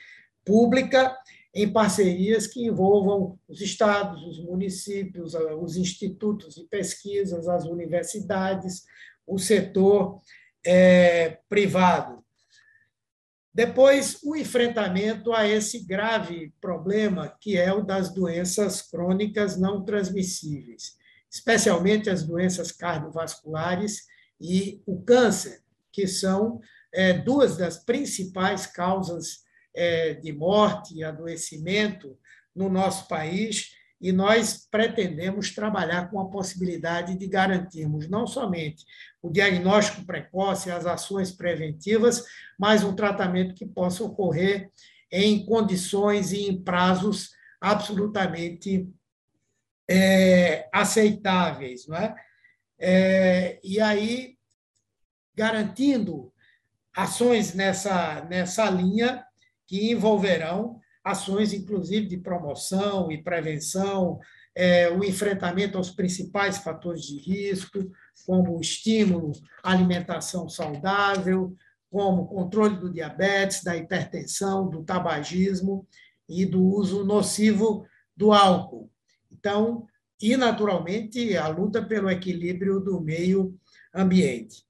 pública, 0.45 1.17
em 1.55 1.73
parcerias 1.73 2.49
que 2.49 2.67
envolvam 2.67 3.39
os 3.49 3.61
estados, 3.61 4.23
os 4.25 4.45
municípios, 4.45 5.35
os 5.35 5.77
institutos 5.77 6.57
de 6.57 6.65
pesquisas, 6.65 7.47
as 7.47 7.65
universidades, 7.65 8.83
o 9.25 9.39
setor 9.39 10.21
é, 10.67 11.39
privado. 11.49 12.25
Depois, 13.55 14.19
o 14.25 14.35
enfrentamento 14.35 15.33
a 15.33 15.47
esse 15.47 15.85
grave 15.85 16.53
problema, 16.61 17.33
que 17.41 17.57
é 17.57 17.73
o 17.73 17.85
das 17.85 18.13
doenças 18.13 18.83
crônicas 18.83 19.57
não 19.57 19.85
transmissíveis, 19.85 20.97
especialmente 21.31 22.11
as 22.11 22.25
doenças 22.25 22.73
cardiovasculares 22.73 24.07
e 24.41 24.83
o 24.85 25.01
câncer, 25.03 25.63
que 25.93 26.09
são 26.09 26.61
é, 26.93 27.13
duas 27.13 27.57
das 27.57 27.79
principais 27.85 28.67
causas 28.67 29.44
de 30.23 30.33
morte 30.33 30.95
e 30.95 31.05
adoecimento 31.05 32.17
no 32.55 32.69
nosso 32.69 33.09
país 33.09 33.75
e 34.05 34.13
nós 34.13 34.69
pretendemos 34.71 35.55
trabalhar 35.55 36.11
com 36.11 36.21
a 36.21 36.29
possibilidade 36.29 37.17
de 37.17 37.27
garantirmos 37.27 38.07
não 38.07 38.27
somente 38.27 38.85
o 39.23 39.31
diagnóstico 39.31 40.05
precoce, 40.05 40.71
as 40.71 40.85
ações 40.85 41.33
preventivas, 41.33 42.23
mas 42.59 42.85
um 42.85 42.95
tratamento 42.95 43.55
que 43.55 43.65
possa 43.65 44.05
ocorrer 44.05 44.71
em 45.11 45.47
condições 45.47 46.33
e 46.33 46.49
em 46.49 46.63
prazos 46.63 47.31
absolutamente 47.59 48.87
é, 49.89 50.69
aceitáveis. 50.71 51.87
Não 51.87 51.97
é? 51.97 52.15
é? 52.79 53.61
e 53.65 53.81
aí, 53.81 54.37
garantindo 55.35 56.31
ações 56.95 57.55
nessa, 57.55 58.23
nessa 58.29 58.69
linha 58.69 59.25
que 59.75 59.91
envolverão 59.91 60.79
ações, 61.03 61.53
inclusive, 61.53 62.07
de 62.07 62.17
promoção 62.17 63.11
e 63.11 63.21
prevenção, 63.21 64.21
é, 64.55 64.89
o 64.89 65.03
enfrentamento 65.03 65.77
aos 65.77 65.91
principais 65.91 66.59
fatores 66.59 67.03
de 67.03 67.19
risco, 67.19 67.91
como 68.25 68.57
o 68.57 68.61
estímulo 68.61 69.33
alimentação 69.65 70.49
saudável, 70.49 71.57
como 71.91 72.29
controle 72.29 72.77
do 72.77 72.93
diabetes, 72.93 73.65
da 73.65 73.77
hipertensão, 73.77 74.71
do 74.71 74.85
tabagismo 74.85 75.89
e 76.29 76.47
do 76.47 76.65
uso 76.65 77.05
nocivo 77.05 77.85
do 78.17 78.33
álcool. 78.33 78.89
Então, 79.33 79.87
e, 80.23 80.37
naturalmente, 80.37 81.37
a 81.37 81.49
luta 81.49 81.83
pelo 81.83 82.09
equilíbrio 82.09 82.79
do 82.79 83.01
meio 83.01 83.59
ambiente. 83.93 84.63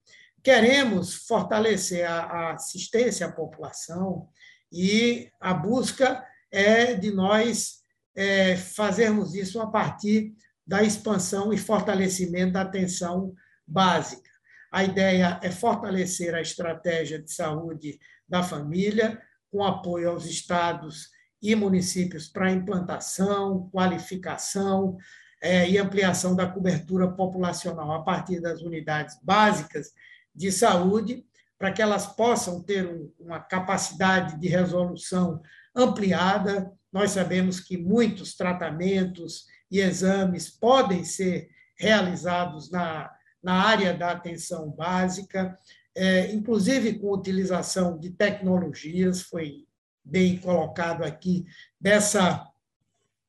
Queremos 0.43 1.15
fortalecer 1.15 2.07
a 2.11 2.53
assistência 2.53 3.27
à 3.27 3.33
população, 3.33 4.29
e 4.73 5.31
a 5.41 5.55
busca 5.55 6.24
é 6.51 6.95
de 6.95 7.11
nós 7.11 7.82
é, 8.15 8.57
fazermos 8.57 9.35
isso 9.35 9.61
a 9.61 9.66
partir 9.66 10.35
da 10.66 10.82
expansão 10.82 11.53
e 11.53 11.59
fortalecimento 11.59 12.53
da 12.53 12.62
atenção 12.62 13.35
básica. 13.66 14.31
A 14.70 14.82
ideia 14.82 15.39
é 15.43 15.51
fortalecer 15.51 16.35
a 16.35 16.41
estratégia 16.41 17.20
de 17.20 17.32
saúde 17.32 17.99
da 18.28 18.43
família, 18.43 19.20
com 19.51 19.62
apoio 19.62 20.11
aos 20.11 20.27
estados 20.27 21.11
e 21.41 21.55
municípios 21.55 22.28
para 22.28 22.51
implantação, 22.51 23.69
qualificação 23.70 24.97
é, 25.41 25.69
e 25.69 25.78
ampliação 25.78 26.35
da 26.35 26.49
cobertura 26.49 27.07
populacional 27.07 27.93
a 27.93 28.03
partir 28.03 28.41
das 28.41 28.62
unidades 28.62 29.16
básicas 29.23 29.93
de 30.35 30.51
saúde, 30.51 31.24
para 31.65 31.73
que 31.73 31.81
elas 31.81 32.07
possam 32.07 32.62
ter 32.62 32.86
uma 33.19 33.41
capacidade 33.41 34.39
de 34.39 34.49
resolução 34.49 35.41
ampliada. 35.74 36.70
Nós 36.93 37.12
sabemos 37.12 37.59
que 37.59 37.78
muitos 37.78 38.36
tratamentos 38.36 39.47
e 39.70 39.81
exames 39.81 40.51
podem 40.51 41.05
ser 41.05 41.49
realizados 41.74 42.70
na, 42.70 43.11
na 43.43 43.55
área 43.65 43.95
da 43.95 44.11
atenção 44.11 44.69
básica, 44.73 45.59
é, 45.95 46.31
inclusive 46.35 46.99
com 46.99 47.11
utilização 47.11 47.99
de 47.99 48.11
tecnologias, 48.11 49.23
foi 49.23 49.65
bem 50.05 50.36
colocado 50.36 51.03
aqui, 51.03 51.47
dessa 51.81 52.47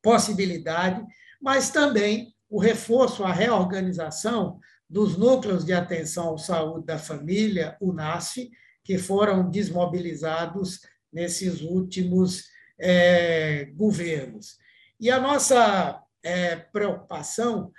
possibilidade, 0.02 1.02
mas 1.40 1.70
também 1.70 2.34
o 2.50 2.60
reforço, 2.60 3.24
a 3.24 3.32
reorganização 3.32 4.60
dos 4.88 5.16
núcleos 5.16 5.64
de 5.64 5.72
atenção 5.72 6.34
à 6.34 6.38
saúde 6.38 6.86
da 6.86 6.98
família, 6.98 7.76
o 7.80 7.92
NASF, 7.92 8.50
que 8.84 8.98
foram 8.98 9.50
desmobilizados 9.50 10.80
nesses 11.12 11.60
últimos 11.60 12.44
é, 12.78 13.64
governos. 13.74 14.58
E 15.00 15.10
a 15.10 15.20
nossa 15.20 16.02
é, 16.22 16.56
preocupação 16.56 17.72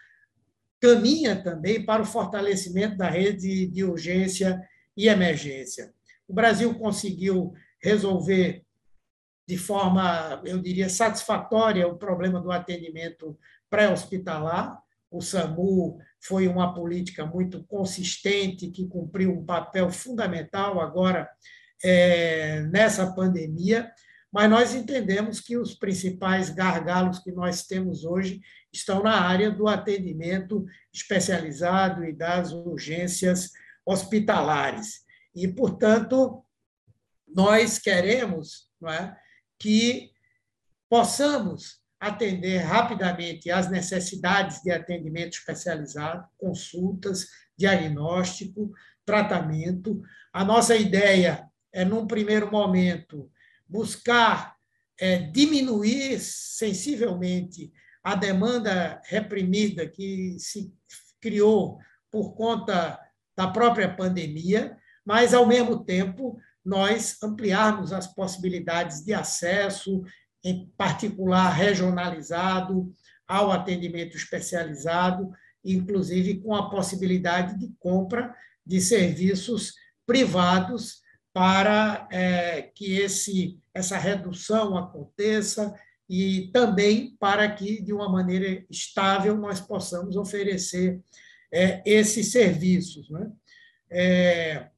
caminha 0.82 1.36
também 1.42 1.84
para 1.86 2.02
o 2.02 2.06
fortalecimento 2.06 2.98
da 2.98 3.10
rede 3.10 3.68
de 3.68 3.84
urgência 3.84 4.62
e 4.96 5.08
emergência. 5.08 5.94
O 6.28 6.34
Brasil 6.34 6.74
conseguiu 6.76 7.54
resolver 7.82 8.66
de 9.48 9.58
forma, 9.58 10.42
eu 10.44 10.62
diria, 10.62 10.90
satisfatória 10.90 11.88
o 11.88 11.98
problema 11.98 12.42
do 12.42 12.52
atendimento 12.52 13.40
pré-hospitalar. 13.70 14.78
O 15.10 15.22
SAMU 15.22 16.00
foi 16.22 16.48
uma 16.48 16.74
política 16.74 17.26
muito 17.26 17.64
consistente, 17.66 18.72
que 18.72 18.88
cumpriu 18.88 19.32
um 19.32 19.46
papel 19.46 19.90
fundamental 19.90 20.82
agora 20.82 21.30
é, 21.84 22.62
nessa 22.64 23.14
pandemia, 23.14 23.92
mas 24.32 24.50
nós 24.50 24.76
entendemos 24.76 25.40
que 25.40 25.58
os 25.58 25.74
principais 25.74 26.50
gargalos 26.50 27.20
que 27.20 27.32
nós 27.32 27.66
temos 27.66 28.04
hoje 28.04 28.42
estão 28.74 29.02
na 29.02 29.22
área 29.22 29.50
do 29.50 29.68
atendimento 29.68 30.66
especializado 30.94 32.04
e 32.04 32.14
das 32.14 32.52
urgências 32.52 33.52
hospitalares. 33.86 35.06
E, 35.34 35.48
portanto, 35.48 36.44
nós 37.28 37.80
queremos 37.80 38.70
é, 38.86 39.16
que 39.60 40.12
possamos 40.90 41.82
atender 42.00 42.60
rapidamente 42.60 43.50
às 43.50 43.70
necessidades 43.70 44.62
de 44.62 44.72
atendimento 44.72 45.38
especializado, 45.38 46.28
consultas, 46.38 47.28
diagnóstico, 47.58 48.72
tratamento. 49.06 50.02
A 50.32 50.46
nossa 50.46 50.76
ideia 50.76 51.50
é, 51.74 51.84
num 51.84 52.08
primeiro 52.08 52.52
momento, 52.52 53.30
buscar 53.68 54.56
é, 55.00 55.18
diminuir 55.18 56.20
sensivelmente 56.20 57.72
a 58.04 58.16
demanda 58.16 59.02
reprimida 59.06 59.88
que 59.88 60.38
se 60.40 60.74
criou 61.22 61.80
por 62.12 62.36
conta 62.36 63.00
da 63.36 63.48
própria 63.48 63.94
pandemia, 63.94 64.78
mas, 65.06 65.34
ao 65.34 65.46
mesmo 65.46 65.84
tempo, 65.84 66.40
nós 66.64 67.22
ampliarmos 67.22 67.94
as 67.94 68.08
possibilidades 68.08 69.04
de 69.06 69.14
acesso 69.14 70.04
em 70.48 70.66
particular 70.78 71.50
regionalizado, 71.50 72.96
ao 73.28 73.52
atendimento 73.52 74.16
especializado, 74.16 75.30
inclusive 75.64 76.40
com 76.40 76.56
a 76.56 76.70
possibilidade 76.70 77.60
de 77.60 77.74
compra 77.78 78.34
de 78.66 78.80
serviços 78.80 79.74
privados 80.06 81.02
para 81.34 82.08
é, 82.10 82.62
que 82.74 82.98
esse, 82.98 83.60
essa 83.74 83.98
redução 83.98 84.78
aconteça 84.78 85.76
e 86.10 86.50
também 86.54 87.18
para 87.20 87.52
que, 87.52 87.82
de 87.82 87.92
uma 87.92 88.10
maneira 88.10 88.66
estável, 88.70 89.36
nós 89.36 89.60
possamos 89.60 90.16
oferecer 90.16 91.02
é, 91.52 91.84
esses 91.86 92.32
serviços. 92.32 93.10
Né? 93.10 93.30
É, 93.92 94.70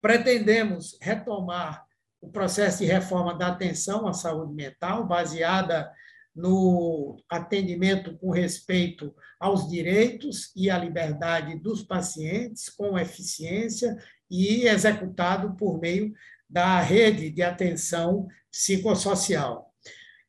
pretendemos 0.00 0.96
retomar 1.02 1.85
o 2.26 2.30
processo 2.30 2.78
de 2.78 2.86
reforma 2.86 3.34
da 3.34 3.48
atenção 3.48 4.06
à 4.08 4.12
saúde 4.12 4.52
mental, 4.52 5.06
baseada 5.06 5.88
no 6.34 7.16
atendimento 7.30 8.18
com 8.18 8.30
respeito 8.30 9.14
aos 9.38 9.70
direitos 9.70 10.50
e 10.56 10.68
à 10.68 10.76
liberdade 10.76 11.56
dos 11.56 11.82
pacientes, 11.84 12.68
com 12.68 12.98
eficiência 12.98 13.96
e 14.28 14.66
executado 14.66 15.54
por 15.56 15.80
meio 15.80 16.12
da 16.50 16.80
rede 16.80 17.30
de 17.30 17.42
atenção 17.42 18.26
psicossocial. 18.50 19.72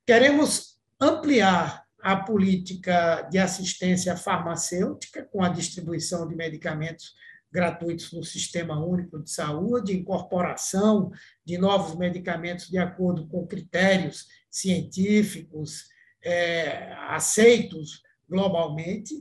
Queremos 0.06 0.78
ampliar 1.02 1.84
a 2.00 2.16
política 2.16 3.24
de 3.24 3.40
assistência 3.40 4.16
farmacêutica 4.16 5.28
com 5.32 5.44
a 5.44 5.50
distribuição 5.50 6.28
de 6.28 6.36
medicamentos 6.36 7.16
gratuitos 7.52 8.12
no 8.12 8.24
Sistema 8.24 8.84
Único 8.84 9.22
de 9.22 9.30
Saúde, 9.30 9.96
incorporação 9.96 11.12
de 11.46 11.58
novos 11.58 11.96
medicamentos 11.96 12.68
de 12.70 12.78
acordo 12.78 13.28
com 13.28 13.48
critérios 13.48 14.28
científicos 14.50 15.86
é, 16.24 16.94
aceitos 17.10 18.02
globalmente, 18.30 19.14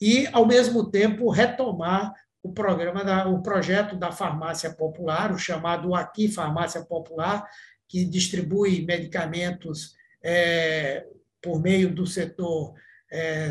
e, 0.00 0.26
ao 0.32 0.46
mesmo 0.46 0.90
tempo, 0.90 1.30
retomar 1.30 2.12
o 2.42 2.52
programa 2.52 3.02
da, 3.02 3.28
o 3.28 3.42
projeto 3.42 3.96
da 3.96 4.12
farmácia 4.12 4.72
popular, 4.72 5.32
o 5.32 5.38
chamado 5.38 5.94
Aqui 5.94 6.28
Farmácia 6.28 6.84
Popular, 6.84 7.44
que 7.88 8.04
distribui 8.04 8.84
medicamentos 8.84 9.94
é, 10.22 11.06
por 11.42 11.60
meio 11.60 11.94
do 11.94 12.06
setor 12.06 12.74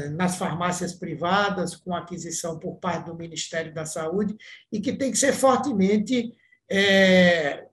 nas 0.09 0.37
farmácias 0.37 0.93
privadas, 0.93 1.75
com 1.75 1.93
aquisição 1.93 2.59
por 2.59 2.75
parte 2.75 3.05
do 3.05 3.15
Ministério 3.15 3.73
da 3.73 3.85
Saúde, 3.85 4.35
e 4.71 4.79
que 4.79 4.93
tem 4.93 5.11
que 5.11 5.17
ser 5.17 5.33
fortemente 5.33 6.33
é, 6.69 7.65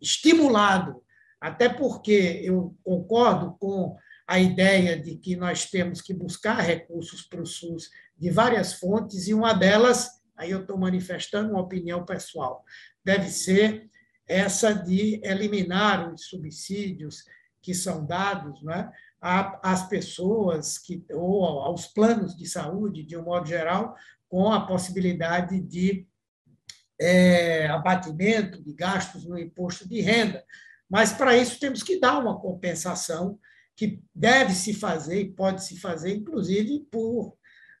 estimulado, 0.00 1.02
até 1.40 1.68
porque 1.68 2.40
eu 2.42 2.76
concordo 2.82 3.56
com 3.58 3.96
a 4.26 4.38
ideia 4.38 4.98
de 4.98 5.16
que 5.16 5.36
nós 5.36 5.66
temos 5.66 6.00
que 6.00 6.14
buscar 6.14 6.60
recursos 6.60 7.22
para 7.22 7.42
o 7.42 7.46
SUS 7.46 7.90
de 8.16 8.30
várias 8.30 8.74
fontes, 8.74 9.28
e 9.28 9.34
uma 9.34 9.52
delas, 9.52 10.08
aí 10.36 10.50
eu 10.50 10.60
estou 10.60 10.78
manifestando 10.78 11.50
uma 11.50 11.60
opinião 11.60 12.04
pessoal, 12.04 12.64
deve 13.04 13.28
ser 13.28 13.88
essa 14.26 14.72
de 14.72 15.20
eliminar 15.22 16.12
os 16.12 16.26
subsídios 16.26 17.24
que 17.60 17.74
são 17.74 18.04
dados 18.06 18.62
né, 18.62 18.90
às 19.24 19.88
pessoas 19.88 20.76
que, 20.76 21.02
ou 21.10 21.44
aos 21.44 21.86
planos 21.86 22.36
de 22.36 22.46
saúde, 22.46 23.02
de 23.02 23.16
um 23.16 23.22
modo 23.22 23.46
geral, 23.46 23.96
com 24.28 24.52
a 24.52 24.66
possibilidade 24.66 25.58
de 25.60 26.06
é, 27.00 27.66
abatimento 27.68 28.62
de 28.62 28.74
gastos 28.74 29.24
no 29.24 29.38
imposto 29.38 29.88
de 29.88 30.02
renda. 30.02 30.44
Mas, 30.90 31.12
para 31.12 31.36
isso, 31.36 31.58
temos 31.58 31.82
que 31.82 31.98
dar 31.98 32.18
uma 32.18 32.38
compensação 32.38 33.38
que 33.74 34.02
deve 34.14 34.52
se 34.52 34.74
fazer 34.74 35.20
e 35.20 35.32
pode 35.32 35.64
se 35.64 35.80
fazer, 35.80 36.14
inclusive, 36.14 36.86
por 36.90 37.34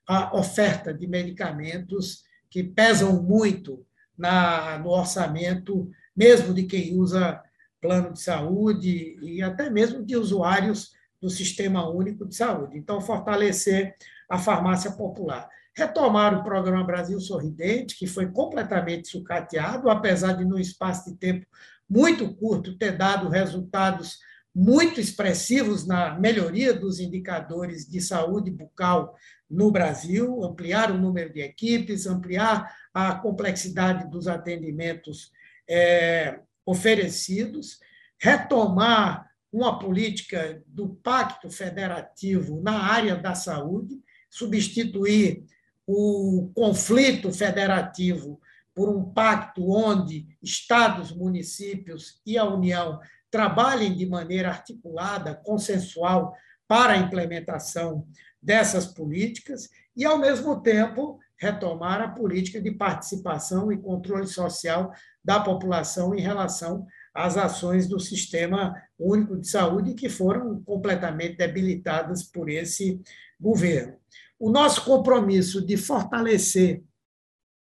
a 0.06 0.34
oferta 0.36 0.94
de 0.94 1.06
medicamentos 1.06 2.24
que 2.50 2.64
pesam 2.64 3.22
muito 3.22 3.86
na, 4.16 4.78
no 4.78 4.90
orçamento, 4.90 5.90
mesmo 6.16 6.54
de 6.54 6.64
quem 6.64 6.98
usa 6.98 7.42
plano 7.82 8.14
de 8.14 8.22
saúde 8.22 9.18
e 9.20 9.42
até 9.42 9.68
mesmo 9.68 10.02
de 10.02 10.16
usuários 10.16 10.93
do 11.24 11.30
Sistema 11.30 11.88
Único 11.88 12.26
de 12.26 12.36
Saúde. 12.36 12.76
Então, 12.76 13.00
fortalecer 13.00 13.94
a 14.28 14.38
farmácia 14.38 14.92
popular. 14.92 15.48
Retomar 15.74 16.38
o 16.38 16.44
programa 16.44 16.84
Brasil 16.84 17.18
Sorridente, 17.18 17.96
que 17.96 18.06
foi 18.06 18.30
completamente 18.30 19.08
sucateado, 19.08 19.88
apesar 19.88 20.34
de, 20.34 20.44
num 20.44 20.58
espaço 20.58 21.10
de 21.10 21.16
tempo 21.16 21.46
muito 21.88 22.34
curto, 22.34 22.76
ter 22.76 22.98
dado 22.98 23.30
resultados 23.30 24.18
muito 24.54 25.00
expressivos 25.00 25.86
na 25.86 26.20
melhoria 26.20 26.74
dos 26.74 27.00
indicadores 27.00 27.88
de 27.88 28.02
saúde 28.02 28.50
bucal 28.50 29.16
no 29.48 29.72
Brasil, 29.72 30.44
ampliar 30.44 30.90
o 30.90 30.98
número 30.98 31.32
de 31.32 31.40
equipes, 31.40 32.06
ampliar 32.06 32.70
a 32.92 33.14
complexidade 33.14 34.10
dos 34.10 34.28
atendimentos 34.28 35.32
é, 35.66 36.38
oferecidos, 36.66 37.78
retomar 38.20 39.33
uma 39.54 39.78
política 39.78 40.60
do 40.66 40.88
pacto 40.88 41.48
federativo 41.48 42.60
na 42.60 42.90
área 42.90 43.14
da 43.14 43.36
saúde, 43.36 44.00
substituir 44.28 45.44
o 45.86 46.50
conflito 46.56 47.32
federativo 47.32 48.40
por 48.74 48.88
um 48.88 49.04
pacto 49.12 49.70
onde 49.70 50.26
estados, 50.42 51.12
municípios 51.12 52.20
e 52.26 52.36
a 52.36 52.44
União 52.44 52.98
trabalhem 53.30 53.94
de 53.94 54.04
maneira 54.04 54.48
articulada, 54.48 55.36
consensual, 55.36 56.34
para 56.66 56.94
a 56.94 56.98
implementação 56.98 58.08
dessas 58.42 58.86
políticas 58.86 59.68
e, 59.96 60.04
ao 60.04 60.18
mesmo 60.18 60.60
tempo, 60.62 61.20
retomar 61.36 62.00
a 62.00 62.08
política 62.08 62.60
de 62.60 62.72
participação 62.72 63.70
e 63.70 63.78
controle 63.78 64.26
social 64.26 64.92
da 65.22 65.38
população 65.38 66.12
em 66.12 66.20
relação 66.20 66.86
às 67.14 67.36
ações 67.36 67.86
do 67.86 68.00
Sistema 68.00 68.74
Único 68.98 69.36
de 69.36 69.48
Saúde, 69.48 69.94
que 69.94 70.08
foram 70.08 70.60
completamente 70.64 71.36
debilitadas 71.36 72.24
por 72.24 72.48
esse 72.50 73.00
governo. 73.40 73.96
O 74.38 74.50
nosso 74.50 74.84
compromisso 74.84 75.64
de 75.64 75.76
fortalecer 75.76 76.82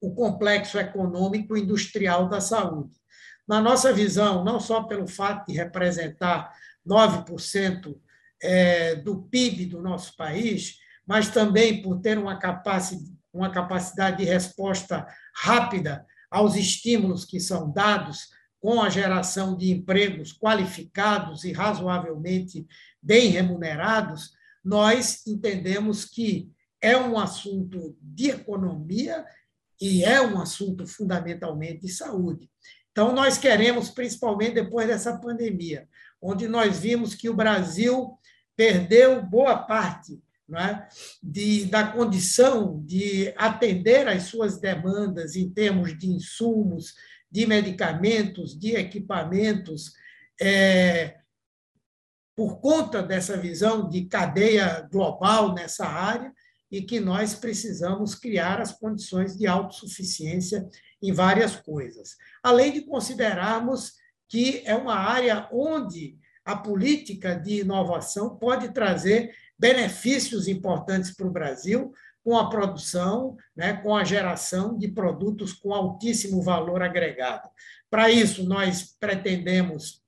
o 0.01 0.13
complexo 0.13 0.79
econômico 0.79 1.55
industrial 1.55 2.27
da 2.27 2.41
saúde, 2.41 2.95
na 3.47 3.61
nossa 3.61 3.93
visão, 3.93 4.43
não 4.43 4.59
só 4.59 4.83
pelo 4.83 5.07
fato 5.07 5.47
de 5.47 5.53
representar 5.53 6.51
9% 6.87 7.95
é, 8.41 8.95
do 8.95 9.23
PIB 9.23 9.67
do 9.67 9.81
nosso 9.81 10.15
país, 10.15 10.79
mas 11.05 11.29
também 11.29 11.83
por 11.83 11.99
ter 11.99 12.17
uma 12.17 12.39
capacidade 12.39 14.17
de 14.17 14.23
resposta 14.23 15.07
rápida 15.35 16.05
aos 16.29 16.55
estímulos 16.55 17.23
que 17.23 17.39
são 17.39 17.71
dados 17.71 18.29
com 18.65 18.81
a 18.81 18.89
geração 18.89 19.55
de 19.55 19.69
empregos 19.69 20.33
qualificados 20.33 21.43
e 21.43 21.51
razoavelmente 21.51 22.65
bem 22.99 23.27
remunerados, 23.27 24.31
nós 24.63 25.21
entendemos 25.27 26.03
que 26.03 26.51
é 26.81 26.97
um 26.97 27.19
assunto 27.19 27.95
de 28.01 28.31
economia 28.31 29.23
e 29.79 30.03
é 30.03 30.19
um 30.19 30.41
assunto 30.41 30.87
fundamentalmente 30.87 31.81
de 31.81 31.89
saúde. 31.89 32.49
Então, 32.91 33.13
nós 33.13 33.37
queremos, 33.37 33.91
principalmente 33.91 34.55
depois 34.55 34.87
dessa 34.87 35.15
pandemia, 35.15 35.87
onde 36.19 36.47
nós 36.47 36.79
vimos 36.79 37.13
que 37.13 37.29
o 37.29 37.35
Brasil 37.35 38.17
perdeu 38.57 39.23
boa 39.23 39.57
parte 39.57 40.19
é, 40.57 40.87
de, 41.21 41.65
da 41.65 41.87
condição 41.87 42.83
de 42.83 43.31
atender 43.37 44.07
às 44.07 44.23
suas 44.23 44.59
demandas 44.59 45.35
em 45.35 45.49
termos 45.51 45.95
de 45.95 46.07
insumos, 46.07 46.95
de 47.35 47.45
medicamentos, 47.45 48.57
de 48.57 48.77
equipamentos, 48.77 49.91
é, 50.39 51.17
por 52.33 52.61
conta 52.61 53.03
dessa 53.03 53.35
visão 53.35 53.89
de 53.89 54.05
cadeia 54.05 54.87
global 54.89 55.53
nessa 55.53 55.85
área, 55.85 56.31
e 56.71 56.81
que 56.81 56.97
nós 56.97 57.35
precisamos 57.35 58.15
criar 58.15 58.61
as 58.61 58.71
condições 58.71 59.37
de 59.37 59.47
autossuficiência 59.47 60.65
em 61.03 61.11
várias 61.11 61.57
coisas. 61.57 62.15
Além 62.41 62.71
de 62.71 62.85
considerarmos 62.85 63.91
que 64.29 64.61
é 64.65 64.73
uma 64.73 64.95
área 64.95 65.49
onde 65.51 66.17
a 66.45 66.55
política 66.55 67.35
de 67.35 67.59
inovação 67.59 68.37
pode 68.37 68.73
trazer 68.73 69.35
benefícios 69.59 70.47
importantes 70.47 71.13
para 71.13 71.27
o 71.27 71.33
Brasil, 71.33 71.91
com 72.25 72.35
a 72.35 72.49
produção, 72.49 73.37
né, 73.55 73.73
com 73.73 73.95
a 73.95 74.03
geração 74.03 74.75
de 74.75 74.87
produtos 74.87 75.53
com 75.53 75.71
altíssimo 75.71 76.41
valor 76.41 76.81
agregado. 76.81 77.47
Para 77.87 78.09
isso, 78.09 78.43
nós 78.43 78.97
pretendemos 78.99 80.01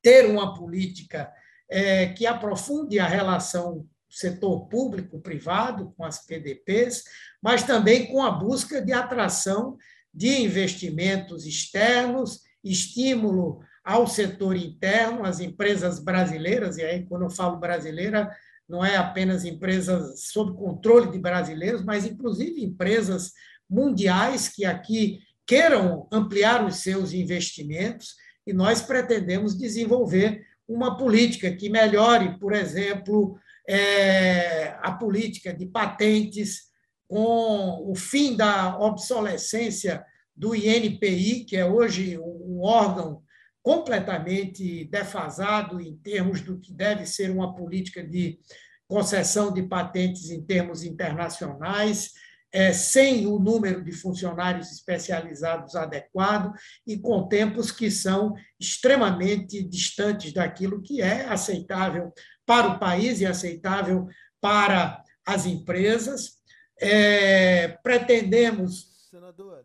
ter 0.00 0.30
uma 0.30 0.54
política 0.54 1.32
é, 1.68 2.06
que 2.06 2.24
aprofunde 2.24 3.00
a 3.00 3.06
relação 3.08 3.84
setor 4.08 4.68
público-privado, 4.68 5.92
com 5.96 6.04
as 6.04 6.24
PDPs, 6.24 7.02
mas 7.42 7.64
também 7.64 8.06
com 8.06 8.22
a 8.22 8.30
busca 8.30 8.80
de 8.80 8.92
atração 8.92 9.76
de 10.14 10.40
investimentos 10.40 11.44
externos, 11.46 12.42
estímulo 12.62 13.58
ao 13.84 14.06
setor 14.06 14.56
interno, 14.56 15.24
às 15.24 15.40
empresas 15.40 15.98
brasileiras, 15.98 16.78
e 16.78 16.84
aí, 16.84 17.04
quando 17.04 17.22
eu 17.22 17.30
falo 17.30 17.58
brasileira, 17.58 18.30
não 18.68 18.84
é 18.84 18.96
apenas 18.96 19.44
empresas 19.44 20.26
sob 20.26 20.56
controle 20.56 21.10
de 21.10 21.18
brasileiros, 21.18 21.84
mas 21.84 22.06
inclusive 22.06 22.64
empresas 22.64 23.32
mundiais 23.68 24.48
que 24.48 24.64
aqui 24.64 25.20
queiram 25.46 26.08
ampliar 26.10 26.64
os 26.64 26.76
seus 26.76 27.12
investimentos, 27.12 28.14
e 28.46 28.52
nós 28.52 28.80
pretendemos 28.80 29.56
desenvolver 29.56 30.42
uma 30.66 30.96
política 30.96 31.54
que 31.54 31.68
melhore, 31.68 32.38
por 32.38 32.52
exemplo, 32.52 33.38
é, 33.68 34.76
a 34.80 34.92
política 34.92 35.52
de 35.52 35.66
patentes, 35.66 36.72
com 37.06 37.90
o 37.90 37.94
fim 37.94 38.36
da 38.36 38.78
obsolescência 38.78 40.04
do 40.34 40.54
INPI, 40.54 41.44
que 41.44 41.56
é 41.56 41.64
hoje 41.64 42.18
um 42.18 42.60
órgão 42.62 43.22
completamente 43.64 44.84
defasado 44.84 45.80
em 45.80 45.96
termos 45.96 46.42
do 46.42 46.60
que 46.60 46.70
deve 46.70 47.06
ser 47.06 47.30
uma 47.30 47.56
política 47.56 48.04
de 48.04 48.38
concessão 48.86 49.50
de 49.50 49.62
patentes 49.62 50.28
em 50.28 50.44
termos 50.44 50.84
internacionais, 50.84 52.12
é, 52.52 52.74
sem 52.74 53.26
o 53.26 53.38
número 53.38 53.82
de 53.82 53.90
funcionários 53.90 54.70
especializados 54.70 55.74
adequado 55.74 56.52
e 56.86 56.98
com 56.98 57.26
tempos 57.26 57.72
que 57.72 57.90
são 57.90 58.34
extremamente 58.60 59.62
distantes 59.62 60.34
daquilo 60.34 60.82
que 60.82 61.00
é 61.00 61.24
aceitável 61.24 62.12
para 62.44 62.68
o 62.68 62.78
país 62.78 63.22
e 63.22 63.26
aceitável 63.26 64.06
para 64.42 65.02
as 65.24 65.46
empresas. 65.46 66.38
É, 66.78 67.68
pretendemos. 67.82 69.08
Senador. 69.10 69.64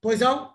Pois 0.00 0.20
não? 0.20 0.54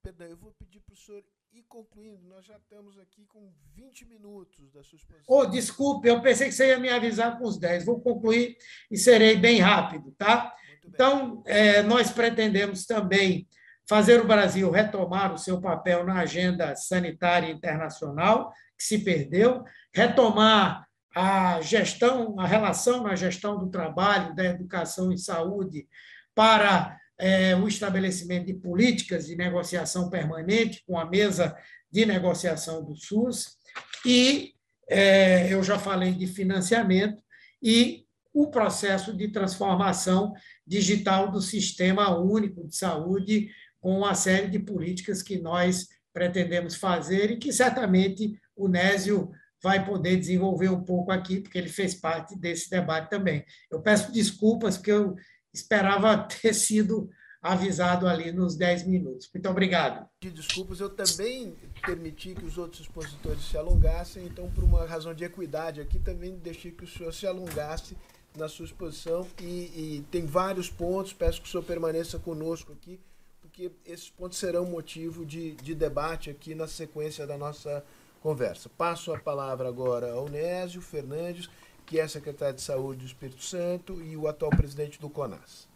Perdão, 0.00 0.28
eu 0.28 0.36
vou 0.36 0.52
pedir 0.52 0.80
para 0.80 0.94
o 0.94 0.96
senhor 0.96 1.24
ir 1.52 1.61
concluindo. 1.72 2.28
Nós 2.28 2.44
já 2.44 2.56
estamos 2.58 2.98
aqui 2.98 3.24
com 3.24 3.50
20 3.74 4.04
minutos 4.04 4.70
da 4.72 4.82
exposição. 4.82 5.16
Oh, 5.26 5.46
desculpe, 5.46 6.06
eu 6.06 6.20
pensei 6.20 6.48
que 6.48 6.54
você 6.54 6.68
ia 6.68 6.78
me 6.78 6.90
avisar 6.90 7.38
com 7.38 7.44
os 7.44 7.58
10. 7.58 7.86
Vou 7.86 7.98
concluir 7.98 8.54
e 8.90 8.98
serei 8.98 9.36
bem 9.36 9.58
rápido, 9.58 10.12
tá? 10.12 10.54
Então, 10.84 11.42
é, 11.46 11.82
nós 11.82 12.12
pretendemos 12.12 12.84
também 12.84 13.48
fazer 13.88 14.20
o 14.20 14.26
Brasil 14.26 14.70
retomar 14.70 15.32
o 15.32 15.38
seu 15.38 15.62
papel 15.62 16.04
na 16.04 16.20
agenda 16.20 16.76
sanitária 16.76 17.50
internacional, 17.50 18.52
que 18.76 18.84
se 18.84 18.98
perdeu, 18.98 19.64
retomar 19.94 20.86
a 21.16 21.58
gestão, 21.62 22.38
a 22.38 22.46
relação 22.46 23.02
na 23.02 23.16
gestão 23.16 23.58
do 23.58 23.70
trabalho, 23.70 24.34
da 24.34 24.44
educação 24.44 25.10
e 25.10 25.16
saúde 25.16 25.88
para 26.34 26.98
é, 27.22 27.54
o 27.54 27.68
estabelecimento 27.68 28.46
de 28.46 28.54
políticas 28.54 29.28
de 29.28 29.36
negociação 29.36 30.10
permanente 30.10 30.82
com 30.84 30.98
a 30.98 31.08
mesa 31.08 31.56
de 31.88 32.04
negociação 32.04 32.84
do 32.84 32.96
SUS 32.96 33.58
e 34.04 34.54
é, 34.90 35.52
eu 35.52 35.62
já 35.62 35.78
falei 35.78 36.10
de 36.10 36.26
financiamento 36.26 37.22
e 37.62 38.04
o 38.34 38.50
processo 38.50 39.16
de 39.16 39.28
transformação 39.28 40.32
digital 40.66 41.30
do 41.30 41.40
sistema 41.40 42.18
único 42.18 42.66
de 42.66 42.74
saúde 42.74 43.50
com 43.80 43.98
uma 43.98 44.16
série 44.16 44.48
de 44.48 44.58
políticas 44.58 45.22
que 45.22 45.38
nós 45.38 45.86
pretendemos 46.12 46.74
fazer 46.74 47.30
e 47.30 47.36
que 47.36 47.52
certamente 47.52 48.36
o 48.56 48.66
Nésio 48.66 49.30
vai 49.62 49.84
poder 49.86 50.16
desenvolver 50.16 50.70
um 50.70 50.82
pouco 50.82 51.12
aqui, 51.12 51.40
porque 51.40 51.56
ele 51.56 51.68
fez 51.68 51.94
parte 51.94 52.36
desse 52.36 52.68
debate 52.68 53.08
também. 53.08 53.44
Eu 53.70 53.80
peço 53.80 54.10
desculpas, 54.10 54.76
porque 54.76 54.90
eu 54.90 55.14
esperava 55.52 56.16
ter 56.18 56.54
sido 56.54 57.10
avisado 57.42 58.06
ali 58.06 58.30
nos 58.30 58.54
10 58.54 58.86
minutos. 58.86 59.28
Muito 59.34 59.48
obrigado. 59.48 60.08
Desculpas, 60.20 60.78
eu 60.78 60.88
também 60.88 61.56
permiti 61.84 62.34
que 62.34 62.44
os 62.44 62.56
outros 62.56 62.82
expositores 62.82 63.44
se 63.44 63.56
alongassem, 63.56 64.24
então, 64.24 64.48
por 64.50 64.62
uma 64.62 64.86
razão 64.86 65.12
de 65.12 65.24
equidade 65.24 65.80
aqui, 65.80 65.98
também 65.98 66.36
deixei 66.36 66.70
que 66.70 66.84
o 66.84 66.86
senhor 66.86 67.12
se 67.12 67.26
alongasse 67.26 67.96
na 68.36 68.48
sua 68.48 68.64
exposição 68.64 69.26
e, 69.40 69.44
e 69.44 70.06
tem 70.10 70.24
vários 70.24 70.70
pontos, 70.70 71.12
peço 71.12 71.42
que 71.42 71.48
o 71.48 71.50
senhor 71.50 71.64
permaneça 71.64 72.18
conosco 72.18 72.72
aqui, 72.72 73.00
porque 73.40 73.72
esses 73.84 74.08
pontos 74.08 74.38
serão 74.38 74.64
motivo 74.64 75.26
de, 75.26 75.52
de 75.56 75.74
debate 75.74 76.30
aqui 76.30 76.54
na 76.54 76.68
sequência 76.68 77.26
da 77.26 77.36
nossa 77.36 77.84
conversa. 78.22 78.70
Passo 78.70 79.12
a 79.12 79.18
palavra 79.18 79.68
agora 79.68 80.12
ao 80.12 80.28
Nésio 80.28 80.80
Fernandes, 80.80 81.50
que 81.86 81.98
é 81.98 82.06
secretário 82.08 82.54
de 82.54 82.62
Saúde 82.62 83.00
do 83.00 83.06
Espírito 83.06 83.42
Santo 83.42 84.00
e 84.02 84.16
o 84.16 84.28
atual 84.28 84.50
presidente 84.50 85.00
do 85.00 85.08
CONAS. 85.08 85.68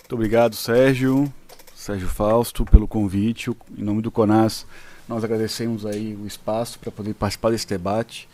Muito 0.00 0.14
obrigado, 0.14 0.54
Sérgio, 0.54 1.32
Sérgio 1.74 2.08
Fausto, 2.08 2.64
pelo 2.64 2.86
convite. 2.86 3.50
Em 3.76 3.82
nome 3.82 4.02
do 4.02 4.10
CONAS, 4.10 4.66
nós 5.08 5.24
agradecemos 5.24 5.84
aí 5.84 6.14
o 6.14 6.26
espaço 6.26 6.78
para 6.78 6.90
poder 6.90 7.14
participar 7.14 7.50
desse 7.50 7.66
debate. 7.66 8.28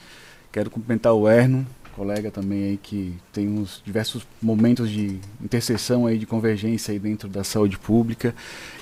Quero 0.52 0.70
cumprimentar 0.70 1.12
o 1.14 1.28
Erno, 1.28 1.66
colega 1.94 2.30
também 2.30 2.64
aí 2.64 2.76
que 2.76 3.14
tem 3.32 3.48
uns 3.48 3.82
diversos 3.84 4.26
momentos 4.40 4.90
de 4.90 5.20
interseção 5.42 6.06
aí 6.06 6.18
de 6.18 6.26
convergência 6.26 6.92
aí 6.92 6.98
dentro 6.98 7.28
da 7.28 7.44
saúde 7.44 7.78
pública. 7.78 8.34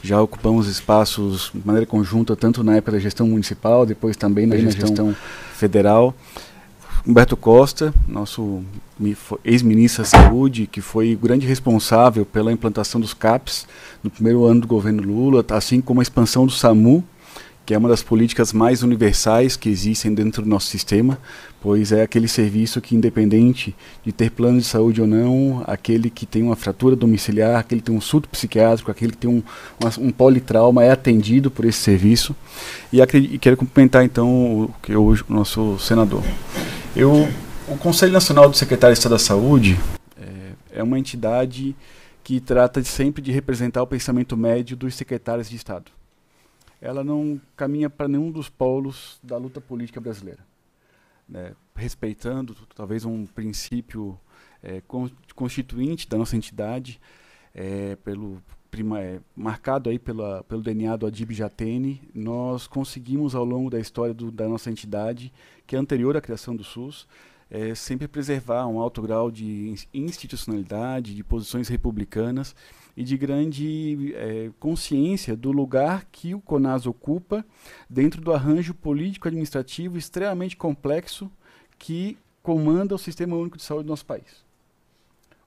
Já 0.02 0.20
ocupamos 0.20 0.68
espaços 0.68 1.50
de 1.52 1.66
maneira 1.66 1.86
conjunta 1.86 2.36
tanto 2.36 2.62
na 2.62 2.76
época 2.76 2.92
da 2.92 2.98
gestão 2.98 3.26
municipal, 3.26 3.84
depois 3.84 4.16
também 4.16 4.46
na, 4.46 4.56
gestão, 4.56 4.86
gestão 4.86 5.16
federal. 5.54 6.14
Humberto 7.06 7.36
Costa, 7.36 7.94
nosso 8.06 8.62
ex-ministro 9.44 10.02
da 10.02 10.08
Saúde, 10.08 10.66
que 10.66 10.80
foi 10.80 11.14
o 11.14 11.18
grande 11.18 11.46
responsável 11.46 12.26
pela 12.26 12.52
implantação 12.52 13.00
dos 13.00 13.14
CAPs 13.14 13.66
no 14.02 14.10
primeiro 14.10 14.44
ano 14.44 14.60
do 14.60 14.66
governo 14.66 15.02
Lula, 15.02 15.44
assim 15.50 15.80
como 15.80 16.00
a 16.00 16.02
expansão 16.02 16.44
do 16.44 16.52
SAMU, 16.52 17.04
que 17.64 17.74
é 17.74 17.78
uma 17.78 17.88
das 17.88 18.02
políticas 18.02 18.52
mais 18.52 18.82
universais 18.82 19.56
que 19.56 19.68
existem 19.68 20.14
dentro 20.14 20.42
do 20.42 20.48
nosso 20.48 20.66
sistema, 20.66 21.18
pois 21.60 21.92
é 21.92 22.02
aquele 22.02 22.28
serviço 22.28 22.80
que, 22.80 22.94
independente 22.94 23.74
de 24.04 24.12
ter 24.12 24.30
plano 24.30 24.58
de 24.58 24.64
saúde 24.64 25.00
ou 25.00 25.06
não, 25.06 25.62
aquele 25.66 26.10
que 26.10 26.26
tem 26.26 26.42
uma 26.42 26.56
fratura 26.56 26.94
domiciliar, 26.94 27.58
aquele 27.58 27.80
que 27.80 27.86
tem 27.86 27.96
um 27.96 28.00
surto 28.00 28.28
psiquiátrico, 28.28 28.90
aquele 28.90 29.12
que 29.12 29.18
tem 29.18 29.30
um, 29.30 29.42
um 29.98 30.10
politrauma 30.10 30.84
é 30.84 30.90
atendido 30.90 31.50
por 31.50 31.64
esse 31.64 31.78
serviço. 31.78 32.34
E, 32.92 33.00
e 33.00 33.38
quero 33.38 33.56
cumprimentar 33.56 34.04
então 34.04 34.64
o, 34.64 34.74
que 34.82 34.94
hoje 34.94 35.24
o 35.28 35.32
nosso 35.32 35.78
senador. 35.78 36.22
Eu, 36.94 37.28
o 37.68 37.76
Conselho 37.76 38.12
Nacional 38.12 38.48
do 38.48 38.56
Secretário 38.56 38.94
de 38.94 38.98
Estado 38.98 39.12
da 39.12 39.18
Saúde 39.18 39.78
é, 40.20 40.80
é 40.80 40.82
uma 40.82 40.98
entidade 40.98 41.74
que 42.22 42.40
trata 42.40 42.80
de, 42.80 42.88
sempre 42.88 43.22
de 43.22 43.32
representar 43.32 43.82
o 43.82 43.86
pensamento 43.86 44.36
médio 44.36 44.76
dos 44.76 44.94
secretários 44.94 45.48
de 45.48 45.56
Estado 45.56 45.90
ela 46.80 47.02
não 47.02 47.40
caminha 47.56 47.90
para 47.90 48.08
nenhum 48.08 48.30
dos 48.30 48.48
polos 48.48 49.18
da 49.22 49.36
luta 49.36 49.60
política 49.60 50.00
brasileira. 50.00 50.40
Né? 51.28 51.54
Respeitando 51.74 52.54
talvez 52.74 53.04
um 53.04 53.26
princípio 53.26 54.18
é, 54.62 54.82
constituinte 55.34 56.08
da 56.08 56.16
nossa 56.16 56.36
entidade, 56.36 57.00
é, 57.54 57.96
pelo 57.96 58.42
prima, 58.70 59.00
é, 59.00 59.20
marcado 59.34 59.90
aí 59.90 59.98
pela, 59.98 60.42
pelo 60.44 60.62
DNA 60.62 60.96
do 60.96 61.06
Adib 61.06 61.32
Jatene, 61.32 62.02
nós 62.14 62.66
conseguimos 62.66 63.34
ao 63.34 63.44
longo 63.44 63.70
da 63.70 63.80
história 63.80 64.14
do, 64.14 64.30
da 64.30 64.48
nossa 64.48 64.70
entidade, 64.70 65.32
que 65.66 65.76
é 65.76 65.78
anterior 65.78 66.16
à 66.16 66.20
criação 66.20 66.54
do 66.54 66.64
SUS, 66.64 67.06
é, 67.50 67.74
sempre 67.74 68.06
preservar 68.06 68.66
um 68.66 68.78
alto 68.78 69.00
grau 69.00 69.30
de 69.30 69.74
institucionalidade, 69.92 71.14
de 71.14 71.24
posições 71.24 71.68
republicanas 71.68 72.54
e 72.98 73.04
de 73.04 73.16
grande 73.16 74.12
é, 74.16 74.50
consciência 74.58 75.36
do 75.36 75.52
lugar 75.52 76.04
que 76.10 76.34
o 76.34 76.40
CONAS 76.40 76.84
ocupa 76.84 77.46
dentro 77.88 78.20
do 78.20 78.32
arranjo 78.32 78.74
político-administrativo 78.74 79.96
extremamente 79.96 80.56
complexo 80.56 81.30
que 81.78 82.18
comanda 82.42 82.96
o 82.96 82.98
Sistema 82.98 83.36
Único 83.36 83.56
de 83.56 83.62
Saúde 83.62 83.84
do 83.84 83.90
nosso 83.90 84.04
país. 84.04 84.44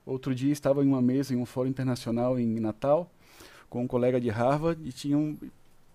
Outro 0.06 0.34
dia 0.34 0.50
estava 0.50 0.82
em 0.82 0.88
uma 0.88 1.02
mesa 1.02 1.34
em 1.34 1.36
um 1.36 1.44
fórum 1.44 1.68
internacional 1.68 2.40
em 2.40 2.58
Natal 2.58 3.12
com 3.68 3.82
um 3.82 3.86
colega 3.86 4.18
de 4.18 4.30
Harvard 4.30 4.80
e 4.82 5.38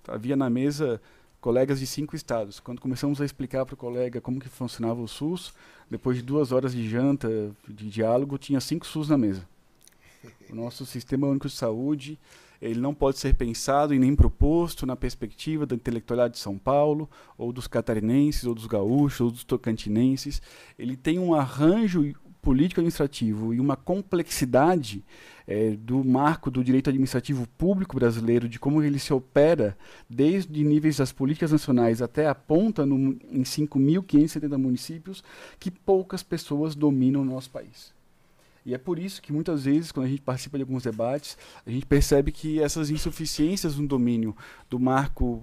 havia 0.08 0.36
na 0.36 0.52
mesa 0.52 1.02
colegas 1.42 1.80
de 1.80 1.88
cinco 1.88 2.16
estados. 2.16 2.60
Quando 2.60 2.80
começamos 2.80 3.20
a 3.20 3.26
explicar 3.26 3.66
para 3.66 3.74
o 3.74 3.78
colega 3.78 4.22
como 4.22 4.40
que 4.40 4.48
funcionava 4.48 5.02
o 5.02 5.08
SUS, 5.08 5.56
depois 5.90 6.18
de 6.18 6.22
duas 6.22 6.52
horas 6.52 6.72
de 6.72 6.88
janta, 6.88 7.28
de 7.68 7.90
diálogo, 7.90 8.38
tinha 8.38 8.62
cinco 8.62 8.86
SUS 8.86 9.10
na 9.10 9.18
mesa. 9.18 9.57
O 10.52 10.56
nosso 10.56 10.86
Sistema 10.86 11.28
Único 11.28 11.48
de 11.48 11.54
Saúde 11.54 12.20
ele 12.62 12.80
não 12.80 12.94
pode 12.94 13.20
ser 13.20 13.36
pensado 13.36 13.94
e 13.94 14.00
nem 14.00 14.16
proposto 14.16 14.86
na 14.86 14.96
perspectiva 14.96 15.66
da 15.66 15.76
intelectualidade 15.76 16.36
de 16.36 16.40
São 16.40 16.58
Paulo, 16.58 17.10
ou 17.38 17.54
dos 17.54 17.68
catarinenses, 17.68 18.46
ou 18.46 18.56
dos 18.56 18.66
gaúchos, 18.66 19.22
ou 19.22 19.32
dos 19.32 19.44
tocantinenses. 19.44 20.42
Ele 20.78 20.98
tem 20.98 21.20
um 21.20 21.34
arranjo 21.34 22.14
político-administrativo 22.42 23.54
e 23.54 23.60
uma 23.60 23.76
complexidade 23.76 25.04
é, 25.46 25.72
do 25.72 26.04
marco 26.04 26.50
do 26.50 26.64
direito 26.64 26.90
administrativo 26.90 27.48
público 27.58 27.96
brasileiro, 27.96 28.48
de 28.48 28.58
como 28.58 28.82
ele 28.82 29.00
se 29.00 29.14
opera 29.14 29.78
desde 30.10 30.64
níveis 30.64 30.98
das 30.98 31.12
políticas 31.12 31.52
nacionais 31.52 32.02
até 32.02 32.28
a 32.28 32.34
ponta 32.34 32.86
no, 32.86 33.18
em 33.30 33.44
5.570 33.44 34.58
municípios, 34.58 35.24
que 35.60 35.70
poucas 35.70 36.24
pessoas 36.24 36.74
dominam 36.74 37.24
no 37.24 37.34
nosso 37.34 37.50
país. 37.50 37.97
E 38.68 38.74
é 38.74 38.78
por 38.78 39.00
isso 39.00 39.22
que 39.22 39.32
muitas 39.32 39.64
vezes, 39.64 39.94
quando 39.94 40.08
a 40.08 40.10
gente 40.10 40.22
participa 40.22 40.58
de 40.58 40.64
alguns 40.64 40.84
debates, 40.84 41.38
a 41.66 41.72
gente 41.72 41.86
percebe 41.86 42.34
que 42.34 42.62
essas 42.62 42.90
insuficiências 42.90 43.78
no 43.78 43.88
domínio 43.88 44.36
do 44.70 44.78
marco 44.78 45.42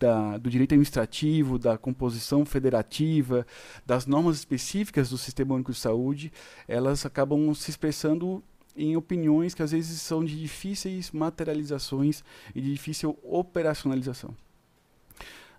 da, 0.00 0.36
do 0.36 0.50
direito 0.50 0.72
administrativo, 0.72 1.60
da 1.60 1.78
composição 1.78 2.44
federativa, 2.44 3.46
das 3.86 4.04
normas 4.04 4.36
específicas 4.36 5.10
do 5.10 5.16
Sistema 5.16 5.54
Único 5.54 5.70
de 5.70 5.78
Saúde, 5.78 6.32
elas 6.66 7.06
acabam 7.06 7.54
se 7.54 7.70
expressando 7.70 8.42
em 8.76 8.96
opiniões 8.96 9.54
que 9.54 9.62
às 9.62 9.70
vezes 9.70 10.02
são 10.02 10.24
de 10.24 10.40
difíceis 10.40 11.12
materializações 11.12 12.24
e 12.52 12.60
de 12.60 12.72
difícil 12.72 13.16
operacionalização. 13.22 14.34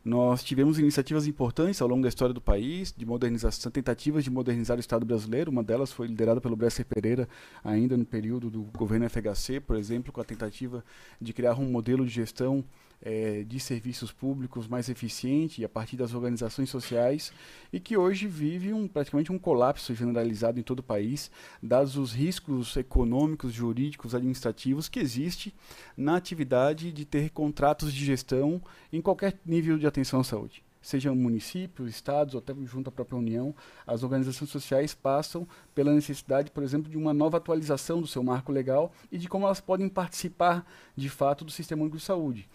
Nós 0.03 0.43
tivemos 0.43 0.79
iniciativas 0.79 1.27
importantes 1.27 1.81
ao 1.81 1.87
longo 1.87 2.03
da 2.03 2.07
história 2.07 2.33
do 2.33 2.39
país, 2.39 2.93
de 2.95 3.05
modernização, 3.05 3.71
tentativas 3.71 4.23
de 4.23 4.29
modernizar 4.29 4.77
o 4.77 4.79
Estado 4.79 5.05
brasileiro. 5.05 5.51
Uma 5.51 5.63
delas 5.63 5.91
foi 5.91 6.07
liderada 6.07 6.39
pelo 6.39 6.55
Bresser 6.55 6.85
Pereira, 6.85 7.27
ainda 7.63 7.97
no 7.97 8.05
período 8.05 8.49
do 8.49 8.61
governo 8.77 9.09
FHC, 9.09 9.59
por 9.59 9.75
exemplo, 9.75 10.13
com 10.13 10.21
a 10.21 10.23
tentativa 10.23 10.83
de 11.19 11.33
criar 11.33 11.55
um 11.55 11.69
modelo 11.69 12.05
de 12.05 12.11
gestão 12.11 12.63
é, 13.01 13.43
de 13.43 13.59
serviços 13.59 14.11
públicos 14.11 14.67
mais 14.67 14.89
eficiente 14.89 15.63
a 15.63 15.69
partir 15.69 15.95
das 15.95 16.13
organizações 16.13 16.69
sociais 16.69 17.31
e 17.71 17.79
que 17.79 17.97
hoje 17.97 18.27
vive 18.27 18.73
um, 18.73 18.87
praticamente 18.87 19.31
um 19.31 19.39
colapso 19.39 19.93
generalizado 19.95 20.59
em 20.59 20.63
todo 20.63 20.79
o 20.79 20.83
país, 20.83 21.31
dados 21.61 21.97
os 21.97 22.13
riscos 22.13 22.75
econômicos, 22.75 23.53
jurídicos, 23.53 24.13
administrativos 24.13 24.89
que 24.89 24.99
existe 24.99 25.53
na 25.95 26.15
atividade 26.15 26.91
de 26.91 27.05
ter 27.05 27.29
contratos 27.29 27.93
de 27.93 28.03
gestão 28.03 28.61
em 28.91 29.01
qualquer 29.01 29.39
nível 29.45 29.77
de 29.77 29.87
atenção 29.87 30.19
à 30.19 30.23
saúde 30.23 30.63
sejam 30.81 31.15
municípios, 31.15 31.89
estados 31.89 32.33
ou 32.33 32.39
até 32.39 32.53
junto 32.65 32.89
à 32.89 32.91
própria 32.91 33.17
União, 33.17 33.53
as 33.85 34.03
organizações 34.03 34.49
sociais 34.49 34.93
passam 34.93 35.47
pela 35.75 35.93
necessidade, 35.93 36.51
por 36.51 36.63
exemplo, 36.63 36.89
de 36.89 36.97
uma 36.97 37.13
nova 37.13 37.37
atualização 37.37 38.01
do 38.01 38.07
seu 38.07 38.23
marco 38.23 38.51
legal 38.51 38.91
e 39.11 39.17
de 39.17 39.27
como 39.27 39.45
elas 39.45 39.59
podem 39.59 39.89
participar, 39.89 40.65
de 40.95 41.09
fato, 41.09 41.43
do 41.43 41.51
Sistema 41.51 41.81
Único 41.81 41.97
de 41.97 42.03
Saúde. 42.03 42.47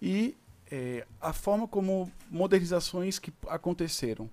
E 0.00 0.36
é, 0.70 1.06
a 1.20 1.32
forma 1.32 1.66
como 1.66 2.10
modernizações 2.30 3.18
que 3.18 3.32
aconteceram, 3.48 4.30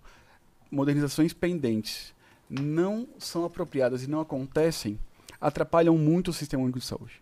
modernizações 0.72 1.34
pendentes, 1.34 2.14
não 2.50 3.08
são 3.18 3.46
apropriadas 3.46 4.04
e 4.04 4.10
não 4.10 4.20
acontecem, 4.20 5.00
atrapalham 5.40 5.98
muito 5.98 6.30
o 6.30 6.34
Sistema 6.34 6.64
Único 6.64 6.80
de 6.80 6.86
Saúde. 6.86 7.22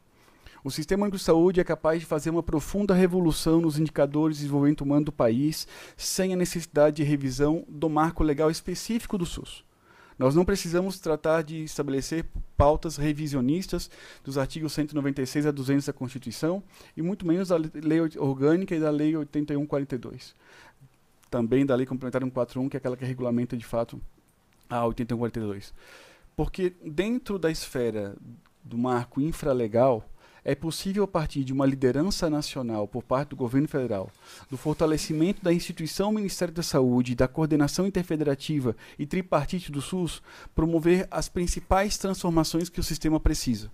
O 0.63 0.71
Sistema 0.71 1.03
Único 1.03 1.17
de 1.17 1.23
Saúde 1.23 1.59
é 1.59 1.63
capaz 1.63 1.99
de 1.99 2.05
fazer 2.05 2.29
uma 2.29 2.41
profunda 2.41 2.93
revolução 2.93 3.61
nos 3.61 3.77
indicadores 3.77 4.37
de 4.37 4.43
desenvolvimento 4.43 4.81
humano 4.81 5.05
do 5.05 5.11
país, 5.11 5.67
sem 5.95 6.33
a 6.33 6.35
necessidade 6.35 6.97
de 6.97 7.03
revisão 7.03 7.63
do 7.67 7.89
marco 7.89 8.23
legal 8.23 8.49
específico 8.49 9.17
do 9.17 9.25
SUS. 9.25 9.63
Nós 10.17 10.33
não 10.33 10.43
precisamos 10.43 10.99
tratar 10.99 11.43
de 11.43 11.63
estabelecer 11.63 12.25
pautas 12.57 12.97
revisionistas 12.97 13.89
dos 14.23 14.37
artigos 14.37 14.73
196 14.73 15.45
a 15.45 15.51
200 15.51 15.85
da 15.85 15.93
Constituição 15.93 16.63
e 16.95 17.03
muito 17.03 17.25
menos 17.25 17.49
da 17.49 17.57
Lei 17.57 17.99
Orgânica 18.17 18.75
e 18.75 18.79
da 18.79 18.89
Lei 18.89 19.15
8142. 19.15 20.33
Também 21.29 21.65
da 21.67 21.75
Lei 21.75 21.85
Complementar 21.85 22.21
141, 22.23 22.67
que 22.67 22.77
é 22.77 22.79
aquela 22.79 22.97
que 22.97 23.05
regulamenta 23.05 23.55
de 23.55 23.65
fato 23.65 24.01
a 24.67 24.83
8142. 24.87 25.71
Porque 26.35 26.73
dentro 26.83 27.37
da 27.37 27.51
esfera 27.51 28.15
do 28.63 28.77
marco 28.77 29.21
infralegal, 29.21 30.03
é 30.47 30.55
possível, 30.55 31.03
a 31.03 31.07
partir 31.07 31.43
de 31.43 31.51
uma 31.51 31.65
liderança 31.65 32.29
nacional 32.29 32.87
por 32.87 33.03
parte 33.03 33.31
do 33.31 33.35
governo 33.35 33.67
federal, 33.67 34.09
do 34.49 34.55
fortalecimento 34.55 35.43
da 35.43 35.51
instituição 35.51 36.09
Ministério 36.09 36.53
da 36.53 36.63
Saúde, 36.63 37.15
da 37.15 37.27
coordenação 37.27 37.85
interfederativa 37.85 38.73
e 38.97 39.05
tripartite 39.05 39.69
do 39.73 39.81
SUS, 39.81 40.21
promover 40.55 41.05
as 41.11 41.27
principais 41.27 41.97
transformações 41.97 42.69
que 42.69 42.79
o 42.79 42.83
sistema 42.83 43.19
precisa. 43.19 43.69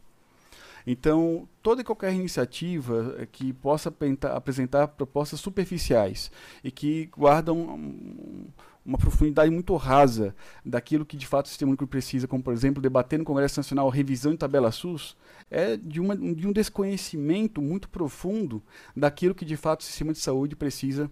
Então, 0.85 1.47
toda 1.61 1.81
e 1.81 1.83
qualquer 1.83 2.11
iniciativa 2.11 3.17
eh, 3.19 3.27
que 3.31 3.53
possa 3.53 3.93
apresentar 4.35 4.87
propostas 4.87 5.39
superficiais 5.39 6.31
e 6.63 6.71
que 6.71 7.05
guardam 7.15 7.55
um, 7.55 8.47
uma 8.85 8.97
profundidade 8.97 9.49
muito 9.49 9.75
rasa 9.75 10.35
daquilo 10.65 11.05
que 11.05 11.15
de 11.15 11.25
fato 11.25 11.45
o 11.45 11.49
sistema 11.49 11.69
único 11.69 11.87
precisa, 11.87 12.27
como 12.27 12.43
por 12.43 12.53
exemplo 12.53 12.81
debater 12.81 13.17
no 13.17 13.25
Congresso 13.25 13.59
Nacional 13.59 13.89
revisão 13.89 14.31
de 14.31 14.37
tabela 14.37 14.71
SUS, 14.71 15.15
é 15.49 15.77
de, 15.77 16.01
uma, 16.01 16.15
de 16.15 16.47
um 16.47 16.51
desconhecimento 16.51 17.61
muito 17.61 17.87
profundo 17.87 18.61
daquilo 18.95 19.35
que 19.35 19.45
de 19.45 19.55
fato 19.55 19.81
o 19.81 19.83
sistema 19.83 20.11
de 20.11 20.19
saúde 20.19 20.55
precisa 20.55 21.09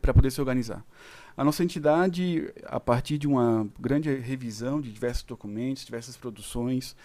para 0.00 0.12
poder 0.14 0.30
se 0.30 0.40
organizar. 0.40 0.84
A 1.36 1.44
nossa 1.44 1.62
entidade, 1.62 2.52
a 2.64 2.80
partir 2.80 3.16
de 3.16 3.28
uma 3.28 3.68
grande 3.78 4.12
revisão 4.12 4.80
de 4.80 4.92
diversos 4.92 5.22
documentos, 5.22 5.84
diversas 5.84 6.16
produções, 6.16 6.96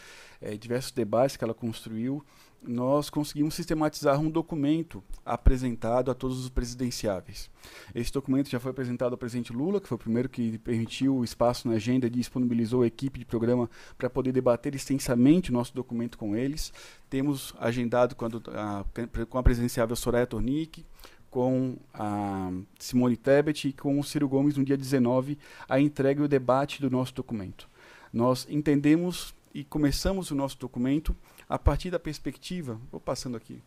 é, 0.42 0.58
diversos 0.58 0.92
debates 0.92 1.38
que 1.38 1.44
ela 1.44 1.54
construiu, 1.54 2.26
nós 2.66 3.10
conseguimos 3.10 3.54
sistematizar 3.54 4.20
um 4.20 4.30
documento 4.30 5.04
apresentado 5.26 6.10
a 6.12 6.14
todos 6.14 6.40
os 6.40 6.50
presidenciáveis. 6.50 7.50
Esse 7.94 8.12
documento 8.12 8.50
já 8.50 8.60
foi 8.60 8.72
apresentado 8.72 9.14
ao 9.14 9.18
presidente 9.18 9.54
Lula, 9.54 9.80
que 9.80 9.88
foi 9.88 9.96
o 9.96 10.00
primeiro 10.00 10.30
que 10.30 10.58
permitiu 10.60 11.16
o 11.18 11.24
espaço 11.24 11.68
na 11.68 11.76
agenda 11.76 12.08
e 12.08 12.10
disponibilizou 12.10 12.82
a 12.82 12.88
equipe 12.88 13.20
de 13.20 13.26
programa 13.26 13.70
para 13.98 14.10
poder 14.10 14.32
debater 14.32 14.76
extensamente 14.76 15.50
o 15.50 15.54
nosso 15.54 15.74
documento 15.74 16.18
com 16.18 16.36
eles. 16.36 16.74
Temos 17.10 17.54
agendado 17.60 18.16
com 18.16 18.26
a, 18.26 18.86
com 19.30 19.38
a 19.38 19.44
presidenciável 19.44 19.96
Soraya 19.96 20.28
Tornick, 20.28 20.86
com 21.30 21.78
a 21.94 22.52
Simone 22.78 23.18
Tebet 23.18 23.70
e 23.70 23.74
com 23.74 24.00
o 24.00 24.04
Ciro 24.04 24.30
Gomes 24.30 24.56
no 24.56 24.64
dia 24.64 24.78
19 24.78 25.38
a 25.68 25.80
entrega 25.80 26.22
e 26.22 26.26
o 26.26 26.28
debate 26.28 26.80
do 26.80 26.92
nosso 26.92 27.14
documento. 27.14 27.68
Nós 28.12 28.46
entendemos 28.50 29.34
e 29.54 29.64
começamos 29.64 30.32
o 30.32 30.36
nosso 30.36 30.58
documento 30.60 31.16
a 31.54 31.60
partir 31.60 31.92
da 31.92 32.00
perspectiva. 32.00 32.82
Vou 32.92 33.00
passando 33.00 33.38
aqui. 33.38 33.62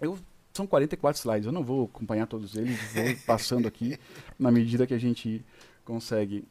Eu, 0.00 0.18
são 0.52 0.66
44 0.66 1.20
slides, 1.20 1.46
eu 1.46 1.52
não 1.52 1.62
vou 1.62 1.84
acompanhar 1.84 2.26
todos 2.26 2.56
eles, 2.56 2.76
vou 2.92 3.04
passando 3.24 3.68
aqui 3.68 3.96
na 4.36 4.50
medida 4.50 4.84
que 4.84 4.94
a 4.94 4.98
gente 4.98 5.44
consegue. 5.84 6.44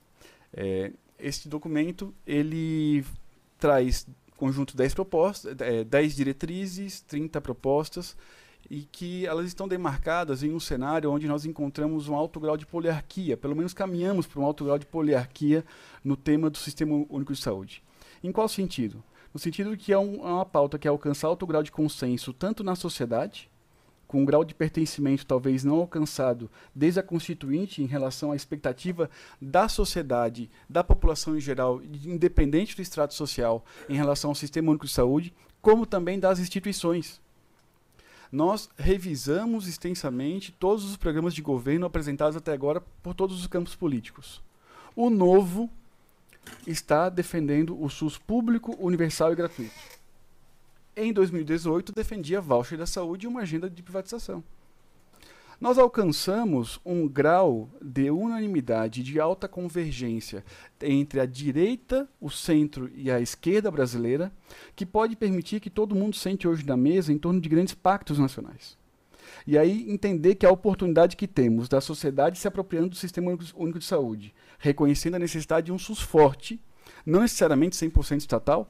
É, 0.54 0.94
este 1.20 1.50
documento 1.50 2.14
ele 2.26 3.04
traz 3.60 4.08
conjunto 4.38 4.78
10 4.78 4.94
propostas, 4.94 5.54
é, 5.60 5.84
10 5.84 6.16
diretrizes, 6.16 7.02
30 7.02 7.42
propostas, 7.42 8.16
e 8.70 8.84
que 8.84 9.26
elas 9.26 9.48
estão 9.48 9.68
demarcadas 9.68 10.44
em 10.44 10.54
um 10.54 10.62
cenário 10.62 11.12
onde 11.12 11.28
nós 11.28 11.44
encontramos 11.44 12.08
um 12.08 12.16
alto 12.16 12.40
grau 12.40 12.56
de 12.56 12.66
poliarquia, 12.66 13.36
pelo 13.36 13.54
menos 13.54 13.74
caminhamos 13.74 14.28
para 14.28 14.40
um 14.40 14.46
alto 14.46 14.64
grau 14.64 14.80
de 14.80 14.86
poliarquia 14.86 15.66
no 16.02 16.16
tema 16.16 16.50
do 16.50 16.58
Sistema 16.58 17.06
Único 17.10 17.34
de 17.34 17.42
Saúde. 17.42 17.84
Em 18.24 18.32
qual 18.32 18.48
sentido? 18.48 19.04
No 19.34 19.40
sentido 19.40 19.76
que 19.76 19.92
é, 19.92 19.98
um, 19.98 20.16
é 20.16 20.32
uma 20.32 20.46
pauta 20.46 20.78
que 20.78 20.88
alcança 20.88 21.26
alto 21.26 21.48
grau 21.48 21.64
de 21.64 21.72
consenso 21.72 22.32
tanto 22.32 22.64
na 22.64 22.76
sociedade, 22.76 23.50
com 24.08 24.22
um 24.22 24.26
grau 24.26 24.46
de 24.46 24.54
pertencimento 24.54 25.26
talvez 25.26 25.64
não 25.64 25.78
alcançado 25.78 26.52
desde 26.76 27.00
a 27.00 27.04
Constituinte 27.04 27.82
em 27.82 27.88
relação 27.88 28.32
à 28.32 28.36
expectativa 28.36 29.10
da 29.42 29.68
sociedade, 29.68 30.52
da 30.70 30.84
população 30.84 31.36
em 31.36 31.42
geral, 31.42 31.82
independente 32.06 32.76
do 32.76 32.82
extrato 32.84 33.16
social, 33.16 33.66
em 33.90 33.96
relação 33.96 34.30
ao 34.30 34.36
Sistema 34.36 34.70
Único 34.70 34.86
de 34.86 34.92
Saúde, 34.92 35.34
como 35.64 35.88
também 35.88 36.20
das 36.20 36.38
instituições. 36.38 37.20
Nós 38.32 38.70
revisamos 38.78 39.68
extensamente 39.68 40.52
todos 40.52 40.84
os 40.84 40.96
programas 40.96 41.34
de 41.34 41.42
governo 41.42 41.88
apresentados 41.88 42.38
até 42.38 42.52
agora 42.52 42.82
por 43.02 43.16
todos 43.16 43.40
os 43.40 43.48
campos 43.48 43.76
políticos. 43.76 44.44
O 44.96 45.10
novo 45.10 45.72
está 46.66 47.10
defendendo 47.10 47.82
o 47.82 47.90
SUS 47.90 48.18
público, 48.18 48.76
universal 48.80 49.32
e 49.34 49.36
gratuito. 49.36 49.74
Em 50.96 51.12
2018, 51.12 51.92
defendia 51.92 52.40
voucher 52.40 52.78
da 52.78 52.86
saúde 52.86 53.26
e 53.26 53.30
uma 53.30 53.42
agenda 53.42 53.70
de 53.70 53.82
privatização. 53.82 54.44
Nós 55.60 55.78
alcançamos 55.78 56.80
um 56.86 57.08
grau 57.08 57.70
de 57.82 58.12
unanimidade, 58.12 59.02
de 59.02 59.20
alta 59.20 59.48
convergência 59.48 60.44
entre 60.82 61.20
a 61.20 61.26
direita, 61.26 62.08
o 62.20 62.30
centro 62.30 62.92
e 62.96 63.10
a 63.10 63.22
esquerda 63.22 63.72
brasileira, 63.72 64.32
que 64.76 64.86
pode 64.86 65.16
permitir 65.16 65.62
que 65.62 65.70
todo 65.70 65.96
mundo 65.96 66.16
sente 66.16 66.48
hoje 66.48 66.66
na 66.66 66.76
mesa 66.76 67.14
em 67.14 67.18
torno 67.18 67.40
de 67.40 67.48
grandes 67.48 67.74
pactos 67.74 68.20
nacionais. 68.20 68.78
E 69.48 69.58
aí 69.58 69.90
entender 69.90 70.36
que 70.36 70.46
a 70.46 70.52
oportunidade 70.52 71.16
que 71.16 71.28
temos 71.28 71.70
da 71.70 71.82
sociedade 71.82 72.38
se 72.38 72.48
apropriando 72.48 72.90
do 72.90 72.96
Sistema 72.96 73.32
Único 73.56 73.80
de 73.80 73.86
Saúde, 73.86 74.34
reconhecendo 74.64 75.16
a 75.16 75.20
necessidade 75.20 75.66
de 75.66 75.72
um 75.74 75.78
SUS 75.78 76.00
forte, 76.00 76.58
não 77.06 77.20
necessariamente 77.20 77.76
100% 77.76 78.20
estatal, 78.20 78.70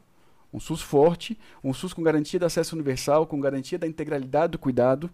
um 0.52 0.60
SUS 0.60 0.82
forte, 0.82 1.38
um 1.64 1.72
SUS 1.72 1.94
com 1.94 2.02
garantia 2.02 2.40
de 2.40 2.46
acesso 2.46 2.76
universal, 2.76 3.28
com 3.28 3.40
garantia 3.40 3.78
da 3.78 3.86
integralidade 3.86 4.54
do 4.54 4.58
cuidado, 4.58 5.08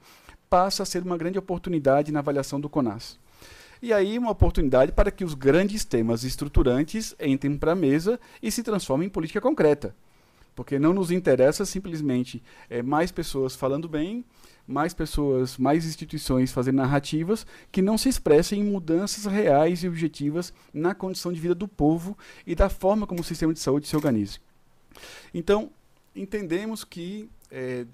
passa 0.49 0.83
a 0.83 0.85
ser 0.85 1.03
uma 1.03 1.17
grande 1.17 1.37
oportunidade 1.37 2.13
na 2.13 2.19
avaliação 2.19 2.61
do 2.61 2.69
CONAS. 2.69 3.19
E 3.81 3.91
aí 3.91 4.17
uma 4.17 4.31
oportunidade 4.31 4.93
para 4.93 5.11
que 5.11 5.25
os 5.25 5.33
grandes 5.33 5.83
temas 5.83 6.23
estruturantes 6.23 7.13
entrem 7.19 7.57
para 7.57 7.73
a 7.73 7.75
mesa 7.75 8.17
e 8.41 8.49
se 8.49 8.63
transformem 8.63 9.07
em 9.07 9.11
política 9.11 9.41
concreta. 9.41 9.93
Porque 10.55 10.79
não 10.79 10.93
nos 10.93 11.11
interessa 11.11 11.65
simplesmente 11.65 12.41
é, 12.69 12.81
mais 12.81 13.11
pessoas 13.11 13.53
falando 13.53 13.87
bem, 13.87 14.23
mais 14.69 14.93
pessoas, 14.93 15.57
mais 15.57 15.83
instituições 15.83 16.51
fazendo 16.51 16.75
narrativas 16.75 17.45
que 17.71 17.81
não 17.81 17.97
se 17.97 18.07
expressem 18.07 18.61
em 18.61 18.63
mudanças 18.63 19.25
reais 19.25 19.83
e 19.83 19.87
objetivas 19.87 20.53
na 20.71 20.93
condição 20.93 21.33
de 21.33 21.39
vida 21.39 21.55
do 21.55 21.67
povo 21.67 22.15
e 22.45 22.53
da 22.53 22.69
forma 22.69 23.07
como 23.07 23.21
o 23.21 23.23
sistema 23.23 23.51
de 23.51 23.59
saúde 23.59 23.87
se 23.87 23.95
organiza. 23.95 24.37
Então, 25.33 25.71
entendemos 26.15 26.83
que 26.83 27.27
é, 27.49 27.87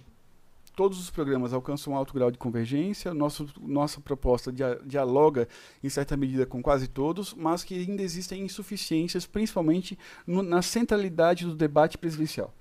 todos 0.76 1.00
os 1.00 1.10
programas 1.10 1.54
alcançam 1.54 1.94
um 1.94 1.96
alto 1.96 2.14
grau 2.14 2.30
de 2.30 2.38
convergência, 2.38 3.14
nosso, 3.14 3.48
nossa 3.62 4.02
proposta 4.02 4.52
dia, 4.52 4.78
dialoga 4.86 5.48
em 5.82 5.88
certa 5.88 6.18
medida 6.18 6.46
com 6.46 6.62
quase 6.62 6.90
todos, 6.90 7.34
mas 7.34 7.64
que 7.64 7.80
ainda 7.80 8.04
existem 8.04 8.44
insuficiências, 8.44 9.26
principalmente 9.26 9.98
no, 10.28 10.44
na 10.44 10.62
centralidade 10.62 11.46
do 11.46 11.56
debate 11.56 11.98
presidencial. 11.98 12.54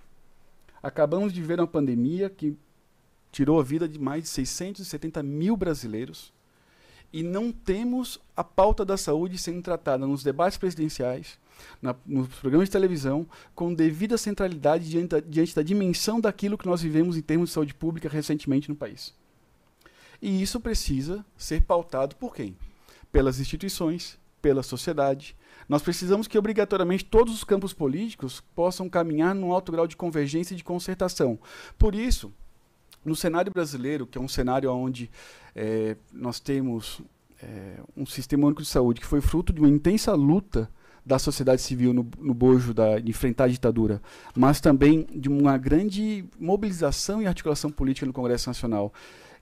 Acabamos 0.81 1.33
de 1.33 1.43
ver 1.43 1.59
uma 1.59 1.67
pandemia 1.67 2.31
que 2.31 2.57
tirou 3.35 3.59
a 3.59 3.65
vida 3.65 3.89
de 3.89 3.99
mais 3.99 4.23
de 4.23 4.29
670 4.29 5.21
mil 5.21 5.57
brasileiros 5.57 6.33
e 7.13 7.21
não 7.21 7.51
temos 7.51 8.21
a 8.37 8.45
pauta 8.45 8.85
da 8.85 8.97
saúde 8.97 9.39
sendo 9.39 9.61
tratada 9.61 10.07
nos 10.07 10.23
debates 10.23 10.57
presidenciais, 10.57 11.37
na, 11.83 11.97
nos 12.07 12.29
programas 12.29 12.69
de 12.69 12.73
televisão, 12.73 13.27
com 13.53 13.75
devida 13.75 14.17
centralidade 14.17 14.89
diante 14.89 15.09
da, 15.09 15.21
diante 15.21 15.55
da 15.55 15.63
dimensão 15.63 16.21
daquilo 16.21 16.57
que 16.57 16.67
nós 16.67 16.81
vivemos 16.81 17.17
em 17.17 17.23
termos 17.23 17.51
de 17.51 17.55
saúde 17.55 17.75
pública 17.75 18.09
recentemente 18.09 18.69
no 18.69 18.77
país. 18.77 19.13
E 20.23 20.41
isso 20.41 20.61
precisa 20.61 21.27
ser 21.37 21.63
pautado 21.63 22.15
por 22.15 22.37
quem? 22.37 22.57
Pelas 23.11 23.41
instituições, 23.41 24.17
pela 24.41 24.63
sociedade. 24.63 25.37
Nós 25.69 25.83
precisamos 25.83 26.29
que 26.29 26.39
obrigatoriamente 26.39 27.05
todos 27.05 27.35
os 27.35 27.43
campos 27.43 27.73
políticos 27.73 28.41
possam 28.55 28.89
caminhar 28.89 29.35
num 29.35 29.53
alto 29.53 29.73
grau 29.73 29.89
de 29.89 29.97
convergência 29.97 30.55
e 30.55 30.57
de 30.57 30.63
concertação. 30.63 31.39
Por 31.77 31.97
isso, 31.97 32.33
no 33.05 33.15
cenário 33.15 33.53
brasileiro, 33.53 34.07
que 34.07 34.19
é 34.19 34.21
um 34.21 34.29
cenário 34.29 34.73
onde 34.73 35.11
é, 35.55 35.97
nós 36.13 36.41
temos 36.41 37.01
é, 37.43 37.81
um 37.97 38.07
sistema 38.07 38.47
único 38.47 38.63
de 38.63 38.69
saúde 38.69 39.01
que 39.01 39.07
foi 39.07 39.21
fruto 39.21 39.53
de 39.53 39.61
uma 39.61 39.69
intensa 39.69 40.15
luta 40.15 40.71
da 41.05 41.19
sociedade 41.19 41.61
civil 41.61 41.93
no, 41.93 42.09
no 42.19 42.33
bojo 42.33 42.73
da, 42.73 42.99
de 42.99 43.11
enfrentar 43.11 43.45
a 43.45 43.49
ditadura, 43.49 44.01
mas 44.35 44.61
também 44.61 45.07
de 45.15 45.29
uma 45.29 45.59
grande 45.59 46.25
mobilização 46.39 47.21
e 47.21 47.27
articulação 47.27 47.71
política 47.71 48.07
no 48.07 48.13
Congresso 48.13 48.49
Nacional, 48.49 48.93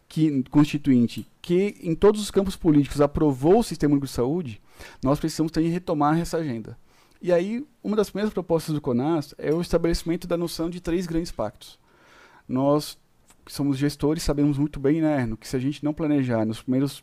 que 0.08 0.42
constituinte, 0.50 1.26
que 1.40 1.76
em 1.80 1.94
todos 1.94 2.20
os 2.20 2.30
campos 2.30 2.56
políticos 2.56 3.00
aprovou 3.00 3.60
o 3.60 3.62
sistema 3.62 3.92
único 3.92 4.06
de 4.06 4.12
saúde, 4.12 4.60
nós 5.02 5.20
precisamos 5.20 5.52
também 5.52 5.70
retomar 5.70 6.18
essa 6.18 6.38
agenda. 6.38 6.76
E 7.20 7.32
aí, 7.32 7.64
uma 7.84 7.94
das 7.94 8.10
primeiras 8.10 8.34
propostas 8.34 8.74
do 8.74 8.80
CONAS 8.80 9.32
é 9.38 9.54
o 9.54 9.60
estabelecimento 9.60 10.26
da 10.26 10.36
noção 10.36 10.68
de 10.68 10.80
três 10.80 11.06
grandes 11.06 11.30
pactos. 11.30 11.78
Nós 12.48 12.98
que 13.44 13.52
somos 13.52 13.78
gestores, 13.78 14.22
sabemos 14.22 14.58
muito 14.58 14.78
bem, 14.78 15.00
né, 15.00 15.20
Erno, 15.20 15.36
que 15.36 15.48
se 15.48 15.56
a 15.56 15.60
gente 15.60 15.84
não 15.84 15.92
planejar 15.92 16.44
nos 16.44 16.62
primeiros 16.62 17.02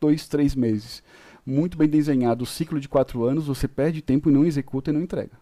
dois, 0.00 0.28
três 0.28 0.54
meses, 0.54 1.02
muito 1.44 1.76
bem 1.76 1.88
desenhado 1.88 2.44
o 2.44 2.46
ciclo 2.46 2.80
de 2.80 2.88
quatro 2.88 3.24
anos, 3.24 3.46
você 3.46 3.68
perde 3.68 4.02
tempo 4.02 4.28
e 4.28 4.32
não 4.32 4.44
executa 4.44 4.90
e 4.90 4.92
não 4.92 5.00
entrega. 5.00 5.32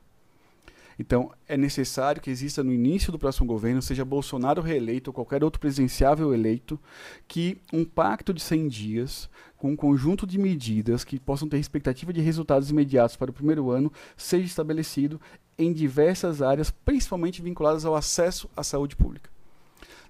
Então, 0.98 1.32
é 1.48 1.56
necessário 1.56 2.22
que 2.22 2.30
exista 2.30 2.62
no 2.62 2.72
início 2.72 3.10
do 3.10 3.18
próximo 3.18 3.46
governo, 3.46 3.82
seja 3.82 4.04
Bolsonaro 4.04 4.62
reeleito 4.62 5.10
ou 5.10 5.14
qualquer 5.14 5.42
outro 5.42 5.60
presidenciável 5.60 6.32
eleito, 6.32 6.78
que 7.26 7.58
um 7.72 7.84
pacto 7.84 8.32
de 8.32 8.40
100 8.40 8.68
dias, 8.68 9.30
com 9.56 9.72
um 9.72 9.76
conjunto 9.76 10.26
de 10.26 10.38
medidas 10.38 11.02
que 11.02 11.18
possam 11.18 11.48
ter 11.48 11.58
expectativa 11.58 12.12
de 12.12 12.20
resultados 12.20 12.70
imediatos 12.70 13.16
para 13.16 13.30
o 13.30 13.34
primeiro 13.34 13.70
ano, 13.70 13.92
seja 14.16 14.46
estabelecido 14.46 15.20
em 15.58 15.72
diversas 15.72 16.42
áreas, 16.42 16.70
principalmente 16.70 17.42
vinculadas 17.42 17.84
ao 17.84 17.96
acesso 17.96 18.48
à 18.56 18.62
saúde 18.62 18.94
pública. 18.94 19.33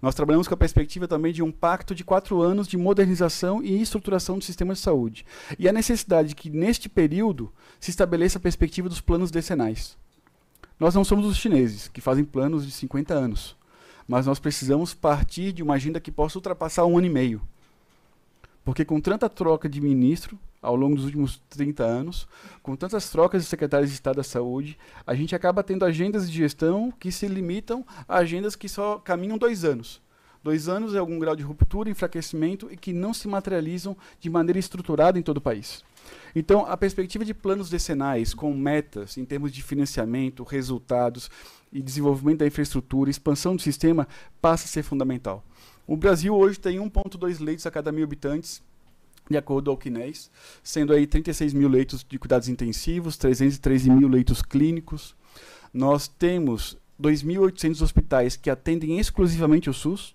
Nós 0.05 0.15
trabalhamos 0.15 0.47
com 0.47 0.52
a 0.52 0.58
perspectiva 0.58 1.08
também 1.08 1.33
de 1.33 1.42
um 1.42 1.50
pacto 1.50 1.94
de 1.94 2.05
quatro 2.05 2.42
anos 2.42 2.68
de 2.68 2.76
modernização 2.76 3.65
e 3.65 3.81
estruturação 3.81 4.36
do 4.36 4.44
sistema 4.44 4.74
de 4.74 4.81
saúde. 4.81 5.24
E 5.58 5.66
a 5.66 5.73
necessidade 5.73 6.28
de 6.28 6.34
que, 6.34 6.50
neste 6.50 6.91
período, 6.91 7.50
se 7.81 7.89
estabeleça 7.91 8.36
a 8.36 8.41
perspectiva 8.41 8.86
dos 8.86 9.00
planos 9.00 9.31
decenais. 9.31 9.97
Nós 10.78 10.94
não 10.94 11.05
somos 11.05 11.24
os 11.24 11.39
chineses, 11.39 11.89
que 11.89 12.02
fazem 12.02 12.23
planos 12.23 12.66
de 12.66 12.73
50 12.73 13.15
anos. 13.15 13.57
Mas 14.07 14.26
nós 14.26 14.39
precisamos 14.39 14.92
partir 14.92 15.52
de 15.52 15.62
uma 15.62 15.76
agenda 15.76 15.99
que 15.99 16.12
possa 16.12 16.36
ultrapassar 16.36 16.84
um 16.84 16.99
ano 16.99 17.07
e 17.07 17.10
meio. 17.10 17.41
Porque 18.62 18.84
com 18.84 19.00
tanta 19.00 19.26
troca 19.31 19.70
de 19.70 19.81
ministro, 19.81 20.39
ao 20.65 20.75
longo 20.75 20.97
dos 20.97 21.05
últimos 21.05 21.43
30 21.51 21.84
anos, 21.84 22.26
com 22.62 22.75
tantas 22.75 23.10
trocas 23.10 23.43
de 23.43 23.49
secretários 23.49 23.91
de 23.91 23.94
Estado 23.94 24.17
da 24.17 24.25
Saúde, 24.25 24.78
a 25.07 25.15
gente 25.15 25.34
acaba 25.34 25.62
tendo 25.62 25.84
agendas 25.84 26.28
de 26.28 26.36
gestão 26.36 26.91
que 26.91 27.12
se 27.12 27.28
limitam 27.28 27.84
a 28.09 28.17
agendas 28.17 28.57
que 28.57 28.68
só 28.68 28.99
caminham 28.99 29.36
dois 29.36 29.65
anos. 29.65 30.02
Dois 30.43 30.68
anos 30.68 30.94
é 30.94 30.99
algum 30.99 31.18
grau 31.18 31.34
de 31.34 31.43
ruptura, 31.43 31.89
enfraquecimento 31.89 32.68
e 32.70 32.76
que 32.76 32.93
não 32.93 33.15
se 33.15 33.26
materializam 33.26 33.97
de 34.20 34.28
maneira 34.28 34.59
estruturada 34.59 35.18
em 35.18 35.23
todo 35.23 35.39
o 35.39 35.41
país. 35.41 35.83
Então, 36.34 36.67
a 36.67 36.76
perspectiva 36.76 37.25
de 37.25 37.33
planos 37.33 37.70
decenais 37.70 38.34
com 38.34 38.52
metas 38.55 39.17
em 39.17 39.25
termos 39.25 39.52
de 39.52 39.62
financiamento, 39.62 40.44
resultados 40.44 41.31
e 41.73 41.81
desenvolvimento 41.81 42.41
da 42.41 42.47
infraestrutura, 42.47 43.10
expansão 43.10 43.57
do 43.57 43.62
sistema, 43.62 44.07
passa 44.41 44.67
a 44.67 44.68
ser 44.68 44.83
fundamental. 44.83 45.43
O 45.86 45.97
Brasil 45.97 46.34
hoje 46.34 46.59
tem 46.59 46.78
1,2 46.78 47.43
leitos 47.43 47.67
a 47.67 47.70
cada 47.70 47.91
mil 47.91 48.05
habitantes, 48.05 48.62
de 49.28 49.36
acordo 49.36 49.67
com 49.67 49.70
o 49.70 49.75
Alquinés, 49.75 50.31
sendo 50.62 50.93
aí 50.93 51.07
36 51.07 51.55
mil 51.55 51.69
leitos 51.69 52.05
de 52.09 52.19
cuidados 52.19 52.49
intensivos, 52.49 53.17
313 53.17 53.91
mil 53.91 54.09
leitos 54.09 54.43
clínicos. 54.43 55.17
Nós 55.73 56.07
temos 56.07 56.77
2.800 57.01 57.83
hospitais 57.83 58.36
que 58.36 58.51
atendem 58.51 58.99
exclusivamente 58.99 59.69
o 59.69 59.75
SUS, 59.75 60.15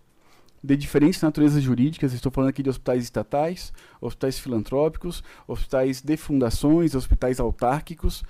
de 0.64 0.76
diferentes 0.76 1.22
naturezas 1.22 1.64
jurídicas. 1.64 2.14
Estou 2.14 2.32
falando 2.32 2.50
aqui 2.50 2.62
de 2.62 2.70
hospitais 2.70 3.04
estatais, 3.04 3.74
hospitais 4.00 4.38
filantrópicos, 4.40 5.24
hospitais 5.48 6.02
de 6.02 6.18
fundações, 6.18 6.96
hospitais 6.96 7.40
autárquicos. 7.40 8.24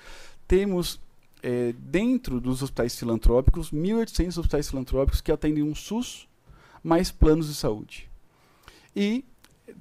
Temos, 0.48 1.02
é, 1.42 1.74
dentro 1.78 2.40
dos 2.40 2.62
hospitais 2.62 2.98
filantrópicos, 2.98 3.72
1.800 3.72 4.38
hospitais 4.38 4.70
filantrópicos 4.70 5.22
que 5.22 5.32
atendem 5.32 5.64
um 5.64 5.76
SUS 5.76 6.28
mais 6.84 7.12
planos 7.12 7.48
de 7.48 7.56
saúde. 7.56 8.10
E 8.96 9.24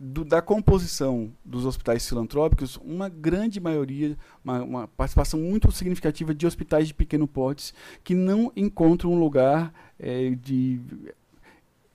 do, 0.00 0.24
da 0.24 0.40
composição 0.40 1.32
dos 1.44 1.66
hospitais 1.66 2.08
filantrópicos, 2.08 2.76
uma 2.76 3.08
grande 3.08 3.58
maioria, 3.58 4.16
uma, 4.44 4.62
uma, 4.62 4.88
participação 4.88 5.40
muito 5.40 5.72
significativa 5.72 6.32
de 6.32 6.46
hospitais 6.46 6.86
de 6.86 6.94
pequeno 6.94 7.26
porte 7.26 7.74
que 8.04 8.14
não 8.14 8.52
encontram 8.54 9.12
um 9.12 9.18
lugar 9.18 9.74
é, 9.98 10.30
de 10.30 10.80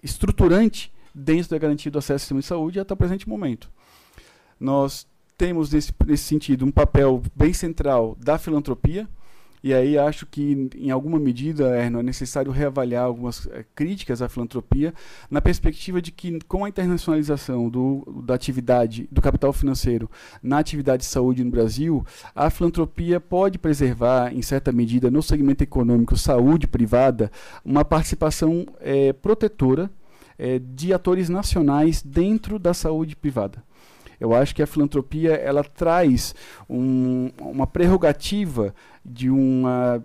estruturante 0.04 0.92
dentro 1.16 1.52
da 1.52 1.58
garantia 1.58 1.90
do 1.90 1.98
acesso 1.98 2.14
ao 2.14 2.20
sistema 2.20 2.40
de 2.42 2.46
saúde 2.46 2.80
até 2.80 2.94
o 2.94 2.98
presente 2.98 3.30
momento. 3.30 3.72
Nós 4.60 5.08
temos, 5.38 5.72
nesse, 5.72 5.94
nesse 6.06 6.24
sentido, 6.24 6.66
um 6.66 6.72
papel 6.72 7.22
bem 7.34 7.54
central 7.54 8.18
da 8.20 8.38
filantropia, 8.38 9.08
e 9.64 9.74
aí 9.74 9.98
acho 9.98 10.26
que, 10.26 10.70
em 10.76 10.92
alguma 10.92 11.18
medida, 11.18 11.74
Erno, 11.78 12.00
é 12.00 12.04
necessário 12.04 12.52
reavaliar 12.52 13.06
algumas 13.06 13.48
é, 13.48 13.64
críticas 13.74 14.22
à 14.22 14.28
filantropia, 14.28 14.94
na 15.32 15.42
perspectiva 15.42 16.02
de 16.02 16.12
que, 16.12 16.38
com 16.50 16.66
a 16.66 16.70
internacionalização 16.70 17.70
do, 17.70 18.24
da 18.26 18.34
atividade, 18.34 19.08
do 19.10 19.22
capital 19.22 19.54
financeiro 19.54 20.12
na 20.42 20.60
atividade 20.60 21.04
de 21.04 21.10
saúde 21.10 21.46
no 21.46 21.50
Brasil, 21.50 22.06
a 22.36 22.50
filantropia 22.50 23.22
pode 23.22 23.58
preservar, 23.58 24.34
em 24.34 24.42
certa 24.42 24.70
medida, 24.74 25.10
no 25.10 25.24
segmento 25.24 25.64
econômico 25.64 26.18
saúde 26.18 26.68
privada, 26.68 27.32
uma 27.64 27.86
participação 27.86 28.66
é, 28.82 29.14
protetora 29.14 29.90
é, 30.38 30.60
de 30.60 30.94
atores 30.94 31.30
nacionais 31.30 32.02
dentro 32.02 32.60
da 32.60 32.74
saúde 32.74 33.16
privada. 33.16 33.64
Eu 34.20 34.34
acho 34.34 34.56
que 34.56 34.62
a 34.62 34.68
filantropia 34.68 35.34
ela 35.34 35.64
traz 35.64 36.34
um, 36.70 37.32
uma 37.40 37.68
prerrogativa 37.68 38.74
de 39.06 39.30
uma, 39.30 40.02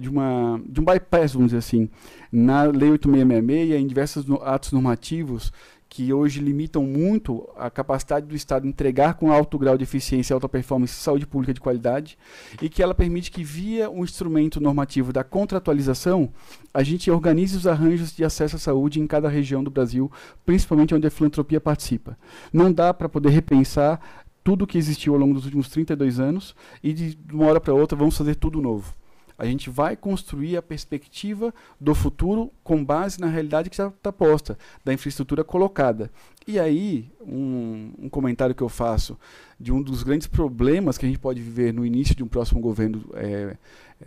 de 0.00 0.08
uma 0.08 0.60
de 0.64 0.80
um 0.80 0.84
bypass, 0.84 1.32
vamos 1.32 1.48
dizer 1.48 1.58
assim, 1.58 1.90
na 2.30 2.62
Lei 2.64 2.90
8666 2.90 3.70
e 3.70 3.74
em 3.74 3.86
diversos 3.86 4.24
atos 4.42 4.72
normativos 4.72 5.52
que 5.88 6.12
hoje 6.12 6.40
limitam 6.40 6.82
muito 6.82 7.48
a 7.56 7.70
capacidade 7.70 8.26
do 8.26 8.36
Estado 8.36 8.66
entregar 8.66 9.14
com 9.14 9.32
alto 9.32 9.58
grau 9.58 9.76
de 9.76 9.84
eficiência, 9.84 10.34
alta 10.34 10.48
performance 10.48 10.92
saúde 10.92 11.26
pública 11.26 11.54
de 11.54 11.60
qualidade, 11.60 12.18
e 12.60 12.68
que 12.68 12.82
ela 12.82 12.94
permite 12.94 13.30
que, 13.30 13.42
via 13.42 13.90
um 13.90 14.04
instrumento 14.04 14.60
normativo 14.60 15.12
da 15.12 15.24
contratualização, 15.24 16.30
a 16.74 16.82
gente 16.82 17.10
organize 17.10 17.56
os 17.56 17.66
arranjos 17.66 18.14
de 18.14 18.24
acesso 18.24 18.56
à 18.56 18.58
saúde 18.58 19.00
em 19.00 19.06
cada 19.06 19.28
região 19.28 19.64
do 19.64 19.70
Brasil, 19.70 20.12
principalmente 20.44 20.94
onde 20.94 21.06
a 21.06 21.10
filantropia 21.10 21.60
participa. 21.60 22.18
Não 22.52 22.70
dá 22.70 22.92
para 22.92 23.08
poder 23.08 23.30
repensar 23.30 24.00
tudo 24.44 24.66
que 24.66 24.78
existiu 24.78 25.14
ao 25.14 25.20
longo 25.20 25.34
dos 25.34 25.44
últimos 25.44 25.68
32 25.68 26.20
anos 26.20 26.54
e 26.82 26.92
de 26.92 27.18
uma 27.32 27.46
hora 27.46 27.60
para 27.60 27.74
outra 27.74 27.96
vamos 27.96 28.16
fazer 28.16 28.34
tudo 28.34 28.62
novo. 28.62 28.94
A 29.38 29.46
gente 29.46 29.70
vai 29.70 29.96
construir 29.96 30.56
a 30.56 30.62
perspectiva 30.62 31.54
do 31.80 31.94
futuro 31.94 32.50
com 32.64 32.84
base 32.84 33.20
na 33.20 33.28
realidade 33.28 33.70
que 33.70 33.76
já 33.76 33.86
está 33.86 34.12
posta, 34.12 34.58
da 34.84 34.92
infraestrutura 34.92 35.44
colocada. 35.44 36.10
E 36.46 36.58
aí, 36.58 37.08
um, 37.20 37.92
um, 37.98 38.08
comentário 38.08 38.54
que 38.54 38.62
eu 38.62 38.68
faço 38.68 39.16
de 39.60 39.72
um 39.72 39.80
dos 39.80 40.02
grandes 40.02 40.26
problemas 40.26 40.98
que 40.98 41.06
a 41.06 41.08
gente 41.08 41.20
pode 41.20 41.40
viver 41.40 41.72
no 41.72 41.86
início 41.86 42.14
de 42.14 42.24
um 42.24 42.28
próximo 42.28 42.60
governo 42.60 43.04
é, 43.14 43.56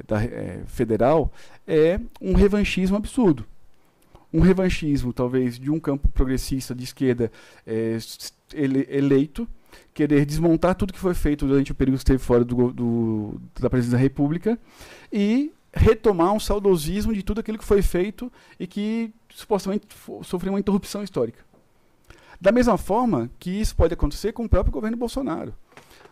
da, 0.07 0.21
é, 0.21 0.63
federal 0.65 1.31
é 1.65 1.99
um 2.19 2.33
revanchismo 2.33 2.97
absurdo. 2.97 3.45
Um 4.33 4.39
revanchismo, 4.39 5.13
talvez, 5.13 5.59
de 5.59 5.69
um 5.69 5.79
campo 5.79 6.07
progressista 6.07 6.73
de 6.73 6.83
esquerda 6.83 7.31
é, 7.65 7.97
ele, 8.53 8.87
eleito, 8.89 9.47
querer 9.93 10.25
desmontar 10.25 10.75
tudo 10.75 10.93
que 10.93 10.99
foi 10.99 11.13
feito 11.13 11.45
durante 11.45 11.71
o 11.71 11.75
período 11.75 11.97
que 11.97 12.01
esteve 12.01 12.19
fora 12.19 12.43
do, 12.43 12.71
do, 12.71 13.41
da 13.59 13.69
presidência 13.69 13.97
da 13.97 14.01
República 14.01 14.57
e 15.11 15.51
retomar 15.73 16.33
um 16.33 16.39
saudosismo 16.39 17.13
de 17.13 17.23
tudo 17.23 17.39
aquilo 17.39 17.57
que 17.57 17.63
foi 17.63 17.81
feito 17.81 18.31
e 18.59 18.67
que 18.67 19.13
supostamente 19.29 19.87
sofreu 20.23 20.53
uma 20.53 20.59
interrupção 20.59 21.03
histórica. 21.03 21.43
Da 22.39 22.51
mesma 22.51 22.77
forma 22.77 23.29
que 23.39 23.49
isso 23.49 23.75
pode 23.75 23.93
acontecer 23.93 24.31
com 24.33 24.45
o 24.45 24.49
próprio 24.49 24.73
governo 24.73 24.97
Bolsonaro. 24.97 25.53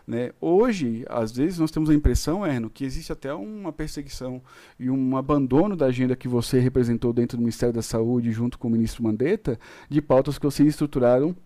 Né? 0.06 0.32
Hoje, 0.40 1.04
às 1.08 1.32
vezes, 1.32 1.58
nós 1.58 1.70
temos 1.70 1.90
a 1.90 1.94
impressão, 1.94 2.44
Erno, 2.46 2.70
que 2.70 2.84
existe 2.84 3.12
até 3.12 3.32
uma 3.32 3.72
perseguição 3.72 4.40
e 4.78 4.90
um 4.90 5.16
abandono 5.16 5.76
da 5.76 5.86
agenda 5.86 6.16
que 6.16 6.26
você 6.26 6.58
representou 6.58 7.12
dentro 7.12 7.36
do 7.36 7.40
Ministério 7.40 7.74
da 7.74 7.82
Saúde, 7.82 8.32
junto 8.32 8.58
com 8.58 8.68
o 8.68 8.70
ministro 8.70 9.02
Mandetta, 9.02 9.58
de 9.88 10.00
pautas 10.00 10.38
que 10.38 10.44
vocês 10.44 10.68
estruturaram 10.68 11.36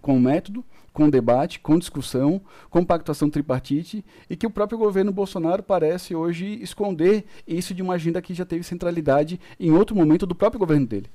com 0.00 0.20
método, 0.20 0.64
com 0.96 1.10
debate, 1.10 1.60
com 1.60 1.78
discussão, 1.78 2.40
com 2.70 2.82
pactuação 2.82 3.28
tripartite, 3.28 4.02
e 4.30 4.34
que 4.34 4.46
o 4.46 4.50
próprio 4.50 4.78
governo 4.78 5.12
Bolsonaro 5.12 5.62
parece 5.62 6.14
hoje 6.14 6.58
esconder 6.62 7.26
isso 7.46 7.74
de 7.74 7.82
uma 7.82 7.92
agenda 7.92 8.22
que 8.22 8.32
já 8.32 8.46
teve 8.46 8.64
centralidade 8.64 9.38
em 9.60 9.70
outro 9.70 9.94
momento 9.94 10.24
do 10.24 10.34
próprio 10.34 10.58
governo 10.58 10.86
dele. 10.86 11.10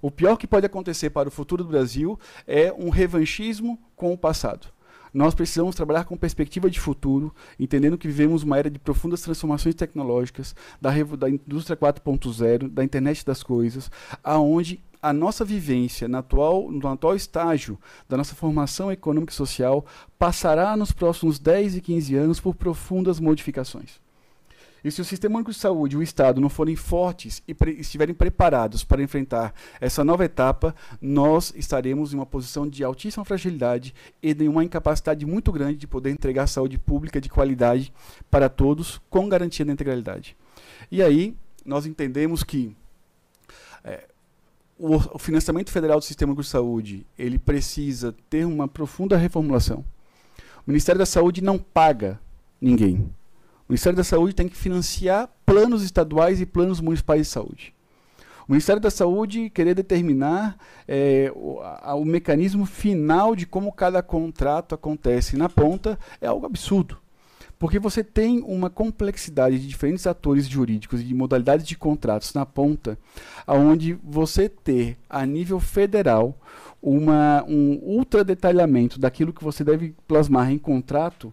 O 0.00 0.12
pior 0.12 0.36
que 0.36 0.46
pode 0.46 0.64
acontecer 0.64 1.10
para 1.10 1.28
o 1.28 1.32
futuro 1.32 1.64
do 1.64 1.70
Brasil 1.70 2.16
é 2.46 2.72
um 2.72 2.88
revanchismo 2.88 3.76
com 3.96 4.12
o 4.12 4.16
passado. 4.16 4.68
Nós 5.12 5.34
precisamos 5.34 5.74
trabalhar 5.74 6.04
com 6.04 6.16
perspectiva 6.16 6.70
de 6.70 6.78
futuro, 6.78 7.34
entendendo 7.58 7.98
que 7.98 8.06
vivemos 8.06 8.44
uma 8.44 8.58
era 8.58 8.70
de 8.70 8.78
profundas 8.78 9.22
transformações 9.22 9.74
tecnológicas, 9.74 10.54
da, 10.80 10.90
da 11.18 11.28
indústria 11.28 11.76
4.0, 11.76 12.68
da 12.68 12.84
internet 12.84 13.26
das 13.26 13.42
coisas, 13.42 13.90
aonde 14.22 14.80
a 15.06 15.12
nossa 15.12 15.44
vivência 15.44 16.08
no 16.08 16.18
atual, 16.18 16.68
no 16.68 16.88
atual 16.88 17.14
estágio 17.14 17.78
da 18.08 18.16
nossa 18.16 18.34
formação 18.34 18.90
econômica 18.90 19.32
e 19.32 19.36
social 19.36 19.86
passará 20.18 20.76
nos 20.76 20.90
próximos 20.90 21.38
10 21.38 21.76
e 21.76 21.80
15 21.80 22.16
anos 22.16 22.40
por 22.40 22.56
profundas 22.56 23.20
modificações. 23.20 24.00
E 24.82 24.90
se 24.90 25.00
o 25.00 25.04
Sistema 25.04 25.36
Único 25.36 25.52
de 25.52 25.58
Saúde 25.58 25.94
e 25.94 25.98
o 25.98 26.02
Estado 26.02 26.40
não 26.40 26.48
forem 26.48 26.74
fortes 26.74 27.40
e 27.46 27.54
pre 27.54 27.72
estiverem 27.74 28.16
preparados 28.16 28.82
para 28.82 29.00
enfrentar 29.00 29.54
essa 29.80 30.02
nova 30.02 30.24
etapa, 30.24 30.74
nós 31.00 31.52
estaremos 31.54 32.12
em 32.12 32.16
uma 32.16 32.26
posição 32.26 32.68
de 32.68 32.82
altíssima 32.82 33.24
fragilidade 33.24 33.94
e 34.20 34.34
de 34.34 34.48
uma 34.48 34.64
incapacidade 34.64 35.24
muito 35.24 35.52
grande 35.52 35.78
de 35.78 35.86
poder 35.86 36.10
entregar 36.10 36.48
saúde 36.48 36.78
pública 36.78 37.20
de 37.20 37.28
qualidade 37.28 37.92
para 38.28 38.48
todos, 38.48 39.00
com 39.08 39.28
garantia 39.28 39.64
da 39.64 39.72
integralidade. 39.72 40.36
E 40.90 41.00
aí, 41.00 41.36
nós 41.64 41.86
entendemos 41.86 42.42
que 42.42 42.76
é, 43.84 44.08
o, 44.78 45.18
financiamento 45.18 45.70
federal 45.70 45.98
do 45.98 46.04
Sistema 46.04 46.34
de 46.34 46.44
Saúde 46.44 47.06
ele 47.18 47.38
precisa 47.38 48.14
ter 48.28 48.44
uma 48.44 48.68
profunda 48.68 49.16
reformulação. 49.16 49.84
O 50.66 50.70
Ministério 50.70 50.98
da 50.98 51.06
Saúde 51.06 51.42
não 51.42 51.58
paga 51.58 52.20
ninguém. 52.60 52.96
O 53.68 53.72
Ministério 53.72 53.96
da 53.96 54.04
Saúde 54.04 54.34
tem 54.34 54.48
que 54.48 54.56
financiar 54.56 55.30
planos 55.44 55.82
estaduais 55.82 56.40
e 56.40 56.46
planos 56.46 56.80
municipais 56.80 57.22
de 57.22 57.32
saúde. 57.32 57.74
O 58.48 58.52
Ministério 58.52 58.80
da 58.80 58.90
Saúde 58.90 59.50
querer 59.50 59.74
determinar 59.74 60.56
é, 60.86 61.32
o, 61.34 61.60
a, 61.60 61.94
o 61.94 62.04
mecanismo 62.04 62.64
final 62.64 63.34
de 63.34 63.44
como 63.44 63.72
cada 63.72 64.02
contrato 64.02 64.74
acontece 64.74 65.36
na 65.36 65.48
ponta 65.48 65.98
é 66.20 66.28
algo 66.28 66.46
absurdo. 66.46 66.98
Porque 67.58 67.78
você 67.78 68.04
tem 68.04 68.42
uma 68.46 68.68
complexidade 68.68 69.58
de 69.58 69.66
diferentes 69.66 70.06
atores 70.06 70.46
jurídicos 70.46 71.00
e 71.00 71.04
de 71.04 71.14
modalidades 71.14 71.66
de 71.66 71.76
contratos 71.76 72.34
na 72.34 72.44
ponta, 72.44 72.98
onde 73.46 73.94
você 74.04 74.48
ter, 74.48 74.98
a 75.08 75.24
nível 75.24 75.58
federal, 75.58 76.38
uma, 76.82 77.42
um 77.48 77.80
ultra 77.82 78.22
detalhamento 78.22 79.00
daquilo 79.00 79.32
que 79.32 79.42
você 79.42 79.64
deve 79.64 79.94
plasmar 80.06 80.50
em 80.50 80.58
contrato, 80.58 81.32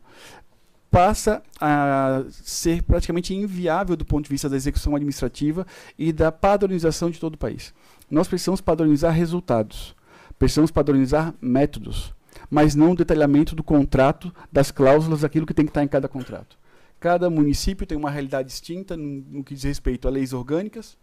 passa 0.90 1.42
a 1.60 2.24
ser 2.30 2.84
praticamente 2.84 3.34
inviável 3.34 3.98
do 3.98 4.06
ponto 4.06 4.26
de 4.26 4.30
vista 4.30 4.48
da 4.48 4.56
execução 4.56 4.96
administrativa 4.96 5.66
e 5.98 6.14
da 6.14 6.32
padronização 6.32 7.10
de 7.10 7.20
todo 7.20 7.34
o 7.34 7.38
país. 7.38 7.74
Nós 8.10 8.28
precisamos 8.28 8.62
padronizar 8.62 9.12
resultados, 9.12 9.96
precisamos 10.38 10.70
padronizar 10.70 11.34
métodos, 11.42 12.14
mas 12.54 12.76
não 12.76 12.92
o 12.92 12.96
detalhamento 12.96 13.56
do 13.56 13.64
contrato, 13.64 14.32
das 14.52 14.70
cláusulas, 14.70 15.22
daquilo 15.22 15.44
que 15.44 15.56
tem 15.56 15.66
que 15.66 15.72
estar 15.72 15.84
em 15.84 15.88
cada 15.88 16.08
contrato. 16.08 16.56
Cada 17.00 17.28
município 17.28 17.88
tem 17.88 17.98
uma 17.98 18.12
realidade 18.12 18.48
distinta 18.48 18.96
no, 18.96 19.24
no 19.28 19.44
que 19.44 19.56
diz 19.56 19.64
respeito 19.64 20.08
a 20.08 20.12
leis 20.12 20.34
orgânicas, 20.34 20.96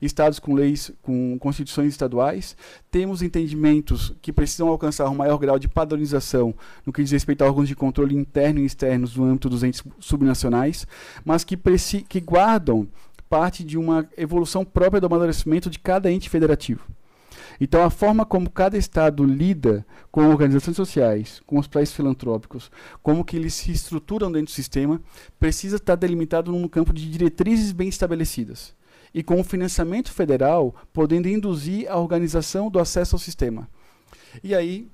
estados 0.00 0.38
com 0.38 0.54
leis, 0.54 0.90
com 1.02 1.38
constituições 1.38 1.88
estaduais, 1.88 2.56
temos 2.90 3.20
entendimentos 3.20 4.14
que 4.22 4.32
precisam 4.32 4.66
alcançar 4.68 5.10
um 5.10 5.14
maior 5.14 5.36
grau 5.36 5.58
de 5.58 5.68
padronização 5.68 6.54
no 6.86 6.92
que 6.92 7.02
diz 7.02 7.10
respeito 7.10 7.44
a 7.44 7.48
órgãos 7.48 7.68
de 7.68 7.76
controle 7.76 8.16
interno 8.16 8.60
e 8.60 8.64
externos 8.64 9.14
no 9.14 9.24
âmbito 9.24 9.50
dos 9.50 9.62
entes 9.62 9.82
subnacionais, 10.00 10.86
mas 11.22 11.44
que, 11.44 11.54
que 12.08 12.20
guardam 12.20 12.88
parte 13.28 13.62
de 13.62 13.76
uma 13.76 14.08
evolução 14.16 14.64
própria 14.64 15.02
do 15.02 15.06
amadurecimento 15.06 15.68
de 15.68 15.78
cada 15.78 16.10
ente 16.10 16.30
federativo. 16.30 16.93
Então, 17.60 17.82
a 17.82 17.90
forma 17.90 18.24
como 18.24 18.50
cada 18.50 18.76
Estado 18.76 19.24
lida 19.24 19.86
com 20.10 20.28
organizações 20.28 20.76
sociais, 20.76 21.42
com 21.46 21.58
os 21.58 21.66
países 21.66 21.94
filantrópicos, 21.94 22.70
como 23.02 23.24
que 23.24 23.36
eles 23.36 23.54
se 23.54 23.72
estruturam 23.72 24.30
dentro 24.30 24.52
do 24.52 24.54
sistema, 24.54 25.00
precisa 25.38 25.76
estar 25.76 25.94
delimitado 25.94 26.52
num 26.52 26.68
campo 26.68 26.92
de 26.92 27.10
diretrizes 27.10 27.72
bem 27.72 27.88
estabelecidas 27.88 28.74
e 29.14 29.22
com 29.22 29.40
o 29.40 29.44
financiamento 29.44 30.10
federal 30.10 30.74
podendo 30.92 31.28
induzir 31.28 31.90
a 31.90 31.96
organização 31.96 32.68
do 32.68 32.80
acesso 32.80 33.14
ao 33.14 33.20
sistema. 33.20 33.68
E 34.42 34.54
aí, 34.54 34.88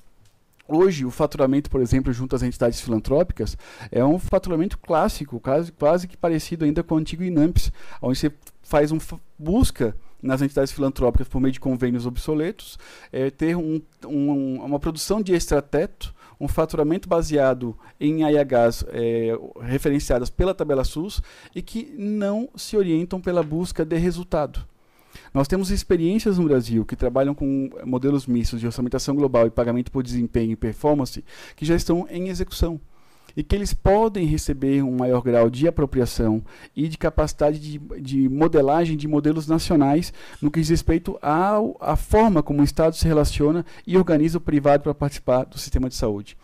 hoje, 0.68 1.06
o 1.06 1.10
faturamento, 1.10 1.70
por 1.70 1.80
exemplo, 1.80 2.12
junto 2.12 2.36
às 2.36 2.42
entidades 2.42 2.80
filantrópicas, 2.80 3.56
é 3.90 4.04
um 4.04 4.18
faturamento 4.18 4.78
clássico, 4.78 5.40
quase, 5.40 5.72
quase 5.72 6.06
que 6.06 6.16
parecido 6.16 6.66
ainda 6.66 6.82
com 6.82 6.96
o 6.96 6.98
antigo 6.98 7.24
INAMPS, 7.24 7.72
onde 8.02 8.18
você 8.18 8.32
faz 8.62 8.92
um 8.92 8.98
busca 9.38 9.96
nas 10.23 10.42
entidades 10.42 10.73
filantrópicas 10.73 11.28
por 11.28 11.40
meio 11.40 11.52
de 11.52 11.60
convênios 11.60 12.07
obsoletos, 12.07 12.78
é, 13.12 13.31
ter 13.31 13.57
um, 13.57 13.81
um, 14.07 14.62
uma 14.62 14.78
produção 14.78 15.23
de 15.23 15.34
extrateto 15.34 16.15
um 16.40 16.49
faturamento 16.49 17.07
baseado 17.07 17.76
em 18.00 18.23
IHs 18.23 18.84
é, 18.89 19.39
referenciadas 19.60 20.31
pela 20.31 20.55
tabela 20.55 20.84
SUS 20.84 21.20
e 21.55 21.60
que 21.60 21.94
não 21.99 22.49
se 22.57 22.78
orientam 22.78 23.20
pela 23.20 23.42
busca 23.42 23.84
de 23.84 23.99
resultado. 23.99 24.66
Nós 25.34 25.47
temos 25.47 25.70
experiências 25.70 26.39
no 26.39 26.44
Brasil 26.44 26.84
que 26.84 26.97
trabalham 26.97 27.34
com 27.34 27.68
modelos 27.84 28.26
mistos 28.26 28.58
de 28.58 28.66
orçamentação 28.66 29.15
global 29.15 29.47
e 29.47 29.50
pagamento 29.50 29.90
por 29.90 30.02
desempenho 30.02 30.52
e 30.52 30.57
performance 30.57 31.23
que 31.55 31.66
já 31.66 31.74
estão 31.74 32.07
em 32.08 32.28
execução 32.28 32.81
e 33.36 33.42
que 33.42 33.55
eles 33.55 33.73
podem 33.75 34.26
receber 34.26 34.83
um 34.83 34.97
maior 34.97 35.23
grau 35.23 35.50
de 35.50 35.67
apropriação 35.67 36.42
e 36.75 36.89
de 36.89 36.99
capacidade 36.99 37.59
de, 37.59 37.78
de 38.00 38.28
modelagem 38.28 38.97
de 38.97 39.09
modelos 39.09 39.47
nacionais 39.47 40.12
no 40.41 40.50
que 40.50 40.60
diz 40.60 40.68
respeito 40.68 41.18
à 41.23 41.97
forma 41.97 42.42
como 42.42 42.60
o 42.60 42.65
Estado 42.65 42.97
se 42.97 43.07
relaciona 43.07 43.65
e 43.86 43.97
organiza 43.97 44.39
o 44.39 44.41
privado 44.41 44.83
para 44.83 44.94
participar 44.94 45.44
do 45.44 45.59
sistema 45.59 45.89
de 45.89 45.94
saúde. 45.94 46.36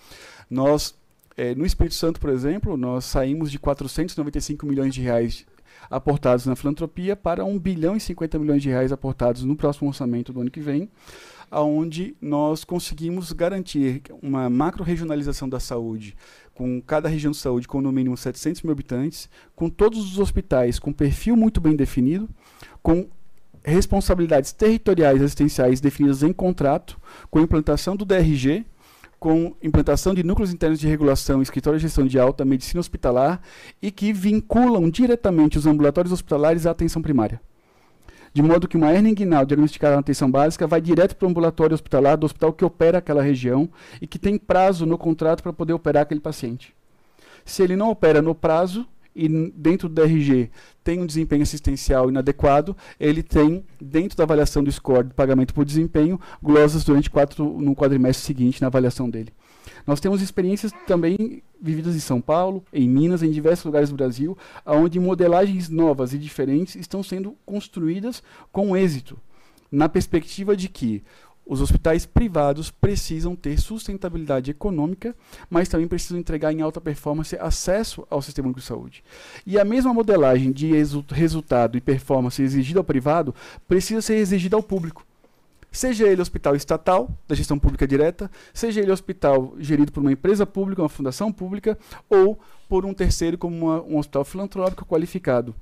Nós, 0.48 0.94
é, 1.36 1.55
no 1.55 1.66
Espírito 1.66 1.94
Santo, 1.94 2.20
por 2.20 2.31
exemplo, 2.31 2.76
nós 2.76 3.05
saímos 3.05 3.50
de 3.50 3.58
495 3.58 4.66
milhões 4.66 4.94
de 4.94 5.00
reais 5.00 5.47
aportados 5.90 6.47
na 6.47 6.56
filantropia 6.56 7.15
para 7.15 7.44
1 7.44 7.58
bilhão 7.58 7.97
e 7.97 8.00
50 8.00 8.39
milhões 8.39 8.62
de 8.62 8.68
reais 8.68 8.92
aportados 8.92 9.44
no 9.44 9.56
próximo 9.56 9.89
orçamento 9.89 10.32
do 10.32 10.40
ano 10.40 10.50
que 10.50 10.60
vem, 10.60 10.90
aonde 11.50 12.16
nós 12.20 12.65
conseguimos 12.65 13.32
garantir 13.32 14.02
uma 14.23 14.50
macro-regionalização 14.50 15.48
da 15.48 15.60
saúde 15.60 16.16
com 16.56 16.80
cada 16.80 17.08
região 17.08 17.30
de 17.30 17.36
saúde 17.36 17.68
com 17.68 17.82
no 17.82 17.92
mínimo 17.92 18.16
700 18.16 18.62
mil 18.62 18.72
habitantes, 18.72 19.28
com 19.54 19.68
todos 19.68 19.98
os 19.98 20.18
hospitais 20.18 20.78
com 20.78 20.92
perfil 20.92 21.36
muito 21.36 21.60
bem 21.60 21.76
definido, 21.76 22.28
com 22.82 23.06
responsabilidades 23.62 24.52
territoriais 24.52 25.20
assistenciais 25.20 25.80
definidas 25.80 26.22
em 26.22 26.32
contrato, 26.32 26.98
com 27.30 27.40
implantação 27.40 27.94
do 27.94 28.04
DRG, 28.06 28.64
com 29.20 29.54
implantação 29.62 30.14
de 30.14 30.22
núcleos 30.22 30.52
internos 30.52 30.80
de 30.80 30.88
regulação 30.88 31.42
escritório 31.42 31.78
de 31.78 31.82
gestão 31.82 32.06
de 32.06 32.18
alta 32.18 32.44
medicina 32.44 32.80
hospitalar 32.80 33.40
e 33.82 33.90
que 33.90 34.12
vinculam 34.12 34.88
diretamente 34.88 35.58
os 35.58 35.66
ambulatórios 35.66 36.12
hospitalares 36.12 36.64
à 36.64 36.70
atenção 36.70 37.02
primária 37.02 37.40
de 38.36 38.42
modo 38.42 38.68
que 38.68 38.76
uma 38.76 38.92
hernia 38.92 39.12
inguinal 39.12 39.47
diagnosticada 39.47 39.94
na 39.94 40.00
atenção 40.00 40.31
básica 40.31 40.66
vai 40.66 40.78
direto 40.78 41.16
para 41.16 41.24
o 41.24 41.31
ambulatório 41.31 41.73
hospitalar 41.73 42.18
do 42.18 42.26
hospital 42.26 42.52
que 42.52 42.66
opera 42.66 42.98
aquela 42.98 43.23
região 43.23 43.66
e 43.98 44.06
que 44.06 44.18
tem 44.18 44.36
prazo 44.36 44.84
no 44.84 44.98
contrato 44.98 45.42
para 45.42 45.55
poder 45.55 45.73
operar 45.73 46.02
aquele 46.02 46.20
paciente. 46.20 46.74
Se 47.47 47.62
ele 47.62 47.76
não 47.76 47.89
opera 47.89 48.20
no 48.20 48.34
prazo 48.34 48.86
e 49.15 49.26
dentro 49.56 49.89
do 49.89 49.94
DRG 49.94 50.50
tem 50.84 51.00
um 51.00 51.06
desempenho 51.06 51.44
assistencial 51.44 52.10
inadequado, 52.10 52.76
ele 53.00 53.23
tem, 53.23 53.65
dentro 53.81 54.18
da 54.18 54.24
avaliação 54.24 54.62
do 54.62 54.70
score 54.70 55.06
de 55.06 55.15
pagamento 55.15 55.55
por 55.55 55.65
desempenho, 55.65 56.20
glosas 56.42 56.84
durante 56.84 57.08
quatro, 57.08 57.42
no 57.42 57.74
quadrimestre 57.74 58.26
seguinte 58.26 58.60
na 58.60 58.66
avaliação 58.66 59.08
dele. 59.08 59.32
Nós 59.86 60.00
temos 60.00 60.20
experiências 60.20 60.73
também 60.86 61.42
vividas 61.60 61.94
em 61.94 62.00
São 62.00 62.20
Paulo, 62.20 62.65
em 62.73 62.89
Minas, 62.89 63.23
em 63.23 63.31
diversos 63.31 63.65
lugares 63.65 63.90
do 63.90 63.97
Brasil, 63.97 64.36
onde 64.66 64.98
modelagens 64.98 65.68
novas 65.68 66.12
e 66.12 66.18
diferentes 66.18 66.74
estão 66.74 67.02
sendo 67.02 67.36
construídas 67.47 68.23
com 68.50 68.76
êxito, 68.76 69.16
na 69.70 69.89
perspectiva 69.89 70.56
de 70.56 70.68
que 70.68 71.02
os 71.48 71.60
hospitais 71.60 72.05
privados 72.05 72.73
precisam 72.73 73.36
ter 73.36 73.60
sustentabilidade 73.60 74.50
econômica, 74.50 75.15
mas 75.48 75.68
também 75.68 75.86
precisam 75.86 76.18
entregar 76.18 76.52
em 76.52 76.60
alta 76.60 76.81
performance 76.81 77.36
acesso 77.36 78.05
ao 78.10 78.20
sistema 78.20 78.52
de 78.52 78.60
saúde. 78.60 79.05
E 79.47 79.56
a 79.56 79.65
mesma 79.65 79.94
modelagem 79.94 80.50
de 80.50 80.73
resultado 81.12 81.78
e 81.78 81.81
performance 81.81 82.42
exigida 82.42 82.81
ao 82.81 82.84
privado 82.84 83.32
precisa 83.68 84.02
ser 84.02 84.16
exigida 84.16 84.56
ao 84.56 84.62
público. 84.62 85.06
Seja 85.76 86.08
ele 86.08 86.22
hospital 86.22 86.56
estatal, 86.56 87.10
da 87.28 87.34
gestão 87.34 87.58
pública 87.58 87.86
direta, 87.86 88.30
seja 88.55 88.80
ele 88.80 88.90
hospital 88.90 89.55
gerido 89.58 89.92
por 89.92 90.00
uma 90.00 90.10
empresa 90.10 90.46
pública, 90.46 90.80
uma 90.80 90.88
fundação 90.88 91.30
pública, 91.30 91.76
ou 92.08 92.40
por 92.66 92.86
um 92.86 92.94
terceiro, 92.94 93.36
como 93.36 93.66
uma, 93.66 93.82
um 93.82 93.98
hospital 93.98 94.24
filantrópico 94.24 94.86
qualificado 94.86 95.55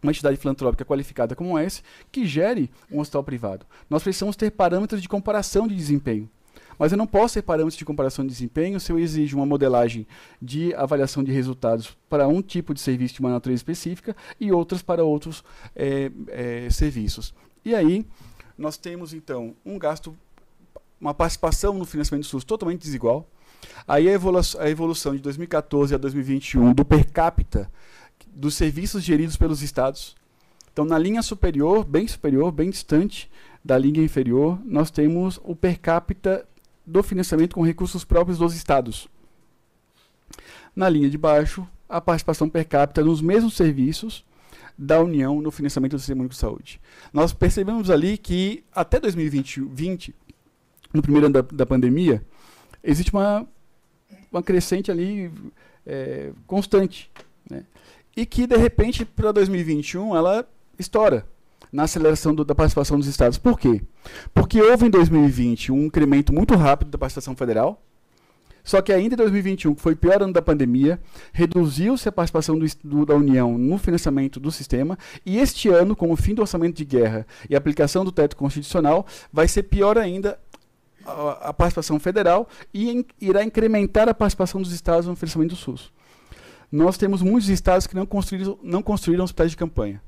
uma 0.00 0.12
entidade 0.12 0.36
filantrópica 0.36 0.84
qualificada 0.84 1.34
como 1.34 1.58
essa, 1.58 1.82
que 2.12 2.24
gere 2.24 2.70
um 2.88 3.00
hospital 3.00 3.24
privado. 3.24 3.66
Nós 3.90 4.00
precisamos 4.00 4.36
ter 4.36 4.52
parâmetros 4.52 5.02
de 5.02 5.08
comparação 5.08 5.66
de 5.66 5.74
desempenho. 5.74 6.30
Mas 6.78 6.92
eu 6.92 6.98
não 6.98 7.08
posso 7.08 7.34
ter 7.34 7.42
parâmetros 7.42 7.76
de 7.76 7.84
comparação 7.84 8.24
de 8.24 8.30
desempenho 8.30 8.78
se 8.78 8.92
eu 8.92 8.98
exijo 9.00 9.36
uma 9.36 9.44
modelagem 9.44 10.06
de 10.40 10.72
avaliação 10.76 11.24
de 11.24 11.32
resultados 11.32 11.98
para 12.08 12.28
um 12.28 12.40
tipo 12.40 12.72
de 12.72 12.80
serviço 12.80 13.14
de 13.14 13.20
uma 13.20 13.30
natureza 13.30 13.58
específica 13.58 14.14
e 14.38 14.52
outras 14.52 14.82
para 14.82 15.02
outros 15.02 15.42
é, 15.74 16.12
é, 16.28 16.70
serviços. 16.70 17.34
E 17.64 17.74
aí, 17.74 18.06
nós 18.58 18.76
temos 18.76 19.14
então 19.14 19.54
um 19.64 19.78
gasto, 19.78 20.14
uma 21.00 21.14
participação 21.14 21.74
no 21.74 21.86
financiamento 21.86 22.24
do 22.24 22.28
SUS 22.28 22.44
totalmente 22.44 22.82
desigual. 22.82 23.26
Aí 23.86 24.08
a 24.08 24.12
evolução, 24.12 24.60
a 24.60 24.68
evolução 24.68 25.16
de 25.16 25.22
2014 25.22 25.94
a 25.94 25.98
2021 25.98 26.72
do 26.74 26.84
per 26.84 27.10
capita 27.10 27.70
dos 28.26 28.54
serviços 28.54 29.02
geridos 29.02 29.36
pelos 29.36 29.62
estados. 29.62 30.16
Então, 30.72 30.84
na 30.84 30.98
linha 30.98 31.22
superior, 31.22 31.84
bem 31.84 32.06
superior, 32.06 32.52
bem 32.52 32.70
distante 32.70 33.30
da 33.64 33.76
linha 33.76 34.02
inferior, 34.02 34.60
nós 34.64 34.90
temos 34.90 35.40
o 35.42 35.54
per 35.56 35.78
capita 35.78 36.46
do 36.86 37.02
financiamento 37.02 37.54
com 37.54 37.62
recursos 37.62 38.04
próprios 38.04 38.38
dos 38.38 38.54
estados. 38.54 39.08
Na 40.74 40.88
linha 40.88 41.10
de 41.10 41.18
baixo, 41.18 41.66
a 41.88 42.00
participação 42.00 42.48
per 42.48 42.66
capita 42.66 43.02
nos 43.02 43.20
mesmos 43.20 43.54
serviços 43.54 44.24
da 44.78 45.00
União 45.00 45.40
no 45.42 45.50
financiamento 45.50 45.92
do 45.92 45.98
Sistema 45.98 46.20
Único 46.20 46.34
de 46.34 46.40
Saúde. 46.40 46.80
Nós 47.12 47.32
percebemos 47.32 47.90
ali 47.90 48.16
que 48.16 48.62
até 48.72 49.00
2020, 49.00 50.14
no 50.94 51.02
primeiro 51.02 51.26
ano 51.26 51.32
da, 51.32 51.40
da 51.42 51.66
pandemia, 51.66 52.24
existe 52.82 53.12
uma, 53.12 53.46
uma 54.30 54.42
crescente 54.42 54.90
ali 54.90 55.32
é, 55.84 56.30
constante. 56.46 57.10
Né? 57.50 57.64
E 58.16 58.24
que, 58.24 58.46
de 58.46 58.56
repente, 58.56 59.04
para 59.04 59.32
2021, 59.32 60.14
ela 60.14 60.48
estoura 60.78 61.26
na 61.72 61.82
aceleração 61.82 62.34
do, 62.34 62.44
da 62.44 62.54
participação 62.54 62.98
dos 62.98 63.08
estados. 63.08 63.36
Por 63.36 63.58
quê? 63.58 63.82
Porque 64.32 64.62
houve 64.62 64.86
em 64.86 64.90
2020 64.90 65.72
um 65.72 65.86
incremento 65.86 66.32
muito 66.32 66.54
rápido 66.54 66.90
da 66.90 66.98
participação 66.98 67.34
federal, 67.34 67.82
só 68.68 68.82
que 68.82 68.92
ainda 68.92 69.14
em 69.14 69.16
2021, 69.16 69.74
que 69.74 69.80
foi 69.80 69.94
o 69.94 69.96
pior 69.96 70.22
ano 70.22 70.30
da 70.30 70.42
pandemia, 70.42 71.00
reduziu-se 71.32 72.06
a 72.06 72.12
participação 72.12 72.58
do, 72.58 72.66
do, 72.84 73.06
da 73.06 73.14
União 73.14 73.56
no 73.56 73.78
financiamento 73.78 74.38
do 74.38 74.52
sistema, 74.52 74.98
e 75.24 75.38
este 75.38 75.70
ano, 75.70 75.96
com 75.96 76.12
o 76.12 76.16
fim 76.16 76.34
do 76.34 76.42
orçamento 76.42 76.76
de 76.76 76.84
guerra 76.84 77.26
e 77.48 77.54
a 77.54 77.58
aplicação 77.58 78.04
do 78.04 78.12
teto 78.12 78.36
constitucional, 78.36 79.06
vai 79.32 79.48
ser 79.48 79.62
pior 79.62 79.96
ainda 79.96 80.38
a, 81.02 81.48
a 81.48 81.54
participação 81.54 81.98
federal 81.98 82.46
e 82.74 83.06
irá 83.18 83.42
incrementar 83.42 84.06
a 84.06 84.12
participação 84.12 84.60
dos 84.60 84.70
estados 84.70 85.06
no 85.06 85.16
financiamento 85.16 85.52
do 85.52 85.56
SUS. 85.56 85.90
Nós 86.70 86.98
temos 86.98 87.22
muitos 87.22 87.48
estados 87.48 87.86
que 87.86 87.96
não 87.96 88.04
construíram, 88.04 88.58
não 88.62 88.82
construíram 88.82 89.24
hospitais 89.24 89.52
de 89.52 89.56
campanha. 89.56 90.02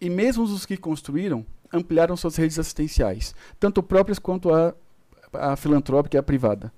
E 0.00 0.10
mesmo 0.10 0.42
os 0.42 0.66
que 0.66 0.76
construíram, 0.76 1.46
ampliaram 1.72 2.16
suas 2.16 2.34
redes 2.34 2.58
assistenciais, 2.58 3.36
tanto 3.60 3.84
próprias 3.84 4.18
quanto 4.18 4.52
a, 4.52 4.74
a 5.32 5.54
filantrópica 5.54 6.16
e 6.16 6.18
a 6.18 6.24
privada. 6.24 6.72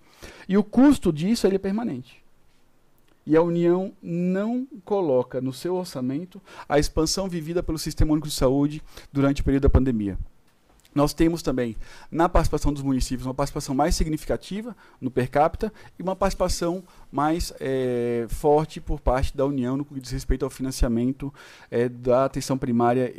E 0.48 0.56
o 0.56 0.64
custo 0.64 1.12
disso 1.12 1.46
ele 1.46 1.56
é 1.56 1.58
permanente. 1.58 2.22
E 3.24 3.36
a 3.36 3.42
União 3.42 3.92
não 4.02 4.66
coloca 4.84 5.40
no 5.40 5.52
seu 5.52 5.76
orçamento 5.76 6.42
a 6.68 6.78
expansão 6.78 7.28
vivida 7.28 7.62
pelo 7.62 7.78
Sistema 7.78 8.12
Único 8.12 8.28
de 8.28 8.34
Saúde 8.34 8.82
durante 9.12 9.42
o 9.42 9.44
período 9.44 9.62
da 9.62 9.70
pandemia. 9.70 10.18
Nós 10.94 11.14
temos 11.14 11.40
também, 11.40 11.74
na 12.10 12.28
participação 12.28 12.72
dos 12.72 12.82
municípios, 12.82 13.26
uma 13.26 13.32
participação 13.32 13.74
mais 13.74 13.94
significativa 13.94 14.76
no 15.00 15.10
per 15.10 15.30
capita 15.30 15.72
e 15.98 16.02
uma 16.02 16.14
participação 16.14 16.84
mais 17.10 17.52
é, 17.58 18.26
forte 18.28 18.80
por 18.80 19.00
parte 19.00 19.34
da 19.34 19.46
União 19.46 19.76
no 19.76 19.84
que 19.84 19.98
diz 19.98 20.10
respeito 20.10 20.44
ao 20.44 20.50
financiamento 20.50 21.32
é, 21.70 21.88
da 21.88 22.26
atenção 22.26 22.58
primária 22.58 23.12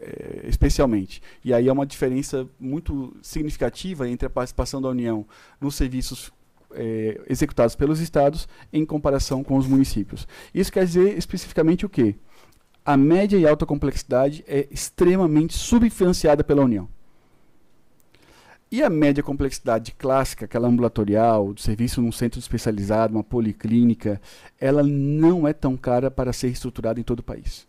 é, 0.00 0.46
especialmente. 0.48 1.22
E 1.44 1.52
aí 1.52 1.68
é 1.68 1.72
uma 1.72 1.86
diferença 1.86 2.48
muito 2.58 3.16
significativa 3.22 4.08
entre 4.08 4.26
a 4.26 4.30
participação 4.30 4.80
da 4.80 4.88
União 4.88 5.26
nos 5.60 5.74
serviços 5.74 6.32
é, 6.72 7.20
executados 7.28 7.74
pelos 7.74 8.00
estados 8.00 8.48
em 8.72 8.84
comparação 8.84 9.44
com 9.44 9.56
os 9.56 9.66
municípios. 9.66 10.26
Isso 10.54 10.72
quer 10.72 10.84
dizer 10.84 11.18
especificamente 11.18 11.84
o 11.84 11.88
quê? 11.88 12.14
A 12.84 12.96
média 12.96 13.36
e 13.36 13.46
alta 13.46 13.66
complexidade 13.66 14.44
é 14.48 14.66
extremamente 14.70 15.54
subfinanciada 15.54 16.42
pela 16.42 16.62
União. 16.64 16.88
E 18.72 18.84
a 18.84 18.88
média 18.88 19.20
complexidade 19.20 19.92
clássica, 19.92 20.44
aquela 20.44 20.68
ambulatorial, 20.68 21.52
do 21.52 21.60
serviço 21.60 22.00
num 22.00 22.12
centro 22.12 22.38
especializado, 22.38 23.14
uma 23.14 23.24
policlínica, 23.24 24.20
ela 24.60 24.84
não 24.84 25.46
é 25.46 25.52
tão 25.52 25.76
cara 25.76 26.08
para 26.08 26.32
ser 26.32 26.48
estruturada 26.48 27.00
em 27.00 27.02
todo 27.02 27.18
o 27.18 27.24
país. 27.24 27.66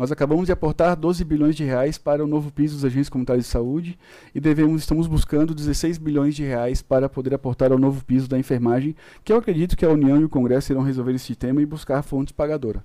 Nós 0.00 0.10
acabamos 0.10 0.46
de 0.46 0.52
aportar 0.52 0.96
12 0.96 1.22
bilhões 1.26 1.54
de 1.54 1.62
reais 1.62 1.98
para 1.98 2.24
o 2.24 2.26
novo 2.26 2.50
piso 2.50 2.74
dos 2.74 2.86
agentes 2.86 3.10
comunitários 3.10 3.44
de 3.44 3.50
saúde 3.50 3.98
e 4.34 4.40
devemos, 4.40 4.80
estamos 4.80 5.06
buscando 5.06 5.54
16 5.54 5.98
bilhões 5.98 6.34
de 6.34 6.42
reais 6.42 6.80
para 6.80 7.06
poder 7.06 7.34
aportar 7.34 7.70
ao 7.70 7.78
novo 7.78 8.02
piso 8.02 8.26
da 8.26 8.38
enfermagem, 8.38 8.96
que 9.22 9.30
eu 9.30 9.36
acredito 9.36 9.76
que 9.76 9.84
a 9.84 9.90
União 9.90 10.18
e 10.18 10.24
o 10.24 10.28
Congresso 10.30 10.72
irão 10.72 10.80
resolver 10.80 11.12
esse 11.12 11.34
tema 11.34 11.60
e 11.60 11.66
buscar 11.66 12.00
fontes 12.00 12.32
pagadoras. 12.32 12.80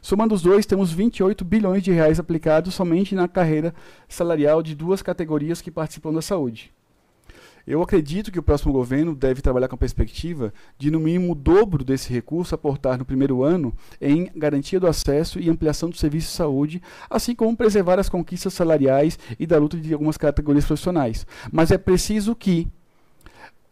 Somando 0.00 0.32
os 0.32 0.42
dois, 0.42 0.64
temos 0.64 0.92
28 0.92 1.44
bilhões 1.44 1.82
de 1.82 1.90
reais 1.90 2.20
aplicados 2.20 2.72
somente 2.72 3.16
na 3.16 3.26
carreira 3.26 3.74
salarial 4.08 4.62
de 4.62 4.76
duas 4.76 5.02
categorias 5.02 5.60
que 5.60 5.72
participam 5.72 6.12
da 6.12 6.22
saúde. 6.22 6.72
Eu 7.66 7.82
acredito 7.82 8.32
que 8.32 8.38
o 8.38 8.42
próximo 8.42 8.72
governo 8.72 9.14
deve 9.14 9.42
trabalhar 9.42 9.68
com 9.68 9.74
a 9.74 9.78
perspectiva 9.78 10.52
de, 10.78 10.90
no 10.90 11.00
mínimo, 11.00 11.32
o 11.32 11.34
dobro 11.34 11.84
desse 11.84 12.12
recurso 12.12 12.54
aportar 12.54 12.98
no 12.98 13.04
primeiro 13.04 13.42
ano 13.42 13.74
em 14.00 14.30
garantia 14.34 14.80
do 14.80 14.86
acesso 14.86 15.38
e 15.38 15.48
ampliação 15.48 15.90
do 15.90 15.96
serviço 15.96 16.28
de 16.28 16.34
saúde, 16.34 16.82
assim 17.08 17.34
como 17.34 17.56
preservar 17.56 17.98
as 17.98 18.08
conquistas 18.08 18.54
salariais 18.54 19.18
e 19.38 19.46
da 19.46 19.58
luta 19.58 19.76
de 19.76 19.92
algumas 19.92 20.16
categorias 20.16 20.64
profissionais. 20.64 21.26
Mas 21.52 21.70
é 21.70 21.78
preciso 21.78 22.34
que 22.34 22.68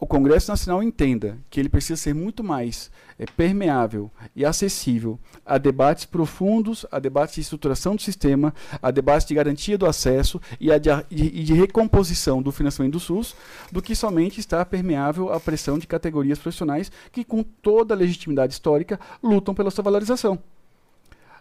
o 0.00 0.06
Congresso 0.06 0.50
Nacional 0.50 0.80
entenda 0.80 1.38
que 1.50 1.58
ele 1.58 1.68
precisa 1.68 1.96
ser 1.96 2.14
muito 2.14 2.44
mais 2.44 2.88
é, 3.18 3.26
permeável 3.26 4.10
e 4.34 4.44
acessível 4.44 5.18
a 5.44 5.58
debates 5.58 6.04
profundos, 6.04 6.86
a 6.92 7.00
debates 7.00 7.34
de 7.34 7.40
estruturação 7.40 7.96
do 7.96 8.02
sistema, 8.02 8.54
a 8.80 8.92
debates 8.92 9.26
de 9.26 9.34
garantia 9.34 9.76
do 9.76 9.86
acesso 9.86 10.40
e 10.60 10.70
a 10.70 10.78
de, 10.78 10.90
de, 11.10 11.42
de 11.42 11.52
recomposição 11.52 12.40
do 12.40 12.52
financiamento 12.52 12.92
do 12.92 13.00
SUS, 13.00 13.34
do 13.72 13.82
que 13.82 13.96
somente 13.96 14.38
estar 14.38 14.64
permeável 14.66 15.32
à 15.32 15.40
pressão 15.40 15.78
de 15.78 15.86
categorias 15.86 16.38
profissionais 16.38 16.92
que, 17.10 17.24
com 17.24 17.42
toda 17.42 17.92
a 17.92 17.96
legitimidade 17.96 18.52
histórica, 18.52 19.00
lutam 19.20 19.52
pela 19.52 19.70
sua 19.70 19.82
valorização. 19.82 20.38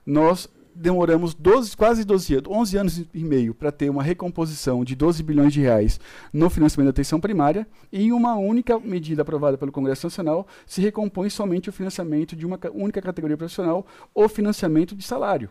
Nós 0.03 0.49
demoramos 0.77 1.33
12, 1.33 1.75
quase 1.75 2.03
12 2.06 2.35
anos, 2.35 2.47
11 2.49 2.77
anos 2.77 3.06
e 3.14 3.23
meio 3.23 3.53
para 3.53 3.72
ter 3.72 3.89
uma 3.89 4.03
recomposição 4.03 4.83
de 4.83 4.95
12 4.95 5.23
bilhões 5.23 5.51
de 5.51 5.61
reais 5.61 5.99
no 6.31 6.49
financiamento 6.49 6.88
da 6.88 6.91
atenção 6.91 7.19
primária 7.19 7.67
e 7.91 8.03
em 8.03 8.11
uma 8.11 8.35
única 8.35 8.80
medida 8.80 9.23
aprovada 9.23 9.57
pelo 9.57 9.72
Congresso 9.72 10.06
Nacional 10.06 10.47
se 10.65 10.81
recompõe 10.81 11.30
somente 11.30 11.69
o 11.69 11.73
financiamento 11.73 12.35
de 12.35 12.45
uma 12.45 12.59
única 12.73 13.01
categoria 13.01 13.38
profissional 13.38 13.85
ou 14.14 14.30
financiamento 14.30 14.95
de 14.95 15.03
salário. 15.03 15.49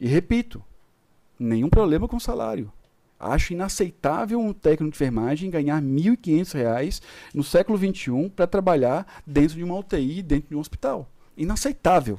E 0.00 0.06
repito, 0.06 0.62
nenhum 1.38 1.70
problema 1.70 2.08
com 2.08 2.18
salário. 2.18 2.70
Acho 3.18 3.54
inaceitável 3.54 4.38
um 4.38 4.52
técnico 4.52 4.90
de 4.90 4.96
enfermagem 4.96 5.50
ganhar 5.50 5.76
R$ 5.76 5.88
1.500 5.88 7.00
no 7.32 7.42
século 7.42 7.78
XXI 7.78 8.28
para 8.34 8.46
trabalhar 8.46 9.22
dentro 9.26 9.56
de 9.56 9.64
uma 9.64 9.78
UTI, 9.78 10.22
dentro 10.22 10.50
de 10.50 10.56
um 10.56 10.60
hospital. 10.60 11.08
Inaceitável. 11.34 12.18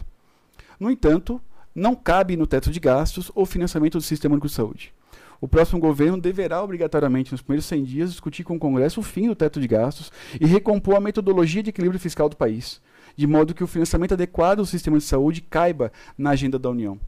No 0.80 0.90
entanto, 0.90 1.40
não 1.78 1.94
cabe 1.94 2.36
no 2.36 2.48
teto 2.48 2.72
de 2.72 2.80
gastos 2.80 3.32
o 3.36 3.46
financiamento 3.46 4.00
do 4.00 4.02
Sistema 4.02 4.34
Único 4.34 4.48
de 4.48 4.54
Saúde. 4.54 4.92
O 5.40 5.48
próximo 5.48 5.80
governo 5.80 6.20
deverá 6.20 6.64
obrigatoriamente, 6.64 7.32
nos 7.32 7.44
primeiros 7.44 7.68
100 7.68 7.84
dias, 7.84 8.10
discutir 8.10 8.44
com 8.44 8.56
o 8.56 8.60
Congresso 8.60 9.00
o 9.00 9.04
fim 9.04 9.28
do 9.28 9.36
teto 9.36 9.62
de 9.62 9.68
gastos 9.68 10.12
e 10.42 10.46
recompor 10.48 10.96
a 10.96 11.00
metodologia 11.00 11.62
de 11.62 11.70
equilíbrio 11.70 12.00
fiscal 12.00 12.28
do 12.28 12.36
país, 12.36 12.82
de 13.16 13.28
modo 13.28 13.54
que 13.54 13.64
o 13.64 13.68
financiamento 13.68 14.16
adequado 14.16 14.58
do 14.58 14.66
sistema 14.66 14.98
de 14.98 15.04
saúde 15.04 15.40
caiba 15.40 15.92
na 16.18 16.32
agenda 16.32 16.58
da 16.58 16.68
União. 16.68 17.00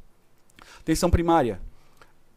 Atenção 0.80 1.10
primária. 1.10 1.60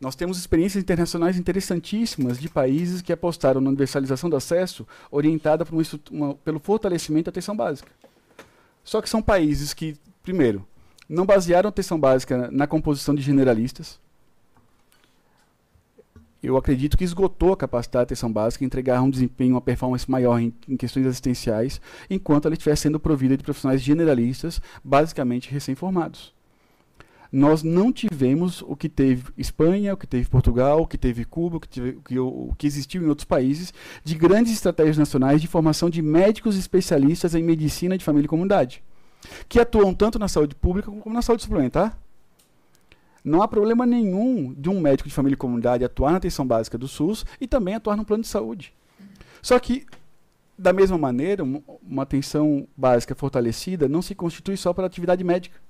Nós 0.00 0.16
temos 0.16 0.38
experiências 0.38 0.82
internacionais 0.82 1.36
interessantíssimas 1.36 2.40
de 2.40 2.48
países 2.48 3.02
que 3.02 3.12
apostaram 3.12 3.60
na 3.60 3.68
universalização 3.68 4.30
do 4.30 4.36
acesso 4.36 4.88
orientada 5.10 5.66
uma, 6.10 6.34
pelo 6.36 6.58
fortalecimento 6.58 7.26
da 7.26 7.30
atenção 7.30 7.54
básica. 7.54 7.92
Só 8.82 9.02
que 9.02 9.10
são 9.10 9.20
países 9.20 9.74
que, 9.74 9.96
primeiro, 10.22 10.66
não 11.12 11.26
basearam 11.26 11.68
a 11.68 11.70
atenção 11.70 12.00
básica 12.00 12.50
na 12.50 12.66
composição 12.66 13.14
de 13.14 13.20
generalistas. 13.20 14.00
Eu 16.42 16.56
acredito 16.56 16.96
que 16.96 17.04
esgotou 17.04 17.52
a 17.52 17.56
capacidade 17.56 18.00
da 18.00 18.02
atenção 18.04 18.32
básica 18.32 18.64
em 18.64 18.66
entregar 18.66 19.02
um 19.02 19.10
desempenho, 19.10 19.54
uma 19.54 19.60
performance 19.60 20.10
maior 20.10 20.40
em, 20.40 20.52
em 20.66 20.76
questões 20.76 21.06
assistenciais, 21.06 21.80
enquanto 22.08 22.46
ela 22.46 22.54
estiver 22.54 22.74
sendo 22.76 22.98
provida 22.98 23.36
de 23.36 23.44
profissionais 23.44 23.82
generalistas, 23.82 24.60
basicamente 24.82 25.50
recém-formados. 25.50 26.34
Nós 27.30 27.62
não 27.62 27.92
tivemos 27.92 28.62
o 28.62 28.74
que 28.74 28.88
teve 28.88 29.24
Espanha, 29.36 29.94
o 29.94 29.96
que 29.96 30.06
teve 30.06 30.28
Portugal, 30.28 30.80
o 30.80 30.86
que 30.86 30.98
teve 30.98 31.24
Cuba, 31.26 31.58
o 31.58 31.60
que, 31.60 31.68
teve, 31.68 31.90
o 31.90 32.02
que, 32.02 32.18
o 32.18 32.54
que 32.58 32.66
existiu 32.66 33.02
em 33.02 33.06
outros 33.06 33.24
países, 33.26 33.72
de 34.02 34.14
grandes 34.14 34.52
estratégias 34.52 34.98
nacionais 34.98 35.40
de 35.40 35.46
formação 35.46 35.88
de 35.88 36.00
médicos 36.02 36.56
especialistas 36.56 37.34
em 37.34 37.42
medicina 37.42 37.96
de 37.96 38.04
família 38.04 38.26
e 38.26 38.28
comunidade 38.28 38.82
que 39.48 39.60
atuam 39.60 39.94
tanto 39.94 40.18
na 40.18 40.28
saúde 40.28 40.54
pública 40.54 40.90
como 40.90 41.14
na 41.14 41.22
saúde 41.22 41.42
suplementar. 41.42 41.98
Não 43.24 43.40
há 43.40 43.46
problema 43.46 43.86
nenhum 43.86 44.52
de 44.52 44.68
um 44.68 44.80
médico 44.80 45.08
de 45.08 45.14
família 45.14 45.34
e 45.34 45.38
comunidade 45.38 45.84
atuar 45.84 46.10
na 46.10 46.16
atenção 46.16 46.46
básica 46.46 46.76
do 46.76 46.88
SUS 46.88 47.24
e 47.40 47.46
também 47.46 47.74
atuar 47.74 47.96
no 47.96 48.04
plano 48.04 48.22
de 48.22 48.28
saúde. 48.28 48.74
Só 49.40 49.58
que, 49.58 49.86
da 50.58 50.72
mesma 50.72 50.98
maneira, 50.98 51.44
uma 51.44 52.02
atenção 52.02 52.66
básica 52.76 53.14
fortalecida 53.14 53.88
não 53.88 54.02
se 54.02 54.14
constitui 54.14 54.56
só 54.56 54.72
para 54.72 54.86
atividade 54.86 55.22
médica. 55.22 55.60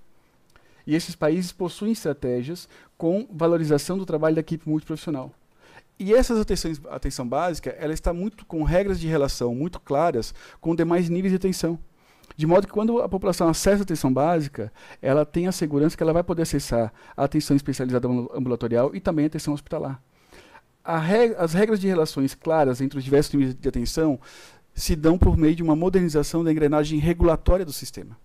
E 0.87 0.95
esses 0.95 1.15
países 1.15 1.53
possuem 1.53 1.93
estratégias 1.93 2.69
com 2.97 3.27
valorização 3.31 3.99
do 3.99 4.07
trabalho 4.07 4.35
da 4.35 4.41
equipe 4.41 4.69
multiprofissional. 4.69 5.31
E 5.99 6.13
essas 6.13 6.41
atenções, 6.41 6.81
atenção 6.91 7.29
básica, 7.29 7.71
ela 7.79 7.93
está 7.93 8.13
muito 8.13 8.45
com 8.47 8.65
regras 8.65 8.99
de 8.99 9.07
relação 9.07 9.55
muito 9.55 9.79
claras 9.79 10.35
com 10.61 10.75
demais 10.75 11.09
níveis 11.09 11.33
de 11.33 11.37
atenção. 11.37 11.79
De 12.37 12.47
modo 12.47 12.67
que 12.67 12.73
quando 12.73 13.01
a 13.01 13.09
população 13.09 13.49
acessa 13.49 13.83
a 13.83 13.85
atenção 13.85 14.13
básica, 14.13 14.73
ela 15.01 15.25
tem 15.25 15.47
a 15.47 15.53
segurança 15.53 15.97
que 15.97 16.03
ela 16.03 16.13
vai 16.13 16.23
poder 16.23 16.43
acessar 16.43 16.93
a 17.17 17.25
atenção 17.25 17.57
especializada 17.57 18.09
ambulatorial 18.09 18.95
e 18.95 19.01
também 19.01 19.25
a 19.25 19.29
atenção 19.29 19.55
hospitalar. 19.55 20.03
Reg 20.85 21.35
as 21.39 21.53
regras 21.53 21.79
de 21.81 21.87
relações 21.87 22.35
claras 22.35 22.81
entre 22.81 22.99
os 22.99 23.05
diversos 23.05 23.33
níveis 23.33 23.55
de 23.55 23.69
atenção 23.69 24.19
se 24.75 24.97
dão 24.97 25.19
por 25.19 25.37
meio 25.37 25.55
de 25.55 25.63
uma 25.63 25.77
modernização 25.77 26.43
da 26.43 26.51
engrenagem 26.51 26.99
regulatória 26.99 27.65
do 27.65 27.73
sistema. 27.73 28.17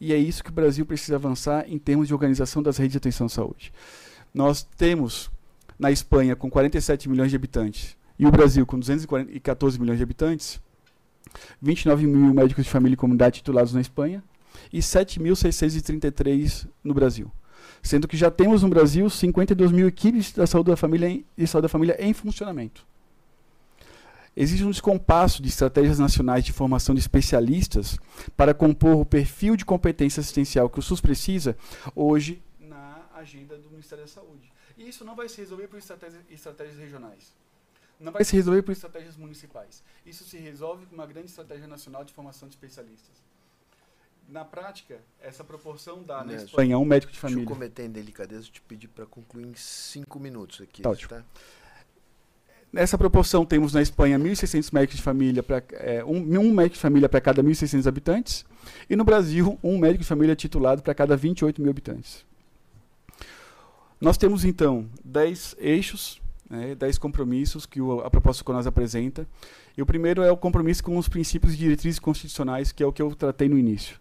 E 0.00 0.12
é 0.12 0.16
isso 0.16 0.42
que 0.42 0.50
o 0.50 0.52
Brasil 0.52 0.84
precisa 0.84 1.14
avançar 1.14 1.64
em 1.68 1.78
termos 1.78 2.08
de 2.08 2.14
organização 2.14 2.62
das 2.62 2.76
redes 2.76 2.92
de 2.92 2.98
atenção 2.98 3.26
à 3.26 3.30
saúde. 3.30 3.72
Nós 4.34 4.62
temos 4.76 5.30
na 5.78 5.90
Espanha 5.92 6.34
com 6.34 6.50
47 6.50 7.08
milhões 7.08 7.30
de 7.30 7.36
habitantes 7.36 7.96
e 8.18 8.26
o 8.26 8.30
Brasil 8.30 8.66
com 8.66 8.78
214 8.78 9.80
milhões 9.80 9.98
de 9.98 10.02
habitantes, 10.02 10.60
29 11.60 12.06
mil 12.06 12.34
médicos 12.34 12.64
de 12.64 12.70
família 12.70 12.94
e 12.94 12.96
comunidade 12.96 13.36
titulados 13.36 13.72
na 13.72 13.80
Espanha 13.80 14.22
e 14.72 14.78
7.633 14.78 16.68
no 16.82 16.94
Brasil. 16.94 17.30
Sendo 17.82 18.06
que 18.06 18.16
já 18.16 18.30
temos 18.30 18.62
no 18.62 18.68
Brasil 18.68 19.08
52 19.08 19.72
mil 19.72 19.88
equipes 19.88 20.32
da 20.32 20.46
saúde 20.46 20.70
da 20.70 20.76
família 20.76 21.22
e 21.36 21.46
saúde 21.46 21.62
da 21.62 21.68
família 21.68 21.96
em 22.00 22.12
funcionamento. 22.12 22.86
Existe 24.34 24.64
um 24.64 24.70
descompasso 24.70 25.42
de 25.42 25.48
estratégias 25.48 25.98
nacionais 25.98 26.42
de 26.42 26.52
formação 26.52 26.94
de 26.94 27.00
especialistas 27.00 27.98
para 28.34 28.54
compor 28.54 28.96
o 28.96 29.04
perfil 29.04 29.56
de 29.56 29.64
competência 29.64 30.20
assistencial 30.20 30.70
que 30.70 30.78
o 30.78 30.82
SUS 30.82 31.02
precisa 31.02 31.56
hoje 31.94 32.42
na 32.58 33.02
agenda 33.14 33.58
do 33.58 33.68
Ministério 33.68 34.04
da 34.04 34.10
Saúde. 34.10 34.50
E 34.78 34.88
isso 34.88 35.04
não 35.04 35.14
vai 35.14 35.28
se 35.28 35.38
resolver 35.38 35.68
por 35.68 35.78
estratégias, 35.78 36.22
estratégias 36.30 36.78
regionais. 36.78 37.34
Não 38.02 38.12
vai 38.12 38.24
se 38.24 38.34
resolver 38.34 38.62
por 38.62 38.72
estratégias 38.72 39.16
municipais. 39.16 39.82
Isso 40.04 40.24
se 40.24 40.36
resolve 40.36 40.86
com 40.86 40.94
uma 40.94 41.06
grande 41.06 41.28
estratégia 41.28 41.68
nacional 41.68 42.04
de 42.04 42.12
formação 42.12 42.48
de 42.48 42.54
especialistas. 42.54 43.22
Na 44.28 44.44
prática, 44.44 45.00
essa 45.20 45.44
proporção 45.44 46.02
dá 46.02 46.24
na 46.24 46.34
Espanha 46.34 46.78
um 46.78 46.84
médico 46.84 47.12
de 47.12 47.18
família. 47.18 47.44
Deixa 47.44 47.52
eu 47.52 47.56
cometer 47.56 47.84
indelicadeza, 47.84 48.48
te 48.50 48.60
pedir 48.62 48.88
para 48.88 49.06
concluir 49.06 49.46
em 49.46 49.54
cinco 49.54 50.18
minutos 50.18 50.60
aqui. 50.60 50.82
Tá 50.82 50.90
ótimo. 50.90 51.10
Tá? 51.10 51.24
Nessa 52.72 52.96
proporção, 52.96 53.44
temos 53.44 53.74
na 53.74 53.82
Espanha 53.82 54.18
1.600 54.18 54.72
médicos 54.72 54.96
de 54.96 55.02
família, 55.02 55.42
pra, 55.42 55.62
é, 55.72 56.02
um, 56.02 56.40
um 56.40 56.54
médico 56.54 56.76
de 56.76 56.80
família 56.80 57.06
para 57.06 57.20
cada 57.20 57.42
1.600 57.42 57.86
habitantes, 57.86 58.46
e 58.88 58.96
no 58.96 59.04
Brasil, 59.04 59.58
um 59.62 59.76
médico 59.76 60.02
de 60.02 60.08
família 60.08 60.34
titulado 60.34 60.82
para 60.82 60.94
cada 60.94 61.14
28 61.14 61.60
mil 61.60 61.70
habitantes. 61.70 62.24
Nós 64.00 64.16
temos, 64.16 64.46
então, 64.46 64.88
10 65.04 65.56
eixos, 65.58 66.21
né, 66.52 66.74
10 66.74 66.98
compromissos 66.98 67.64
que 67.64 67.80
o, 67.80 68.00
a 68.00 68.10
proposta 68.10 68.44
que 68.44 68.52
nós 68.52 68.66
apresenta. 68.66 69.26
E 69.76 69.80
o 69.80 69.86
primeiro 69.86 70.22
é 70.22 70.30
o 70.30 70.36
compromisso 70.36 70.84
com 70.84 70.98
os 70.98 71.08
princípios 71.08 71.54
e 71.54 71.56
diretrizes 71.56 71.98
constitucionais, 71.98 72.70
que 72.70 72.82
é 72.82 72.86
o 72.86 72.92
que 72.92 73.00
eu 73.00 73.14
tratei 73.14 73.48
no 73.48 73.58
início. 73.58 73.96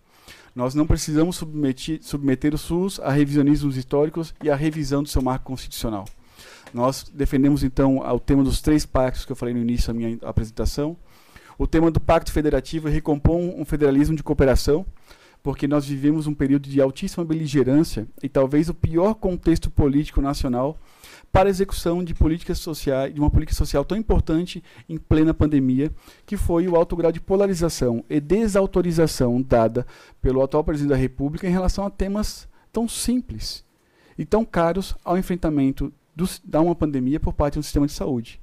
Nós 0.54 0.76
não 0.76 0.86
precisamos 0.86 1.38
submeter, 1.38 2.00
submeter 2.02 2.54
o 2.54 2.58
SUS 2.58 3.00
a 3.00 3.10
revisionismos 3.10 3.78
históricos 3.78 4.36
e 4.44 4.50
à 4.50 4.56
revisão 4.56 5.02
do 5.02 5.08
seu 5.08 5.22
marco 5.22 5.46
constitucional. 5.46 6.04
Nós 6.74 7.10
defendemos, 7.14 7.64
então, 7.64 8.00
o 8.00 8.20
tema 8.20 8.44
dos 8.44 8.62
três 8.62 8.86
pactos 8.86 9.24
que 9.24 9.32
eu 9.32 9.36
falei 9.36 9.54
no 9.54 9.62
início 9.62 9.88
da 9.88 9.94
minha 9.94 10.18
apresentação. 10.24 10.98
O 11.58 11.66
tema 11.66 11.90
do 11.90 12.02
Pacto 12.02 12.34
Federativo 12.34 12.90
recompor 12.90 13.38
um 13.38 13.64
federalismo 13.64 14.16
de 14.16 14.24
cooperação, 14.24 14.86
porque 15.44 15.68
nós 15.68 15.86
vivemos 15.86 16.28
um 16.28 16.34
período 16.34 16.68
de 16.68 16.82
altíssima 16.82 17.24
beligerância 17.24 18.08
e 18.22 18.28
talvez 18.28 18.68
o 18.68 18.74
pior 18.74 19.14
contexto 19.14 19.70
político 19.70 20.22
nacional 20.22 20.78
para 21.32 21.48
a 21.48 21.50
execução 21.50 22.03
de 22.03 22.14
políticas 22.14 22.60
sociais, 22.60 23.14
de 23.14 23.19
uma 23.19 23.30
política 23.30 23.56
social 23.56 23.85
tão 23.85 23.98
importante 23.98 24.64
em 24.90 24.98
plena 24.98 25.34
pandemia, 25.34 25.92
que 26.26 26.35
foi 26.35 26.68
o 26.68 26.76
alto 26.76 26.95
grau 26.95 27.11
de 27.11 27.22
polarização 27.22 28.03
e 28.10 28.19
desautorização 28.19 29.42
dada 29.42 29.85
pelo 30.22 30.42
atual 30.42 30.64
presidente 30.64 30.90
da 30.90 30.95
República 30.95 31.48
em 31.48 31.51
relação 31.51 31.85
a 31.85 31.90
temas 31.90 32.48
tão 32.72 32.88
simples 32.88 33.64
e 34.18 34.26
tão 34.26 34.43
caros 34.43 34.95
ao 35.06 35.18
enfrentamento 35.18 35.93
do, 36.16 36.27
da 36.43 36.60
uma 36.60 36.76
pandemia 36.76 37.19
por 37.19 37.34
parte 37.34 37.58
do 37.58 37.64
sistema 37.64 37.88
de 37.88 37.93
saúde. 37.93 38.40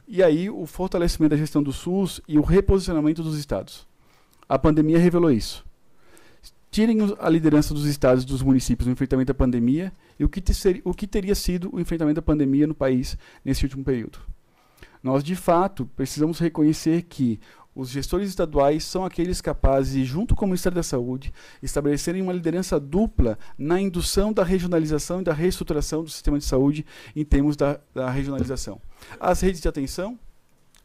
E 0.07 0.23
aí 0.23 0.49
o 0.49 0.67
fortalecimento 0.67 1.31
da 1.31 1.37
gestão 1.37 1.63
do 1.63 1.73
SUS 1.73 2.21
e 2.27 2.39
o 2.39 2.43
reposicionamento 2.43 3.23
dos 3.23 3.39
estados. 3.39 3.87
A 4.49 4.59
pandemia 4.59 4.99
revelou 4.99 5.31
isso. 5.31 5.65
Tirem 6.71 6.99
a 7.19 7.29
liderança 7.29 7.73
dos 7.73 7.85
estados 7.85 8.25
e 8.25 8.27
dos 8.27 8.43
municípios 8.43 8.87
no 8.87 8.93
enfrentamento 8.93 9.29
da 9.29 9.35
pandemia 9.35 9.93
e 10.19 10.25
o 10.25 10.29
que, 10.29 10.41
ter, 10.41 10.81
o 10.85 10.95
que 10.95 11.07
teria 11.07 11.35
sido 11.35 11.75
o 11.75 11.81
enfrentamento 11.81 12.17
da 12.17 12.23
pandemia 12.23 12.67
no 12.67 12.75
país 12.75 13.17
nesse 13.45 13.65
último 13.65 13.85
período. 13.85 14.19
Nós, 15.03 15.23
de 15.23 15.37
fato, 15.37 15.87
precisamos 15.95 16.39
reconhecer 16.39 17.03
que 17.03 17.39
os 17.79 17.91
gestores 17.91 18.29
estaduais 18.29 18.83
são 18.83 19.05
aqueles 19.05 19.41
capazes, 19.41 20.05
junto 20.05 20.35
com 20.35 20.47
o 20.47 20.49
Ministério 20.49 20.75
da 20.75 20.83
Saúde, 20.83 21.33
estabelecerem 21.63 22.21
uma 22.21 22.33
liderança 22.33 22.81
dupla 22.81 23.39
na 23.57 23.81
indução 23.81 24.33
da 24.33 24.43
regionalização 24.43 25.21
e 25.21 25.25
da 25.25 25.33
reestruturação 25.33 26.03
do 26.03 26.11
sistema 26.11 26.41
de 26.41 26.45
saúde 26.45 26.85
em 27.15 27.25
termos 27.25 27.57
da, 27.57 27.79
da 27.95 28.11
regionalização. 28.11 28.81
As 29.21 29.41
redes 29.41 29.61
de 29.61 29.69
atenção, 29.69 30.19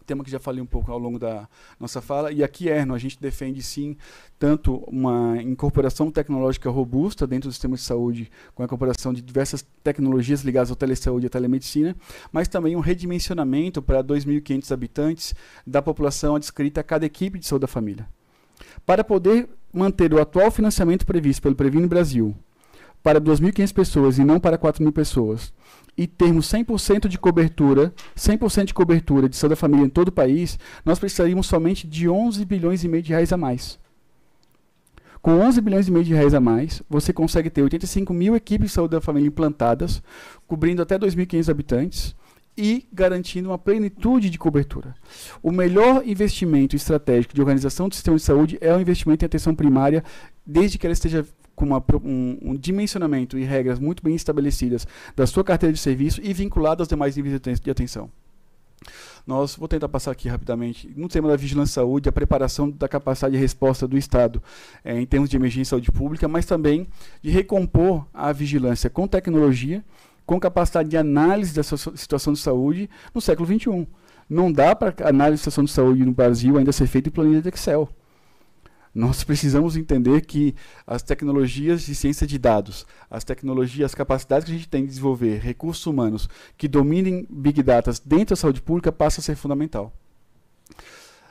tema 0.04 0.24
que 0.24 0.32
já 0.32 0.40
falei 0.40 0.62
um 0.62 0.66
pouco 0.66 0.92
ao 0.92 1.00
longo 1.00 1.18
da 1.18 1.48
nossa 1.80 2.02
fala. 2.02 2.32
E 2.32 2.44
aqui, 2.44 2.70
Erno, 2.70 2.94
a 2.94 2.98
gente 2.98 3.20
defende 3.20 3.62
sim 3.62 3.96
tanto 4.38 4.76
uma 4.88 5.42
incorporação 5.42 6.12
tecnológica 6.12 6.70
robusta 6.70 7.26
dentro 7.26 7.50
do 7.50 7.54
sistema 7.54 7.76
de 7.76 7.82
saúde, 7.82 8.32
com 8.54 8.62
a 8.62 8.66
incorporação 8.66 9.14
de 9.14 9.22
diversas 9.22 9.66
tecnologias 9.84 10.42
ligadas 10.42 10.70
ao 10.70 10.76
telesaúde 10.76 11.26
e 11.26 11.28
à 11.28 11.30
telemedicina, 11.30 11.96
mas 12.32 12.48
também 12.48 12.76
um 12.76 12.80
redimensionamento 12.80 13.82
para 13.82 14.04
2.500 14.04 14.72
habitantes 14.72 15.36
da 15.66 15.82
população 15.82 16.36
adscrita 16.36 16.82
a 16.82 16.84
cada 16.84 17.06
equipe 17.06 17.40
de 17.40 17.46
saúde 17.46 17.62
da 17.62 17.68
família. 17.68 18.08
Para 18.86 19.04
poder 19.04 19.50
manter 19.72 20.14
o 20.14 20.22
atual 20.22 20.52
financiamento 20.52 21.06
previsto 21.06 21.42
pelo 21.42 21.56
Previne 21.56 21.88
Brasil 21.88 22.36
para 23.02 23.20
2.500 23.20 23.74
pessoas 23.74 24.18
e 24.18 24.24
não 24.24 24.40
para 24.40 24.58
4.000 24.58 24.92
pessoas, 24.94 25.54
e 25.98 26.08
termos 26.08 26.52
100% 26.52 27.08
de 27.08 27.18
cobertura, 27.18 27.94
100% 28.16 28.66
de 28.66 28.74
cobertura 28.74 29.30
de 29.30 29.36
saúde 29.36 29.52
da 29.52 29.56
família 29.56 29.86
em 29.86 29.90
todo 29.90 30.08
o 30.08 30.12
país, 30.12 30.58
nós 30.84 31.00
precisaríamos 31.00 31.48
somente 31.48 31.88
de 31.88 32.10
11 32.10 32.44
bilhões 32.46 32.84
e 32.84 32.88
meio 32.88 33.04
de 33.04 33.12
reais 33.12 33.32
a 33.32 33.38
mais. 33.38 33.80
Com 35.22 35.40
11 35.40 35.62
bilhões 35.62 35.88
e 35.88 35.92
meio 35.92 36.04
de 36.04 36.14
reais 36.14 36.34
a 36.34 36.40
mais, 36.42 36.84
você 36.90 37.14
consegue 37.14 37.50
ter 37.50 37.62
85 37.62 38.14
mil 38.14 38.36
equipes 38.36 38.68
de 38.68 38.74
saúde 38.74 38.92
da 38.92 39.00
família 39.00 39.28
implantadas, 39.28 40.04
cobrindo 40.46 40.82
até 40.82 41.00
2.500 41.00 41.50
habitantes 41.50 42.16
e 42.58 42.86
garantindo 42.92 43.50
uma 43.50 43.58
plenitude 43.58 44.30
de 44.30 44.38
cobertura. 44.38 44.94
O 45.42 45.52
melhor 45.52 46.04
investimento 46.06 46.76
estratégico 46.76 47.34
de 47.34 47.42
organização 47.42 47.88
do 47.88 47.96
sistema 47.96 48.18
de 48.18 48.24
saúde 48.24 48.58
é 48.60 48.76
o 48.76 48.82
investimento 48.82 49.24
em 49.24 49.28
atenção 49.28 49.56
primária, 49.56 50.04
desde 50.46 50.78
que 50.78 50.86
ela 50.86 50.94
esteja 50.94 51.26
com 51.56 51.66
uma, 51.66 51.84
um, 52.04 52.38
um, 52.42 52.56
dimensionamento 52.56 53.38
e 53.38 53.44
regras 53.44 53.80
muito 53.80 54.04
bem 54.04 54.16
estabelecidas 54.16 54.88
da 55.16 55.28
sua 55.28 55.44
carteira 55.44 55.74
de 55.74 55.80
serviço 55.80 56.20
e 56.24 56.34
vinculado 56.34 56.82
aos 56.82 56.88
demais 56.88 57.16
níveis 57.16 57.40
de 57.62 57.72
atenção. 57.72 58.10
Nós, 59.26 59.56
vou 59.56 59.70
tentar 59.70 59.88
passar 59.88 60.12
aqui 60.12 60.28
rapidamente, 60.28 60.92
no 60.98 61.08
tema 61.08 61.30
da 61.30 61.38
vigilância 61.38 61.76
saúde, 61.76 62.10
a 62.10 62.12
preparação 62.12 62.70
da 62.70 62.90
capacidade 62.90 63.34
de 63.34 63.40
resposta 63.40 63.88
do 63.88 63.98
Estado 63.98 64.44
é, 64.84 65.00
em 65.00 65.06
termos 65.06 65.30
de 65.30 65.38
emergência 65.38 65.70
saúde 65.72 65.92
pública, 65.92 66.28
mas 66.28 66.46
também 66.46 66.88
de 67.22 67.30
recompor 67.30 68.06
a 68.14 68.34
vigilância 68.34 68.90
com 68.90 69.08
tecnologia, 69.08 69.84
com 70.26 70.40
capacidade 70.40 70.90
de 70.90 70.98
análise 70.98 71.54
da 71.54 71.64
situação 71.64 72.34
de 72.34 72.40
saúde 72.40 72.90
no 73.14 73.22
século 73.22 73.48
XXI. 73.48 73.88
Não 74.30 74.52
dá 74.52 74.76
para 74.76 74.94
análise 75.08 75.42
da 75.42 75.52
situação 75.52 75.64
de 75.64 75.72
saúde 75.72 76.04
no 76.04 76.12
Brasil 76.12 76.58
ainda 76.58 76.72
ser 76.72 76.88
feita 76.88 77.08
em 77.08 77.12
planilha 77.12 77.42
de 77.42 77.50
Excel. 77.50 77.90
Nós 78.94 79.24
precisamos 79.24 79.76
entender 79.76 80.22
que 80.22 80.54
as 80.86 81.02
tecnologias 81.02 81.82
de 81.82 81.96
ciência 81.96 82.28
de 82.28 82.38
dados, 82.38 82.86
as 83.10 83.24
tecnologias, 83.24 83.92
as 83.92 83.96
capacidades 83.96 84.46
que 84.46 84.52
a 84.52 84.56
gente 84.56 84.70
tem 84.70 84.84
de 84.84 84.90
desenvolver, 84.90 85.40
recursos 85.40 85.84
humanos 85.88 86.30
que 86.56 86.68
dominem 86.68 87.26
Big 87.28 87.64
Data 87.64 87.92
dentro 88.06 88.36
da 88.36 88.36
saúde 88.36 88.62
pública 88.62 88.92
passa 88.92 89.20
a 89.20 89.24
ser 89.24 89.36
fundamental. 89.36 89.92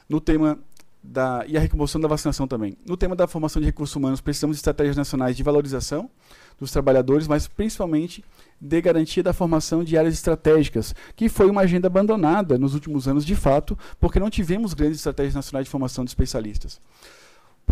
No 0.08 0.20
tema 0.20 0.58
da, 1.00 1.44
e 1.46 1.56
a 1.56 1.60
recomposição 1.60 2.00
da 2.00 2.08
vacinação 2.08 2.48
também. 2.48 2.76
No 2.84 2.96
tema 2.96 3.14
da 3.14 3.28
formação 3.28 3.60
de 3.60 3.66
recursos 3.66 3.94
humanos, 3.94 4.20
precisamos 4.20 4.56
de 4.56 4.58
estratégias 4.58 4.96
nacionais 4.96 5.36
de 5.36 5.42
valorização 5.44 6.10
dos 6.58 6.72
trabalhadores, 6.72 7.28
mas 7.28 7.46
principalmente 7.46 8.24
de 8.60 8.80
garantia 8.80 9.22
da 9.22 9.32
formação 9.32 9.84
de 9.84 9.96
áreas 9.96 10.14
estratégicas, 10.14 10.94
que 11.14 11.28
foi 11.28 11.48
uma 11.48 11.62
agenda 11.62 11.86
abandonada 11.86 12.58
nos 12.58 12.74
últimos 12.74 13.06
anos 13.06 13.24
de 13.24 13.34
fato, 13.36 13.78
porque 14.00 14.20
não 14.20 14.30
tivemos 14.30 14.74
grandes 14.74 14.98
estratégias 14.98 15.34
nacionais 15.34 15.66
de 15.66 15.70
formação 15.70 16.04
de 16.04 16.10
especialistas 16.10 16.80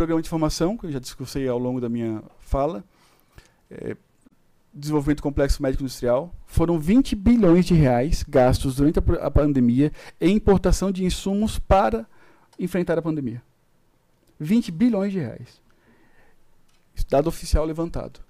programa 0.00 0.22
de 0.22 0.30
formação, 0.30 0.78
que 0.78 0.86
eu 0.86 0.92
já 0.92 0.98
discussei 0.98 1.46
ao 1.46 1.58
longo 1.58 1.78
da 1.78 1.86
minha 1.86 2.22
fala, 2.38 2.82
é, 3.70 3.94
desenvolvimento 4.72 5.22
complexo 5.22 5.62
médico 5.62 5.82
industrial, 5.82 6.34
foram 6.46 6.78
20 6.78 7.14
bilhões 7.14 7.66
de 7.66 7.74
reais 7.74 8.24
gastos 8.26 8.76
durante 8.76 8.98
a, 8.98 9.26
a 9.26 9.30
pandemia 9.30 9.92
em 10.18 10.34
importação 10.34 10.90
de 10.90 11.04
insumos 11.04 11.58
para 11.58 12.06
enfrentar 12.58 12.98
a 12.98 13.02
pandemia. 13.02 13.42
20 14.38 14.72
bilhões 14.72 15.12
de 15.12 15.18
reais. 15.18 15.60
Dado 17.10 17.28
oficial 17.28 17.66
levantado. 17.66 18.20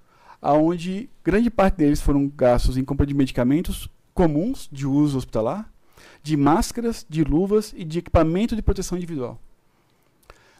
Aonde 0.43 1.09
grande 1.23 1.51
parte 1.51 1.77
deles 1.77 2.01
foram 2.01 2.27
gastos 2.27 2.77
em 2.77 2.85
compra 2.85 3.07
de 3.07 3.15
medicamentos 3.15 3.89
comuns 4.13 4.69
de 4.73 4.89
uso 4.89 5.19
hospitalar, 5.19 5.73
de 6.21 6.37
máscaras, 6.37 7.07
de 7.09 7.23
luvas 7.23 7.73
e 7.77 7.85
de 7.85 8.01
equipamento 8.01 8.57
de 8.57 8.63
proteção 8.63 8.99
individual. 8.99 9.41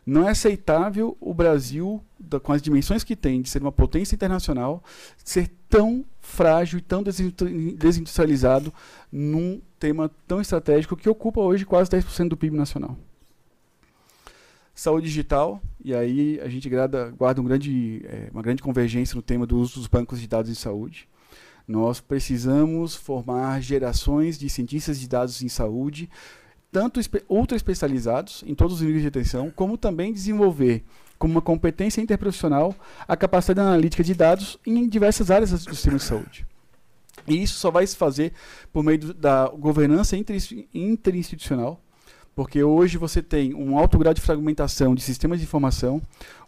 Não 0.05 0.27
é 0.27 0.31
aceitável 0.31 1.17
o 1.21 1.35
Brasil, 1.35 2.03
da, 2.19 2.41
com 2.41 2.53
as 2.53 2.63
dimensões 2.63 3.05
que 3.05 3.15
tem, 3.15 3.43
de 3.43 3.49
ser 3.49 3.61
uma 3.61 3.73
potência 3.73 4.15
internacional, 4.15 4.83
ser 5.25 5.51
tão 5.69 6.05
frágil 6.21 6.79
e 6.79 6.83
tão 6.83 7.03
desindustrializado 7.03 8.73
num 9.11 9.61
tema 9.79 10.11
tão 10.27 10.41
estratégico 10.41 10.97
que 10.97 11.09
ocupa 11.09 11.41
hoje 11.41 11.65
quase 11.65 11.91
10% 11.91 12.29
do 12.29 12.37
PIB 12.37 12.57
nacional. 12.57 12.97
Saúde 14.75 15.09
digital, 15.09 15.61
e 15.85 15.95
aí 15.95 16.41
a 16.41 16.49
gente 16.49 16.69
guarda, 16.69 17.11
guarda 17.11 17.41
um 17.41 17.45
grande, 17.45 18.03
é, 18.05 18.29
uma 18.33 18.43
grande 18.43 18.63
convergência 18.63 19.15
no 19.15 19.23
tema 19.23 19.47
do 19.47 19.59
uso 19.59 19.75
dos 19.75 19.87
bancos 19.87 20.21
de 20.21 20.27
dados 20.27 20.51
em 20.51 20.55
saúde. 20.55 21.07
Nós 21.69 22.01
precisamos 22.01 22.97
formar 22.97 23.61
gerações 23.61 24.39
de 24.39 24.49
cientistas 24.49 24.99
de 24.99 25.07
dados 25.07 25.43
em 25.43 25.49
saúde 25.49 26.09
tanto 26.73 27.01
ultra 27.29 27.57
especializados 27.57 28.45
em 28.47 28.55
todos 28.55 28.77
os 28.77 28.83
níveis 28.83 29.03
de 29.03 29.09
atenção, 29.09 29.51
como 29.51 29.77
também 29.77 30.13
desenvolver 30.13 30.85
como 31.19 31.35
uma 31.35 31.43
competência 31.43 32.01
interprofissional 32.01 32.75
a 33.07 33.15
capacidade 33.15 33.61
analítica 33.61 34.03
de 34.03 34.15
dados 34.15 34.59
em 34.67 34.89
diversas 34.89 35.31
áreas 35.31 35.51
do 35.51 35.75
sistema 35.75 35.99
de 35.99 36.05
saúde. 36.05 36.47
E 37.29 37.43
isso 37.43 37.59
só 37.59 37.71
vai 37.71 37.87
se 37.87 37.95
fazer 37.95 38.33
por 38.73 38.83
meio 38.83 39.13
da 39.13 39.49
governança 39.49 40.17
interinstitucional, 40.75 41.79
porque 42.35 42.63
hoje 42.63 42.97
você 42.97 43.21
tem 43.21 43.55
um 43.55 43.77
alto 43.77 43.99
grau 43.99 44.15
de 44.15 44.21
fragmentação 44.23 44.95
de 44.95 45.03
sistemas 45.03 45.39
de 45.39 45.45
informação, 45.45 46.01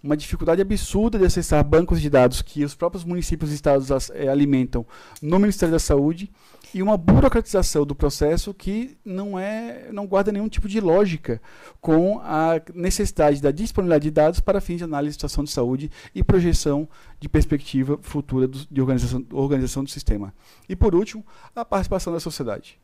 uma 0.02 0.17
dificuldade 0.17 0.62
absurda 0.62 1.18
de 1.18 1.26
acessar 1.26 1.62
bancos 1.62 2.01
de 2.01 2.09
dados 2.09 2.41
que 2.41 2.65
os 2.65 2.75
próprios 2.75 3.05
municípios 3.05 3.51
e 3.51 3.55
estados 3.55 4.10
é, 4.10 4.28
alimentam 4.28 4.86
no 5.20 5.39
Ministério 5.39 5.73
da 5.73 5.78
Saúde, 5.78 6.33
e 6.75 6.83
uma 6.83 6.97
burocratização 6.97 7.84
do 7.84 7.94
processo 7.94 8.55
que 8.55 8.97
não 9.05 9.39
é 9.39 9.91
não 9.92 10.07
guarda 10.07 10.33
nenhum 10.33 10.49
tipo 10.49 10.67
de 10.67 10.81
lógica 10.81 11.41
com 11.81 12.18
a 12.20 12.60
necessidade 12.75 13.42
da 13.42 13.51
disponibilidade 13.51 14.05
de 14.05 14.10
dados 14.10 14.41
para 14.41 14.60
fins 14.60 14.78
de 14.78 14.84
análise 14.84 15.10
de 15.10 15.15
situação 15.15 15.44
de 15.44 15.51
saúde 15.51 15.91
e 16.15 16.25
projeção 16.25 16.89
de 17.20 17.28
perspectiva 17.28 17.99
futura 18.01 18.49
do, 18.49 18.67
de 18.70 18.81
organização, 18.81 19.25
organização 19.33 19.84
do 19.84 19.91
sistema. 19.91 20.33
E 20.68 20.75
por 20.75 20.94
último, 20.94 21.25
a 21.55 21.65
participação 21.65 22.12
da 22.12 22.20
sociedade. 22.20 22.81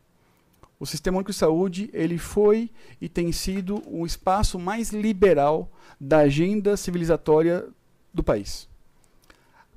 O 0.80 0.86
Sistema 0.86 1.16
Único 1.16 1.32
de 1.32 1.36
Saúde 1.36 1.90
ele 1.92 2.18
foi 2.18 2.70
e 3.00 3.08
tem 3.08 3.32
sido 3.32 3.82
o 3.86 4.06
espaço 4.06 4.58
mais 4.58 4.92
liberal 4.92 5.72
da 6.00 6.18
agenda 6.18 6.76
civilizatória 6.76 7.66
do 8.14 8.22
país. 8.22 8.68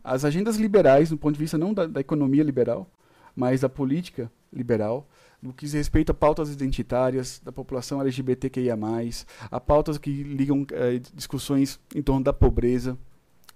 As 0.03 0.25
agendas 0.25 0.57
liberais, 0.57 1.09
do 1.09 1.17
ponto 1.17 1.33
de 1.33 1.40
vista 1.40 1.57
não 1.57 1.73
da, 1.73 1.88
da 1.88 1.99
economia 1.99 2.43
liberal, 2.43 2.88
mas 3.35 3.61
da 3.61 3.69
política 3.69 4.31
liberal, 4.51 5.07
no 5.41 5.53
que 5.53 5.65
diz 5.65 5.73
respeito 5.73 6.11
a 6.11 6.13
pautas 6.13 6.51
identitárias 6.51 7.41
da 7.43 7.51
população 7.51 8.01
LGBTQIA+, 8.01 8.77
a 9.49 9.59
pautas 9.59 9.97
que 9.97 10.23
ligam 10.23 10.65
eh, 10.71 10.99
discussões 11.13 11.79
em 11.95 12.01
torno 12.01 12.23
da 12.23 12.33
pobreza, 12.33 12.97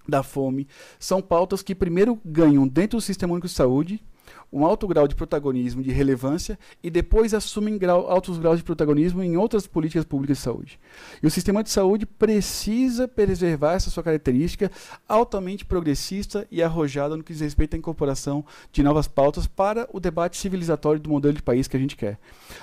da 0.07 0.23
fome, 0.23 0.67
são 0.99 1.21
pautas 1.21 1.61
que 1.61 1.75
primeiro 1.75 2.19
ganham 2.23 2.67
dentro 2.67 2.97
do 2.97 3.01
Sistema 3.01 3.33
Único 3.33 3.47
de 3.47 3.53
Saúde, 3.53 4.03
um 4.55 4.65
alto 4.65 4.87
grau 4.87 5.05
de 5.05 5.13
protagonismo, 5.13 5.83
de 5.83 5.91
relevância, 5.91 6.57
e 6.81 6.89
depois 6.89 7.33
assumem 7.33 7.77
grau, 7.77 8.09
altos 8.09 8.37
graus 8.37 8.57
de 8.57 8.63
protagonismo 8.63 9.21
em 9.21 9.35
outras 9.35 9.67
políticas 9.67 10.05
públicas 10.05 10.37
de 10.37 10.43
saúde. 10.43 10.79
E 11.21 11.27
o 11.27 11.29
sistema 11.29 11.61
de 11.61 11.69
saúde 11.69 12.05
precisa 12.05 13.05
preservar 13.05 13.73
essa 13.73 13.89
sua 13.89 14.01
característica 14.01 14.71
altamente 15.09 15.65
progressista 15.65 16.47
e 16.49 16.63
arrojada 16.63 17.17
no 17.17 17.23
que 17.23 17.33
diz 17.33 17.41
respeito 17.41 17.75
à 17.75 17.77
incorporação 17.77 18.45
de 18.71 18.81
novas 18.81 19.09
pautas 19.09 19.45
para 19.45 19.89
o 19.91 19.99
debate 19.99 20.37
civilizatório 20.37 21.01
do 21.01 21.09
modelo 21.09 21.33
de 21.33 21.43
país 21.43 21.67
que 21.67 21.75
a 21.75 21.79
gente 21.79 21.97
quer. 21.97 22.17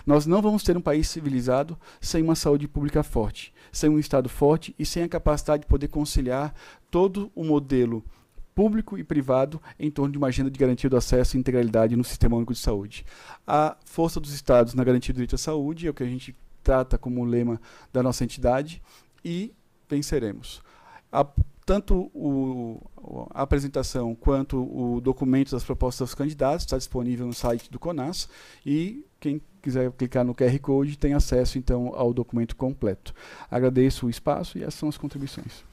Nós 0.06 0.24
não 0.24 0.40
vamos 0.40 0.62
ter 0.62 0.74
um 0.74 0.80
país 0.80 1.06
civilizado 1.08 1.76
sem 2.00 2.22
uma 2.22 2.34
saúde 2.34 2.66
pública 2.66 3.02
forte, 3.02 3.52
sem 3.70 3.90
um 3.90 3.98
Estado 3.98 4.30
forte 4.30 4.74
e 4.78 4.86
sem 4.86 5.02
a 5.02 5.08
capacidade 5.08 5.64
de 5.64 5.68
poder 5.68 5.88
conciliar 5.88 6.54
todo 6.90 7.30
o 7.34 7.44
modelo 7.44 8.02
público 8.54 8.98
e 8.98 9.04
privado 9.04 9.60
em 9.78 9.90
torno 9.90 10.12
de 10.12 10.18
uma 10.18 10.28
agenda 10.28 10.50
de 10.50 10.58
garantia 10.58 10.88
do 10.88 10.96
acesso 10.96 11.36
e 11.36 11.40
integralidade 11.40 11.96
no 11.96 12.04
Sistema 12.04 12.36
Único 12.36 12.52
de 12.52 12.58
Saúde. 12.58 13.04
A 13.46 13.76
força 13.84 14.20
dos 14.20 14.32
Estados 14.32 14.74
na 14.74 14.84
garantia 14.84 15.12
do 15.12 15.16
direito 15.16 15.34
à 15.34 15.38
saúde 15.38 15.86
é 15.86 15.90
o 15.90 15.94
que 15.94 16.02
a 16.02 16.08
gente 16.08 16.36
trata 16.62 16.96
como 16.96 17.24
lema 17.24 17.60
da 17.92 18.02
nossa 18.02 18.24
entidade 18.24 18.82
e 19.24 19.52
venceremos. 19.88 20.62
A, 21.10 21.26
tanto 21.66 22.10
o, 22.14 22.80
a 23.30 23.42
apresentação 23.42 24.14
quanto 24.14 24.58
o 24.58 25.00
documento 25.00 25.52
das 25.52 25.64
propostas 25.64 26.08
dos 26.08 26.14
candidatos 26.14 26.64
está 26.64 26.78
disponível 26.78 27.26
no 27.26 27.34
site 27.34 27.70
do 27.70 27.78
CONAS 27.78 28.28
e 28.64 29.04
quem 29.20 29.40
quiser 29.60 29.92
clicar 29.92 30.24
no 30.24 30.34
QR 30.34 30.58
Code 30.60 30.98
tem 30.98 31.14
acesso 31.14 31.58
então 31.58 31.92
ao 31.94 32.12
documento 32.12 32.56
completo. 32.56 33.14
Agradeço 33.50 34.06
o 34.06 34.10
espaço 34.10 34.58
e 34.58 34.62
essas 34.62 34.74
são 34.74 34.88
as 34.88 34.98
contribuições. 34.98 35.64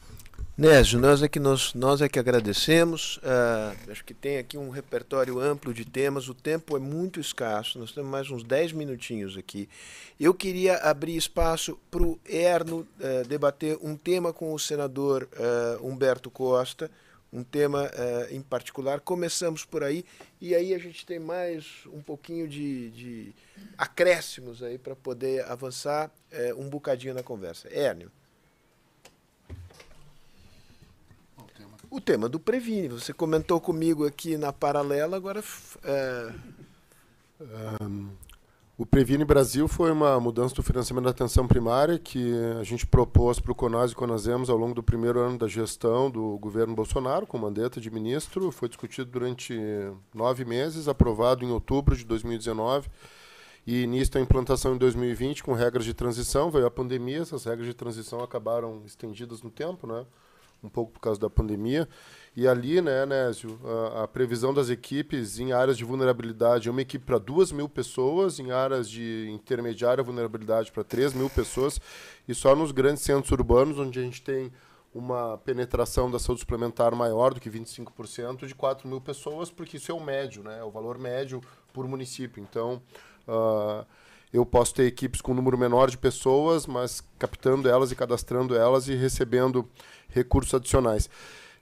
Nésio, 0.57 0.99
nós 0.99 1.23
é 1.23 1.27
que, 1.29 1.39
nós, 1.39 1.73
nós 1.73 2.01
é 2.01 2.09
que 2.09 2.19
agradecemos. 2.19 3.17
Uh, 3.17 3.91
acho 3.91 4.03
que 4.03 4.13
tem 4.13 4.37
aqui 4.37 4.57
um 4.57 4.69
repertório 4.69 5.39
amplo 5.39 5.73
de 5.73 5.85
temas. 5.85 6.27
O 6.27 6.33
tempo 6.33 6.75
é 6.75 6.79
muito 6.79 7.19
escasso, 7.19 7.79
nós 7.79 7.93
temos 7.93 8.11
mais 8.11 8.29
uns 8.29 8.43
10 8.43 8.73
minutinhos 8.73 9.37
aqui. 9.37 9.69
Eu 10.19 10.33
queria 10.33 10.75
abrir 10.77 11.15
espaço 11.15 11.79
para 11.89 12.03
o 12.03 12.19
Erno 12.25 12.79
uh, 12.99 13.27
debater 13.27 13.77
um 13.81 13.95
tema 13.95 14.33
com 14.33 14.53
o 14.53 14.59
senador 14.59 15.29
uh, 15.33 15.87
Humberto 15.87 16.29
Costa, 16.29 16.91
um 17.31 17.43
tema 17.43 17.89
em 18.31 18.41
particular. 18.41 18.99
Começamos 18.99 19.63
por 19.63 19.83
aí 19.83 20.03
e 20.41 20.55
aí 20.55 20.73
a 20.73 20.79
gente 20.79 21.05
tem 21.05 21.19
mais 21.19 21.85
um 21.93 22.01
pouquinho 22.01 22.47
de, 22.47 22.89
de 22.89 23.35
acréscimos 23.77 24.63
aí 24.63 24.79
para 24.79 24.95
poder 24.95 25.45
avançar 25.45 26.09
um 26.57 26.67
bocadinho 26.67 27.13
na 27.13 27.21
conversa. 27.21 27.71
Ernio. 27.71 28.11
O 31.89 31.99
tema 31.99 32.29
do 32.29 32.39
Previne. 32.39 32.89
Você 32.89 33.13
comentou 33.13 33.59
comigo 33.59 34.05
aqui 34.05 34.37
na 34.37 34.53
paralela, 34.53 35.17
agora. 35.17 35.43
É... 35.83 36.33
Um, 37.81 38.09
o 38.77 38.85
Previne 38.85 39.25
Brasil 39.25 39.67
foi 39.67 39.91
uma 39.91 40.19
mudança 40.21 40.55
do 40.55 40.63
financiamento 40.63 41.03
da 41.03 41.09
atenção 41.09 41.45
primária 41.45 41.99
que 41.99 42.33
a 42.57 42.63
gente 42.63 42.87
propôs 42.87 43.37
para 43.39 43.51
o 43.51 43.55
CONAS 43.55 43.91
e 43.91 43.95
CONASEMS 43.95 44.49
ao 44.49 44.55
longo 44.55 44.73
do 44.73 44.81
primeiro 44.81 45.19
ano 45.19 45.37
da 45.37 45.47
gestão 45.47 46.09
do 46.09 46.37
governo 46.37 46.73
Bolsonaro, 46.73 47.27
com 47.27 47.37
mandeta 47.37 47.81
de 47.81 47.91
ministro. 47.91 48.51
Foi 48.51 48.69
discutido 48.69 49.11
durante 49.11 49.53
nove 50.13 50.45
meses, 50.45 50.87
aprovado 50.87 51.43
em 51.43 51.51
outubro 51.51 51.95
de 51.95 52.05
2019 52.05 52.87
e 53.67 53.83
início 53.83 54.13
da 54.13 54.21
implantação 54.21 54.75
em 54.75 54.77
2020 54.77 55.43
com 55.43 55.53
regras 55.53 55.83
de 55.83 55.93
transição. 55.93 56.49
Veio 56.49 56.65
a 56.65 56.71
pandemia, 56.71 57.19
essas 57.19 57.43
regras 57.43 57.67
de 57.67 57.73
transição 57.73 58.21
acabaram 58.23 58.81
estendidas 58.85 59.41
no 59.41 59.49
tempo, 59.49 59.85
né? 59.85 60.05
Um 60.63 60.69
pouco 60.69 60.93
por 60.93 60.99
causa 60.99 61.19
da 61.19 61.29
pandemia. 61.29 61.87
E 62.35 62.47
ali, 62.47 62.81
né, 62.81 63.05
Nésio, 63.05 63.59
a, 63.93 64.03
a, 64.03 64.07
previsão 64.07 64.53
das 64.53 64.69
equipes 64.69 65.39
em 65.39 65.51
áreas 65.51 65.77
de 65.77 65.83
vulnerabilidade 65.83 66.67
é 66.67 66.71
uma 66.71 66.81
equipe 66.81 67.05
para 67.05 67.17
duas 67.17 67.51
mil 67.51 67.67
pessoas, 67.67 68.39
em 68.39 68.51
áreas 68.51 68.89
de 68.89 69.29
intermediária 69.31 70.03
vulnerabilidade 70.03 70.71
para 70.71 70.83
3 70.83 71.13
mil 71.13 71.29
pessoas, 71.29 71.79
e 72.27 72.33
só 72.33 72.55
nos 72.55 72.71
grandes 72.71 73.03
centros 73.03 73.31
urbanos, 73.31 73.79
onde 73.79 73.99
a 73.99 74.03
gente 74.03 74.21
tem 74.21 74.51
uma 74.93 75.37
penetração 75.37 76.09
da 76.09 76.17
saúde 76.17 76.41
suplementar 76.41 76.95
maior 76.95 77.33
do 77.33 77.39
que 77.39 77.49
25%, 77.49 78.47
de 78.47 78.55
4 78.55 78.87
mil 78.87 79.01
pessoas, 79.01 79.51
porque 79.51 79.77
isso 79.77 79.91
é 79.91 79.95
o 79.95 79.99
médio, 79.99 80.43
né, 80.43 80.59
é 80.59 80.63
o 80.63 80.71
valor 80.71 80.97
médio 80.97 81.41
por 81.73 81.87
município. 81.87 82.41
Então, 82.41 82.81
uh, 83.27 83.85
eu 84.31 84.45
posso 84.45 84.73
ter 84.75 84.85
equipes 84.85 85.21
com 85.21 85.31
um 85.31 85.35
número 85.35 85.57
menor 85.57 85.89
de 85.89 85.97
pessoas, 85.97 86.67
mas 86.67 87.03
captando 87.17 87.67
elas 87.67 87.91
e 87.91 87.95
cadastrando 87.95 88.55
elas 88.55 88.87
e 88.87 88.95
recebendo 88.95 89.67
recursos 90.09 90.53
adicionais. 90.53 91.09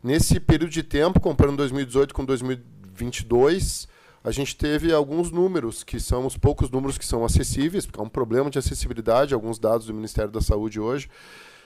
Nesse 0.03 0.40
período 0.40 0.72
de 0.72 0.84
tempo, 0.84 1.19
comparando 1.19 1.58
2018 1.58 2.14
com 2.14 2.24
2022, 2.24 3.88
a 4.24 4.32
gente 4.32 4.56
teve 4.56 4.93
alguns 4.93 5.32
números, 5.32 5.84
que 5.84 6.00
são 6.00 6.26
os 6.26 6.38
poucos 6.38 6.69
números 6.69 6.98
que 6.98 7.06
são 7.06 7.24
acessíveis, 7.24 7.85
porque 7.85 8.00
é 8.00 8.03
um 8.03 8.09
problema 8.09 8.50
de 8.50 8.59
acessibilidade, 8.59 9.34
alguns 9.34 9.58
dados 9.58 9.88
do 9.88 9.93
Ministério 9.93 10.32
da 10.32 10.42
Saúde 10.42 10.80
hoje, 10.80 11.09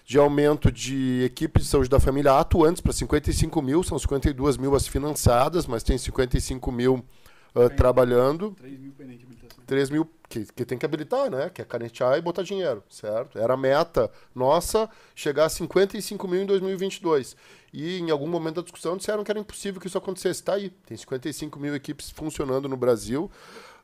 de 0.06 0.18
aumento 0.18 0.72
de 0.72 1.24
equipes 1.24 1.64
de 1.64 1.70
saúde 1.70 1.90
da 1.90 2.00
família 2.00 2.40
atuantes 2.40 2.82
para 2.82 2.94
55 2.94 3.62
mil, 3.62 3.84
são 3.84 3.98
52 3.98 4.58
mil 4.58 4.76
as 4.76 4.88
financiadas, 4.88 5.66
mas 5.68 5.84
tem 5.84 5.98
55 5.98 6.72
mil 6.72 7.06
uh, 7.56 7.70
trabalhando. 7.76 8.56
3 8.60 8.80
mil 8.80 8.92
pendentes 8.94 9.26
3 9.66 9.90
mil 9.90 10.08
que, 10.32 10.46
que 10.46 10.66
tem 10.66 10.78
que 10.78 10.86
habilitar, 10.86 11.30
né? 11.30 11.52
Que 11.54 11.62
é 11.62 11.66
canetear 11.66 12.18
e 12.18 12.22
botar 12.22 12.42
dinheiro, 12.42 12.82
certo? 12.90 13.38
Era 13.38 13.54
a 13.54 13.58
meta 13.58 14.10
nossa 14.34 14.90
chegar 15.14 15.46
a 15.46 15.50
55 15.50 16.26
mil 16.28 16.42
em 16.42 16.46
2022. 16.46 17.36
E 17.74 18.00
em 18.00 18.10
algum 18.10 18.28
momento 18.28 18.56
da 18.56 18.62
discussão 18.62 18.96
disseram 18.96 19.24
que 19.24 19.32
era 19.32 19.40
impossível 19.40 19.82
que 19.82 19.88
isso 19.88 19.98
acontecesse. 19.98 20.40
Está 20.40 20.54
aí, 20.54 20.70
tem 20.70 20.96
55 20.96 21.60
mil 21.60 21.76
equipes 21.76 22.10
funcionando 22.10 22.70
no 22.70 22.78
Brasil. 22.78 23.30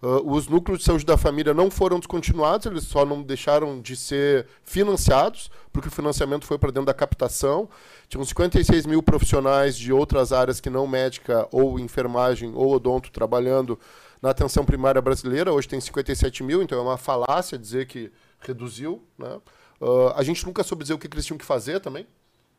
Uh, 0.01 0.31
os 0.31 0.47
núcleos 0.47 0.79
de 0.79 0.85
saúde 0.85 1.05
da 1.05 1.17
família 1.17 1.55
não 1.55 1.71
foram 1.71 1.97
descontinuados, 1.97 2.67
eles 2.67 2.83
só 2.83 3.03
não 3.03 3.23
deixaram 3.23 3.81
de 3.81 3.95
ser 3.95 4.45
financiados, 4.63 5.49
porque 5.73 5.87
o 5.87 5.91
financiamento 5.91 6.45
foi 6.45 6.57
para 6.59 6.69
dentro 6.69 6.85
da 6.85 6.93
captação. 6.93 7.67
Tinham 8.07 8.23
56 8.23 8.85
mil 8.85 9.01
profissionais 9.01 9.75
de 9.75 9.91
outras 9.91 10.31
áreas 10.31 10.61
que 10.61 10.69
não 10.69 10.85
médica, 10.85 11.47
ou 11.51 11.79
enfermagem, 11.79 12.53
ou 12.53 12.73
odonto 12.73 13.11
trabalhando 13.11 13.77
na 14.21 14.31
atenção 14.31 14.65
primária 14.65 15.01
brasileira, 15.01 15.51
hoje 15.51 15.67
tem 15.67 15.79
57 15.79 16.43
mil, 16.43 16.61
então 16.61 16.77
é 16.77 16.81
uma 16.81 16.97
falácia 16.97 17.57
dizer 17.57 17.87
que 17.87 18.11
reduziu. 18.39 19.03
Né? 19.17 19.39
Uh, 19.79 20.09
a 20.15 20.23
gente 20.23 20.45
nunca 20.45 20.63
soube 20.63 20.83
dizer 20.83 20.93
o 20.93 20.97
que, 20.97 21.07
eles 21.07 21.25
tinham 21.25 21.37
que 21.37 21.45
fazer 21.45 21.79
também, 21.79 22.07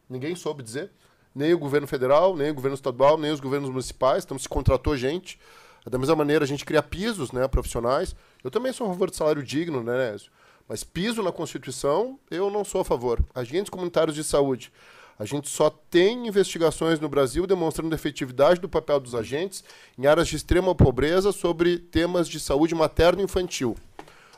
ninguém 0.08 0.34
soube 0.34 0.62
dizer, 0.62 0.90
nem 1.34 1.52
o 1.52 1.58
governo 1.58 1.86
federal, 1.86 2.36
nem 2.36 2.50
o 2.50 2.54
governo 2.54 2.74
estadual, 2.74 3.18
nem 3.18 3.30
os 3.30 3.40
governos 3.40 3.70
municipais, 3.70 4.24
então 4.24 4.38
se 4.38 4.48
contratou 4.48 4.96
gente. 4.96 5.38
Da 5.86 5.98
mesma 5.98 6.16
maneira, 6.16 6.44
a 6.44 6.48
gente 6.48 6.64
cria 6.64 6.82
pisos 6.82 7.32
né, 7.32 7.46
profissionais. 7.48 8.14
Eu 8.44 8.50
também 8.50 8.72
sou 8.72 8.86
a 8.86 8.90
favor 8.90 9.10
de 9.10 9.16
salário 9.16 9.42
digno, 9.42 9.82
né, 9.82 10.10
Nézio? 10.10 10.30
Mas 10.68 10.84
piso 10.84 11.22
na 11.22 11.32
Constituição, 11.32 12.18
eu 12.30 12.50
não 12.50 12.64
sou 12.64 12.82
a 12.82 12.84
favor. 12.84 13.24
Agentes 13.34 13.70
comunitários 13.70 14.14
de 14.14 14.22
saúde. 14.22 14.70
A 15.18 15.24
gente 15.24 15.48
só 15.48 15.68
tem 15.68 16.28
investigações 16.28 17.00
no 17.00 17.08
Brasil 17.08 17.44
demonstrando 17.44 17.92
a 17.92 17.96
efetividade 17.96 18.60
do 18.60 18.68
papel 18.68 19.00
dos 19.00 19.16
agentes 19.16 19.64
em 19.98 20.06
áreas 20.06 20.28
de 20.28 20.36
extrema 20.36 20.74
pobreza 20.76 21.32
sobre 21.32 21.76
temas 21.76 22.28
de 22.28 22.38
saúde 22.38 22.72
materno 22.72 23.20
e 23.20 23.24
infantil. 23.24 23.76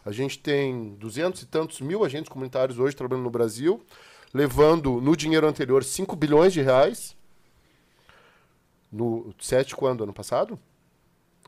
A 0.02 0.10
gente 0.10 0.38
tem 0.38 0.94
duzentos 0.94 1.42
e 1.42 1.46
tantos 1.46 1.82
mil 1.82 2.02
agentes 2.02 2.30
comunitários 2.30 2.78
hoje 2.78 2.96
trabalhando 2.96 3.24
no 3.24 3.30
Brasil, 3.30 3.84
levando 4.32 5.02
no 5.02 5.14
dinheiro 5.14 5.46
anterior 5.46 5.84
5 5.84 6.16
bilhões 6.16 6.54
de 6.54 6.62
reais. 6.62 7.14
No 8.90 9.34
7 9.38 9.76
quando? 9.76 10.02
Ano 10.02 10.14
passado? 10.14 10.58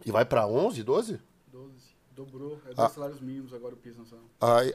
E 0.04 0.12
vai 0.12 0.26
para 0.26 0.46
11, 0.46 0.82
12? 0.82 1.18
12. 1.50 1.72
Dobrou. 2.14 2.60
É 2.66 2.74
dois 2.74 2.78
ah, 2.78 2.88
salários 2.90 3.20
mínimos 3.22 3.54
agora 3.54 3.72
o 3.72 3.78
piso 3.78 3.98
nacional. 3.98 4.26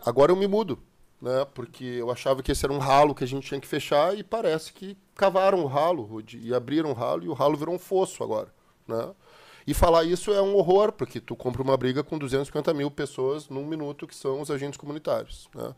agora 0.03 0.31
eu 0.31 0.35
me 0.35 0.47
mudo 0.47 0.79
né? 1.21 1.45
Porque 1.53 1.83
eu 1.83 2.11
achava 2.11 2.41
que 2.43 2.51
esse 2.51 2.65
era 2.65 2.73
um 2.73 2.77
ralo 2.77 3.15
que 3.15 3.23
a 3.23 3.27
gente 3.27 3.47
tinha 3.47 3.59
que 3.59 3.67
fechar 3.67 4.17
e 4.17 4.23
parece 4.23 4.71
que 4.73 4.97
cavaram 5.15 5.63
o 5.63 5.67
ralo 5.67 6.23
e 6.33 6.53
abriram 6.53 6.91
o 6.91 6.93
ralo 6.93 7.23
e 7.23 7.29
o 7.29 7.33
ralo 7.33 7.57
virou 7.57 7.73
um 7.73 7.79
fosso 7.79 8.23
agora, 8.23 8.53
né? 8.87 9.13
E 9.67 9.73
falar 9.73 10.05
isso 10.05 10.31
é 10.31 10.41
um 10.41 10.55
horror, 10.55 10.93
porque 10.93 11.19
tu 11.19 11.35
compra 11.35 11.61
uma 11.61 11.75
briga 11.75 12.01
com 12.01 12.17
250 12.17 12.73
mil 12.73 12.89
pessoas 12.89 13.49
num 13.49 13.65
minuto, 13.65 14.07
que 14.07 14.15
são 14.15 14.39
os 14.39 14.49
agentes 14.49 14.77
comunitários. 14.77 15.49
Né? 15.53 15.75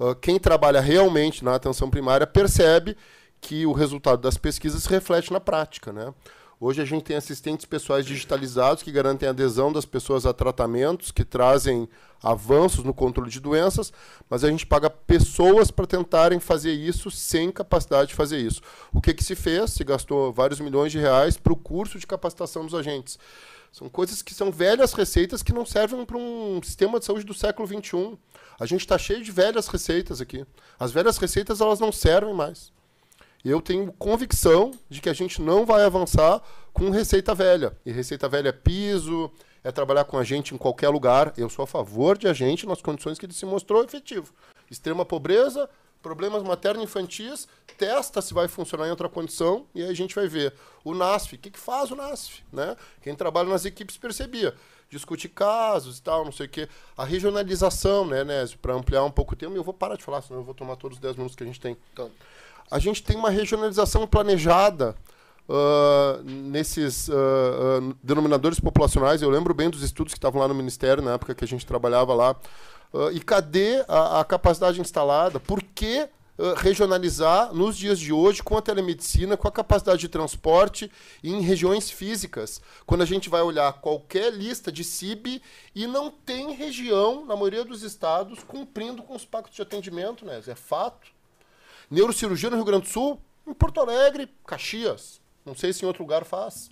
Uh, 0.00 0.14
quem 0.14 0.38
trabalha 0.38 0.80
realmente 0.80 1.44
na 1.44 1.54
atenção 1.54 1.90
primária 1.90 2.26
percebe 2.26 2.96
que 3.38 3.66
o 3.66 3.72
resultado 3.72 4.22
das 4.22 4.38
pesquisas 4.38 4.86
reflete 4.86 5.30
na 5.30 5.40
prática. 5.40 5.92
Né? 5.92 6.14
Hoje 6.58 6.80
a 6.80 6.86
gente 6.86 7.04
tem 7.04 7.16
assistentes 7.16 7.66
pessoais 7.66 8.06
digitalizados 8.06 8.82
que 8.82 8.90
garantem 8.90 9.28
a 9.28 9.32
adesão 9.32 9.70
das 9.70 9.84
pessoas 9.84 10.24
a 10.24 10.32
tratamentos, 10.32 11.10
que 11.10 11.22
trazem 11.22 11.86
avanços 12.22 12.84
no 12.84 12.92
controle 12.92 13.30
de 13.30 13.40
doenças, 13.40 13.92
mas 14.28 14.44
a 14.44 14.50
gente 14.50 14.66
paga 14.66 14.90
pessoas 14.90 15.70
para 15.70 15.86
tentarem 15.86 16.40
fazer 16.40 16.72
isso 16.72 17.10
sem 17.10 17.50
capacidade 17.50 18.08
de 18.08 18.14
fazer 18.14 18.38
isso. 18.38 18.60
O 18.92 19.00
que, 19.00 19.14
que 19.14 19.24
se 19.24 19.34
fez? 19.34 19.72
Se 19.72 19.84
gastou 19.84 20.32
vários 20.32 20.60
milhões 20.60 20.92
de 20.92 20.98
reais 20.98 21.36
para 21.36 21.52
o 21.52 21.56
curso 21.56 21.98
de 21.98 22.06
capacitação 22.06 22.64
dos 22.64 22.74
agentes. 22.74 23.18
São 23.70 23.88
coisas 23.88 24.22
que 24.22 24.34
são 24.34 24.50
velhas 24.50 24.92
receitas 24.92 25.42
que 25.42 25.52
não 25.52 25.64
servem 25.64 26.04
para 26.04 26.16
um 26.16 26.60
sistema 26.62 26.98
de 26.98 27.04
saúde 27.04 27.24
do 27.24 27.34
século 27.34 27.68
XXI. 27.68 28.18
A 28.58 28.66
gente 28.66 28.80
está 28.80 28.98
cheio 28.98 29.22
de 29.22 29.30
velhas 29.30 29.68
receitas 29.68 30.20
aqui. 30.20 30.44
As 30.78 30.90
velhas 30.90 31.18
receitas 31.18 31.60
elas 31.60 31.78
não 31.78 31.92
servem 31.92 32.34
mais. 32.34 32.72
Eu 33.44 33.60
tenho 33.60 33.92
convicção 33.92 34.72
de 34.88 35.00
que 35.00 35.08
a 35.08 35.12
gente 35.12 35.40
não 35.40 35.64
vai 35.64 35.84
avançar 35.84 36.42
com 36.72 36.90
receita 36.90 37.34
velha. 37.34 37.76
E 37.86 37.92
receita 37.92 38.28
velha 38.28 38.48
é 38.48 38.52
piso, 38.52 39.30
é 39.68 39.72
trabalhar 39.72 40.04
com 40.04 40.16
a 40.16 40.24
gente 40.24 40.54
em 40.54 40.56
qualquer 40.56 40.88
lugar. 40.88 41.34
Eu 41.36 41.50
sou 41.50 41.62
a 41.62 41.66
favor 41.66 42.16
de 42.16 42.26
a 42.26 42.32
gente 42.32 42.66
nas 42.66 42.80
condições 42.80 43.18
que 43.18 43.26
ele 43.26 43.34
se 43.34 43.44
mostrou 43.44 43.84
efetivo. 43.84 44.32
Extrema 44.70 45.04
pobreza, 45.04 45.68
problemas 46.00 46.42
materno-infantis, 46.42 47.46
testa 47.76 48.22
se 48.22 48.32
vai 48.32 48.48
funcionar 48.48 48.86
em 48.86 48.90
outra 48.90 49.10
condição 49.10 49.66
e 49.74 49.82
aí 49.82 49.90
a 49.90 49.94
gente 49.94 50.14
vai 50.14 50.26
ver. 50.26 50.54
O 50.82 50.94
NASF, 50.94 51.34
o 51.34 51.38
que, 51.38 51.50
que 51.50 51.58
faz 51.58 51.90
o 51.90 51.96
NASF? 51.96 52.42
Né? 52.50 52.74
Quem 53.02 53.14
trabalha 53.14 53.50
nas 53.50 53.66
equipes 53.66 53.98
percebia. 53.98 54.54
Discute 54.88 55.28
casos 55.28 55.98
e 55.98 56.02
tal, 56.02 56.24
não 56.24 56.32
sei 56.32 56.46
o 56.46 56.48
quê. 56.48 56.66
A 56.96 57.04
regionalização, 57.04 58.06
né, 58.06 58.24
Nésio, 58.24 58.58
para 58.58 58.72
ampliar 58.72 59.04
um 59.04 59.10
pouco 59.10 59.34
o 59.34 59.36
tema, 59.36 59.54
eu 59.54 59.62
vou 59.62 59.74
parar 59.74 59.96
de 59.96 60.02
falar, 60.02 60.22
senão 60.22 60.40
eu 60.40 60.44
vou 60.44 60.54
tomar 60.54 60.76
todos 60.76 60.96
os 60.96 61.02
10 61.02 61.16
minutos 61.16 61.36
que 61.36 61.42
a 61.42 61.46
gente 61.46 61.60
tem. 61.60 61.76
Então 61.92 62.10
a 62.70 62.78
gente 62.78 63.02
tem 63.02 63.18
uma 63.18 63.28
regionalização 63.28 64.06
planejada 64.06 64.96
uh, 65.48 66.22
nesses 66.24 67.08
uh, 67.08 67.12
uh, 67.12 67.96
denominadores 68.02 68.60
populacionais. 68.60 69.22
Eu 69.22 69.30
lembro 69.30 69.54
bem 69.54 69.70
dos 69.70 69.82
estudos 69.82 70.12
que 70.12 70.18
estavam 70.18 70.40
lá 70.40 70.46
no 70.46 70.54
Ministério 70.54 71.02
na 71.02 71.14
época 71.14 71.34
que 71.34 71.44
a 71.44 71.48
gente 71.48 71.66
trabalhava 71.66 72.14
lá. 72.14 72.36
e 73.12 73.20
cadê 73.20 73.84
a, 73.88 74.20
a, 74.20 74.24
capacidade 74.24 74.80
instalada? 74.80 75.40
Por 75.40 75.62
que 75.62 76.08
regionalizar 76.56 77.52
nos 77.52 77.76
dias 77.76 77.98
de 77.98 78.12
hoje 78.12 78.44
com 78.44 78.56
a 78.56 78.62
telemedicina, 78.62 79.36
com 79.36 79.48
a 79.48 79.52
capacidade 79.52 80.00
de 80.00 80.08
transporte 80.08 80.90
em 81.22 81.40
regiões 81.40 81.90
físicas? 81.90 82.62
Quando 82.86 83.02
a 83.02 83.04
gente 83.04 83.28
vai 83.28 83.42
olhar 83.42 83.72
qualquer 83.80 84.32
lista 84.32 84.70
de 84.70 84.84
CIB 84.84 85.42
e 85.74 85.86
não 85.86 86.10
tem 86.10 86.52
região, 86.52 87.26
na 87.26 87.34
maioria 87.34 87.64
dos 87.64 87.82
estados, 87.82 88.44
cumprindo 88.44 89.02
com 89.02 89.16
os 89.16 89.24
pactos 89.24 89.56
de 89.56 89.62
atendimento, 89.62 90.24
né? 90.24 90.40
É 90.46 90.54
fato. 90.54 91.08
Neurocirurgia 91.90 92.50
no 92.50 92.56
Rio 92.56 92.64
Grande 92.64 92.84
do 92.84 92.92
Sul, 92.92 93.20
Em 93.46 93.52
Porto 93.52 93.80
Alegre, 93.80 94.28
Caxias. 94.46 95.20
Não 95.48 95.54
sei 95.54 95.72
se 95.72 95.82
em 95.82 95.86
outro 95.88 96.02
lugar 96.02 96.26
faz. 96.26 96.68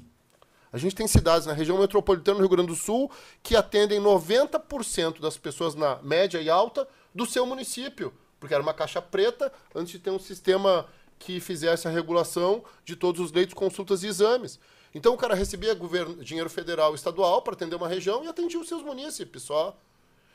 A 0.71 0.77
gente 0.77 0.95
tem 0.95 1.09
cidades 1.09 1.47
na 1.47 1.55
região 1.55 1.79
metropolitana 1.79 2.37
do 2.37 2.41
Rio 2.41 2.51
Grande 2.51 2.69
do 2.69 2.75
Sul 2.75 3.11
que 3.43 3.57
atendem 3.57 3.99
90% 3.99 5.19
das 5.19 5.39
pessoas 5.39 5.75
na 5.75 5.97
média 6.03 6.39
e 6.43 6.51
alta 6.51 6.87
do 7.15 7.25
seu 7.25 7.47
município, 7.47 8.13
porque 8.39 8.53
era 8.53 8.63
uma 8.63 8.75
caixa 8.75 9.01
preta 9.01 9.51
antes 9.75 9.93
de 9.93 9.99
ter 9.99 10.11
um 10.11 10.19
sistema 10.19 10.87
que 11.19 11.41
fizesse 11.41 11.89
a 11.89 11.91
regulação 11.91 12.63
de 12.85 12.95
todos 12.95 13.19
os 13.23 13.33
leitos, 13.33 13.55
consultas 13.55 14.03
e 14.03 14.09
exames. 14.09 14.61
Então 14.95 15.15
o 15.15 15.17
cara 15.17 15.35
recebia 15.35 15.73
governo, 15.75 16.23
dinheiro 16.23 16.51
federal 16.51 16.93
e 16.93 16.97
estadual 16.97 17.41
para 17.41 17.55
atender 17.55 17.77
uma 17.77 17.89
região 17.89 18.23
e 18.25 18.29
atendia 18.29 18.61
os 18.61 18.69
seus 18.69 18.83
munícipes 18.83 19.43
só. 19.43 19.75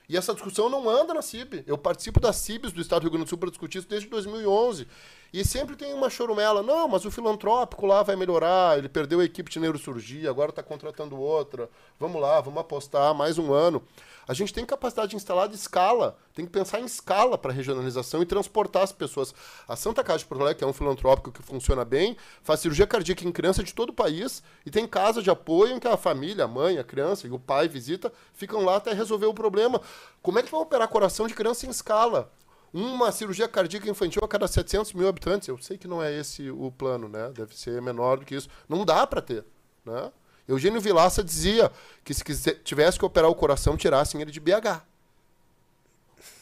E 0.09 0.17
essa 0.17 0.33
discussão 0.33 0.67
não 0.67 0.89
anda 0.89 1.13
na 1.13 1.21
CIB. 1.21 1.63
Eu 1.67 1.77
participo 1.77 2.19
das 2.19 2.37
CIBs 2.37 2.71
do 2.71 2.81
Estado 2.81 3.01
do 3.01 3.03
Rio 3.03 3.11
Grande 3.11 3.25
do 3.25 3.29
Sul 3.29 3.37
para 3.37 3.49
discutir 3.49 3.77
isso 3.77 3.87
desde 3.87 4.09
2011. 4.09 4.87
E 5.33 5.45
sempre 5.45 5.77
tem 5.77 5.93
uma 5.93 6.09
chorumela. 6.09 6.61
Não, 6.61 6.89
mas 6.89 7.05
o 7.05 7.11
filantrópico 7.11 7.85
lá 7.85 8.03
vai 8.03 8.17
melhorar. 8.17 8.77
Ele 8.77 8.89
perdeu 8.89 9.21
a 9.21 9.25
equipe 9.25 9.49
de 9.49 9.59
neurocirurgia, 9.59 10.29
agora 10.29 10.49
está 10.49 10.61
contratando 10.61 11.17
outra. 11.17 11.69
Vamos 11.97 12.21
lá, 12.21 12.41
vamos 12.41 12.59
apostar 12.59 13.13
mais 13.13 13.37
um 13.37 13.53
ano. 13.53 13.81
A 14.27 14.33
gente 14.33 14.53
tem 14.53 14.65
capacidade 14.65 15.11
de 15.11 15.15
instalar 15.15 15.47
de 15.47 15.55
escala, 15.55 16.17
tem 16.33 16.45
que 16.45 16.51
pensar 16.51 16.79
em 16.79 16.85
escala 16.85 17.37
para 17.37 17.51
regionalização 17.51 18.21
e 18.21 18.25
transportar 18.25 18.83
as 18.83 18.91
pessoas. 18.91 19.33
A 19.67 19.75
Santa 19.75 20.03
Casa 20.03 20.19
de 20.19 20.25
Porto 20.25 20.41
Alegre, 20.41 20.59
que 20.59 20.63
é 20.63 20.67
um 20.67 20.73
filantrópico 20.73 21.31
que 21.31 21.41
funciona 21.41 21.83
bem, 21.83 22.15
faz 22.43 22.59
cirurgia 22.59 22.85
cardíaca 22.85 23.27
em 23.27 23.31
criança 23.31 23.63
de 23.63 23.73
todo 23.73 23.89
o 23.89 23.93
país 23.93 24.43
e 24.65 24.69
tem 24.69 24.85
casa 24.85 25.21
de 25.21 25.29
apoio 25.29 25.75
em 25.75 25.79
que 25.79 25.87
a 25.87 25.97
família, 25.97 26.45
a 26.45 26.47
mãe, 26.47 26.77
a 26.77 26.83
criança 26.83 27.25
e 27.25 27.31
o 27.31 27.39
pai 27.39 27.67
visita, 27.67 28.11
ficam 28.33 28.63
lá 28.63 28.75
até 28.75 28.93
resolver 28.93 29.25
o 29.25 29.33
problema. 29.33 29.81
Como 30.21 30.37
é 30.37 30.43
que 30.43 30.51
vai 30.51 30.61
operar 30.61 30.87
coração 30.87 31.25
de 31.27 31.33
criança 31.33 31.65
em 31.65 31.69
escala? 31.69 32.31
Uma 32.73 33.11
cirurgia 33.11 33.47
cardíaca 33.47 33.89
infantil 33.89 34.21
a 34.23 34.27
cada 34.27 34.47
700 34.47 34.93
mil 34.93 35.07
habitantes. 35.07 35.47
Eu 35.47 35.57
sei 35.57 35.77
que 35.77 35.87
não 35.87 36.01
é 36.01 36.13
esse 36.13 36.49
o 36.49 36.71
plano, 36.71 37.09
né? 37.09 37.31
Deve 37.35 37.57
ser 37.57 37.81
menor 37.81 38.19
do 38.19 38.25
que 38.25 38.35
isso. 38.35 38.49
Não 38.67 38.85
dá 38.85 39.05
para 39.05 39.21
ter, 39.21 39.43
né? 39.85 40.11
Eugênio 40.47 40.81
Vilaça 40.81 41.23
dizia 41.23 41.71
que 42.03 42.13
se 42.13 42.23
quiser, 42.23 42.55
tivesse 42.63 42.97
que 42.97 43.05
operar 43.05 43.29
o 43.29 43.35
coração, 43.35 43.77
tirassem 43.77 44.21
ele 44.21 44.31
de 44.31 44.39
BH. 44.39 44.83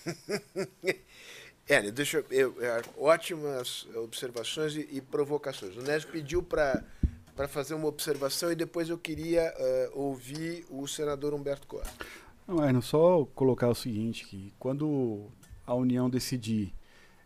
é, 1.67 1.91
deixa 1.91 2.23
eu, 2.29 2.55
é, 2.61 2.81
ótimas 2.97 3.87
observações 3.95 4.75
e, 4.75 4.87
e, 4.91 5.01
provocações. 5.01 5.75
O 5.75 5.81
Nésio 5.81 6.09
pediu 6.09 6.41
para 6.41 6.83
para 7.35 7.47
fazer 7.47 7.73
uma 7.73 7.87
observação 7.87 8.51
e 8.51 8.55
depois 8.55 8.89
eu 8.89 8.97
queria 8.97 9.53
uh, 9.93 9.97
ouvir 9.97 10.65
o 10.69 10.85
senador 10.85 11.33
Humberto 11.33 11.65
Costa. 11.67 11.89
Não, 12.45 12.61
é, 12.61 12.73
não 12.73 12.81
só 12.81 13.25
colocar 13.33 13.69
o 13.69 13.75
seguinte, 13.75 14.25
que 14.25 14.53
quando 14.59 15.29
a 15.69 15.75
União 15.75 16.09
decidir 16.09 16.73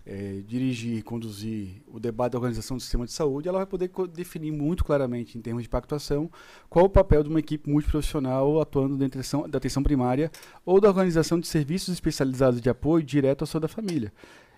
é, 0.06 0.42
dirigir, 0.46 1.04
conduzir 1.04 1.82
o 1.88 2.00
debate 2.00 2.34
da 2.34 2.38
organização 2.38 2.76
do 2.76 2.84
sistema 2.84 3.06
de 3.06 3.12
saúde, 3.14 3.48
ela 3.48 3.60
vai 3.60 3.66
poder 3.66 3.90
definir 4.14 4.52
muito 4.52 4.84
claramente, 4.84 5.38
em 5.38 5.42
termos 5.42 5.64
de 5.64 5.70
pactuação, 5.70 6.30
qual 6.70 6.86
o 6.86 6.90
papel 6.90 7.24
de 7.24 7.30
uma 7.30 7.40
equipe 7.40 7.70
multiprofissional 7.70 8.60
atuando 8.60 8.98
dentro 8.98 9.22
da 9.48 9.58
atenção 9.58 9.82
primária 9.82 10.30
ou 10.66 10.82
da 10.82 10.90
organização 10.90 11.40
de 11.40 11.48
serviços 11.48 11.94
especializados 11.94 12.60
de 12.60 12.70
apoio 12.70 13.04
direto 13.04 13.44
à 13.44 13.48
saúde 13.48 13.64
da 13.64 13.68
família. 13.70 14.12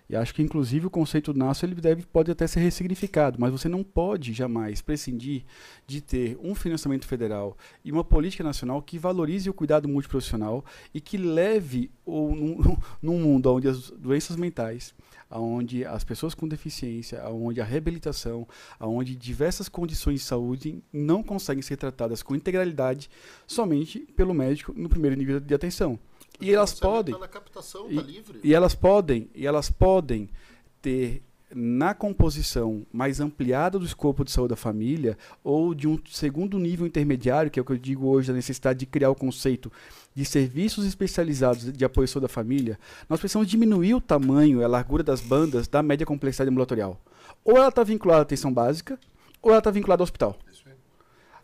E 0.08 0.14
acho 0.14 0.34
que, 0.34 0.42
inclusive, 0.42 0.86
o 0.86 0.90
conceito 0.90 1.34
NASO 1.34 1.66
ele 1.66 1.74
deve, 1.74 2.06
pode 2.06 2.30
até 2.30 2.46
ser 2.46 2.60
ressignificado, 2.60 3.38
mas 3.40 3.50
você 3.50 3.68
não 3.68 3.82
pode 3.82 4.32
jamais 4.32 4.80
prescindir 4.80 5.44
de 5.86 6.00
ter 6.00 6.38
um 6.40 6.54
financiamento 6.54 7.06
federal 7.06 7.56
e 7.84 7.90
uma 7.90 8.04
política 8.04 8.44
nacional 8.44 8.80
que 8.80 8.98
valorize 8.98 9.50
o 9.50 9.54
cuidado 9.54 9.88
multiprofissional 9.88 10.64
e 10.94 11.00
que 11.00 11.16
leve 11.16 11.90
o, 12.04 12.34
num, 12.36 12.76
num 13.02 13.18
mundo 13.18 13.52
onde 13.52 13.68
as 13.68 13.90
doenças 13.90 14.36
mentais, 14.36 14.94
onde 15.28 15.84
as 15.84 16.04
pessoas 16.04 16.34
com 16.34 16.46
deficiência, 16.46 17.28
onde 17.28 17.60
a 17.60 17.64
reabilitação, 17.64 18.46
onde 18.78 19.16
diversas 19.16 19.68
condições 19.68 20.20
de 20.20 20.26
saúde 20.26 20.82
não 20.92 21.22
conseguem 21.22 21.62
ser 21.62 21.76
tratadas 21.76 22.22
com 22.22 22.36
integralidade 22.36 23.10
somente 23.44 24.00
pelo 24.14 24.32
médico 24.32 24.72
no 24.76 24.88
primeiro 24.88 25.16
nível 25.16 25.40
de 25.40 25.54
atenção. 25.54 25.98
E 26.40 26.52
elas 26.52 26.78
podem. 26.78 27.18
Tá 27.18 27.28
captação, 27.28 27.86
e, 27.90 27.96
tá 27.96 28.32
e 28.42 28.54
elas 28.54 28.74
podem, 28.74 29.30
e 29.34 29.46
elas 29.46 29.70
podem 29.70 30.28
ter 30.80 31.22
na 31.54 31.94
composição 31.94 32.84
mais 32.92 33.20
ampliada 33.20 33.78
do 33.78 33.84
escopo 33.84 34.24
de 34.24 34.32
saúde 34.32 34.50
da 34.50 34.56
família 34.56 35.16
ou 35.44 35.74
de 35.74 35.86
um 35.86 35.98
segundo 36.10 36.58
nível 36.58 36.86
intermediário, 36.86 37.50
que 37.50 37.58
é 37.58 37.62
o 37.62 37.64
que 37.64 37.72
eu 37.72 37.78
digo 37.78 38.08
hoje, 38.08 38.30
a 38.30 38.34
necessidade 38.34 38.80
de 38.80 38.86
criar 38.86 39.10
o 39.10 39.14
conceito 39.14 39.70
de 40.14 40.24
serviços 40.24 40.84
especializados 40.84 41.72
de 41.72 41.84
apoio 41.84 42.04
à 42.04 42.08
saúde 42.08 42.26
da 42.26 42.28
família, 42.28 42.78
nós 43.08 43.20
precisamos 43.20 43.48
diminuir 43.48 43.94
o 43.94 44.00
tamanho 44.00 44.64
a 44.64 44.68
largura 44.68 45.02
das 45.02 45.20
bandas 45.20 45.68
da 45.68 45.82
média 45.82 46.06
complexidade 46.06 46.50
ambulatorial. 46.50 47.00
Ou 47.44 47.56
ela 47.56 47.68
está 47.68 47.84
vinculada 47.84 48.20
à 48.20 48.22
atenção 48.22 48.52
básica, 48.52 48.98
ou 49.40 49.50
ela 49.50 49.58
está 49.58 49.70
vinculada 49.70 50.02
ao 50.02 50.04
hospital. 50.04 50.36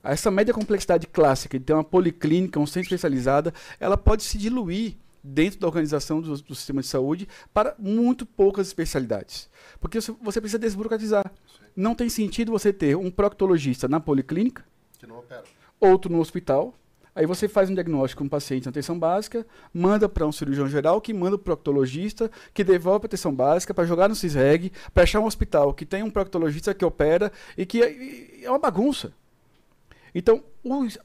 Essa 0.03 0.31
média 0.31 0.53
complexidade 0.53 1.07
clássica 1.07 1.59
de 1.59 1.65
ter 1.65 1.73
uma 1.73 1.85
policlínica, 1.85 2.59
um 2.59 2.67
centro 2.67 2.87
especializado, 2.87 3.53
ela 3.79 3.97
pode 3.97 4.25
se 4.25 4.37
diluir 4.37 4.97
dentro 5.23 5.61
da 5.61 5.67
organização 5.67 6.21
do, 6.21 6.37
do, 6.37 6.55
sistema 6.55 6.81
de 6.81 6.89
saúde 6.89 7.29
para 7.55 7.75
muito 7.79 8.27
poucas 8.27 8.67
especialidades. 8.67 9.49
Porque 9.81 10.01
você 10.01 10.41
precisa 10.41 10.59
desburocratizar. 10.59 11.31
Sim. 11.47 11.65
Não 11.77 11.95
tem 11.95 12.09
sentido 12.09 12.51
você 12.51 12.73
ter 12.73 12.97
um 12.97 13.11
proctologista 13.11 13.87
na 13.87 14.01
policlínica, 14.01 14.65
outro 15.81 16.11
no 16.11 16.21
hospital, 16.21 16.75
aí 17.15 17.27
você 17.27 17.47
faz 17.47 17.71
um 17.71 17.75
diagnóstico 17.75 18.21
com 18.21 18.27
um 18.27 18.29
paciente 18.29 18.65
na 18.65 18.71
atenção 18.71 18.99
básica, 18.99 19.47
manda 19.73 20.09
para 20.09 20.27
um 20.27 20.33
cirurgião 20.33 20.69
geral, 20.69 21.01
que 21.01 21.15
manda 21.15 21.39
para 21.39 21.53
o 21.53 21.57
proctologista, 21.57 22.31
que 22.53 22.65
devolve 22.65 23.01
para 23.01 23.07
a 23.07 23.11
atenção 23.11 23.35
básica, 23.35 23.73
para 23.73 23.85
jogar 23.85 24.09
no 24.09 24.15
CISREG, 24.15 24.73
para 24.93 25.05
achar 25.05 25.21
um 25.21 25.27
hospital 25.27 25.73
que 25.73 25.87
tem 25.87 26.03
um 26.03 26.11
proctologista 26.11 26.75
que 26.75 26.85
opera 26.85 27.31
e 27.57 27.65
que 27.65 27.83
é, 27.83 28.45
é 28.45 28.51
uma 28.51 28.59
bagunça. 28.59 29.13
Então, 30.15 30.43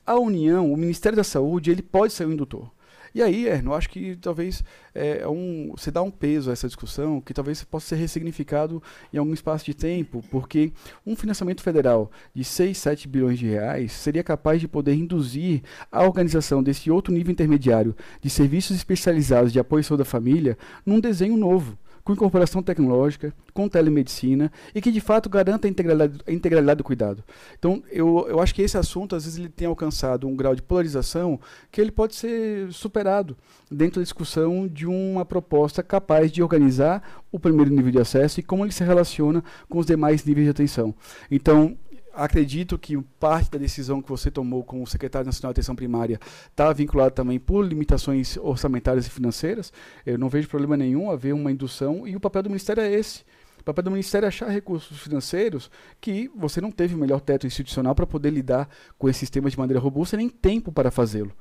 a 0.05 0.15
União, 0.15 0.71
o 0.71 0.77
Ministério 0.77 1.15
da 1.15 1.23
Saúde, 1.23 1.71
ele 1.71 1.81
pode 1.81 2.13
ser 2.13 2.27
o 2.27 2.31
indutor. 2.31 2.71
E 3.15 3.21
aí, 3.23 3.47
Erno, 3.47 3.73
acho 3.73 3.89
que 3.89 4.15
talvez 4.17 4.63
é, 4.93 5.21
é 5.21 5.27
um, 5.27 5.73
você 5.75 5.89
dá 5.89 6.03
um 6.03 6.11
peso 6.11 6.49
a 6.49 6.53
essa 6.53 6.67
discussão 6.67 7.19
que 7.19 7.33
talvez 7.33 7.63
possa 7.63 7.87
ser 7.87 7.95
ressignificado 7.95 8.81
em 9.11 9.17
algum 9.17 9.33
espaço 9.33 9.65
de 9.65 9.73
tempo, 9.73 10.23
porque 10.29 10.71
um 11.03 11.15
financiamento 11.15 11.63
federal 11.63 12.11
de 12.31 12.43
6, 12.43 12.77
7 12.77 13.07
bilhões 13.07 13.39
de 13.39 13.47
reais 13.47 13.91
seria 13.91 14.23
capaz 14.23 14.61
de 14.61 14.67
poder 14.67 14.93
induzir 14.93 15.63
a 15.91 16.03
organização 16.03 16.61
desse 16.61 16.91
outro 16.91 17.13
nível 17.13 17.31
intermediário 17.31 17.95
de 18.21 18.29
serviços 18.29 18.75
especializados 18.75 19.51
de 19.51 19.59
apoio 19.59 19.79
à 19.79 19.83
saúde 19.83 20.03
da 20.03 20.05
família 20.05 20.57
num 20.85 20.99
desenho 20.99 21.37
novo 21.37 21.75
com 22.07 22.13
incorporação 22.13 22.63
tecnológica, 22.63 23.33
com 23.53 23.67
telemedicina 23.67 24.49
e 24.73 24.79
que 24.79 24.93
de 24.93 25.01
fato 25.01 25.27
garanta 25.29 25.67
a 25.67 25.69
integralidade, 25.69 26.23
a 26.25 26.31
integralidade 26.31 26.77
do 26.77 26.83
cuidado. 26.85 27.21
Então, 27.59 27.83
eu, 27.91 28.25
eu 28.29 28.39
acho 28.39 28.55
que 28.55 28.61
esse 28.61 28.77
assunto, 28.77 29.13
às 29.13 29.25
vezes, 29.25 29.37
ele 29.37 29.49
tem 29.49 29.67
alcançado 29.67 30.25
um 30.25 30.33
grau 30.33 30.55
de 30.55 30.61
polarização 30.61 31.37
que 31.69 31.81
ele 31.81 31.91
pode 31.91 32.15
ser 32.15 32.71
superado 32.71 33.35
dentro 33.69 33.99
da 33.99 34.03
discussão 34.03 34.69
de 34.69 34.87
uma 34.87 35.25
proposta 35.25 35.83
capaz 35.83 36.31
de 36.31 36.41
organizar 36.41 37.03
o 37.29 37.37
primeiro 37.37 37.71
nível 37.71 37.91
de 37.91 37.99
acesso 37.99 38.39
e 38.39 38.43
como 38.43 38.63
ele 38.63 38.71
se 38.71 38.85
relaciona 38.85 39.43
com 39.67 39.77
os 39.77 39.85
demais 39.85 40.23
níveis 40.23 40.45
de 40.45 40.51
atenção. 40.51 40.95
Então, 41.29 41.77
acredito 42.17 42.77
que 42.77 42.99
parte 43.19 43.51
da 43.51 43.57
decisão 43.57 44.01
que 44.01 44.09
você 44.09 44.31
tomou 44.31 44.63
como 44.63 44.85
secretário 44.87 45.25
nacional 45.25 45.53
de 45.53 45.59
atenção 45.59 45.75
primária 45.75 46.19
está 46.49 46.73
vinculada 46.73 47.11
também 47.11 47.39
por 47.39 47.63
limitações 47.63 48.37
orçamentárias 48.37 49.05
e 49.05 49.09
financeiras. 49.09 49.71
Eu 50.05 50.17
não 50.17 50.27
vejo 50.27 50.49
problema 50.49 50.75
nenhum 50.75 51.11
haver 51.11 51.33
uma 51.33 51.51
indução 51.51 52.07
e 52.07 52.15
o 52.15 52.19
papel 52.19 52.43
do 52.43 52.49
Ministério 52.49 52.81
é 52.81 52.91
esse. 52.91 53.23
O 53.59 53.63
papel 53.63 53.83
do 53.83 53.91
Ministério 53.91 54.25
é 54.25 54.29
achar 54.29 54.49
recursos 54.49 54.99
financeiros 54.99 55.69
que 55.99 56.29
você 56.35 56.59
não 56.59 56.71
teve 56.71 56.95
o 56.95 56.97
melhor 56.97 57.21
teto 57.21 57.45
institucional 57.45 57.93
para 57.93 58.07
poder 58.07 58.31
lidar 58.31 58.67
com 58.97 59.07
esse 59.07 59.19
sistema 59.19 59.49
de 59.49 59.57
maneira 59.57 59.79
robusta, 59.79 60.17
nem 60.17 60.29
tempo 60.29 60.71
para 60.71 60.89
fazê-lo. 60.89 61.31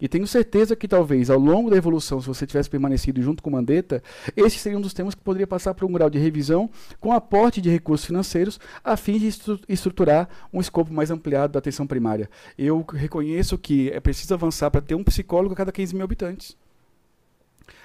E 0.00 0.08
tenho 0.08 0.26
certeza 0.26 0.76
que 0.76 0.86
talvez 0.86 1.30
ao 1.30 1.38
longo 1.38 1.70
da 1.70 1.76
evolução, 1.76 2.20
se 2.20 2.26
você 2.26 2.46
tivesse 2.46 2.68
permanecido 2.68 3.22
junto 3.22 3.42
com 3.42 3.50
Mandetta, 3.50 4.02
esse 4.36 4.58
seria 4.58 4.76
um 4.76 4.80
dos 4.80 4.92
temas 4.92 5.14
que 5.14 5.22
poderia 5.22 5.46
passar 5.46 5.72
por 5.72 5.86
um 5.86 5.92
grau 5.92 6.10
de 6.10 6.18
revisão 6.18 6.68
com 7.00 7.12
aporte 7.12 7.62
de 7.62 7.70
recursos 7.70 8.06
financeiros 8.06 8.60
a 8.84 8.96
fim 8.96 9.18
de 9.18 9.32
estruturar 9.68 10.28
um 10.52 10.60
escopo 10.60 10.92
mais 10.92 11.10
ampliado 11.10 11.54
da 11.54 11.58
atenção 11.60 11.86
primária. 11.86 12.28
Eu 12.58 12.84
reconheço 12.92 13.56
que 13.56 13.90
é 13.90 13.98
preciso 13.98 14.34
avançar 14.34 14.70
para 14.70 14.82
ter 14.82 14.94
um 14.94 15.04
psicólogo 15.04 15.54
a 15.54 15.56
cada 15.56 15.72
15 15.72 15.94
mil 15.94 16.04
habitantes. 16.04 16.56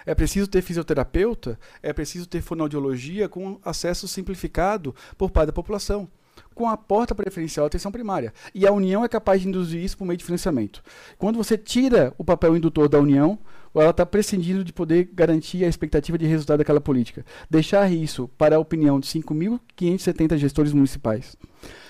É 0.05 0.13
preciso 0.13 0.47
ter 0.47 0.61
fisioterapeuta, 0.61 1.57
é 1.81 1.93
preciso 1.93 2.27
ter 2.27 2.41
fonoaudiologia 2.41 3.29
com 3.29 3.59
acesso 3.63 4.07
simplificado 4.07 4.93
por 5.17 5.31
parte 5.31 5.47
da 5.47 5.53
população 5.53 6.09
com 6.53 6.67
a 6.67 6.77
porta 6.77 7.15
preferencial 7.15 7.65
à 7.65 7.67
atenção 7.67 7.91
primária. 7.91 8.33
E 8.53 8.67
a 8.67 8.71
União 8.71 9.03
é 9.03 9.07
capaz 9.07 9.41
de 9.41 9.47
induzir 9.47 9.83
isso 9.83 9.97
por 9.97 10.05
meio 10.05 10.17
de 10.17 10.25
financiamento. 10.25 10.83
Quando 11.17 11.37
você 11.37 11.57
tira 11.57 12.13
o 12.17 12.23
papel 12.23 12.55
indutor 12.55 12.87
da 12.87 12.99
União, 12.99 13.39
ela 13.73 13.91
está 13.91 14.05
prescindindo 14.05 14.63
de 14.63 14.73
poder 14.73 15.09
garantir 15.13 15.63
a 15.63 15.67
expectativa 15.67 16.17
de 16.17 16.25
resultado 16.25 16.59
daquela 16.59 16.81
política. 16.81 17.25
Deixar 17.49 17.89
isso 17.91 18.29
para 18.37 18.57
a 18.57 18.59
opinião 18.59 18.99
de 18.99 19.07
5.570 19.07 20.37
gestores 20.37 20.73
municipais. 20.73 21.37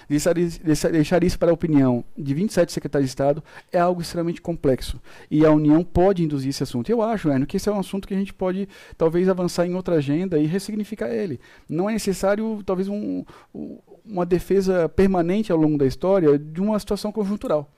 Deixar, 0.08 1.24
isso 1.24 1.40
para 1.40 1.52
a 1.52 1.54
opinião 1.54 2.04
de 2.18 2.34
27 2.34 2.72
secretários 2.72 3.08
de 3.08 3.12
Estado 3.12 3.42
é 3.72 3.80
algo 3.80 4.02
extremamente 4.02 4.42
complexo. 4.42 5.00
E 5.30 5.46
a 5.46 5.52
União 5.52 5.84
pode 5.84 6.22
induzir 6.22 6.50
esse 6.50 6.62
assunto. 6.62 6.90
Eu 6.90 7.02
acho, 7.02 7.30
Erno, 7.30 7.46
que 7.46 7.56
esse 7.56 7.70
é 7.70 7.72
um 7.72 7.80
assunto 7.80 8.08
que 8.08 8.14
a 8.14 8.18
gente 8.18 8.34
pode 8.34 8.68
talvez 8.98 9.30
avançar 9.30 9.66
em 9.66 9.74
outra 9.74 9.96
agenda 9.96 10.38
e 10.38 10.46
ressignificar 10.46 11.10
ele. 11.10 11.40
Não 11.70 11.90
é 11.90 11.94
necessário, 11.94 12.62
talvez, 12.66 12.90
um, 12.90 13.24
um 13.56 13.80
uma 14.06 14.26
defesa 14.26 14.90
permanente 14.90 15.52
ao 15.52 15.58
longo 15.58 15.78
da 15.78 15.86
história 15.86 16.38
de 16.38 16.62
uma 16.62 16.80
situação 16.80 17.12
conjuntural. 17.12 17.72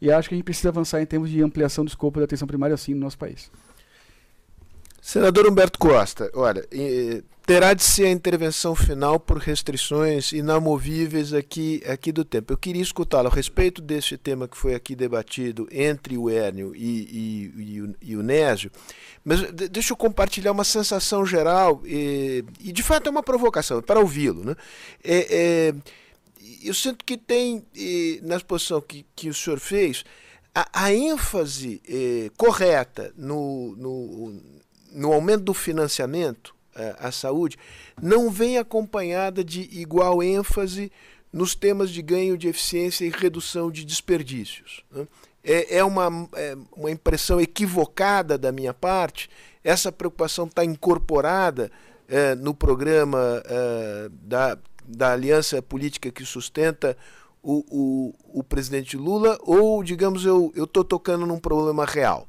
E 0.00 0.10
acho 0.10 0.28
que 0.28 0.34
a 0.34 0.36
gente 0.36 0.44
precisa 0.44 0.70
avançar 0.70 1.02
em 1.02 1.06
termos 1.06 1.28
de 1.28 1.42
ampliação 1.42 1.84
do 1.84 1.88
escopo 1.88 2.18
da 2.18 2.24
atenção 2.24 2.48
primária, 2.48 2.76
sim, 2.76 2.94
no 2.94 3.00
nosso 3.00 3.18
país. 3.18 3.50
Senador 5.00 5.46
Humberto 5.46 5.78
Costa, 5.78 6.30
olha, 6.34 6.66
terá 7.46 7.72
de 7.74 7.82
ser 7.82 8.04
a 8.04 8.10
intervenção 8.10 8.76
final 8.76 9.18
por 9.18 9.38
restrições 9.38 10.30
inamovíveis 10.30 11.32
aqui, 11.32 11.82
aqui 11.86 12.12
do 12.12 12.24
tempo. 12.24 12.52
Eu 12.52 12.58
queria 12.58 12.82
escutá-lo 12.82 13.28
a 13.28 13.34
respeito 13.34 13.80
desse 13.80 14.16
tema 14.16 14.46
que 14.46 14.56
foi 14.56 14.74
aqui 14.74 14.94
debatido 14.94 15.66
entre 15.72 16.18
o 16.18 16.28
Hernio 16.28 16.76
e, 16.76 16.80
e, 16.84 17.74
e, 17.74 17.82
o, 17.82 17.94
e 18.02 18.16
o 18.16 18.22
Nésio, 18.22 18.70
mas 19.24 19.50
deixa 19.52 19.92
eu 19.92 19.96
compartilhar 19.96 20.52
uma 20.52 20.64
sensação 20.64 21.24
geral, 21.24 21.80
e, 21.84 22.44
de 22.60 22.82
fato 22.82 23.08
é 23.08 23.10
uma 23.10 23.22
provocação, 23.22 23.80
para 23.80 24.00
ouvi-lo. 24.00 24.44
Né? 24.44 24.54
É, 25.02 25.26
é, 25.30 25.74
eu 26.62 26.74
sinto 26.74 27.04
que 27.04 27.16
tem, 27.16 27.64
na 28.22 28.36
exposição 28.36 28.80
que, 28.80 29.06
que 29.16 29.28
o 29.30 29.34
senhor 29.34 29.58
fez, 29.58 30.04
a, 30.54 30.84
a 30.84 30.92
ênfase 30.92 31.80
é, 31.88 32.30
correta 32.36 33.12
no, 33.16 33.74
no, 33.76 34.59
no 34.92 35.12
aumento 35.12 35.44
do 35.44 35.54
financiamento 35.54 36.54
é, 36.74 36.94
à 36.98 37.10
saúde 37.10 37.58
não 38.00 38.30
vem 38.30 38.58
acompanhada 38.58 39.42
de 39.44 39.62
igual 39.72 40.22
ênfase 40.22 40.90
nos 41.32 41.54
temas 41.54 41.90
de 41.90 42.02
ganho 42.02 42.36
de 42.36 42.48
eficiência 42.48 43.04
e 43.04 43.10
redução 43.10 43.70
de 43.70 43.84
desperdícios. 43.84 44.84
Né? 44.90 45.06
É, 45.42 45.78
é, 45.78 45.84
uma, 45.84 46.28
é 46.34 46.56
uma 46.76 46.90
impressão 46.90 47.40
equivocada 47.40 48.36
da 48.36 48.52
minha 48.52 48.74
parte, 48.74 49.30
essa 49.64 49.90
preocupação 49.90 50.46
está 50.46 50.64
incorporada 50.64 51.70
é, 52.08 52.34
no 52.34 52.54
programa 52.54 53.42
é, 53.46 54.08
da, 54.10 54.58
da 54.86 55.12
aliança 55.12 55.62
política 55.62 56.10
que 56.10 56.24
sustenta 56.24 56.96
o, 57.42 57.64
o, 57.70 58.40
o 58.40 58.44
presidente 58.44 58.96
Lula, 58.96 59.38
ou, 59.42 59.82
digamos, 59.82 60.24
eu 60.26 60.52
estou 60.56 60.84
tocando 60.84 61.24
num 61.24 61.38
problema 61.38 61.86
real? 61.86 62.28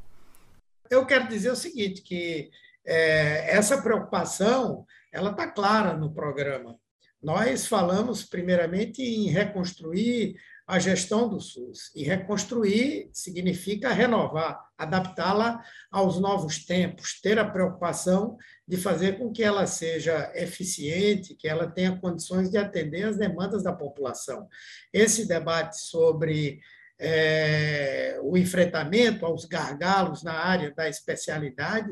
Eu 0.92 1.06
quero 1.06 1.30
dizer 1.30 1.50
o 1.50 1.56
seguinte, 1.56 2.02
que 2.02 2.52
é, 2.86 3.56
essa 3.56 3.82
preocupação 3.82 4.86
ela 5.10 5.32
está 5.32 5.48
clara 5.48 5.96
no 5.96 6.14
programa. 6.14 6.78
Nós 7.24 7.66
falamos, 7.66 8.24
primeiramente, 8.24 9.02
em 9.02 9.30
reconstruir 9.30 10.36
a 10.68 10.80
gestão 10.80 11.30
do 11.30 11.40
SUS. 11.40 11.92
E 11.96 12.04
reconstruir 12.04 13.10
significa 13.14 13.94
renovar, 13.94 14.60
adaptá-la 14.78 15.64
aos 15.90 16.20
novos 16.20 16.66
tempos, 16.66 17.22
ter 17.22 17.40
a 17.40 17.50
preocupação 17.50 18.38
de 18.68 18.76
fazer 18.76 19.18
com 19.18 19.32
que 19.32 19.44
ela 19.44 19.66
seja 19.68 20.30
eficiente, 20.36 21.36
que 21.36 21.48
ela 21.48 21.72
tenha 21.72 21.98
condições 21.98 22.52
de 22.52 22.58
atender 22.58 23.04
as 23.04 23.18
demandas 23.18 23.64
da 23.64 23.72
população. 23.72 24.46
Esse 24.92 25.26
debate 25.26 25.80
sobre 25.80 26.60
é, 27.04 28.20
o 28.22 28.38
enfrentamento 28.38 29.26
aos 29.26 29.46
gargalos 29.46 30.22
na 30.22 30.34
área 30.34 30.72
da 30.72 30.88
especialidade 30.88 31.90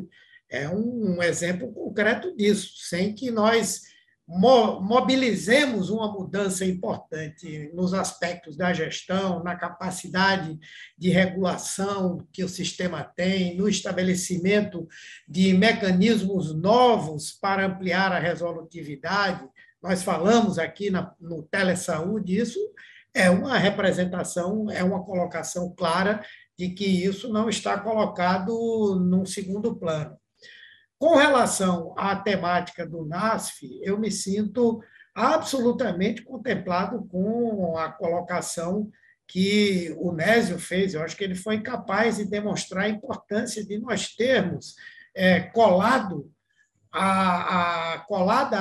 é 0.47 0.69
um, 0.69 1.17
um 1.17 1.23
exemplo 1.23 1.71
concreto 1.73 2.35
disso, 2.35 2.73
sem 2.77 3.13
que 3.13 3.31
nós 3.31 3.81
mobilizemos 4.27 5.89
uma 5.89 6.11
mudança 6.11 6.63
importante 6.63 7.71
nos 7.73 7.95
aspectos 7.95 8.55
da 8.55 8.71
gestão, 8.71 9.43
na 9.43 9.55
capacidade 9.55 10.55
de 10.95 11.09
regulação 11.09 12.23
que 12.31 12.43
o 12.43 12.49
sistema 12.49 13.03
tem, 13.03 13.57
no 13.57 13.67
estabelecimento 13.67 14.88
de 15.27 15.51
mecanismos 15.53 16.53
novos 16.53 17.31
para 17.31 17.65
ampliar 17.65 18.11
a 18.11 18.19
resolutividade. 18.19 19.47
Nós 19.81 20.03
falamos 20.03 20.59
aqui 20.59 20.91
na, 20.91 21.11
no 21.19 21.41
Telesaúde, 21.41 22.38
isso 22.38 22.59
é 23.13 23.29
uma 23.29 23.57
representação, 23.57 24.69
é 24.69 24.83
uma 24.83 25.03
colocação 25.03 25.73
clara 25.75 26.23
de 26.57 26.69
que 26.69 26.85
isso 26.85 27.31
não 27.31 27.49
está 27.49 27.79
colocado 27.79 28.99
num 28.99 29.25
segundo 29.25 29.75
plano. 29.75 30.17
Com 30.97 31.15
relação 31.15 31.93
à 31.97 32.15
temática 32.15 32.85
do 32.85 33.05
NASF, 33.05 33.79
eu 33.81 33.97
me 33.97 34.11
sinto 34.11 34.81
absolutamente 35.15 36.21
contemplado 36.21 37.05
com 37.07 37.77
a 37.77 37.89
colocação 37.89 38.91
que 39.25 39.95
o 39.97 40.11
Nésio 40.11 40.59
fez. 40.59 40.93
Eu 40.93 41.03
acho 41.03 41.15
que 41.15 41.23
ele 41.23 41.35
foi 41.35 41.61
capaz 41.61 42.17
de 42.17 42.25
demonstrar 42.25 42.85
a 42.85 42.89
importância 42.89 43.65
de 43.65 43.77
nós 43.77 44.13
termos 44.15 44.75
é, 45.15 45.39
colado 45.39 46.29
a, 46.91 47.93
a, 47.93 47.99
colada 47.99 48.57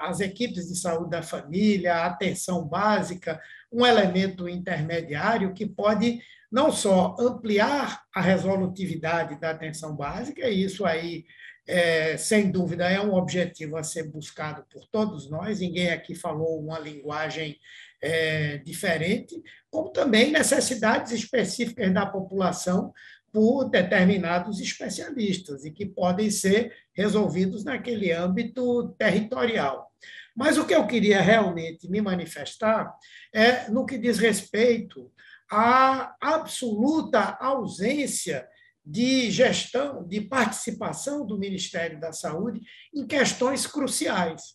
às 0.00 0.20
equipes 0.20 0.68
de 0.68 0.76
saúde 0.76 1.10
da 1.10 1.22
família, 1.22 1.94
a 1.94 2.06
atenção 2.06 2.64
básica, 2.66 3.40
um 3.72 3.84
elemento 3.84 4.48
intermediário 4.48 5.54
que 5.54 5.66
pode 5.66 6.20
não 6.50 6.70
só 6.70 7.16
ampliar 7.18 8.04
a 8.14 8.20
resolutividade 8.20 9.40
da 9.40 9.50
atenção 9.50 9.96
básica, 9.96 10.48
e 10.48 10.62
isso 10.62 10.84
aí, 10.84 11.24
é, 11.66 12.16
sem 12.16 12.50
dúvida, 12.50 12.88
é 12.88 13.00
um 13.00 13.14
objetivo 13.14 13.76
a 13.76 13.82
ser 13.82 14.04
buscado 14.04 14.64
por 14.70 14.86
todos 14.86 15.28
nós, 15.28 15.58
ninguém 15.58 15.90
aqui 15.90 16.14
falou 16.14 16.60
uma 16.60 16.78
linguagem 16.78 17.58
é, 18.00 18.58
diferente, 18.58 19.42
como 19.70 19.90
também 19.90 20.30
necessidades 20.30 21.10
específicas 21.10 21.92
da 21.92 22.06
população 22.06 22.92
por 23.32 23.68
determinados 23.68 24.60
especialistas 24.60 25.64
e 25.64 25.72
que 25.72 25.84
podem 25.84 26.30
ser 26.30 26.72
resolvidos 26.94 27.64
naquele 27.64 28.12
âmbito 28.12 28.94
territorial. 28.98 29.90
Mas 30.34 30.58
o 30.58 30.66
que 30.66 30.74
eu 30.74 30.86
queria 30.86 31.20
realmente 31.20 31.88
me 31.88 32.00
manifestar 32.00 32.92
é 33.32 33.68
no 33.70 33.86
que 33.86 33.98
diz 33.98 34.18
respeito 34.18 35.10
a 35.50 36.14
absoluta 36.20 37.36
ausência 37.40 38.46
de 38.84 39.30
gestão, 39.30 40.06
de 40.06 40.20
participação 40.20 41.24
do 41.24 41.38
Ministério 41.38 41.98
da 41.98 42.12
Saúde 42.12 42.60
em 42.92 43.06
questões 43.06 43.66
cruciais. 43.66 44.54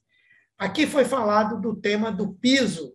Aqui 0.57 0.85
foi 0.85 1.05
falado 1.05 1.59
do 1.59 1.75
tema 1.75 2.11
do 2.11 2.33
piso 2.33 2.93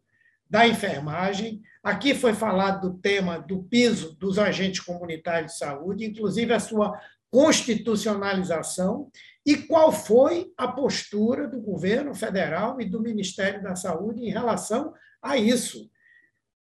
da 0.48 0.68
enfermagem, 0.68 1.62
aqui 1.82 2.14
foi 2.14 2.34
falado 2.34 2.90
do 2.90 2.98
tema 2.98 3.38
do 3.38 3.64
piso 3.64 4.14
dos 4.16 4.38
agentes 4.38 4.80
comunitários 4.80 5.52
de 5.52 5.58
saúde, 5.58 6.04
inclusive 6.04 6.52
a 6.52 6.60
sua 6.60 7.00
constitucionalização, 7.30 9.10
e 9.44 9.56
qual 9.56 9.92
foi 9.92 10.52
a 10.56 10.66
postura 10.68 11.46
do 11.46 11.60
governo 11.60 12.14
federal 12.14 12.80
e 12.80 12.84
do 12.84 13.00
Ministério 13.00 13.62
da 13.62 13.76
Saúde 13.76 14.22
em 14.24 14.30
relação 14.30 14.94
a 15.20 15.36
isso? 15.36 15.90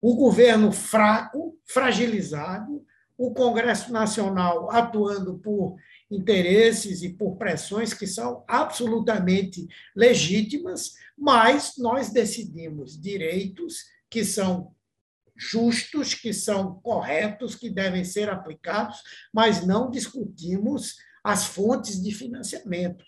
O 0.01 0.15
governo 0.15 0.71
fraco, 0.71 1.57
fragilizado, 1.65 2.85
o 3.17 3.33
Congresso 3.33 3.91
Nacional 3.91 4.69
atuando 4.69 5.37
por 5.39 5.77
interesses 6.11 7.03
e 7.03 7.09
por 7.09 7.37
pressões 7.37 7.93
que 7.93 8.05
são 8.05 8.43
absolutamente 8.47 9.65
legítimas, 9.95 10.93
mas 11.17 11.75
nós 11.77 12.09
decidimos 12.09 12.99
direitos 12.99 13.85
que 14.09 14.25
são 14.25 14.73
justos, 15.35 16.13
que 16.13 16.33
são 16.33 16.79
corretos, 16.81 17.55
que 17.55 17.69
devem 17.69 18.03
ser 18.03 18.29
aplicados, 18.29 19.01
mas 19.33 19.65
não 19.65 19.89
discutimos 19.89 20.97
as 21.23 21.45
fontes 21.45 22.01
de 22.01 22.11
financiamento 22.13 23.05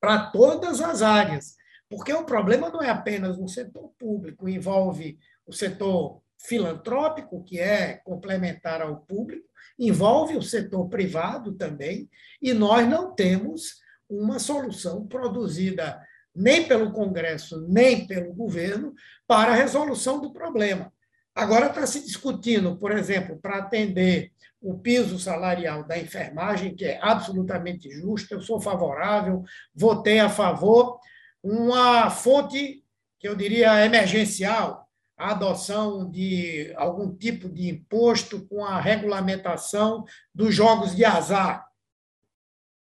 para 0.00 0.30
todas 0.30 0.80
as 0.80 1.02
áreas, 1.02 1.56
porque 1.88 2.12
o 2.12 2.24
problema 2.24 2.70
não 2.70 2.82
é 2.82 2.90
apenas 2.90 3.38
no 3.38 3.48
setor 3.48 3.90
público, 3.98 4.48
envolve 4.48 5.18
o 5.46 5.52
setor 5.52 6.20
filantrópico, 6.38 7.42
que 7.42 7.58
é 7.58 7.94
complementar 8.04 8.82
ao 8.82 9.00
público, 9.00 9.48
envolve 9.78 10.36
o 10.36 10.42
setor 10.42 10.88
privado 10.88 11.52
também, 11.54 12.08
e 12.40 12.52
nós 12.52 12.88
não 12.88 13.14
temos 13.14 13.80
uma 14.08 14.38
solução 14.38 15.06
produzida 15.06 16.00
nem 16.34 16.68
pelo 16.68 16.92
Congresso, 16.92 17.66
nem 17.68 18.06
pelo 18.06 18.34
governo 18.34 18.94
para 19.26 19.52
a 19.52 19.56
resolução 19.56 20.20
do 20.20 20.32
problema. 20.32 20.92
Agora 21.36 21.66
está 21.66 21.86
se 21.86 22.00
discutindo, 22.00 22.78
por 22.78 22.90
exemplo, 22.92 23.36
para 23.36 23.58
atender 23.58 24.32
o 24.58 24.78
piso 24.78 25.18
salarial 25.18 25.84
da 25.84 25.98
enfermagem, 25.98 26.74
que 26.74 26.86
é 26.86 26.98
absolutamente 27.02 27.90
justo, 27.90 28.32
eu 28.32 28.40
sou 28.40 28.58
favorável, 28.58 29.44
votei 29.74 30.18
a 30.18 30.30
favor, 30.30 30.98
uma 31.42 32.08
fonte 32.08 32.82
que 33.18 33.28
eu 33.28 33.36
diria 33.36 33.84
emergencial, 33.84 34.88
a 35.14 35.32
adoção 35.32 36.10
de 36.10 36.72
algum 36.74 37.14
tipo 37.14 37.50
de 37.50 37.68
imposto 37.68 38.46
com 38.46 38.64
a 38.64 38.80
regulamentação 38.80 40.06
dos 40.34 40.54
jogos 40.54 40.96
de 40.96 41.04
azar. 41.04 41.66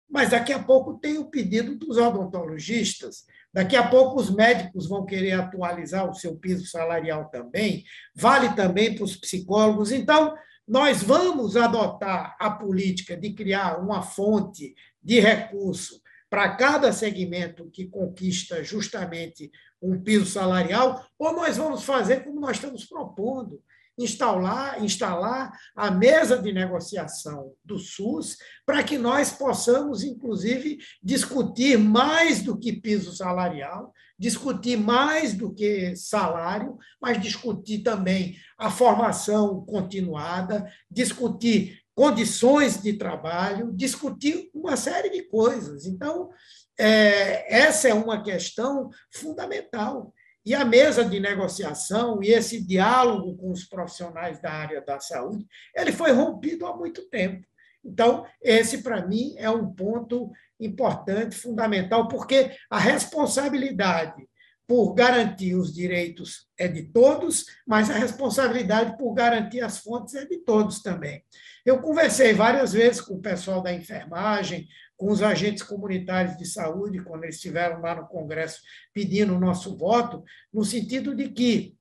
Mas 0.10 0.32
daqui 0.32 0.52
a 0.52 0.62
pouco 0.62 1.00
tem 1.00 1.18
o 1.18 1.30
pedido 1.30 1.78
dos 1.78 1.98
odontologistas, 1.98 3.26
daqui 3.54 3.76
a 3.76 3.88
pouco 3.88 4.20
os 4.20 4.30
médicos 4.34 4.88
vão 4.88 5.06
querer 5.06 5.34
atualizar 5.34 6.10
o 6.10 6.14
seu 6.14 6.36
piso 6.36 6.66
salarial 6.66 7.30
também, 7.30 7.84
vale 8.16 8.56
também 8.56 8.96
para 8.96 9.04
os 9.04 9.16
psicólogos. 9.16 9.92
Então, 9.92 10.34
nós 10.68 11.04
vamos 11.04 11.58
adotar 11.58 12.36
a 12.40 12.50
política 12.50 13.18
de 13.18 13.34
criar 13.34 13.80
uma 13.80 14.02
fonte 14.02 14.74
de 15.04 15.20
recurso 15.20 16.02
para 16.30 16.56
cada 16.56 16.94
segmento 16.94 17.70
que 17.70 17.88
conquista 17.88 18.64
justamente 18.64 19.52
um 19.82 20.02
piso 20.02 20.28
salarial, 20.28 21.06
ou 21.20 21.34
nós 21.34 21.58
vamos 21.58 21.84
fazer 21.84 22.24
como 22.24 22.40
nós 22.40 22.58
estamos 22.58 22.86
propondo, 22.86 23.62
instalar, 24.04 24.84
instalar 24.84 25.52
a 25.76 25.92
mesa 25.92 26.38
de 26.42 26.52
negociação 26.52 27.54
do 27.64 27.78
SUS 27.78 28.38
para 28.66 28.84
que 28.84 28.98
nós 28.98 29.32
possamos, 29.32 30.04
inclusive, 30.04 30.80
discutir 31.02 31.78
mais 31.78 32.42
do 32.42 32.58
que 32.58 32.74
piso 32.74 33.16
salarial, 33.16 33.94
discutir 34.18 34.78
mais 34.78 35.34
do 35.34 35.54
que 35.54 35.96
salário, 35.96 36.78
mas 37.02 37.22
discutir 37.22 37.80
também 37.80 38.36
a 38.58 38.70
formação 38.70 39.66
continuada, 39.66 40.72
discutir 40.90 41.82
condições 41.96 42.82
de 42.82 42.94
trabalho, 42.94 43.72
discutir 43.74 44.50
uma 44.54 44.78
série 44.78 45.10
de 45.10 45.24
coisas. 45.24 45.86
Então, 45.86 46.30
é, 46.80 47.62
essa 47.62 47.90
é 47.90 47.94
uma 47.94 48.24
questão 48.24 48.90
fundamental. 49.14 50.14
E 50.46 50.56
a 50.56 50.66
mesa 50.66 51.06
de 51.06 51.20
negociação 51.20 52.22
e 52.24 52.30
esse 52.30 52.62
diálogo 52.66 53.38
com 53.38 53.52
os 53.52 53.64
profissionais 53.64 54.42
da 54.42 54.52
área 54.52 54.82
da 54.82 55.00
saúde, 55.00 55.46
ele 55.76 55.92
foi 55.92 56.12
rompido 56.12 56.66
há 56.66 56.76
muito 56.76 57.08
tempo. 57.10 57.46
Então, 57.84 58.26
esse, 58.42 58.80
para 58.80 59.06
mim, 59.06 59.36
é 59.38 59.50
um 59.50 59.72
ponto 59.74 60.32
importante, 60.60 61.36
fundamental, 61.36 62.08
porque 62.08 62.52
a 62.70 62.78
responsabilidade 62.78 64.28
por 64.68 64.94
garantir 64.94 65.54
os 65.56 65.74
direitos 65.74 66.48
é 66.58 66.66
de 66.66 66.84
todos, 66.84 67.46
mas 67.68 67.90
a 67.90 67.94
responsabilidade 67.94 68.98
por 68.98 69.14
garantir 69.14 69.60
as 69.60 69.80
fontes 69.80 70.16
é 70.16 70.26
de 70.26 70.38
todos 70.38 70.82
também. 70.82 71.22
Eu 71.66 71.82
conversei 71.82 72.34
várias 72.34 72.72
vezes 72.72 73.02
com 73.02 73.16
o 73.16 73.22
pessoal 73.22 73.62
da 73.62 73.74
enfermagem, 73.74 74.66
com 75.02 75.10
os 75.10 75.24
agentes 75.24 75.64
comunitários 75.64 76.38
de 76.38 76.46
saúde, 76.46 77.04
quando 77.04 77.24
eles 77.24 77.38
estiveram 77.38 77.82
lá 77.82 77.96
no 77.96 78.08
Congresso 78.08 78.62
pedindo 78.94 79.36
o 79.36 79.40
nosso 79.40 79.76
voto, 79.76 80.24
no 80.54 80.64
sentido 80.64 81.16
de 81.16 81.28
que, 81.30 81.76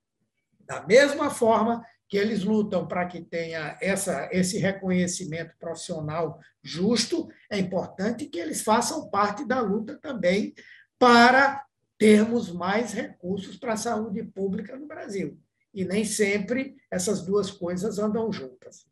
da 0.61 0.87
mesma 0.87 1.29
forma 1.29 1.85
que 2.09 2.17
eles 2.17 2.43
lutam 2.43 2.89
para 2.89 3.05
que 3.05 3.21
tenha 3.21 3.77
essa, 3.83 4.27
esse 4.33 4.57
reconhecimento 4.57 5.55
profissional 5.59 6.41
justo, 6.63 7.29
é 7.51 7.59
importante 7.59 8.25
que 8.25 8.39
eles 8.39 8.63
façam 8.63 9.11
parte 9.11 9.47
da 9.47 9.61
luta 9.61 9.99
também 10.01 10.55
para 10.99 11.63
termos 11.99 12.51
mais 12.51 12.95
recursos 12.95 13.59
para 13.59 13.75
a 13.75 13.77
saúde 13.77 14.23
pública 14.23 14.79
no 14.79 14.87
Brasil. 14.87 15.39
E 15.75 15.85
nem 15.85 16.07
sempre 16.07 16.75
essas 16.91 17.21
duas 17.21 17.51
coisas 17.51 17.99
andam 17.99 18.33
juntas. 18.33 18.87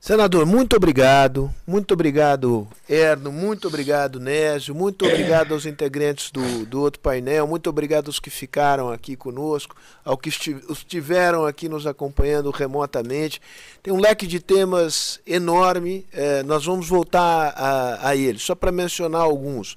Senador, 0.00 0.46
muito 0.46 0.76
obrigado. 0.76 1.52
Muito 1.66 1.92
obrigado, 1.92 2.68
Erno. 2.88 3.32
Muito 3.32 3.66
obrigado, 3.66 4.20
Nésio. 4.20 4.72
Muito 4.72 5.04
obrigado 5.04 5.52
aos 5.52 5.66
integrantes 5.66 6.30
do, 6.30 6.64
do 6.64 6.80
outro 6.80 7.00
painel. 7.00 7.48
Muito 7.48 7.68
obrigado 7.68 8.06
aos 8.06 8.20
que 8.20 8.30
ficaram 8.30 8.90
aqui 8.90 9.16
conosco, 9.16 9.74
aos 10.04 10.20
que 10.20 10.28
estiveram 10.28 11.44
aqui 11.44 11.68
nos 11.68 11.84
acompanhando 11.84 12.50
remotamente. 12.50 13.42
Tem 13.82 13.92
um 13.92 14.00
leque 14.00 14.24
de 14.26 14.38
temas 14.38 15.20
enorme. 15.26 16.06
É, 16.12 16.44
nós 16.44 16.64
vamos 16.64 16.88
voltar 16.88 17.52
a, 17.56 18.08
a 18.10 18.16
ele. 18.16 18.38
Só 18.38 18.54
para 18.54 18.70
mencionar 18.70 19.22
alguns 19.22 19.76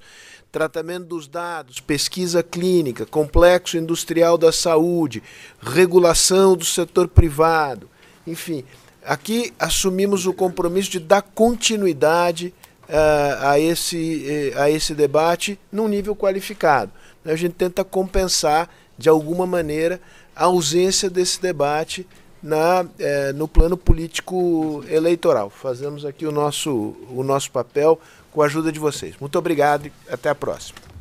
tratamento 0.52 1.06
dos 1.06 1.26
dados, 1.26 1.80
pesquisa 1.80 2.42
clínica, 2.42 3.06
complexo 3.06 3.78
industrial 3.78 4.36
da 4.36 4.52
saúde, 4.52 5.22
regulação 5.62 6.54
do 6.54 6.64
setor 6.64 7.08
privado, 7.08 7.88
enfim, 8.26 8.62
aqui 9.04 9.52
assumimos 9.58 10.26
o 10.26 10.32
compromisso 10.32 10.90
de 10.90 11.00
dar 11.00 11.22
continuidade 11.22 12.54
uh, 12.88 13.46
a, 13.46 13.58
esse, 13.58 14.52
uh, 14.54 14.60
a 14.60 14.70
esse 14.70 14.94
debate 14.94 15.58
num 15.70 15.88
nível 15.88 16.14
qualificado. 16.14 16.90
A 17.24 17.36
gente 17.36 17.54
tenta 17.54 17.84
compensar, 17.84 18.68
de 18.98 19.08
alguma 19.08 19.46
maneira, 19.46 20.00
a 20.34 20.44
ausência 20.44 21.08
desse 21.08 21.40
debate 21.40 22.06
na, 22.42 22.82
uh, 22.82 22.86
no 23.34 23.46
plano 23.46 23.76
político 23.76 24.84
eleitoral. 24.88 25.50
Fazemos 25.50 26.04
aqui 26.04 26.26
o 26.26 26.32
nosso, 26.32 26.96
o 27.10 27.22
nosso 27.22 27.50
papel 27.50 27.98
com 28.30 28.42
a 28.42 28.46
ajuda 28.46 28.72
de 28.72 28.78
vocês. 28.78 29.14
Muito 29.20 29.38
obrigado 29.38 29.86
e 29.86 29.92
até 30.08 30.28
a 30.28 30.34
próxima. 30.34 30.91